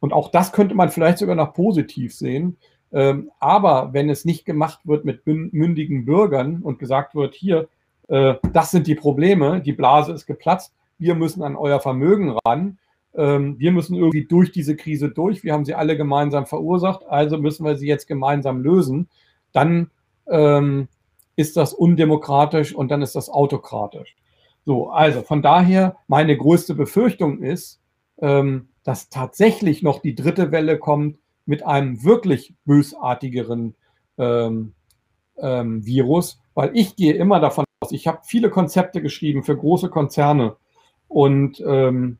Und 0.00 0.12
auch 0.12 0.30
das 0.30 0.52
könnte 0.52 0.74
man 0.74 0.90
vielleicht 0.90 1.18
sogar 1.18 1.34
noch 1.34 1.54
positiv 1.54 2.14
sehen. 2.14 2.58
Ähm, 2.92 3.30
aber 3.40 3.92
wenn 3.92 4.10
es 4.10 4.24
nicht 4.24 4.44
gemacht 4.44 4.80
wird 4.84 5.04
mit 5.04 5.26
mündigen 5.26 6.04
Bürgern 6.04 6.62
und 6.62 6.78
gesagt 6.78 7.14
wird, 7.14 7.34
hier, 7.34 7.68
äh, 8.08 8.34
das 8.52 8.70
sind 8.70 8.86
die 8.86 8.94
Probleme, 8.94 9.60
die 9.60 9.72
Blase 9.72 10.12
ist 10.12 10.26
geplatzt, 10.26 10.74
wir 10.98 11.14
müssen 11.14 11.42
an 11.42 11.56
euer 11.56 11.80
Vermögen 11.80 12.36
ran, 12.44 12.78
ähm, 13.14 13.58
wir 13.58 13.72
müssen 13.72 13.94
irgendwie 13.94 14.24
durch 14.24 14.52
diese 14.52 14.76
Krise 14.76 15.10
durch, 15.10 15.44
wir 15.44 15.52
haben 15.52 15.64
sie 15.64 15.74
alle 15.74 15.96
gemeinsam 15.96 16.46
verursacht, 16.46 17.06
also 17.06 17.38
müssen 17.38 17.64
wir 17.64 17.76
sie 17.76 17.86
jetzt 17.86 18.06
gemeinsam 18.06 18.62
lösen, 18.62 19.08
dann 19.52 19.90
ähm, 20.28 20.88
ist 21.36 21.56
das 21.56 21.72
undemokratisch 21.72 22.74
und 22.74 22.90
dann 22.90 23.02
ist 23.02 23.16
das 23.16 23.28
autokratisch. 23.28 24.16
So, 24.64 24.90
also 24.90 25.22
von 25.22 25.42
daher, 25.42 25.96
meine 26.08 26.36
größte 26.36 26.74
Befürchtung 26.74 27.42
ist, 27.42 27.80
ähm, 28.18 28.68
dass 28.82 29.08
tatsächlich 29.08 29.82
noch 29.82 30.00
die 30.00 30.14
dritte 30.14 30.52
Welle 30.52 30.78
kommt 30.78 31.18
mit 31.46 31.64
einem 31.64 32.02
wirklich 32.04 32.54
bösartigeren 32.64 33.74
ähm, 34.18 34.72
ähm, 35.36 35.84
Virus, 35.84 36.40
weil 36.54 36.70
ich 36.74 36.96
gehe 36.96 37.14
immer 37.14 37.40
davon 37.40 37.64
ich 37.92 38.06
habe 38.06 38.20
viele 38.24 38.50
Konzepte 38.50 39.02
geschrieben 39.02 39.42
für 39.42 39.56
große 39.56 39.88
Konzerne 39.88 40.56
und 41.08 41.62
ähm, 41.66 42.18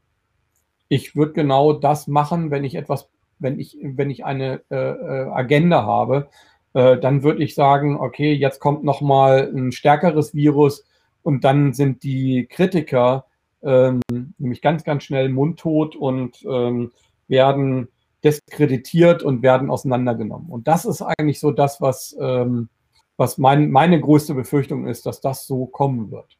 ich 0.88 1.16
würde 1.16 1.32
genau 1.32 1.72
das 1.72 2.06
machen, 2.06 2.50
wenn 2.50 2.64
ich 2.64 2.74
etwas 2.74 3.08
wenn 3.38 3.58
ich, 3.58 3.76
wenn 3.82 4.10
ich 4.10 4.24
eine 4.24 4.62
äh, 4.70 4.76
äh 4.76 5.30
Agenda 5.30 5.84
habe, 5.84 6.28
äh, 6.72 6.98
dann 6.98 7.22
würde 7.22 7.42
ich 7.42 7.54
sagen, 7.54 7.96
okay, 7.98 8.32
jetzt 8.32 8.60
kommt 8.60 8.84
noch 8.84 9.00
mal 9.00 9.50
ein 9.54 9.72
stärkeres 9.72 10.34
Virus 10.34 10.84
und 11.22 11.44
dann 11.44 11.72
sind 11.72 12.02
die 12.02 12.46
Kritiker 12.50 13.26
ähm, 13.62 14.00
nämlich 14.38 14.60
ganz, 14.60 14.84
ganz 14.84 15.04
schnell 15.04 15.30
mundtot 15.30 15.96
und 15.96 16.44
ähm, 16.48 16.92
werden 17.28 17.88
diskreditiert 18.22 19.22
und 19.22 19.42
werden 19.42 19.70
auseinandergenommen. 19.70 20.50
Und 20.50 20.68
das 20.68 20.84
ist 20.84 21.02
eigentlich 21.02 21.40
so 21.40 21.50
das, 21.50 21.80
was, 21.80 22.16
ähm, 22.20 22.68
was 23.16 23.38
mein, 23.38 23.70
meine 23.70 24.00
größte 24.00 24.34
Befürchtung 24.34 24.86
ist, 24.86 25.06
dass 25.06 25.20
das 25.20 25.46
so 25.46 25.66
kommen 25.66 26.10
wird. 26.10 26.38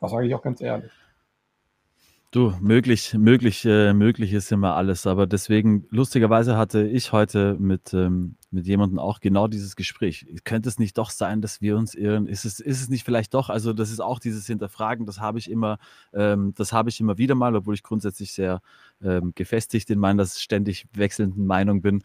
Das 0.00 0.10
sage 0.10 0.26
ich 0.26 0.34
auch 0.34 0.42
ganz 0.42 0.60
ehrlich. 0.60 0.90
Du, 2.32 2.54
möglich, 2.62 3.12
möglich, 3.12 3.62
äh, 3.66 3.92
möglich 3.92 4.32
ist 4.32 4.50
immer 4.52 4.74
alles. 4.74 5.06
Aber 5.06 5.26
deswegen, 5.26 5.84
lustigerweise 5.90 6.56
hatte 6.56 6.86
ich 6.86 7.12
heute 7.12 7.56
mit, 7.58 7.92
ähm, 7.92 8.36
mit 8.50 8.66
jemandem 8.66 8.98
auch 8.98 9.20
genau 9.20 9.48
dieses 9.48 9.76
Gespräch. 9.76 10.24
Könnte 10.44 10.70
es 10.70 10.78
nicht 10.78 10.96
doch 10.96 11.10
sein, 11.10 11.42
dass 11.42 11.60
wir 11.60 11.76
uns 11.76 11.94
irren? 11.94 12.26
Ist 12.26 12.46
es, 12.46 12.58
ist 12.58 12.80
es 12.80 12.88
nicht 12.88 13.04
vielleicht 13.04 13.34
doch? 13.34 13.50
Also, 13.50 13.74
das 13.74 13.90
ist 13.90 14.00
auch 14.00 14.18
dieses 14.18 14.46
Hinterfragen, 14.46 15.04
das 15.04 15.20
habe 15.20 15.38
ich 15.38 15.50
immer, 15.50 15.76
ähm, 16.14 16.54
das 16.56 16.72
habe 16.72 16.88
ich 16.88 17.00
immer 17.00 17.18
wieder 17.18 17.34
mal, 17.34 17.54
obwohl 17.54 17.74
ich 17.74 17.82
grundsätzlich 17.82 18.32
sehr 18.32 18.62
ähm, 19.02 19.32
gefestigt 19.34 19.90
in 19.90 19.98
meiner 19.98 20.24
ständig 20.24 20.86
wechselnden 20.94 21.44
Meinung 21.46 21.82
bin. 21.82 22.02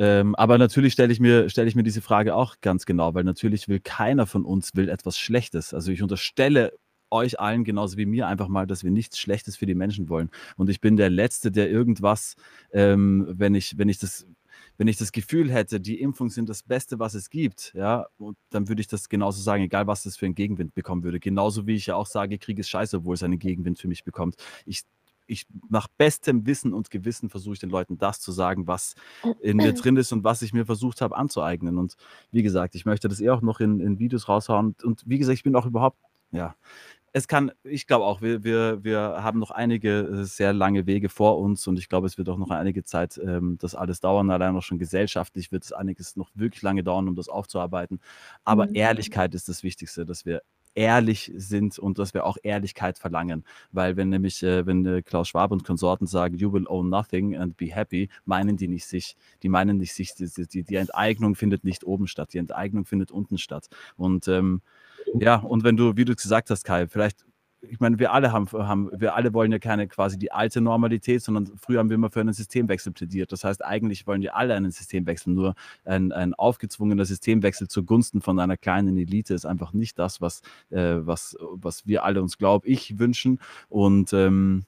Ähm, 0.00 0.34
aber 0.34 0.56
natürlich 0.56 0.94
stelle 0.94 1.12
ich, 1.12 1.20
mir, 1.20 1.50
stelle 1.50 1.68
ich 1.68 1.74
mir 1.74 1.82
diese 1.82 2.00
Frage 2.00 2.34
auch 2.34 2.56
ganz 2.62 2.86
genau, 2.86 3.12
weil 3.12 3.22
natürlich 3.22 3.68
will 3.68 3.80
keiner 3.80 4.26
von 4.26 4.46
uns 4.46 4.74
will 4.74 4.88
etwas 4.88 5.18
Schlechtes. 5.18 5.74
Also 5.74 5.92
ich 5.92 6.02
unterstelle 6.02 6.72
euch 7.10 7.38
allen 7.38 7.64
genauso 7.64 7.98
wie 7.98 8.06
mir 8.06 8.26
einfach 8.26 8.48
mal, 8.48 8.66
dass 8.66 8.82
wir 8.82 8.90
nichts 8.90 9.18
Schlechtes 9.18 9.56
für 9.58 9.66
die 9.66 9.74
Menschen 9.74 10.08
wollen. 10.08 10.30
Und 10.56 10.70
ich 10.70 10.80
bin 10.80 10.96
der 10.96 11.10
Letzte, 11.10 11.52
der 11.52 11.70
irgendwas, 11.70 12.34
ähm, 12.72 13.26
wenn 13.30 13.54
ich, 13.54 13.76
wenn 13.76 13.90
ich 13.90 13.98
das 13.98 14.26
wenn 14.78 14.88
ich 14.88 14.96
das 14.96 15.12
Gefühl 15.12 15.52
hätte, 15.52 15.78
die 15.78 16.00
Impfungen 16.00 16.30
sind 16.30 16.48
das 16.48 16.62
Beste, 16.62 16.98
was 16.98 17.12
es 17.12 17.28
gibt, 17.28 17.74
ja, 17.74 18.06
dann 18.48 18.68
würde 18.68 18.80
ich 18.80 18.86
das 18.86 19.10
genauso 19.10 19.42
sagen, 19.42 19.62
egal 19.62 19.86
was 19.86 20.04
das 20.04 20.16
für 20.16 20.24
einen 20.24 20.34
Gegenwind 20.34 20.74
bekommen 20.74 21.02
würde. 21.02 21.20
Genauso 21.20 21.66
wie 21.66 21.74
ich 21.74 21.86
ja 21.86 21.96
auch 21.96 22.06
sage, 22.06 22.38
Krieg 22.38 22.58
ist 22.58 22.70
scheiße, 22.70 22.96
obwohl 22.98 23.14
es 23.14 23.22
einen 23.22 23.38
Gegenwind 23.38 23.78
für 23.78 23.88
mich 23.88 24.04
bekommt. 24.04 24.36
Ich, 24.64 24.82
ich 25.30 25.46
nach 25.68 25.88
bestem 25.88 26.46
Wissen 26.46 26.72
und 26.72 26.90
Gewissen 26.90 27.30
versuche 27.30 27.54
ich 27.54 27.60
den 27.60 27.70
Leuten 27.70 27.98
das 27.98 28.20
zu 28.20 28.32
sagen, 28.32 28.66
was 28.66 28.94
in 29.40 29.56
mir 29.56 29.72
drin 29.74 29.96
ist 29.96 30.12
und 30.12 30.24
was 30.24 30.42
ich 30.42 30.52
mir 30.52 30.66
versucht 30.66 31.00
habe 31.00 31.16
anzueignen. 31.16 31.78
Und 31.78 31.96
wie 32.32 32.42
gesagt, 32.42 32.74
ich 32.74 32.84
möchte 32.84 33.08
das 33.08 33.20
eh 33.20 33.30
auch 33.30 33.42
noch 33.42 33.60
in, 33.60 33.80
in 33.80 33.98
Videos 33.98 34.28
raushauen. 34.28 34.74
Und 34.82 35.02
wie 35.06 35.18
gesagt, 35.18 35.38
ich 35.38 35.44
bin 35.44 35.56
auch 35.56 35.66
überhaupt, 35.66 35.98
ja, 36.32 36.54
es 37.12 37.26
kann, 37.26 37.50
ich 37.64 37.86
glaube 37.86 38.04
auch, 38.04 38.22
wir, 38.22 38.44
wir, 38.44 38.84
wir 38.84 39.00
haben 39.00 39.40
noch 39.40 39.50
einige 39.50 40.00
äh, 40.00 40.24
sehr 40.24 40.52
lange 40.52 40.86
Wege 40.86 41.08
vor 41.08 41.38
uns 41.38 41.66
und 41.66 41.78
ich 41.78 41.88
glaube, 41.88 42.06
es 42.06 42.18
wird 42.18 42.28
auch 42.28 42.38
noch 42.38 42.50
einige 42.50 42.84
Zeit 42.84 43.20
ähm, 43.24 43.58
das 43.60 43.74
alles 43.74 44.00
dauern. 44.00 44.30
Allein 44.30 44.56
auch 44.56 44.62
schon 44.62 44.78
gesellschaftlich 44.78 45.50
wird 45.50 45.64
es 45.64 45.72
einiges 45.72 46.16
noch 46.16 46.30
wirklich 46.34 46.62
lange 46.62 46.84
dauern, 46.84 47.08
um 47.08 47.16
das 47.16 47.28
aufzuarbeiten. 47.28 48.00
Aber 48.44 48.66
mhm. 48.66 48.74
Ehrlichkeit 48.74 49.34
ist 49.34 49.48
das 49.48 49.64
Wichtigste, 49.64 50.06
dass 50.06 50.24
wir 50.24 50.42
ehrlich 50.74 51.32
sind 51.34 51.78
und 51.78 51.98
dass 51.98 52.14
wir 52.14 52.24
auch 52.24 52.36
Ehrlichkeit 52.42 52.98
verlangen. 52.98 53.44
Weil 53.72 53.96
wenn 53.96 54.08
nämlich, 54.08 54.42
äh, 54.42 54.66
wenn 54.66 54.84
äh, 54.86 55.02
Klaus 55.02 55.28
Schwab 55.28 55.50
und 55.50 55.64
Konsorten 55.64 56.06
sagen, 56.06 56.36
you 56.36 56.52
will 56.52 56.66
own 56.68 56.88
nothing 56.88 57.36
and 57.36 57.56
be 57.56 57.66
happy, 57.66 58.08
meinen 58.24 58.56
die 58.56 58.68
nicht 58.68 58.86
sich. 58.86 59.16
Die 59.42 59.48
meinen 59.48 59.78
nicht 59.78 59.94
sich, 59.94 60.14
die, 60.14 60.28
die, 60.46 60.62
die 60.62 60.76
Enteignung 60.76 61.34
findet 61.34 61.64
nicht 61.64 61.84
oben 61.84 62.06
statt, 62.06 62.32
die 62.32 62.38
Enteignung 62.38 62.84
findet 62.84 63.10
unten 63.10 63.38
statt. 63.38 63.68
Und 63.96 64.28
ähm, 64.28 64.62
ja, 65.14 65.36
und 65.36 65.64
wenn 65.64 65.76
du, 65.76 65.96
wie 65.96 66.04
du 66.04 66.14
gesagt 66.14 66.50
hast, 66.50 66.64
Kai, 66.64 66.86
vielleicht 66.86 67.24
ich 67.62 67.78
meine, 67.80 67.98
wir 67.98 68.12
alle 68.12 68.32
haben, 68.32 68.46
haben, 68.52 68.90
wir 68.92 69.14
alle 69.14 69.34
wollen 69.34 69.52
ja 69.52 69.58
keine 69.58 69.86
quasi 69.86 70.18
die 70.18 70.32
alte 70.32 70.60
Normalität, 70.60 71.22
sondern 71.22 71.46
früher 71.58 71.78
haben 71.78 71.90
wir 71.90 71.94
immer 71.94 72.10
für 72.10 72.20
einen 72.20 72.32
Systemwechsel 72.32 72.92
plädiert. 72.92 73.32
Das 73.32 73.44
heißt, 73.44 73.64
eigentlich 73.64 74.06
wollen 74.06 74.22
wir 74.22 74.36
alle 74.36 74.54
einen 74.54 74.70
Systemwechsel, 74.70 75.32
nur 75.32 75.54
ein, 75.84 76.12
ein 76.12 76.34
aufgezwungener 76.34 77.04
Systemwechsel 77.04 77.68
zugunsten 77.68 78.22
von 78.22 78.38
einer 78.38 78.56
kleinen 78.56 78.96
Elite 78.96 79.34
ist 79.34 79.44
einfach 79.44 79.72
nicht 79.72 79.98
das, 79.98 80.20
was, 80.20 80.40
äh, 80.70 80.96
was, 81.00 81.36
was 81.52 81.86
wir 81.86 82.04
alle 82.04 82.22
uns, 82.22 82.38
glaube 82.38 82.66
ich, 82.68 82.98
wünschen. 82.98 83.40
Und 83.68 84.12
ähm, 84.12 84.64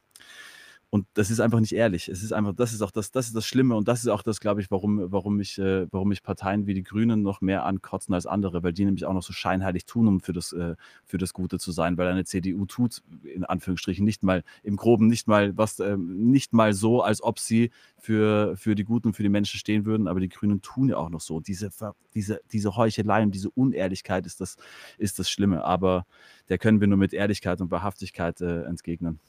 und 0.94 1.06
das 1.14 1.30
ist 1.30 1.40
einfach 1.40 1.60
nicht 1.60 1.72
ehrlich. 1.72 2.10
Es 2.10 2.22
ist 2.22 2.34
einfach, 2.34 2.54
das 2.54 2.74
ist 2.74 2.82
auch 2.82 2.90
das, 2.90 3.10
das 3.10 3.28
ist 3.28 3.34
das 3.34 3.46
Schlimme 3.46 3.76
und 3.76 3.88
das 3.88 4.00
ist 4.00 4.08
auch 4.08 4.20
das, 4.22 4.40
glaube 4.40 4.60
ich, 4.60 4.70
warum, 4.70 5.10
warum 5.10 5.40
ich, 5.40 5.56
äh, 5.58 5.86
warum 5.90 6.12
ich 6.12 6.22
Parteien 6.22 6.66
wie 6.66 6.74
die 6.74 6.82
Grünen 6.82 7.22
noch 7.22 7.40
mehr 7.40 7.64
ankotzen 7.64 8.12
als 8.12 8.26
andere, 8.26 8.62
weil 8.62 8.74
die 8.74 8.84
nämlich 8.84 9.06
auch 9.06 9.14
noch 9.14 9.22
so 9.22 9.32
scheinheilig 9.32 9.86
tun, 9.86 10.06
um 10.06 10.20
für 10.20 10.34
das, 10.34 10.52
äh, 10.52 10.76
für 11.06 11.16
das 11.16 11.32
Gute 11.32 11.58
zu 11.58 11.72
sein, 11.72 11.96
weil 11.96 12.08
eine 12.08 12.26
CDU 12.26 12.66
tut, 12.66 13.02
in 13.24 13.42
Anführungsstrichen, 13.44 14.04
nicht 14.04 14.22
mal 14.22 14.44
im 14.62 14.76
Groben, 14.76 15.06
nicht 15.06 15.28
mal 15.28 15.56
was, 15.56 15.78
äh, 15.80 15.96
nicht 15.96 16.52
mal 16.52 16.74
so, 16.74 17.00
als 17.00 17.22
ob 17.22 17.38
sie 17.38 17.70
für, 17.96 18.54
für 18.58 18.74
die 18.74 18.84
Guten 18.84 19.14
für 19.14 19.22
die 19.22 19.30
Menschen 19.30 19.58
stehen 19.58 19.86
würden, 19.86 20.06
aber 20.08 20.20
die 20.20 20.28
Grünen 20.28 20.60
tun 20.60 20.90
ja 20.90 20.98
auch 20.98 21.08
noch 21.08 21.22
so. 21.22 21.40
Diese, 21.40 21.70
diese, 22.14 22.42
diese 22.52 22.76
Heuchelei 22.76 23.22
und 23.22 23.30
diese 23.34 23.48
Unehrlichkeit 23.48 24.26
ist 24.26 24.42
das, 24.42 24.56
ist 24.98 25.18
das 25.18 25.30
Schlimme, 25.30 25.64
aber 25.64 26.04
der 26.50 26.58
können 26.58 26.80
wir 26.80 26.86
nur 26.86 26.98
mit 26.98 27.14
Ehrlichkeit 27.14 27.62
und 27.62 27.70
Wahrhaftigkeit 27.70 28.42
äh, 28.42 28.64
entgegnen. 28.64 29.20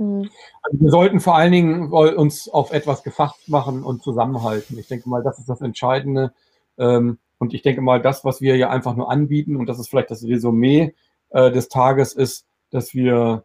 Mhm. 0.00 0.30
Also 0.62 0.80
wir 0.80 0.90
sollten 0.90 1.20
vor 1.20 1.36
allen 1.36 1.52
Dingen 1.52 1.92
uns 1.92 2.48
auf 2.48 2.72
etwas 2.72 3.02
gefasst 3.02 3.48
machen 3.48 3.84
und 3.84 4.02
zusammenhalten. 4.02 4.78
Ich 4.78 4.88
denke 4.88 5.08
mal, 5.08 5.22
das 5.22 5.38
ist 5.38 5.48
das 5.48 5.60
Entscheidende. 5.60 6.32
Ähm, 6.78 7.18
und 7.38 7.52
ich 7.52 7.62
denke 7.62 7.82
mal, 7.82 8.00
das, 8.00 8.24
was 8.24 8.40
wir 8.40 8.56
ja 8.56 8.70
einfach 8.70 8.96
nur 8.96 9.10
anbieten, 9.10 9.56
und 9.56 9.66
das 9.66 9.78
ist 9.78 9.88
vielleicht 9.88 10.10
das 10.10 10.24
Resümee 10.24 10.94
äh, 11.30 11.50
des 11.50 11.68
Tages, 11.68 12.14
ist, 12.14 12.46
dass 12.70 12.94
wir 12.94 13.44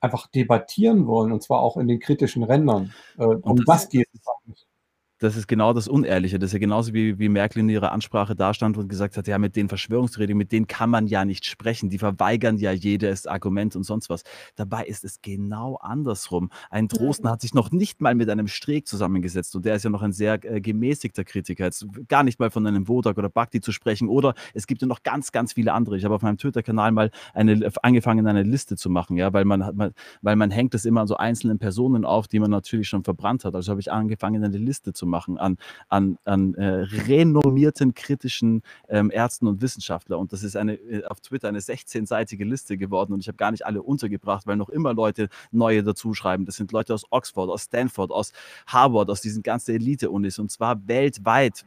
einfach 0.00 0.28
debattieren 0.28 1.06
wollen, 1.06 1.32
und 1.32 1.42
zwar 1.42 1.60
auch 1.60 1.76
in 1.76 1.88
den 1.88 1.98
kritischen 1.98 2.44
Rändern. 2.44 2.92
Äh, 3.18 3.24
um 3.24 3.58
was 3.66 3.88
geht 3.88 4.08
es? 4.12 4.20
Das 5.18 5.36
ist 5.36 5.46
genau 5.48 5.72
das 5.72 5.88
Unehrliche. 5.88 6.38
Das 6.38 6.48
ist 6.48 6.52
ja 6.52 6.58
genauso 6.58 6.92
wie, 6.92 7.18
wie 7.18 7.28
Merkel 7.28 7.60
in 7.60 7.68
ihrer 7.68 7.92
Ansprache 7.92 8.36
dastand 8.36 8.76
und 8.76 8.88
gesagt 8.88 9.16
hat, 9.16 9.26
ja, 9.26 9.38
mit 9.38 9.56
den 9.56 9.68
Verschwörungstheoretikern, 9.68 10.36
mit 10.36 10.52
denen 10.52 10.66
kann 10.66 10.90
man 10.90 11.06
ja 11.06 11.24
nicht 11.24 11.46
sprechen. 11.46 11.88
Die 11.88 11.98
verweigern 11.98 12.58
ja 12.58 12.72
jedes 12.72 13.26
Argument 13.26 13.76
und 13.76 13.84
sonst 13.84 14.10
was. 14.10 14.24
Dabei 14.56 14.84
ist 14.84 15.04
es 15.04 15.22
genau 15.22 15.76
andersrum. 15.76 16.50
Ein 16.70 16.88
Drosten 16.88 17.30
hat 17.30 17.40
sich 17.40 17.54
noch 17.54 17.70
nicht 17.70 18.00
mal 18.00 18.14
mit 18.14 18.28
einem 18.28 18.46
Streeck 18.46 18.86
zusammengesetzt 18.86 19.56
und 19.56 19.64
der 19.64 19.76
ist 19.76 19.84
ja 19.84 19.90
noch 19.90 20.02
ein 20.02 20.12
sehr 20.12 20.44
äh, 20.44 20.60
gemäßigter 20.60 21.24
Kritiker. 21.24 21.64
Jetzt 21.64 21.86
gar 22.08 22.22
nicht 22.22 22.38
mal 22.38 22.50
von 22.50 22.66
einem 22.66 22.86
Wodak 22.88 23.16
oder 23.16 23.30
Bhakti 23.30 23.60
zu 23.60 23.72
sprechen 23.72 24.08
oder 24.08 24.34
es 24.52 24.66
gibt 24.66 24.82
ja 24.82 24.88
noch 24.88 25.02
ganz, 25.02 25.32
ganz 25.32 25.54
viele 25.54 25.72
andere. 25.72 25.96
Ich 25.96 26.04
habe 26.04 26.14
auf 26.14 26.22
meinem 26.22 26.36
Twitter-Kanal 26.36 26.92
mal 26.92 27.10
eine, 27.32 27.70
angefangen, 27.82 28.26
eine 28.26 28.42
Liste 28.42 28.76
zu 28.76 28.90
machen, 28.90 29.16
ja, 29.16 29.32
weil 29.32 29.46
man, 29.46 29.92
weil 30.20 30.36
man 30.36 30.50
hängt 30.50 30.74
das 30.74 30.84
immer 30.84 31.00
an 31.00 31.06
so 31.06 31.16
einzelnen 31.16 31.58
Personen 31.58 32.04
auf, 32.04 32.28
die 32.28 32.38
man 32.38 32.50
natürlich 32.50 32.88
schon 32.88 33.02
verbrannt 33.02 33.44
hat. 33.44 33.54
Also 33.54 33.70
habe 33.70 33.80
ich 33.80 33.90
angefangen, 33.90 34.44
eine 34.44 34.58
Liste 34.58 34.92
zu 34.92 35.05
machen 35.06 35.38
an, 35.38 35.58
an, 35.88 36.18
an 36.24 36.54
äh, 36.54 36.86
renommierten 37.08 37.94
kritischen 37.94 38.62
ähm, 38.88 39.10
Ärzten 39.10 39.46
und 39.46 39.60
Wissenschaftlern. 39.62 40.20
Und 40.20 40.32
das 40.32 40.42
ist 40.42 40.56
eine, 40.56 40.74
äh, 40.74 41.04
auf 41.04 41.20
Twitter 41.20 41.48
eine 41.48 41.60
16-seitige 41.60 42.44
Liste 42.44 42.76
geworden 42.76 43.12
und 43.12 43.20
ich 43.20 43.28
habe 43.28 43.36
gar 43.36 43.50
nicht 43.50 43.66
alle 43.66 43.82
untergebracht, 43.82 44.46
weil 44.46 44.56
noch 44.56 44.68
immer 44.68 44.94
Leute 44.94 45.28
neue 45.50 45.82
dazu 45.82 46.14
schreiben. 46.14 46.44
Das 46.44 46.56
sind 46.56 46.72
Leute 46.72 46.94
aus 46.94 47.04
Oxford, 47.10 47.50
aus 47.50 47.64
Stanford, 47.64 48.10
aus 48.10 48.32
Harvard, 48.66 49.10
aus 49.10 49.20
diesen 49.20 49.42
ganzen 49.42 49.74
Elite-Unis 49.74 50.38
und 50.38 50.50
zwar 50.50 50.86
weltweit, 50.86 51.64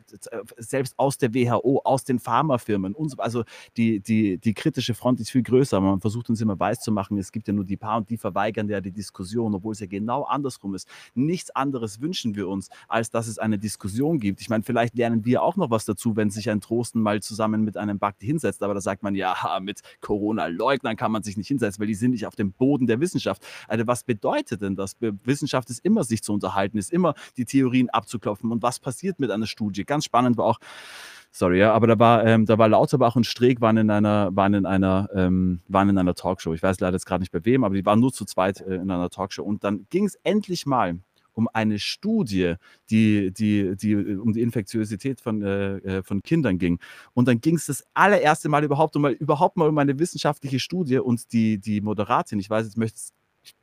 selbst 0.58 0.94
aus 0.98 1.18
der 1.18 1.34
WHO, 1.34 1.82
aus 1.84 2.04
den 2.04 2.20
Pharmafirmen. 2.20 2.94
Und 2.94 3.10
so, 3.10 3.18
also 3.18 3.44
die, 3.78 4.00
die, 4.00 4.38
die 4.38 4.54
kritische 4.54 4.94
Front 4.94 5.20
ist 5.20 5.32
viel 5.32 5.44
größer. 5.44 5.80
Man 5.80 6.02
versucht 6.02 6.30
uns 6.30 6.42
immer 6.42 6.60
weiß 6.60 6.80
zu 6.82 6.92
machen, 6.92 7.18
es 7.18 7.32
gibt 7.32 7.48
ja 7.48 7.54
nur 7.54 7.66
die 7.66 7.78
paar 7.78 7.98
und 7.98 8.10
die 8.10 8.18
verweigern 8.18 8.70
ja 8.70 8.82
die 8.82 8.92
Diskussion, 8.92 9.54
obwohl 9.56 9.74
es 9.74 9.80
ja 9.80 9.88
genau 9.88 10.24
andersrum 10.24 10.76
ist. 10.76 10.88
Nichts 11.14 11.52
anderes 11.52 12.02
wünschen 12.02 12.36
wir 12.36 12.48
uns, 12.48 12.70
als 12.88 13.10
dass 13.12 13.28
es 13.28 13.29
eine 13.38 13.60
Diskussion 13.60 14.20
gibt. 14.20 14.42
Ich 14.42 14.50
meine, 14.50 14.64
vielleicht 14.64 14.96
lernen 14.96 15.26
wir 15.26 15.44
auch 15.44 15.56
noch 15.56 15.70
was 15.70 15.86
dazu, 15.86 16.16
wenn 16.16 16.30
sich 16.30 16.50
ein 16.50 16.62
Trosten 16.62 17.02
mal 17.02 17.22
zusammen 17.22 17.64
mit 17.64 17.78
einem 17.78 18.00
Bakti 18.00 18.26
hinsetzt, 18.26 18.64
aber 18.64 18.74
da 18.74 18.82
sagt 18.82 19.04
man, 19.04 19.14
ja, 19.14 19.36
mit 19.62 19.82
Corona-Leugnern 20.02 20.96
kann 20.96 21.12
man 21.12 21.22
sich 21.24 21.38
nicht 21.38 21.48
hinsetzen, 21.48 21.80
weil 21.80 21.88
die 21.88 21.96
sind 21.96 22.12
nicht 22.12 22.26
auf 22.26 22.36
dem 22.36 22.54
Boden 22.54 22.88
der 22.88 23.00
Wissenschaft. 23.00 23.46
Also 23.68 23.86
was 23.86 24.04
bedeutet 24.04 24.62
denn 24.62 24.76
das? 24.76 24.96
Wissenschaft 25.00 25.70
ist 25.70 25.86
immer 25.86 26.04
sich 26.04 26.24
zu 26.24 26.34
unterhalten, 26.34 26.78
ist 26.78 26.92
immer 26.92 27.14
die 27.38 27.46
Theorien 27.46 27.90
abzuklopfen 27.90 28.52
und 28.52 28.64
was 28.64 28.80
passiert 28.80 29.20
mit 29.20 29.30
einer 29.32 29.48
Studie? 29.48 29.84
Ganz 29.84 30.06
spannend 30.06 30.38
war 30.38 30.46
auch, 30.46 30.60
sorry, 31.32 31.60
ja, 31.60 31.74
aber 31.74 31.88
da 31.88 32.00
war, 32.00 32.26
ähm, 32.26 32.46
da 32.46 32.58
war 32.58 32.68
Lauterbach 32.68 33.16
und 33.16 33.26
Streeck 33.26 33.62
waren 33.62 33.78
in 33.78 33.90
einer, 33.90 34.36
waren 34.36 34.54
in 34.54 34.66
einer, 34.66 35.10
ähm, 35.14 35.62
waren 35.68 35.90
in 35.90 35.98
einer 35.98 36.16
Talkshow. 36.16 36.54
Ich 36.54 36.64
weiß 36.64 36.80
leider 36.80 36.96
jetzt 36.96 37.06
gerade 37.06 37.22
nicht 37.22 37.32
bei 37.32 37.44
wem, 37.46 37.64
aber 37.64 37.76
die 37.76 37.86
waren 37.86 38.00
nur 38.00 38.12
zu 38.12 38.26
zweit 38.26 38.62
äh, 38.62 38.76
in 38.76 38.90
einer 38.92 39.10
Talkshow. 39.10 39.44
Und 39.44 39.64
dann 39.64 39.86
ging 39.90 40.06
es 40.06 40.16
endlich 40.24 40.66
mal 40.66 41.00
um 41.40 41.48
eine 41.54 41.80
Studie, 41.80 42.56
die, 42.90 43.32
die, 43.32 43.76
die 43.78 43.96
um 43.96 44.34
die 44.34 44.42
Infektiosität 44.42 45.22
von, 45.22 45.42
äh, 45.42 45.78
äh 45.78 46.04
von 46.04 46.22
Kindern 46.22 46.58
ging. 46.60 46.80
Und 47.14 47.28
dann 47.28 47.40
ging 47.40 47.56
es 47.56 47.66
das 47.66 47.86
allererste 47.94 48.50
Mal 48.50 48.64
überhaupt 48.64 48.96
um, 48.98 49.06
überhaupt 49.06 49.56
mal 49.58 49.70
um 49.70 49.78
eine 49.78 49.98
wissenschaftliche 49.98 50.60
Studie 50.60 51.00
und 51.00 51.32
die, 51.32 51.58
die 51.58 51.82
Moderatin, 51.82 52.40
ich 52.40 52.50
weiß, 52.50 52.66
jetzt 52.66 52.78
möchte 52.78 53.00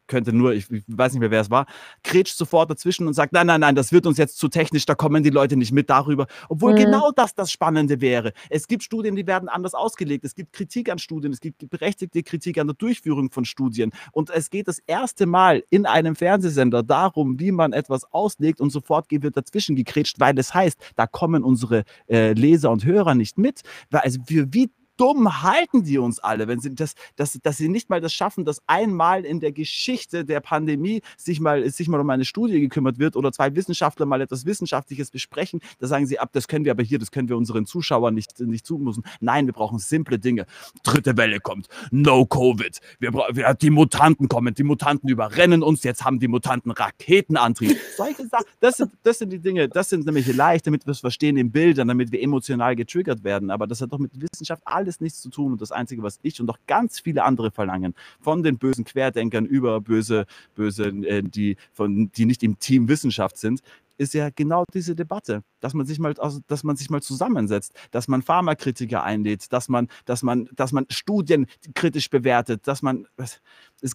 könnte 0.06 0.32
nur, 0.32 0.52
ich, 0.54 0.70
ich 0.70 0.84
weiß 0.86 1.12
nicht 1.12 1.20
mehr, 1.20 1.30
wer 1.30 1.40
es 1.40 1.50
war, 1.50 1.66
kretscht 2.02 2.36
sofort 2.36 2.70
dazwischen 2.70 3.06
und 3.06 3.14
sagt, 3.14 3.32
nein, 3.32 3.46
nein, 3.46 3.60
nein, 3.60 3.74
das 3.74 3.92
wird 3.92 4.06
uns 4.06 4.18
jetzt 4.18 4.38
zu 4.38 4.48
technisch, 4.48 4.86
da 4.86 4.94
kommen 4.94 5.22
die 5.22 5.30
Leute 5.30 5.56
nicht 5.56 5.72
mit 5.72 5.90
darüber. 5.90 6.26
Obwohl 6.48 6.72
Mhm. 6.72 6.76
genau 6.76 7.10
das 7.10 7.34
das 7.34 7.50
Spannende 7.50 8.00
wäre. 8.00 8.32
Es 8.50 8.68
gibt 8.68 8.82
Studien, 8.82 9.16
die 9.16 9.26
werden 9.26 9.48
anders 9.48 9.74
ausgelegt. 9.74 10.24
Es 10.24 10.34
gibt 10.34 10.52
Kritik 10.52 10.90
an 10.90 10.98
Studien, 10.98 11.32
es 11.32 11.40
gibt 11.40 11.68
berechtigte 11.68 12.22
Kritik 12.22 12.58
an 12.58 12.68
der 12.68 12.74
Durchführung 12.74 13.30
von 13.30 13.44
Studien. 13.44 13.92
Und 14.12 14.30
es 14.30 14.50
geht 14.50 14.68
das 14.68 14.78
erste 14.86 15.26
Mal 15.26 15.64
in 15.70 15.86
einem 15.86 16.14
Fernsehsender 16.14 16.82
darum, 16.82 17.40
wie 17.40 17.52
man 17.52 17.72
etwas 17.72 18.04
auslegt 18.12 18.60
und 18.60 18.70
sofort 18.70 19.06
wird 19.10 19.36
dazwischen 19.36 19.76
gekretscht, 19.76 20.20
weil 20.20 20.38
es 20.38 20.54
heißt, 20.54 20.78
da 20.96 21.06
kommen 21.06 21.44
unsere 21.44 21.84
äh, 22.08 22.32
Leser 22.32 22.70
und 22.70 22.84
Hörer 22.84 23.14
nicht 23.14 23.38
mit. 23.38 23.62
Weil, 23.90 24.02
also 24.02 24.20
für 24.26 24.52
wie 24.52 24.70
dumm 24.96 25.42
halten 25.42 25.84
die 25.84 25.98
uns 25.98 26.18
alle, 26.18 26.48
wenn 26.48 26.60
sie 26.60 26.74
das, 26.74 26.94
dass, 27.16 27.38
dass 27.42 27.56
sie 27.56 27.68
nicht 27.68 27.90
mal 27.90 28.00
das 28.00 28.12
schaffen, 28.12 28.44
dass 28.44 28.62
einmal 28.66 29.24
in 29.24 29.40
der 29.40 29.52
Geschichte 29.52 30.24
der 30.24 30.40
Pandemie 30.40 31.02
sich 31.16 31.40
mal, 31.40 31.68
sich 31.70 31.88
mal 31.88 32.00
um 32.00 32.10
eine 32.10 32.24
Studie 32.24 32.60
gekümmert 32.60 32.98
wird 32.98 33.16
oder 33.16 33.32
zwei 33.32 33.54
Wissenschaftler 33.54 34.06
mal 34.06 34.20
etwas 34.20 34.46
Wissenschaftliches 34.46 35.10
besprechen. 35.10 35.60
Da 35.78 35.86
sagen 35.86 36.06
sie 36.06 36.18
ab, 36.18 36.30
das 36.32 36.48
können 36.48 36.64
wir 36.64 36.72
aber 36.72 36.82
hier, 36.82 36.98
das 36.98 37.10
können 37.10 37.28
wir 37.28 37.36
unseren 37.36 37.66
Zuschauern 37.66 38.14
nicht, 38.14 38.38
nicht 38.40 38.66
zumuten. 38.66 39.04
Nein, 39.20 39.46
wir 39.46 39.52
brauchen 39.52 39.78
simple 39.78 40.18
Dinge. 40.18 40.46
Dritte 40.82 41.16
Welle 41.16 41.40
kommt. 41.40 41.68
No 41.90 42.26
Covid. 42.26 42.80
Wir, 42.98 43.12
wir, 43.12 43.54
die 43.54 43.70
Mutanten 43.70 44.28
kommen. 44.28 44.54
Die 44.54 44.64
Mutanten 44.64 45.08
überrennen 45.08 45.62
uns. 45.62 45.82
Jetzt 45.82 46.04
haben 46.04 46.18
die 46.20 46.28
Mutanten 46.28 46.70
Raketenantrieb. 46.70 47.76
Solche 47.96 48.26
Sachen. 48.28 48.46
Das 48.60 48.76
sind, 48.76 48.92
das 49.02 49.18
sind 49.18 49.32
die 49.32 49.38
Dinge. 49.38 49.68
Das 49.68 49.88
sind 49.88 50.06
nämlich 50.06 50.26
leicht, 50.34 50.66
damit 50.66 50.86
wir 50.86 50.92
es 50.92 51.00
verstehen 51.00 51.36
in 51.36 51.50
Bildern, 51.50 51.88
damit 51.88 52.12
wir 52.12 52.22
emotional 52.22 52.76
getriggert 52.76 53.24
werden. 53.24 53.50
Aber 53.50 53.66
das 53.66 53.80
hat 53.80 53.92
doch 53.92 53.98
mit 53.98 54.12
Wissenschaft 54.20 54.62
alles 54.64 54.85
nichts 55.00 55.20
zu 55.20 55.30
tun. 55.30 55.52
Und 55.52 55.60
das 55.60 55.72
Einzige, 55.72 56.02
was 56.02 56.18
ich 56.22 56.40
und 56.40 56.48
auch 56.50 56.58
ganz 56.66 57.00
viele 57.00 57.24
andere 57.24 57.50
verlangen, 57.50 57.94
von 58.20 58.42
den 58.42 58.58
bösen 58.58 58.84
Querdenkern 58.84 59.44
über 59.46 59.80
böse, 59.80 60.26
böse, 60.54 60.86
äh, 60.88 61.22
die, 61.22 61.56
von, 61.72 62.10
die 62.12 62.24
nicht 62.26 62.42
im 62.42 62.58
Team 62.58 62.88
Wissenschaft 62.88 63.36
sind, 63.36 63.60
ist 63.98 64.12
ja 64.12 64.28
genau 64.28 64.64
diese 64.74 64.94
Debatte, 64.94 65.42
dass 65.60 65.72
man 65.72 65.86
sich 65.86 65.98
mal, 65.98 66.12
dass 66.48 66.64
man 66.64 66.76
sich 66.76 66.90
mal 66.90 67.00
zusammensetzt, 67.00 67.72
dass 67.92 68.08
man 68.08 68.20
Pharmakritiker 68.20 69.02
einlädt, 69.02 69.50
dass 69.54 69.70
man, 69.70 69.88
dass 70.04 70.22
man, 70.22 70.50
dass 70.54 70.72
man 70.72 70.84
Studien 70.90 71.46
kritisch 71.74 72.10
bewertet, 72.10 72.66
dass 72.68 72.82
man, 72.82 73.06
es- 73.16 73.40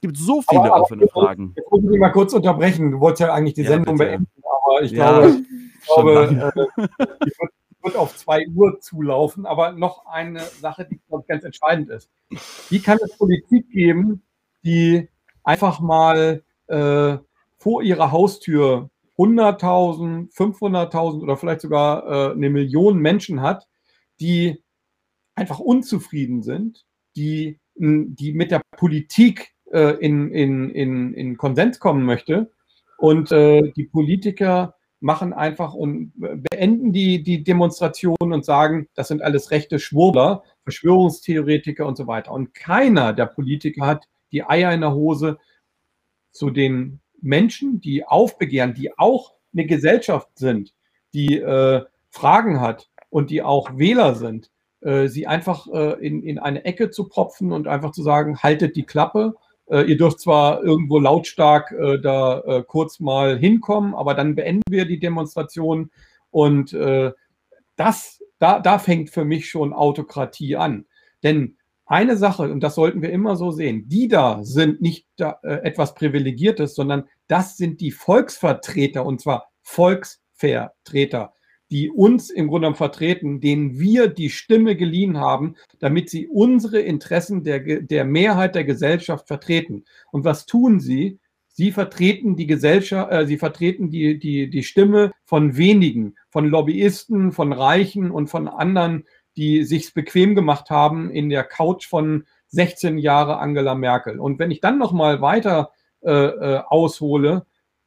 gibt 0.01 0.17
so 0.17 0.41
viele 0.41 0.61
Aber- 0.61 0.73
aber- 0.73 0.81
offene 0.81 1.07
Fragen. 1.07 1.53
Jetzt 1.55 1.69
muss 1.69 1.83
ich 1.93 1.99
mal 1.99 2.09
kurz 2.09 2.33
unterbrechen. 2.33 2.89
Du 2.93 2.99
wolltest 2.99 3.21
ja 3.21 3.31
eigentlich 3.33 3.53
die 3.53 3.61
Ja, 3.61 3.69
Sendung 3.69 3.95
bitte. 3.95 4.09
beenden, 4.09 4.27
aber 4.65 4.81
ich 4.81 4.91
Ja, 4.91 5.19
glaube, 5.19 5.43
ich 5.81 5.87
glaube 5.87 6.51
äh, 6.97 7.45
wird, 7.83 7.95
auf 7.95 8.15
zwei 8.17 8.47
Uhr 8.47 8.79
zulaufen. 8.79 9.45
Aber 9.45 9.71
noch 9.71 10.05
eine 10.05 10.39
Sache, 10.39 10.87
die 10.89 10.95
ich, 10.95 11.27
ganz 11.27 11.43
entscheidend 11.43 11.89
ist. 11.89 12.09
Wie 12.69 12.79
kann 12.79 12.97
es 13.03 13.17
Politik 13.17 13.69
geben, 13.69 14.23
die 14.63 15.09
einfach 15.43 15.79
mal 15.79 16.43
äh, 16.67 17.17
vor 17.57 17.83
ihrer 17.83 18.11
Haustür 18.11 18.89
100.000, 19.17 20.33
500.000 20.33 21.21
oder 21.21 21.37
vielleicht 21.37 21.61
sogar 21.61 22.07
äh, 22.07 22.31
eine 22.31 22.49
Million 22.49 22.97
Menschen 22.97 23.41
hat, 23.41 23.67
die 24.19 24.63
einfach 25.35 25.59
unzufrieden 25.59 26.43
sind, 26.43 26.85
die, 27.15 27.59
die 27.75 28.33
mit 28.33 28.51
der 28.51 28.61
Politik 28.71 29.53
äh, 29.71 29.95
in, 29.99 30.31
in, 30.31 30.69
in, 30.69 31.13
in 31.13 31.37
Konsens 31.37 31.79
kommen 31.79 32.05
möchte. 32.05 32.51
Und 32.97 33.31
äh, 33.31 33.71
die 33.75 33.85
Politiker 33.85 34.75
machen 35.01 35.33
einfach 35.33 35.73
und 35.73 36.13
beenden 36.15 36.93
die, 36.93 37.23
die 37.23 37.43
Demonstration 37.43 38.15
und 38.19 38.45
sagen, 38.45 38.87
das 38.93 39.07
sind 39.07 39.21
alles 39.21 39.51
rechte 39.51 39.79
Schwurbler, 39.79 40.43
Verschwörungstheoretiker 40.63 41.85
und 41.85 41.97
so 41.97 42.07
weiter. 42.07 42.31
Und 42.31 42.53
keiner 42.53 43.11
der 43.11 43.25
Politiker 43.25 43.85
hat 43.85 44.07
die 44.31 44.43
Eier 44.43 44.71
in 44.71 44.81
der 44.81 44.93
Hose 44.93 45.39
zu 46.31 46.51
den 46.51 47.01
Menschen, 47.19 47.81
die 47.81 48.05
aufbegehren, 48.05 48.73
die 48.73 48.97
auch 48.97 49.33
eine 49.53 49.65
Gesellschaft 49.65 50.29
sind, 50.35 50.73
die 51.13 51.37
äh, 51.39 51.83
Fragen 52.09 52.61
hat 52.61 52.89
und 53.09 53.29
die 53.31 53.41
auch 53.41 53.77
Wähler 53.77 54.15
sind, 54.15 54.51
äh, 54.81 55.07
sie 55.07 55.27
einfach 55.27 55.67
äh, 55.67 55.93
in, 56.05 56.23
in 56.23 56.39
eine 56.39 56.63
Ecke 56.63 56.91
zu 56.91 57.07
propfen 57.07 57.51
und 57.51 57.67
einfach 57.67 57.91
zu 57.91 58.03
sagen, 58.03 58.37
haltet 58.39 58.75
die 58.75 58.85
Klappe. 58.85 59.35
Äh, 59.71 59.83
ihr 59.83 59.97
dürft 59.97 60.19
zwar 60.19 60.63
irgendwo 60.63 60.99
lautstark 60.99 61.71
äh, 61.71 61.99
da 61.99 62.41
äh, 62.41 62.63
kurz 62.63 62.99
mal 62.99 63.39
hinkommen, 63.39 63.95
aber 63.95 64.13
dann 64.13 64.35
beenden 64.35 64.63
wir 64.69 64.85
die 64.85 64.99
Demonstration. 64.99 65.89
Und 66.29 66.73
das, 67.75 68.23
da, 68.39 68.61
da 68.61 68.79
fängt 68.79 69.09
für 69.09 69.25
mich 69.25 69.49
schon 69.49 69.73
Autokratie 69.73 70.55
an. 70.55 70.85
Denn 71.23 71.57
eine 71.91 72.15
Sache, 72.15 72.43
und 72.43 72.61
das 72.61 72.75
sollten 72.75 73.01
wir 73.01 73.11
immer 73.11 73.35
so 73.35 73.51
sehen, 73.51 73.89
die 73.89 74.07
da 74.07 74.41
sind 74.43 74.79
nicht 74.79 75.07
da, 75.17 75.39
äh, 75.43 75.55
etwas 75.55 75.93
Privilegiertes, 75.93 76.73
sondern 76.73 77.09
das 77.27 77.57
sind 77.57 77.81
die 77.81 77.91
Volksvertreter, 77.91 79.05
und 79.05 79.19
zwar 79.19 79.49
Volksvertreter, 79.61 81.33
die 81.71 81.89
uns 81.89 82.29
im 82.29 82.47
Grunde 82.47 82.65
genommen 82.65 82.75
vertreten, 82.75 83.39
denen 83.39 83.79
wir 83.79 84.07
die 84.07 84.29
Stimme 84.29 84.75
geliehen 84.75 85.17
haben, 85.17 85.55
damit 85.79 86.09
sie 86.09 86.27
unsere 86.27 86.81
Interessen 86.81 87.43
der, 87.43 87.59
der 87.59 88.03
Mehrheit 88.03 88.55
der 88.55 88.65
Gesellschaft 88.65 89.27
vertreten. 89.27 89.85
Und 90.11 90.25
was 90.25 90.45
tun 90.45 90.79
sie? 90.81 91.19
Sie 91.47 91.71
vertreten 91.71 92.35
die 92.35 92.47
Gesellschaft, 92.47 93.11
äh, 93.11 93.25
sie 93.25 93.37
vertreten 93.37 93.89
die, 93.89 94.19
die, 94.19 94.49
die 94.49 94.63
Stimme 94.63 95.11
von 95.23 95.57
wenigen, 95.57 96.15
von 96.29 96.47
Lobbyisten, 96.47 97.31
von 97.31 97.53
Reichen 97.53 98.11
und 98.11 98.27
von 98.27 98.47
anderen, 98.47 99.05
die 99.37 99.63
sich's 99.63 99.91
bequem 99.91 100.35
gemacht 100.35 100.69
haben 100.69 101.09
in 101.09 101.29
der 101.29 101.43
Couch 101.43 101.87
von 101.87 102.25
16 102.47 102.97
Jahre 102.97 103.37
Angela 103.37 103.75
Merkel. 103.75 104.19
Und 104.19 104.39
wenn 104.39 104.51
ich 104.51 104.59
dann 104.59 104.77
noch 104.77 104.91
mal 104.91 105.21
weiter 105.21 105.71
äh, 106.01 106.11
äh, 106.11 106.61
aushole, 106.67 107.45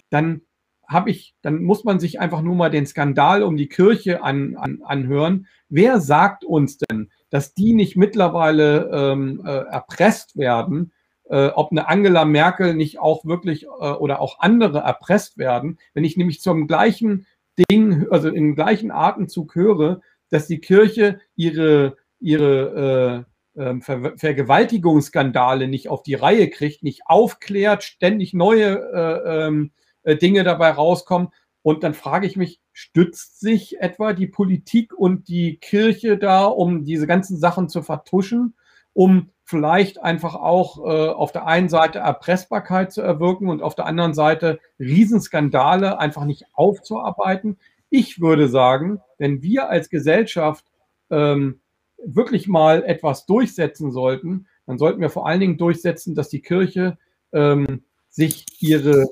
dann 0.09 0.43
habe 0.89 1.11
ich, 1.11 1.35
dann 1.43 1.63
muss 1.63 1.85
man 1.85 2.01
sich 2.01 2.21
einfach 2.21 2.43
nur 2.43 2.55
mal 2.55 2.71
den 2.71 2.87
Skandal 2.87 3.43
um 3.43 3.57
die 3.57 3.69
Kirche 3.69 4.23
an, 4.23 4.57
an, 4.57 4.81
anhören. 4.85 5.47
Wer 5.69 6.01
sagt 6.01 6.45
uns 6.45 6.79
denn, 6.79 7.11
dass 7.31 7.55
die 7.55 7.73
nicht 7.73 7.97
mittlerweile 7.97 8.91
ähm, 8.93 9.43
äh, 9.45 9.51
erpresst 9.51 10.37
werden, 10.37 10.93
äh, 11.25 11.49
ob 11.49 11.71
eine 11.71 11.89
Angela 11.89 12.25
Merkel 12.25 12.75
nicht 12.75 12.99
auch 13.01 13.25
wirklich 13.25 13.65
äh, 13.65 13.93
oder 13.93 14.21
auch 14.21 14.41
andere 14.41 14.79
erpresst 14.79 15.39
werden? 15.39 15.79
Wenn 15.95 16.05
ich 16.05 16.17
nämlich 16.17 16.41
zum 16.41 16.67
gleichen 16.67 17.27
Ding, 17.71 18.07
also 18.11 18.29
im 18.29 18.55
gleichen 18.55 18.91
Atemzug 18.91 19.55
höre, 19.55 20.01
dass 20.31 20.47
die 20.47 20.61
Kirche 20.61 21.21
ihre, 21.37 21.97
ihre 22.19 23.25
äh, 23.57 23.61
ähm, 23.63 23.83
Ver 23.83 24.17
Vergewaltigungsskandale 24.17 25.69
nicht 25.69 25.89
auf 25.89 26.03
die 26.03 26.15
Reihe 26.15 26.51
kriegt, 26.51 26.83
nicht 26.83 27.03
aufklärt, 27.07 27.85
ständig 27.85 28.35
neue 28.35 29.71
äh, 30.05 30.17
Dinge 30.17 30.45
dabei 30.45 30.71
rauskommen. 30.71 31.29
Und 31.63 31.83
dann 31.83 31.95
frage 31.95 32.27
ich 32.27 32.37
mich, 32.37 32.61
stützt 32.73 33.41
sich 33.41 33.81
etwa 33.81 34.13
die 34.13 34.27
Politik 34.27 34.93
und 34.93 35.29
die 35.29 35.57
Kirche 35.57 36.19
da, 36.19 36.45
um 36.45 36.85
diese 36.85 37.07
ganzen 37.07 37.39
Sachen 37.39 37.69
zu 37.69 37.83
vertuschen, 37.83 38.55
um 38.93 39.31
vielleicht 39.45 40.03
einfach 40.03 40.35
auch 40.35 40.79
äh, 40.85 41.09
auf 41.09 41.33
der 41.33 41.47
einen 41.47 41.69
Seite 41.69 41.99
Erpressbarkeit 42.01 42.93
zu 42.93 43.01
erwirken 43.01 43.49
und 43.49 43.63
auf 43.63 43.75
der 43.75 43.87
anderen 43.87 44.15
Seite 44.15 44.59
Riesenskandale 44.79 45.99
einfach 45.99 46.25
nicht 46.25 46.45
aufzuarbeiten? 46.53 47.59
Ich 47.91 48.21
würde 48.21 48.49
sagen, 48.49 49.01
wenn 49.19 49.43
wir 49.43 49.69
als 49.69 49.89
Gesellschaft 49.89 50.65
ähm, 51.11 51.61
wirklich 52.05 52.49
mal 52.49 52.83
etwas 52.85 53.27
durchsetzen 53.27 53.93
sollten, 53.93 54.47
dann 54.67 54.79
sollten 54.79 55.01
wir 55.01 55.11
vor 55.11 55.27
allen 55.27 55.41
Dingen 55.41 55.59
durchsetzen, 55.59 56.15
dass 56.15 56.29
die 56.29 56.43
Kirche 56.43 56.99
ähm, 57.33 57.85
sich 58.09 58.47
ihre, 58.61 59.07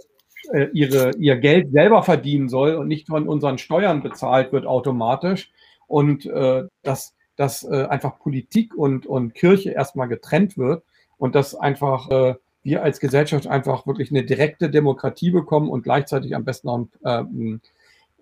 äh, 0.53 0.69
ihre, 0.73 1.13
ihr 1.19 1.37
Geld 1.37 1.73
selber 1.73 2.03
verdienen 2.03 2.49
soll 2.49 2.75
und 2.75 2.89
nicht 2.89 3.09
von 3.09 3.29
unseren 3.29 3.59
Steuern 3.59 4.03
bezahlt 4.03 4.53
wird 4.53 4.67
automatisch. 4.67 5.51
Und 5.87 6.27
äh, 6.27 6.65
dass, 6.83 7.15
dass 7.37 7.65
äh, 7.65 7.87
einfach 7.87 8.19
Politik 8.19 8.75
und, 8.75 9.07
und 9.07 9.35
Kirche 9.35 9.71
erstmal 9.71 10.09
getrennt 10.09 10.57
wird 10.57 10.85
und 11.19 11.35
dass 11.35 11.55
einfach 11.55 12.11
äh, 12.11 12.35
wir 12.63 12.83
als 12.83 13.01
Gesellschaft 13.01 13.47
einfach 13.47 13.87
wirklich 13.87 14.11
eine 14.11 14.25
direkte 14.25 14.71
Demokratie 14.71 15.31
bekommen 15.31 15.69
und 15.69 15.83
gleichzeitig 15.83 16.35
am 16.35 16.45
besten 16.45 16.69
auch 16.69 16.87
ein, 17.03 17.61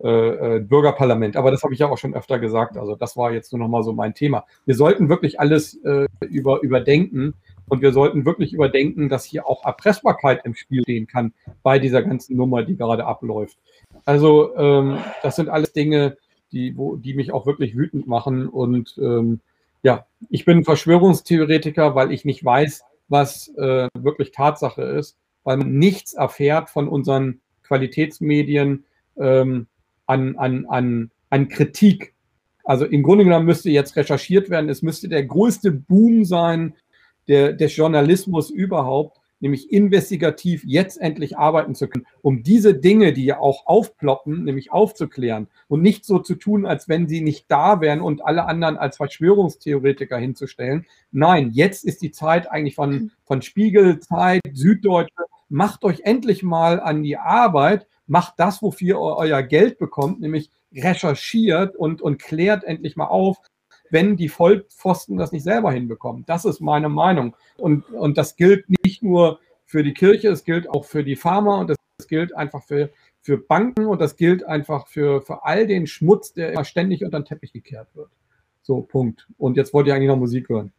äh, 0.03 0.57
äh, 0.57 0.61
Bürgerparlament. 0.61 1.37
Aber 1.37 1.51
das 1.51 1.63
habe 1.63 1.75
ich 1.75 1.81
ja 1.81 1.91
auch 1.91 1.99
schon 1.99 2.15
öfter 2.15 2.39
gesagt. 2.39 2.79
Also 2.79 2.95
das 2.95 3.19
war 3.19 3.33
jetzt 3.33 3.53
nur 3.53 3.59
noch 3.59 3.69
mal 3.69 3.83
so 3.83 3.93
mein 3.93 4.15
Thema. 4.15 4.47
Wir 4.65 4.75
sollten 4.75 5.11
wirklich 5.11 5.39
alles 5.39 5.75
äh, 5.85 6.07
über, 6.27 6.63
überdenken 6.63 7.35
und 7.71 7.83
wir 7.83 7.93
sollten 7.93 8.25
wirklich 8.25 8.53
überdenken, 8.53 9.09
dass 9.09 9.25
hier 9.25 9.47
auch 9.47 9.65
Erpressbarkeit 9.65 10.45
im 10.45 10.55
Spiel 10.55 10.83
stehen 10.83 11.07
kann 11.07 11.33
bei 11.63 11.79
dieser 11.79 12.03
ganzen 12.03 12.37
Nummer, 12.37 12.65
die 12.65 12.77
gerade 12.77 13.07
abläuft. 13.07 13.57
Also 14.05 14.55
ähm, 14.57 14.99
das 15.23 15.37
sind 15.37 15.49
alles 15.49 15.73
Dinge, 15.73 16.17
die, 16.53 16.77
wo, 16.77 16.97
die 16.97 17.15
mich 17.15 17.33
auch 17.33 17.47
wirklich 17.47 17.77
wütend 17.77 18.09
machen. 18.09 18.49
Und 18.49 18.99
ähm, 18.99 19.41
ja, 19.83 20.05
ich 20.29 20.45
bin 20.45 20.65
Verschwörungstheoretiker, 20.65 21.95
weil 21.95 22.11
ich 22.13 22.25
nicht 22.25 22.45
weiß, 22.45 22.83
was 23.09 23.49
äh, 23.57 23.89
wirklich 23.95 24.33
Tatsache 24.33 24.83
ist, 24.83 25.17
weil 25.45 25.57
man 25.57 25.73
nichts 25.79 26.13
erfährt 26.15 26.71
von 26.71 26.89
unseren 26.89 27.41
Qualitätsmedien 27.63 28.85
ähm, 29.17 29.69
an, 30.07 30.37
an, 30.37 30.67
an, 30.67 31.11
an 31.31 31.49
Kritik. 31.49 32.15
Also 32.65 32.85
im 32.85 33.05
Grunde 33.05 33.25
genommen 33.25 33.47
müsste 33.47 33.71
jetzt 33.71 33.95
recherchiert 33.95 34.51
werden, 34.51 34.69
es 34.69 34.83
müsste 34.83 35.09
der 35.09 35.25
größte 35.25 35.71
Boom 35.71 36.25
sein 36.25 36.75
der, 37.31 37.53
des 37.53 37.77
Journalismus 37.77 38.51
überhaupt, 38.51 39.21
nämlich 39.39 39.73
investigativ 39.73 40.65
jetzt 40.67 41.01
endlich 41.01 41.39
arbeiten 41.39 41.77
zu 41.77 41.89
können, 41.89 42.07
um 42.23 42.43
diese 42.43 42.75
Dinge, 42.75 43.13
die 43.13 43.25
ja 43.25 43.39
auch 43.39 43.67
aufploppen, 43.67 44.45
nämlich 44.45 44.73
aufzuklären 44.73 45.47
und 45.69 45.81
nicht 45.81 46.05
so 46.05 46.19
zu 46.19 46.35
tun, 46.35 46.67
als 46.67 46.89
wenn 46.89 47.09
sie 47.09 47.21
nicht 47.21 47.47
da 47.49 47.81
wären 47.81 48.01
und 48.01 48.25
alle 48.25 48.47
anderen 48.47 48.77
als 48.77 48.97
Verschwörungstheoretiker 48.97 50.19
hinzustellen. 50.19 50.87
Nein, 51.13 51.51
jetzt 51.53 51.85
ist 51.85 52.03
die 52.03 52.11
Zeit 52.11 52.51
eigentlich 52.51 52.75
von, 52.75 53.13
von 53.25 53.43
Spiegel, 53.43 54.01
Zeit, 54.01 54.43
Süddeutsche. 54.53 55.15
Macht 55.49 55.85
euch 55.85 56.01
endlich 56.01 56.43
mal 56.43 56.81
an 56.81 57.03
die 57.05 57.17
Arbeit, 57.17 57.87
macht 58.09 58.35
das, 58.39 58.61
wofür 58.61 58.89
ihr 58.89 58.99
euer 58.99 59.43
Geld 59.43 59.79
bekommt, 59.79 60.21
nämlich 60.21 60.51
recherchiert 60.75 61.77
und, 61.77 62.03
und 62.03 62.21
klärt 62.21 62.65
endlich 62.65 62.97
mal 62.97 63.07
auf, 63.07 63.39
wenn 63.91 64.17
die 64.17 64.29
Vollpfosten 64.29 65.17
das 65.17 65.33
nicht 65.33 65.43
selber 65.43 65.73
hinbekommen. 65.73 66.25
Das 66.27 66.45
ist 66.45 66.61
meine 66.61 66.89
Meinung. 66.89 67.37
Und, 67.57 67.89
und 67.91 68.17
das 68.19 68.37
gilt 68.37 68.67
nicht 68.85 69.03
nur 69.03 69.41
für 69.65 69.83
die 69.83 69.95
Kirche, 69.95 70.29
es 70.29 70.45
gilt 70.45 70.69
auch 70.69 70.85
für 70.85 71.05
die 71.05 71.17
Pharma 71.17 71.61
und 71.61 71.71
es 71.71 72.09
gilt 72.09 72.35
einfach 72.37 72.63
für, 72.65 72.91
für 73.21 73.39
Banken 73.39 73.87
und 73.87 74.01
das 74.01 74.17
gilt 74.17 74.45
einfach 74.45 74.87
für, 74.87 75.23
für 75.23 75.45
all 75.45 75.67
den 75.67 75.87
Schmutz, 75.87 76.33
der 76.33 76.53
immer 76.53 76.65
ständig 76.65 77.05
unter 77.05 77.21
den 77.21 77.25
Teppich 77.25 77.53
gekehrt 77.53 77.89
wird. 77.95 78.11
So, 78.63 78.83
Punkt. 78.83 79.27
Und 79.39 79.57
jetzt 79.57 79.73
wollt 79.75 79.87
ihr 79.87 79.95
eigentlich 79.95 80.09
noch 80.09 80.17
Musik 80.17 80.49
hören. 80.49 80.73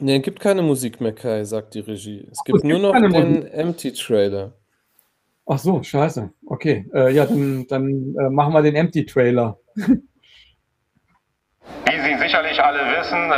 Nee, 0.00 0.16
es 0.16 0.22
gibt 0.22 0.40
keine 0.40 0.62
Musik 0.62 1.00
mehr, 1.00 1.12
Kai, 1.12 1.44
sagt 1.44 1.74
die 1.74 1.80
Regie. 1.80 2.26
Es 2.30 2.42
gibt, 2.44 2.56
es 2.56 2.62
gibt 2.62 2.64
nur 2.64 2.78
noch 2.78 2.92
den 2.94 3.46
Empty-Trailer. 3.46 4.54
Ach 5.46 5.58
so, 5.58 5.82
scheiße. 5.82 6.32
Okay, 6.46 6.88
äh, 6.94 7.12
ja, 7.12 7.26
dann, 7.26 7.66
dann 7.66 8.14
äh, 8.14 8.30
machen 8.30 8.52
wir 8.52 8.62
den 8.62 8.76
Empty-Trailer. 8.76 9.58
Sicherlich 12.30 12.62
alle 12.62 12.78
wissen, 12.96 13.32
äh, 13.32 13.36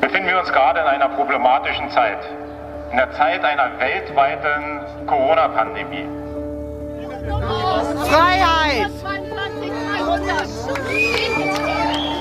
befinden 0.00 0.28
wir 0.28 0.40
uns 0.40 0.52
gerade 0.52 0.80
in 0.80 0.86
einer 0.86 1.08
problematischen 1.10 1.88
Zeit. 1.90 2.18
In 2.90 2.96
der 2.96 3.12
Zeit 3.12 3.44
einer 3.44 3.78
weltweiten 3.78 4.80
Corona-Pandemie. 5.06 6.08
Freiheit! 8.10 8.90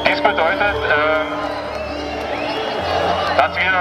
Dies 0.06 0.22
bedeutet, 0.22 0.76
äh, 0.86 1.26
dass 3.38 3.56
wir 3.58 3.74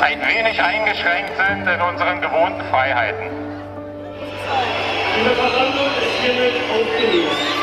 ein 0.00 0.22
wenig 0.26 0.62
eingeschränkt 0.62 1.32
sind 1.36 1.68
in 1.68 1.80
unseren 1.82 2.22
gewohnten 2.22 2.62
Freiheiten. 2.70 3.28
Diese 5.18 5.34
Versammlung 5.34 5.90
ist 6.00 6.16
hiermit 6.22 6.54
aufgelöst. 6.72 7.53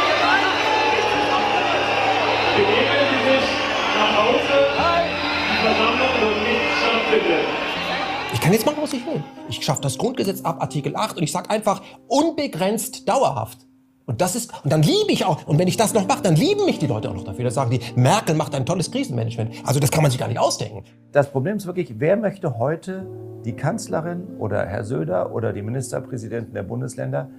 Ich 8.33 8.39
kann 8.39 8.53
jetzt 8.53 8.65
machen, 8.65 8.77
was 8.81 8.93
ich 8.93 9.05
will. 9.05 9.21
Ich 9.49 9.63
schaffe 9.63 9.81
das 9.81 9.97
Grundgesetz 9.97 10.41
ab, 10.41 10.61
Artikel 10.61 10.95
8, 10.95 11.17
und 11.17 11.23
ich 11.23 11.31
sage 11.31 11.49
einfach 11.49 11.81
unbegrenzt 12.07 13.07
dauerhaft. 13.07 13.59
Und 14.05 14.19
das 14.21 14.35
ist, 14.35 14.51
und 14.63 14.73
dann 14.73 14.81
liebe 14.81 15.11
ich 15.11 15.25
auch, 15.25 15.45
und 15.47 15.59
wenn 15.59 15.67
ich 15.67 15.77
das 15.77 15.93
noch 15.93 16.07
mache, 16.07 16.23
dann 16.23 16.35
lieben 16.35 16.65
mich 16.65 16.79
die 16.79 16.87
Leute 16.87 17.09
auch 17.09 17.13
noch 17.13 17.23
dafür. 17.23 17.45
Da 17.45 17.51
sagen 17.51 17.71
die, 17.71 17.79
Merkel 17.95 18.35
macht 18.35 18.55
ein 18.55 18.65
tolles 18.65 18.91
Krisenmanagement. 18.91 19.53
Also 19.63 19.79
das 19.79 19.91
kann 19.91 20.01
man 20.01 20.11
sich 20.11 20.19
gar 20.19 20.27
nicht 20.27 20.39
ausdenken. 20.39 20.83
Das 21.11 21.31
Problem 21.31 21.57
ist 21.57 21.67
wirklich, 21.67 21.93
wer 21.99 22.17
möchte 22.17 22.57
heute 22.57 23.07
die 23.45 23.53
Kanzlerin 23.53 24.23
oder 24.39 24.65
Herr 24.65 24.83
Söder 24.83 25.33
oder 25.33 25.53
die 25.53 25.61
Ministerpräsidenten 25.61 26.53
der 26.53 26.63
Bundesländer, 26.63 27.29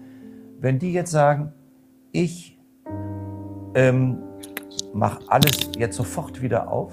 wenn 0.61 0.79
die 0.79 0.93
jetzt 0.93 1.11
sagen, 1.11 1.53
ich 2.13 2.59
ähm, 3.75 4.19
mach 4.95 5.21
alles 5.29 5.71
jetzt 5.77 5.97
sofort 5.97 6.41
wieder 6.41 6.71
auf. 6.71 6.93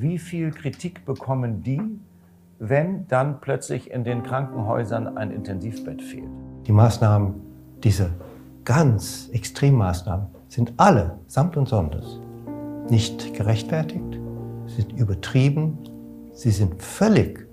Wie 0.00 0.18
viel 0.18 0.52
Kritik 0.52 1.04
bekommen 1.04 1.64
die, 1.64 1.82
wenn 2.60 3.08
dann 3.08 3.40
plötzlich 3.40 3.90
in 3.90 4.04
den 4.04 4.22
Krankenhäusern 4.22 5.18
ein 5.18 5.32
Intensivbett 5.32 6.00
fehlt? 6.00 6.28
Die 6.68 6.70
Maßnahmen, 6.70 7.34
diese 7.82 8.10
ganz 8.64 9.28
Extremmaßnahmen, 9.32 10.28
sind 10.46 10.72
alle 10.76 11.18
samt 11.26 11.56
und 11.56 11.68
sonders 11.68 12.20
nicht 12.88 13.34
gerechtfertigt, 13.34 14.20
sie 14.66 14.82
sind 14.82 14.92
übertrieben, 14.92 15.78
sie 16.32 16.52
sind 16.52 16.80
völlig 16.80 17.48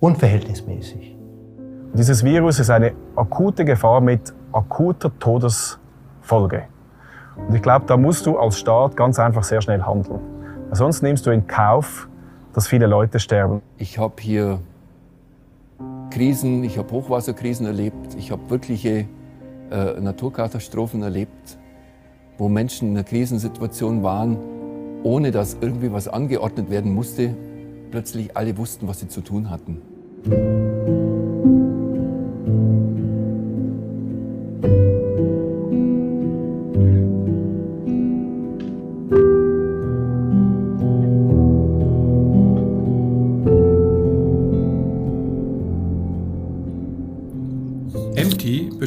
unverhältnismäßig. 0.00 1.16
Dieses 1.94 2.22
Virus 2.22 2.58
ist 2.58 2.68
eine 2.68 2.92
akute 3.16 3.64
Gefahr 3.64 4.02
mit 4.02 4.34
akuter 4.52 5.10
Todesfolge. 5.18 6.64
Und 7.48 7.54
ich 7.54 7.62
glaube, 7.62 7.86
da 7.86 7.96
musst 7.96 8.26
du 8.26 8.38
als 8.38 8.58
Staat 8.58 8.94
ganz 8.94 9.18
einfach 9.18 9.42
sehr 9.42 9.62
schnell 9.62 9.82
handeln. 9.82 10.33
Sonst 10.74 11.02
nimmst 11.02 11.24
du 11.24 11.30
in 11.30 11.46
Kauf, 11.46 12.08
dass 12.52 12.66
viele 12.66 12.86
Leute 12.86 13.20
sterben. 13.20 13.62
Ich 13.78 13.98
habe 13.98 14.14
hier 14.20 14.58
Krisen, 16.10 16.64
ich 16.64 16.78
habe 16.78 16.90
Hochwasserkrisen 16.90 17.64
erlebt, 17.64 18.16
ich 18.18 18.32
habe 18.32 18.50
wirkliche 18.50 19.06
äh, 19.70 20.00
Naturkatastrophen 20.00 21.02
erlebt, 21.02 21.58
wo 22.38 22.48
Menschen 22.48 22.88
in 22.88 22.96
einer 22.96 23.04
Krisensituation 23.04 24.02
waren, 24.02 24.36
ohne 25.04 25.30
dass 25.30 25.56
irgendwie 25.60 25.92
was 25.92 26.08
angeordnet 26.08 26.70
werden 26.70 26.92
musste, 26.92 27.36
plötzlich 27.92 28.36
alle 28.36 28.58
wussten, 28.58 28.88
was 28.88 28.98
sie 28.98 29.06
zu 29.06 29.20
tun 29.20 29.50
hatten. 29.50 30.73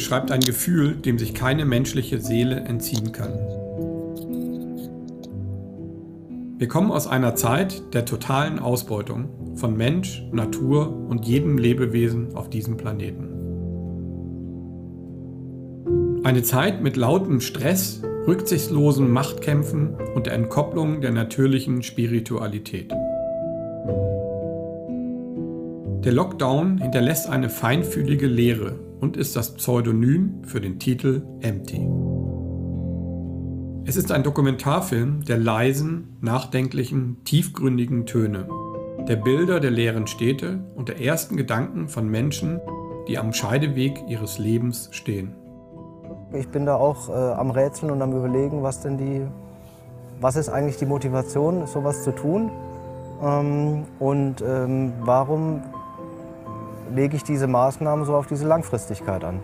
Beschreibt 0.07 0.31
ein 0.31 0.39
Gefühl, 0.39 0.95
dem 0.95 1.19
sich 1.19 1.33
keine 1.33 1.65
menschliche 1.65 2.21
Seele 2.21 2.61
entziehen 2.61 3.11
kann. 3.11 3.33
Wir 6.57 6.69
kommen 6.69 6.91
aus 6.91 7.07
einer 7.07 7.35
Zeit 7.35 7.93
der 7.93 8.05
totalen 8.05 8.57
Ausbeutung 8.57 9.57
von 9.57 9.75
Mensch, 9.75 10.23
Natur 10.31 10.95
und 11.09 11.25
jedem 11.25 11.57
Lebewesen 11.57 12.37
auf 12.37 12.49
diesem 12.49 12.77
Planeten. 12.77 13.27
Eine 16.23 16.41
Zeit 16.41 16.81
mit 16.81 16.95
lautem 16.95 17.41
Stress, 17.41 18.01
rücksichtslosen 18.27 19.11
Machtkämpfen 19.11 19.97
und 20.15 20.27
der 20.27 20.35
Entkopplung 20.35 21.01
der 21.01 21.11
natürlichen 21.11 21.83
Spiritualität. 21.83 22.93
Der 26.07 26.13
Lockdown 26.13 26.77
hinterlässt 26.77 27.27
eine 27.27 27.49
feinfühlige 27.49 28.27
Leere 28.27 28.79
und 29.01 29.17
ist 29.17 29.35
das 29.35 29.55
Pseudonym 29.55 30.41
für 30.45 30.61
den 30.61 30.79
Titel 30.79 31.21
Empty. 31.41 31.85
Es 33.83 33.97
ist 33.97 34.13
ein 34.13 34.23
Dokumentarfilm 34.23 35.25
der 35.25 35.37
leisen, 35.37 36.15
nachdenklichen, 36.21 37.25
tiefgründigen 37.25 38.05
Töne, 38.05 38.47
der 39.05 39.17
Bilder 39.17 39.59
der 39.59 39.71
leeren 39.71 40.07
Städte 40.07 40.63
und 40.75 40.87
der 40.87 41.01
ersten 41.01 41.35
Gedanken 41.35 41.89
von 41.89 42.07
Menschen, 42.07 42.61
die 43.09 43.17
am 43.17 43.33
Scheideweg 43.33 44.01
ihres 44.07 44.39
Lebens 44.39 44.87
stehen. 44.93 45.35
Ich 46.31 46.47
bin 46.47 46.65
da 46.65 46.75
auch 46.75 47.09
äh, 47.09 47.11
am 47.11 47.51
Rätseln 47.51 47.91
und 47.91 48.01
am 48.01 48.13
Überlegen, 48.13 48.63
was 48.63 48.79
denn 48.79 48.97
die, 48.97 49.23
was 50.21 50.37
ist 50.37 50.47
eigentlich 50.47 50.77
die 50.77 50.85
Motivation, 50.85 51.67
sowas 51.67 52.05
zu 52.05 52.15
tun 52.15 52.49
ähm, 53.21 53.83
und 53.99 54.41
ähm, 54.41 54.93
warum 55.01 55.63
lege 56.93 57.15
ich 57.15 57.23
diese 57.23 57.47
Maßnahmen 57.47 58.05
so 58.05 58.15
auf 58.15 58.27
diese 58.27 58.47
Langfristigkeit 58.47 59.23
an. 59.23 59.41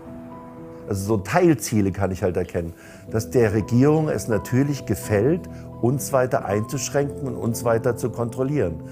Also 0.88 1.04
so 1.04 1.16
Teilziele 1.18 1.92
kann 1.92 2.10
ich 2.10 2.22
halt 2.22 2.36
erkennen, 2.36 2.74
dass 3.10 3.30
der 3.30 3.54
Regierung 3.54 4.08
es 4.08 4.28
natürlich 4.28 4.84
gefällt, 4.84 5.48
uns 5.80 6.12
weiter 6.12 6.44
einzuschränken 6.44 7.26
und 7.26 7.36
uns 7.36 7.64
weiter 7.64 7.96
zu 7.96 8.10
kontrollieren. 8.10 8.82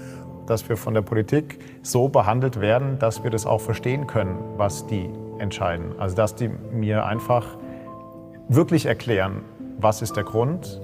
Dass 0.47 0.67
wir 0.67 0.75
von 0.75 0.93
der 0.93 1.01
Politik 1.03 1.59
so 1.83 2.09
behandelt 2.09 2.59
werden, 2.59 2.99
dass 2.99 3.23
wir 3.23 3.31
das 3.31 3.45
auch 3.45 3.61
verstehen 3.61 4.07
können, 4.07 4.37
was 4.57 4.87
die 4.87 5.09
entscheiden. 5.37 5.93
Also 5.99 6.15
dass 6.15 6.35
die 6.35 6.49
mir 6.71 7.05
einfach 7.05 7.45
wirklich 8.49 8.85
erklären, 8.85 9.41
was 9.79 10.01
ist 10.01 10.15
der 10.15 10.23
Grund 10.23 10.81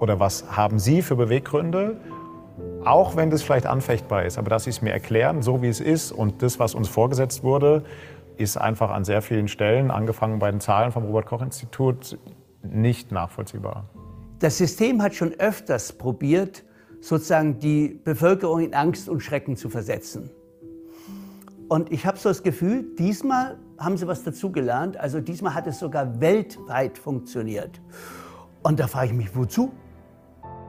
oder 0.00 0.18
was 0.18 0.56
haben 0.56 0.78
sie 0.78 1.02
für 1.02 1.16
Beweggründe 1.16 1.96
auch 2.84 3.16
wenn 3.16 3.30
das 3.30 3.42
vielleicht 3.42 3.66
anfechtbar 3.66 4.24
ist, 4.24 4.38
aber 4.38 4.50
dass 4.50 4.64
sie 4.64 4.70
es 4.70 4.82
mir 4.82 4.92
erklären, 4.92 5.42
so 5.42 5.62
wie 5.62 5.68
es 5.68 5.80
ist 5.80 6.12
und 6.12 6.42
das, 6.42 6.58
was 6.58 6.74
uns 6.74 6.88
vorgesetzt 6.88 7.42
wurde, 7.42 7.84
ist 8.36 8.56
einfach 8.56 8.90
an 8.90 9.04
sehr 9.04 9.20
vielen 9.22 9.48
Stellen, 9.48 9.90
angefangen 9.90 10.38
bei 10.38 10.50
den 10.50 10.60
Zahlen 10.60 10.92
vom 10.92 11.04
Robert-Koch-Institut, 11.04 12.18
nicht 12.62 13.12
nachvollziehbar. 13.12 13.84
Das 14.38 14.56
System 14.56 15.02
hat 15.02 15.14
schon 15.14 15.34
öfters 15.34 15.92
probiert, 15.92 16.64
sozusagen 17.00 17.58
die 17.58 18.00
Bevölkerung 18.02 18.60
in 18.60 18.74
Angst 18.74 19.08
und 19.08 19.20
Schrecken 19.20 19.56
zu 19.56 19.68
versetzen. 19.68 20.30
Und 21.68 21.92
ich 21.92 22.06
habe 22.06 22.18
so 22.18 22.28
das 22.28 22.42
Gefühl, 22.42 22.84
diesmal 22.98 23.58
haben 23.78 23.96
sie 23.96 24.06
was 24.06 24.24
dazugelernt. 24.24 24.96
Also 24.96 25.20
diesmal 25.20 25.54
hat 25.54 25.66
es 25.66 25.78
sogar 25.78 26.20
weltweit 26.20 26.98
funktioniert. 26.98 27.80
Und 28.62 28.80
da 28.80 28.86
frage 28.86 29.08
ich 29.08 29.12
mich, 29.12 29.36
wozu? 29.36 29.70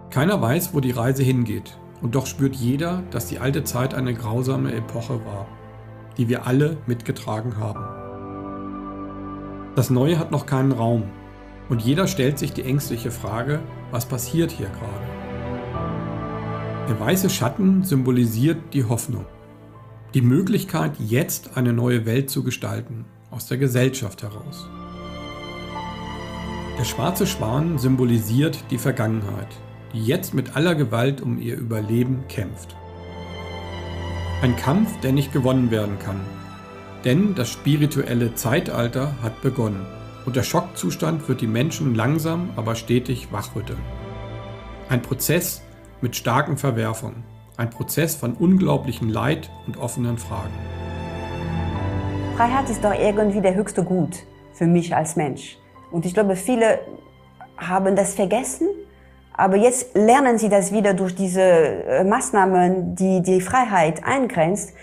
Keiner 0.10 0.42
weiß, 0.42 0.74
wo 0.74 0.80
die 0.80 0.92
Reise 0.92 1.24
hingeht. 1.24 1.78
Und 2.02 2.16
doch 2.16 2.26
spürt 2.26 2.56
jeder, 2.56 3.04
dass 3.12 3.28
die 3.28 3.40
alte 3.40 3.64
Zeit 3.64 3.94
eine 3.94 4.14
grausame 4.14 4.74
Epoche 4.74 5.24
war, 5.26 5.48
die 6.18 6.28
wir 6.30 6.48
alle 6.48 6.78
mitgetragen 6.88 7.58
haben. 7.58 7.86
Das 9.76 9.90
Neue 9.90 10.20
hat 10.20 10.32
noch 10.32 10.46
keinen 10.46 10.72
Raum 10.72 11.04
und 11.70 11.82
jeder 11.82 12.08
stellt 12.08 12.38
sich 12.38 12.52
die 12.52 12.64
ängstliche 12.64 13.12
Frage, 13.12 13.62
was 13.92 14.06
passiert 14.06 14.52
hier 14.52 14.68
gerade? 14.68 15.22
Der 16.90 17.00
weiße 17.00 17.30
Schatten 17.30 17.84
symbolisiert 17.84 18.58
die 18.74 18.84
Hoffnung, 18.84 19.26
die 20.14 20.22
Möglichkeit, 20.22 20.94
jetzt 21.00 21.56
eine 21.56 21.72
neue 21.72 22.06
Welt 22.06 22.30
zu 22.30 22.44
gestalten, 22.44 23.06
aus 23.30 23.48
der 23.48 23.58
Gesellschaft 23.58 24.24
heraus. 24.24 24.68
Der 26.78 26.84
schwarze 26.84 27.26
Schwan 27.26 27.78
symbolisiert 27.78 28.66
die 28.72 28.78
Vergangenheit, 28.78 29.56
die 29.94 30.06
jetzt 30.06 30.34
mit 30.34 30.56
aller 30.56 30.76
Gewalt 30.76 31.22
um 31.22 31.40
ihr 31.40 31.58
Überleben 31.58 32.24
kämpft. 32.28 32.76
Ein 34.42 34.56
Kampf, 34.56 35.00
der 35.02 35.12
nicht 35.12 35.34
gewonnen 35.34 35.72
werden 35.72 36.00
kann, 36.00 36.22
denn 37.06 37.36
das 37.36 37.50
spirituelle 37.50 38.36
Zeitalter 38.36 39.16
hat 39.22 39.42
begonnen 39.42 39.86
und 40.26 40.36
der 40.36 40.44
Schockzustand 40.44 41.28
wird 41.28 41.42
die 41.42 41.48
Menschen 41.48 41.96
langsam, 41.96 42.50
aber 42.56 42.76
stetig 42.76 43.32
wachrütteln. 43.32 43.80
Ein 44.90 45.02
Prozess 45.02 45.62
mit 46.02 46.16
starken 46.16 46.58
Verwerfungen, 46.58 47.24
ein 47.58 47.70
Prozess 47.70 48.16
von 48.16 48.34
unglaublichem 48.34 49.10
Leid 49.10 49.50
und 49.68 49.78
offenen 49.78 50.18
Fragen. 50.18 50.54
Freiheit 52.36 52.70
ist 52.70 52.84
doch 52.84 52.94
irgendwie 52.94 53.42
der 53.42 53.56
höchste 53.56 53.84
Gut 53.84 54.24
für 54.54 54.66
mich 54.66 54.96
als 54.96 55.16
Mensch. 55.16 55.58
Und 55.92 56.06
ich 56.06 56.14
glaube, 56.14 56.36
viele 56.36 56.80
haben 57.58 57.96
das 57.96 58.16
vergessen, 58.16 58.68
aber 59.34 59.56
jetzt 59.56 59.96
lernen 59.96 60.38
sie 60.38 60.50
das 60.50 60.72
wieder 60.72 60.94
durch 60.94 61.16
diese 61.16 61.42
äh, 61.42 62.04
Maßnahmen, 62.04 62.96
die 62.96 63.22
die 63.22 63.42
Freiheit 63.42 64.04
eingrenzt, 64.04 64.74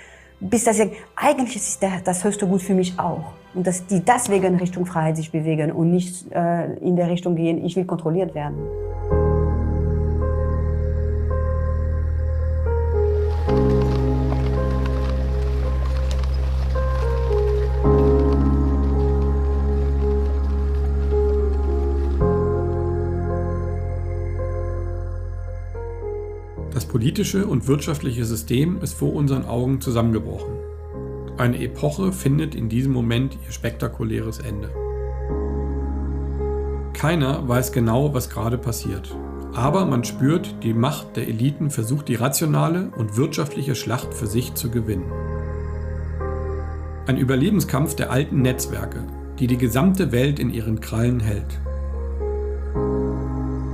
bis 0.41 0.65
das 0.65 0.81
eigentlich 1.17 1.57
ist 1.57 1.83
das, 2.05 2.25
höchste 2.25 2.47
Gut 2.47 2.63
für 2.63 2.75
mich 2.75 2.99
auch. 2.99 3.33
Und 3.55 3.67
dass 3.67 3.87
die 3.87 4.01
deswegen 4.01 4.57
Richtung 4.57 4.87
Freiheit 4.87 5.17
sich 5.17 5.33
bewegen 5.33 5.73
und 5.73 5.91
nicht 5.91 6.31
äh, 6.33 6.75
in 6.75 6.97
der 6.97 7.09
Richtung 7.09 7.35
gehen, 7.35 7.65
ich 7.65 7.77
will 7.77 7.85
kontrolliert 7.85 8.35
werden. 8.35 8.57
Politische 26.89 27.47
und 27.47 27.69
wirtschaftliche 27.69 28.25
System 28.25 28.81
ist 28.81 28.95
vor 28.95 29.15
unseren 29.15 29.45
Augen 29.45 29.81
zusammengebrochen. 29.81 30.55
Eine 31.37 31.63
Epoche 31.63 32.13
findet 32.13 32.55
in 32.55 32.69
diesem 32.69 32.93
Moment 32.93 33.39
ihr 33.47 33.53
spektakuläres 33.53 34.41
Ende. 34.41 34.71
Keiner 36.95 37.47
weiß 37.47 37.71
genau, 37.71 38.13
was 38.13 38.29
gerade 38.29 38.59
passiert. 38.59 39.15
Aber 39.55 39.87
man 39.87 40.03
spürt, 40.03 40.57
die 40.65 40.75
Macht 40.75 41.17
der 41.17 41.29
Eliten 41.29 41.71
versucht 41.71 42.09
die 42.09 42.17
rationale 42.17 42.91
und 42.97 43.17
wirtschaftliche 43.17 43.75
Schlacht 43.75 44.13
für 44.15 44.27
sich 44.27 44.55
zu 44.55 44.71
gewinnen. 44.71 45.11
Ein 47.07 47.17
Überlebenskampf 47.17 47.95
der 47.95 48.11
alten 48.11 48.43
Netzwerke, 48.43 49.05
die 49.39 49.47
die 49.47 49.59
gesamte 49.59 50.11
Welt 50.11 50.39
in 50.39 50.51
ihren 50.51 50.81
Krallen 50.81 51.21
hält. 51.21 51.59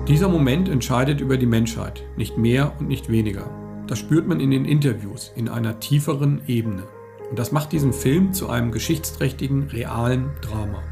Dieser 0.08 0.28
Moment 0.28 0.68
entscheidet 0.68 1.22
über 1.22 1.38
die 1.38 1.46
Menschheit, 1.46 2.02
nicht 2.18 2.36
mehr 2.36 2.74
und 2.78 2.88
nicht 2.88 3.10
weniger. 3.10 3.48
Das 3.86 3.98
spürt 3.98 4.28
man 4.28 4.38
in 4.38 4.50
den 4.50 4.66
Interviews 4.66 5.32
in 5.34 5.48
einer 5.48 5.80
tieferen 5.80 6.42
Ebene. 6.46 6.82
Und 7.30 7.38
das 7.38 7.52
macht 7.52 7.72
diesen 7.72 7.94
Film 7.94 8.34
zu 8.34 8.50
einem 8.50 8.70
geschichtsträchtigen, 8.70 9.62
realen 9.70 10.28
Drama. 10.42 10.82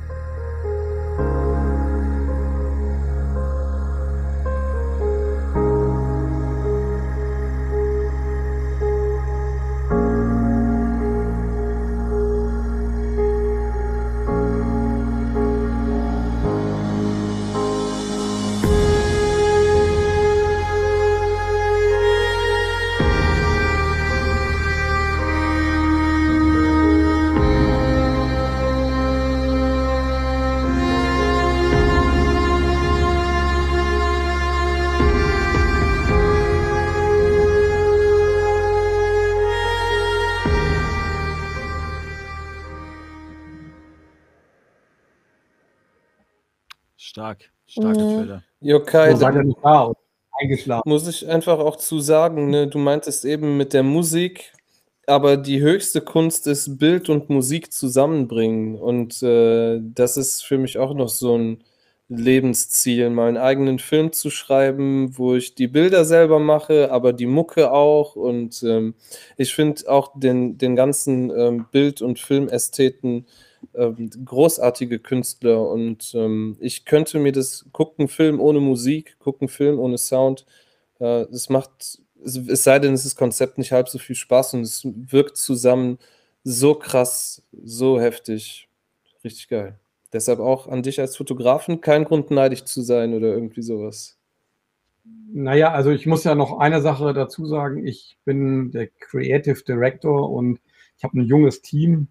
Yokai, 48.63 49.15
da 49.15 49.93
eingeschlafen. 50.41 50.89
muss 50.89 51.09
ich 51.09 51.29
einfach 51.29 51.59
auch 51.59 51.77
zu 51.77 52.01
sagen, 52.01 52.51
ne, 52.51 52.67
du 52.67 52.79
meintest 52.79 53.25
eben 53.25 53.57
mit 53.57 53.73
der 53.73 53.83
Musik, 53.83 54.53
aber 55.07 55.37
die 55.37 55.61
höchste 55.61 56.01
Kunst 56.01 56.47
ist 56.47 56.79
Bild 56.79 57.09
und 57.09 57.29
Musik 57.29 57.73
zusammenbringen. 57.73 58.77
Und 58.77 59.23
äh, 59.23 59.81
das 59.83 60.17
ist 60.17 60.45
für 60.45 60.59
mich 60.59 60.79
auch 60.79 60.95
noch 60.95 61.09
so 61.09 61.37
ein 61.37 61.65
Lebensziel, 62.09 63.11
mal 63.11 63.29
einen 63.29 63.37
eigenen 63.39 63.79
Film 63.79 64.13
zu 64.13 64.31
schreiben, 64.31 65.17
wo 65.17 65.35
ich 65.35 65.55
die 65.55 65.69
Bilder 65.69 66.05
selber 66.05 66.39
mache, 66.39 66.91
aber 66.91 67.13
die 67.13 67.27
Mucke 67.27 67.73
auch. 67.73 68.17
Und 68.17 68.63
ähm, 68.63 68.95
ich 69.37 69.55
finde 69.55 69.89
auch 69.89 70.13
den, 70.15 70.59
den 70.59 70.77
ganzen 70.77 71.31
ähm, 71.31 71.67
Bild- 71.73 72.03
und 72.03 72.19
Filmästheten 72.19 73.27
ähm, 73.75 74.11
großartige 74.25 74.99
Künstler. 74.99 75.69
Und 75.69 76.13
ähm, 76.15 76.57
ich 76.61 76.85
könnte 76.85 77.19
mir 77.19 77.33
das 77.33 77.67
gucken, 77.73 78.09
Film 78.09 78.41
ohne 78.41 78.61
Musik, 78.61 79.19
gucken, 79.19 79.49
Film 79.49 79.79
ohne 79.79 79.99
Sound. 79.99 80.47
Äh, 80.99 81.27
das 81.31 81.49
macht, 81.49 81.99
es, 82.25 82.37
es 82.37 82.65
sei 82.65 82.79
denn, 82.79 82.95
es 82.95 83.05
ist 83.05 83.17
Konzept 83.17 83.59
nicht 83.59 83.73
halb 83.73 83.89
so 83.89 83.99
viel 83.99 84.17
Spaß 84.17 84.55
und 84.55 84.63
es 84.63 84.83
wirkt 84.85 85.37
zusammen 85.37 85.99
so 86.45 86.75
krass, 86.75 87.43
so 87.63 88.01
heftig. 88.01 88.69
Richtig 89.25 89.49
geil. 89.49 89.79
Deshalb 90.13 90.41
auch 90.41 90.69
an 90.69 90.83
dich 90.83 91.01
als 91.01 91.17
Fotografen 91.17 91.81
kein 91.81 92.05
Grund, 92.05 92.31
neidisch 92.31 92.65
zu 92.65 92.83
sein 92.83 93.15
oder 93.15 93.29
irgendwie 93.29 93.63
sowas. 93.63 94.19
Naja, 95.33 95.73
also 95.73 95.91
ich 95.91 96.07
muss 96.07 96.25
ja 96.25 96.35
noch 96.35 96.59
eine 96.59 96.83
Sache 96.83 97.15
dazu 97.15 97.47
sagen. 97.47 97.87
Ich 97.87 98.19
bin 98.25 98.71
der 98.71 98.89
Creative 98.89 99.63
Director 99.67 100.31
und 100.31 100.61
ich 100.99 101.05
habe 101.05 101.19
ein 101.19 101.25
junges 101.25 101.63
Team 101.63 102.09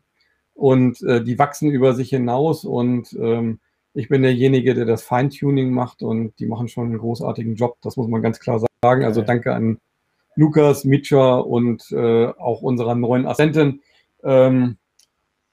und 0.62 1.02
äh, 1.02 1.24
die 1.24 1.40
wachsen 1.40 1.72
über 1.72 1.96
sich 1.96 2.10
hinaus 2.10 2.66
und 2.66 3.14
ähm, 3.14 3.60
ich 3.96 4.10
bin 4.10 4.22
derjenige, 4.22 4.76
der 4.76 4.86
das 4.86 5.02
Feintuning 5.02 5.72
macht 5.72 6.04
und 6.04 6.38
die 6.38 6.46
machen 6.46 6.68
schon 6.68 6.86
einen 6.86 7.00
großartigen 7.00 7.56
Job. 7.56 7.78
Das 7.82 7.98
muss 7.98 8.08
man 8.08 8.22
ganz 8.22 8.40
klar 8.40 8.62
sagen. 8.84 9.04
Also 9.04 9.24
danke 9.24 9.56
an 9.56 9.80
Lukas, 10.36 10.86
Mitscha 10.86 11.38
und 11.38 11.92
äh, 11.92 12.28
auch 12.28 12.62
unserer 12.62 12.94
neuen 12.94 13.26
Assistentin. 13.26 13.82
Ähm, 14.24 14.78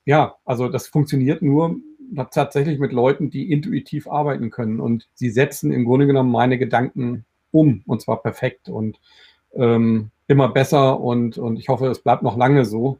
ja, 0.05 0.37
also 0.45 0.69
das 0.69 0.89
funktioniert 0.89 1.41
nur 1.41 1.77
tatsächlich 2.31 2.78
mit 2.78 2.93
Leuten, 2.93 3.31
die 3.31 3.51
intuitiv 3.51 4.09
arbeiten 4.09 4.51
können 4.51 4.78
und 4.78 5.09
sie 5.15 5.31
setzen 5.31 5.73
im 5.73 5.87
Grunde 5.87 6.07
genommen 6.07 6.31
meine 6.31 6.59
Gedanken 6.59 7.25
um 7.51 7.83
und 7.87 8.03
zwar 8.03 8.23
perfekt 8.23 8.69
und 8.69 9.01
ähm, 9.55 10.11
immer 10.27 10.51
besser 10.51 11.01
und, 11.01 11.39
und 11.39 11.59
ich 11.59 11.70
hoffe, 11.70 11.87
es 11.87 12.01
bleibt 12.01 12.23
noch 12.23 12.37
lange 12.37 12.67
so, 12.67 12.99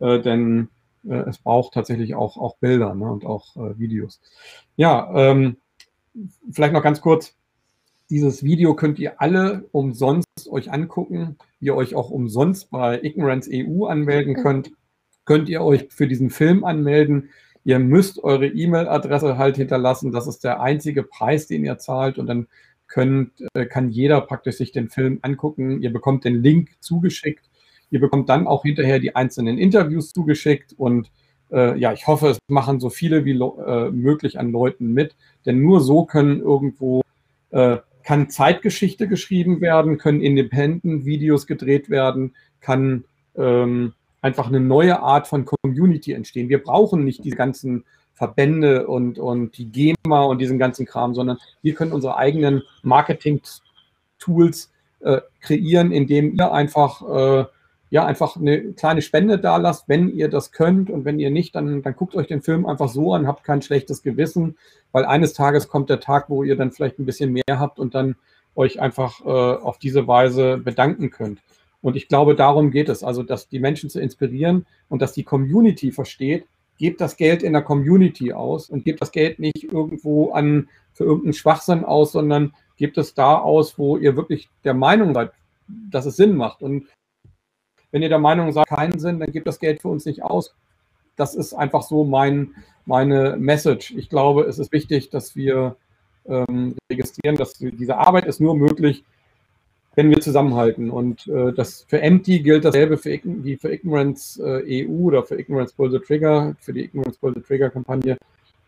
äh, 0.00 0.18
denn 0.18 0.68
es 1.04 1.38
braucht 1.38 1.74
tatsächlich 1.74 2.14
auch, 2.14 2.36
auch 2.36 2.56
Bilder 2.56 2.94
ne, 2.94 3.10
und 3.10 3.24
auch 3.24 3.56
äh, 3.56 3.78
Videos. 3.78 4.20
Ja, 4.76 5.12
ähm, 5.14 5.56
vielleicht 6.50 6.72
noch 6.72 6.82
ganz 6.82 7.00
kurz. 7.00 7.34
Dieses 8.10 8.42
Video 8.44 8.74
könnt 8.74 8.98
ihr 8.98 9.20
alle 9.20 9.64
umsonst 9.72 10.26
euch 10.50 10.70
angucken, 10.70 11.36
ihr 11.60 11.74
euch 11.74 11.94
auch 11.94 12.10
umsonst 12.10 12.70
bei 12.70 13.02
Ignorance 13.02 13.50
EU 13.52 13.86
anmelden 13.86 14.34
könnt. 14.34 14.72
Könnt 15.24 15.48
ihr 15.48 15.62
euch 15.62 15.86
für 15.90 16.06
diesen 16.06 16.30
Film 16.30 16.64
anmelden. 16.64 17.30
Ihr 17.64 17.78
müsst 17.78 18.22
eure 18.22 18.48
E-Mail-Adresse 18.48 19.38
halt 19.38 19.56
hinterlassen. 19.56 20.12
Das 20.12 20.26
ist 20.26 20.44
der 20.44 20.60
einzige 20.60 21.04
Preis, 21.04 21.46
den 21.46 21.64
ihr 21.64 21.78
zahlt. 21.78 22.18
Und 22.18 22.26
dann 22.26 22.48
könnt, 22.88 23.32
äh, 23.54 23.66
kann 23.66 23.88
jeder 23.88 24.20
praktisch 24.20 24.56
sich 24.56 24.72
den 24.72 24.90
Film 24.90 25.20
angucken. 25.22 25.80
Ihr 25.80 25.92
bekommt 25.92 26.24
den 26.24 26.42
Link 26.42 26.70
zugeschickt. 26.80 27.48
Ihr 27.92 28.00
bekommt 28.00 28.28
dann 28.28 28.48
auch 28.48 28.62
hinterher 28.62 28.98
die 28.98 29.14
einzelnen 29.14 29.58
Interviews 29.58 30.10
zugeschickt. 30.10 30.72
Und 30.76 31.12
äh, 31.52 31.78
ja, 31.78 31.92
ich 31.92 32.06
hoffe, 32.06 32.30
es 32.30 32.38
machen 32.48 32.80
so 32.80 32.90
viele 32.90 33.24
wie 33.24 33.38
äh, 33.38 33.90
möglich 33.90 34.40
an 34.40 34.50
Leuten 34.50 34.92
mit. 34.92 35.14
Denn 35.46 35.60
nur 35.60 35.80
so 35.80 36.04
können 36.04 36.40
irgendwo 36.40 37.02
äh, 37.50 37.76
kann 38.02 38.30
Zeitgeschichte 38.30 39.06
geschrieben 39.06 39.60
werden, 39.60 39.98
können 39.98 40.22
Independent-Videos 40.22 41.46
gedreht 41.46 41.90
werden, 41.90 42.34
kann 42.60 43.04
ähm, 43.36 43.92
einfach 44.22 44.48
eine 44.48 44.60
neue 44.60 45.00
Art 45.00 45.28
von 45.28 45.44
Community 45.44 46.12
entstehen. 46.12 46.48
Wir 46.48 46.62
brauchen 46.62 47.04
nicht 47.04 47.24
diese 47.24 47.36
ganzen 47.36 47.84
Verbände 48.14 48.86
und, 48.86 49.18
und 49.18 49.58
die 49.58 49.70
GEMA 49.70 50.22
und 50.22 50.40
diesen 50.40 50.58
ganzen 50.58 50.86
Kram, 50.86 51.14
sondern 51.14 51.38
wir 51.62 51.74
können 51.74 51.92
unsere 51.92 52.16
eigenen 52.16 52.62
Marketing-Tools 52.82 54.72
äh, 55.00 55.20
kreieren, 55.40 55.92
indem 55.92 56.36
ihr 56.36 56.52
einfach, 56.52 57.02
äh, 57.02 57.44
ja, 57.92 58.06
einfach 58.06 58.36
eine 58.36 58.72
kleine 58.72 59.02
Spende 59.02 59.38
da 59.38 59.58
lasst, 59.58 59.86
wenn 59.86 60.08
ihr 60.08 60.28
das 60.28 60.50
könnt 60.50 60.88
und 60.88 61.04
wenn 61.04 61.20
ihr 61.20 61.30
nicht, 61.30 61.54
dann, 61.54 61.82
dann 61.82 61.94
guckt 61.94 62.14
euch 62.14 62.26
den 62.26 62.40
Film 62.40 62.64
einfach 62.64 62.88
so 62.88 63.12
an, 63.12 63.26
habt 63.26 63.44
kein 63.44 63.60
schlechtes 63.60 64.02
Gewissen, 64.02 64.56
weil 64.92 65.04
eines 65.04 65.34
Tages 65.34 65.68
kommt 65.68 65.90
der 65.90 66.00
Tag, 66.00 66.30
wo 66.30 66.42
ihr 66.42 66.56
dann 66.56 66.72
vielleicht 66.72 66.98
ein 66.98 67.04
bisschen 67.04 67.34
mehr 67.34 67.58
habt 67.58 67.78
und 67.78 67.94
dann 67.94 68.16
euch 68.54 68.80
einfach 68.80 69.20
äh, 69.20 69.28
auf 69.28 69.76
diese 69.76 70.08
Weise 70.08 70.56
bedanken 70.56 71.10
könnt. 71.10 71.40
Und 71.82 71.94
ich 71.94 72.08
glaube, 72.08 72.34
darum 72.34 72.70
geht 72.70 72.88
es, 72.88 73.04
also 73.04 73.22
dass 73.22 73.50
die 73.50 73.60
Menschen 73.60 73.90
zu 73.90 74.00
inspirieren 74.00 74.64
und 74.88 75.02
dass 75.02 75.12
die 75.12 75.24
Community 75.24 75.92
versteht, 75.92 76.46
gebt 76.78 76.98
das 76.98 77.18
Geld 77.18 77.42
in 77.42 77.52
der 77.52 77.60
Community 77.60 78.32
aus 78.32 78.70
und 78.70 78.86
gebt 78.86 79.02
das 79.02 79.12
Geld 79.12 79.38
nicht 79.38 79.64
irgendwo 79.64 80.32
an 80.32 80.70
für 80.94 81.04
irgendeinen 81.04 81.34
Schwachsinn 81.34 81.84
aus, 81.84 82.12
sondern 82.12 82.54
gebt 82.78 82.96
es 82.96 83.12
da 83.12 83.36
aus, 83.36 83.76
wo 83.76 83.98
ihr 83.98 84.16
wirklich 84.16 84.48
der 84.64 84.72
Meinung 84.72 85.12
seid, 85.12 85.32
dass 85.90 86.06
es 86.06 86.16
Sinn 86.16 86.34
macht. 86.34 86.62
Und 86.62 86.86
wenn 87.92 88.02
ihr 88.02 88.08
der 88.08 88.18
Meinung 88.18 88.50
seid, 88.52 88.66
keinen 88.66 88.98
Sinn, 88.98 89.20
dann 89.20 89.30
gebt 89.30 89.46
das 89.46 89.60
Geld 89.60 89.80
für 89.80 89.88
uns 89.88 90.04
nicht 90.04 90.24
aus. 90.24 90.54
Das 91.16 91.34
ist 91.34 91.54
einfach 91.54 91.82
so 91.82 92.04
mein, 92.04 92.54
meine 92.86 93.36
Message. 93.36 93.92
Ich 93.92 94.08
glaube, 94.08 94.42
es 94.44 94.58
ist 94.58 94.72
wichtig, 94.72 95.10
dass 95.10 95.36
wir 95.36 95.76
ähm, 96.26 96.74
registrieren, 96.90 97.36
dass 97.36 97.54
diese 97.58 97.98
Arbeit 97.98 98.24
ist 98.24 98.40
nur 98.40 98.56
möglich, 98.56 99.04
wenn 99.94 100.08
wir 100.08 100.20
zusammenhalten. 100.20 100.90
Und 100.90 101.26
äh, 101.26 101.52
das 101.52 101.84
für 101.86 102.00
Empty 102.00 102.40
gilt 102.40 102.64
dasselbe 102.64 102.96
für, 102.96 103.20
wie 103.22 103.56
für 103.56 103.72
Ignorance 103.72 104.42
äh, 104.42 104.86
EU 104.86 105.08
oder 105.08 105.22
für 105.22 105.38
Ignorance 105.38 105.74
Pull 105.74 105.90
the 105.90 105.98
Trigger, 105.98 106.56
für 106.60 106.72
die 106.72 106.84
Ignorance 106.84 107.18
Pull 107.18 107.34
the 107.34 107.42
Trigger 107.42 107.70
Kampagne. 107.70 108.16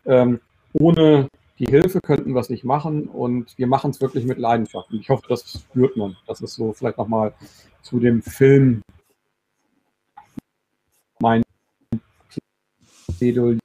Ähm, 0.04 0.40
ohne 0.74 1.28
die 1.58 1.66
Hilfe 1.66 2.00
könnten 2.00 2.34
wir 2.34 2.40
es 2.40 2.50
nicht 2.50 2.64
machen 2.64 3.06
und 3.06 3.56
wir 3.56 3.68
machen 3.68 3.90
es 3.90 4.00
wirklich 4.00 4.26
mit 4.26 4.38
Leidenschaft. 4.38 4.90
Und 4.92 5.00
ich 5.00 5.08
hoffe, 5.08 5.24
das 5.28 5.64
spürt 5.70 5.96
man. 5.96 6.16
Das 6.26 6.40
ist 6.42 6.56
so 6.56 6.72
vielleicht 6.72 6.98
nochmal 6.98 7.32
zu 7.80 8.00
dem 8.00 8.22
Film 8.22 8.82
mein 11.24 11.42
Plädoyer. 13.16 13.58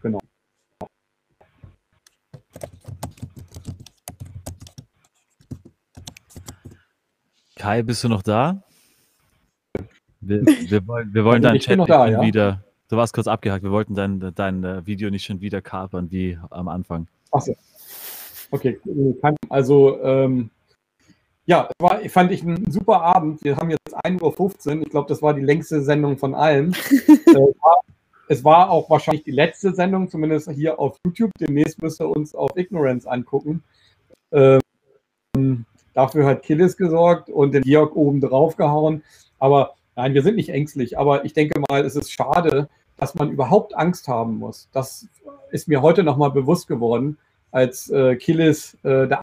Genau. 0.00 0.18
Kai, 7.56 7.82
bist 7.82 8.04
du 8.04 8.08
noch 8.08 8.22
da? 8.22 8.62
Wir, 10.20 10.46
wir 10.46 10.86
wollen, 10.86 11.12
wir 11.12 11.24
wollen 11.26 11.42
Also 11.44 11.48
deinen 11.48 11.60
Chat 11.60 11.76
nicht 11.76 11.90
da, 11.90 12.06
schon 12.06 12.12
ja. 12.14 12.22
wieder. 12.22 12.64
Du 12.88 12.96
warst 12.96 13.12
kurz 13.12 13.26
abgehakt. 13.26 13.62
Wir 13.62 13.70
wollten 13.70 13.94
dein, 13.94 14.32
dein 14.34 14.64
äh, 14.64 14.86
Video 14.86 15.10
nicht 15.10 15.26
schon 15.26 15.42
wieder 15.42 15.60
kapern 15.60 16.10
wie 16.10 16.38
am 16.48 16.68
Anfang. 16.68 17.06
Achso. 17.32 17.54
Okay, 18.50 18.80
also 19.50 20.02
ähm, 20.02 20.50
ja, 21.48 21.66
war, 21.78 22.00
fand 22.10 22.30
ich 22.30 22.42
einen 22.42 22.70
super 22.70 23.00
Abend. 23.00 23.42
Wir 23.42 23.56
haben 23.56 23.70
jetzt 23.70 23.96
1.15 24.04 24.76
Uhr. 24.76 24.82
Ich 24.82 24.90
glaube, 24.90 25.08
das 25.08 25.22
war 25.22 25.32
die 25.32 25.40
längste 25.40 25.80
Sendung 25.80 26.18
von 26.18 26.34
allen. 26.34 26.76
äh, 27.08 27.52
es 28.28 28.44
war 28.44 28.68
auch 28.70 28.90
wahrscheinlich 28.90 29.24
die 29.24 29.30
letzte 29.30 29.74
Sendung, 29.74 30.10
zumindest 30.10 30.50
hier 30.50 30.78
auf 30.78 30.98
YouTube. 31.06 31.30
Demnächst 31.40 31.80
müsst 31.80 32.02
ihr 32.02 32.08
uns 32.10 32.34
auf 32.34 32.50
Ignorance 32.54 33.10
angucken. 33.10 33.64
Ähm, 34.30 35.64
dafür 35.94 36.26
hat 36.26 36.42
Killis 36.42 36.76
gesorgt 36.76 37.30
und 37.30 37.52
den 37.54 37.62
Georg 37.62 37.96
oben 37.96 38.20
drauf 38.20 38.56
gehauen. 38.56 39.02
Aber 39.38 39.72
nein, 39.96 40.12
wir 40.12 40.22
sind 40.22 40.36
nicht 40.36 40.50
ängstlich. 40.50 40.98
Aber 40.98 41.24
ich 41.24 41.32
denke 41.32 41.62
mal, 41.70 41.82
es 41.82 41.96
ist 41.96 42.12
schade, 42.12 42.68
dass 42.98 43.14
man 43.14 43.30
überhaupt 43.30 43.74
Angst 43.74 44.06
haben 44.06 44.36
muss. 44.36 44.68
Das 44.72 45.08
ist 45.50 45.66
mir 45.66 45.80
heute 45.80 46.02
nochmal 46.02 46.30
bewusst 46.30 46.68
geworden, 46.68 47.16
als 47.52 47.88
äh, 47.88 48.16
Killis 48.16 48.74
äh, 48.82 49.08
da 49.08 49.22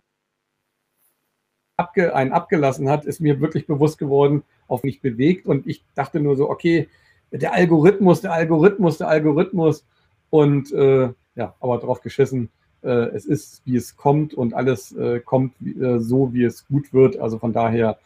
abge 1.78 2.16
einen 2.16 2.32
abgelassen 2.32 2.90
hat, 2.90 3.06
ist 3.06 3.20
mir 3.20 3.42
wirklich 3.42 3.68
bewusst 3.68 3.98
geworden, 3.98 4.44
auf 4.68 4.84
mich 4.84 5.02
bewegt. 5.02 5.45
Und 5.45 5.68
ich 5.68 5.84
dachte 5.95 6.20
nur 6.20 6.36
so, 6.36 6.50
okay, 6.50 6.90
der 7.32 7.54
Algorithmus, 7.54 8.22
der 8.22 8.34
Algorithmus, 8.34 8.98
der 8.98 9.10
Algorithmus. 9.10 9.86
Und 10.30 10.72
äh, 10.72 11.10
ja, 11.36 11.56
aber 11.60 11.78
drauf 11.78 12.02
geschissen, 12.02 12.50
äh, 12.84 13.10
es 13.16 13.26
ist, 13.26 13.62
wie 13.66 13.76
es 13.76 13.98
kommt 13.98 14.34
und 14.34 14.54
alles 14.54 14.92
äh, 14.94 15.20
kommt 15.20 15.54
äh, 15.62 16.00
so, 16.00 16.34
wie 16.34 16.44
es 16.44 16.68
gut 16.68 16.94
wird. 16.94 17.18
Also 17.18 17.40
von 17.40 17.54
daher, 17.54 17.98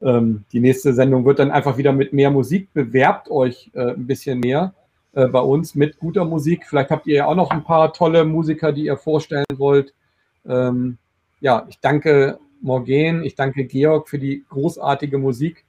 ähm, 0.00 0.44
die 0.52 0.60
nächste 0.60 0.92
Sendung 0.92 1.24
wird 1.24 1.38
dann 1.38 1.50
einfach 1.50 1.78
wieder 1.78 1.92
mit 1.92 2.12
mehr 2.12 2.30
Musik. 2.30 2.68
Bewerbt 2.74 3.30
euch 3.30 3.70
äh, 3.74 3.92
ein 3.92 4.06
bisschen 4.06 4.40
mehr 4.40 4.74
äh, 5.12 5.28
bei 5.28 5.40
uns 5.40 5.74
mit 5.74 5.98
guter 5.98 6.24
Musik. 6.24 6.66
Vielleicht 6.66 6.90
habt 6.90 7.06
ihr 7.06 7.16
ja 7.16 7.26
auch 7.26 7.34
noch 7.34 7.50
ein 7.50 7.64
paar 7.64 7.92
tolle 7.92 8.24
Musiker, 8.24 8.72
die 8.72 8.86
ihr 8.86 8.96
vorstellen 8.96 9.46
wollt. 9.56 9.94
Ähm, 10.46 10.98
ja, 11.40 11.66
ich 11.68 11.78
danke 11.80 12.38
Morgan, 12.62 13.24
ich 13.24 13.34
danke 13.34 13.64
Georg 13.64 14.08
für 14.08 14.18
die 14.18 14.44
großartige 14.48 15.18
Musik. 15.18 15.64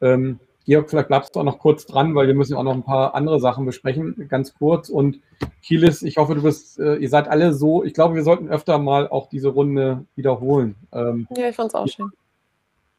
Ähm, 0.00 0.38
Georg, 0.64 0.90
vielleicht 0.90 1.08
bleibst 1.08 1.34
du 1.34 1.40
auch 1.40 1.44
noch 1.44 1.58
kurz 1.58 1.86
dran, 1.86 2.14
weil 2.14 2.26
wir 2.26 2.34
müssen 2.34 2.54
auch 2.54 2.62
noch 2.62 2.74
ein 2.74 2.82
paar 2.82 3.14
andere 3.14 3.40
Sachen 3.40 3.64
besprechen, 3.64 4.28
ganz 4.28 4.52
kurz. 4.54 4.90
Und 4.90 5.20
Kielis, 5.62 6.02
ich 6.02 6.18
hoffe, 6.18 6.34
du 6.34 6.42
bist, 6.42 6.78
äh, 6.78 6.96
ihr 6.96 7.08
seid 7.08 7.26
alle 7.26 7.54
so, 7.54 7.82
ich 7.84 7.94
glaube, 7.94 8.14
wir 8.14 8.22
sollten 8.22 8.48
öfter 8.48 8.78
mal 8.78 9.08
auch 9.08 9.28
diese 9.30 9.48
Runde 9.48 10.04
wiederholen. 10.14 10.74
Ähm, 10.92 11.26
Ja, 11.34 11.48
ich 11.48 11.56
fand's 11.56 11.74
auch 11.74 11.88
schön. 11.88 12.10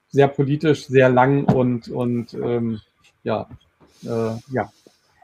sehr 0.09 0.27
politisch, 0.27 0.87
sehr 0.87 1.09
lang 1.09 1.43
und, 1.45 1.89
und 1.89 2.33
ähm, 2.33 2.79
ja, 3.23 3.47
äh, 4.03 4.31
ja. 4.51 4.71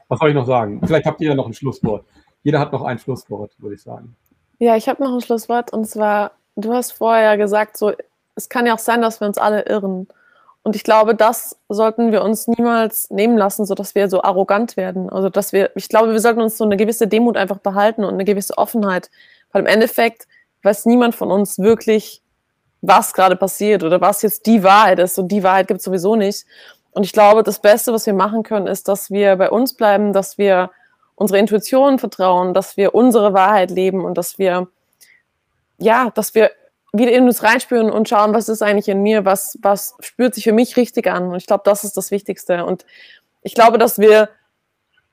Was 0.08 0.20
soll 0.20 0.28
ich 0.28 0.36
noch 0.36 0.46
sagen? 0.46 0.80
Vielleicht 0.86 1.06
habt 1.06 1.20
ihr 1.20 1.30
ja 1.30 1.34
noch 1.34 1.48
ein 1.48 1.54
Schlusswort. 1.54 2.04
Jeder 2.44 2.60
hat 2.60 2.72
noch 2.72 2.84
ein 2.84 3.00
Schlusswort, 3.00 3.50
würde 3.58 3.74
ich 3.74 3.82
sagen. 3.82 4.14
Ja, 4.60 4.76
ich 4.76 4.88
habe 4.88 5.02
noch 5.02 5.12
ein 5.12 5.20
Schlusswort 5.20 5.72
und 5.72 5.84
zwar, 5.86 6.30
du 6.54 6.72
hast 6.72 6.92
vorher 6.92 7.36
gesagt, 7.36 7.76
so, 7.76 7.92
es 8.36 8.48
kann 8.48 8.66
ja 8.66 8.74
auch 8.74 8.78
sein, 8.78 9.02
dass 9.02 9.20
wir 9.20 9.26
uns 9.26 9.38
alle 9.38 9.62
irren. 9.66 10.06
Und 10.62 10.76
ich 10.76 10.84
glaube, 10.84 11.14
das 11.14 11.56
sollten 11.68 12.12
wir 12.12 12.22
uns 12.22 12.48
niemals 12.48 13.10
nehmen 13.10 13.38
lassen, 13.38 13.64
sodass 13.64 13.94
wir 13.94 14.08
so 14.08 14.22
arrogant 14.22 14.76
werden. 14.76 15.08
Also, 15.10 15.30
dass 15.30 15.52
wir, 15.52 15.70
ich 15.74 15.88
glaube, 15.88 16.12
wir 16.12 16.20
sollten 16.20 16.40
uns 16.40 16.58
so 16.58 16.64
eine 16.64 16.76
gewisse 16.76 17.06
Demut 17.08 17.36
einfach 17.36 17.58
behalten 17.58 18.04
und 18.04 18.14
eine 18.14 18.24
gewisse 18.24 18.58
Offenheit. 18.58 19.10
Weil 19.52 19.62
im 19.62 19.66
Endeffekt 19.66 20.26
weiß 20.62 20.86
niemand 20.86 21.14
von 21.14 21.30
uns 21.30 21.58
wirklich, 21.58 22.22
was 22.82 23.14
gerade 23.14 23.36
passiert 23.36 23.84
oder 23.84 24.00
was 24.00 24.22
jetzt 24.22 24.46
die 24.46 24.62
Wahrheit 24.62 24.98
ist. 24.98 25.18
Und 25.18 25.28
die 25.28 25.42
Wahrheit 25.42 25.68
gibt 25.68 25.78
es 25.78 25.84
sowieso 25.84 26.16
nicht. 26.16 26.46
Und 26.90 27.04
ich 27.04 27.12
glaube, 27.12 27.42
das 27.42 27.60
Beste, 27.60 27.92
was 27.92 28.06
wir 28.06 28.14
machen 28.14 28.42
können, 28.42 28.66
ist, 28.66 28.88
dass 28.88 29.10
wir 29.10 29.36
bei 29.36 29.50
uns 29.50 29.74
bleiben, 29.74 30.12
dass 30.12 30.36
wir 30.36 30.70
unsere 31.14 31.38
Intuition 31.38 31.98
vertrauen, 31.98 32.54
dass 32.54 32.76
wir 32.76 32.94
unsere 32.94 33.32
Wahrheit 33.32 33.70
leben 33.70 34.04
und 34.04 34.18
dass 34.18 34.38
wir, 34.38 34.68
ja, 35.78 36.10
dass 36.10 36.34
wir 36.34 36.50
wieder 36.98 37.12
in 37.12 37.24
uns 37.24 37.42
reinspüren 37.42 37.90
und 37.90 38.08
schauen, 38.08 38.34
was 38.34 38.48
ist 38.48 38.62
eigentlich 38.62 38.88
in 38.88 39.02
mir, 39.02 39.24
was, 39.24 39.58
was 39.62 39.94
spürt 40.00 40.34
sich 40.34 40.44
für 40.44 40.52
mich 40.52 40.76
richtig 40.76 41.06
an. 41.06 41.28
Und 41.28 41.36
ich 41.36 41.46
glaube, 41.46 41.62
das 41.64 41.84
ist 41.84 41.96
das 41.96 42.10
Wichtigste. 42.10 42.64
Und 42.64 42.84
ich 43.42 43.54
glaube, 43.54 43.78
dass 43.78 43.98
wir 43.98 44.28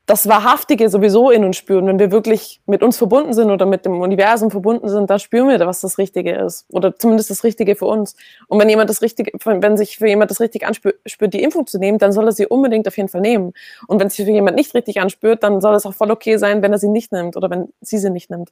das 0.06 0.28
Wahrhaftige 0.28 0.90
sowieso 0.90 1.30
in 1.30 1.46
uns 1.46 1.56
spüren. 1.56 1.88
Wenn 1.88 1.98
wir 1.98 2.12
wirklich 2.12 2.60
mit 2.66 2.84
uns 2.84 2.98
verbunden 2.98 3.34
sind 3.34 3.50
oder 3.52 3.66
mit 3.66 3.86
dem 3.86 4.02
Universum 4.02 4.52
verbunden 4.52 4.90
sind, 4.90 5.10
dann 5.10 5.20
spüren 5.20 5.48
wir, 5.48 5.60
was 5.62 5.80
das 5.80 5.98
Richtige 5.98 6.36
ist. 6.36 6.66
Oder 6.70 6.98
zumindest 6.98 7.30
das 7.30 7.46
Richtige 7.46 7.78
für 7.78 7.86
uns. 7.86 8.18
Und 8.48 8.60
wenn 8.60 8.68
jemand 8.68 8.90
das 8.90 9.02
Richtige, 9.02 9.32
wenn 9.46 9.78
sich 9.78 9.98
für 9.98 10.08
jemand 10.08 10.30
das 10.30 10.42
richtig 10.42 10.66
anspürt, 10.68 10.98
die 11.34 11.42
Impfung 11.42 11.68
zu 11.68 11.80
nehmen, 11.80 12.00
dann 12.00 12.12
soll 12.12 12.26
er 12.26 12.34
sie 12.34 12.48
unbedingt 12.48 12.86
auf 12.86 12.98
jeden 12.98 13.08
Fall 13.08 13.22
nehmen. 13.22 13.54
Und 13.88 14.02
wenn 14.02 14.08
es 14.08 14.16
sich 14.16 14.26
für 14.26 14.32
jemand 14.32 14.58
nicht 14.58 14.74
richtig 14.74 15.00
anspürt, 15.00 15.42
dann 15.42 15.62
soll 15.62 15.74
es 15.74 15.86
auch 15.86 15.94
voll 15.94 16.12
okay 16.12 16.36
sein, 16.36 16.62
wenn 16.62 16.74
er 16.74 16.80
sie 16.80 16.90
nicht 16.90 17.14
nimmt 17.14 17.38
oder 17.38 17.50
wenn 17.50 17.70
sie 17.80 17.98
sie 17.98 18.10
nicht 18.10 18.30
nimmt. 18.30 18.52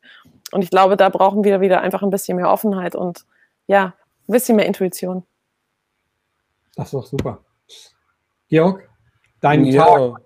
Und 0.51 0.63
ich 0.63 0.69
glaube, 0.69 0.97
da 0.97 1.09
brauchen 1.09 1.43
wir 1.43 1.61
wieder 1.61 1.81
einfach 1.81 2.03
ein 2.03 2.09
bisschen 2.09 2.37
mehr 2.37 2.49
Offenheit 2.49 2.95
und 2.95 3.25
ja, 3.67 3.93
ein 4.27 4.31
bisschen 4.31 4.55
mehr 4.55 4.65
Intuition. 4.65 5.23
Das 6.75 6.87
ist 6.87 6.93
doch 6.93 7.05
super. 7.05 7.39
Georg, 8.49 8.89
dein 9.39 9.65
Ja. 9.65 9.85
Tag. 9.85 10.21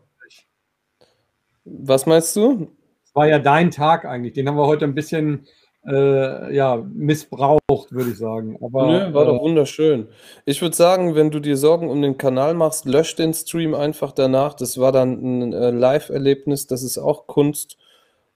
Was 1.66 2.06
meinst 2.06 2.36
du? 2.36 2.68
Das 3.04 3.16
war 3.16 3.28
ja 3.28 3.40
dein 3.40 3.72
Tag 3.72 4.06
eigentlich. 4.06 4.34
Den 4.34 4.48
haben 4.48 4.58
wir 4.58 4.68
heute 4.68 4.86
ein 4.86 4.96
bisschen 4.96 5.48
äh, 5.88 6.56
ja, 6.56 6.78
missbraucht, 6.78 7.92
würde 7.92 8.12
ich 8.12 8.18
sagen. 8.18 8.58
Aber 8.62 8.88
Nö, 8.88 9.14
war 9.14 9.24
äh, 9.24 9.26
doch 9.26 9.42
wunderschön. 9.42 10.08
Ich 10.46 10.62
würde 10.62 10.76
sagen, 10.76 11.16
wenn 11.16 11.32
du 11.32 11.40
dir 11.40 11.58
Sorgen 11.58 11.90
um 11.90 12.02
den 12.02 12.18
Kanal 12.18 12.54
machst, 12.54 12.86
lösch 12.86 13.16
den 13.16 13.34
Stream 13.34 13.74
einfach 13.74 14.12
danach. 14.12 14.54
Das 14.54 14.80
war 14.80 14.92
dann 14.92 15.14
ein 15.22 15.54
äh, 15.54 15.72
Live-Erlebnis, 15.72 16.68
das 16.68 16.84
ist 16.84 16.98
auch 16.98 17.28
Kunst. 17.28 17.78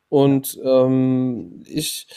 Und 0.09 0.59
ähm, 0.63 1.63
ich 1.67 2.07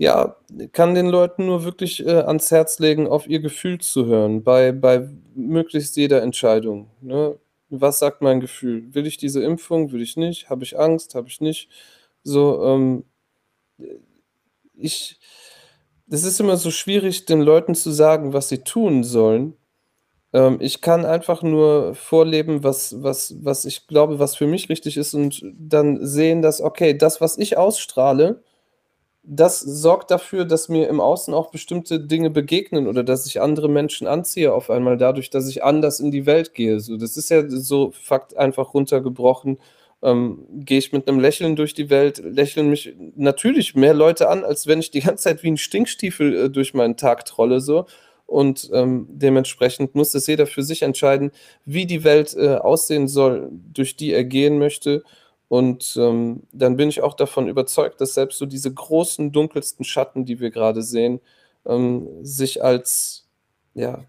ja, 0.00 0.36
kann 0.72 0.94
den 0.94 1.06
Leuten 1.08 1.46
nur 1.46 1.64
wirklich 1.64 2.04
äh, 2.06 2.10
ans 2.22 2.50
Herz 2.50 2.78
legen, 2.78 3.06
auf 3.06 3.28
ihr 3.28 3.40
Gefühl 3.40 3.78
zu 3.80 4.06
hören, 4.06 4.42
bei, 4.42 4.72
bei 4.72 5.06
möglichst 5.34 5.96
jeder 5.96 6.22
Entscheidung. 6.22 6.90
Ne? 7.02 7.38
Was 7.68 7.98
sagt 7.98 8.22
mein 8.22 8.40
Gefühl? 8.40 8.94
Will 8.94 9.06
ich 9.06 9.18
diese 9.18 9.42
Impfung? 9.42 9.92
Will 9.92 10.00
ich 10.00 10.16
nicht? 10.16 10.48
Habe 10.48 10.64
ich 10.64 10.78
Angst? 10.78 11.14
Habe 11.14 11.28
ich 11.28 11.40
nicht? 11.42 11.68
So, 12.22 12.64
ähm, 12.64 13.04
ich, 14.74 15.18
es 16.08 16.24
ist 16.24 16.40
immer 16.40 16.56
so 16.56 16.70
schwierig, 16.70 17.26
den 17.26 17.42
Leuten 17.42 17.74
zu 17.74 17.90
sagen, 17.90 18.32
was 18.32 18.48
sie 18.48 18.58
tun 18.64 19.04
sollen. 19.04 19.54
Ähm, 20.32 20.58
ich 20.60 20.80
kann 20.80 21.04
einfach 21.04 21.42
nur 21.42 21.94
vorleben, 21.94 22.62
was, 22.64 23.02
was, 23.02 23.34
was 23.42 23.64
ich 23.64 23.86
glaube, 23.86 24.18
was 24.18 24.36
für 24.36 24.46
mich 24.46 24.68
richtig 24.68 24.96
ist 24.96 25.14
und 25.14 25.42
dann 25.58 26.04
sehen, 26.06 26.42
dass, 26.42 26.60
okay, 26.60 26.96
das, 26.96 27.20
was 27.20 27.38
ich 27.38 27.56
ausstrahle, 27.58 28.42
das 29.22 29.60
sorgt 29.60 30.10
dafür, 30.10 30.44
dass 30.46 30.68
mir 30.68 30.88
im 30.88 31.00
Außen 31.00 31.34
auch 31.34 31.50
bestimmte 31.50 32.00
Dinge 32.00 32.30
begegnen 32.30 32.86
oder 32.88 33.04
dass 33.04 33.26
ich 33.26 33.40
andere 33.40 33.68
Menschen 33.68 34.06
anziehe 34.06 34.52
auf 34.54 34.70
einmal 34.70 34.96
dadurch, 34.96 35.30
dass 35.30 35.48
ich 35.48 35.62
anders 35.62 36.00
in 36.00 36.10
die 36.10 36.26
Welt 36.26 36.54
gehe. 36.54 36.80
So, 36.80 36.96
das 36.96 37.16
ist 37.16 37.30
ja 37.30 37.48
so 37.48 37.92
Fakt 37.92 38.36
einfach 38.36 38.72
runtergebrochen. 38.74 39.58
Ähm, 40.02 40.46
gehe 40.64 40.78
ich 40.78 40.92
mit 40.92 41.06
einem 41.08 41.20
Lächeln 41.20 41.56
durch 41.56 41.74
die 41.74 41.90
Welt, 41.90 42.18
lächeln 42.24 42.70
mich 42.70 42.94
natürlich 43.16 43.74
mehr 43.74 43.92
Leute 43.92 44.30
an, 44.30 44.44
als 44.44 44.66
wenn 44.66 44.80
ich 44.80 44.90
die 44.90 45.00
ganze 45.00 45.24
Zeit 45.24 45.42
wie 45.42 45.50
ein 45.50 45.58
Stinkstiefel 45.58 46.34
äh, 46.46 46.50
durch 46.50 46.72
meinen 46.74 46.96
Tag 46.96 47.26
trolle 47.26 47.60
so. 47.60 47.84
Und 48.30 48.70
ähm, 48.72 49.08
dementsprechend 49.10 49.96
muss 49.96 50.14
es 50.14 50.28
jeder 50.28 50.46
für 50.46 50.62
sich 50.62 50.82
entscheiden, 50.82 51.32
wie 51.64 51.84
die 51.84 52.04
Welt 52.04 52.36
äh, 52.36 52.58
aussehen 52.58 53.08
soll, 53.08 53.48
durch 53.50 53.96
die 53.96 54.12
er 54.12 54.22
gehen 54.22 54.60
möchte. 54.60 55.02
Und 55.48 55.96
ähm, 56.00 56.44
dann 56.52 56.76
bin 56.76 56.88
ich 56.88 57.02
auch 57.02 57.14
davon 57.14 57.48
überzeugt, 57.48 58.00
dass 58.00 58.14
selbst 58.14 58.38
so 58.38 58.46
diese 58.46 58.72
großen, 58.72 59.32
dunkelsten 59.32 59.84
Schatten, 59.84 60.26
die 60.26 60.38
wir 60.38 60.52
gerade 60.52 60.80
sehen, 60.82 61.18
ähm, 61.66 62.06
sich 62.22 62.62
als 62.62 63.26
ja, 63.74 64.04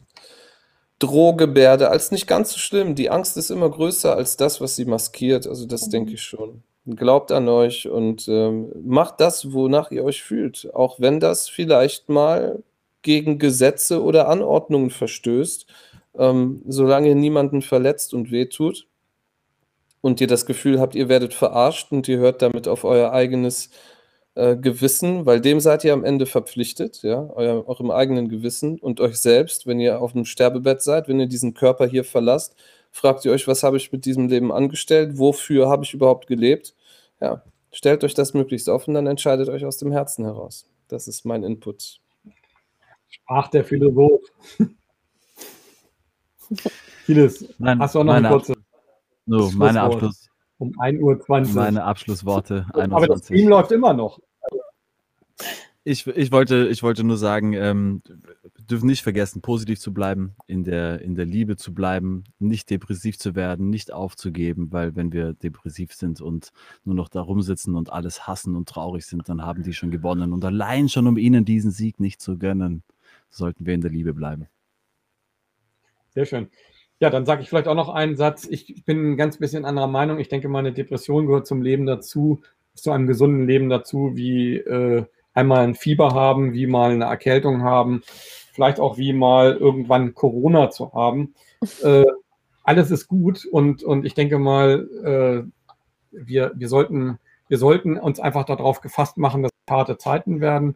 Drohgebärde, 1.00 1.90
als 1.90 2.12
nicht 2.12 2.28
ganz 2.28 2.52
so 2.52 2.60
schlimm. 2.60 2.94
Die 2.94 3.10
Angst 3.10 3.38
ist 3.38 3.50
immer 3.50 3.72
größer 3.72 4.16
als 4.16 4.38
das, 4.38 4.62
was 4.62 4.76
sie 4.76 4.86
maskiert. 4.86 5.48
Also 5.48 5.66
das 5.66 5.90
denke 5.90 6.14
ich 6.14 6.22
schon. 6.22 6.62
Glaubt 6.86 7.32
an 7.32 7.50
euch 7.50 7.90
und 7.90 8.28
ähm, 8.28 8.72
macht 8.86 9.20
das, 9.20 9.52
wonach 9.52 9.90
ihr 9.90 10.04
euch 10.04 10.22
fühlt. 10.22 10.70
Auch 10.76 11.00
wenn 11.00 11.20
das 11.20 11.50
vielleicht 11.50 12.08
mal 12.08 12.62
gegen 13.02 13.40
Gesetze 13.40 14.04
oder 14.04 14.28
Anordnungen 14.28 14.90
verstößt, 14.90 15.66
ähm, 16.18 16.62
solange 16.68 17.16
niemanden 17.16 17.62
verletzt 17.62 18.14
und 18.14 18.32
wehtut 18.32 18.88
und 20.02 20.20
ihr 20.22 20.28
das 20.28 20.46
Gefühl 20.46 20.80
habt, 20.80 20.96
ihr 20.96 21.10
werdet 21.10 21.34
verarscht 21.34 21.92
und 21.92 22.08
ihr 22.08 22.18
hört 22.18 22.42
damit 22.42 22.68
auf 22.68 22.84
euer 22.84 23.12
eigenes 23.12 23.70
äh, 24.36 24.56
Gewissen, 24.56 25.26
weil 25.26 25.42
dem 25.42 25.60
seid 25.60 25.84
ihr 25.84 25.94
am 25.94 26.04
Ende 26.04 26.26
verpflichtet, 26.26 27.04
ja, 27.04 27.30
euer, 27.34 27.68
eurem 27.68 27.92
eigenen 27.92 28.30
Gewissen 28.30 28.80
und 28.80 29.00
euch 29.00 29.18
selbst, 29.18 29.68
wenn 29.68 29.80
ihr 29.80 30.02
auf 30.02 30.16
einem 30.16 30.26
Sterbebett 30.26 30.82
seid, 30.82 31.08
wenn 31.08 31.20
ihr 31.20 31.28
diesen 31.28 31.54
Körper 31.54 31.88
hier 31.88 32.04
verlasst, 32.04 32.56
fragt 32.92 33.26
ihr 33.26 33.32
euch, 33.32 33.48
was 33.48 33.64
habe 33.64 33.78
ich 33.78 33.92
mit 33.92 34.06
diesem 34.06 34.28
Leben 34.28 34.52
angestellt, 34.52 35.18
wofür 35.18 35.70
habe 35.70 35.84
ich 35.84 35.94
überhaupt 35.94 36.28
gelebt? 36.28 36.76
Ja, 37.22 37.44
stellt 37.72 38.04
euch 38.04 38.14
das 38.14 38.34
möglichst 38.34 38.70
und 38.70 38.94
dann 38.94 39.08
entscheidet 39.08 39.50
euch 39.50 39.66
aus 39.66 39.78
dem 39.78 39.92
Herzen 39.92 40.26
heraus. 40.26 40.66
Das 40.88 41.08
ist 41.08 41.26
mein 41.26 41.44
Input. 41.44 42.01
Sprach 43.12 43.50
der 43.50 43.64
Philosoph. 43.64 44.22
Vieles. 47.06 47.54
Nein, 47.60 47.80
Hast 47.80 47.96
du 47.96 48.00
auch 48.00 48.04
noch 48.04 48.14
meine 48.14 48.28
eine 48.30 48.38
kurze 48.38 48.54
So, 49.26 49.52
meine? 49.52 49.82
Abschluss, 49.82 50.30
Um 50.58 50.72
1.20 50.80 51.02
Uhr. 51.50 51.56
meine 51.56 51.84
Abschlussworte. 51.84 52.66
Aber 52.74 53.08
das 53.08 53.22
21. 53.22 53.26
Stream 53.26 53.50
läuft 53.50 53.72
immer 53.72 53.94
noch. 53.94 54.20
Ich, 55.84 56.06
ich, 56.06 56.32
wollte, 56.32 56.68
ich 56.68 56.84
wollte 56.84 57.04
nur 57.04 57.18
sagen, 57.18 57.54
ähm, 57.54 58.04
wir 58.08 58.66
dürfen 58.66 58.86
nicht 58.86 59.02
vergessen, 59.02 59.42
positiv 59.42 59.80
zu 59.80 59.92
bleiben, 59.92 60.36
in 60.46 60.64
der, 60.64 61.02
in 61.02 61.16
der 61.16 61.26
Liebe 61.26 61.58
zu 61.58 61.74
bleiben, 61.74 62.24
nicht 62.38 62.70
depressiv 62.70 63.18
zu 63.18 63.34
werden, 63.34 63.72
nicht 63.72 63.92
aufzugeben, 63.92 64.72
weil 64.72 64.96
wenn 64.96 65.12
wir 65.12 65.34
depressiv 65.34 65.94
sind 65.94 66.22
und 66.22 66.52
nur 66.84 66.94
noch 66.94 67.10
da 67.10 67.22
rumsitzen 67.22 67.74
und 67.76 67.92
alles 67.92 68.28
hassen 68.28 68.56
und 68.56 68.70
traurig 68.70 69.08
sind, 69.08 69.28
dann 69.28 69.42
haben 69.42 69.64
die 69.64 69.74
schon 69.74 69.90
gewonnen. 69.90 70.34
Und 70.34 70.46
allein 70.46 70.88
schon, 70.88 71.08
um 71.08 71.18
ihnen 71.18 71.46
diesen 71.46 71.72
Sieg 71.72 72.00
nicht 72.00 72.22
zu 72.22 72.38
gönnen, 72.38 72.84
sollten 73.32 73.66
wir 73.66 73.74
in 73.74 73.82
der 73.82 73.92
Liebe 73.92 74.14
bleiben. 74.14 74.48
Sehr 76.10 76.26
schön. 76.26 76.50
Ja, 77.00 77.10
dann 77.10 77.26
sage 77.26 77.42
ich 77.42 77.50
vielleicht 77.50 77.68
auch 77.68 77.76
noch 77.76 77.90
einen 77.90 78.16
Satz. 78.16 78.48
Ich, 78.48 78.86
bin 78.86 79.14
ein 79.14 79.18
ganz 79.18 79.38
bisschen 79.38 79.66
anderer 79.66 79.88
Meinung. 79.88 80.20
Ich 80.20 80.30
denke 80.30 80.48
mal, 80.50 80.60
eine 80.60 80.74
Depression 80.74 81.26
gehört 81.26 81.48
zum 81.48 81.64
Leben 81.64 81.88
dazu, 81.88 82.44
zu 82.76 82.92
einem 82.92 83.08
gesunden 83.08 83.48
Leben 83.48 83.70
dazu, 83.70 84.12
wie 84.14 84.58
äh, 84.58 85.06
einmal 85.34 85.64
ein 85.64 85.76
Fieber 85.76 86.14
haben, 86.14 86.54
wie 86.54 86.68
mal 86.68 86.92
eine 86.92 87.06
Erkältung 87.06 87.64
haben, 87.64 88.04
vielleicht 88.54 88.80
auch 88.80 88.98
wie 88.98 89.14
mal 89.14 89.56
irgendwann 89.56 90.14
Corona 90.14 90.70
zu 90.70 90.94
haben. 90.94 91.34
Äh, 91.84 92.06
alles 92.64 92.90
ist 92.90 93.08
gut 93.08 93.46
und, 93.46 93.84
und 93.84 94.04
ich 94.04 94.16
denke 94.16 94.40
mal, 94.40 94.90
äh, 95.04 95.44
wir, 96.10 96.54
wir, 96.56 96.68
sollten, 96.68 97.20
wir 97.50 97.60
sollten 97.60 97.98
uns 97.98 98.20
einfach 98.20 98.46
darauf 98.46 98.82
gefasst 98.82 99.18
machen, 99.18 99.44
dass 99.44 99.52
es 99.52 99.72
harte 99.72 100.00
Zeiten 100.00 100.42
werden. 100.42 100.76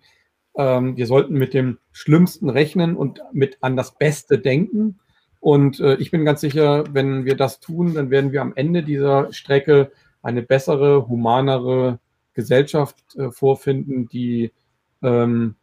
Ähm, 0.58 0.98
wir 0.98 1.08
sollten 1.08 1.36
mit 1.36 1.54
dem 1.54 1.78
Schlimmsten 1.92 2.50
rechnen 2.50 2.96
und 2.96 3.22
mit 3.32 3.58
an 3.62 3.76
das 3.76 3.98
Beste 3.98 4.40
denken. 4.40 5.00
Und 5.40 5.80
äh, 5.80 5.96
ich 5.96 6.12
bin 6.12 6.26
ganz 6.26 6.42
sicher, 6.42 6.84
wenn 6.92 7.26
wir 7.26 7.36
das 7.36 7.60
tun, 7.60 7.94
dann 7.94 8.10
werden 8.10 8.32
wir 8.32 8.42
am 8.42 8.54
Ende 8.56 8.84
dieser 8.84 9.32
Strecke 9.32 9.92
eine 10.22 10.42
bessere, 10.42 11.08
humanere 11.08 12.00
Gesellschaft 12.34 12.98
äh, 13.16 13.32
vorfinden, 13.32 14.08
die 14.08 14.52
ähm, 15.04 15.56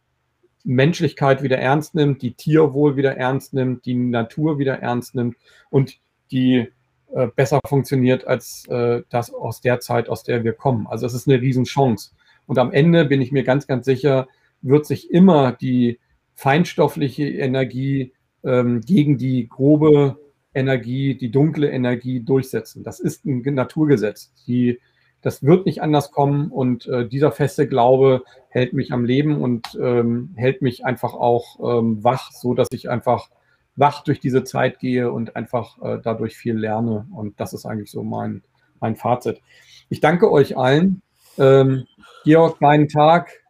Menschlichkeit 0.63 1.43
wieder 1.43 1.57
ernst 1.57 1.95
nimmt, 1.95 2.21
die 2.21 2.33
Tierwohl 2.33 2.95
wieder 2.95 3.17
ernst 3.17 3.53
nimmt, 3.53 3.85
die 3.85 3.95
Natur 3.95 4.57
wieder 4.57 4.79
ernst 4.79 5.15
nimmt 5.15 5.35
und 5.69 5.99
die 6.31 6.69
äh, 7.13 7.27
besser 7.27 7.59
funktioniert 7.67 8.25
als 8.25 8.65
äh, 8.69 9.03
das 9.09 9.33
aus 9.33 9.61
der 9.61 9.79
Zeit, 9.79 10.09
aus 10.09 10.23
der 10.23 10.43
wir 10.43 10.53
kommen. 10.53 10.87
Also 10.87 11.05
es 11.05 11.13
ist 11.13 11.27
eine 11.27 11.41
Riesenchance. 11.41 12.11
Und 12.47 12.57
am 12.57 12.71
Ende 12.71 13.05
bin 13.05 13.21
ich 13.21 13.31
mir 13.31 13.43
ganz, 13.43 13.67
ganz 13.67 13.85
sicher, 13.85 14.27
wird 14.63 14.85
sich 14.85 15.11
immer 15.11 15.51
die 15.51 15.99
feinstoffliche 16.35 17.25
Energie 17.25 18.13
ähm, 18.43 18.81
gegen 18.81 19.17
die 19.17 19.47
grobe 19.47 20.17
Energie, 20.53 21.15
die 21.15 21.31
dunkle 21.31 21.69
Energie 21.69 22.21
durchsetzen. 22.21 22.83
Das 22.83 22.99
ist 22.99 23.25
ein 23.25 23.41
Naturgesetz. 23.41 24.31
Die, 24.47 24.79
das 25.21 25.43
wird 25.43 25.65
nicht 25.65 25.81
anders 25.81 26.11
kommen 26.11 26.51
und 26.51 26.87
äh, 26.87 27.07
dieser 27.07 27.31
feste 27.31 27.67
Glaube 27.67 28.23
hält 28.49 28.73
mich 28.73 28.91
am 28.91 29.05
Leben 29.05 29.41
und 29.41 29.77
ähm, 29.81 30.33
hält 30.35 30.61
mich 30.61 30.85
einfach 30.85 31.13
auch 31.13 31.79
ähm, 31.79 32.03
wach, 32.03 32.31
so 32.31 32.53
dass 32.53 32.67
ich 32.71 32.89
einfach 32.89 33.29
wach 33.75 34.03
durch 34.03 34.19
diese 34.19 34.43
Zeit 34.43 34.79
gehe 34.79 35.11
und 35.11 35.35
einfach 35.35 35.81
äh, 35.81 35.99
dadurch 36.03 36.35
viel 36.35 36.55
lerne. 36.55 37.07
Und 37.11 37.39
das 37.39 37.53
ist 37.53 37.65
eigentlich 37.65 37.89
so 37.89 38.03
mein, 38.03 38.43
mein 38.79 38.95
Fazit. 38.95 39.41
Ich 39.89 39.99
danke 39.99 40.31
euch 40.31 40.57
allen. 40.57 41.01
Ähm, 41.37 41.85
Georg, 42.23 42.57
kleinen 42.59 42.87
Tag. 42.87 43.42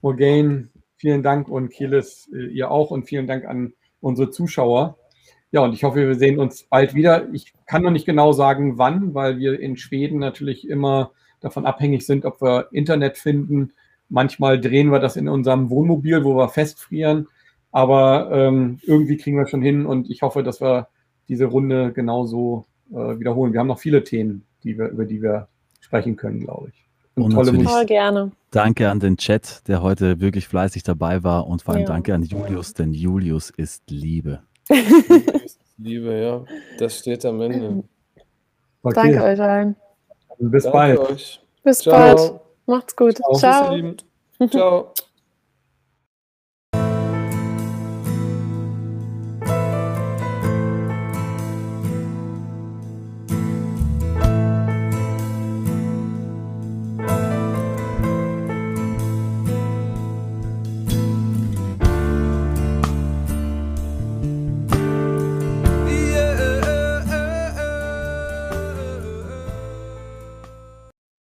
Morgaine, 0.00 0.68
vielen 0.96 1.22
Dank 1.22 1.48
und 1.48 1.70
Kielis, 1.70 2.30
äh, 2.32 2.46
ihr 2.46 2.70
auch 2.70 2.90
und 2.90 3.04
vielen 3.04 3.26
Dank 3.26 3.44
an 3.44 3.72
unsere 4.00 4.30
Zuschauer. 4.30 4.96
Ja, 5.50 5.62
und 5.62 5.72
ich 5.72 5.82
hoffe, 5.82 6.06
wir 6.06 6.14
sehen 6.14 6.38
uns 6.38 6.64
bald 6.64 6.94
wieder. 6.94 7.32
Ich 7.32 7.54
kann 7.66 7.82
noch 7.82 7.90
nicht 7.90 8.06
genau 8.06 8.32
sagen, 8.32 8.76
wann, 8.78 9.14
weil 9.14 9.38
wir 9.38 9.58
in 9.58 9.76
Schweden 9.76 10.18
natürlich 10.18 10.68
immer 10.68 11.12
davon 11.40 11.66
abhängig 11.66 12.04
sind, 12.04 12.24
ob 12.26 12.42
wir 12.42 12.68
Internet 12.72 13.16
finden. 13.16 13.72
Manchmal 14.08 14.60
drehen 14.60 14.90
wir 14.90 14.98
das 14.98 15.16
in 15.16 15.28
unserem 15.28 15.70
Wohnmobil, 15.70 16.24
wo 16.24 16.36
wir 16.36 16.48
festfrieren. 16.48 17.28
Aber 17.70 18.30
ähm, 18.32 18.80
irgendwie 18.82 19.16
kriegen 19.16 19.36
wir 19.36 19.46
schon 19.46 19.62
hin 19.62 19.86
und 19.86 20.10
ich 20.10 20.22
hoffe, 20.22 20.42
dass 20.42 20.60
wir 20.60 20.88
diese 21.28 21.46
Runde 21.46 21.92
genauso 21.92 22.66
äh, 22.90 23.18
wiederholen. 23.18 23.52
Wir 23.52 23.60
haben 23.60 23.66
noch 23.66 23.78
viele 23.78 24.04
Themen, 24.04 24.46
die 24.64 24.78
wir, 24.78 24.88
über 24.88 25.04
die 25.04 25.22
wir 25.22 25.48
sprechen 25.80 26.16
können, 26.16 26.40
glaube 26.40 26.70
ich. 26.72 26.87
Und, 27.22 27.32
tolle 27.32 27.46
natürlich 27.46 27.64
Musik. 27.64 27.76
Voll 27.78 27.86
gerne. 27.86 28.32
Danke 28.50 28.90
an 28.90 29.00
den 29.00 29.16
Chat, 29.16 29.66
der 29.68 29.82
heute 29.82 30.20
wirklich 30.20 30.48
fleißig 30.48 30.82
dabei 30.82 31.22
war. 31.22 31.46
Und 31.46 31.62
vor 31.62 31.74
allem 31.74 31.82
Ja. 31.82 31.88
danke 31.88 32.14
an 32.14 32.22
Julius, 32.22 32.72
denn 32.74 32.92
Julius 32.92 33.50
ist 33.50 33.90
Liebe. 33.90 34.40
Liebe, 35.78 36.12
ja, 36.14 36.44
das 36.78 36.98
steht 36.98 37.24
am 37.24 37.40
Ende. 37.40 37.84
Danke 38.82 39.22
euch 39.22 39.40
allen. 39.40 39.76
Bis 40.38 40.64
Danke 40.64 40.78
bald. 40.78 40.98
euch. 40.98 41.40
Bis 41.62 41.78
Ciao. 41.80 41.92
bald. 42.16 42.40
Macht's 42.66 42.96
gut. 42.96 43.16
Ciao. 43.38 43.74
Ciao. 44.50 44.92